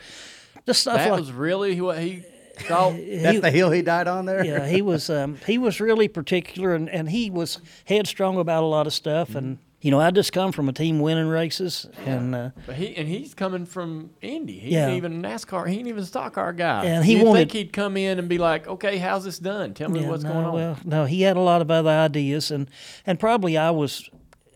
just 0.66 0.80
stuff 0.80 0.96
that 0.96 1.10
like. 1.12 1.20
was 1.20 1.30
really 1.30 1.80
what 1.80 2.00
he 2.00 2.24
thought. 2.62 2.94
That's 3.22 3.40
the 3.40 3.50
hill 3.50 3.70
he 3.70 3.82
died 3.82 4.08
on 4.08 4.26
there. 4.26 4.44
yeah, 4.44 4.66
he 4.66 4.82
was 4.82 5.08
um, 5.10 5.38
he 5.46 5.58
was 5.58 5.80
really 5.80 6.08
particular, 6.08 6.74
and, 6.74 6.88
and 6.90 7.08
he 7.08 7.30
was 7.30 7.58
headstrong 7.84 8.38
about 8.38 8.62
a 8.62 8.66
lot 8.66 8.86
of 8.86 8.92
stuff, 8.94 9.34
and 9.34 9.58
you 9.80 9.90
know 9.90 10.00
I 10.00 10.10
just 10.10 10.32
come 10.32 10.52
from 10.52 10.68
a 10.68 10.72
team 10.72 11.00
winning 11.00 11.28
races, 11.28 11.86
and. 12.04 12.34
Uh, 12.34 12.50
But 12.66 12.76
he 12.76 12.96
and 12.96 13.06
he's 13.08 13.34
coming 13.34 13.66
from 13.66 14.10
Indy. 14.22 14.58
He 14.58 14.70
Yeah. 14.70 14.88
ain't 14.88 14.96
even 14.96 15.22
NASCAR. 15.22 15.68
He 15.68 15.78
ain't 15.78 15.86
even 15.88 16.02
a 16.02 16.06
stock 16.06 16.32
car 16.34 16.52
guy. 16.52 16.84
And 16.84 17.04
he 17.04 17.16
You'd 17.16 17.24
wanted- 17.26 17.38
think 17.50 17.52
he'd 17.52 17.72
come 17.72 17.96
in 17.96 18.18
and 18.18 18.28
be 18.28 18.38
like, 18.38 18.66
"Okay, 18.66 18.96
how's 18.98 19.24
this 19.24 19.38
done? 19.38 19.74
Tell 19.74 19.88
me 19.90 20.00
Yeah, 20.00 20.08
what's 20.08 20.24
no, 20.24 20.32
going 20.32 20.44
on." 20.46 20.54
Well, 20.54 20.78
no, 20.84 21.04
he 21.04 21.22
had 21.22 21.36
a 21.36 21.40
lot 21.40 21.60
of 21.62 21.70
other 21.70 21.90
ideas, 21.90 22.50
and 22.50 22.68
and 23.06 23.20
probably 23.20 23.56
I 23.56 23.70
was 23.70 24.08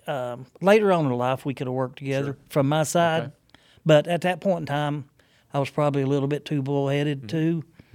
um, 0.07 0.47
later 0.61 0.91
on 0.93 1.07
in 1.07 1.13
life 1.13 1.45
we 1.45 1.55
could 1.55 1.67
have 1.69 1.75
worked 1.75 1.99
together 1.99 2.37
from 2.49 2.69
my 2.69 2.83
side, 2.83 3.23
Okay. 3.25 3.33
but 3.87 4.07
at 4.09 4.23
that 4.23 4.41
point 4.41 4.61
in 4.61 4.67
time, 4.67 5.05
I 5.53 5.59
was 5.61 5.71
probably 5.71 6.03
a 6.03 6.07
little 6.07 6.27
bit 6.29 6.45
too 6.45 6.57
Mm-hmm. 6.57 6.65
bullheaded 6.65 7.29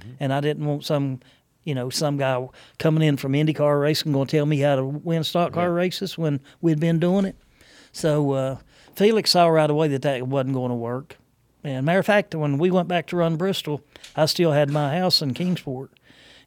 too, 0.06 0.16
and 0.20 0.34
I 0.34 0.40
didn't 0.42 0.66
want 0.66 0.86
some. 0.86 1.20
You 1.64 1.74
know, 1.74 1.90
some 1.90 2.18
guy 2.18 2.48
coming 2.78 3.02
in 3.02 3.18
from 3.18 3.34
IndyCar 3.34 3.82
racing 3.82 4.12
going 4.12 4.28
to 4.28 4.38
tell 4.38 4.46
me 4.46 4.60
how 4.60 4.76
to 4.76 4.86
win 4.86 5.24
stock 5.24 5.52
car 5.54 5.74
races 5.74 6.16
when 6.16 6.40
we'd 6.62 6.80
been 6.80 7.00
doing 7.00 7.26
it. 7.26 7.36
So 7.92 8.34
uh, 8.34 8.58
Felix 8.96 9.32
saw 9.32 9.48
right 9.48 9.68
away 9.70 9.88
that 9.88 10.04
that 10.04 10.28
wasn't 10.28 10.54
going 10.54 10.70
to 10.70 10.76
work. 10.76 11.18
And 11.64 11.84
matter 11.84 11.98
of 11.98 12.06
fact, 12.06 12.36
when 12.36 12.60
we 12.60 12.70
went 12.70 12.88
back 12.88 13.08
to 13.08 13.16
run 13.16 13.36
Bristol, 13.36 13.82
I 14.16 14.28
still 14.28 14.52
had 14.52 14.70
my 14.70 14.96
house 14.96 15.24
in 15.24 15.34
Kingsport, 15.34 15.90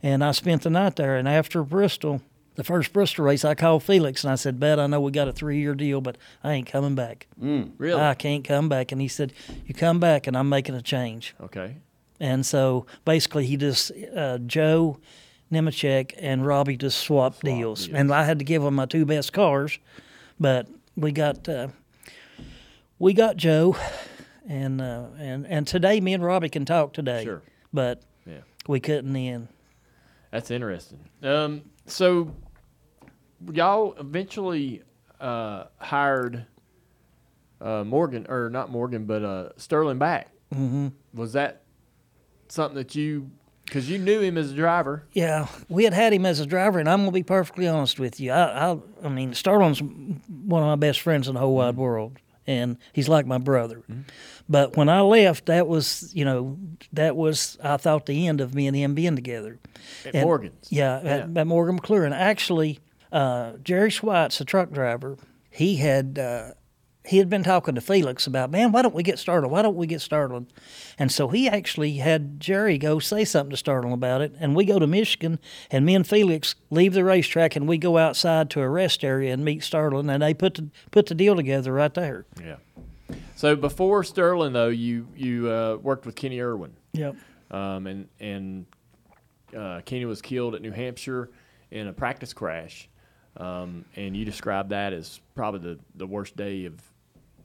And 0.05 0.23
I 0.23 0.31
spent 0.31 0.63
the 0.63 0.71
night 0.71 0.95
there. 0.95 1.17
And 1.17 1.27
after 1.29 1.65
Bristol, 1.65 2.23
the 2.55 2.63
first 2.63 2.93
Bristol 2.93 3.25
race, 3.25 3.45
I 3.45 3.57
called 3.57 3.83
Felix 3.83 4.23
and 4.23 4.31
I 4.33 4.37
said, 4.37 4.61
"Bet 4.61 4.79
I 4.79 4.87
know 4.87 5.01
we 5.01 5.11
got 5.11 5.27
a 5.27 5.33
three-year 5.33 5.75
deal, 5.75 6.01
but 6.01 6.17
I 6.45 6.53
ain't 6.53 6.69
coming 6.69 6.95
back. 6.95 7.27
Mm, 7.43 7.73
Really? 7.79 8.01
I 8.01 8.15
can't 8.15 8.45
come 8.45 8.69
back." 8.69 8.93
And 8.93 9.01
he 9.01 9.09
said, 9.09 9.33
"You 9.67 9.75
come 9.75 9.99
back, 9.99 10.29
and 10.29 10.37
I'm 10.37 10.49
making 10.49 10.77
a 10.77 10.83
change." 10.83 11.35
okay. 11.41 11.79
And 12.21 12.45
so 12.45 12.87
basically, 13.05 13.47
he 13.47 13.57
just 13.57 13.93
uh, 14.15 14.39
Joe 14.39 14.99
Nemechek 15.53 16.15
and 16.19 16.45
Robby 16.47 16.77
just 16.77 16.99
swapped 16.99 17.43
deals. 17.45 17.87
deals. 17.87 17.99
and 17.99 18.13
I 18.13 18.25
had 18.25 18.39
to 18.41 18.45
give 18.45 18.63
them 18.63 18.75
my 18.75 18.87
two 18.87 19.05
best 19.07 19.33
cars, 19.33 19.79
but 20.41 20.69
we 20.97 21.13
got 21.13 21.49
uh, 21.49 21.69
we 22.99 23.13
got 23.15 23.37
Joe, 23.37 23.77
and 24.49 24.81
uh, 24.81 25.07
and 25.19 25.47
and 25.47 25.67
today 25.67 26.01
me 26.01 26.13
and 26.15 26.25
Robby 26.25 26.49
can 26.49 26.65
talk 26.65 26.93
today. 26.93 27.25
Sure. 27.25 27.43
but 27.73 28.03
Yeah. 28.27 28.41
we 28.67 28.81
couldn't 28.81 29.13
then. 29.13 29.49
That's 30.31 30.51
interesting. 30.51 30.99
Um, 31.23 31.63
so 31.87 32.35
y'all 33.53 33.95
eventually 33.99 34.83
uh, 35.21 35.65
hired 35.79 36.45
uh, 37.61 37.85
Morgan, 37.85 38.27
or 38.29 38.51
not 38.51 38.71
Morgan, 38.71 39.05
but 39.07 39.23
uh, 39.25 39.49
Sterling 39.57 39.99
back. 39.99 40.29
Mm-hmm. 40.55 40.89
Was 41.15 41.33
that 41.33 41.63
something 42.53 42.77
that 42.77 42.95
you, 42.95 43.31
because 43.65 43.89
you 43.91 43.99
knew 43.99 44.21
him 44.21 44.39
as 44.39 44.53
a 44.53 44.55
driver? 44.55 45.05
Yeah, 45.13 45.47
we 45.69 45.85
had 45.85 45.93
had 45.93 46.13
him 46.13 46.25
as 46.27 46.41
a 46.41 46.47
driver, 46.47 46.79
and 46.79 46.89
I'm 46.89 47.01
gonna 47.01 47.13
be 47.13 47.23
perfectly 47.23 47.69
honest 47.69 47.99
with 48.01 48.19
you. 48.21 48.33
I, 48.33 48.73
I, 48.73 48.79
I 49.05 49.09
mean, 49.09 49.35
Sterling's 49.35 49.81
one 49.83 50.63
of 50.63 50.69
my 50.69 50.77
best 50.77 51.01
friends 51.01 51.29
in 51.29 51.35
the 51.35 51.41
whole 51.41 51.55
wide 51.55 51.73
Mm-hmm. 51.73 51.81
world, 51.81 52.19
and 52.47 52.79
he's 52.93 53.09
like 53.09 53.27
my 53.27 53.39
brother. 53.39 53.83
But 54.49 54.77
when 54.77 54.89
I 54.89 55.03
left, 55.03 55.47
that 55.47 55.69
was, 55.69 56.11
you 56.15 56.25
know, 56.25 56.57
that 56.95 57.15
was 57.15 57.59
I 57.63 57.77
thought 57.77 58.07
the 58.07 58.27
end 58.27 58.41
of 58.41 58.55
me 58.55 58.67
and 58.67 58.75
him 58.77 58.95
being 58.95 59.15
together. 59.17 59.59
At 60.07 60.15
And- 60.15 60.25
Morgan's. 60.25 60.67
Yeah, 60.71 60.97
At, 60.99 61.37
at 61.37 61.47
Morgan 61.47 61.75
McClure. 61.77 62.07
Actually, 62.07 62.81
uh, 63.13 63.53
Jerry 63.63 63.91
Schweitz, 63.91 64.41
a 64.41 64.45
truck 64.47 64.71
driver, 64.73 65.17
he 65.51 65.77
had. 65.77 66.19
Uh, 66.19 66.53
he 67.09 67.19
had 67.19 67.31
been 67.31 67.43
talking 67.43 67.75
to 67.75 67.81
Felix 67.81 68.27
about, 68.27 68.51
man, 68.51 68.71
why 68.71 68.83
don't 68.83 68.95
we 68.95 69.03
get 69.03 69.19
started? 69.19 69.49
Why 69.49 69.63
don't 69.63 69.77
we 69.77 69.87
get 69.87 70.03
started? 70.03 70.47
And 70.99 71.11
so 71.11 71.29
he 71.29 71.49
actually 71.49 71.95
had 71.95 72.39
Jerry 72.39 72.77
go 72.77 72.99
say 72.99 73.25
something 73.25 73.51
to 73.51 73.57
Sterling 73.57 73.93
about 73.93 74.21
it. 74.21 74.35
And 74.39 74.55
we 74.55 74.67
go 74.67 74.79
to 74.79 74.87
Michigan, 74.87 75.39
and 75.71 75.87
me 75.87 75.95
and 75.95 76.07
Felix 76.07 76.55
leave 76.71 76.93
the 76.93 77.05
racetrack, 77.05 77.57
and 77.57 77.67
we 77.67 77.79
go 77.79 77.97
outside 77.97 78.51
to 78.51 78.61
a 78.61 78.69
rest 78.69 79.03
area 79.05 79.33
and 79.33 79.43
meet 79.43 79.65
Sterling, 79.65 80.11
and 80.11 80.23
they 80.23 80.35
put 80.35 80.55
the 80.55 80.69
put 80.91 81.07
the 81.07 81.15
deal 81.15 81.35
together 81.35 81.73
right 81.73 81.95
there. 81.95 82.27
Yeah. 82.45 82.57
So 83.37 83.57
before 83.57 84.05
Sterling, 84.05 84.53
though, 84.53 84.69
you 84.69 85.09
you 85.17 85.51
uh, 85.51 85.77
worked 85.77 86.05
with 86.05 86.15
Kenny 86.15 86.41
Irwin. 86.41 86.75
Yep. 86.93 87.17
um, 87.51 87.87
and 87.87 88.09
and 88.21 88.67
uh, 89.57 89.81
Kenny 89.85 90.05
was 90.05 90.21
killed 90.21 90.55
at 90.55 90.63
New 90.63 90.73
Hampshire 90.73 91.31
in 91.71 91.87
a 91.89 91.93
practice 91.93 92.35
crash, 92.35 92.89
um, 93.39 93.87
and 93.97 94.17
you 94.17 94.25
described 94.25 94.71
that 94.71 94.93
as 94.93 95.21
probably 95.35 95.61
the, 95.61 95.79
the 95.95 96.07
worst 96.07 96.37
day 96.37 96.67
of 96.67 96.75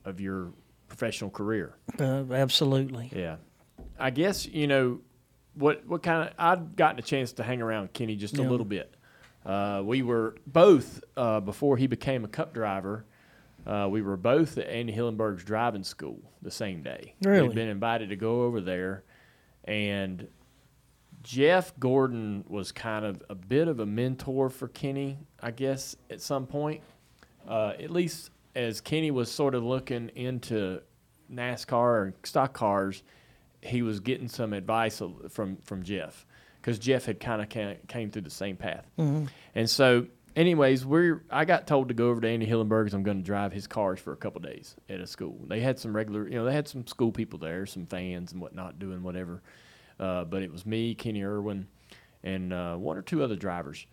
of 0.05 0.19
your 0.19 0.53
professional 0.87 1.29
career. 1.29 1.75
Uh, 1.99 2.23
absolutely. 2.31 3.11
Yeah, 3.15 3.37
I 3.99 4.09
guess 4.09 4.45
you 4.45 4.67
know 4.67 5.01
what 5.55 5.85
what 5.87 6.03
kind 6.03 6.29
of 6.29 6.33
I'd 6.37 6.75
gotten 6.75 6.99
a 6.99 7.03
chance 7.03 7.33
to 7.33 7.43
hang 7.43 7.61
around 7.61 7.93
Kenny 7.93 8.15
just 8.15 8.37
a 8.37 8.43
little 8.43 8.65
bit. 8.65 8.95
Uh, 9.45 9.81
we 9.83 10.01
were 10.01 10.35
both 10.47 11.03
uh, 11.17 11.39
before 11.39 11.77
he 11.77 11.87
became 11.87 12.23
a 12.23 12.27
Cup 12.27 12.53
driver. 12.53 13.05
Uh, 13.65 13.87
we 13.89 14.01
were 14.01 14.17
both 14.17 14.57
at 14.57 14.67
Andy 14.67 14.93
Hillenberg's 14.93 15.43
driving 15.43 15.83
school 15.83 16.19
the 16.41 16.51
same 16.51 16.81
day. 16.83 17.15
Really? 17.21 17.47
We'd 17.47 17.55
been 17.55 17.69
invited 17.69 18.09
to 18.09 18.15
go 18.15 18.43
over 18.43 18.59
there, 18.59 19.03
and 19.63 20.27
Jeff 21.23 21.77
Gordon 21.79 22.43
was 22.47 22.71
kind 22.71 23.05
of 23.05 23.23
a 23.29 23.35
bit 23.35 23.67
of 23.69 23.79
a 23.79 23.85
mentor 23.85 24.49
for 24.49 24.67
Kenny, 24.67 25.17
I 25.41 25.51
guess, 25.51 25.95
at 26.09 26.21
some 26.21 26.45
point. 26.45 26.81
Uh, 27.47 27.73
at 27.79 27.89
least 27.89 28.31
as 28.55 28.81
Kenny 28.81 29.11
was 29.11 29.31
sort 29.31 29.55
of 29.55 29.63
looking 29.63 30.09
into 30.15 30.81
NASCAR 31.31 32.03
and 32.03 32.13
stock 32.23 32.53
cars, 32.53 33.03
he 33.61 33.81
was 33.81 33.99
getting 33.99 34.27
some 34.27 34.53
advice 34.53 35.01
from 35.29 35.57
from 35.63 35.83
Jeff 35.83 36.25
because 36.61 36.79
Jeff 36.79 37.05
had 37.05 37.19
kind 37.19 37.41
of 37.41 37.49
came, 37.87 38.11
through 38.11 38.21
the 38.21 38.29
same 38.29 38.55
path. 38.55 38.85
And 39.55 39.69
so, 39.69 40.07
anyways, 40.35 40.85
we're 40.85 41.23
I 41.29 41.45
got 41.45 41.67
told 41.67 41.89
to 41.89 41.93
go 41.93 42.09
over 42.09 42.21
to 42.21 42.27
Andy 42.27 42.45
Hillenberg's. 42.47 42.93
I'm 42.93 43.03
going 43.03 43.17
to 43.17 43.23
drive 43.23 43.51
his 43.51 43.67
cars 43.67 43.99
for 43.99 44.13
a 44.13 44.17
couple 44.17 44.41
days 44.41 44.75
at 44.89 44.99
a 44.99 45.07
school. 45.07 45.39
They 45.47 45.59
had 45.59 45.79
some 45.79 45.95
regular, 45.95 46.27
you 46.27 46.35
know, 46.35 46.45
they 46.45 46.53
had 46.53 46.67
some 46.67 46.85
school 46.87 47.11
people 47.11 47.39
there, 47.39 47.65
some 47.65 47.85
fans 47.85 48.31
and 48.31 48.41
whatnot 48.41 48.79
doing 48.79 49.03
whatever. 49.03 49.41
Uh, 49.99 50.23
but 50.25 50.41
it 50.41 50.51
was 50.51 50.65
me, 50.65 50.95
Kenny 50.95 51.23
Irwin, 51.23 51.67
and 52.23 52.51
uh, 52.51 52.75
one 52.75 52.97
or 52.97 53.01
two 53.01 53.23
other 53.23 53.35
drivers, 53.35 53.85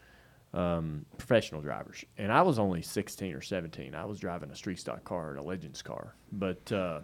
um, 0.52 1.06
professional 1.16 1.60
drivers. 1.60 2.04
And 2.18 2.32
I 2.32 2.42
was 2.42 2.58
only 2.58 2.82
16 2.82 3.34
or 3.34 3.40
17. 3.40 3.94
I 3.94 4.04
was 4.04 4.18
driving 4.18 4.50
a 4.50 4.56
street 4.56 4.78
stock 4.78 5.04
car 5.04 5.30
and 5.30 5.38
a 5.38 5.42
Legends 5.42 5.82
car. 5.82 6.14
But 6.32 6.70
uh, 6.72 7.00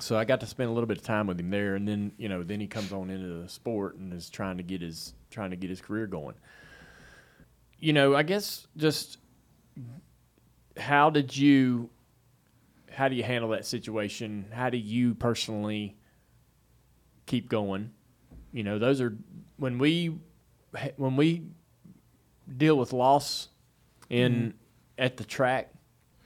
so 0.00 0.16
I 0.16 0.24
got 0.24 0.40
to 0.40 0.46
spend 0.46 0.70
a 0.70 0.72
little 0.72 0.86
bit 0.86 0.98
of 0.98 1.04
time 1.04 1.26
with 1.26 1.38
him 1.38 1.50
there, 1.50 1.76
and 1.76 1.86
then 1.86 2.12
you 2.18 2.28
know, 2.28 2.42
then 2.42 2.60
he 2.60 2.66
comes 2.66 2.92
on 2.92 3.10
into 3.10 3.42
the 3.42 3.48
sport 3.48 3.96
and 3.96 4.12
is 4.12 4.28
trying 4.28 4.56
to 4.56 4.62
get 4.62 4.82
his 4.82 5.14
trying 5.30 5.50
to 5.50 5.56
get 5.56 5.70
his 5.70 5.80
career 5.80 6.06
going. 6.06 6.34
You 7.78 7.92
know, 7.92 8.14
I 8.14 8.22
guess 8.22 8.66
just 8.76 9.18
how 10.76 11.10
did 11.10 11.36
you 11.36 11.90
how 12.90 13.08
do 13.08 13.14
you 13.14 13.22
handle 13.22 13.50
that 13.50 13.66
situation? 13.66 14.46
How 14.52 14.70
do 14.70 14.78
you 14.78 15.14
personally 15.14 15.96
keep 17.26 17.48
going? 17.48 17.90
You 18.52 18.64
know, 18.64 18.78
those 18.78 19.00
are 19.00 19.16
when 19.56 19.78
we 19.78 20.18
when 20.96 21.16
we 21.16 21.42
deal 22.56 22.76
with 22.76 22.92
loss 22.92 23.48
in 24.10 24.54
at 24.98 25.16
the 25.16 25.24
track. 25.24 25.70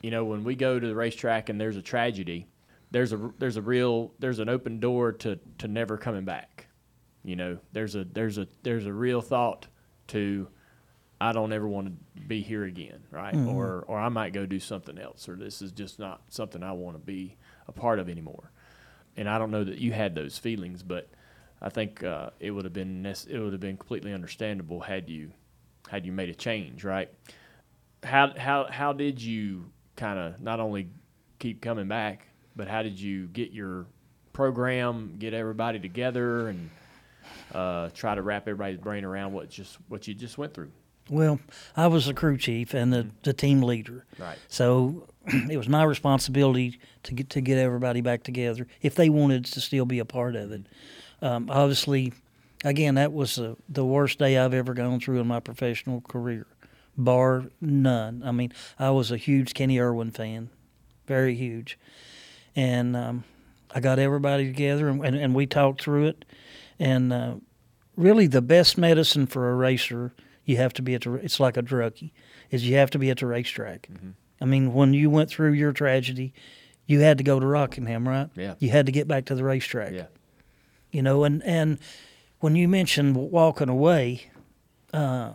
You 0.02 0.10
know, 0.10 0.24
when 0.24 0.44
we 0.44 0.54
go 0.54 0.78
to 0.78 0.86
the 0.86 0.94
racetrack 0.94 1.48
and 1.48 1.60
there's 1.60 1.76
a 1.76 1.82
tragedy, 1.82 2.46
there's 2.90 3.12
a 3.12 3.32
there's 3.38 3.56
a 3.56 3.62
real 3.62 4.12
there's 4.18 4.38
an 4.38 4.48
open 4.48 4.80
door 4.80 5.12
to 5.12 5.38
to 5.58 5.68
never 5.68 5.96
coming 5.96 6.24
back. 6.24 6.68
You 7.24 7.36
know, 7.36 7.58
there's 7.72 7.94
a 7.94 8.04
there's 8.04 8.38
a 8.38 8.46
there's 8.62 8.86
a 8.86 8.92
real 8.92 9.20
thought 9.20 9.66
to 10.08 10.48
I 11.20 11.32
don't 11.32 11.52
ever 11.52 11.66
want 11.66 11.88
to 11.88 12.22
be 12.22 12.42
here 12.42 12.64
again, 12.64 13.02
right? 13.10 13.34
Or 13.48 13.84
or 13.88 13.98
I 13.98 14.08
might 14.08 14.32
go 14.32 14.46
do 14.46 14.60
something 14.60 14.98
else, 14.98 15.28
or 15.28 15.36
this 15.36 15.60
is 15.60 15.72
just 15.72 15.98
not 15.98 16.22
something 16.28 16.62
I 16.62 16.72
want 16.72 16.96
to 16.96 17.04
be 17.04 17.36
a 17.66 17.72
part 17.72 17.98
of 17.98 18.08
anymore. 18.08 18.52
And 19.16 19.28
I 19.28 19.38
don't 19.38 19.50
know 19.50 19.64
that 19.64 19.78
you 19.78 19.92
had 19.92 20.14
those 20.14 20.38
feelings, 20.38 20.84
but 20.84 21.08
I 21.60 21.70
think 21.70 22.04
uh, 22.04 22.30
it 22.38 22.52
would 22.52 22.64
have 22.64 22.72
been 22.72 23.04
it 23.04 23.38
would 23.38 23.52
have 23.52 23.60
been 23.60 23.76
completely 23.76 24.12
understandable 24.12 24.80
had 24.80 25.10
you 25.10 25.32
had 25.88 26.06
you 26.06 26.12
made 26.12 26.28
a 26.28 26.34
change, 26.34 26.84
right? 26.84 27.10
How 28.02 28.32
how 28.36 28.66
how 28.70 28.92
did 28.92 29.20
you 29.20 29.70
kind 29.96 30.18
of 30.18 30.40
not 30.40 30.60
only 30.60 30.88
keep 31.38 31.60
coming 31.60 31.88
back, 31.88 32.26
but 32.54 32.68
how 32.68 32.82
did 32.82 32.98
you 33.00 33.26
get 33.26 33.50
your 33.50 33.86
program, 34.32 35.16
get 35.18 35.34
everybody 35.34 35.78
together, 35.78 36.48
and 36.48 36.70
uh, 37.54 37.90
try 37.94 38.14
to 38.14 38.22
wrap 38.22 38.42
everybody's 38.42 38.78
brain 38.78 39.04
around 39.04 39.32
what 39.32 39.50
just 39.50 39.78
what 39.88 40.06
you 40.06 40.14
just 40.14 40.38
went 40.38 40.54
through? 40.54 40.70
Well, 41.10 41.40
I 41.76 41.86
was 41.86 42.06
the 42.06 42.14
crew 42.14 42.36
chief 42.36 42.74
and 42.74 42.92
the, 42.92 43.08
the 43.22 43.32
team 43.32 43.62
leader. 43.62 44.04
Right. 44.18 44.36
So 44.48 45.06
it 45.26 45.56
was 45.56 45.68
my 45.68 45.82
responsibility 45.84 46.78
to 47.04 47.14
get 47.14 47.30
to 47.30 47.40
get 47.40 47.58
everybody 47.58 48.00
back 48.00 48.22
together 48.22 48.66
if 48.82 48.94
they 48.94 49.08
wanted 49.08 49.46
to 49.46 49.60
still 49.60 49.86
be 49.86 49.98
a 49.98 50.04
part 50.04 50.36
of 50.36 50.52
it. 50.52 50.66
Um, 51.22 51.48
obviously, 51.50 52.12
again, 52.64 52.94
that 52.96 53.12
was 53.12 53.38
uh, 53.38 53.54
the 53.68 53.84
worst 53.84 54.18
day 54.18 54.38
I've 54.38 54.54
ever 54.54 54.74
gone 54.74 55.00
through 55.00 55.20
in 55.20 55.26
my 55.26 55.40
professional 55.40 56.00
career, 56.00 56.46
bar 56.96 57.44
none. 57.60 58.22
I 58.24 58.32
mean, 58.32 58.52
I 58.78 58.90
was 58.90 59.10
a 59.10 59.16
huge 59.16 59.54
Kenny 59.54 59.78
Irwin 59.78 60.10
fan, 60.10 60.50
very 61.06 61.34
huge, 61.34 61.78
and 62.56 62.96
um, 62.96 63.24
I 63.74 63.80
got 63.80 63.98
everybody 63.98 64.46
together 64.46 64.88
and, 64.88 65.04
and, 65.04 65.16
and 65.16 65.34
we 65.34 65.46
talked 65.46 65.82
through 65.82 66.06
it. 66.08 66.24
And 66.78 67.12
uh, 67.12 67.34
really, 67.96 68.26
the 68.26 68.42
best 68.42 68.78
medicine 68.78 69.26
for 69.26 69.50
a 69.50 69.54
racer, 69.54 70.12
you 70.44 70.56
have 70.56 70.72
to 70.74 70.82
be 70.82 70.94
at 70.94 71.02
the. 71.02 71.14
It's 71.14 71.40
like 71.40 71.56
a 71.56 71.62
druggie, 71.62 72.12
is 72.50 72.68
you 72.68 72.76
have 72.76 72.90
to 72.90 72.98
be 72.98 73.10
at 73.10 73.18
the 73.18 73.26
racetrack. 73.26 73.88
I 74.40 74.44
mean, 74.44 74.72
when 74.72 74.94
you 74.94 75.10
went 75.10 75.30
through 75.30 75.52
your 75.52 75.72
tragedy, 75.72 76.32
you 76.86 77.00
had 77.00 77.18
to 77.18 77.24
go 77.24 77.40
to 77.40 77.46
Rockingham, 77.46 78.08
right? 78.08 78.30
Yeah. 78.36 78.54
You 78.58 78.70
had 78.70 78.86
to 78.86 78.92
get 78.92 79.08
back 79.08 79.26
to 79.26 79.34
the 79.34 79.44
racetrack. 79.44 79.92
Yeah. 79.92 80.06
You 80.90 81.02
know, 81.02 81.24
and 81.24 81.42
and 81.42 81.78
when 82.40 82.56
you 82.56 82.68
mentioned 82.68 83.16
walking 83.16 83.68
away, 83.68 84.30
uh, 84.92 85.32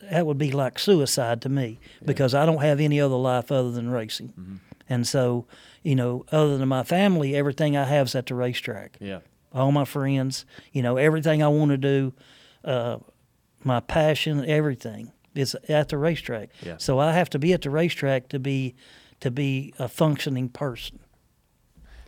that 0.00 0.26
would 0.26 0.38
be 0.38 0.50
like 0.52 0.78
suicide 0.78 1.42
to 1.42 1.48
me 1.48 1.78
because 2.04 2.34
I 2.34 2.46
don't 2.46 2.62
have 2.62 2.80
any 2.80 3.00
other 3.00 3.16
life 3.16 3.50
other 3.52 3.70
than 3.70 3.90
racing. 3.90 4.28
Mm-hmm. 4.28 4.56
And 4.88 5.06
so, 5.06 5.46
you 5.82 5.94
know, 5.94 6.24
other 6.32 6.56
than 6.56 6.68
my 6.68 6.82
family, 6.82 7.36
everything 7.36 7.76
I 7.76 7.84
have 7.84 8.06
is 8.06 8.14
at 8.14 8.26
the 8.26 8.34
racetrack 8.34 8.96
Yeah. 9.00 9.20
all 9.52 9.70
my 9.72 9.84
friends, 9.84 10.46
you 10.72 10.82
know, 10.82 10.96
everything 10.96 11.42
I 11.42 11.48
want 11.48 11.70
to 11.72 11.76
do, 11.76 12.14
uh, 12.64 12.98
my 13.64 13.80
passion, 13.80 14.44
everything 14.46 15.12
is 15.34 15.54
at 15.68 15.90
the 15.90 15.98
racetrack. 15.98 16.50
Yeah. 16.62 16.76
So 16.78 16.98
I 16.98 17.12
have 17.12 17.28
to 17.30 17.38
be 17.38 17.52
at 17.52 17.62
the 17.62 17.70
racetrack 17.70 18.28
to 18.30 18.38
be 18.38 18.74
to 19.20 19.30
be 19.30 19.74
a 19.78 19.88
functioning 19.88 20.48
person. 20.48 21.00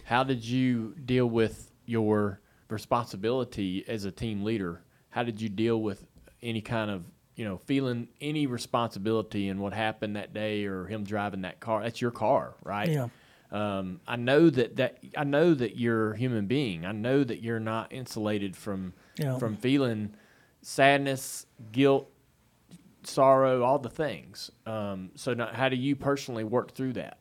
How 0.05 0.23
did 0.25 0.45
you 0.45 0.95
deal 1.05 1.27
with 1.27 1.71
your 1.85 2.41
responsibility 2.73 3.85
as 3.89 4.05
a 4.05 4.11
team 4.11 4.45
leader? 4.45 4.83
How 5.11 5.23
did 5.23 5.41
you 5.41 5.49
deal 5.49 5.81
with 5.81 6.07
any 6.43 6.61
kind 6.61 6.91
of 6.91 7.05
you 7.37 7.45
know 7.45 7.57
feeling 7.57 8.09
any 8.21 8.47
responsibility 8.47 9.49
in 9.49 9.61
what 9.61 9.73
happened 9.73 10.17
that 10.17 10.35
day 10.35 10.65
or 10.67 10.85
him 10.87 11.05
driving 11.05 11.43
that 11.43 11.59
car. 11.61 11.83
That's 11.83 12.01
your 12.01 12.11
car, 12.11 12.55
right? 12.63 12.91
Yeah. 12.91 13.09
Um, 13.51 14.01
I 14.07 14.17
know 14.17 14.51
that, 14.51 14.77
that 14.77 14.99
I 15.17 15.25
know 15.25 15.55
that 15.55 15.77
you're 15.77 16.13
a 16.13 16.19
human 16.19 16.47
being. 16.47 16.85
I 16.85 16.93
know 16.93 17.25
that 17.25 17.43
you're 17.43 17.59
not 17.59 17.93
insulated 17.93 18.57
from 18.57 18.93
Yeah. 19.19 19.39
from 19.39 19.57
feeling 19.57 20.15
sadness, 20.63 21.47
guilt, 21.73 22.11
sorrow, 23.03 23.63
all 23.63 23.79
the 23.79 23.89
things. 23.89 24.51
Um, 24.67 25.11
so, 25.15 25.33
now, 25.35 25.49
how 25.53 25.69
do 25.71 25.77
you 25.77 25.97
personally 25.97 26.45
work 26.45 26.75
through 26.75 26.93
that? 26.95 27.20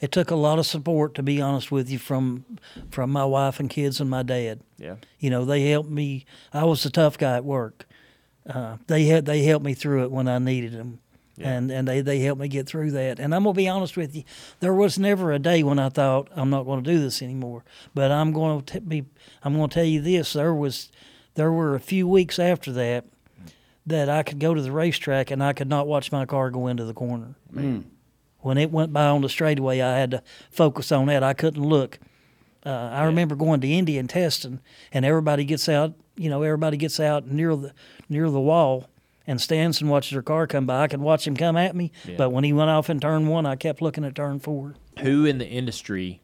It 0.00 0.12
took 0.12 0.30
a 0.30 0.36
lot 0.36 0.58
of 0.58 0.66
support, 0.66 1.14
to 1.14 1.22
be 1.22 1.40
honest 1.40 1.72
with 1.72 1.90
you, 1.90 1.98
from 1.98 2.44
from 2.90 3.10
my 3.10 3.24
wife 3.24 3.58
and 3.60 3.68
kids 3.68 4.00
and 4.00 4.08
my 4.08 4.22
dad. 4.22 4.60
Yeah. 4.78 4.96
You 5.18 5.30
know, 5.30 5.44
they 5.44 5.68
helped 5.68 5.90
me. 5.90 6.24
I 6.52 6.64
was 6.64 6.82
the 6.82 6.90
tough 6.90 7.18
guy 7.18 7.36
at 7.36 7.44
work. 7.44 7.86
Uh, 8.48 8.76
they 8.86 9.06
had 9.06 9.26
they 9.26 9.42
helped 9.42 9.64
me 9.64 9.74
through 9.74 10.04
it 10.04 10.10
when 10.10 10.28
I 10.28 10.38
needed 10.38 10.72
them, 10.72 11.00
and 11.38 11.70
and 11.70 11.88
they 11.88 12.00
they 12.00 12.20
helped 12.20 12.40
me 12.40 12.48
get 12.48 12.66
through 12.66 12.92
that. 12.92 13.18
And 13.18 13.34
I'm 13.34 13.42
gonna 13.42 13.54
be 13.54 13.68
honest 13.68 13.96
with 13.96 14.14
you, 14.14 14.22
there 14.60 14.74
was 14.74 14.98
never 14.98 15.32
a 15.32 15.38
day 15.38 15.62
when 15.62 15.78
I 15.78 15.88
thought 15.88 16.28
I'm 16.36 16.50
not 16.50 16.64
going 16.64 16.84
to 16.84 16.90
do 16.90 17.00
this 17.00 17.22
anymore. 17.22 17.64
But 17.94 18.12
I'm 18.12 18.32
going 18.32 18.62
to 18.62 18.80
be 18.80 19.04
I'm 19.42 19.56
going 19.56 19.68
to 19.68 19.74
tell 19.74 19.84
you 19.84 20.00
this: 20.00 20.32
there 20.34 20.54
was 20.54 20.90
there 21.34 21.50
were 21.50 21.74
a 21.74 21.80
few 21.80 22.06
weeks 22.06 22.38
after 22.38 22.70
that 22.72 23.04
that 23.86 24.08
I 24.08 24.22
could 24.22 24.38
go 24.40 24.54
to 24.54 24.60
the 24.62 24.72
racetrack 24.72 25.30
and 25.30 25.42
I 25.42 25.52
could 25.52 25.68
not 25.68 25.86
watch 25.86 26.10
my 26.10 26.26
car 26.26 26.50
go 26.50 26.66
into 26.66 26.84
the 26.84 26.94
corner. 26.94 27.34
When 28.46 28.58
it 28.58 28.70
went 28.70 28.92
by 28.92 29.06
on 29.08 29.22
the 29.22 29.28
straightaway, 29.28 29.80
I 29.80 29.98
had 29.98 30.12
to 30.12 30.22
focus 30.52 30.92
on 30.92 31.06
that. 31.06 31.24
I 31.24 31.34
couldn't 31.34 31.64
look. 31.64 31.98
Uh, 32.64 32.70
I 32.92 33.02
remember 33.06 33.34
going 33.34 33.60
to 33.60 33.66
Indy 33.68 33.98
and 33.98 34.08
testing, 34.08 34.60
and 34.92 35.04
everybody 35.04 35.44
gets 35.44 35.68
out. 35.68 35.94
You 36.14 36.30
know, 36.30 36.42
everybody 36.44 36.76
gets 36.76 37.00
out 37.00 37.26
near 37.26 37.56
the 37.56 37.72
near 38.08 38.30
the 38.30 38.40
wall 38.40 38.88
and 39.26 39.40
stands 39.40 39.80
and 39.80 39.90
watches 39.90 40.12
their 40.12 40.22
car 40.22 40.46
come 40.46 40.64
by. 40.64 40.82
I 40.82 40.86
could 40.86 41.00
watch 41.00 41.26
him 41.26 41.36
come 41.36 41.56
at 41.56 41.74
me, 41.74 41.90
Yeah. 42.04 42.14
but 42.18 42.30
when 42.30 42.44
he 42.44 42.52
went 42.52 42.70
off 42.70 42.88
in 42.88 43.00
turn 43.00 43.26
one, 43.26 43.46
I 43.46 43.56
kept 43.56 43.82
looking 43.82 44.04
at 44.04 44.14
turn 44.14 44.38
four. 44.38 44.76
Who 45.00 45.24
in 45.24 45.38
the 45.38 45.48
industry 45.48 46.22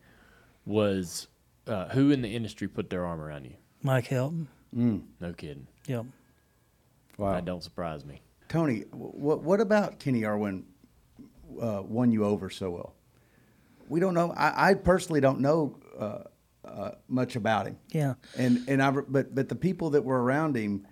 was 0.65 1.27
uh, 1.67 1.89
who 1.89 2.13
in 2.13 2.23
the 2.23 2.37
industry 2.37 2.69
put 2.69 2.89
their 2.89 3.05
arm 3.05 3.21
around 3.21 3.47
you? 3.47 3.55
Mike 3.83 4.07
Helton. 4.07 4.47
No 4.73 5.33
kidding. 5.37 5.67
Yep. 5.89 6.07
Wow. 7.19 7.33
That 7.33 7.45
don't 7.45 7.65
surprise 7.65 8.05
me. 8.05 8.23
Tony, 8.49 8.85
what 8.93 9.43
what 9.43 9.61
about 9.61 9.99
Kenny 9.99 10.25
Irwin 10.25 10.67
uh, 11.61 11.83
won 11.83 12.13
you 12.13 12.25
over 12.25 12.51
so 12.51 12.71
well? 12.71 12.95
We 13.89 14.01
don't 14.01 14.15
know. 14.15 14.33
I, 14.37 14.71
I 14.71 14.75
personally 14.75 15.21
don't 15.21 15.41
know 15.41 15.79
uh, 15.99 16.19
uh, 16.65 16.91
much 17.09 17.37
about 17.37 17.67
him. 17.67 17.77
Yeah. 17.91 18.15
And 18.39 18.61
and 18.69 18.83
I 18.83 18.91
but 18.91 19.35
but 19.35 19.49
the 19.49 19.55
people 19.57 19.91
that 19.91 20.05
were 20.05 20.23
around 20.23 20.57
him 20.57 20.87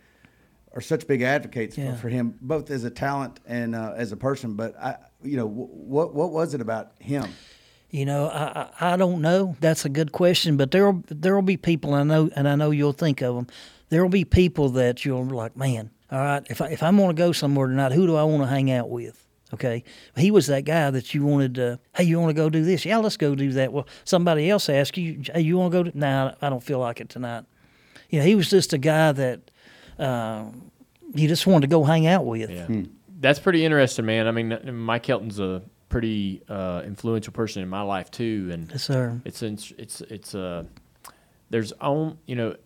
are 0.73 0.81
such 0.81 1.07
big 1.07 1.23
advocates 1.23 1.77
Yeah. 1.79 1.95
for, 1.95 2.03
for 2.03 2.09
him, 2.09 2.39
both 2.41 2.71
as 2.71 2.85
a 2.85 2.91
talent 2.91 3.41
and 3.47 3.75
uh, 3.75 3.95
as 3.97 4.13
a 4.13 4.17
person. 4.17 4.55
But 4.55 4.77
I, 4.79 4.97
you 5.23 5.37
know, 5.37 5.49
wh- 5.49 5.73
what 5.89 6.15
what 6.15 6.31
was 6.33 6.55
it 6.55 6.61
about 6.61 6.93
him? 6.99 7.25
You 7.91 8.05
know, 8.05 8.29
I, 8.29 8.69
I 8.81 8.97
don't 8.97 9.21
know. 9.21 9.57
That's 9.61 9.85
a 9.85 9.89
good 9.89 10.13
question, 10.13 10.57
but 10.57 10.71
there 10.71 10.93
there 11.09 11.35
will 11.35 11.43
be 11.43 11.57
people 11.57 11.95
I 11.95 12.03
know, 12.05 12.31
and 12.37 12.47
I 12.49 12.55
know 12.55 12.71
you'll 12.71 12.93
think 12.93 13.21
of 13.23 13.35
them. 13.35 13.47
There 13.89 14.03
will 14.03 14.11
be 14.11 14.25
people 14.25 14.69
that 14.71 15.05
you'll 15.05 15.25
be 15.25 15.35
like, 15.35 15.57
man. 15.57 15.91
All 16.13 16.19
right, 16.21 16.45
if 16.51 16.61
I, 16.61 16.67
if 16.69 16.83
I'm 16.83 16.97
going 16.97 17.09
to 17.15 17.15
go 17.21 17.31
somewhere 17.33 17.69
tonight, 17.69 17.93
who 17.93 18.07
do 18.07 18.17
I 18.17 18.25
want 18.25 18.43
to 18.43 18.49
hang 18.49 18.71
out 18.71 18.91
with? 18.91 19.25
Okay, 19.53 19.83
he 20.17 20.31
was 20.31 20.47
that 20.47 20.65
guy 20.65 20.91
that 20.91 21.13
you 21.13 21.25
wanted. 21.25 21.55
to, 21.57 21.81
hey, 21.97 22.05
you 22.05 22.19
want 22.21 22.31
to 22.31 22.35
go 22.35 22.49
do 22.49 22.65
this? 22.65 22.85
Yeah, 22.85 22.99
let's 22.99 23.17
go 23.17 23.35
do 23.35 23.51
that. 23.53 23.73
Well, 23.73 23.87
somebody 24.05 24.49
else 24.49 24.69
asked 24.69 24.97
you, 24.97 25.23
hey, 25.35 25.41
you 25.41 25.59
want 25.59 25.73
to 25.73 25.85
go? 25.85 25.91
To, 25.91 25.99
nah, 25.99 26.35
I 26.41 26.49
don't 26.49 26.63
feel 26.63 26.79
like 26.79 27.01
it 27.01 27.09
tonight. 27.09 27.45
You 28.11 28.21
know, 28.21 28.25
he 28.25 28.35
was 28.37 28.49
just 28.49 28.73
a 28.73 28.79
guy 28.79 29.11
that 29.13 29.51
uh, 29.99 30.45
you 31.15 31.27
just 31.29 31.47
wanted 31.47 31.63
to 31.63 31.71
go 31.71 31.85
hang 31.85 32.07
out 32.07 32.25
with. 32.27 32.51
Yeah. 32.51 32.69
That's 33.21 33.39
pretty 33.39 33.65
interesting, 33.65 34.07
man. 34.07 34.27
I 34.27 34.31
mean, 34.31 34.75
Mike 34.77 35.05
Helton's 35.07 35.39
a 35.41 35.63
pretty 35.89 36.43
uh, 36.49 36.83
influential 36.87 37.33
person 37.33 37.63
in 37.63 37.69
my 37.69 37.83
life 37.83 38.11
too, 38.11 38.49
and 38.53 38.71
Yes, 38.71 38.85
sir. 38.85 39.21
it's 39.25 39.43
it's 39.43 39.73
it's 39.77 40.01
it's 40.03 40.35
uh, 40.35 40.65
there's 41.51 41.73
on 41.81 42.17
you 42.27 42.37
know, 42.37 42.57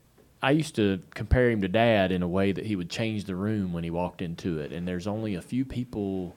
I 0.42 0.50
used 0.52 0.76
to 0.76 1.00
compare 1.14 1.50
him 1.50 1.62
to 1.62 1.68
Dad 1.68 2.12
in 2.12 2.22
a 2.22 2.28
way 2.28 2.52
that 2.52 2.66
he 2.66 2.76
would 2.76 2.90
change 2.90 3.24
the 3.24 3.34
room 3.34 3.72
when 3.72 3.82
he 3.82 3.90
walked 3.90 4.22
into 4.22 4.60
it, 4.60 4.72
and 4.72 4.86
there's 4.86 5.06
only 5.06 5.34
a 5.34 5.42
few 5.42 5.64
people 5.64 6.36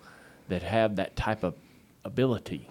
that 0.49 0.64
have 0.64 0.95
that 0.98 1.15
type 1.15 1.44
of 1.44 1.56
ability, 2.03 2.69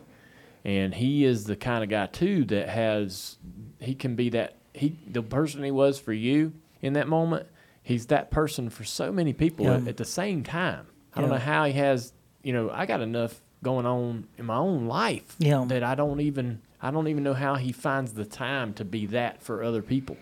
and 0.65 0.95
he 0.95 1.25
is 1.25 1.45
the 1.45 1.57
kind 1.57 1.83
of 1.85 1.91
guy 1.91 2.07
too 2.07 2.45
that 2.47 2.69
has 2.69 3.37
he 3.81 3.95
can 3.95 4.15
be 4.17 4.31
that 4.31 4.55
he 4.75 4.97
the 5.07 5.23
person 5.23 5.63
he 5.63 5.71
was 5.71 5.99
for 5.99 6.13
you 6.13 6.53
in 6.83 6.93
that 6.95 7.09
moment. 7.09 7.47
He's 7.83 8.07
that 8.07 8.31
person 8.31 8.69
for 8.71 8.83
so 8.85 9.13
many 9.13 9.33
people 9.33 9.67
Yeah. 9.67 9.75
at, 9.77 9.89
at 9.89 9.97
the 9.97 10.05
same 10.05 10.43
time. 10.43 10.87
I 11.15 11.21
don't 11.21 11.31
know 11.31 11.37
how 11.39 11.65
he 11.65 11.73
has. 11.75 12.13
You 12.43 12.53
know, 12.53 12.71
I 12.71 12.85
got 12.87 13.01
enough 13.01 13.41
going 13.63 13.87
on 13.87 14.27
in 14.39 14.45
my 14.47 14.57
own 14.57 14.87
life 14.87 15.35
Yeah. 15.39 15.65
that 15.69 15.83
I 15.83 15.95
don't 15.95 16.21
even 16.21 16.61
I 16.83 16.91
don't 16.91 17.09
even 17.09 17.23
know 17.23 17.33
how 17.35 17.55
he 17.55 17.73
finds 17.73 18.13
the 18.13 18.25
time 18.25 18.75
to 18.75 18.85
be 18.85 19.07
that 19.07 19.43
for 19.43 19.63
other 19.63 19.83
people. 19.83 20.17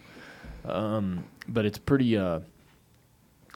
Um, 0.64 1.24
but 1.48 1.64
it's 1.66 1.78
pretty 1.78 2.16
uh, 2.16 2.40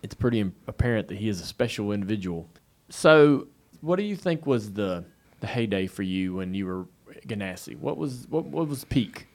it's 0.03 0.15
pretty 0.15 0.51
apparent 0.67 1.09
that 1.09 1.19
he 1.19 1.29
is 1.29 1.41
a 1.41 1.45
special 1.45 1.93
individual. 1.93 2.49
So, 2.89 3.47
what 3.81 3.97
do 3.97 4.03
you 4.03 4.17
think 4.17 4.47
was 4.47 4.73
the 4.73 5.05
the 5.41 5.47
heyday 5.47 5.87
for 5.87 6.03
you 6.03 6.35
when 6.35 6.55
you 6.55 6.67
were 6.67 6.87
Ganassi? 7.27 7.77
What 7.77 7.97
was 7.97 8.27
what 8.29 8.45
what 8.47 8.69
was 8.69 8.85
peak? 8.85 9.27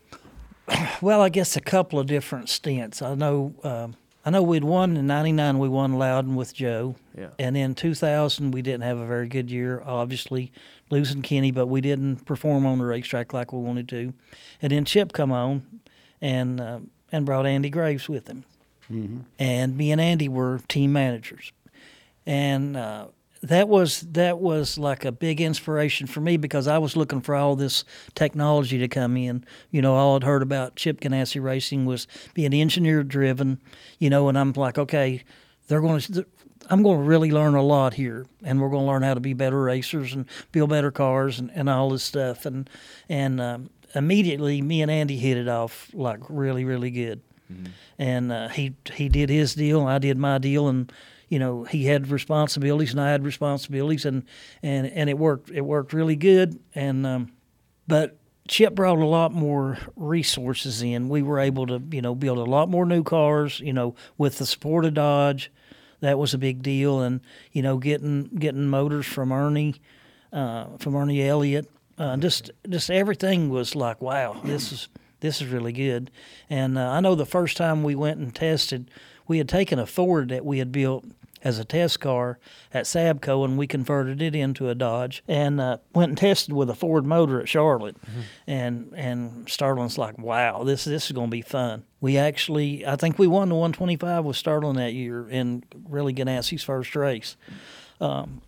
Well, 1.02 1.22
I 1.22 1.28
guess 1.28 1.58
a 1.58 1.62
couple 1.62 2.00
of 2.00 2.08
different 2.08 2.48
stints. 2.48 3.02
I 3.02 3.16
know, 3.16 3.54
um, 3.66 3.96
I 4.26 4.30
know 4.30 4.42
we'd 4.42 4.64
won 4.64 4.96
in 4.96 5.06
'99. 5.06 5.60
We 5.60 5.68
won 5.68 5.98
Loudon 5.98 6.36
with 6.36 6.54
Joe. 6.54 6.96
Yeah. 7.18 7.32
And 7.38 7.58
in 7.58 7.76
2000, 7.76 8.52
we 8.52 8.62
didn't 8.62 8.84
have 8.84 8.98
a 8.98 9.06
very 9.06 9.28
good 9.28 9.52
year. 9.52 9.84
Obviously, 9.86 10.54
losing 10.90 11.22
Kenny, 11.22 11.52
but 11.52 11.68
we 11.68 11.82
didn't 11.82 12.26
perform 12.26 12.66
on 12.66 12.78
the 12.78 12.86
racetrack 12.86 13.34
like 13.34 13.52
we 13.52 13.60
wanted 13.60 13.90
to. 13.90 14.14
And 14.62 14.72
then 14.72 14.86
Chip 14.86 15.12
come 15.12 15.34
on, 15.34 15.82
and 16.22 16.62
uh, 16.62 16.80
and 17.12 17.26
brought 17.26 17.46
Andy 17.46 17.70
Graves 17.70 18.08
with 18.08 18.28
him. 18.28 18.46
And 19.40 19.76
me 19.76 19.92
and 19.92 20.00
Andy 20.00 20.30
were 20.30 20.60
team 20.70 20.94
managers, 20.94 21.52
and 22.26 22.78
uh, 22.78 23.08
that 23.44 23.68
was 23.68 24.02
that 24.12 24.40
was 24.40 24.78
like 24.78 25.04
a 25.04 25.12
big 25.12 25.42
inspiration 25.42 26.08
for 26.08 26.22
me 26.22 26.38
because 26.38 26.66
I 26.66 26.78
was 26.78 26.96
looking 26.96 27.20
for 27.22 27.36
all 27.36 27.58
this 27.58 27.84
technology 28.16 28.78
to 28.80 28.88
come 28.88 29.18
in. 29.18 29.46
You 29.70 29.82
know, 29.82 29.96
all 29.96 30.16
I'd 30.16 30.24
heard 30.24 30.42
about 30.42 30.78
Chip 30.78 31.02
Ganassi 31.02 31.44
Racing 31.44 31.86
was 31.86 32.08
being 32.34 32.54
engineer 32.54 33.04
driven. 33.04 33.60
You 34.00 34.10
know, 34.10 34.30
and 34.30 34.38
I'm 34.38 34.54
like, 34.54 34.78
okay, 34.78 35.24
they're 35.68 35.82
going 35.82 36.00
to. 36.00 36.26
I'm 36.70 36.82
going 36.82 37.00
to 37.00 37.04
really 37.04 37.30
learn 37.30 37.56
a 37.56 37.62
lot 37.62 37.94
here, 37.94 38.26
and 38.42 38.62
we're 38.62 38.70
going 38.70 38.86
to 38.86 38.88
learn 38.88 39.04
how 39.04 39.14
to 39.14 39.20
be 39.20 39.34
better 39.34 39.62
racers 39.62 40.14
and 40.14 40.26
build 40.54 40.70
better 40.70 40.92
cars 40.92 41.38
and, 41.38 41.52
and 41.54 41.70
all 41.70 41.90
this 41.90 42.04
stuff. 42.04 42.46
And 42.46 42.70
and 43.10 43.42
um, 43.42 43.70
immediately, 43.94 44.62
me 44.62 44.82
and 44.82 44.90
Andy 44.90 45.18
hit 45.18 45.38
it 45.38 45.50
off 45.50 45.90
like 45.94 46.22
really, 46.30 46.64
really 46.64 46.92
good. 46.92 47.22
And 48.00 48.32
uh, 48.32 48.48
he 48.48 48.76
he 48.94 49.10
did 49.10 49.30
his 49.30 49.54
deal, 49.54 49.86
I 49.86 50.00
did 50.00 50.18
my 50.18 50.38
deal, 50.38 50.70
and 50.70 50.92
you 51.30 51.40
know 51.40 51.64
he 51.64 51.86
had 51.86 52.08
responsibilities 52.10 52.92
and 52.92 53.02
I 53.02 53.12
had 53.12 53.24
responsibilities, 53.24 54.06
and 54.06 54.24
and 54.62 54.88
and 54.88 55.10
it 55.10 55.18
worked. 55.18 55.50
It 55.52 55.62
worked 55.62 55.94
really 55.94 56.16
good. 56.16 56.60
And 56.76 57.06
um, 57.06 57.32
but 57.88 58.18
Chip 58.48 58.76
brought 58.76 59.00
a 59.00 59.06
lot 59.06 59.34
more 59.34 59.78
resources 59.96 60.82
in. 60.82 61.08
We 61.08 61.22
were 61.22 61.40
able 61.40 61.66
to, 61.68 61.82
you 61.92 62.02
know, 62.02 62.14
build 62.14 62.38
a 62.38 62.44
lot 62.44 62.70
more 62.70 62.86
new 62.86 63.04
cars, 63.04 63.60
you 63.62 63.72
know, 63.72 63.96
with 64.18 64.38
the 64.38 64.46
support 64.46 64.86
of 64.86 64.94
Dodge. 64.94 65.52
That 66.02 66.20
was 66.20 66.34
a 66.34 66.38
big 66.38 66.62
deal. 66.62 67.00
And, 67.00 67.22
you 67.54 67.62
know, 67.62 67.78
getting 67.78 68.26
getting 68.26 68.68
motors 68.68 69.06
from 69.06 69.32
Ernie, 69.32 69.76
uh, 70.34 70.78
from 70.78 70.96
Ernie 70.96 71.26
Elliott. 71.26 71.70
Uh, 71.98 72.18
just 72.18 72.52
just 72.68 72.90
everything 72.90 73.50
was 73.50 73.76
like, 73.76 74.02
wow, 74.02 74.42
this 74.44 74.72
is 74.74 74.90
this 75.22 75.42
is 75.42 75.48
really 75.48 75.72
good. 75.72 76.12
And 76.50 76.78
uh, 76.78 76.90
I 76.90 77.00
know 77.00 77.16
the 77.16 77.26
first 77.26 77.56
time 77.56 77.82
we 77.82 77.96
went 77.96 78.20
and 78.20 78.36
tested, 78.36 78.92
we 79.28 79.38
had 79.38 79.50
taken 79.50 79.80
a 79.80 79.86
Ford 79.86 80.30
that 80.30 80.46
we 80.46 80.60
had 80.60 80.72
built 80.72 81.06
as 81.44 81.60
a 81.60 81.66
test 81.66 82.00
car 82.00 82.40
at 82.74 82.86
Sabco, 82.86 83.44
and 83.44 83.58
we 83.58 83.68
converted 83.68 84.22
it 84.22 84.34
into 84.34 84.70
a 84.70 84.76
Dodge, 84.76 85.24
and 85.28 85.60
uh, 85.60 85.78
went 85.94 86.10
and 86.10 86.18
tested 86.18 86.54
with 86.54 86.70
a 86.70 86.76
Ford 86.76 87.06
motor 87.06 87.42
at 87.42 87.50
Charlotte, 87.50 87.98
and 88.48 88.94
and 88.96 89.50
Sterling's 89.50 89.98
like, 89.98 90.18
wow, 90.18 90.64
this 90.64 90.86
this 90.86 91.06
is 91.08 91.12
going 91.12 91.28
to 91.28 91.36
be 91.36 91.42
fun. 91.42 91.84
We 92.00 92.18
actually, 92.18 92.86
I 92.86 92.96
think 92.96 93.20
we 93.20 93.28
won 93.28 93.50
the 93.50 93.56
125 93.56 94.26
with 94.26 94.38
Starling 94.38 94.76
that 94.76 94.94
year 94.94 95.28
in 95.30 95.64
really 95.90 96.14
Ganassi's 96.14 96.64
first 96.64 96.96
race. 96.96 97.36
Um, 98.02 98.42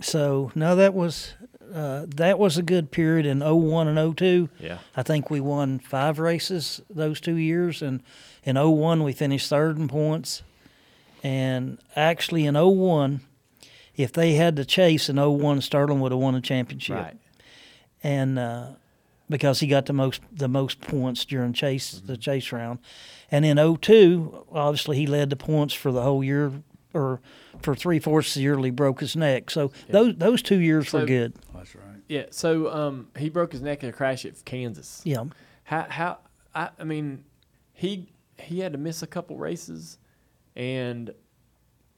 so 0.00 0.50
no, 0.54 0.74
that 0.76 0.94
was 0.94 1.34
uh, 1.74 2.06
that 2.16 2.38
was 2.38 2.58
a 2.58 2.62
good 2.62 2.90
period 2.90 3.24
in 3.26 3.40
01 3.40 3.88
and 3.88 4.16
02. 4.16 4.48
Yeah. 4.58 4.78
I 4.96 5.02
think 5.02 5.30
we 5.30 5.40
won 5.40 5.78
five 5.78 6.18
races 6.18 6.82
those 6.90 7.20
two 7.20 7.36
years, 7.36 7.82
and 7.82 8.02
in 8.44 8.56
01 8.56 9.02
we 9.02 9.12
finished 9.12 9.48
third 9.48 9.78
in 9.78 9.88
points. 9.88 10.42
And 11.22 11.78
actually 11.94 12.46
in 12.46 12.54
01, 12.54 13.20
if 13.96 14.12
they 14.12 14.34
had 14.34 14.56
to 14.56 14.64
chase 14.64 15.08
in 15.08 15.16
01, 15.16 15.60
Sterling 15.60 16.00
would 16.00 16.12
have 16.12 16.20
won 16.20 16.34
a 16.34 16.40
championship. 16.40 16.96
Right. 16.96 17.16
And 18.02 18.38
uh, 18.38 18.66
because 19.28 19.60
he 19.60 19.66
got 19.66 19.86
the 19.86 19.92
most 19.92 20.20
the 20.32 20.48
most 20.48 20.80
points 20.80 21.24
during 21.24 21.52
chase 21.52 22.02
the 22.04 22.16
chase 22.16 22.50
round, 22.50 22.80
and 23.30 23.44
in 23.44 23.56
02, 23.76 24.46
obviously 24.52 24.96
he 24.96 25.06
led 25.06 25.30
the 25.30 25.36
points 25.36 25.72
for 25.72 25.92
the 25.92 26.02
whole 26.02 26.24
year 26.24 26.52
or 26.92 27.20
for 27.60 27.74
three 27.74 27.98
fourths 27.98 28.30
of 28.30 28.34
the 28.34 28.42
year 28.42 28.58
he 28.58 28.70
broke 28.70 29.00
his 29.00 29.16
neck. 29.16 29.50
So 29.50 29.72
those 29.88 30.16
those 30.16 30.42
two 30.42 30.60
years 30.60 30.92
were 30.92 31.06
good. 31.06 31.34
That's 31.54 31.74
right. 31.74 31.84
Yeah. 32.08 32.26
So 32.30 32.72
um, 32.72 33.08
he 33.16 33.28
broke 33.28 33.52
his 33.52 33.62
neck 33.62 33.82
in 33.82 33.88
a 33.88 33.92
crash 33.92 34.24
at 34.24 34.44
Kansas. 34.44 35.00
Yeah. 35.04 35.24
How 35.64 35.86
how 35.88 36.18
I, 36.54 36.70
I 36.78 36.84
mean, 36.84 37.24
he 37.72 38.08
he 38.42 38.60
had 38.60 38.72
to 38.72 38.78
miss 38.78 39.02
a 39.02 39.06
couple 39.06 39.36
races, 39.36 39.98
and 40.56 41.12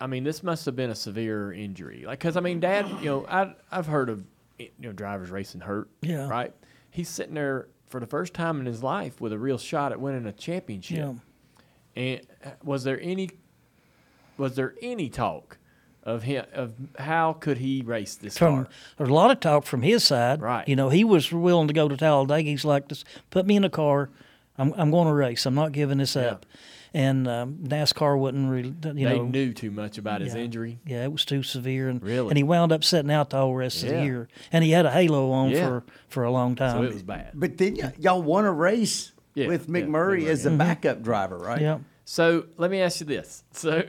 I 0.01 0.07
mean 0.07 0.25
this 0.25 0.43
must 0.43 0.67
have 0.67 0.77
been 0.77 0.91
a 0.91 0.95
severe 0.95 1.53
injury. 1.53 2.05
Like, 2.07 2.21
cause 2.21 2.37
I 2.37 2.41
mean, 2.41 2.61
Dad, 2.61 2.89
you 3.01 3.07
know, 3.07 3.27
I 3.29 3.55
I've 3.71 3.87
heard 3.87 4.09
of 4.09 4.25
you 4.59 4.71
know 4.79 4.93
drivers 4.93 5.31
racing 5.31 5.63
hurt. 5.63 5.89
Yeah. 6.03 6.29
Right. 6.29 6.53
He's 6.91 7.09
sitting 7.09 7.35
there 7.35 7.69
for 7.87 8.01
the 8.01 8.07
first 8.07 8.35
time 8.35 8.61
in 8.61 8.67
his 8.67 8.83
life 8.83 9.21
with 9.21 9.33
a 9.33 9.39
real 9.39 9.59
shot 9.59 9.93
at 9.93 10.01
winning 10.01 10.27
a 10.27 10.33
championship. 10.33 10.97
Yeah. 10.99 11.13
And 11.97 12.21
uh, 12.45 12.51
was 12.63 12.85
there 12.85 12.99
any 13.01 13.31
was 14.37 14.57
there 14.57 14.75
any 14.83 15.09
talk 15.09 15.59
of 16.03 16.25
him 16.25 16.45
of 16.53 16.75
how 16.99 17.33
could 17.33 17.59
he 17.59 17.83
race 17.83 18.15
this 18.17 18.37
From 18.37 18.65
car? 18.65 18.69
there's 18.99 19.09
a 19.11 19.15
lot 19.15 19.31
of 19.31 19.41
talk 19.41 19.65
from 19.65 19.83
his 19.83 20.05
side. 20.05 20.41
Right. 20.43 20.69
You 20.69 20.77
know, 20.77 20.89
he 20.91 21.03
was 21.05 21.33
willing 21.33 21.69
to 21.69 21.75
go 21.75 21.89
to 21.89 21.97
Talladega. 21.97 22.51
He's 22.51 22.65
like, 22.65 22.89
just 22.89 23.07
put 23.31 23.47
me 23.47 23.57
in 23.57 23.65
a 23.65 23.71
car. 23.71 24.11
I'm 24.59 24.73
I'm 24.77 24.91
going 24.91 25.07
to 25.09 25.13
race. 25.15 25.47
I'm 25.47 25.55
not 25.55 25.73
giving 25.73 25.99
this 25.99 26.17
up. 26.17 26.47
And 26.97 27.27
um, 27.27 27.57
NASCAR 27.65 28.17
wouldn't 28.17 28.49
really, 28.49 28.69
you 28.69 28.75
know 28.85 29.11
they 29.11 29.19
know, 29.19 29.25
knew 29.25 29.53
too 29.53 29.73
much 29.73 29.99
about 29.99 30.21
his 30.21 30.33
yeah. 30.33 30.43
injury. 30.43 30.79
Yeah, 30.87 31.03
it 31.03 31.11
was 31.11 31.25
too 31.25 31.43
severe, 31.43 31.89
and 31.89 32.01
Really? 32.01 32.29
and 32.29 32.37
he 32.37 32.45
wound 32.45 32.71
up 32.71 32.85
sitting 32.85 33.11
out 33.11 33.31
the 33.31 33.39
whole 33.39 33.53
rest 33.57 33.83
of 33.83 33.89
the 33.89 34.05
year. 34.05 34.29
And 34.53 34.63
he 34.63 34.71
had 34.71 34.87
a 34.87 34.93
halo 34.93 35.33
on 35.33 35.51
Yeah. 35.51 35.67
for 35.67 35.85
for 36.07 36.23
a 36.23 36.31
long 36.31 36.55
time. 36.55 36.77
So 36.79 36.83
it 36.85 36.93
was 36.95 37.03
bad. 37.03 37.33
But 37.35 37.59
then 37.59 37.75
y- 37.83 37.93
y'all 37.99 38.23
won 38.23 38.45
a 38.45 38.53
race 38.53 39.11
Yeah, 39.35 39.49
with 39.49 39.69
yeah, 39.69 39.75
McMurray 39.83 40.23
McMurray. 40.23 40.27
as 40.29 40.45
the 40.45 40.51
backup 40.51 41.03
driver, 41.03 41.37
right? 41.37 41.61
yeah. 41.61 41.79
So 42.05 42.47
let 42.59 42.71
me 42.71 42.81
ask 42.81 43.01
you 43.01 43.07
this. 43.07 43.43
So 43.51 43.83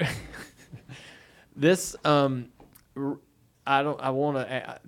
this, 1.56 1.96
um, 2.04 2.48
r- 2.98 3.20
I 3.68 3.84
don't. 3.84 4.02
I 4.02 4.10
want 4.12 4.38
to. 4.38 4.80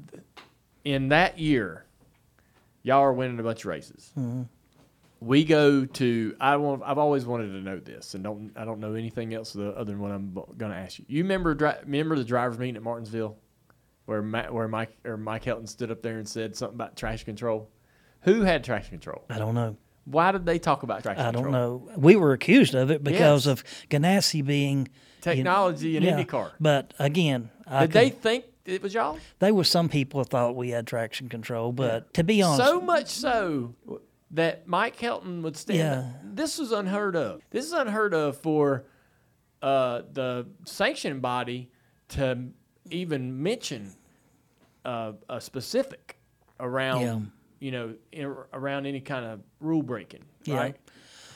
In 0.84 1.10
that 1.10 1.38
year, 1.38 1.86
y'all 2.82 3.02
are 3.02 3.14
winning 3.14 3.40
a 3.40 3.44
bunch 3.44 3.60
of 3.62 3.66
races. 3.68 4.12
We 5.19 5.45
go 5.45 5.85
to. 5.85 6.35
I 6.39 6.57
want. 6.57 6.84
I've 6.85 6.98
always 6.99 7.26
wanted 7.26 7.48
to 7.48 7.61
know 7.61 7.80
this, 7.80 8.14
and 8.14 8.23
don't. 8.23 8.52
I 8.56 8.65
don't 8.65 8.80
know 8.80 8.94
anything 8.94 9.34
else 9.34 9.56
other 9.56 9.84
than 9.84 9.99
what 9.99 10.11
I'm 10.11 10.34
going 10.34 10.72
to 10.72 10.77
ask 10.77 10.99
you. 10.99 11.06
You 11.07 11.23
remember? 11.23 11.56
dri- 11.56 11.73
Remember 11.84 12.15
the 12.15 12.23
drivers 12.23 12.60
meeting 12.60 12.76
at 12.76 12.84
Martinsville, 12.84 13.35
where 14.06 14.22
Ma- 14.22 14.52
where 14.52 14.68
Mike 14.68 14.95
or 15.06 15.18
Mike 15.18 15.44
Helton 15.45 15.68
stood 15.68 15.89
up 15.89 16.03
there 16.03 16.18
and 16.19 16.27
said 16.30 16.56
something 16.56 16.76
about 16.76 16.95
traction 16.95 17.26
control. 17.26 17.69
Who 18.22 18.41
had 18.41 18.64
traction 18.64 18.91
control? 18.91 19.23
I 19.30 19.39
don't 19.39 19.56
know. 19.56 19.77
Why 20.06 20.31
did 20.31 20.45
they 20.45 20.60
talk 20.60 20.84
about 20.84 21.02
traction 21.03 21.26
I 21.26 21.31
control? 21.31 21.52
don't 21.52 21.52
know. 21.52 21.91
We 21.98 22.15
were 22.15 22.34
accused 22.34 22.76
of 22.76 22.91
it 22.91 23.03
because 23.03 23.45
Yes. 23.48 23.60
of 23.60 23.64
Ganassi 23.89 24.45
being 24.45 24.80
you 24.80 24.84
know- 24.85 25.34
Technology 25.34 25.98
in 25.98 26.03
yeah, 26.03 26.23
IndyCar. 26.23 26.52
But 26.60 26.94
again, 26.99 27.49
I 27.65 27.81
Did 27.88 27.91
they 27.91 28.10
think 28.11 28.45
it 28.65 28.81
was 28.84 28.94
y'all? 28.94 29.18
There 29.39 29.53
were 29.53 29.64
some 29.65 29.89
people 29.89 30.23
that 30.23 30.30
thought 30.30 30.56
we 30.56 30.69
had 30.69 30.85
traction 30.88 31.27
control, 31.27 31.72
but 31.73 32.14
to 32.14 32.23
be 32.23 32.41
honest, 32.41 32.65
So 32.69 32.80
much 32.80 33.07
so 33.07 33.73
that 34.32 34.68
Mike 34.68 34.98
Helton 34.98 35.41
would 35.41 35.56
stand. 35.58 35.80
Yeah. 35.80 35.99
up. 35.99 36.36
This 36.36 36.58
was 36.58 36.72
unheard 36.72 37.16
of. 37.16 37.41
This 37.49 37.66
is 37.66 37.72
unheard 37.74 38.14
of 38.14 38.38
for 38.38 38.86
uh, 39.62 40.02
the 40.12 40.48
sanctioning 40.66 41.20
body 41.20 41.70
to 42.10 42.48
even 42.90 43.41
mention 43.41 43.91
uh, 44.86 45.14
a 45.30 45.40
specific 45.41 46.18
around, 46.60 47.02
Yeah. 47.02 47.20
you 47.60 47.72
know, 47.72 47.95
in, 48.12 48.36
around 48.54 48.86
any 48.86 49.02
kind 49.02 49.26
of 49.26 49.40
rule 49.60 49.82
breaking, 49.82 50.24
Yeah. 50.44 50.58
right? 50.58 50.76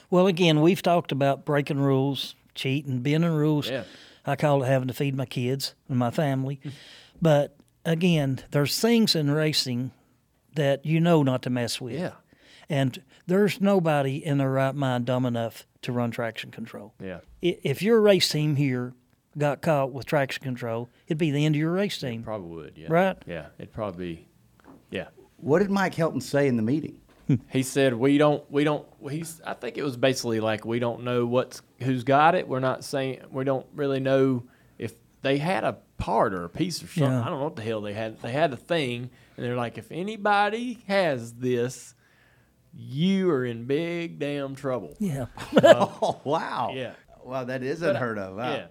Well, 0.09 0.27
again, 0.27 0.61
we've 0.61 0.81
talked 0.81 1.11
about 1.11 1.45
breaking 1.45 1.79
rules, 1.79 2.35
cheating, 2.55 2.99
bending 3.01 3.31
rules. 3.33 3.69
Yeah. 3.69 3.83
I 4.25 4.35
call 4.35 4.63
it 4.63 4.67
having 4.67 4.87
to 4.89 4.93
feed 4.93 5.15
my 5.15 5.25
kids 5.25 5.73
and 5.89 5.97
my 5.97 6.11
family. 6.11 6.59
but 7.21 7.55
again, 7.85 8.41
there's 8.51 8.79
things 8.79 9.15
in 9.15 9.31
racing 9.31 9.91
that 10.55 10.85
you 10.85 10.99
know 10.99 11.23
not 11.23 11.41
to 11.43 11.49
mess 11.49 11.79
with. 11.81 11.93
Yeah. 11.95 12.11
And 12.71 13.03
there's 13.27 13.59
nobody 13.59 14.25
in 14.25 14.37
their 14.37 14.49
right 14.49 14.73
mind 14.73 15.05
dumb 15.05 15.25
enough 15.25 15.67
to 15.81 15.91
run 15.91 16.09
traction 16.09 16.51
control. 16.51 16.93
Yeah. 17.03 17.19
If 17.41 17.81
your 17.81 17.99
race 17.99 18.29
team 18.29 18.55
here 18.55 18.93
got 19.37 19.61
caught 19.61 19.91
with 19.91 20.05
traction 20.05 20.41
control, 20.41 20.89
it'd 21.05 21.17
be 21.17 21.31
the 21.31 21.45
end 21.45 21.55
of 21.55 21.59
your 21.59 21.73
race 21.73 21.99
team. 21.99 22.23
Probably 22.23 22.55
would, 22.55 22.77
yeah. 22.77 22.87
Right. 22.89 23.17
Yeah, 23.27 23.47
it'd 23.59 23.73
probably 23.73 24.15
be, 24.15 24.27
yeah. 24.89 25.07
What 25.35 25.59
did 25.59 25.69
Mike 25.69 25.95
Helton 25.95 26.23
say 26.23 26.47
in 26.47 26.55
the 26.55 26.63
meeting? 26.63 26.97
He 27.49 27.63
said 27.63 27.93
we 27.93 28.17
don't 28.17 28.49
we 28.51 28.63
don't 28.63 28.85
he's 29.09 29.41
I 29.45 29.53
think 29.53 29.77
it 29.77 29.83
was 29.83 29.95
basically 29.95 30.39
like 30.39 30.65
we 30.65 30.79
don't 30.79 31.03
know 31.03 31.25
what's 31.25 31.61
who's 31.81 32.03
got 32.03 32.35
it. 32.35 32.47
We're 32.47 32.59
not 32.59 32.83
saying 32.83 33.21
we 33.31 33.43
don't 33.45 33.65
really 33.73 33.99
know 33.99 34.43
if 34.77 34.93
they 35.21 35.37
had 35.37 35.63
a 35.63 35.77
part 35.97 36.33
or 36.33 36.43
a 36.43 36.49
piece 36.49 36.83
or 36.83 36.87
something. 36.87 37.03
Yeah. 37.03 37.21
I 37.21 37.29
don't 37.29 37.39
know 37.39 37.45
what 37.45 37.55
the 37.55 37.61
hell 37.61 37.81
they 37.81 37.93
had. 37.93 38.21
They 38.21 38.31
had 38.31 38.51
a 38.51 38.57
thing 38.57 39.09
and 39.37 39.45
they're 39.45 39.55
like 39.55 39.77
if 39.77 39.91
anybody 39.91 40.79
has 40.87 41.33
this 41.33 41.95
you 42.73 43.29
are 43.31 43.45
in 43.45 43.65
big 43.65 44.19
damn 44.19 44.55
trouble. 44.55 44.95
Yeah. 44.99 45.25
oh 45.63 46.19
wow! 46.25 46.71
Yeah. 46.73 46.93
Wow, 47.23 47.43
that 47.45 47.61
is 47.63 47.79
But, 47.81 47.91
unheard 47.91 48.17
of. 48.17 48.35
Wow. 48.37 48.51
Yeah. 48.53 48.65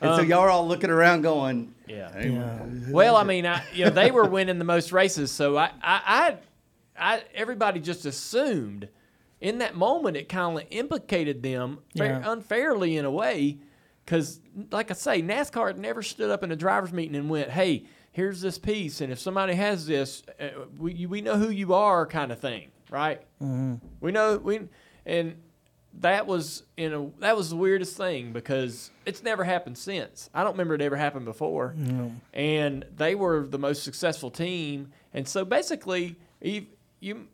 And 0.00 0.16
so 0.16 0.22
Um, 0.22 0.28
y'all 0.28 0.40
are 0.40 0.50
all 0.50 0.66
looking 0.66 0.90
around 0.90 1.22
going, 1.22 1.74
Yeah. 1.86 2.12
"Hey, 2.12 2.30
Well, 2.90 3.16
I 3.16 3.22
mean, 3.24 3.46
I, 3.46 3.62
you 3.72 3.84
know, 3.84 3.90
they 3.90 4.10
were 4.10 4.24
winning 4.28 4.58
the 4.58 4.64
most 4.64 4.90
races, 4.92 5.30
so 5.30 5.56
I, 5.56 5.70
I, 5.82 6.36
I, 6.96 7.14
I 7.16 7.22
everybody 7.34 7.78
just 7.80 8.04
assumed 8.04 8.88
in 9.40 9.58
that 9.58 9.76
moment 9.76 10.16
it 10.16 10.28
kind 10.28 10.58
of 10.58 10.64
implicated 10.70 11.42
them 11.42 11.78
Yeah. 11.94 12.20
unfairly 12.30 12.96
in 12.96 13.04
a 13.04 13.10
way, 13.10 13.58
because, 14.04 14.40
like 14.72 14.90
I 14.90 14.94
say, 14.94 15.22
NASCAR 15.22 15.68
had 15.68 15.78
never 15.78 16.02
stood 16.02 16.30
up 16.30 16.42
in 16.42 16.50
a 16.52 16.56
drivers' 16.56 16.92
meeting 16.92 17.14
and 17.16 17.30
went, 17.30 17.50
"Hey, 17.50 17.84
here's 18.12 18.40
this 18.40 18.58
piece, 18.58 19.00
and 19.00 19.12
if 19.12 19.18
somebody 19.20 19.54
has 19.54 19.86
this, 19.86 20.22
uh, 20.40 20.48
we 20.78 21.06
we 21.06 21.20
know 21.20 21.36
who 21.36 21.50
you 21.50 21.74
are," 21.74 22.06
kind 22.06 22.30
of 22.32 22.38
thing, 22.40 22.70
right? 22.92 23.20
Mm-hmm. 23.42 23.74
We 24.00 24.12
know 24.12 24.36
we, 24.36 24.68
and 25.06 25.36
that 26.00 26.26
was 26.26 26.62
in 26.76 26.92
a 26.92 27.10
that 27.20 27.36
was 27.36 27.50
the 27.50 27.56
weirdest 27.56 27.96
thing 27.96 28.32
because 28.32 28.90
it's 29.04 29.22
never 29.22 29.44
happened 29.44 29.78
since. 29.78 30.30
I 30.32 30.42
don't 30.42 30.52
remember 30.52 30.74
it 30.74 30.82
ever 30.82 30.96
happened 30.96 31.24
before. 31.24 31.74
No. 31.76 32.12
And 32.32 32.84
they 32.96 33.14
were 33.14 33.46
the 33.46 33.58
most 33.58 33.82
successful 33.82 34.30
team, 34.30 34.92
and 35.12 35.26
so 35.26 35.44
basically, 35.44 36.16
if 36.40 36.64
you 37.00 37.26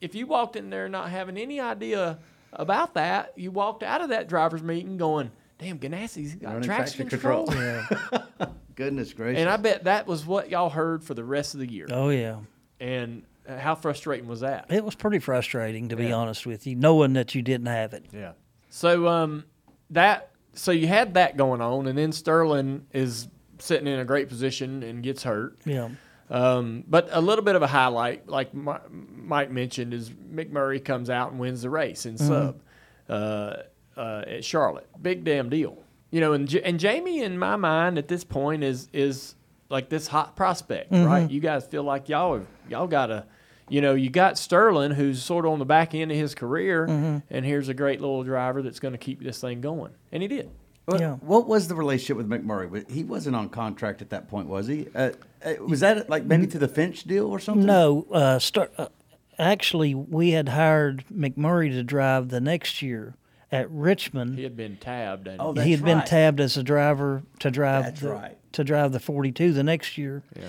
if 0.00 0.14
you 0.14 0.26
walked 0.26 0.56
in 0.56 0.70
there 0.70 0.88
not 0.88 1.10
having 1.10 1.38
any 1.38 1.60
idea 1.60 2.18
about 2.52 2.94
that, 2.94 3.32
you 3.36 3.50
walked 3.50 3.82
out 3.82 4.00
of 4.00 4.10
that 4.10 4.28
drivers 4.28 4.62
meeting 4.62 4.96
going, 4.96 5.30
"Damn, 5.58 5.78
Ganassi's 5.78 6.34
got 6.34 6.54
Running 6.54 6.62
traction, 6.62 7.08
traction 7.08 7.08
control." 7.08 7.46
control. 7.46 8.52
Goodness 8.74 9.12
gracious! 9.12 9.40
and 9.40 9.50
I 9.50 9.56
bet 9.56 9.84
that 9.84 10.06
was 10.06 10.24
what 10.24 10.50
y'all 10.50 10.70
heard 10.70 11.02
for 11.02 11.14
the 11.14 11.24
rest 11.24 11.54
of 11.54 11.60
the 11.60 11.68
year. 11.68 11.88
Oh, 11.90 12.10
yeah. 12.10 12.36
And 12.78 13.24
how 13.48 13.74
frustrating 13.74 14.28
was 14.28 14.40
that? 14.40 14.66
It 14.70 14.84
was 14.84 14.94
pretty 14.94 15.18
frustrating, 15.18 15.88
to 15.88 15.96
be 15.96 16.12
honest 16.12 16.46
with 16.46 16.66
you, 16.66 16.76
knowing 16.76 17.14
that 17.14 17.34
you 17.34 17.42
didn't 17.42 17.66
have 17.68 17.94
it. 17.94 18.06
Yeah. 18.12 18.32
So 18.68 19.08
um, 19.08 19.44
that 19.90 20.30
so 20.52 20.72
you 20.72 20.86
had 20.86 21.14
that 21.14 21.36
going 21.36 21.60
on, 21.60 21.86
and 21.86 21.96
then 21.96 22.12
Sterling 22.12 22.86
is 22.92 23.28
sitting 23.58 23.86
in 23.86 23.98
a 23.98 24.04
great 24.04 24.28
position 24.28 24.82
and 24.82 25.02
gets 25.02 25.22
hurt. 25.22 25.58
Yeah. 25.64 25.90
Um, 26.30 26.84
but 26.86 27.08
a 27.10 27.20
little 27.20 27.44
bit 27.44 27.56
of 27.56 27.62
a 27.62 27.66
highlight, 27.66 28.28
like 28.28 28.52
Mike 28.52 29.50
mentioned, 29.50 29.94
is 29.94 30.10
McMurray 30.10 30.84
comes 30.84 31.08
out 31.08 31.30
and 31.30 31.40
wins 31.40 31.62
the 31.62 31.70
race 31.70 32.04
in 32.04 32.18
sub 32.18 32.60
uh, 33.08 33.62
uh, 33.96 34.24
at 34.26 34.44
Charlotte. 34.44 34.86
Big 35.00 35.24
damn 35.24 35.48
deal, 35.48 35.78
you 36.10 36.20
know. 36.20 36.34
And 36.34 36.52
and 36.56 36.78
Jamie, 36.78 37.22
in 37.22 37.38
my 37.38 37.56
mind, 37.56 37.96
at 37.96 38.08
this 38.08 38.24
point, 38.24 38.62
is 38.62 38.88
is 38.92 39.36
like 39.70 39.88
this 39.88 40.06
hot 40.06 40.36
prospect, 40.36 40.92
right? 40.92 41.30
You 41.30 41.40
guys 41.40 41.66
feel 41.66 41.82
like 41.82 42.10
y'all 42.10 42.42
y'all 42.68 42.86
got 42.86 43.10
a, 43.10 43.24
you 43.68 43.80
know, 43.80 43.94
you 43.94 44.10
got 44.10 44.38
Sterling, 44.38 44.92
who's 44.92 45.22
sort 45.22 45.44
of 45.46 45.52
on 45.52 45.58
the 45.58 45.64
back 45.64 45.94
end 45.94 46.10
of 46.10 46.16
his 46.16 46.34
career, 46.34 46.84
and 47.30 47.44
here's 47.44 47.68
a 47.68 47.74
great 47.74 48.00
little 48.00 48.22
driver 48.24 48.62
that's 48.62 48.80
going 48.80 48.92
to 48.92 48.98
keep 48.98 49.22
this 49.22 49.40
thing 49.40 49.60
going, 49.60 49.92
and 50.12 50.22
he 50.22 50.28
did. 50.28 50.50
What, 50.86 51.00
Yeah. 51.00 51.14
what 51.16 51.46
was 51.46 51.68
the 51.68 51.74
relationship 51.74 52.16
with 52.16 52.28
McMurray? 52.28 52.90
He 52.90 53.04
wasn't 53.04 53.36
on 53.36 53.50
contract 53.50 54.00
at 54.00 54.08
that 54.10 54.28
point, 54.28 54.48
was 54.48 54.66
he? 54.68 54.86
Uh, 54.94 55.10
uh, 55.44 55.54
was 55.66 55.80
that 55.80 56.08
like 56.08 56.24
maybe 56.24 56.46
to 56.46 56.58
the 56.58 56.68
Finch 56.68 57.04
deal 57.04 57.26
or 57.26 57.38
something? 57.38 57.66
No, 57.66 58.06
uh, 58.10 58.38
start, 58.38 58.72
uh, 58.78 58.88
actually, 59.38 59.94
we 59.94 60.30
had 60.30 60.48
hired 60.48 61.04
McMurray 61.12 61.70
to 61.72 61.82
drive 61.82 62.30
the 62.30 62.40
next 62.40 62.80
year 62.80 63.14
at 63.52 63.70
Richmond. 63.70 64.36
He 64.36 64.44
had 64.44 64.56
been 64.56 64.76
tabbed, 64.78 65.26
and 65.28 65.40
Oh, 65.40 65.52
he 65.52 65.56
that's 65.58 65.70
had 65.70 65.84
been 65.84 66.02
tabbed 66.04 66.40
as 66.40 66.56
a 66.56 66.62
driver 66.62 67.22
to 67.40 67.50
drive 67.50 67.84
That's 67.84 68.00
the, 68.00 68.10
right. 68.10 68.52
to 68.52 68.64
drive 68.64 68.92
the 68.92 69.00
42 69.00 69.52
the 69.52 69.62
next 69.62 69.98
year. 69.98 70.22
Yeah. 70.36 70.44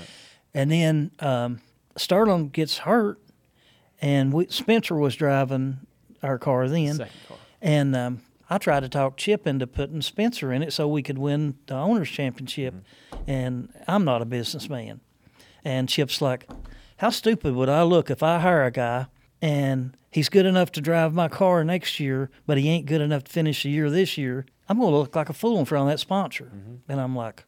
And 0.54 0.72
then 0.72 1.12
um, 1.20 1.62
Sterling 1.98 2.50
gets 2.50 2.80
hurt, 2.80 3.20
and 4.02 4.32
we, 4.34 4.48
Spencer 4.48 4.96
was 4.96 5.16
driving 5.16 5.80
our 6.24 6.38
car 6.38 6.68
then. 6.68 6.96
second 6.96 7.14
car. 7.28 7.38
And 7.62 7.96
um, 7.96 8.22
I 8.50 8.58
tried 8.58 8.82
to 8.82 8.90
talk 8.90 9.18
Chip 9.18 9.46
into 9.46 9.68
putting 9.68 10.02
Spencer 10.02 10.52
in 10.52 10.64
it 10.64 10.74
so 10.74 10.88
we 10.88 11.04
could 11.04 11.18
win 11.18 11.58
the 11.68 11.76
owners 11.76 12.10
championship. 12.10 12.74
And 13.28 13.70
I'm 13.88 14.06
not 14.06 14.22
a 14.22 14.26
businessman. 14.26 15.02
And 15.64 15.90
Chip's 15.90 16.22
like, 16.22 16.50
"How 16.98 17.10
stupid 17.10 17.54
would 17.54 17.70
I 17.70 17.84
look 17.84 18.10
if 18.10 18.24
I 18.24 18.40
hire 18.40 18.64
a 18.64 18.72
guy 18.72 19.08
and 19.42 19.96
he's 20.10 20.30
good 20.30 20.46
enough 20.46 20.72
to 20.74 20.82
drive 20.82 21.14
my 21.14 21.28
car 21.28 21.64
next 21.64 22.00
year, 22.00 22.30
but 22.46 22.58
he 22.58 22.70
ain't 22.70 22.86
good 22.86 23.02
enough 23.02 23.26
to 23.26 23.32
finish 23.32 23.64
the 23.64 23.70
year 23.70 23.90
this 23.90 24.18
year? 24.18 24.46
I'm 24.70 24.80
going 24.80 24.92
to 24.92 24.98
look 24.98 25.16
like 25.16 25.30
a 25.30 25.34
fool 25.34 25.60
in 25.60 25.66
front 25.66 25.90
of 25.90 25.94
that 25.94 26.00
sponsor. 26.00 26.46
Mm-hmm. 26.46 26.92
And 26.92 27.02
I'm 27.02 27.16
like, 27.16 27.44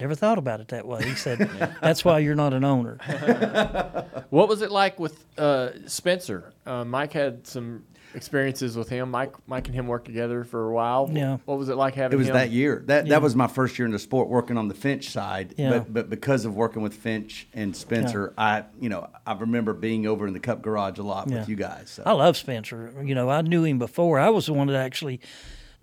never 0.00 0.14
thought 0.14 0.38
about 0.38 0.60
it 0.60 0.68
that 0.68 0.86
way. 0.86 1.02
He 1.04 1.14
said, 1.14 1.38
that's 1.82 2.04
why 2.04 2.18
you're 2.20 2.34
not 2.34 2.52
an 2.52 2.64
owner. 2.64 2.98
What 4.30 4.48
was 4.48 4.62
it 4.62 4.70
like 4.70 5.00
with 5.00 5.24
uh, 5.38 5.70
Spencer? 5.86 6.52
Uh, 6.64 6.84
Mike 6.84 7.12
had 7.12 7.48
some 7.48 7.84
experiences 8.14 8.76
with 8.76 8.88
him. 8.88 9.10
Mike, 9.10 9.34
Mike 9.48 9.66
and 9.66 9.74
him 9.74 9.88
worked 9.88 10.04
together 10.06 10.44
for 10.44 10.68
a 10.68 10.72
while. 10.72 11.10
Yeah. 11.12 11.38
What 11.46 11.58
was 11.58 11.68
it 11.68 11.74
like 11.74 11.94
having 11.96 12.14
It 12.14 12.18
was 12.18 12.28
him? 12.28 12.34
that 12.34 12.50
year. 12.50 12.84
That 12.86 13.06
Yeah. 13.06 13.10
that 13.14 13.22
was 13.22 13.34
my 13.34 13.48
first 13.48 13.76
year 13.76 13.86
in 13.86 13.92
the 13.92 13.98
sport, 13.98 14.28
working 14.28 14.56
on 14.56 14.68
the 14.68 14.74
Finch 14.74 15.10
side. 15.10 15.54
Yeah. 15.58 15.70
But 15.70 15.92
but 15.92 16.10
because 16.10 16.44
of 16.44 16.54
working 16.54 16.80
with 16.82 16.94
Finch 16.94 17.48
and 17.54 17.74
Spencer, 17.74 18.32
I 18.38 18.64
you 18.80 18.88
know 18.88 19.08
I 19.26 19.32
remember 19.34 19.72
being 19.74 20.06
over 20.06 20.28
in 20.28 20.32
the 20.32 20.40
Cup 20.40 20.62
Garage 20.62 20.98
a 20.98 21.02
lot 21.02 21.28
Yeah. 21.28 21.40
with 21.40 21.48
you 21.48 21.56
guys. 21.56 21.90
So. 21.90 22.04
I 22.06 22.12
love 22.12 22.36
Spencer. 22.36 22.92
You 23.04 23.16
know, 23.16 23.28
I 23.30 23.42
knew 23.42 23.64
him 23.64 23.78
before. 23.80 24.20
I 24.20 24.28
was 24.30 24.46
the 24.46 24.52
one 24.52 24.68
that 24.68 24.76
actually 24.76 25.20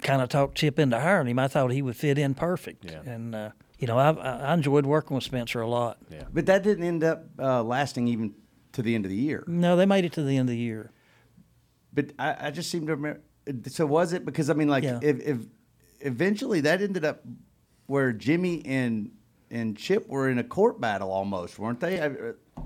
kind 0.01 0.21
of 0.21 0.29
talked 0.29 0.55
Chip 0.57 0.79
into 0.79 0.99
hiring 0.99 1.27
him. 1.27 1.39
I 1.39 1.47
thought 1.47 1.71
he 1.71 1.81
would 1.81 1.95
fit 1.95 2.17
in 2.17 2.33
perfect. 2.33 2.85
Yeah. 2.85 3.01
And, 3.05 3.33
uh, 3.35 3.49
you 3.79 3.87
know, 3.87 3.97
I, 3.97 4.11
I 4.11 4.53
enjoyed 4.53 4.85
working 4.85 5.15
with 5.15 5.23
Spencer 5.23 5.61
a 5.61 5.67
lot. 5.67 5.97
Yeah. 6.09 6.23
But 6.31 6.45
that 6.47 6.63
didn't 6.63 6.83
end 6.83 7.03
up 7.03 7.25
uh, 7.39 7.63
lasting 7.63 8.07
even 8.07 8.33
to 8.73 8.81
the 8.81 8.95
end 8.95 9.05
of 9.05 9.09
the 9.09 9.17
year. 9.17 9.43
No, 9.47 9.75
they 9.75 9.85
made 9.85 10.05
it 10.05 10.13
to 10.13 10.23
the 10.23 10.37
end 10.37 10.49
of 10.49 10.53
the 10.53 10.59
year. 10.61 10.91
But 11.93 12.11
I, 12.19 12.47
I 12.47 12.51
just 12.51 12.69
seem 12.69 12.85
to 12.87 12.95
remember. 12.95 13.21
So 13.67 13.85
was 13.85 14.13
it 14.13 14.25
because 14.25 14.49
I 14.49 14.53
mean, 14.53 14.67
like, 14.67 14.83
Yeah. 14.83 14.99
if, 15.01 15.19
if 15.21 15.37
eventually 16.01 16.61
that 16.61 16.81
ended 16.81 17.05
up 17.05 17.21
where 17.87 18.11
Jimmy 18.11 18.63
and 18.65 19.11
and 19.49 19.77
Chip 19.77 20.07
were 20.09 20.29
in 20.29 20.37
a 20.37 20.43
court 20.43 20.81
battle 20.81 21.09
almost, 21.09 21.57
weren't 21.57 21.79
they? 21.79 22.01
I, 22.01 22.11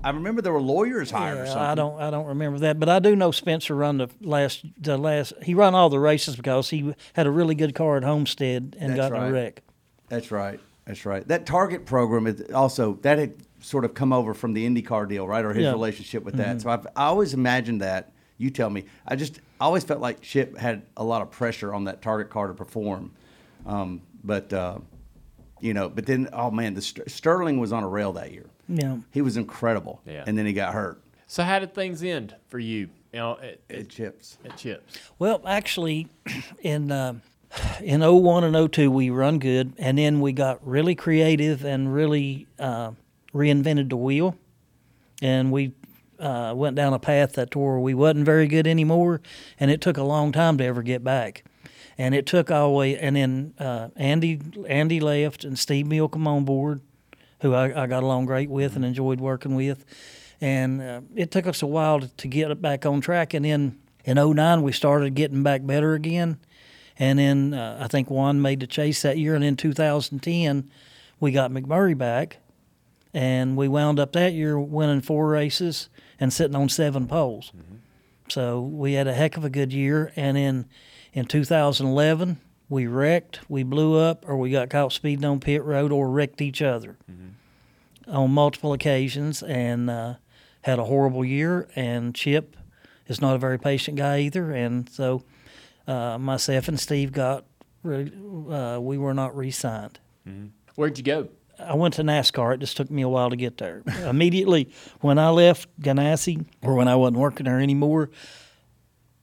I 0.04 0.10
remember 0.10 0.42
there 0.42 0.52
were 0.52 0.60
lawyers 0.60 1.10
hired 1.10 1.38
or 1.38 1.44
Yeah, 1.44 1.46
something. 1.52 1.62
I 1.68 1.74
don't 1.74 2.00
I 2.00 2.10
don't 2.10 2.26
remember 2.26 2.58
that, 2.60 2.78
but 2.80 2.88
I 2.88 2.98
do 2.98 3.14
know 3.16 3.30
Spencer 3.30 3.74
run 3.74 3.98
the 3.98 4.08
last 4.20 4.64
the 4.80 4.96
last 4.98 5.32
he 5.42 5.54
run 5.54 5.74
all 5.74 5.88
the 5.88 5.98
races 6.00 6.36
because 6.36 6.70
he 6.70 6.94
had 7.14 7.26
a 7.26 7.30
really 7.30 7.54
good 7.54 7.74
car 7.74 7.96
at 7.96 8.04
Homestead 8.04 8.76
and 8.80 8.90
That's 8.96 9.10
got 9.10 9.16
in 9.22 9.28
a 9.28 9.32
wreck. 9.32 9.62
That's 10.08 10.30
right. 10.30 10.60
That's 10.86 11.06
right. 11.06 11.26
That 11.28 11.46
Target 11.46 11.86
program 11.86 12.26
is 12.26 12.42
also 12.52 12.94
that 13.02 13.18
had 13.18 13.34
sort 13.60 13.84
of 13.84 13.94
come 13.94 14.12
over 14.12 14.34
from 14.34 14.52
the 14.54 14.66
IndyCar 14.68 15.08
deal, 15.08 15.26
right, 15.28 15.44
or 15.44 15.52
his 15.52 15.62
Yeah. 15.64 15.70
relationship 15.72 16.24
with 16.24 16.34
that. 16.36 16.56
Mhm. 16.56 16.62
So 16.62 16.70
I've 16.70 16.86
I 16.96 17.04
always 17.06 17.34
imagined 17.34 17.80
that. 17.82 18.12
You 18.38 18.50
tell 18.50 18.70
me. 18.70 18.84
I 19.06 19.14
just 19.14 19.40
I 19.60 19.66
always 19.66 19.84
felt 19.84 20.00
like 20.00 20.20
Chip 20.20 20.58
had 20.58 20.82
a 20.96 21.04
lot 21.04 21.22
of 21.22 21.30
pressure 21.30 21.72
on 21.72 21.84
that 21.84 22.02
Target 22.02 22.28
car 22.30 22.48
to 22.48 22.54
perform, 22.54 23.12
um, 23.66 24.00
but 24.24 24.52
uh, 24.52 24.78
you 25.60 25.74
know. 25.74 25.88
But 25.88 26.06
then, 26.06 26.28
oh 26.32 26.50
man, 26.50 26.74
the 26.74 26.82
Ster- 26.82 27.08
Sterling 27.08 27.60
was 27.60 27.72
on 27.72 27.84
a 27.84 27.88
rail 27.88 28.12
that 28.14 28.32
year. 28.32 28.46
Yeah. 28.72 28.98
He 29.10 29.20
was 29.20 29.36
incredible. 29.36 30.00
Yeah. 30.06 30.24
And 30.26 30.36
then 30.38 30.46
he 30.46 30.52
got 30.52 30.72
hurt. 30.72 31.02
So 31.26 31.42
how 31.42 31.58
did 31.58 31.74
things 31.74 32.02
end 32.02 32.34
for 32.48 32.58
you? 32.58 32.88
You 33.12 33.18
know, 33.18 33.38
at, 33.42 33.60
At 33.70 33.88
Chips. 33.88 34.38
At 34.44 34.56
Chips. 34.56 34.98
Well, 35.18 35.42
actually, 35.46 36.08
in 36.62 36.90
uh, 36.90 37.14
in 37.82 38.00
01 38.00 38.44
and 38.44 38.72
02, 38.72 38.90
we 38.90 39.10
run 39.10 39.38
good, 39.38 39.74
and 39.78 39.98
then 39.98 40.20
we 40.20 40.32
got 40.32 40.66
really 40.66 40.94
creative 40.94 41.64
and 41.64 41.92
really 41.92 42.46
uh, 42.58 42.92
reinvented 43.34 43.90
the 43.90 43.96
wheel, 43.96 44.36
and 45.20 45.52
we 45.52 45.72
uh, 46.18 46.54
went 46.56 46.76
down 46.76 46.94
a 46.94 46.98
path 46.98 47.34
that 47.34 47.54
where 47.54 47.78
we 47.78 47.92
wasn't 47.92 48.24
very 48.24 48.46
good 48.46 48.66
anymore, 48.66 49.20
and 49.60 49.70
it 49.70 49.80
took 49.80 49.98
a 49.98 50.02
long 50.02 50.32
time 50.32 50.56
to 50.58 50.64
ever 50.64 50.82
get 50.82 51.04
back. 51.04 51.44
And 51.98 52.14
it 52.14 52.24
took 52.24 52.50
all 52.50 52.74
way, 52.74 52.96
and 52.96 53.16
then 53.16 53.54
uh, 53.58 53.88
Andy 53.96 54.40
Andy 54.66 54.98
left, 54.98 55.44
and 55.44 55.58
Steve 55.58 55.86
Hmiel 55.86 56.10
come 56.10 56.26
on 56.26 56.44
board, 56.44 56.80
who 57.42 57.54
I, 57.54 57.82
I 57.82 57.86
got 57.86 58.02
along 58.02 58.26
great 58.26 58.48
with 58.48 58.76
and 58.76 58.84
enjoyed 58.84 59.20
working 59.20 59.54
with. 59.54 59.84
And 60.40 60.80
uh, 60.80 61.00
it 61.14 61.30
took 61.30 61.46
us 61.46 61.60
a 61.60 61.66
while 61.66 62.00
to, 62.00 62.08
to 62.08 62.28
get 62.28 62.50
it 62.50 62.62
back 62.62 62.86
on 62.86 63.00
track. 63.00 63.34
And 63.34 63.44
then 63.44 63.78
in 64.04 64.16
09, 64.16 64.62
we 64.62 64.72
started 64.72 65.14
getting 65.14 65.42
back 65.42 65.66
better 65.66 65.94
again. 65.94 66.38
And 66.98 67.18
then 67.18 67.54
uh, 67.54 67.78
I 67.80 67.88
think 67.88 68.10
Juan 68.10 68.40
made 68.40 68.60
the 68.60 68.66
chase 68.66 69.02
that 69.02 69.18
year. 69.18 69.34
And 69.34 69.44
in 69.44 69.56
2010, 69.56 70.70
we 71.20 71.32
got 71.32 71.50
McMurray 71.50 71.98
back. 71.98 72.38
And 73.12 73.56
we 73.56 73.68
wound 73.68 74.00
up 74.00 74.12
that 74.12 74.32
year 74.32 74.58
winning 74.58 75.00
four 75.00 75.28
races 75.28 75.88
and 76.18 76.32
sitting 76.32 76.56
on 76.56 76.68
seven 76.68 77.06
poles. 77.06 77.52
So 78.28 78.60
we 78.60 78.94
had 78.94 79.06
a 79.06 79.12
heck 79.12 79.36
of 79.36 79.44
a 79.44 79.50
good 79.50 79.72
year. 79.72 80.12
And 80.16 80.38
in 80.38 80.66
in 81.12 81.26
2011, 81.26 82.38
we 82.70 82.86
wrecked, 82.86 83.40
we 83.50 83.64
blew 83.64 83.98
up, 83.98 84.26
or 84.26 84.38
we 84.38 84.50
got 84.50 84.70
caught 84.70 84.92
speeding 84.92 85.26
on 85.26 85.40
pit 85.40 85.62
road, 85.62 85.92
or 85.92 86.08
wrecked 86.08 86.40
each 86.40 86.62
other 86.62 86.96
on 88.12 88.30
multiple 88.30 88.72
occasions, 88.72 89.42
and 89.42 89.90
uh, 89.90 90.14
had 90.62 90.78
a 90.78 90.84
horrible 90.84 91.24
year. 91.24 91.68
And 91.74 92.14
Chip 92.14 92.56
is 93.08 93.20
not 93.20 93.34
a 93.34 93.38
very 93.38 93.58
patient 93.58 93.96
guy 93.96 94.20
either, 94.20 94.52
and 94.52 94.88
so 94.88 95.24
uh, 95.86 96.18
myself 96.18 96.68
and 96.68 96.78
Steve 96.78 97.12
got 97.12 97.44
re- 97.82 98.12
uh, 98.50 98.78
we 98.80 98.98
were 98.98 99.14
not 99.14 99.36
re-signed. 99.36 99.98
Where'd 100.76 100.98
you 100.98 101.04
go? 101.04 101.28
I 101.58 101.74
went 101.74 101.94
to 101.94 102.02
NASCAR. 102.02 102.54
It 102.54 102.60
just 102.60 102.76
took 102.76 102.90
me 102.90 103.02
a 103.02 103.08
while 103.08 103.30
to 103.30 103.36
get 103.36 103.58
there. 103.58 103.82
Immediately 104.04 104.70
when 105.00 105.18
I 105.18 105.30
left 105.30 105.68
Ganassi, 105.80 106.44
or 106.62 106.74
when 106.74 106.88
I 106.88 106.96
wasn't 106.96 107.18
working 107.18 107.44
there 107.44 107.60
anymore, 107.60 108.10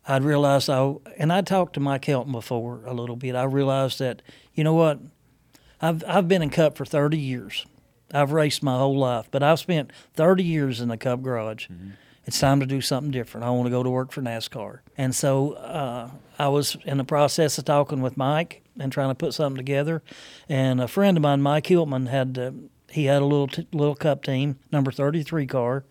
I'd 0.07 0.24
realized 0.24 0.70
I 0.70 0.95
and 1.18 1.32
I 1.32 1.41
talked 1.41 1.74
to 1.74 1.80
Mike 1.80 2.03
Helton 2.06 2.32
before 2.32 2.84
a 2.86 2.94
little 2.94 3.16
bit. 3.16 3.36
I 3.36 3.44
realized 3.44 3.99
that 3.99 4.22
you 4.53 4.64
know 4.64 4.74
what, 4.74 4.99
I've 5.82 6.03
I've 6.07 6.28
been 6.28 6.41
in 6.41 6.49
Cup 6.49 6.78
for 6.78 6.86
thirty 6.86 7.18
years. 7.20 7.66
I've 8.14 8.31
raced 8.31 8.64
my 8.64 8.77
whole 8.77 8.98
life, 8.98 9.27
but 9.31 9.44
I've 9.44 9.60
spent 9.60 9.91
thirty 10.14 10.44
years 10.44 10.81
in 10.81 10.90
the 10.90 10.98
Cup 10.98 11.22
garage. 11.22 11.68
It's 12.26 12.40
time 12.40 12.60
to 12.60 12.65
do 12.65 12.81
something 12.81 13.11
different. 13.11 13.45
I 13.45 13.49
want 13.49 13.65
to 13.65 13.72
go 13.72 13.81
to 13.81 13.90
work 13.90 14.11
for 14.11 14.22
NASCAR, 14.22 14.80
and 14.98 15.15
so 15.15 15.53
uh, 15.53 16.10
I 16.38 16.48
was 16.49 16.77
in 16.86 16.98
the 16.98 17.03
process 17.03 17.57
of 17.57 17.65
talking 17.65 18.02
with 18.02 18.18
Mike 18.18 18.61
and 18.80 18.91
trying 18.91 19.10
to 19.10 19.15
put 19.15 19.34
something 19.34 19.57
together. 19.57 20.03
And 20.48 20.80
a 20.80 20.88
friend 20.88 21.18
of 21.18 21.23
mine, 21.23 21.41
Mike 21.41 21.68
Hillman, 21.68 22.07
had 22.07 22.38
uh, 22.38 22.52
he 22.90 23.06
had 23.06 23.22
a 23.22 23.26
little 23.26 23.48
t- 23.48 23.68
little 23.72 23.95
Cup 23.95 24.23
team, 24.23 24.60
number 24.72 24.91
thirty 24.91 25.23
three 25.23 25.48
car 25.48 25.84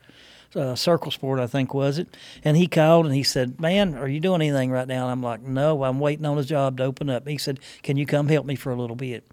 uh, 0.57 0.75
Circle 0.75 1.11
Sport, 1.11 1.41
I 1.41 1.47
think 1.47 1.75
was 1.75 1.99
it. 1.99 2.17
And 2.45 2.57
he 2.57 2.67
called 2.67 3.07
and 3.07 3.15
he 3.15 3.23
said, 3.23 3.61
"Man, 3.61 3.95
are 3.95 4.09
you 4.09 4.21
doing 4.21 4.41
anything 4.43 4.71
right 4.71 4.89
now?" 4.89 5.05
And 5.05 5.13
I'm 5.13 5.23
like, 5.23 5.43
"No, 5.43 5.85
I'm 5.85 6.01
waiting 6.01 6.27
on 6.27 6.39
a 6.39 6.45
job 6.45 6.79
to 6.79 6.85
open 6.85 7.11
up." 7.11 7.27
He 7.27 7.39
said, 7.39 7.61
"Can 7.83 7.97
you 7.97 8.07
come 8.07 8.29
help 8.29 8.47
me 8.47 8.55
for 8.55 8.71
a 8.71 8.77
little 8.77 8.97
bit?" 8.97 9.25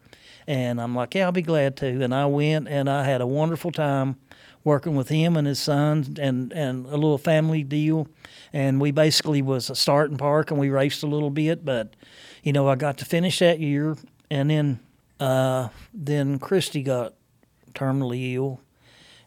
And 0.48 0.80
I'm 0.80 0.96
like, 0.96 1.16
"Yeah, 1.16 1.26
I'll 1.26 1.32
be 1.32 1.42
glad 1.42 1.76
to." 1.78 2.04
And 2.04 2.14
I 2.14 2.26
went 2.26 2.68
and 2.68 2.90
I 2.90 3.04
had 3.04 3.22
a 3.22 3.28
wonderful 3.28 3.72
time 3.72 4.18
working 4.64 4.96
with 4.96 5.10
him 5.10 5.38
and 5.38 5.48
his 5.48 5.60
son 5.60 6.16
and 6.20 6.52
and 6.54 6.86
a 6.86 6.92
little 6.98 7.18
family 7.18 7.64
deal. 7.64 8.08
And 8.54 8.80
we 8.80 8.92
basically 8.92 9.42
was 9.42 9.70
a 9.70 9.76
starting 9.76 10.18
park 10.18 10.52
and 10.52 10.60
we 10.60 10.70
raced 10.70 11.04
a 11.04 11.08
little 11.08 11.30
bit, 11.30 11.66
but 11.66 11.96
you 12.44 12.54
know, 12.54 12.68
I 12.68 12.76
got 12.76 12.98
to 13.00 13.06
finish 13.06 13.40
that 13.40 13.60
year 13.60 13.98
and 14.30 14.50
then 14.50 14.80
uh, 15.20 15.70
then 15.94 16.40
Christy 16.40 16.84
got 16.84 17.14
terminally 17.74 18.36
ill 18.36 18.62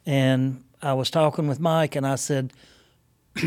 and 0.07 0.65
I 0.81 0.95
was 0.95 1.11
talking 1.11 1.49
with 1.49 1.61
Mike, 1.61 1.97
and 1.97 2.07
I 2.07 2.15
said, 2.15 2.53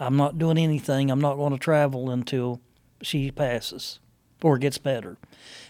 "I'm 0.00 0.16
not 0.16 0.38
doing 0.38 0.56
anything. 0.56 1.10
I'm 1.10 1.20
not 1.20 1.36
going 1.36 1.52
to 1.52 1.58
travel 1.58 2.10
until 2.10 2.60
she 3.02 3.30
passes 3.30 3.98
or 4.46 4.58
gets 4.58 4.78
better." 4.78 5.16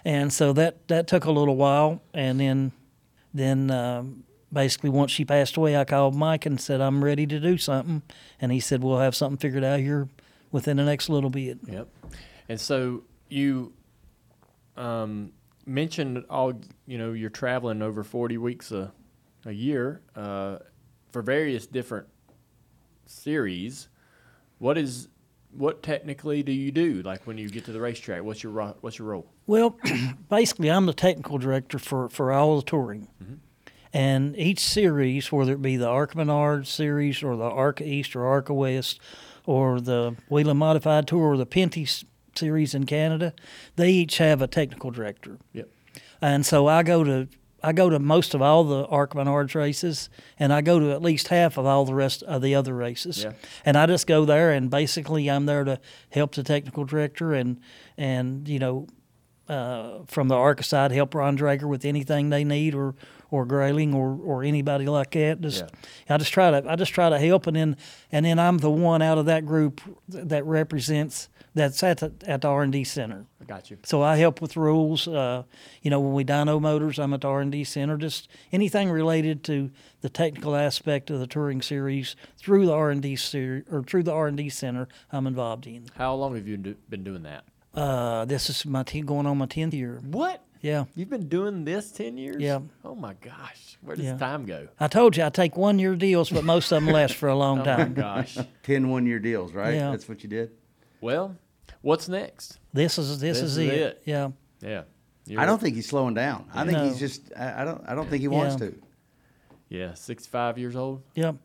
And 0.05 0.31
so 0.33 0.53
that 0.53 0.87
that 0.89 1.07
took 1.07 1.25
a 1.25 1.31
little 1.31 1.57
while, 1.57 2.03
and 2.13 2.39
then 2.39 2.73
then 3.33 3.71
um, 3.71 4.25
basically 4.53 4.91
once 4.91 5.11
she 5.11 5.25
passed 5.25 5.57
away, 5.57 5.77
I 5.77 5.85
called 5.85 6.15
Mike 6.15 6.45
and 6.45 6.61
said, 6.61 6.81
"I'm 6.81 7.03
ready 7.03 7.27
to 7.27 7.41
do 7.41 7.57
something," 7.57 8.03
and 8.41 8.53
he 8.53 8.61
said, 8.61 8.83
"We'll 8.83 8.99
have 8.99 9.15
something 9.15 9.39
figured 9.39 9.65
out 9.65 9.81
here 9.81 10.09
within 10.53 10.77
the 10.77 10.85
next 10.85 11.09
little 11.09 11.31
bit." 11.31 11.59
Yep. 11.67 11.89
And 12.49 12.61
so 12.61 13.05
you 13.29 13.73
um, 14.77 15.33
mentioned 15.65 16.25
all 16.29 16.53
you 16.87 16.99
know 16.99 17.13
you're 17.13 17.31
traveling 17.31 17.83
over 17.83 18.05
40 18.05 18.39
weeks 18.39 18.73
a, 18.73 18.93
a 19.45 19.53
year 19.53 20.03
uh, 20.15 20.59
for 21.11 21.23
various 21.23 21.67
different 21.67 22.07
series. 23.07 23.89
What 24.59 24.79
is 24.79 25.09
what 25.59 25.83
technically 25.83 26.43
do 26.43 26.53
you 26.53 26.71
do? 26.71 27.03
Like 27.03 27.27
when 27.27 27.39
you 27.39 27.49
get 27.49 27.65
to 27.67 27.73
the 27.73 27.81
racetrack, 27.81 28.23
what's 28.23 28.43
your 28.43 28.53
ro- 28.53 28.77
what's 28.81 28.99
your 28.99 29.09
role? 29.09 29.27
Well, 29.47 29.79
basically, 30.29 30.69
I'm 30.71 30.87
the 30.87 30.93
technical 30.93 31.39
director 31.39 31.79
for, 31.79 32.09
for 32.09 32.33
all 32.33 32.57
the 32.57 32.63
touring. 32.63 33.09
Mm-hmm. 33.23 33.35
And 33.93 34.37
each 34.37 34.61
series, 34.61 35.33
whether 35.33 35.53
it 35.53 35.63
be 35.63 35.77
the 35.77 35.89
ARCA 35.89 36.19
Menard 36.19 36.67
series 36.67 37.23
or 37.23 37.37
the 37.37 37.45
ARCA 37.45 37.87
East 37.89 38.15
or 38.15 38.27
ARCA 38.27 38.53
West 38.53 39.01
or 39.47 39.81
the 39.81 40.17
Whelen 40.29 40.59
Modified 40.59 41.07
Tour 41.07 41.33
or 41.33 41.37
the 41.37 41.47
Pinty 41.47 41.85
s- 41.85 42.05
series 42.35 42.75
in 42.75 42.85
Canada, 42.85 43.33
they 43.77 43.91
each 43.91 44.19
have 44.19 44.43
a 44.43 44.47
technical 44.47 44.91
director. 44.91 45.39
Yep. 45.55 45.71
And 46.21 46.45
so 46.45 46.67
I 46.67 46.83
go 46.83 47.05
to 47.05 47.29
I 47.67 47.73
go 47.73 47.91
to 47.91 47.99
most 47.99 48.33
of 48.33 48.41
all 48.41 48.63
the 48.63 48.87
ARCA 48.87 49.19
Menards 49.19 49.57
races, 49.57 50.09
and 50.39 50.53
I 50.53 50.61
go 50.61 50.79
to 50.79 50.93
at 50.93 51.03
least 51.03 51.29
half 51.29 51.59
of 51.59 51.67
all 51.67 51.85
the 51.85 51.95
rest 51.95 52.23
of 52.23 52.41
the 52.41 52.55
other 52.55 52.73
races. 52.73 53.25
Yeah. 53.25 53.33
And 53.65 53.77
I 53.77 53.87
just 53.87 54.07
go 54.07 54.25
there, 54.25 54.53
and 54.53 54.71
basically 54.71 55.29
I'm 55.29 55.47
there 55.47 55.65
to 55.65 55.81
help 56.11 56.37
the 56.37 56.45
technical 56.45 56.85
director 56.85 57.35
and 57.35 57.61
and 57.99 58.49
you 58.49 58.61
know 58.61 58.87
uh, 59.49 60.05
from 60.07 60.29
the 60.29 60.37
ARCA 60.37 60.63
side 60.63 60.93
help 60.93 61.13
Ron 61.13 61.37
Drager 61.37 61.65
with 61.65 61.85
anything 61.85 62.31
they 62.31 62.45
need 62.45 62.73
or 62.73 62.95
or 63.31 63.45
Grayling 63.45 63.95
or, 63.95 64.19
or 64.23 64.43
anybody 64.43 64.87
like 64.87 65.11
that. 65.13 65.41
Just 65.41 65.65
I 66.09 66.17
just 66.17 66.33
try 66.33 66.51
to 66.51 66.71
I 66.71 66.77
just 66.77 66.93
try 66.93 67.11
to 67.11 67.19
help 67.19 67.47
and 67.47 67.57
then 67.57 67.77
and 68.13 68.25
then 68.27 68.39
I'm 68.39 68.59
the 68.59 68.71
one 68.71 69.03
out 69.03 69.19
of 69.19 69.27
that 69.27 69.47
group 69.47 69.81
that 70.09 70.45
represents 70.45 71.29
that's 71.55 71.83
at 71.83 71.99
the 71.99 72.13
at 72.27 72.43
the 72.43 72.49
R 72.49 72.63
and 72.63 72.73
D 72.73 72.85
center. 72.85 73.25
I 73.41 73.45
got 73.45 73.71
you. 73.71 73.79
So 73.85 74.03
I 74.03 74.17
help 74.17 74.43
with 74.43 74.57
rules. 74.57 75.09
Uh, 75.09 75.45
you 75.81 75.91
know, 75.91 75.99
when 76.01 76.13
we 76.13 76.25
dyno 76.25 76.61
motors, 76.61 76.99
I'm 76.99 77.15
at 77.15 77.23
the 77.23 77.29
R 77.29 77.41
and 77.41 77.51
D 77.51 77.65
center. 77.65 77.97
Just 77.97 78.29
anything 78.53 78.91
related 78.91 79.43
to 79.45 79.71
the 80.03 80.11
technical 80.11 80.55
aspect 80.55 81.11
of 81.11 81.19
the 81.19 81.27
touring 81.27 81.63
series 81.63 82.15
through 82.37 82.67
the 82.67 82.75
R 82.75 82.91
and 82.91 83.01
D 83.01 83.17
ser- 83.17 83.65
or 83.71 83.83
through 83.83 84.03
the 84.03 84.13
R 84.13 84.27
and 84.27 84.37
D 84.37 84.51
center, 84.51 84.87
I'm 85.11 85.27
involved 85.27 85.67
in. 85.67 85.87
How 85.97 86.15
long 86.15 86.37
have 86.37 86.47
you 86.47 86.59
do, 86.59 86.77
been 86.91 87.03
doing 87.03 87.23
that? 87.23 87.45
Uh, 87.75 88.25
this 88.25 88.49
is 88.51 88.65
my 88.67 88.83
te- 88.83 89.01
going 89.01 89.27
on 89.27 89.39
my 89.39 89.47
tenth 89.47 89.75
year. 89.75 90.01
What? 90.05 90.43
Yeah. 90.67 90.85
You've 90.97 91.09
been 91.11 91.29
doing 91.29 91.65
this 91.65 91.93
10 91.93 92.19
years? 92.19 92.37
Yeah. 92.41 92.59
Oh 92.85 92.95
my 92.97 93.15
gosh. 93.15 93.79
Where 93.83 93.95
does 93.95 94.05
Yeah. 94.05 94.17
time 94.19 94.47
go? 94.47 94.67
I 94.81 94.89
told 94.89 95.17
you 95.17 95.25
I 95.25 95.29
take 95.31 95.57
one 95.57 95.79
year 95.79 95.95
deals, 95.95 96.29
but 96.31 96.43
most 96.45 96.73
of 96.73 96.83
them 96.85 96.93
last 96.93 97.15
for 97.15 97.29
a 97.29 97.37
long 97.37 97.61
Oh 97.63 97.65
time. 97.65 97.95
my 97.95 98.01
gosh. 98.01 98.37
10 98.65 98.89
one 98.91 99.07
year 99.07 99.21
deals, 99.21 99.53
right? 99.53 99.75
Yeah. 99.75 99.93
That's 99.93 100.09
what 100.09 100.23
you 100.25 100.29
did? 100.29 100.51
Well, 101.01 101.37
what's 101.83 102.09
next? 102.09 102.59
This 102.73 102.99
is 102.99 103.21
this, 103.21 103.41
is, 103.41 103.57
it. 103.59 104.03
Yeah. 104.05 104.31
Yeah. 104.61 104.83
I 105.39 105.47
don't 105.47 105.61
think 105.61 105.77
he's 105.77 105.89
slowing 105.89 106.15
down. 106.15 106.49
I 106.53 106.65
think 106.65 106.79
No. 106.79 106.85
he's 106.89 106.99
just, 106.99 107.33
I, 107.37 107.63
I 107.63 107.65
don't 107.65 107.83
I 107.87 107.95
don't 107.95 108.09
think 108.11 108.21
he 108.23 108.29
wants 108.29 108.55
Yeah. 108.61 108.69
to. 108.71 108.75
Yeah, 109.69 109.95
65 109.95 110.59
years 110.59 110.75
old. 110.77 111.03
Yep. 111.15 111.37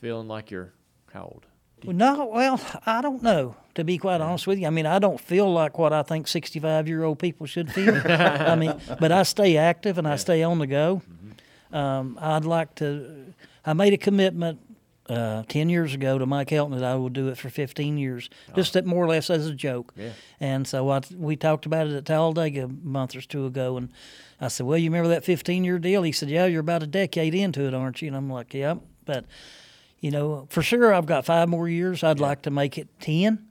Feeling 0.00 0.28
like 0.28 0.50
you're 0.50 0.72
how 1.12 1.22
old? 1.24 1.46
Well, 1.84 1.94
No, 1.96 2.26
well, 2.26 2.60
I 2.86 3.02
don't 3.02 3.22
know. 3.22 3.56
To 3.74 3.84
be 3.84 3.98
quite 3.98 4.22
honest 4.22 4.46
with 4.46 4.58
you, 4.58 4.66
I 4.66 4.70
mean, 4.70 4.86
I 4.86 4.98
don't 4.98 5.20
feel 5.20 5.52
like 5.52 5.76
what 5.76 5.92
I 5.92 6.02
think 6.02 6.28
sixty-five-year-old 6.28 7.18
people 7.18 7.46
should 7.46 7.70
feel. 7.70 7.94
I 8.06 8.56
mean, 8.56 8.74
but 8.98 9.12
I 9.12 9.22
stay 9.22 9.58
active 9.58 9.98
and 9.98 10.08
I 10.08 10.16
stay 10.16 10.42
on 10.42 10.58
the 10.58 10.66
go. 10.66 11.02
Um, 11.72 12.18
I'd 12.20 12.46
like 12.46 12.74
to. 12.76 13.34
I 13.66 13.74
made 13.74 13.92
a 13.92 13.98
commitment 13.98 14.60
uh, 15.10 15.42
ten 15.46 15.68
years 15.68 15.92
ago 15.92 16.16
to 16.16 16.24
Mike 16.24 16.48
Helton 16.48 16.70
that 16.78 16.84
I 16.84 16.94
would 16.94 17.12
do 17.12 17.28
it 17.28 17.36
for 17.36 17.50
fifteen 17.50 17.98
years, 17.98 18.30
just 18.54 18.72
that 18.72 18.86
more 18.86 19.04
or 19.04 19.08
less 19.08 19.28
as 19.28 19.46
a 19.46 19.52
joke. 19.54 19.92
Yeah. 19.94 20.12
And 20.40 20.66
so 20.66 20.88
I, 20.88 21.02
we 21.14 21.36
talked 21.36 21.66
about 21.66 21.86
it 21.86 21.92
at 21.92 22.06
Talladega 22.06 22.64
a 22.64 22.68
month 22.68 23.14
or 23.14 23.20
two 23.20 23.44
ago, 23.44 23.76
and 23.76 23.90
I 24.40 24.48
said, 24.48 24.64
"Well, 24.64 24.78
you 24.78 24.88
remember 24.88 25.08
that 25.10 25.22
fifteen-year 25.24 25.78
deal?" 25.80 26.02
He 26.02 26.12
said, 26.12 26.30
"Yeah, 26.30 26.46
you're 26.46 26.60
about 26.60 26.82
a 26.82 26.86
decade 26.86 27.34
into 27.34 27.66
it, 27.66 27.74
aren't 27.74 28.00
you?" 28.00 28.08
And 28.08 28.16
I'm 28.16 28.30
like, 28.30 28.54
"Yep." 28.54 28.78
But 29.04 29.26
you 30.06 30.12
know, 30.12 30.46
for 30.50 30.62
sure, 30.62 30.94
I've 30.94 31.06
got 31.06 31.24
five 31.24 31.48
more 31.48 31.68
years. 31.68 32.04
I'd 32.04 32.20
like 32.20 32.42
to 32.42 32.50
make 32.52 32.78
it 32.78 32.86
ten. 33.00 33.48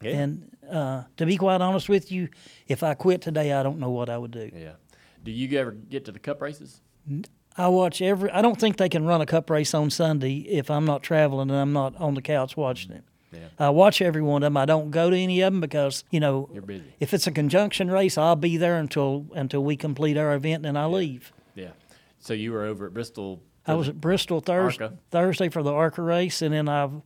Yeah. 0.00 0.10
And 0.10 0.56
uh, 0.68 1.04
to 1.16 1.24
be 1.26 1.36
quite 1.36 1.60
honest 1.60 1.88
with 1.88 2.10
you, 2.10 2.28
if 2.66 2.82
I 2.82 2.94
quit 2.94 3.20
today, 3.22 3.52
I 3.52 3.62
don't 3.62 3.78
know 3.78 3.90
what 3.90 4.10
I 4.10 4.18
would 4.18 4.32
do. 4.32 4.50
Yeah. 4.52 4.72
Do 5.22 5.30
you 5.30 5.56
ever 5.60 5.70
get 5.70 6.04
to 6.06 6.12
the 6.12 6.18
cup 6.18 6.42
races? 6.42 6.80
I 7.56 7.68
watch 7.68 8.02
every. 8.02 8.32
I 8.32 8.42
don't 8.42 8.58
think 8.58 8.78
they 8.78 8.88
can 8.88 9.04
run 9.04 9.20
a 9.20 9.26
cup 9.26 9.48
race 9.48 9.74
on 9.74 9.90
Sunday 9.90 10.38
if 10.38 10.72
I'm 10.72 10.84
not 10.84 11.04
traveling 11.04 11.50
and 11.50 11.58
I'm 11.60 11.72
not 11.72 11.94
on 12.00 12.14
the 12.14 12.22
couch 12.22 12.56
watching 12.56 12.90
it. 12.90 13.04
Yeah. 13.32 13.38
I 13.60 13.70
watch 13.70 14.02
every 14.02 14.22
one 14.22 14.42
of 14.42 14.46
them. 14.46 14.56
I 14.56 14.64
don't 14.64 14.90
go 14.90 15.08
to 15.08 15.16
any 15.16 15.40
of 15.42 15.52
them 15.52 15.60
because 15.60 16.02
you 16.10 16.18
know 16.18 16.50
You're 16.52 16.62
busy. 16.62 16.94
if 16.98 17.14
it's 17.14 17.28
a 17.28 17.30
conjunction 17.30 17.92
race, 17.92 18.18
I'll 18.18 18.34
be 18.34 18.56
there 18.56 18.76
until 18.76 19.26
until 19.36 19.62
we 19.62 19.76
complete 19.76 20.16
our 20.18 20.34
event 20.34 20.66
and 20.66 20.76
I 20.76 20.86
leave. 20.86 21.32
Yeah. 21.54 21.70
So 22.18 22.34
you 22.34 22.50
were 22.50 22.64
over 22.64 22.86
at 22.86 22.92
Bristol. 22.92 23.40
I 23.66 23.74
was 23.74 23.88
at 23.88 24.00
Bristol 24.00 24.40
Thursday 24.40 24.84
ARCA. 24.84 24.98
Thursday 25.10 25.48
for 25.48 25.62
the 25.62 25.72
ARCA 25.72 26.02
race, 26.02 26.42
and 26.42 26.52
then 26.52 26.68
I've 26.68 27.02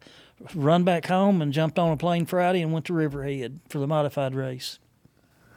run 0.55 0.85
back 0.85 1.07
home 1.07 1.43
and 1.43 1.53
jumped 1.53 1.79
on 1.79 1.93
a 1.93 1.97
plane 1.97 2.27
Friday 2.27 2.63
and 2.63 2.73
went 2.73 2.87
to 2.87 2.95
Riverhead 2.95 3.61
for 3.69 3.79
the 3.79 3.87
modified 3.87 4.35
race. 4.35 4.79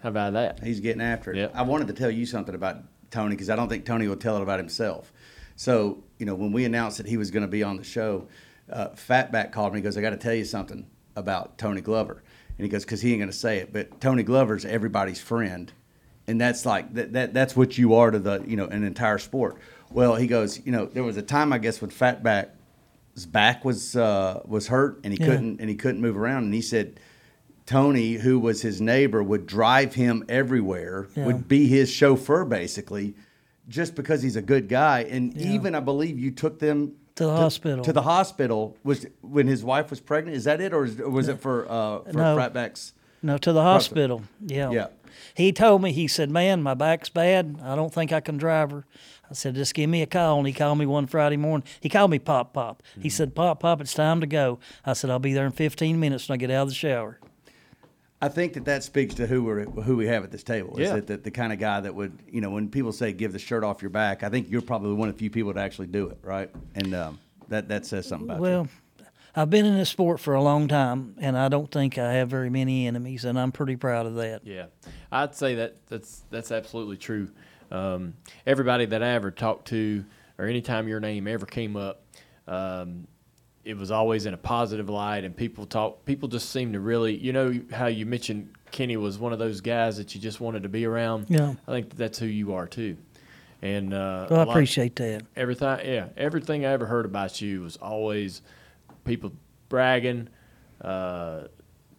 How 0.04 0.10
about 0.10 0.34
that? 0.34 0.64
He's 0.64 0.80
getting 0.80 1.02
after 1.02 1.32
it. 1.32 1.38
Yep. 1.38 1.52
I 1.56 1.62
wanted 1.64 1.88
to 1.88 1.94
tell 1.94 2.12
you 2.12 2.26
something 2.26 2.56
about 2.56 2.78
Tony 3.12 3.36
because 3.36 3.50
I 3.50 3.56
don't 3.56 3.68
think 3.68 3.86
Tony 3.86 4.08
will 4.08 4.16
tell 4.16 4.38
it 4.38 4.42
about 4.42 4.60
himself. 4.60 5.12
So, 5.56 6.04
you 6.18 6.26
know, 6.26 6.36
when 6.36 6.54
we 6.54 6.64
announced 6.64 6.98
that 6.98 7.06
he 7.06 7.18
was 7.18 7.32
going 7.32 7.42
to 7.42 7.50
be 7.50 7.64
on 7.64 7.76
the 7.76 7.84
show, 7.84 8.28
uh, 8.72 8.90
Fatback 8.90 9.52
called 9.52 9.74
me. 9.74 9.80
He 9.80 9.84
goes, 9.84 9.98
I 9.98 10.02
got 10.02 10.12
to 10.12 10.18
tell 10.18 10.34
you 10.34 10.46
something 10.46 10.86
about 11.16 11.58
Tony 11.58 11.82
Glover. 11.82 12.24
And 12.58 12.64
he 12.64 12.70
goes, 12.70 12.86
because 12.86 13.02
he 13.02 13.12
ain't 13.12 13.20
going 13.20 13.32
to 13.32 13.36
say 13.36 13.58
it, 13.58 13.74
but 13.74 14.00
Tony 14.00 14.24
Glover's 14.24 14.64
everybody's 14.64 15.20
friend. 15.20 15.72
And 16.28 16.40
that's 16.40 16.66
like, 16.66 16.94
that, 16.94 17.14
that, 17.14 17.34
that's 17.34 17.56
what 17.56 17.78
you 17.78 17.96
are 17.96 18.12
to 18.12 18.20
the, 18.20 18.44
you 18.46 18.56
know, 18.56 18.68
an 18.68 18.84
entire 18.84 19.18
sport. 19.18 19.58
Well, 19.92 20.16
he 20.16 20.28
goes, 20.28 20.64
you 20.66 20.72
know, 20.72 20.86
there 20.86 21.04
was 21.04 21.18
a 21.18 21.22
time, 21.22 21.52
I 21.52 21.58
guess, 21.58 21.82
when 21.82 21.90
Fatback 21.90 22.50
his 23.16 23.26
back 23.26 23.66
was 23.66 23.96
uh, 23.96 24.42
was 24.46 24.68
hurt 24.68 25.00
and 25.04 25.12
he 25.14 25.20
Yeah. 25.20 25.26
couldn't 25.28 25.60
and 25.60 25.70
he 25.70 25.76
couldn't 25.76 26.00
move 26.02 26.16
around 26.18 26.44
and 26.46 26.54
he 26.54 26.62
said 26.62 27.00
Tony 27.66 28.14
who 28.14 28.40
was 28.40 28.62
his 28.62 28.80
neighbor 28.80 29.22
would 29.22 29.46
drive 29.46 29.96
him 29.96 30.24
everywhere 30.30 31.08
Yeah. 31.16 31.26
would 31.26 31.48
be 31.48 31.68
his 31.68 31.90
chauffeur 31.92 32.46
basically 32.46 33.16
just 33.68 33.94
because 33.96 34.22
he's 34.22 34.36
a 34.36 34.42
good 34.42 34.70
guy 34.70 35.02
and 35.02 35.36
even 35.38 35.76
I 35.76 35.80
believe 35.82 36.18
you 36.18 36.32
took 36.32 36.60
them 36.60 36.94
To 37.16 37.26
the 37.26 37.36
hospital. 37.36 37.84
to 37.84 37.92
the 37.92 38.04
hospital 38.04 38.78
was 38.84 39.06
when 39.22 39.48
his 39.48 39.64
wife 39.64 39.90
was 39.90 40.00
pregnant 40.00 40.38
is 40.38 40.46
that 40.46 40.62
it 40.62 40.74
or, 40.74 40.86
is, 40.86 41.00
or 41.00 41.10
was 41.10 41.28
it 41.28 41.40
for 41.42 41.66
uh, 41.70 42.00
for 42.04 42.14
No. 42.18 42.38
Fatback's 42.38 42.94
No, 43.22 43.38
to 43.38 43.52
the 43.52 43.62
hospital. 43.64 44.22
Yeah. 44.46 44.72
Yeah. 44.72 44.88
He 45.36 45.52
told 45.52 45.82
me, 45.82 45.92
he 45.92 46.08
said, 46.08 46.30
Man, 46.32 46.64
my 46.64 46.74
back's 46.74 47.10
bad. 47.10 47.58
I 47.62 47.76
don't 47.76 47.94
think 47.94 48.14
I 48.14 48.22
can 48.22 48.38
drive 48.38 48.72
her. 48.72 48.86
I 49.30 49.34
said, 49.34 49.56
Just 49.56 49.74
give 49.74 49.90
me 49.90 50.02
a 50.02 50.06
call. 50.08 50.38
And 50.40 50.48
he 50.48 50.54
called 50.54 50.78
me 50.78 50.86
one 50.86 51.08
Friday 51.08 51.38
morning. 51.38 51.68
He 51.80 51.90
called 51.90 52.12
me 52.12 52.20
Pop 52.20 52.54
Pop. 52.54 52.84
Mm-hmm. 52.92 53.02
He 53.02 53.10
said, 53.10 53.36
Pop 53.36 53.60
Pop, 53.62 53.82
it's 53.82 53.94
time 53.94 54.22
to 54.22 54.28
go. 54.28 54.60
I 54.86 54.94
said, 54.94 55.10
I'll 55.10 55.20
be 55.20 55.34
there 55.34 55.46
in 55.46 55.52
15 55.52 56.00
minutes 56.00 56.28
when 56.30 56.36
I 56.36 56.38
get 56.38 56.52
out 56.52 56.64
of 56.64 56.70
the 56.70 56.76
shower. 56.76 57.20
I 58.22 58.28
think 58.28 58.54
that 58.54 58.66
that 58.66 58.84
speaks 58.84 59.16
to 59.16 59.28
who 59.28 59.44
we're 59.44 59.64
who 59.64 59.96
we 59.96 60.08
have 60.08 60.26
at 60.26 60.32
this 60.32 60.44
table. 60.44 60.78
Is 60.78 60.90
Yeah. 60.90 60.96
that 60.96 61.08
the, 61.08 61.18
the 61.18 61.32
kind 61.32 61.54
of 61.54 61.60
guy 61.60 61.80
that 61.80 61.96
would 61.96 62.18
you 62.30 62.42
know 62.42 62.50
when 62.50 62.70
people 62.70 62.92
say 62.92 63.14
give 63.14 63.32
the 63.32 63.40
shirt 63.40 63.64
off 63.64 63.82
your 63.82 63.92
back, 63.92 64.24
I 64.24 64.30
think 64.30 64.50
you're 64.50 64.62
probably 64.62 64.94
one 64.94 65.08
of 65.08 65.16
the 65.16 65.20
few 65.20 65.30
people 65.30 65.54
to 65.54 65.60
actually 65.60 65.88
do 65.88 66.10
it, 66.10 66.18
right? 66.22 66.50
And 66.76 66.94
um, 66.94 67.20
that 67.48 67.70
that 67.70 67.86
says 67.86 68.08
something 68.08 68.28
about 68.28 68.38
you. 68.38 68.42
Well, 68.42 68.68
I've 69.36 69.50
been 69.50 69.66
in 69.66 69.78
this 69.78 69.90
sport 69.90 70.20
for 70.20 70.34
a 70.34 70.42
long 70.42 70.68
time, 70.68 71.16
and 71.20 71.38
I 71.38 71.48
don't 71.48 71.72
think 71.72 71.98
I 71.98 72.14
have 72.14 72.30
very 72.30 72.50
many 72.50 72.88
enemies, 72.88 73.24
and 73.24 73.40
I'm 73.40 73.54
pretty 73.54 73.78
proud 73.78 74.06
of 74.06 74.16
that. 74.16 74.42
Yeah, 74.44 74.66
I'd 75.14 75.34
say 75.34 75.56
that 75.56 75.78
that's 75.88 76.24
that's 76.30 76.52
absolutely 76.52 76.98
true. 76.98 77.30
Um, 77.72 78.14
everybody 78.46 78.86
that 78.88 79.04
I 79.04 79.10
ever 79.10 79.32
talked 79.32 79.68
to, 79.70 80.04
or 80.38 80.46
anytime 80.46 80.88
your 80.88 81.00
name 81.00 81.28
ever 81.28 81.46
came 81.46 81.76
up, 81.76 82.04
um, 82.48 83.08
it 83.64 83.78
was 83.78 83.92
always 83.92 84.26
in 84.26 84.34
a 84.34 84.38
positive 84.38 84.90
light, 84.90 85.24
and 85.24 85.36
people 85.36 85.66
talk. 85.66 86.06
People 86.06 86.30
just 86.30 86.50
seem 86.50 86.74
to 86.74 86.80
really, 86.80 87.16
you 87.16 87.34
know, 87.34 87.60
how 87.72 87.88
you 87.88 88.06
mentioned 88.06 88.50
Kenny 88.72 88.98
was 88.98 89.18
one 89.20 89.34
of 89.34 89.40
those 89.40 89.62
guys 89.62 89.98
that 89.98 90.16
you 90.16 90.22
just 90.22 90.40
wanted 90.40 90.64
to 90.64 90.70
be 90.70 90.86
around. 90.86 91.26
Yeah. 91.30 91.54
I 91.68 91.72
think 91.72 91.96
that's 91.96 92.18
who 92.20 92.26
you 92.26 92.54
are 92.54 92.68
too. 92.68 92.98
And 93.62 93.94
uh, 93.94 94.28
Well, 94.30 94.40
I 94.40 94.44
appreciate 94.44 94.96
that. 94.98 95.24
everything. 95.36 95.80
Yeah, 95.86 96.08
everything 96.16 96.66
I 96.66 96.70
ever 96.72 96.86
heard 96.86 97.06
about 97.06 97.42
you 97.42 97.62
was 97.62 97.76
always 97.78 98.42
people 99.04 99.34
bragging, 99.68 100.30
uh, 100.82 101.44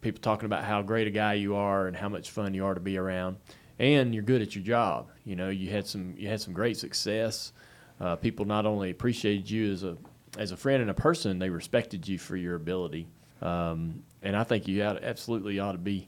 people 0.01 0.19
talking 0.21 0.45
about 0.47 0.63
how 0.63 0.81
great 0.81 1.07
a 1.07 1.11
guy 1.11 1.33
you 1.33 1.55
are 1.55 1.87
and 1.87 1.95
how 1.95 2.09
much 2.09 2.31
fun 2.31 2.53
you 2.55 2.65
are 2.65 2.73
to 2.73 2.79
be 2.79 2.97
around, 2.97 3.37
and 3.81 4.13
you're 4.13 4.23
good 4.23 4.41
at 4.43 4.55
your 4.55 4.63
job. 4.63 5.09
You 5.25 5.35
know, 5.35 5.49
you 5.49 5.69
had 5.71 5.87
some 5.87 6.13
you 6.17 6.27
had 6.29 6.39
some 6.39 6.53
great 6.53 6.77
success. 6.77 7.51
Uh, 7.99 8.15
people 8.15 8.45
not 8.45 8.65
only 8.65 8.91
appreciated 8.91 9.49
you 9.49 9.71
as 9.73 9.83
a 9.83 9.97
as 10.37 10.51
a 10.51 10.57
friend 10.57 10.81
and 10.81 10.89
a 10.89 10.93
person, 10.93 11.39
they 11.39 11.49
respected 11.49 12.07
you 12.07 12.17
for 12.17 12.37
your 12.37 12.55
ability. 12.55 13.07
Um, 13.41 14.03
and 14.21 14.35
I 14.35 14.43
think 14.43 14.67
you 14.67 14.83
ought, 14.83 15.03
absolutely 15.03 15.59
ought 15.59 15.71
to 15.73 15.77
be 15.79 16.07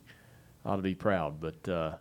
ought 0.65 0.77
to 0.77 0.81
be 0.83 0.95
proud. 0.95 1.41
But 1.41 1.67
uh, 1.67 1.95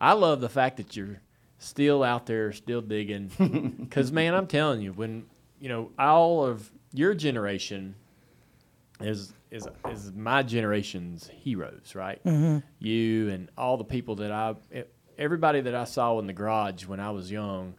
I 0.00 0.14
love 0.14 0.40
the 0.40 0.48
fact 0.48 0.78
that 0.78 0.96
you're 0.96 1.20
still 1.58 2.02
out 2.02 2.24
there, 2.26 2.52
still 2.52 2.80
digging. 2.80 3.30
Because 3.80 4.10
man, 4.10 4.34
I'm 4.34 4.46
telling 4.46 4.80
you, 4.80 4.92
when 4.94 5.26
you 5.60 5.68
know 5.68 5.90
all 5.98 6.44
of 6.44 6.70
your 6.94 7.12
generation 7.14 7.94
is 9.00 9.32
is 9.50 9.66
is 9.90 10.12
my 10.12 10.42
generation's 10.42 11.28
heroes, 11.28 11.94
right? 11.94 12.22
Mhm. 12.24 12.62
You 12.78 13.28
and 13.30 13.50
all 13.58 13.76
the 13.76 13.84
people 13.84 14.16
that 14.16 14.32
I, 14.32 14.54
everybody 15.18 15.60
that 15.60 15.74
I 15.74 15.84
saw 15.84 16.18
in 16.18 16.26
the 16.26 16.32
garage 16.32 16.86
when 16.86 17.00
I 17.00 17.10
was 17.10 17.30
young, 17.30 17.74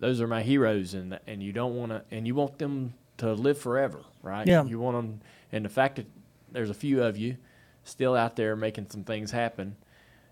those 0.00 0.20
are 0.20 0.26
my 0.26 0.42
heroes, 0.42 0.94
and 0.94 1.18
and 1.26 1.42
you 1.42 1.52
don't 1.52 1.76
want 1.76 1.92
to, 1.92 2.02
and 2.10 2.26
you 2.26 2.34
want 2.34 2.58
them 2.58 2.94
to 3.18 3.32
live 3.32 3.58
forever, 3.58 4.00
right? 4.22 4.46
Yeah. 4.46 4.64
You 4.64 4.78
want 4.78 4.96
them, 4.96 5.20
and 5.52 5.64
the 5.64 5.68
fact 5.70 5.96
that 5.96 6.06
there's 6.52 6.70
a 6.70 6.74
few 6.74 7.02
of 7.02 7.16
you 7.16 7.36
still 7.84 8.14
out 8.14 8.36
there 8.36 8.56
making 8.56 8.88
some 8.90 9.04
things 9.04 9.30
happen, 9.30 9.76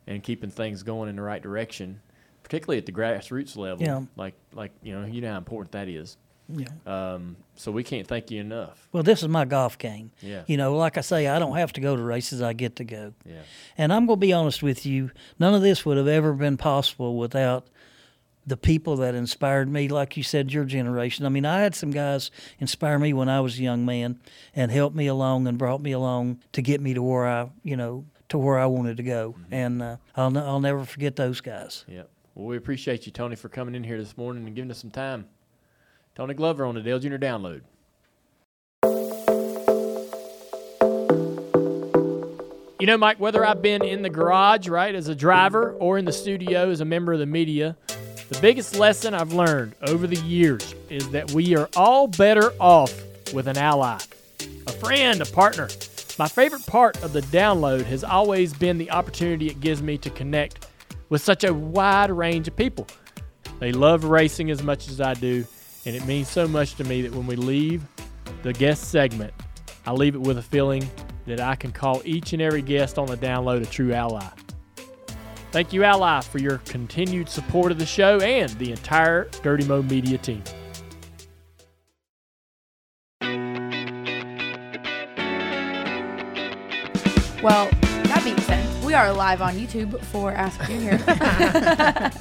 and 0.07 0.23
keeping 0.23 0.51
things 0.51 0.83
going 0.83 1.09
in 1.09 1.17
the 1.17 1.23
right 1.23 1.43
direction, 1.43 2.01
particularly 2.43 2.79
at 2.79 2.87
the 2.87 2.93
grassroots 2.93 3.57
level. 3.57 3.85
Yeah. 3.85 4.03
Like 4.17 4.35
like 4.53 4.73
you 4.83 4.99
know 4.99 5.07
you 5.07 5.21
know 5.21 5.33
how 5.33 5.39
important 5.39 5.73
that 5.73 5.89
is. 5.89 6.17
Yeah. 6.49 6.67
Um, 6.87 7.37
so 7.57 7.73
we 7.73 7.83
can't 7.83 8.07
thank 8.07 8.31
you 8.31 8.41
enough. 8.41 8.89
Well, 8.93 9.03
this 9.03 9.23
is 9.23 9.29
my 9.29 9.45
golf 9.45 9.79
game. 9.79 10.11
Yeah. 10.21 10.43
You 10.47 10.57
know, 10.57 10.77
like 10.77 10.97
I 10.99 11.01
say, 11.01 11.27
I 11.27 11.39
don't 11.39 11.57
have 11.57 11.73
to 11.75 11.81
go 11.81 11.97
to 11.97 12.03
races, 12.03 12.43
I 12.43 12.53
get 12.53 12.77
to 12.77 12.85
go. 12.85 13.15
Yeah. 13.25 13.43
And 13.77 13.93
I'm 13.93 14.07
going 14.07 14.21
to 14.21 14.27
be 14.27 14.33
honest 14.33 14.63
with 14.63 14.87
you, 14.87 15.11
none 15.39 15.55
of 15.55 15.63
this 15.63 15.85
would 15.85 15.97
have 15.97 16.09
ever 16.09 16.33
been 16.33 16.57
possible 16.57 17.17
without 17.17 17.69
the 18.47 18.57
people 18.57 18.97
that 18.99 19.15
inspired 19.15 19.69
me, 19.69 19.89
like 19.89 20.17
you 20.17 20.23
said, 20.23 20.53
your 20.53 20.65
generation. 20.65 21.27
I 21.27 21.31
mean, 21.31 21.45
I 21.45 21.61
had 21.61 21.75
some 21.75 21.91
guys 21.91 22.31
inspire 22.61 22.99
me 22.99 23.13
when 23.13 23.29
I 23.29 23.41
was 23.41 23.59
a 23.59 23.63
young 23.63 23.85
man 23.85 24.21
and 24.55 24.71
helped 24.71 24.95
me 24.95 25.09
along 25.09 25.49
and 25.49 25.59
brought 25.59 25.81
me 25.81 25.91
along 25.91 26.41
to 26.53 26.63
get 26.63 26.81
me 26.81 26.95
to 26.95 27.03
where 27.03 27.27
I, 27.27 27.51
you 27.65 27.77
know, 27.77 28.05
to 28.29 28.39
where 28.39 28.59
I 28.59 28.67
wanted 28.67 28.97
to 28.99 29.03
go, 29.03 29.37
and 29.51 29.83
uh, 29.83 29.97
I'll 30.17 30.31
ne- 30.33 30.41
I'll 30.41 30.61
never 30.61 30.85
forget 30.85 31.15
those 31.15 31.41
guys. 31.41 31.85
Yep. 31.89 32.11
Well, 32.35 32.47
we 32.47 32.57
appreciate 32.57 33.07
you, 33.07 33.13
Tony, 33.13 33.37
for 33.37 33.49
coming 33.49 33.75
in 33.75 33.85
here 33.85 33.99
this 33.99 34.17
morning 34.17 34.47
and 34.47 34.55
giving 34.55 34.71
us 34.71 34.79
some 34.79 34.91
time. 34.91 35.27
Tony 36.17 36.33
Glover 36.33 36.65
on 36.65 36.75
the 36.75 36.81
Dale 36.81 36.99
Jr. 36.99 37.17
Download. 37.17 37.61
You 42.81 42.87
know, 42.87 42.97
Mike, 42.97 43.21
whether 43.21 43.45
I've 43.45 43.61
been 43.61 43.85
in 43.85 44.01
the 44.01 44.09
garage, 44.09 44.67
right, 44.67 44.95
as 44.95 45.09
a 45.09 45.15
driver 45.15 45.73
or 45.73 45.99
in 45.99 46.07
the 46.07 46.13
studio 46.13 46.71
as 46.71 46.81
a 46.81 46.87
member 46.87 47.13
of 47.13 47.19
the 47.19 47.27
media, 47.27 47.77
the 48.31 48.39
biggest 48.41 48.79
lesson 48.79 49.13
I've 49.13 49.35
learned 49.35 49.75
over 49.83 50.07
the 50.07 50.17
years 50.21 50.75
is 50.89 51.07
that 51.11 51.33
we 51.33 51.55
are 51.55 51.69
all 51.77 52.07
better 52.07 52.51
off 52.59 52.95
with 53.35 53.47
an 53.47 53.59
ally, 53.59 53.99
a 54.67 54.73
friend, 54.73 55.21
a 55.21 55.27
partner. 55.27 55.69
My 56.19 56.29
favorite 56.29 56.65
part 56.67 57.03
of 57.03 57.13
the 57.13 57.21
download 57.21 57.83
has 57.85 58.03
always 58.03 58.55
been 58.55 58.79
the 58.79 58.91
opportunity 58.91 59.49
it 59.49 59.61
gives 59.61 59.83
me 59.83 59.99
to 59.99 60.09
connect 60.09 60.67
with 61.11 61.21
such 61.21 61.45
a 61.45 61.53
wide 61.53 62.11
range 62.11 62.49
of 62.49 62.57
people. 62.57 62.87
They 63.59 63.73
love 63.73 64.05
racing 64.05 64.51
as 64.51 64.63
much 64.63 64.89
as 64.89 64.99
I 64.99 65.13
do, 65.13 65.45
and 65.87 65.95
it 65.95 66.05
means 66.05 66.29
so 66.29 66.47
much 66.49 66.75
to 66.75 66.85
me 66.85 67.01
that 67.03 67.13
when 67.13 67.27
we 67.27 67.37
leave 67.37 67.85
the 68.43 68.53
guest 68.53 68.91
segment, 68.91 69.33
I 69.87 69.93
leave 69.93 70.17
it 70.17 70.21
with 70.21 70.37
a 70.37 70.43
feeling 70.43 70.89
that 71.27 71.41
I 71.41 71.55
can 71.55 71.71
call 71.71 72.03
each 72.05 72.33
and 72.33 72.43
every 72.43 72.61
guest 72.61 72.99
on 72.99 73.07
the 73.07 73.17
download 73.17 73.63
a 73.63 73.67
true 73.67 73.93
ally. 73.93 74.29
Thank 75.53 75.73
you, 75.73 75.85
Ally, 75.85 76.21
for 76.21 76.39
your 76.39 76.59
continued 76.59 77.29
support 77.29 77.71
of 77.71 77.79
the 77.79 77.87
show 77.87 78.19
and 78.19 78.51
the 78.59 78.73
entire 78.73 79.29
Dirty 79.43 79.65
Mo 79.65 79.81
Media 79.81 80.19
team. 80.19 80.43
Well, 87.43 87.71
that 87.81 88.23
being 88.25 88.39
said, 88.41 88.85
we 88.85 88.93
are 88.93 89.13
live 89.13 89.41
on 89.41 89.55
YouTube 89.55 90.03
for 90.07 90.33
Ask 90.33 90.61
Junior. 90.67 90.99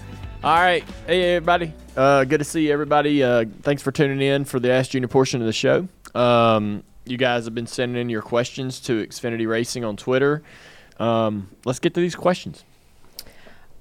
All 0.45 0.53
right. 0.53 0.83
Hey, 1.07 1.37
everybody. 1.37 1.73
Uh, 1.97 2.23
good 2.23 2.37
to 2.37 2.43
see 2.43 2.71
everybody. 2.71 3.23
Uh, 3.23 3.45
thanks 3.63 3.81
for 3.81 3.91
tuning 3.91 4.21
in 4.21 4.45
for 4.45 4.59
the 4.59 4.69
Ask 4.69 4.91
Junior 4.91 5.07
portion 5.07 5.41
of 5.41 5.47
the 5.47 5.53
show. 5.53 5.87
Um, 6.13 6.83
you 7.03 7.17
guys 7.17 7.45
have 7.45 7.55
been 7.55 7.65
sending 7.65 7.99
in 7.99 8.09
your 8.09 8.21
questions 8.21 8.79
to 8.81 9.03
Xfinity 9.07 9.47
Racing 9.47 9.83
on 9.83 9.97
Twitter. 9.97 10.43
Um, 10.99 11.49
let's 11.65 11.79
get 11.79 11.95
to 11.95 11.99
these 11.99 12.13
questions. 12.13 12.63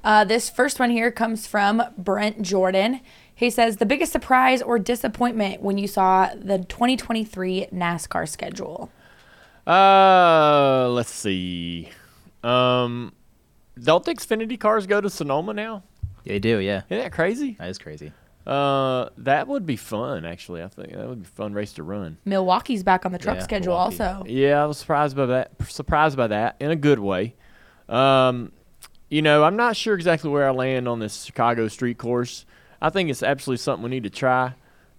Uh, 0.03 0.25
this 0.25 0.49
first 0.49 0.81
one 0.81 0.89
here 0.89 1.11
comes 1.11 1.47
from 1.47 1.83
Brent 1.99 2.41
Jordan. 2.41 3.03
He 3.35 3.51
says, 3.51 3.77
The 3.77 3.85
biggest 3.85 4.11
surprise 4.11 4.63
or 4.63 4.79
disappointment 4.79 5.61
when 5.61 5.77
you 5.77 5.87
saw 5.87 6.31
the 6.35 6.61
2023 6.61 7.67
NASCAR 7.75 8.27
schedule? 8.27 8.91
Uh, 9.67 10.89
let's 10.89 11.13
see. 11.13 11.91
Um, 12.43 13.13
don't 13.79 14.03
the 14.03 14.15
Xfinity 14.15 14.59
cars 14.59 14.87
go 14.87 15.03
to 15.03 15.11
Sonoma 15.11 15.53
now? 15.53 15.83
They 16.25 16.39
do, 16.39 16.59
yeah. 16.59 16.83
Isn't 16.89 17.03
that 17.05 17.13
crazy? 17.13 17.57
That 17.59 17.69
is 17.69 17.79
crazy. 17.79 18.13
Uh, 18.47 19.09
that 19.19 19.49
would 19.49 19.65
be 19.65 19.77
fun. 19.77 20.25
Actually, 20.27 20.63
I 20.63 20.69
think 20.69 20.93
that 20.93 21.09
would 21.09 21.23
be 21.23 21.27
a 21.29 21.31
fun 21.31 21.55
race 21.55 21.73
to 21.75 21.83
run. 21.83 22.19
Milwaukee's 22.27 22.83
back 22.83 23.07
on 23.07 23.13
the 23.13 23.19
truck 23.19 23.37
Yeah, 23.37 23.43
schedule 23.43 23.73
Milwaukee. 23.75 24.03
also. 24.03 24.25
Yeah, 24.27 24.63
I 24.63 24.67
was 24.67 24.79
surprised 24.79 25.17
by 25.17 25.27
that. 25.27 25.53
Surprised 25.69 26.17
by 26.17 26.27
that 26.27 26.57
in 26.61 26.71
a 26.71 26.77
good 26.77 26.99
way. 26.99 27.35
Um, 27.89 28.53
you 29.09 29.23
know, 29.23 29.45
I'm 29.45 29.57
not 29.57 29.77
sure 29.77 29.95
exactly 29.95 30.29
where 30.31 30.47
I 30.47 30.51
land 30.51 30.89
on 30.89 30.99
this 30.99 31.25
Chicago 31.25 31.69
street 31.69 31.97
course. 31.99 32.45
I 32.83 32.91
think 32.91 33.09
it's 33.09 33.23
absolutely 33.23 33.63
something 33.63 33.85
we 33.85 33.91
need 33.91 34.05
to 34.05 34.11
try. 34.11 34.55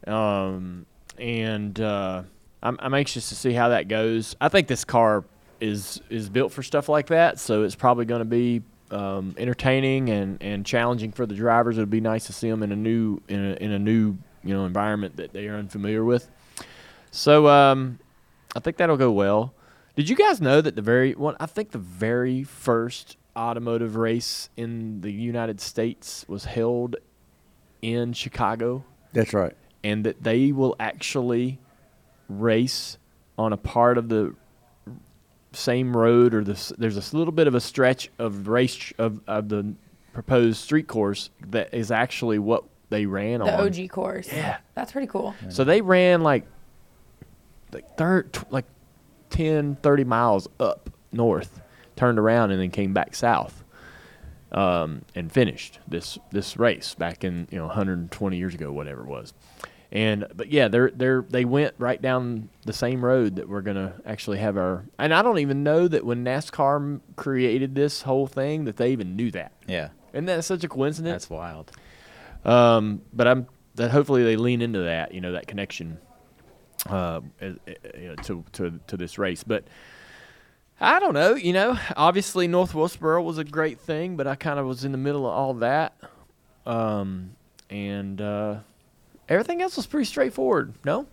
Um, 0.08 0.86
and 1.20 1.80
uh, 1.80 2.24
I'm, 2.64 2.78
I'm 2.80 2.94
anxious 2.94 3.30
to 3.30 3.36
see 3.36 3.54
how 3.54 3.70
that 3.70 3.88
goes. 3.88 4.36
I 4.42 4.50
think 4.50 4.68
this 4.68 4.86
car 4.86 5.24
is 5.62 6.02
is 6.10 6.30
built 6.30 6.52
for 6.52 6.62
stuff 6.64 6.90
like 6.90 7.08
that, 7.08 7.40
so 7.40 7.64
it's 7.64 7.76
probably 7.76 8.06
going 8.06 8.20
to 8.20 8.26
be 8.26 8.62
um, 8.96 9.36
entertaining 9.38 10.10
and, 10.10 10.42
and 10.42 10.66
challenging 10.66 11.12
for 11.12 11.26
the 11.26 11.36
drivers. 11.36 11.78
It 11.78 11.82
would 11.82 11.90
be 11.90 12.00
nice 12.02 12.26
to 12.28 12.34
see 12.34 12.50
them 12.50 12.64
in 12.64 12.72
a 12.72 12.76
new 12.76 13.22
in 13.28 13.44
a, 13.44 13.54
in 13.56 13.72
a 13.72 13.80
new 13.80 14.18
you 14.44 14.54
know 14.54 14.66
environment 14.66 15.18
that 15.18 15.34
they 15.34 15.48
are 15.48 15.58
unfamiliar 15.58 16.04
with. 16.04 16.30
So 17.12 17.48
um, 17.48 18.00
I 18.56 18.60
think 18.60 18.78
that'll 18.78 18.98
go 18.98 19.12
well. 19.12 19.54
Did 19.96 20.10
you 20.10 20.16
guys 20.16 20.42
know 20.42 20.62
that 20.62 20.76
the 20.76 20.82
very 20.82 21.14
one? 21.14 21.36
I 21.40 21.46
think 21.46 21.72
the 21.72 21.78
very 21.78 22.44
first 22.44 23.18
automotive 23.36 23.98
race 23.98 24.50
in 24.56 25.02
the 25.02 25.12
United 25.12 25.60
States 25.60 26.26
was 26.28 26.46
held 26.46 26.96
in 27.82 28.14
Chicago. 28.14 28.86
That's 29.12 29.34
right. 29.34 29.56
And 29.84 30.06
that 30.06 30.24
they 30.24 30.52
will 30.52 30.76
actually 30.80 31.60
race 32.30 32.98
on 33.38 33.52
a 33.52 33.58
part 33.58 33.98
of 33.98 34.10
the 34.10 34.36
same 35.56 35.96
road 35.96 36.34
or 36.34 36.44
this 36.44 36.72
there's 36.78 36.98
a 37.14 37.18
little 37.18 37.32
bit 37.32 37.48
of 37.48 37.56
a 37.56 37.62
stretch 37.62 38.10
of 38.20 38.48
race 38.48 38.92
of, 38.98 39.22
of 39.28 39.50
the 39.50 39.74
proposed 40.14 40.58
street 40.62 40.88
course 40.88 41.30
that 41.48 41.74
is 41.74 41.92
actually 41.92 42.40
what 42.40 42.64
they 42.90 43.06
ran 43.06 43.40
The 43.40 43.52
on. 43.58 43.72
The 43.72 43.84
OG 43.84 43.90
course. 43.90 44.28
Yeah. 44.32 44.58
That's 44.74 44.92
pretty 44.92 45.08
cool. 45.08 45.36
So 45.50 45.64
they 45.64 45.82
ran 45.82 46.22
like 46.22 46.46
like 47.72 47.98
third 47.98 48.32
tw- 48.34 48.52
like 48.52 48.66
10 49.32 49.78
30 49.82 50.04
miles 50.04 50.48
up 50.60 50.90
north, 51.12 51.62
turned 51.96 52.20
around 52.20 52.52
and 52.52 52.62
then 52.62 52.72
came 52.72 52.94
back 52.94 53.16
south. 53.16 53.64
Um, 54.52 55.02
and 55.16 55.30
finished 55.30 55.80
this 55.88 56.18
this 56.32 56.56
race 56.58 56.94
back 56.94 57.26
in, 57.26 57.48
you 57.52 57.58
know, 57.58 57.66
120 57.66 58.38
years 58.38 58.54
ago 58.54 58.72
whatever 58.72 59.02
it 59.02 59.08
was. 59.08 59.34
And 59.96 60.26
but 60.36 60.52
yeah, 60.52 60.68
they're 60.68 60.92
they're 60.94 61.22
they 61.22 61.46
went 61.46 61.74
right 61.78 62.02
down 62.02 62.50
the 62.66 62.74
same 62.74 63.04
road 63.04 63.38
that 63.38 63.48
we're 63.48 63.62
going 63.62 63.78
to 63.78 63.94
actually 64.06 64.40
have 64.40 64.58
our 64.58 64.84
and 65.00 65.14
I 65.14 65.22
don't 65.22 65.40
even 65.40 65.64
know 65.64 65.88
that 65.88 66.04
when 66.04 66.26
NASCAR 66.26 67.00
created 67.16 67.76
this 67.76 68.02
whole 68.02 68.28
thing 68.28 68.66
that 68.66 68.76
they 68.76 68.92
even 68.92 69.16
knew 69.16 69.32
that. 69.32 69.54
Yeah. 69.68 69.90
Isn't 70.12 70.26
that 70.26 70.44
such 70.44 70.66
a 70.66 70.68
coincidence? 70.68 71.24
That's 71.24 71.30
wild. 71.30 71.72
Um, 72.44 73.04
but 73.14 73.26
I'm 73.26 73.48
that 73.76 73.92
hopefully 73.92 74.26
they 74.26 74.36
lean 74.36 74.62
into 74.62 74.84
that, 74.84 75.14
you 75.14 75.22
know, 75.22 75.32
that 75.32 75.48
connection 75.48 75.98
uh, 76.90 77.22
uh, 77.42 77.52
you 77.98 78.10
know, 78.10 78.16
to 78.16 78.44
to 78.52 78.80
to 78.88 78.98
this 78.98 79.18
race. 79.18 79.46
But 79.46 79.64
I 80.82 81.00
don't 81.00 81.14
know, 81.14 81.36
you 81.36 81.54
know. 81.54 81.80
Obviously, 81.96 82.50
North 82.50 82.76
Wilkesboro 82.76 83.22
was 83.22 83.38
a 83.38 83.46
great 83.46 83.80
thing, 83.80 84.18
but 84.18 84.28
I 84.28 84.36
kind 84.36 84.60
of 84.60 84.66
was 84.66 84.84
in 84.84 84.92
the 84.92 84.98
middle 84.98 85.26
of 85.26 85.32
all 85.32 85.54
that, 85.56 85.96
um, 86.66 87.38
and 87.70 88.20
uh, 88.20 88.58
everything 89.30 89.62
else 89.62 89.76
was 89.78 89.86
pretty 89.86 90.06
straightforward. 90.06 90.74
No, 90.84 91.08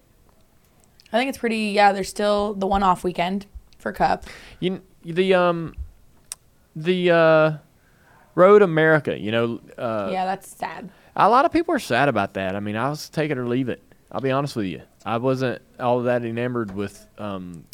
I 1.13 1.19
think 1.19 1.29
it's 1.29 1.39
pretty, 1.39 1.71
yeah, 1.75 1.93
there's 1.93 2.09
still 2.09 2.55
the 2.55 2.67
one 2.67 2.83
off 2.83 3.05
weekend 3.05 3.47
for 3.79 3.93
Cup. 3.93 4.25
you 4.61 4.81
the 5.05 5.35
um 5.35 5.75
the 6.75 7.11
uh, 7.11 7.53
Road 8.35 8.63
America, 8.63 9.19
you 9.19 9.31
know. 9.31 9.61
Uh, 9.77 10.09
yeah, 10.13 10.25
that's 10.25 10.49
sad. 10.49 10.91
A 11.15 11.29
lot 11.29 11.45
of 11.45 11.53
people 11.53 11.75
are 11.75 11.79
sad 11.79 12.09
about 12.09 12.35
that. 12.35 12.57
I 12.57 12.61
mean, 12.61 12.77
I 12.77 12.89
was 12.89 13.09
take 13.11 13.31
it 13.31 13.37
or 13.37 13.47
leave 13.47 13.69
it. 13.69 13.83
I'll 14.11 14.21
be 14.23 14.31
honest 14.31 14.57
with 14.57 14.67
you. 14.67 14.83
I 15.05 15.19
wasn't 15.19 15.61
all 15.81 16.03
that 16.03 16.25
enamored 16.25 16.75
with 16.75 17.07
um, 17.19 17.65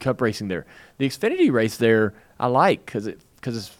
Cup 0.00 0.20
racing 0.20 0.48
there. 0.48 0.66
The 0.98 1.08
Xfinity 1.08 1.50
race 1.50 1.76
there, 1.78 2.14
I 2.38 2.46
like 2.46 2.84
because 2.86 3.06
it 3.08 3.20
because 3.36 3.56
it's 3.56 3.76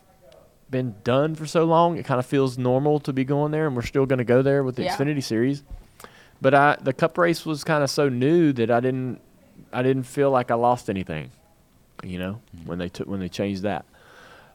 been 0.70 0.94
done 1.04 1.34
for 1.36 1.46
so 1.46 1.64
long. 1.64 1.96
It 1.98 2.04
kind 2.04 2.18
of 2.18 2.26
feels 2.26 2.58
normal 2.58 2.98
to 3.00 3.12
be 3.12 3.24
going 3.24 3.52
there, 3.52 3.66
and 3.68 3.76
we're 3.76 3.82
still 3.82 4.06
going 4.06 4.18
to 4.18 4.24
go 4.24 4.42
there 4.42 4.64
with 4.64 4.74
the 4.76 4.84
Yeah. 4.84 4.96
Xfinity 4.96 5.22
series. 5.22 5.62
But 6.40 6.54
I 6.54 6.76
the 6.80 6.92
Cup 6.92 7.16
race 7.18 7.44
was 7.46 7.64
kind 7.64 7.82
of 7.82 7.90
so 7.90 8.08
new 8.08 8.52
that 8.54 8.70
I 8.70 8.80
didn't 8.80 9.20
I 9.72 9.82
didn't 9.82 10.04
feel 10.04 10.30
like 10.30 10.50
I 10.50 10.54
lost 10.54 10.88
anything. 10.90 11.30
You 12.02 12.18
know, 12.18 12.40
when 12.66 12.78
they 12.78 12.88
took 12.88 13.06
when 13.06 13.20
they 13.20 13.28
changed 13.28 13.62
that. 13.62 13.84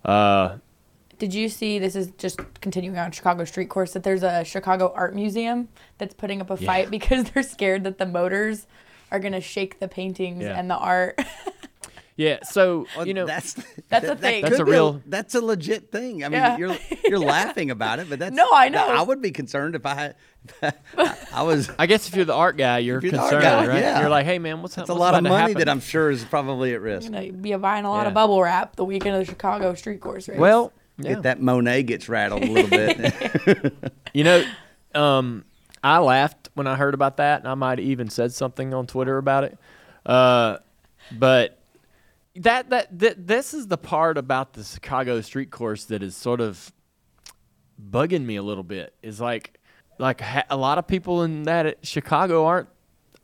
Uh, 0.05 0.57
Did 1.17 1.33
you 1.33 1.49
see 1.49 1.79
this 1.79 1.95
is 1.95 2.11
just 2.17 2.39
continuing 2.61 2.97
on 2.97 3.11
Chicago 3.11 3.43
street 3.43 3.69
course 3.69 3.93
that 3.93 4.03
there's 4.03 4.23
a 4.23 4.43
Chicago 4.43 4.93
art 4.95 5.13
museum 5.15 5.67
that's 5.97 6.13
putting 6.13 6.41
up 6.41 6.49
a 6.51 6.57
Yeah. 6.59 6.65
fight 6.67 6.91
because 6.97 7.31
they're 7.31 7.43
scared 7.43 7.83
that 7.85 7.97
the 7.97 8.05
motors 8.05 8.67
are 9.11 9.19
gonna 9.19 9.41
shake 9.41 9.79
the 9.79 9.87
paintings 9.87 10.43
Yeah. 10.43 10.57
and 10.59 10.69
the 10.69 10.77
art. 10.77 11.19
yeah, 12.19 12.43
so 12.43 12.85
you 13.05 13.13
know 13.13 13.25
that's 13.25 13.53
That's 13.87 14.05
a 14.05 14.15
thing. 14.17 14.43
That's 14.43 14.59
a 14.59 14.65
be 14.65 14.71
real- 14.71 15.01
That's 15.05 15.35
a 15.35 15.41
legit 15.41 15.89
thing. 15.89 16.25
I 16.25 16.27
mean, 16.27 16.33
Yeah. 16.33 16.57
you're 16.57 16.77
you're 17.05 17.19
laughing 17.19 17.71
about 17.71 17.99
it, 17.99 18.09
but 18.09 18.19
that's 18.19 18.35
No, 18.35 18.49
I 18.53 18.67
know. 18.67 18.85
I 18.87 19.01
would 19.01 19.21
be 19.21 19.31
concerned 19.31 19.73
if 19.75 19.85
I 19.85 19.95
had. 19.95 20.15
I 21.33 21.43
was. 21.43 21.69
I 21.79 21.85
guess 21.85 22.09
if 22.09 22.15
you're 22.15 22.25
the 22.25 22.33
art 22.33 22.57
guy, 22.57 22.79
you're 22.79 22.99
you're 23.01 23.11
concerned, 23.13 23.41
guy, 23.43 23.65
right? 23.67 23.79
yeah. 23.79 24.01
You're 24.01 24.09
like, 24.09 24.25
hey 24.25 24.37
man, 24.37 24.61
what's 24.61 24.75
That's 24.75 24.89
a 24.89 24.93
lot 24.93 25.15
of 25.15 25.23
money 25.23 25.53
that 25.53 25.69
I'm 25.69 25.79
sure 25.79 26.11
is 26.11 26.23
probably 26.25 26.73
at 26.73 26.81
risk. 26.81 27.05
you 27.05 27.09
know, 27.11 27.21
you'd 27.21 27.41
be 27.41 27.55
buying 27.55 27.85
a 27.85 27.89
lot 27.89 28.01
Yeah. 28.03 28.07
of 28.09 28.13
bubble 28.13 28.41
wrap 28.41 28.75
the 28.75 28.83
weekend 28.85 29.15
of 29.15 29.21
the 29.25 29.31
Chicago 29.31 29.73
street 29.75 30.01
course 30.01 30.27
race. 30.27 30.37
Well, 30.37 30.73
yeah. 30.97 31.13
If 31.13 31.21
that 31.21 31.41
Monet 31.41 31.83
gets 31.83 32.09
rattled 32.09 32.43
a 32.43 32.51
little 32.51 32.69
bit. 32.69 33.73
You 34.13 34.23
know, 34.25 34.43
um, 34.95 35.45
I 35.81 35.99
laughed 35.99 36.49
when 36.55 36.67
I 36.67 36.75
heard 36.75 36.93
about 36.93 37.17
that, 37.17 37.39
and 37.39 37.47
I 37.47 37.53
might 37.53 37.77
have 37.79 37.87
even 37.87 38.09
said 38.09 38.33
something 38.33 38.73
on 38.73 38.85
Twitter 38.87 39.17
about 39.17 39.45
it. 39.45 39.57
Uh, 40.05 40.57
but 41.11 41.58
that, 42.35 42.69
that 42.69 42.99
that 42.99 43.27
this 43.27 43.53
is 43.53 43.67
the 43.67 43.77
part 43.77 44.17
about 44.17 44.53
the 44.53 44.63
Chicago 44.63 45.21
street 45.21 45.51
course 45.51 45.85
that 45.85 46.03
is 46.03 46.15
sort 46.15 46.41
of 46.41 46.71
bugging 47.81 48.25
me 48.25 48.35
a 48.35 48.43
little 48.43 48.63
bit. 48.63 48.93
Is 49.01 49.19
like 49.19 49.59
like 49.97 50.21
ha- 50.21 50.45
a 50.49 50.57
lot 50.57 50.77
of 50.77 50.87
people 50.87 51.23
in 51.23 51.43
that 51.43 51.65
at 51.65 51.85
Chicago 51.85 52.45
aren't 52.45 52.69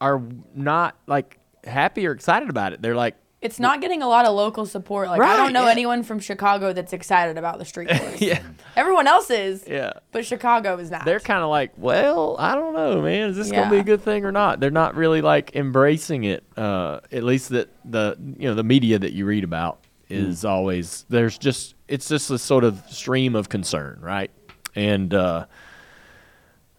are 0.01 0.22
not 0.53 0.98
like 1.08 1.40
happy 1.64 2.06
or 2.06 2.11
excited 2.11 2.50
about 2.50 2.74
it. 2.74 2.82
They're 2.82 2.95
like 2.95 3.16
It's 3.42 3.60
not 3.60 3.80
getting 3.80 4.02
a 4.02 4.08
lot 4.08 4.26
of 4.26 4.34
local 4.34 4.66
support. 4.66 5.08
Like 5.08 5.22
I 5.22 5.38
don't 5.38 5.54
know 5.54 5.66
yeah. 5.66 5.72
anyone 5.72 6.04
from 6.04 6.20
Chicago 6.20 6.74
that's 6.74 6.94
excited 6.94 7.38
about 7.38 7.60
the 7.60 7.66
street 7.66 7.90
yeah, 8.18 8.42
Everyone 8.76 9.08
else 9.08 9.30
is, 9.30 9.66
yeah. 9.68 9.94
but 10.12 10.26
Chicago 10.26 10.78
is 10.78 10.90
not. 10.90 11.06
They're 11.06 11.20
kind 11.20 11.44
of 11.44 11.50
like, 11.50 11.72
well, 11.78 12.36
I 12.40 12.56
don't 12.56 12.74
know, 12.74 13.02
man. 13.02 13.30
Is 13.30 13.38
this 13.38 13.52
gonna 13.52 13.70
be 13.70 13.78
a 13.78 13.84
good 13.84 14.02
thing 14.02 14.26
or 14.26 14.32
not? 14.32 14.60
They're 14.60 14.72
not 14.72 14.96
really 14.96 15.22
like 15.22 15.56
embracing 15.56 16.24
it. 16.24 16.44
Uh, 16.58 17.02
at 17.12 17.24
least 17.24 17.50
that 17.50 17.70
the 17.84 18.18
you 18.38 18.48
know 18.48 18.56
the 18.56 18.64
media 18.64 18.98
that 18.98 19.14
you 19.14 19.26
read 19.26 19.44
about 19.44 19.80
is 20.10 20.46
always 20.46 21.06
there's 21.10 21.38
just 21.38 21.76
it's 21.88 22.08
just 22.08 22.32
a 22.32 22.40
sort 22.40 22.64
of 22.64 22.82
stream 22.90 23.36
of 23.36 23.50
concern, 23.50 24.00
right? 24.02 24.32
And 24.76 25.14
uh, 25.14 25.46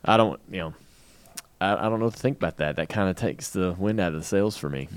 I 0.05 0.17
don't 0.17 0.41
you 0.51 0.59
know 0.59 0.75
I, 1.60 1.86
I 1.86 1.89
don't 1.89 1.99
know 1.99 2.07
what 2.07 2.15
to 2.15 2.20
think 2.20 2.36
about 2.36 2.59
that. 2.59 2.76
That 2.76 2.89
kind 2.89 3.09
of 3.09 3.17
takes 3.17 3.51
the 3.51 3.73
wind 3.78 4.01
out 4.01 4.12
of 4.12 4.20
the 4.20 4.26
sails 4.26 4.57
for 4.57 4.68
me. 4.68 4.89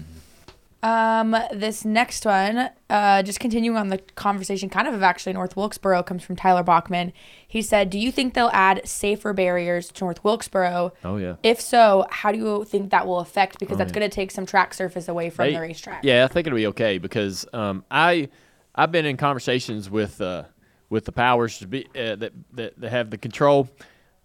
Um, 0.82 1.36
this 1.54 1.84
next 1.84 2.26
one, 2.26 2.70
uh, 2.90 3.22
just 3.24 3.42
continuing 3.42 3.76
on 3.78 3.90
the 3.90 3.98
conversation, 4.16 4.70
kind 4.70 4.88
of 4.88 4.94
of 4.94 5.04
actually 5.04 5.34
North 5.34 5.58
Wilkesboro, 5.58 6.04
comes 6.04 6.24
from 6.24 6.38
Tyler 6.38 6.64
Bachman. 6.64 7.12
He 7.46 7.62
said, 7.62 7.90
"Do 7.90 8.00
you 8.00 8.12
think 8.14 8.34
they'll 8.34 8.50
add 8.54 8.88
safer 8.88 9.34
barriers 9.34 9.92
to 9.92 10.06
North 10.06 10.24
Wilkesboro? 10.24 10.94
Oh 11.04 11.18
yeah. 11.18 11.36
If 11.44 11.60
so, 11.60 12.06
how 12.10 12.32
do 12.32 12.38
you 12.38 12.64
think 12.64 12.92
that 12.92 13.06
will 13.06 13.20
affect? 13.20 13.60
Because 13.60 13.76
Oh, 13.76 13.78
that's 13.78 13.92
yeah. 13.92 14.00
going 14.00 14.10
to 14.10 14.16
take 14.16 14.32
some 14.32 14.46
track 14.46 14.74
surface 14.74 15.10
away 15.10 15.30
from 15.30 15.48
They- 15.48 15.54
the 15.56 15.60
racetrack. 15.62 16.04
Yeah, 16.04 16.24
I 16.24 16.28
think 16.28 16.48
it'll 16.48 16.56
be 16.56 16.68
okay 16.68 16.98
because 16.98 17.46
um, 17.52 17.84
I 17.92 18.30
I've 18.74 18.92
been 18.94 19.06
in 19.06 19.18
conversations 19.18 19.90
with 19.90 20.22
uh, 20.22 20.44
with 20.90 21.04
the 21.04 21.12
powers 21.12 21.58
to 21.60 21.68
be 21.68 21.88
uh, 21.94 22.16
that, 22.16 22.32
that 22.54 22.80
that 22.80 22.90
have 22.90 23.10
the 23.10 23.18
control 23.18 23.68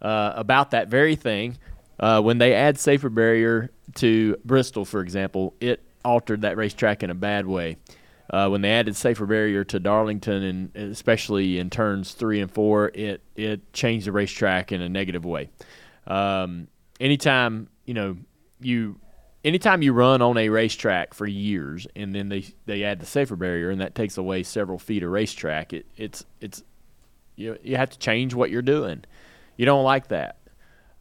uh, 0.01 0.31
about 0.37 0.71
that 0.71 0.87
very 0.87 1.17
thing. 1.17 1.57
Uh, 1.99 2.21
when 2.21 2.37
they 2.37 2.53
add 2.53 2.77
safer 2.79 3.09
barrier 3.09 3.71
to 3.95 4.35
Bristol, 4.45 4.83
for 4.85 5.01
example, 5.01 5.53
it 5.61 5.81
altered 6.05 6.41
that 6.41 6.55
racetrack 6.57 7.03
in 7.03 7.09
a 7.09 7.15
bad 7.15 7.45
way. 7.45 7.77
Uh, 8.29 8.47
when 8.47 8.61
they 8.61 8.71
added 8.71 8.95
safer 8.95 9.25
barrier 9.25 9.63
to 9.63 9.79
Darlington, 9.79 10.43
and 10.43 10.75
especially 10.75 11.59
in 11.59 11.69
turns 11.69 12.13
three 12.13 12.41
and 12.41 12.49
four, 12.49 12.91
it 12.93 13.21
it 13.35 13.71
changed 13.73 14.07
the 14.07 14.11
racetrack 14.11 14.71
in 14.71 14.81
a 14.81 14.89
negative 14.89 15.25
way. 15.25 15.49
Um, 16.07 16.67
anytime 16.99 17.67
you 17.85 17.93
know 17.93 18.17
you 18.59 18.99
anytime 19.43 19.81
you 19.81 19.93
run 19.93 20.21
on 20.21 20.37
a 20.37 20.49
racetrack 20.49 21.13
for 21.13 21.27
years 21.27 21.87
and 21.95 22.13
then 22.15 22.29
they 22.29 22.45
they 22.65 22.83
add 22.83 22.99
the 22.99 23.05
safer 23.05 23.35
barrier 23.35 23.69
and 23.69 23.81
that 23.81 23.95
takes 23.95 24.17
away 24.17 24.43
several 24.43 24.79
feet 24.79 25.03
of 25.03 25.11
racetrack 25.11 25.73
it 25.73 25.85
it's 25.97 26.25
it's 26.41 26.63
you 27.35 27.57
you 27.63 27.75
have 27.75 27.89
to 27.89 27.99
change 27.99 28.33
what 28.33 28.49
you're 28.49 28.61
doing 28.61 29.03
you 29.57 29.65
don't 29.65 29.83
like 29.83 30.07
that 30.07 30.37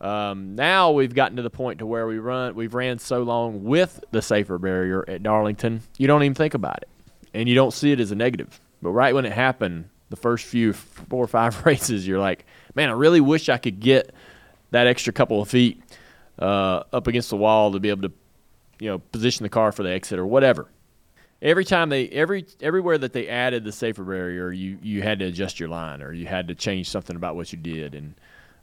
um, 0.05 0.55
now 0.55 0.91
we've 0.91 1.15
gotten 1.15 1.37
to 1.37 1.43
the 1.43 1.51
point 1.51 1.79
to 1.79 1.87
where 1.87 2.07
we 2.07 2.19
run 2.19 2.55
we've 2.55 2.75
ran 2.75 2.99
so 2.99 3.23
long 3.23 3.65
with 3.65 4.05
the 4.11 4.21
safer 4.21 4.59
barrier 4.59 5.05
at 5.09 5.23
Darlington 5.23 5.81
you 5.97 6.07
don't 6.07 6.23
even 6.23 6.35
think 6.35 6.55
about 6.55 6.79
it. 6.79 6.89
And 7.33 7.49
you 7.49 7.55
don't 7.55 7.73
see 7.73 7.91
it 7.91 7.99
as 7.99 8.13
a 8.13 8.15
negative. 8.15 8.61
But 8.81 8.91
right 8.91 9.15
when 9.15 9.25
it 9.25 9.33
happened 9.33 9.89
the 10.11 10.17
first 10.17 10.45
few 10.45 10.73
four 10.75 11.25
or 11.25 11.29
five 11.29 11.65
races 11.67 12.07
you're 12.07 12.21
like 12.21 12.45
man 12.75 12.91
I 12.91 12.93
really 12.93 13.21
wish 13.21 13.49
I 13.49 13.57
could 13.57 13.81
get 13.81 14.15
that 14.73 14.87
extra 14.87 15.13
couple 15.13 15.41
of 15.41 15.49
feet 15.49 15.83
uh, 16.39 16.83
up 16.93 17.07
against 17.07 17.31
the 17.31 17.37
wall 17.37 17.73
to 17.73 17.81
be 17.81 17.91
able 17.91 18.09
to, 18.09 18.13
you 18.81 18.91
know, 18.91 18.99
position 18.99 19.45
the 19.45 19.49
car 19.49 19.73
for 19.73 19.83
the 19.83 19.91
exit 19.91 20.19
or 20.19 20.27
whatever. 20.27 20.69
Every 21.41 21.65
time 21.65 21.89
they 21.89 22.09
every 22.09 22.47
everywhere 22.61 22.99
that 22.99 23.13
they 23.13 23.29
added 23.29 23.65
the 23.65 23.73
safer 23.73 24.03
barrier, 24.03 24.51
you 24.51 24.79
you 24.83 25.03
had 25.03 25.19
to 25.19 25.27
adjust 25.27 25.61
your 25.61 25.69
line 25.69 26.03
or 26.03 26.13
you 26.13 26.27
had 26.27 26.49
to 26.49 26.55
change 26.55 26.89
something 26.89 27.17
about 27.17 27.37
what 27.37 27.53
you 27.53 27.59
did, 27.59 27.95
and 27.95 28.15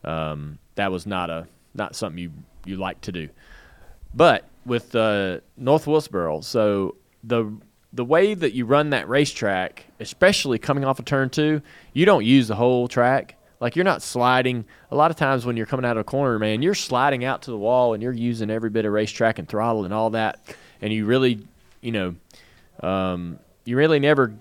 um, 0.04 0.60
that 0.76 0.92
was 0.92 1.06
not 1.06 1.30
a 1.30 1.48
not 1.74 1.96
something 1.96 2.18
you 2.18 2.32
you 2.66 2.78
like 2.78 3.02
to 3.02 3.12
do. 3.12 3.30
But 4.14 4.46
with 4.66 4.96
uh, 4.96 5.40
North 5.58 5.88
Wilkesboro, 5.88 6.42
so 6.42 6.96
the 7.24 7.52
the 7.94 8.06
way 8.06 8.34
that 8.34 8.54
you 8.54 8.66
run 8.66 8.92
that 8.92 9.10
racetrack, 9.10 9.86
especially 10.00 10.58
coming 10.58 10.86
off 10.86 11.00
of 11.00 11.06
turn 11.06 11.30
two, 11.30 11.62
you 11.94 12.06
don't 12.06 12.26
use 12.26 12.48
the 12.48 12.56
whole 12.56 12.88
track. 12.88 13.36
Like 13.60 13.76
you're 13.76 13.86
not 13.86 14.02
sliding. 14.02 14.66
A 14.90 14.96
lot 14.96 15.12
of 15.12 15.18
times 15.18 15.46
when 15.46 15.56
you're 15.56 15.66
coming 15.66 15.86
out 15.86 15.98
of 15.98 16.02
a 16.02 16.04
corner, 16.04 16.40
man, 16.40 16.62
you're 16.62 16.74
sliding 16.74 17.24
out 17.26 17.44
to 17.44 17.52
the 17.52 17.58
wall 17.58 17.94
and 17.94 18.02
you're 18.02 18.14
using 18.14 18.50
every 18.50 18.70
bit 18.70 18.86
of 18.86 18.92
racetrack 18.92 19.40
and 19.40 19.48
throttle 19.48 19.86
and 19.86 19.94
all 19.94 20.12
that, 20.12 20.56
and 20.82 20.92
you 20.92 21.06
really, 21.06 21.46
you 21.82 21.92
know, 21.92 22.16
um, 22.82 23.40
you 23.66 23.78
really 23.78 24.00
never 24.00 24.34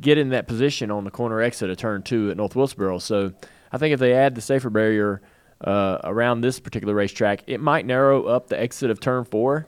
get 0.00 0.18
in 0.18 0.28
that 0.28 0.46
position 0.46 0.90
on 0.90 1.04
the 1.04 1.10
corner 1.10 1.40
exit 1.40 1.70
of 1.70 1.76
turn 1.76 2.02
two 2.02 2.30
at 2.30 2.36
North 2.36 2.54
Wilkesboro. 2.54 2.98
So 2.98 3.32
I 3.72 3.78
think 3.78 3.92
if 3.92 4.00
they 4.00 4.14
add 4.14 4.34
the 4.34 4.40
safer 4.40 4.70
barrier 4.70 5.20
uh, 5.60 5.98
around 6.04 6.40
this 6.40 6.60
particular 6.60 6.94
racetrack, 6.94 7.42
it 7.46 7.60
might 7.60 7.86
narrow 7.86 8.24
up 8.24 8.48
the 8.48 8.60
exit 8.60 8.90
of 8.90 9.00
turn 9.00 9.24
four 9.24 9.66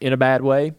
in 0.00 0.12
a 0.12 0.16
bad 0.16 0.42
way. 0.42 0.72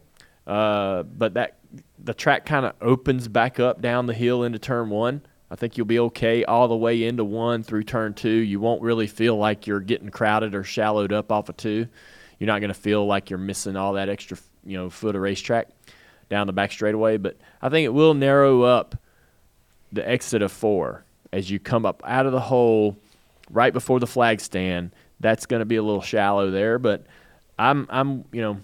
Uh, 0.45 1.03
but 1.03 1.34
that 1.34 1.58
the 2.00 2.14
track 2.14 2.45
kind 2.45 2.66
of 2.66 2.74
opens 2.82 3.27
back 3.27 3.60
up 3.60 3.82
down 3.82 4.06
the 4.06 4.14
hill 4.14 4.44
into 4.44 4.60
turn 4.60 4.90
one. 4.90 5.22
I 5.50 5.56
think 5.56 5.77
you'll 5.77 5.86
be 5.86 6.00
okay 6.00 6.44
all 6.44 6.68
the 6.68 6.76
way 6.76 7.03
into 7.03 7.24
one 7.24 7.64
through 7.64 7.84
turn 7.84 8.14
two. 8.14 8.30
You 8.30 8.60
won't 8.60 8.82
really 8.82 9.08
feel 9.08 9.38
like 9.38 9.68
you're 9.68 9.80
getting 9.80 10.10
crowded 10.10 10.56
or 10.56 10.64
shallowed 10.64 11.14
up 11.14 11.32
off 11.32 11.50
of 11.50 11.58
two. 11.58 11.88
You're 12.40 12.48
not 12.48 12.60
going 12.60 12.74
to 12.74 12.80
feel 12.80 13.06
like 13.06 13.30
you're 13.30 13.40
missing 13.40 13.76
all 13.76 13.94
that 13.94 14.10
extra, 14.10 14.38
you 14.66 14.77
know, 14.77 14.90
foot 14.90 15.16
of 15.16 15.22
racetrack 15.22 15.69
down 16.30 16.48
the 16.48 16.53
back 16.53 16.72
straightaway. 16.72 17.18
But 17.18 17.38
I 17.61 17.69
think 17.69 17.86
it 17.86 17.94
will 17.94 18.14
narrow 18.14 18.64
up 18.64 18.95
the 19.92 20.08
exit 20.08 20.42
of 20.42 20.52
four 20.52 21.03
as 21.32 21.50
you 21.50 21.60
come 21.60 21.86
up 21.86 22.02
out 22.06 22.26
of 22.26 22.32
the 22.32 22.40
hole 22.40 22.98
right 23.50 23.74
before 23.74 24.00
the 24.00 24.08
flag 24.08 24.40
stand. 24.40 24.92
That's 25.20 25.46
going 25.46 25.62
to 25.62 25.66
be 25.66 25.78
a 25.78 25.84
little 25.84 26.02
shallow 26.02 26.52
there, 26.52 26.78
but 26.80 27.06
I'm 27.58 27.88
I'm 27.90 28.26
you 28.32 28.42
know 28.42 28.60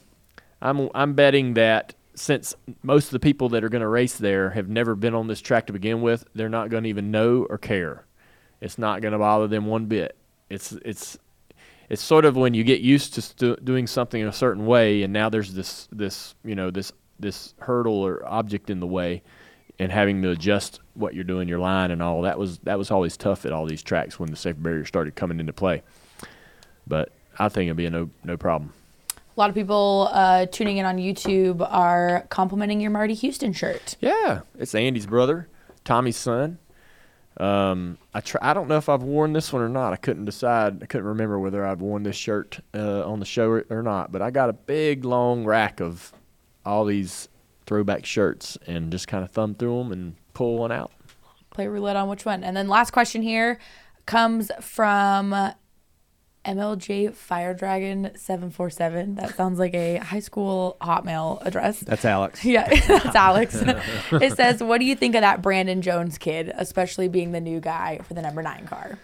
I'm 0.62 0.90
I'm 0.94 1.14
betting 1.14 1.56
that 1.56 1.96
since 2.16 2.56
most 2.84 3.06
of 3.06 3.12
the 3.12 3.20
people 3.20 3.50
that 3.50 3.64
are 3.64 3.70
going 3.70 3.82
to 3.82 3.88
race 3.88 4.18
there 4.18 4.52
have 4.52 4.70
never 4.70 4.96
been 4.96 5.16
on 5.16 5.28
this 5.28 5.42
track 5.42 5.68
to 5.68 5.74
begin 5.74 6.02
with, 6.02 6.26
they're 6.36 6.50
not 6.50 6.70
going 6.70 6.84
to 6.84 6.90
even 6.90 7.10
know 7.10 7.48
or 7.50 7.58
care. 7.58 8.06
It's 8.62 8.78
not 8.78 9.02
going 9.02 9.14
to 9.14 9.18
bother 9.18 9.48
them 9.48 9.66
one 9.66 9.88
bit. 9.88 10.16
It's 10.50 10.72
it's 10.72 11.18
it's 11.90 12.02
sort 12.02 12.26
of 12.26 12.36
when 12.36 12.54
you 12.54 12.64
get 12.64 12.82
used 12.82 13.14
to 13.16 13.22
stu- 13.22 13.58
doing 13.58 13.88
something 13.88 14.22
in 14.22 14.28
a 14.28 14.34
certain 14.34 14.66
way, 14.66 15.04
and 15.04 15.12
now 15.12 15.30
there's 15.30 15.54
this 15.54 15.88
this 15.92 16.36
you 16.44 16.56
know 16.56 16.72
this 16.72 16.92
this 17.20 17.54
hurdle 17.60 17.96
or 18.02 18.24
object 18.26 18.70
in 18.70 18.80
the 18.80 18.88
way, 18.88 19.22
and 19.84 19.92
having 19.92 20.22
to 20.22 20.32
adjust 20.32 20.80
what 20.94 21.14
you're 21.14 21.26
doing, 21.26 21.50
your 21.50 21.60
line 21.60 21.92
and 21.92 22.02
all 22.02 22.22
that 22.22 22.40
was 22.40 22.60
that 22.60 22.78
was 22.78 22.90
always 22.90 23.18
tough 23.18 23.46
at 23.46 23.52
all 23.52 23.66
these 23.66 23.84
tracks 23.84 24.18
when 24.18 24.30
the 24.30 24.38
safe 24.38 24.56
barrier 24.58 24.86
started 24.86 25.14
coming 25.14 25.42
into 25.42 25.52
play. 25.52 25.84
But 26.88 27.12
I 27.38 27.50
think 27.50 27.70
it'll 27.70 27.76
be 27.76 27.86
a 27.86 27.90
no 27.90 28.10
no 28.24 28.38
problem. 28.38 28.72
A 29.10 29.40
lot 29.40 29.50
of 29.50 29.56
people 29.56 30.10
uh, 30.14 30.46
tuning 30.46 30.78
in 30.78 30.86
on 30.86 30.98
YouTube 30.98 31.68
are 31.70 32.26
complimenting 32.30 32.80
your 32.80 32.92
Marty 32.92 33.14
Houston 33.16 33.52
shirt. 33.52 33.98
Yeah, 34.00 34.42
it's 34.58 34.74
Andy's 34.74 35.06
brother, 35.06 35.50
Tommy's 35.84 36.18
son. 36.18 36.60
Um, 37.36 37.98
I 38.14 38.22
try, 38.22 38.40
I 38.42 38.54
don't 38.54 38.70
know 38.70 38.78
if 38.78 38.88
I've 38.88 39.04
worn 39.04 39.34
this 39.34 39.52
one 39.52 39.64
or 39.64 39.70
not. 39.70 39.92
I 39.92 39.98
couldn't 39.98 40.26
decide. 40.26 40.82
I 40.82 40.86
couldn't 40.86 41.08
remember 41.08 41.40
whether 41.40 41.66
I'd 41.66 41.80
worn 41.80 42.04
this 42.04 42.16
shirt 42.16 42.60
uh, 42.74 43.06
on 43.06 43.20
the 43.20 43.26
show 43.26 43.50
or, 43.50 43.66
or 43.70 43.82
not. 43.82 44.14
But 44.14 44.22
I 44.22 44.32
got 44.32 44.50
a 44.50 44.54
big 44.54 45.04
long 45.04 45.44
rack 45.44 45.82
of 45.82 46.14
all 46.66 46.86
these 46.86 47.28
throwback 47.66 48.06
shirts 48.06 48.58
and 48.68 48.92
just 48.92 49.08
kind 49.08 49.24
of 49.24 49.32
thumb 49.32 49.56
through 49.56 49.78
them 49.80 49.92
and 49.92 50.16
pull 50.34 50.58
one 50.58 50.72
out. 50.72 50.92
Play 51.52 51.68
roulette 51.68 51.96
on 51.96 52.10
which 52.10 52.26
one. 52.26 52.44
And 52.44 52.58
then 52.58 52.68
last 52.68 52.92
question 52.92 53.22
here 53.22 53.60
comes 54.06 54.52
from 54.60 55.54
MLJ 56.46 57.14
Fire 57.14 57.54
Dragon 57.54 58.12
747. 58.16 59.16
That 59.16 59.36
sounds 59.36 59.60
like 59.60 59.74
a 59.74 59.98
high 59.98 60.20
school 60.20 60.78
Hotmail 60.82 61.46
address. 61.46 61.80
That's 61.80 62.06
Alex. 62.06 62.44
Yeah, 62.54 62.68
that's 62.88 63.16
Alex. 63.16 63.56
it 64.12 64.36
says, 64.36 64.62
What 64.62 64.80
do 64.80 64.86
you 64.86 64.96
think 64.96 65.16
of 65.16 65.22
that 65.22 65.42
Brandon 65.42 65.82
Jones 65.82 66.18
kid, 66.18 66.52
especially 66.56 67.08
being 67.08 67.32
the 67.32 67.42
new 67.42 67.60
guy 67.60 68.00
for 68.04 68.14
the 68.14 68.22
number 68.22 68.42
nine 68.42 68.66
car? 68.68 68.98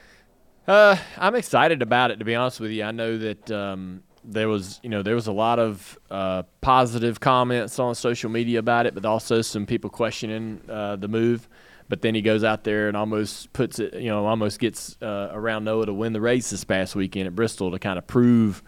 Uh, 0.67 0.97
I'm 1.17 1.35
excited 1.35 1.81
about 1.81 2.11
it 2.11 2.17
to 2.17 2.25
be 2.25 2.35
honest 2.35 2.59
with 2.59 2.71
you. 2.71 2.83
I 2.83 2.91
know 2.91 3.17
that 3.17 3.49
um, 3.51 4.03
there 4.31 4.49
was, 4.49 4.79
you 4.83 4.89
know, 4.89 5.01
there 5.01 5.15
was 5.15 5.27
a 5.27 5.31
lot 5.31 5.59
of 5.59 5.97
uh, 6.09 6.43
positive 6.61 7.19
comments 7.19 7.79
on 7.79 7.95
social 7.95 8.29
media 8.29 8.59
about 8.59 8.85
it, 8.85 8.93
but 8.93 9.05
also 9.05 9.41
some 9.41 9.65
people 9.65 9.89
questioning 9.89 10.61
uh, 10.69 10.95
the 10.95 11.07
move. 11.07 11.47
But 11.87 12.03
then 12.03 12.13
he 12.13 12.21
goes 12.21 12.43
out 12.43 12.63
there 12.63 12.87
and 12.87 12.95
almost 12.95 13.51
puts 13.51 13.79
it, 13.79 13.95
you 13.95 14.09
know, 14.09 14.27
almost 14.27 14.59
gets 14.59 14.95
uh, 15.01 15.29
around 15.31 15.63
Noah 15.63 15.87
to 15.87 15.93
win 15.93 16.13
the 16.13 16.21
race 16.21 16.51
this 16.51 16.63
past 16.63 16.95
weekend 16.95 17.25
at 17.27 17.35
Bristol 17.35 17.71
to 17.71 17.79
kind 17.79 17.97
of 17.97 18.05
prove 18.05 18.61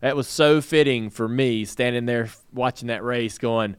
that 0.00 0.14
was 0.14 0.28
so 0.28 0.60
fitting 0.60 1.10
for 1.10 1.28
me 1.28 1.64
standing 1.64 2.06
there 2.06 2.28
watching 2.52 2.88
that 2.88 3.02
race 3.02 3.38
going, 3.38 3.76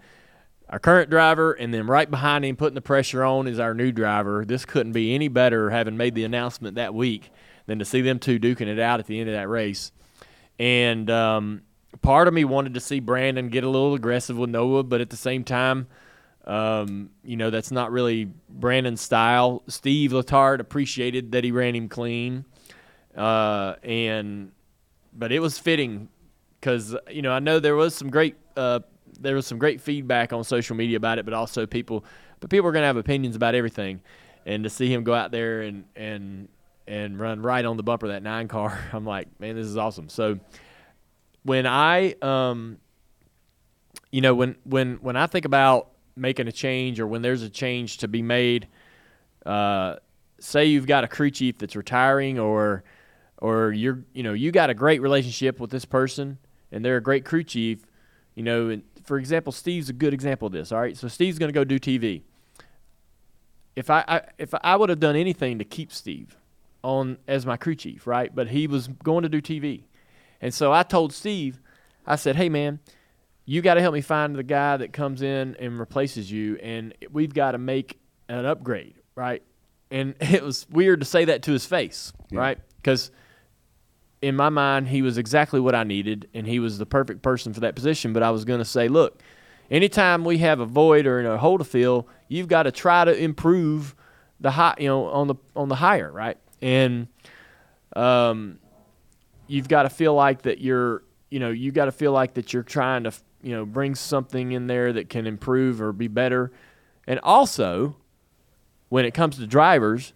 our 0.69 0.80
current 0.80 1.09
driver, 1.09 1.53
and 1.53 1.74
then 1.74 1.88
right 1.88 2.09
behind 2.09 2.43
him, 2.43 2.56
putting 2.56 2.75
the 2.75 2.82
pressure 2.82 3.24
on, 3.24 3.48
is 3.48 3.59
our 3.59 3.74
new 3.74 3.91
driver. 3.91 4.43
This 4.43 4.66
couldn't 4.66 4.91
be 4.91 5.14
any 5.16 5.27
better, 5.27 5.69
having 5.69 5.95
made 5.95 6.16
the 6.16 6.24
announcement 6.24 6.75
that 6.75 6.93
week, 6.93 7.32
than 7.67 7.80
to 7.80 7.85
see 7.85 8.01
them 8.01 8.19
two 8.19 8.40
duking 8.40 8.67
it 8.67 8.80
out 8.80 8.99
at 8.99 9.06
the 9.06 9.19
end 9.19 9.30
of 9.30 9.35
that 9.35 9.48
race. 9.48 9.91
And 10.60 11.10
um, 11.10 11.61
part 12.02 12.27
of 12.27 12.34
me 12.34 12.45
wanted 12.45 12.74
to 12.74 12.80
see 12.80 13.00
Brandon 13.00 13.50
get 13.50 13.64
a 13.64 13.69
little 13.69 13.94
aggressive 13.94 14.38
with 14.38 14.50
Noah, 14.50 14.84
but 14.84 15.02
at 15.02 15.10
the 15.10 15.18
same 15.18 15.44
time, 15.44 15.88
um, 16.45 17.10
you 17.24 17.36
know, 17.36 17.50
that's 17.50 17.72
not 17.72 17.92
really 17.92 18.32
Brandon's 18.50 19.02
style. 19.02 19.64
Steve 19.68 20.11
Letarte 20.11 20.61
appreciated 20.61 21.34
that 21.34 21.44
he 21.44 21.52
ran 21.52 21.76
him 21.76 21.90
clean, 21.90 22.45
uh, 23.16 23.76
and 23.84 24.52
but 25.14 25.32
it 25.32 25.40
was 25.40 25.60
fitting 25.60 26.08
because 26.60 26.95
you 27.11 27.22
know 27.22 27.34
I 27.34 27.40
know 27.40 27.60
there 27.60 27.76
was 27.76 27.94
some 27.94 28.10
great 28.10 28.38
uh, 28.56 28.80
there 29.19 29.36
was 29.36 29.45
some 29.45 29.58
great 29.58 29.82
feedback 29.82 30.32
on 30.32 30.45
social 30.45 30.76
media 30.76 30.95
about 30.95 31.19
it, 31.19 31.26
but 31.26 31.34
also 31.34 31.66
people, 31.66 32.06
but 32.40 32.50
people 32.50 32.68
are 32.68 32.72
going 32.72 32.84
to 32.84 32.88
have 32.88 32.98
opinions 32.98 33.36
about 33.36 33.53
everything, 33.53 34.02
and 34.45 34.64
to 34.64 34.69
see 34.69 34.92
him 34.92 35.03
go 35.03 35.14
out 35.14 35.32
there 35.32 35.61
and 35.61 35.84
and 35.98 36.48
and 36.88 37.19
run 37.19 37.41
right 37.41 37.64
on 37.66 37.77
the 37.77 37.83
bumper 37.83 38.07
that 38.09 38.24
nine 38.24 38.48
car, 38.48 38.80
I'm 38.93 39.06
like, 39.06 39.27
man, 39.40 39.56
this 39.56 39.67
is 39.67 39.77
awesome. 39.77 40.09
So 40.09 40.40
when 41.43 41.66
I 41.66 42.16
um, 42.22 42.77
you 44.11 44.22
know, 44.22 44.33
when 44.33 44.56
when 44.64 44.95
when 44.95 45.16
I 45.16 45.27
think 45.27 45.45
about 45.45 45.91
making 46.16 46.48
a 46.48 46.51
change 46.51 46.99
or 46.99 47.07
when 47.07 47.22
there's 47.22 47.43
a 47.43 47.49
change 47.49 47.98
to 47.99 48.07
be 48.07 48.22
made, 48.22 48.67
uh, 49.45 49.98
say 50.40 50.66
you've 50.66 50.88
got 50.88 51.03
a 51.03 51.07
crew 51.07 51.32
chief 51.32 51.57
that's 51.57 51.75
retiring 51.75 52.40
or 52.40 52.83
or 53.38 53.72
you're 53.72 54.03
you 54.14 54.24
know 54.24 54.33
you 54.33 54.51
got 54.51 54.69
a 54.69 54.74
great 54.74 55.01
relationship 55.01 55.59
with 55.59 55.69
this 55.69 55.85
person 55.85 56.38
and 56.72 56.83
they're 56.83 56.98
a 56.98 57.01
great 57.01 57.25
crew 57.25 57.43
chief, 57.43 57.85
you 58.35 58.43
know, 58.43 58.69
and 58.69 58.83
for 59.03 59.17
example, 59.17 59.53
Steve's 59.53 59.90
a 59.90 59.93
good 59.93 60.14
example 60.14 60.48
of 60.48 60.51
this. 60.51 60.72
All 60.72 60.80
right, 60.80 60.98
so 60.98 61.07
Steve's 61.07 61.40
going 61.40 61.49
to 61.49 61.53
go 61.53 61.64
do 61.64 61.80
TV. 61.80 62.24
If 63.75 63.90
I, 63.90 64.03
I 64.07 64.22
if 64.38 64.53
I 64.61 64.75
would 64.75 64.90
have 64.90 64.99
done 64.99 65.16
anything 65.16 65.59
to 65.59 65.66
keep 65.66 65.93
Steve 65.93 66.38
on 66.88 67.17
as 67.27 67.45
my 67.45 67.57
crew 67.57 67.75
chief, 67.75 68.07
right? 68.07 68.33
But 68.33 68.48
he 68.48 68.66
was 68.67 68.88
going 68.88 69.24
to 69.24 69.30
do 69.30 69.41
TV, 69.41 69.83
and 70.41 70.53
so 70.53 70.72
I 70.72 70.83
told 70.83 71.14
Steve, 71.14 71.59
I 72.06 72.16
said, 72.16 72.35
"Hey, 72.35 72.49
man." 72.49 72.80
you 73.49 73.61
got 73.61 73.75
to 73.75 73.82
help 73.82 73.93
me 73.93 74.01
find 74.01 74.35
the 74.35 74.43
guy 74.43 74.75
that 74.75 74.91
comes 74.91 75.22
in 75.22 75.56
and 75.57 75.80
replaces 75.80 76.30
you, 76.30 76.57
and 76.61 76.93
we've 77.14 77.33
got 77.33 77.51
to 77.53 77.57
make 77.57 77.98
an 78.27 78.45
upgrade, 78.45 78.95
right? 79.16 79.41
And 79.90 80.16
it 80.19 80.43
was 80.43 80.67
weird 80.69 80.99
to 80.99 81.06
say 81.06 81.24
that 81.24 81.43
to 81.43 81.53
his 81.53 81.66
face, 81.66 82.11
Yeah. 82.30 82.40
right? 82.41 82.59
Because 82.75 83.09
in 84.22 84.35
my 84.35 84.49
mind, 84.49 84.90
he 84.90 85.01
was 85.01 85.17
exactly 85.17 85.61
what 85.61 85.75
I 85.75 85.85
needed, 85.85 86.27
and 86.33 86.45
he 86.45 86.59
was 86.59 86.77
the 86.77 86.85
perfect 86.85 87.22
person 87.22 87.53
for 87.53 87.61
that 87.61 87.74
position. 87.74 88.11
But 88.11 88.22
I 88.22 88.32
was 88.32 88.43
going 88.43 88.59
to 88.59 88.66
say, 88.66 88.90
look, 88.90 89.22
anytime 89.72 90.25
we 90.25 90.40
have 90.40 90.59
a 90.59 90.66
void 90.66 91.06
or 91.06 91.25
a 91.25 91.38
hole 91.38 91.57
to 91.57 91.64
fill, 91.64 92.06
you've 92.27 92.49
got 92.49 92.64
to 92.64 92.72
try 92.74 93.06
to 93.06 93.17
improve 93.17 93.95
the 94.41 94.51
high, 94.51 94.75
you 94.77 94.90
know, 94.90 95.06
on 95.06 95.27
the 95.27 95.35
on 95.56 95.69
the 95.69 95.75
higher, 95.75 96.11
right? 96.11 96.38
And 96.61 97.08
um, 97.95 98.60
you've 99.48 99.68
got 99.68 99.84
to 99.84 99.90
feel 99.90 100.14
like 100.14 100.44
that 100.44 100.60
you're, 100.60 101.03
you 101.30 101.40
know, 101.40 101.50
you 101.50 101.72
got 101.72 101.86
to 101.86 101.92
feel 101.92 102.11
like 102.11 102.36
that 102.36 102.53
you're 102.53 102.64
trying 102.64 103.03
to, 103.03 103.14
you 103.42 103.56
know, 103.56 103.66
bring 103.66 103.95
something 103.95 104.52
in 104.52 104.68
there 104.68 104.94
that 104.94 105.10
can 105.10 105.27
improve 105.27 105.82
or 105.82 105.92
be 105.92 106.08
better. 106.08 106.52
And 107.06 107.19
also, 107.22 107.98
when 108.90 109.06
it 109.06 109.14
comes 109.14 109.38
to 109.38 109.48
drivers, 109.48 110.14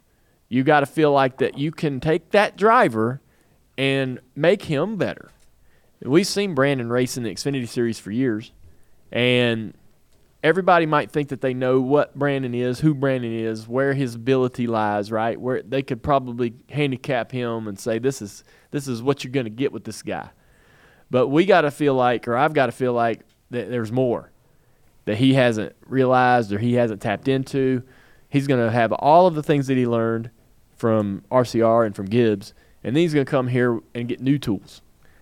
you 0.49 0.63
got 0.63 0.81
to 0.81 0.85
feel 0.85 1.11
like 1.11 1.37
that 1.37 1.57
you 1.57 1.71
can 1.71 1.99
take 1.99 2.31
that 2.31 2.57
driver 2.57 3.21
and 3.77 4.19
make 4.35 4.63
him 4.63 4.97
better. 4.97 5.31
We've 6.03 6.27
seen 6.27 6.55
Brandon 6.55 6.89
race 6.89 7.15
in 7.15 7.23
the 7.23 7.33
Xfinity 7.33 7.67
Series 7.67 7.99
for 7.99 8.11
years, 8.11 8.51
and 9.11 9.73
everybody 10.43 10.85
might 10.85 11.11
think 11.11 11.29
that 11.29 11.41
they 11.41 11.53
know 11.53 11.79
what 11.79 12.17
Brandon 12.17 12.53
is, 12.53 12.79
who 12.79 12.93
Brandon 12.93 13.31
is, 13.33 13.67
where 13.67 13.93
his 13.93 14.15
ability 14.15 14.67
lies, 14.67 15.11
right? 15.11 15.39
Where 15.39 15.61
they 15.61 15.83
could 15.83 16.01
probably 16.01 16.53
handicap 16.69 17.31
him 17.31 17.67
and 17.67 17.79
say 17.79 17.99
this 17.99 18.21
is 18.21 18.43
this 18.71 18.87
is 18.87 19.01
what 19.01 19.23
you're 19.23 19.31
going 19.31 19.45
to 19.45 19.49
get 19.49 19.71
with 19.71 19.83
this 19.83 20.01
guy. 20.01 20.29
But 21.09 21.27
we 21.27 21.45
got 21.45 21.61
to 21.61 21.71
feel 21.71 21.93
like, 21.93 22.27
or 22.27 22.37
I've 22.37 22.53
got 22.53 22.67
to 22.67 22.71
feel 22.71 22.93
like 22.93 23.21
that 23.49 23.69
there's 23.69 23.91
more 23.91 24.31
that 25.05 25.17
he 25.17 25.33
hasn't 25.33 25.75
realized 25.85 26.53
or 26.53 26.59
he 26.59 26.73
hasn't 26.73 27.01
tapped 27.01 27.27
into. 27.27 27.83
He's 28.29 28.47
going 28.47 28.63
to 28.63 28.71
have 28.71 28.93
all 28.93 29.27
of 29.27 29.35
the 29.35 29.43
things 29.43 29.67
that 29.67 29.75
he 29.75 29.85
learned 29.85 30.29
from 30.77 31.23
RCR 31.31 31.85
and 31.85 31.95
from 31.95 32.05
Gibbs, 32.05 32.53
and 32.83 32.95
then 32.95 33.01
he's 33.01 33.13
going 33.13 33.25
to 33.25 33.29
come 33.29 33.47
here 33.47 33.79
and 33.93 34.07
get 34.07 34.21
new 34.21 34.39
tools. 34.39 34.81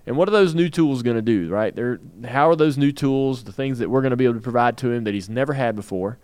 And 0.09 0.17
what 0.17 0.27
are 0.27 0.31
those 0.31 0.55
new 0.55 0.69
tools 0.69 1.03
going 1.03 1.17
to 1.17 1.21
do, 1.21 1.49
right? 1.49 1.75
They're, 1.75 1.99
how 2.27 2.49
are 2.49 2.55
those 2.55 2.79
new 2.79 2.91
tools, 2.91 3.43
the 3.43 3.51
things 3.51 3.77
that 3.77 3.91
we're 3.91 4.01
going 4.01 4.09
to 4.09 4.17
be 4.17 4.23
able 4.23 4.33
to 4.33 4.41
provide 4.41 4.75
to 4.79 4.89
him 4.89 5.03
that 5.03 5.13
he's 5.13 5.29
never 5.29 5.53
had 5.53 5.75
before, 5.75 6.17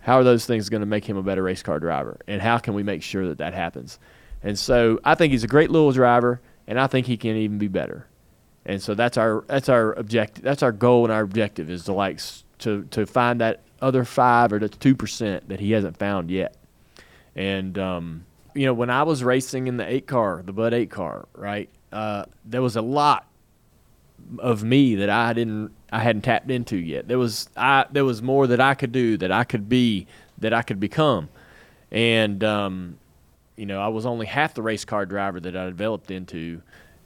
how 0.00 0.18
are 0.18 0.24
those 0.24 0.46
things 0.46 0.68
going 0.68 0.80
to 0.80 0.86
make 0.86 1.04
him 1.04 1.16
a 1.16 1.22
better 1.22 1.44
race 1.44 1.62
car 1.62 1.78
driver? 1.78 2.18
And 2.26 2.42
how 2.42 2.58
can 2.58 2.74
we 2.74 2.82
make 2.82 3.04
sure 3.04 3.28
that 3.28 3.38
that 3.38 3.54
happens? 3.54 4.00
And 4.42 4.58
so 4.58 4.98
I 5.04 5.14
think 5.14 5.30
he's 5.30 5.44
a 5.44 5.46
great 5.46 5.70
little 5.70 5.92
driver, 5.92 6.40
and 6.66 6.76
I 6.76 6.88
think 6.88 7.06
he 7.06 7.16
can 7.16 7.36
even 7.36 7.56
be 7.56 7.68
better. 7.68 8.08
And 8.66 8.82
so 8.82 8.96
that's 8.96 9.16
our 9.16 9.44
that's 9.46 9.68
our 9.68 9.92
objective. 9.92 10.42
That's 10.42 10.64
our 10.64 10.72
goal 10.72 11.04
and 11.04 11.12
our 11.12 11.22
objective 11.22 11.70
is 11.70 11.84
to 11.84 11.92
like 11.92 12.18
to 12.58 12.82
to 12.90 13.06
find 13.06 13.40
that 13.40 13.62
other 13.80 14.04
five 14.04 14.52
or 14.52 14.58
the 14.58 14.68
two 14.68 14.96
percent 14.96 15.50
that 15.50 15.60
he 15.60 15.70
hasn't 15.70 15.98
found 15.98 16.32
yet. 16.32 16.56
And 17.36 17.78
um, 17.78 18.24
you 18.54 18.66
know, 18.66 18.74
when 18.74 18.90
I 18.90 19.04
was 19.04 19.22
racing 19.22 19.68
in 19.68 19.76
the 19.76 19.88
eight 19.88 20.08
car, 20.08 20.42
the 20.44 20.52
Bud 20.52 20.74
eight 20.74 20.90
car, 20.90 21.28
right? 21.32 21.70
Uh, 21.94 22.24
there 22.44 22.60
was 22.60 22.74
a 22.74 22.82
lot 22.82 23.26
of 24.38 24.64
me 24.64 24.96
that 24.96 25.08
I 25.08 25.32
didn't 25.32 25.70
I 25.92 26.00
hadn't 26.00 26.22
tapped 26.22 26.50
into 26.50 26.76
yet. 26.76 27.06
There 27.06 27.18
was 27.18 27.48
I 27.56 27.86
there 27.90 28.04
was 28.04 28.20
more 28.20 28.48
that 28.48 28.60
I 28.60 28.74
could 28.74 28.90
do, 28.90 29.16
that 29.18 29.30
I 29.30 29.44
could 29.44 29.68
be, 29.68 30.08
that 30.38 30.52
I 30.52 30.62
could 30.62 30.80
become. 30.80 31.28
And 31.92 32.42
um, 32.42 32.98
you 33.56 33.64
know, 33.66 33.80
I 33.80 33.88
was 33.88 34.06
only 34.06 34.26
half 34.26 34.54
the 34.54 34.62
race 34.62 34.84
car 34.84 35.06
driver 35.06 35.38
that 35.38 35.56
I 35.56 35.66
developed 35.66 36.10
into 36.10 36.62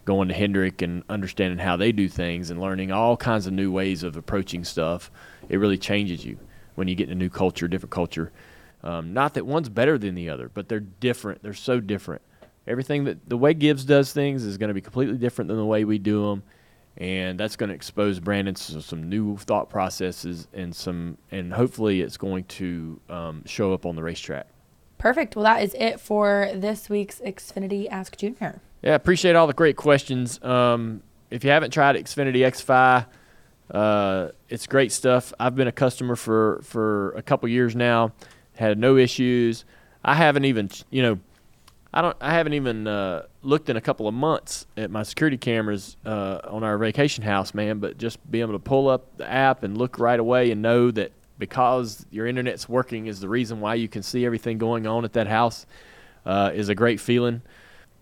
going 0.07 0.28
to 0.28 0.34
Hendrick 0.34 0.81
and 0.81 1.02
understanding 1.10 1.58
how 1.58 1.76
they 1.76 1.92
do 1.92 2.08
things 2.08 2.49
and 2.49 2.58
learning 2.58 2.91
all 2.91 3.15
kinds 3.18 3.47
of 3.47 3.52
new 3.52 3.70
ways 3.70 4.02
of 4.02 4.17
approaching 4.17 4.65
stuff. 4.65 5.10
It 5.50 5.58
really 5.58 5.76
changes 5.76 6.25
you 6.25 6.39
when 6.76 6.89
you 6.89 6.94
get 6.94 7.08
in 7.08 7.12
a 7.12 7.15
new 7.15 7.28
culture, 7.28 7.68
different 7.68 7.92
culture. 7.92 8.33
Um, 8.83 9.12
not 9.12 9.34
that 9.34 9.44
one's 9.44 9.68
better 9.68 9.99
than 9.99 10.15
the 10.15 10.31
other, 10.31 10.49
but 10.49 10.70
they're 10.70 10.81
different. 10.81 11.42
They're 11.42 11.52
so 11.52 11.78
different. 11.78 12.23
Everything 12.69 13.05
that 13.05 13.29
the 13.29 13.37
way 13.37 13.55
Gibbs 13.55 13.85
does 13.85 14.13
things 14.13 14.45
is 14.45 14.59
going 14.59 14.69
to 14.69 14.75
be 14.75 14.81
completely 14.81 15.17
different 15.17 15.49
than 15.49 15.57
the 15.57 15.65
way 15.65 15.85
we 15.85 15.99
do 15.99 16.29
them, 16.29 16.43
and 16.99 17.41
that's 17.41 17.57
going 17.57 17.71
to 17.71 17.75
expose 17.75 18.21
Brandon 18.21 18.55
to 18.55 18.83
some 18.83 19.09
new 19.09 19.39
thought 19.39 19.71
processes 19.71 20.47
and 20.53 20.75
some, 20.77 21.17
and 21.31 21.53
hopefully 21.53 22.03
it's 22.03 22.17
going 22.17 22.45
to 22.45 23.01
um, 23.09 23.43
show 23.47 23.73
up 23.73 23.87
on 23.87 23.97
the 23.97 24.03
racetrack. 24.03 24.47
Perfect. 24.99 25.35
Well, 25.35 25.45
that 25.45 25.63
is 25.63 25.75
it 25.75 25.99
for 25.99 26.51
this 26.55 26.89
week's 26.91 27.21
Xfinity 27.21 27.89
Ask 27.89 28.17
Junior. 28.17 28.61
Yeah, 28.83 28.95
appreciate 28.95 29.35
all 29.35 29.47
the 29.47 29.55
great 29.55 29.77
questions. 29.77 30.43
Um, 30.43 31.03
if 31.31 31.45
you 31.45 31.51
haven't 31.51 31.71
tried 31.71 31.97
Xfinity 31.97 32.39
X5, 32.39 33.07
uh, 33.71 34.33
it's 34.49 34.67
great 34.67 34.93
stuff. 34.93 35.33
I've 35.39 35.55
been 35.55 35.69
a 35.69 35.73
customer 35.73 36.17
for 36.17 36.61
for 36.63 37.13
a 37.13 37.23
couple 37.23 37.49
years 37.49 37.77
now. 37.77 38.13
Had 38.55 38.79
no 38.79 38.97
issues. 38.97 39.65
I 40.05 40.15
haven't 40.15 40.45
even, 40.47 40.71
you 40.91 41.03
know, 41.03 41.19
I 41.92 42.02
don't. 42.02 42.17
I 42.20 42.33
haven't 42.34 42.52
even 42.52 42.86
uh, 42.86 43.23
looked 43.42 43.70
in 43.70 43.76
a 43.76 43.81
couple 43.81 44.07
of 44.07 44.15
months 44.15 44.67
at 44.76 44.91
my 44.91 45.02
security 45.02 45.39
cameras 45.39 45.97
uh, 46.05 46.41
on 46.44 46.62
our 46.62 46.76
vacation 46.76 47.25
house, 47.25 47.55
man. 47.55 47.78
But 47.78 47.97
just 47.97 48.18
being 48.31 48.42
able 48.42 48.52
to 48.52 48.58
pull 48.58 48.89
up 48.89 49.17
the 49.17 49.31
app 49.31 49.62
and 49.62 49.78
look 49.78 49.99
right 49.99 50.20
away 50.20 50.50
and 50.50 50.60
know 50.60 50.91
that 50.91 51.12
because 51.39 52.05
your 52.10 52.26
internet's 52.26 52.68
working 52.68 53.07
is 53.07 53.20
the 53.20 53.28
reason 53.28 53.60
why 53.60 53.75
you 53.75 53.89
can 53.89 54.02
see 54.02 54.26
everything 54.26 54.58
going 54.58 54.86
on 54.86 55.05
at 55.05 55.15
that 55.15 55.28
house 55.28 55.65
uh, 56.26 56.50
is 56.52 56.68
a 56.68 56.75
great 56.75 57.00
feeling. 57.00 57.41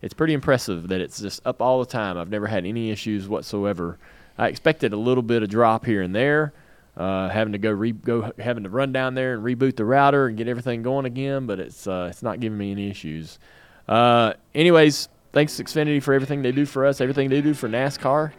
It's 0.03 0.15
pretty 0.15 0.35
impressive 0.35 0.89
that 0.89 1.01
it's 1.01 1.21
just 1.21 1.47
up 1.47 1.63
all 1.63 1.79
the 1.81 1.87
time. 1.87 2.19
I've 2.19 2.31
never 2.31 2.47
had 2.47 2.67
any 2.67 2.91
issues 2.91 3.29
whatsoever. 3.29 3.99
I 4.37 4.49
expected 4.49 4.93
a 4.93 4.97
little 4.97 5.23
bit 5.23 5.43
of 5.43 5.49
drop 5.49 5.87
here 5.87 6.03
and 6.03 6.15
there, 6.15 6.53
uh, 6.97 7.29
having 7.29 7.53
to 7.53 7.59
go 7.59 7.71
re- 7.71 7.93
go 7.93 8.33
having 8.39 8.65
to 8.65 8.71
run 8.71 8.93
down 8.93 9.15
there 9.15 9.35
and 9.35 9.45
reboot 9.45 9.77
the 9.77 9.85
router 9.85 10.27
and 10.27 10.37
get 10.37 10.49
everything 10.49 10.83
going 10.83 11.07
again, 11.07 11.47
but 11.47 11.61
it's 11.61 11.87
uh, 11.87 12.09
it's 12.11 12.23
not 12.23 12.41
giving 12.41 12.59
me 12.59 12.73
any 12.73 12.91
issues. 12.91 13.39
Uh, 13.89 14.33
anyways, 14.55 15.09
thanks 15.33 15.55
Xfinity 15.55 16.03
for 16.03 16.15
everything 16.15 16.43
they 16.43 16.53
do 16.53 16.67
for 16.67 16.85
us, 16.85 17.01
everything 17.01 17.29
they 17.29 17.41
do 17.41 17.55
for 17.55 17.69
NASCAR. 17.69 18.33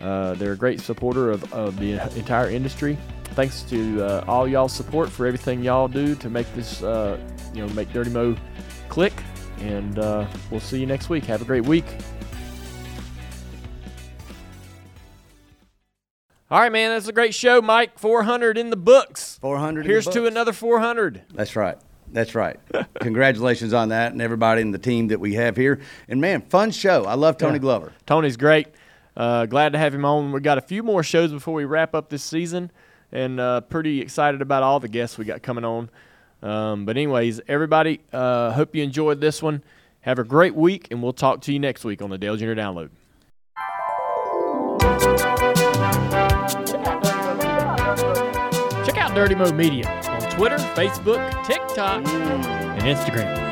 Uh, 0.00 0.34
they're 0.34 0.52
a 0.52 0.56
great 0.56 0.80
supporter 0.80 1.30
of, 1.30 1.52
of 1.52 1.78
the 1.78 1.92
entire 2.16 2.50
industry. 2.50 2.98
Thanks 3.34 3.62
to 3.62 4.02
uh, 4.04 4.24
all 4.26 4.46
y'all's 4.46 4.72
support 4.72 5.08
for 5.08 5.26
everything 5.26 5.62
y'all 5.62 5.88
do 5.88 6.14
to 6.16 6.28
make 6.28 6.52
this, 6.54 6.82
uh, 6.82 7.18
you 7.54 7.66
know, 7.66 7.72
make 7.72 7.92
Dirty 7.92 8.10
Mo 8.10 8.36
click. 8.88 9.14
And 9.60 9.98
uh, 9.98 10.26
we'll 10.50 10.60
see 10.60 10.80
you 10.80 10.86
next 10.86 11.08
week. 11.08 11.24
Have 11.24 11.40
a 11.40 11.44
great 11.44 11.64
week. 11.64 11.86
All 16.50 16.60
right, 16.60 16.70
man. 16.70 16.90
That's 16.90 17.08
a 17.08 17.12
great 17.12 17.34
show, 17.34 17.62
Mike. 17.62 17.98
400 17.98 18.58
in 18.58 18.68
the 18.68 18.76
books. 18.76 19.38
400 19.40 19.80
in 19.80 19.86
the 19.86 19.92
Here's 19.92 20.06
to 20.08 20.26
another 20.26 20.52
400. 20.52 21.22
That's 21.32 21.56
right. 21.56 21.78
That's 22.12 22.34
right. 22.34 22.58
Congratulations 23.00 23.72
on 23.72 23.88
that 23.88 24.12
and 24.12 24.20
everybody 24.20 24.60
in 24.60 24.70
the 24.70 24.78
team 24.78 25.08
that 25.08 25.18
we 25.20 25.34
have 25.34 25.56
here. 25.56 25.80
And 26.08 26.20
man, 26.20 26.42
fun 26.42 26.70
show. 26.70 27.04
I 27.04 27.14
love 27.14 27.38
Tony 27.38 27.54
Yeah. 27.54 27.58
Glover. 27.60 27.92
Tony's 28.06 28.36
great. 28.36 28.68
Uh, 29.16 29.46
glad 29.46 29.72
to 29.72 29.78
have 29.78 29.94
him 29.94 30.04
on. 30.04 30.32
We 30.32 30.40
got 30.40 30.58
a 30.58 30.62
few 30.62 30.82
more 30.82 31.02
shows 31.02 31.32
before 31.32 31.54
we 31.54 31.64
wrap 31.64 31.94
up 31.94 32.08
this 32.08 32.22
season, 32.22 32.70
and 33.10 33.38
uh, 33.40 33.60
pretty 33.62 34.00
excited 34.00 34.40
about 34.40 34.62
all 34.62 34.80
the 34.80 34.88
guests 34.88 35.18
we 35.18 35.24
got 35.24 35.42
coming 35.42 35.64
on. 35.64 35.90
Um, 36.42 36.84
but 36.86 36.96
anyways, 36.96 37.40
everybody, 37.46 38.00
uh, 38.12 38.52
hope 38.52 38.74
you 38.74 38.82
enjoyed 38.82 39.20
this 39.20 39.42
one. 39.42 39.62
Have 40.00 40.18
a 40.18 40.24
great 40.24 40.54
week, 40.54 40.88
and 40.90 41.02
we'll 41.02 41.12
talk 41.12 41.42
to 41.42 41.52
you 41.52 41.58
next 41.58 41.84
week 41.84 42.02
on 42.02 42.10
the 42.10 42.18
Dale 42.18 42.36
Jr. 42.36 42.54
Download. 42.54 42.90
Check 48.84 48.98
out 48.98 49.14
Dirty 49.14 49.34
Mo 49.34 49.52
Media 49.52 49.84
Twitter, 50.32 50.56
Facebook, 50.74 51.46
TikTok, 51.46 52.02
mm. 52.04 52.44
and 52.78 52.82
Instagram. 52.82 53.51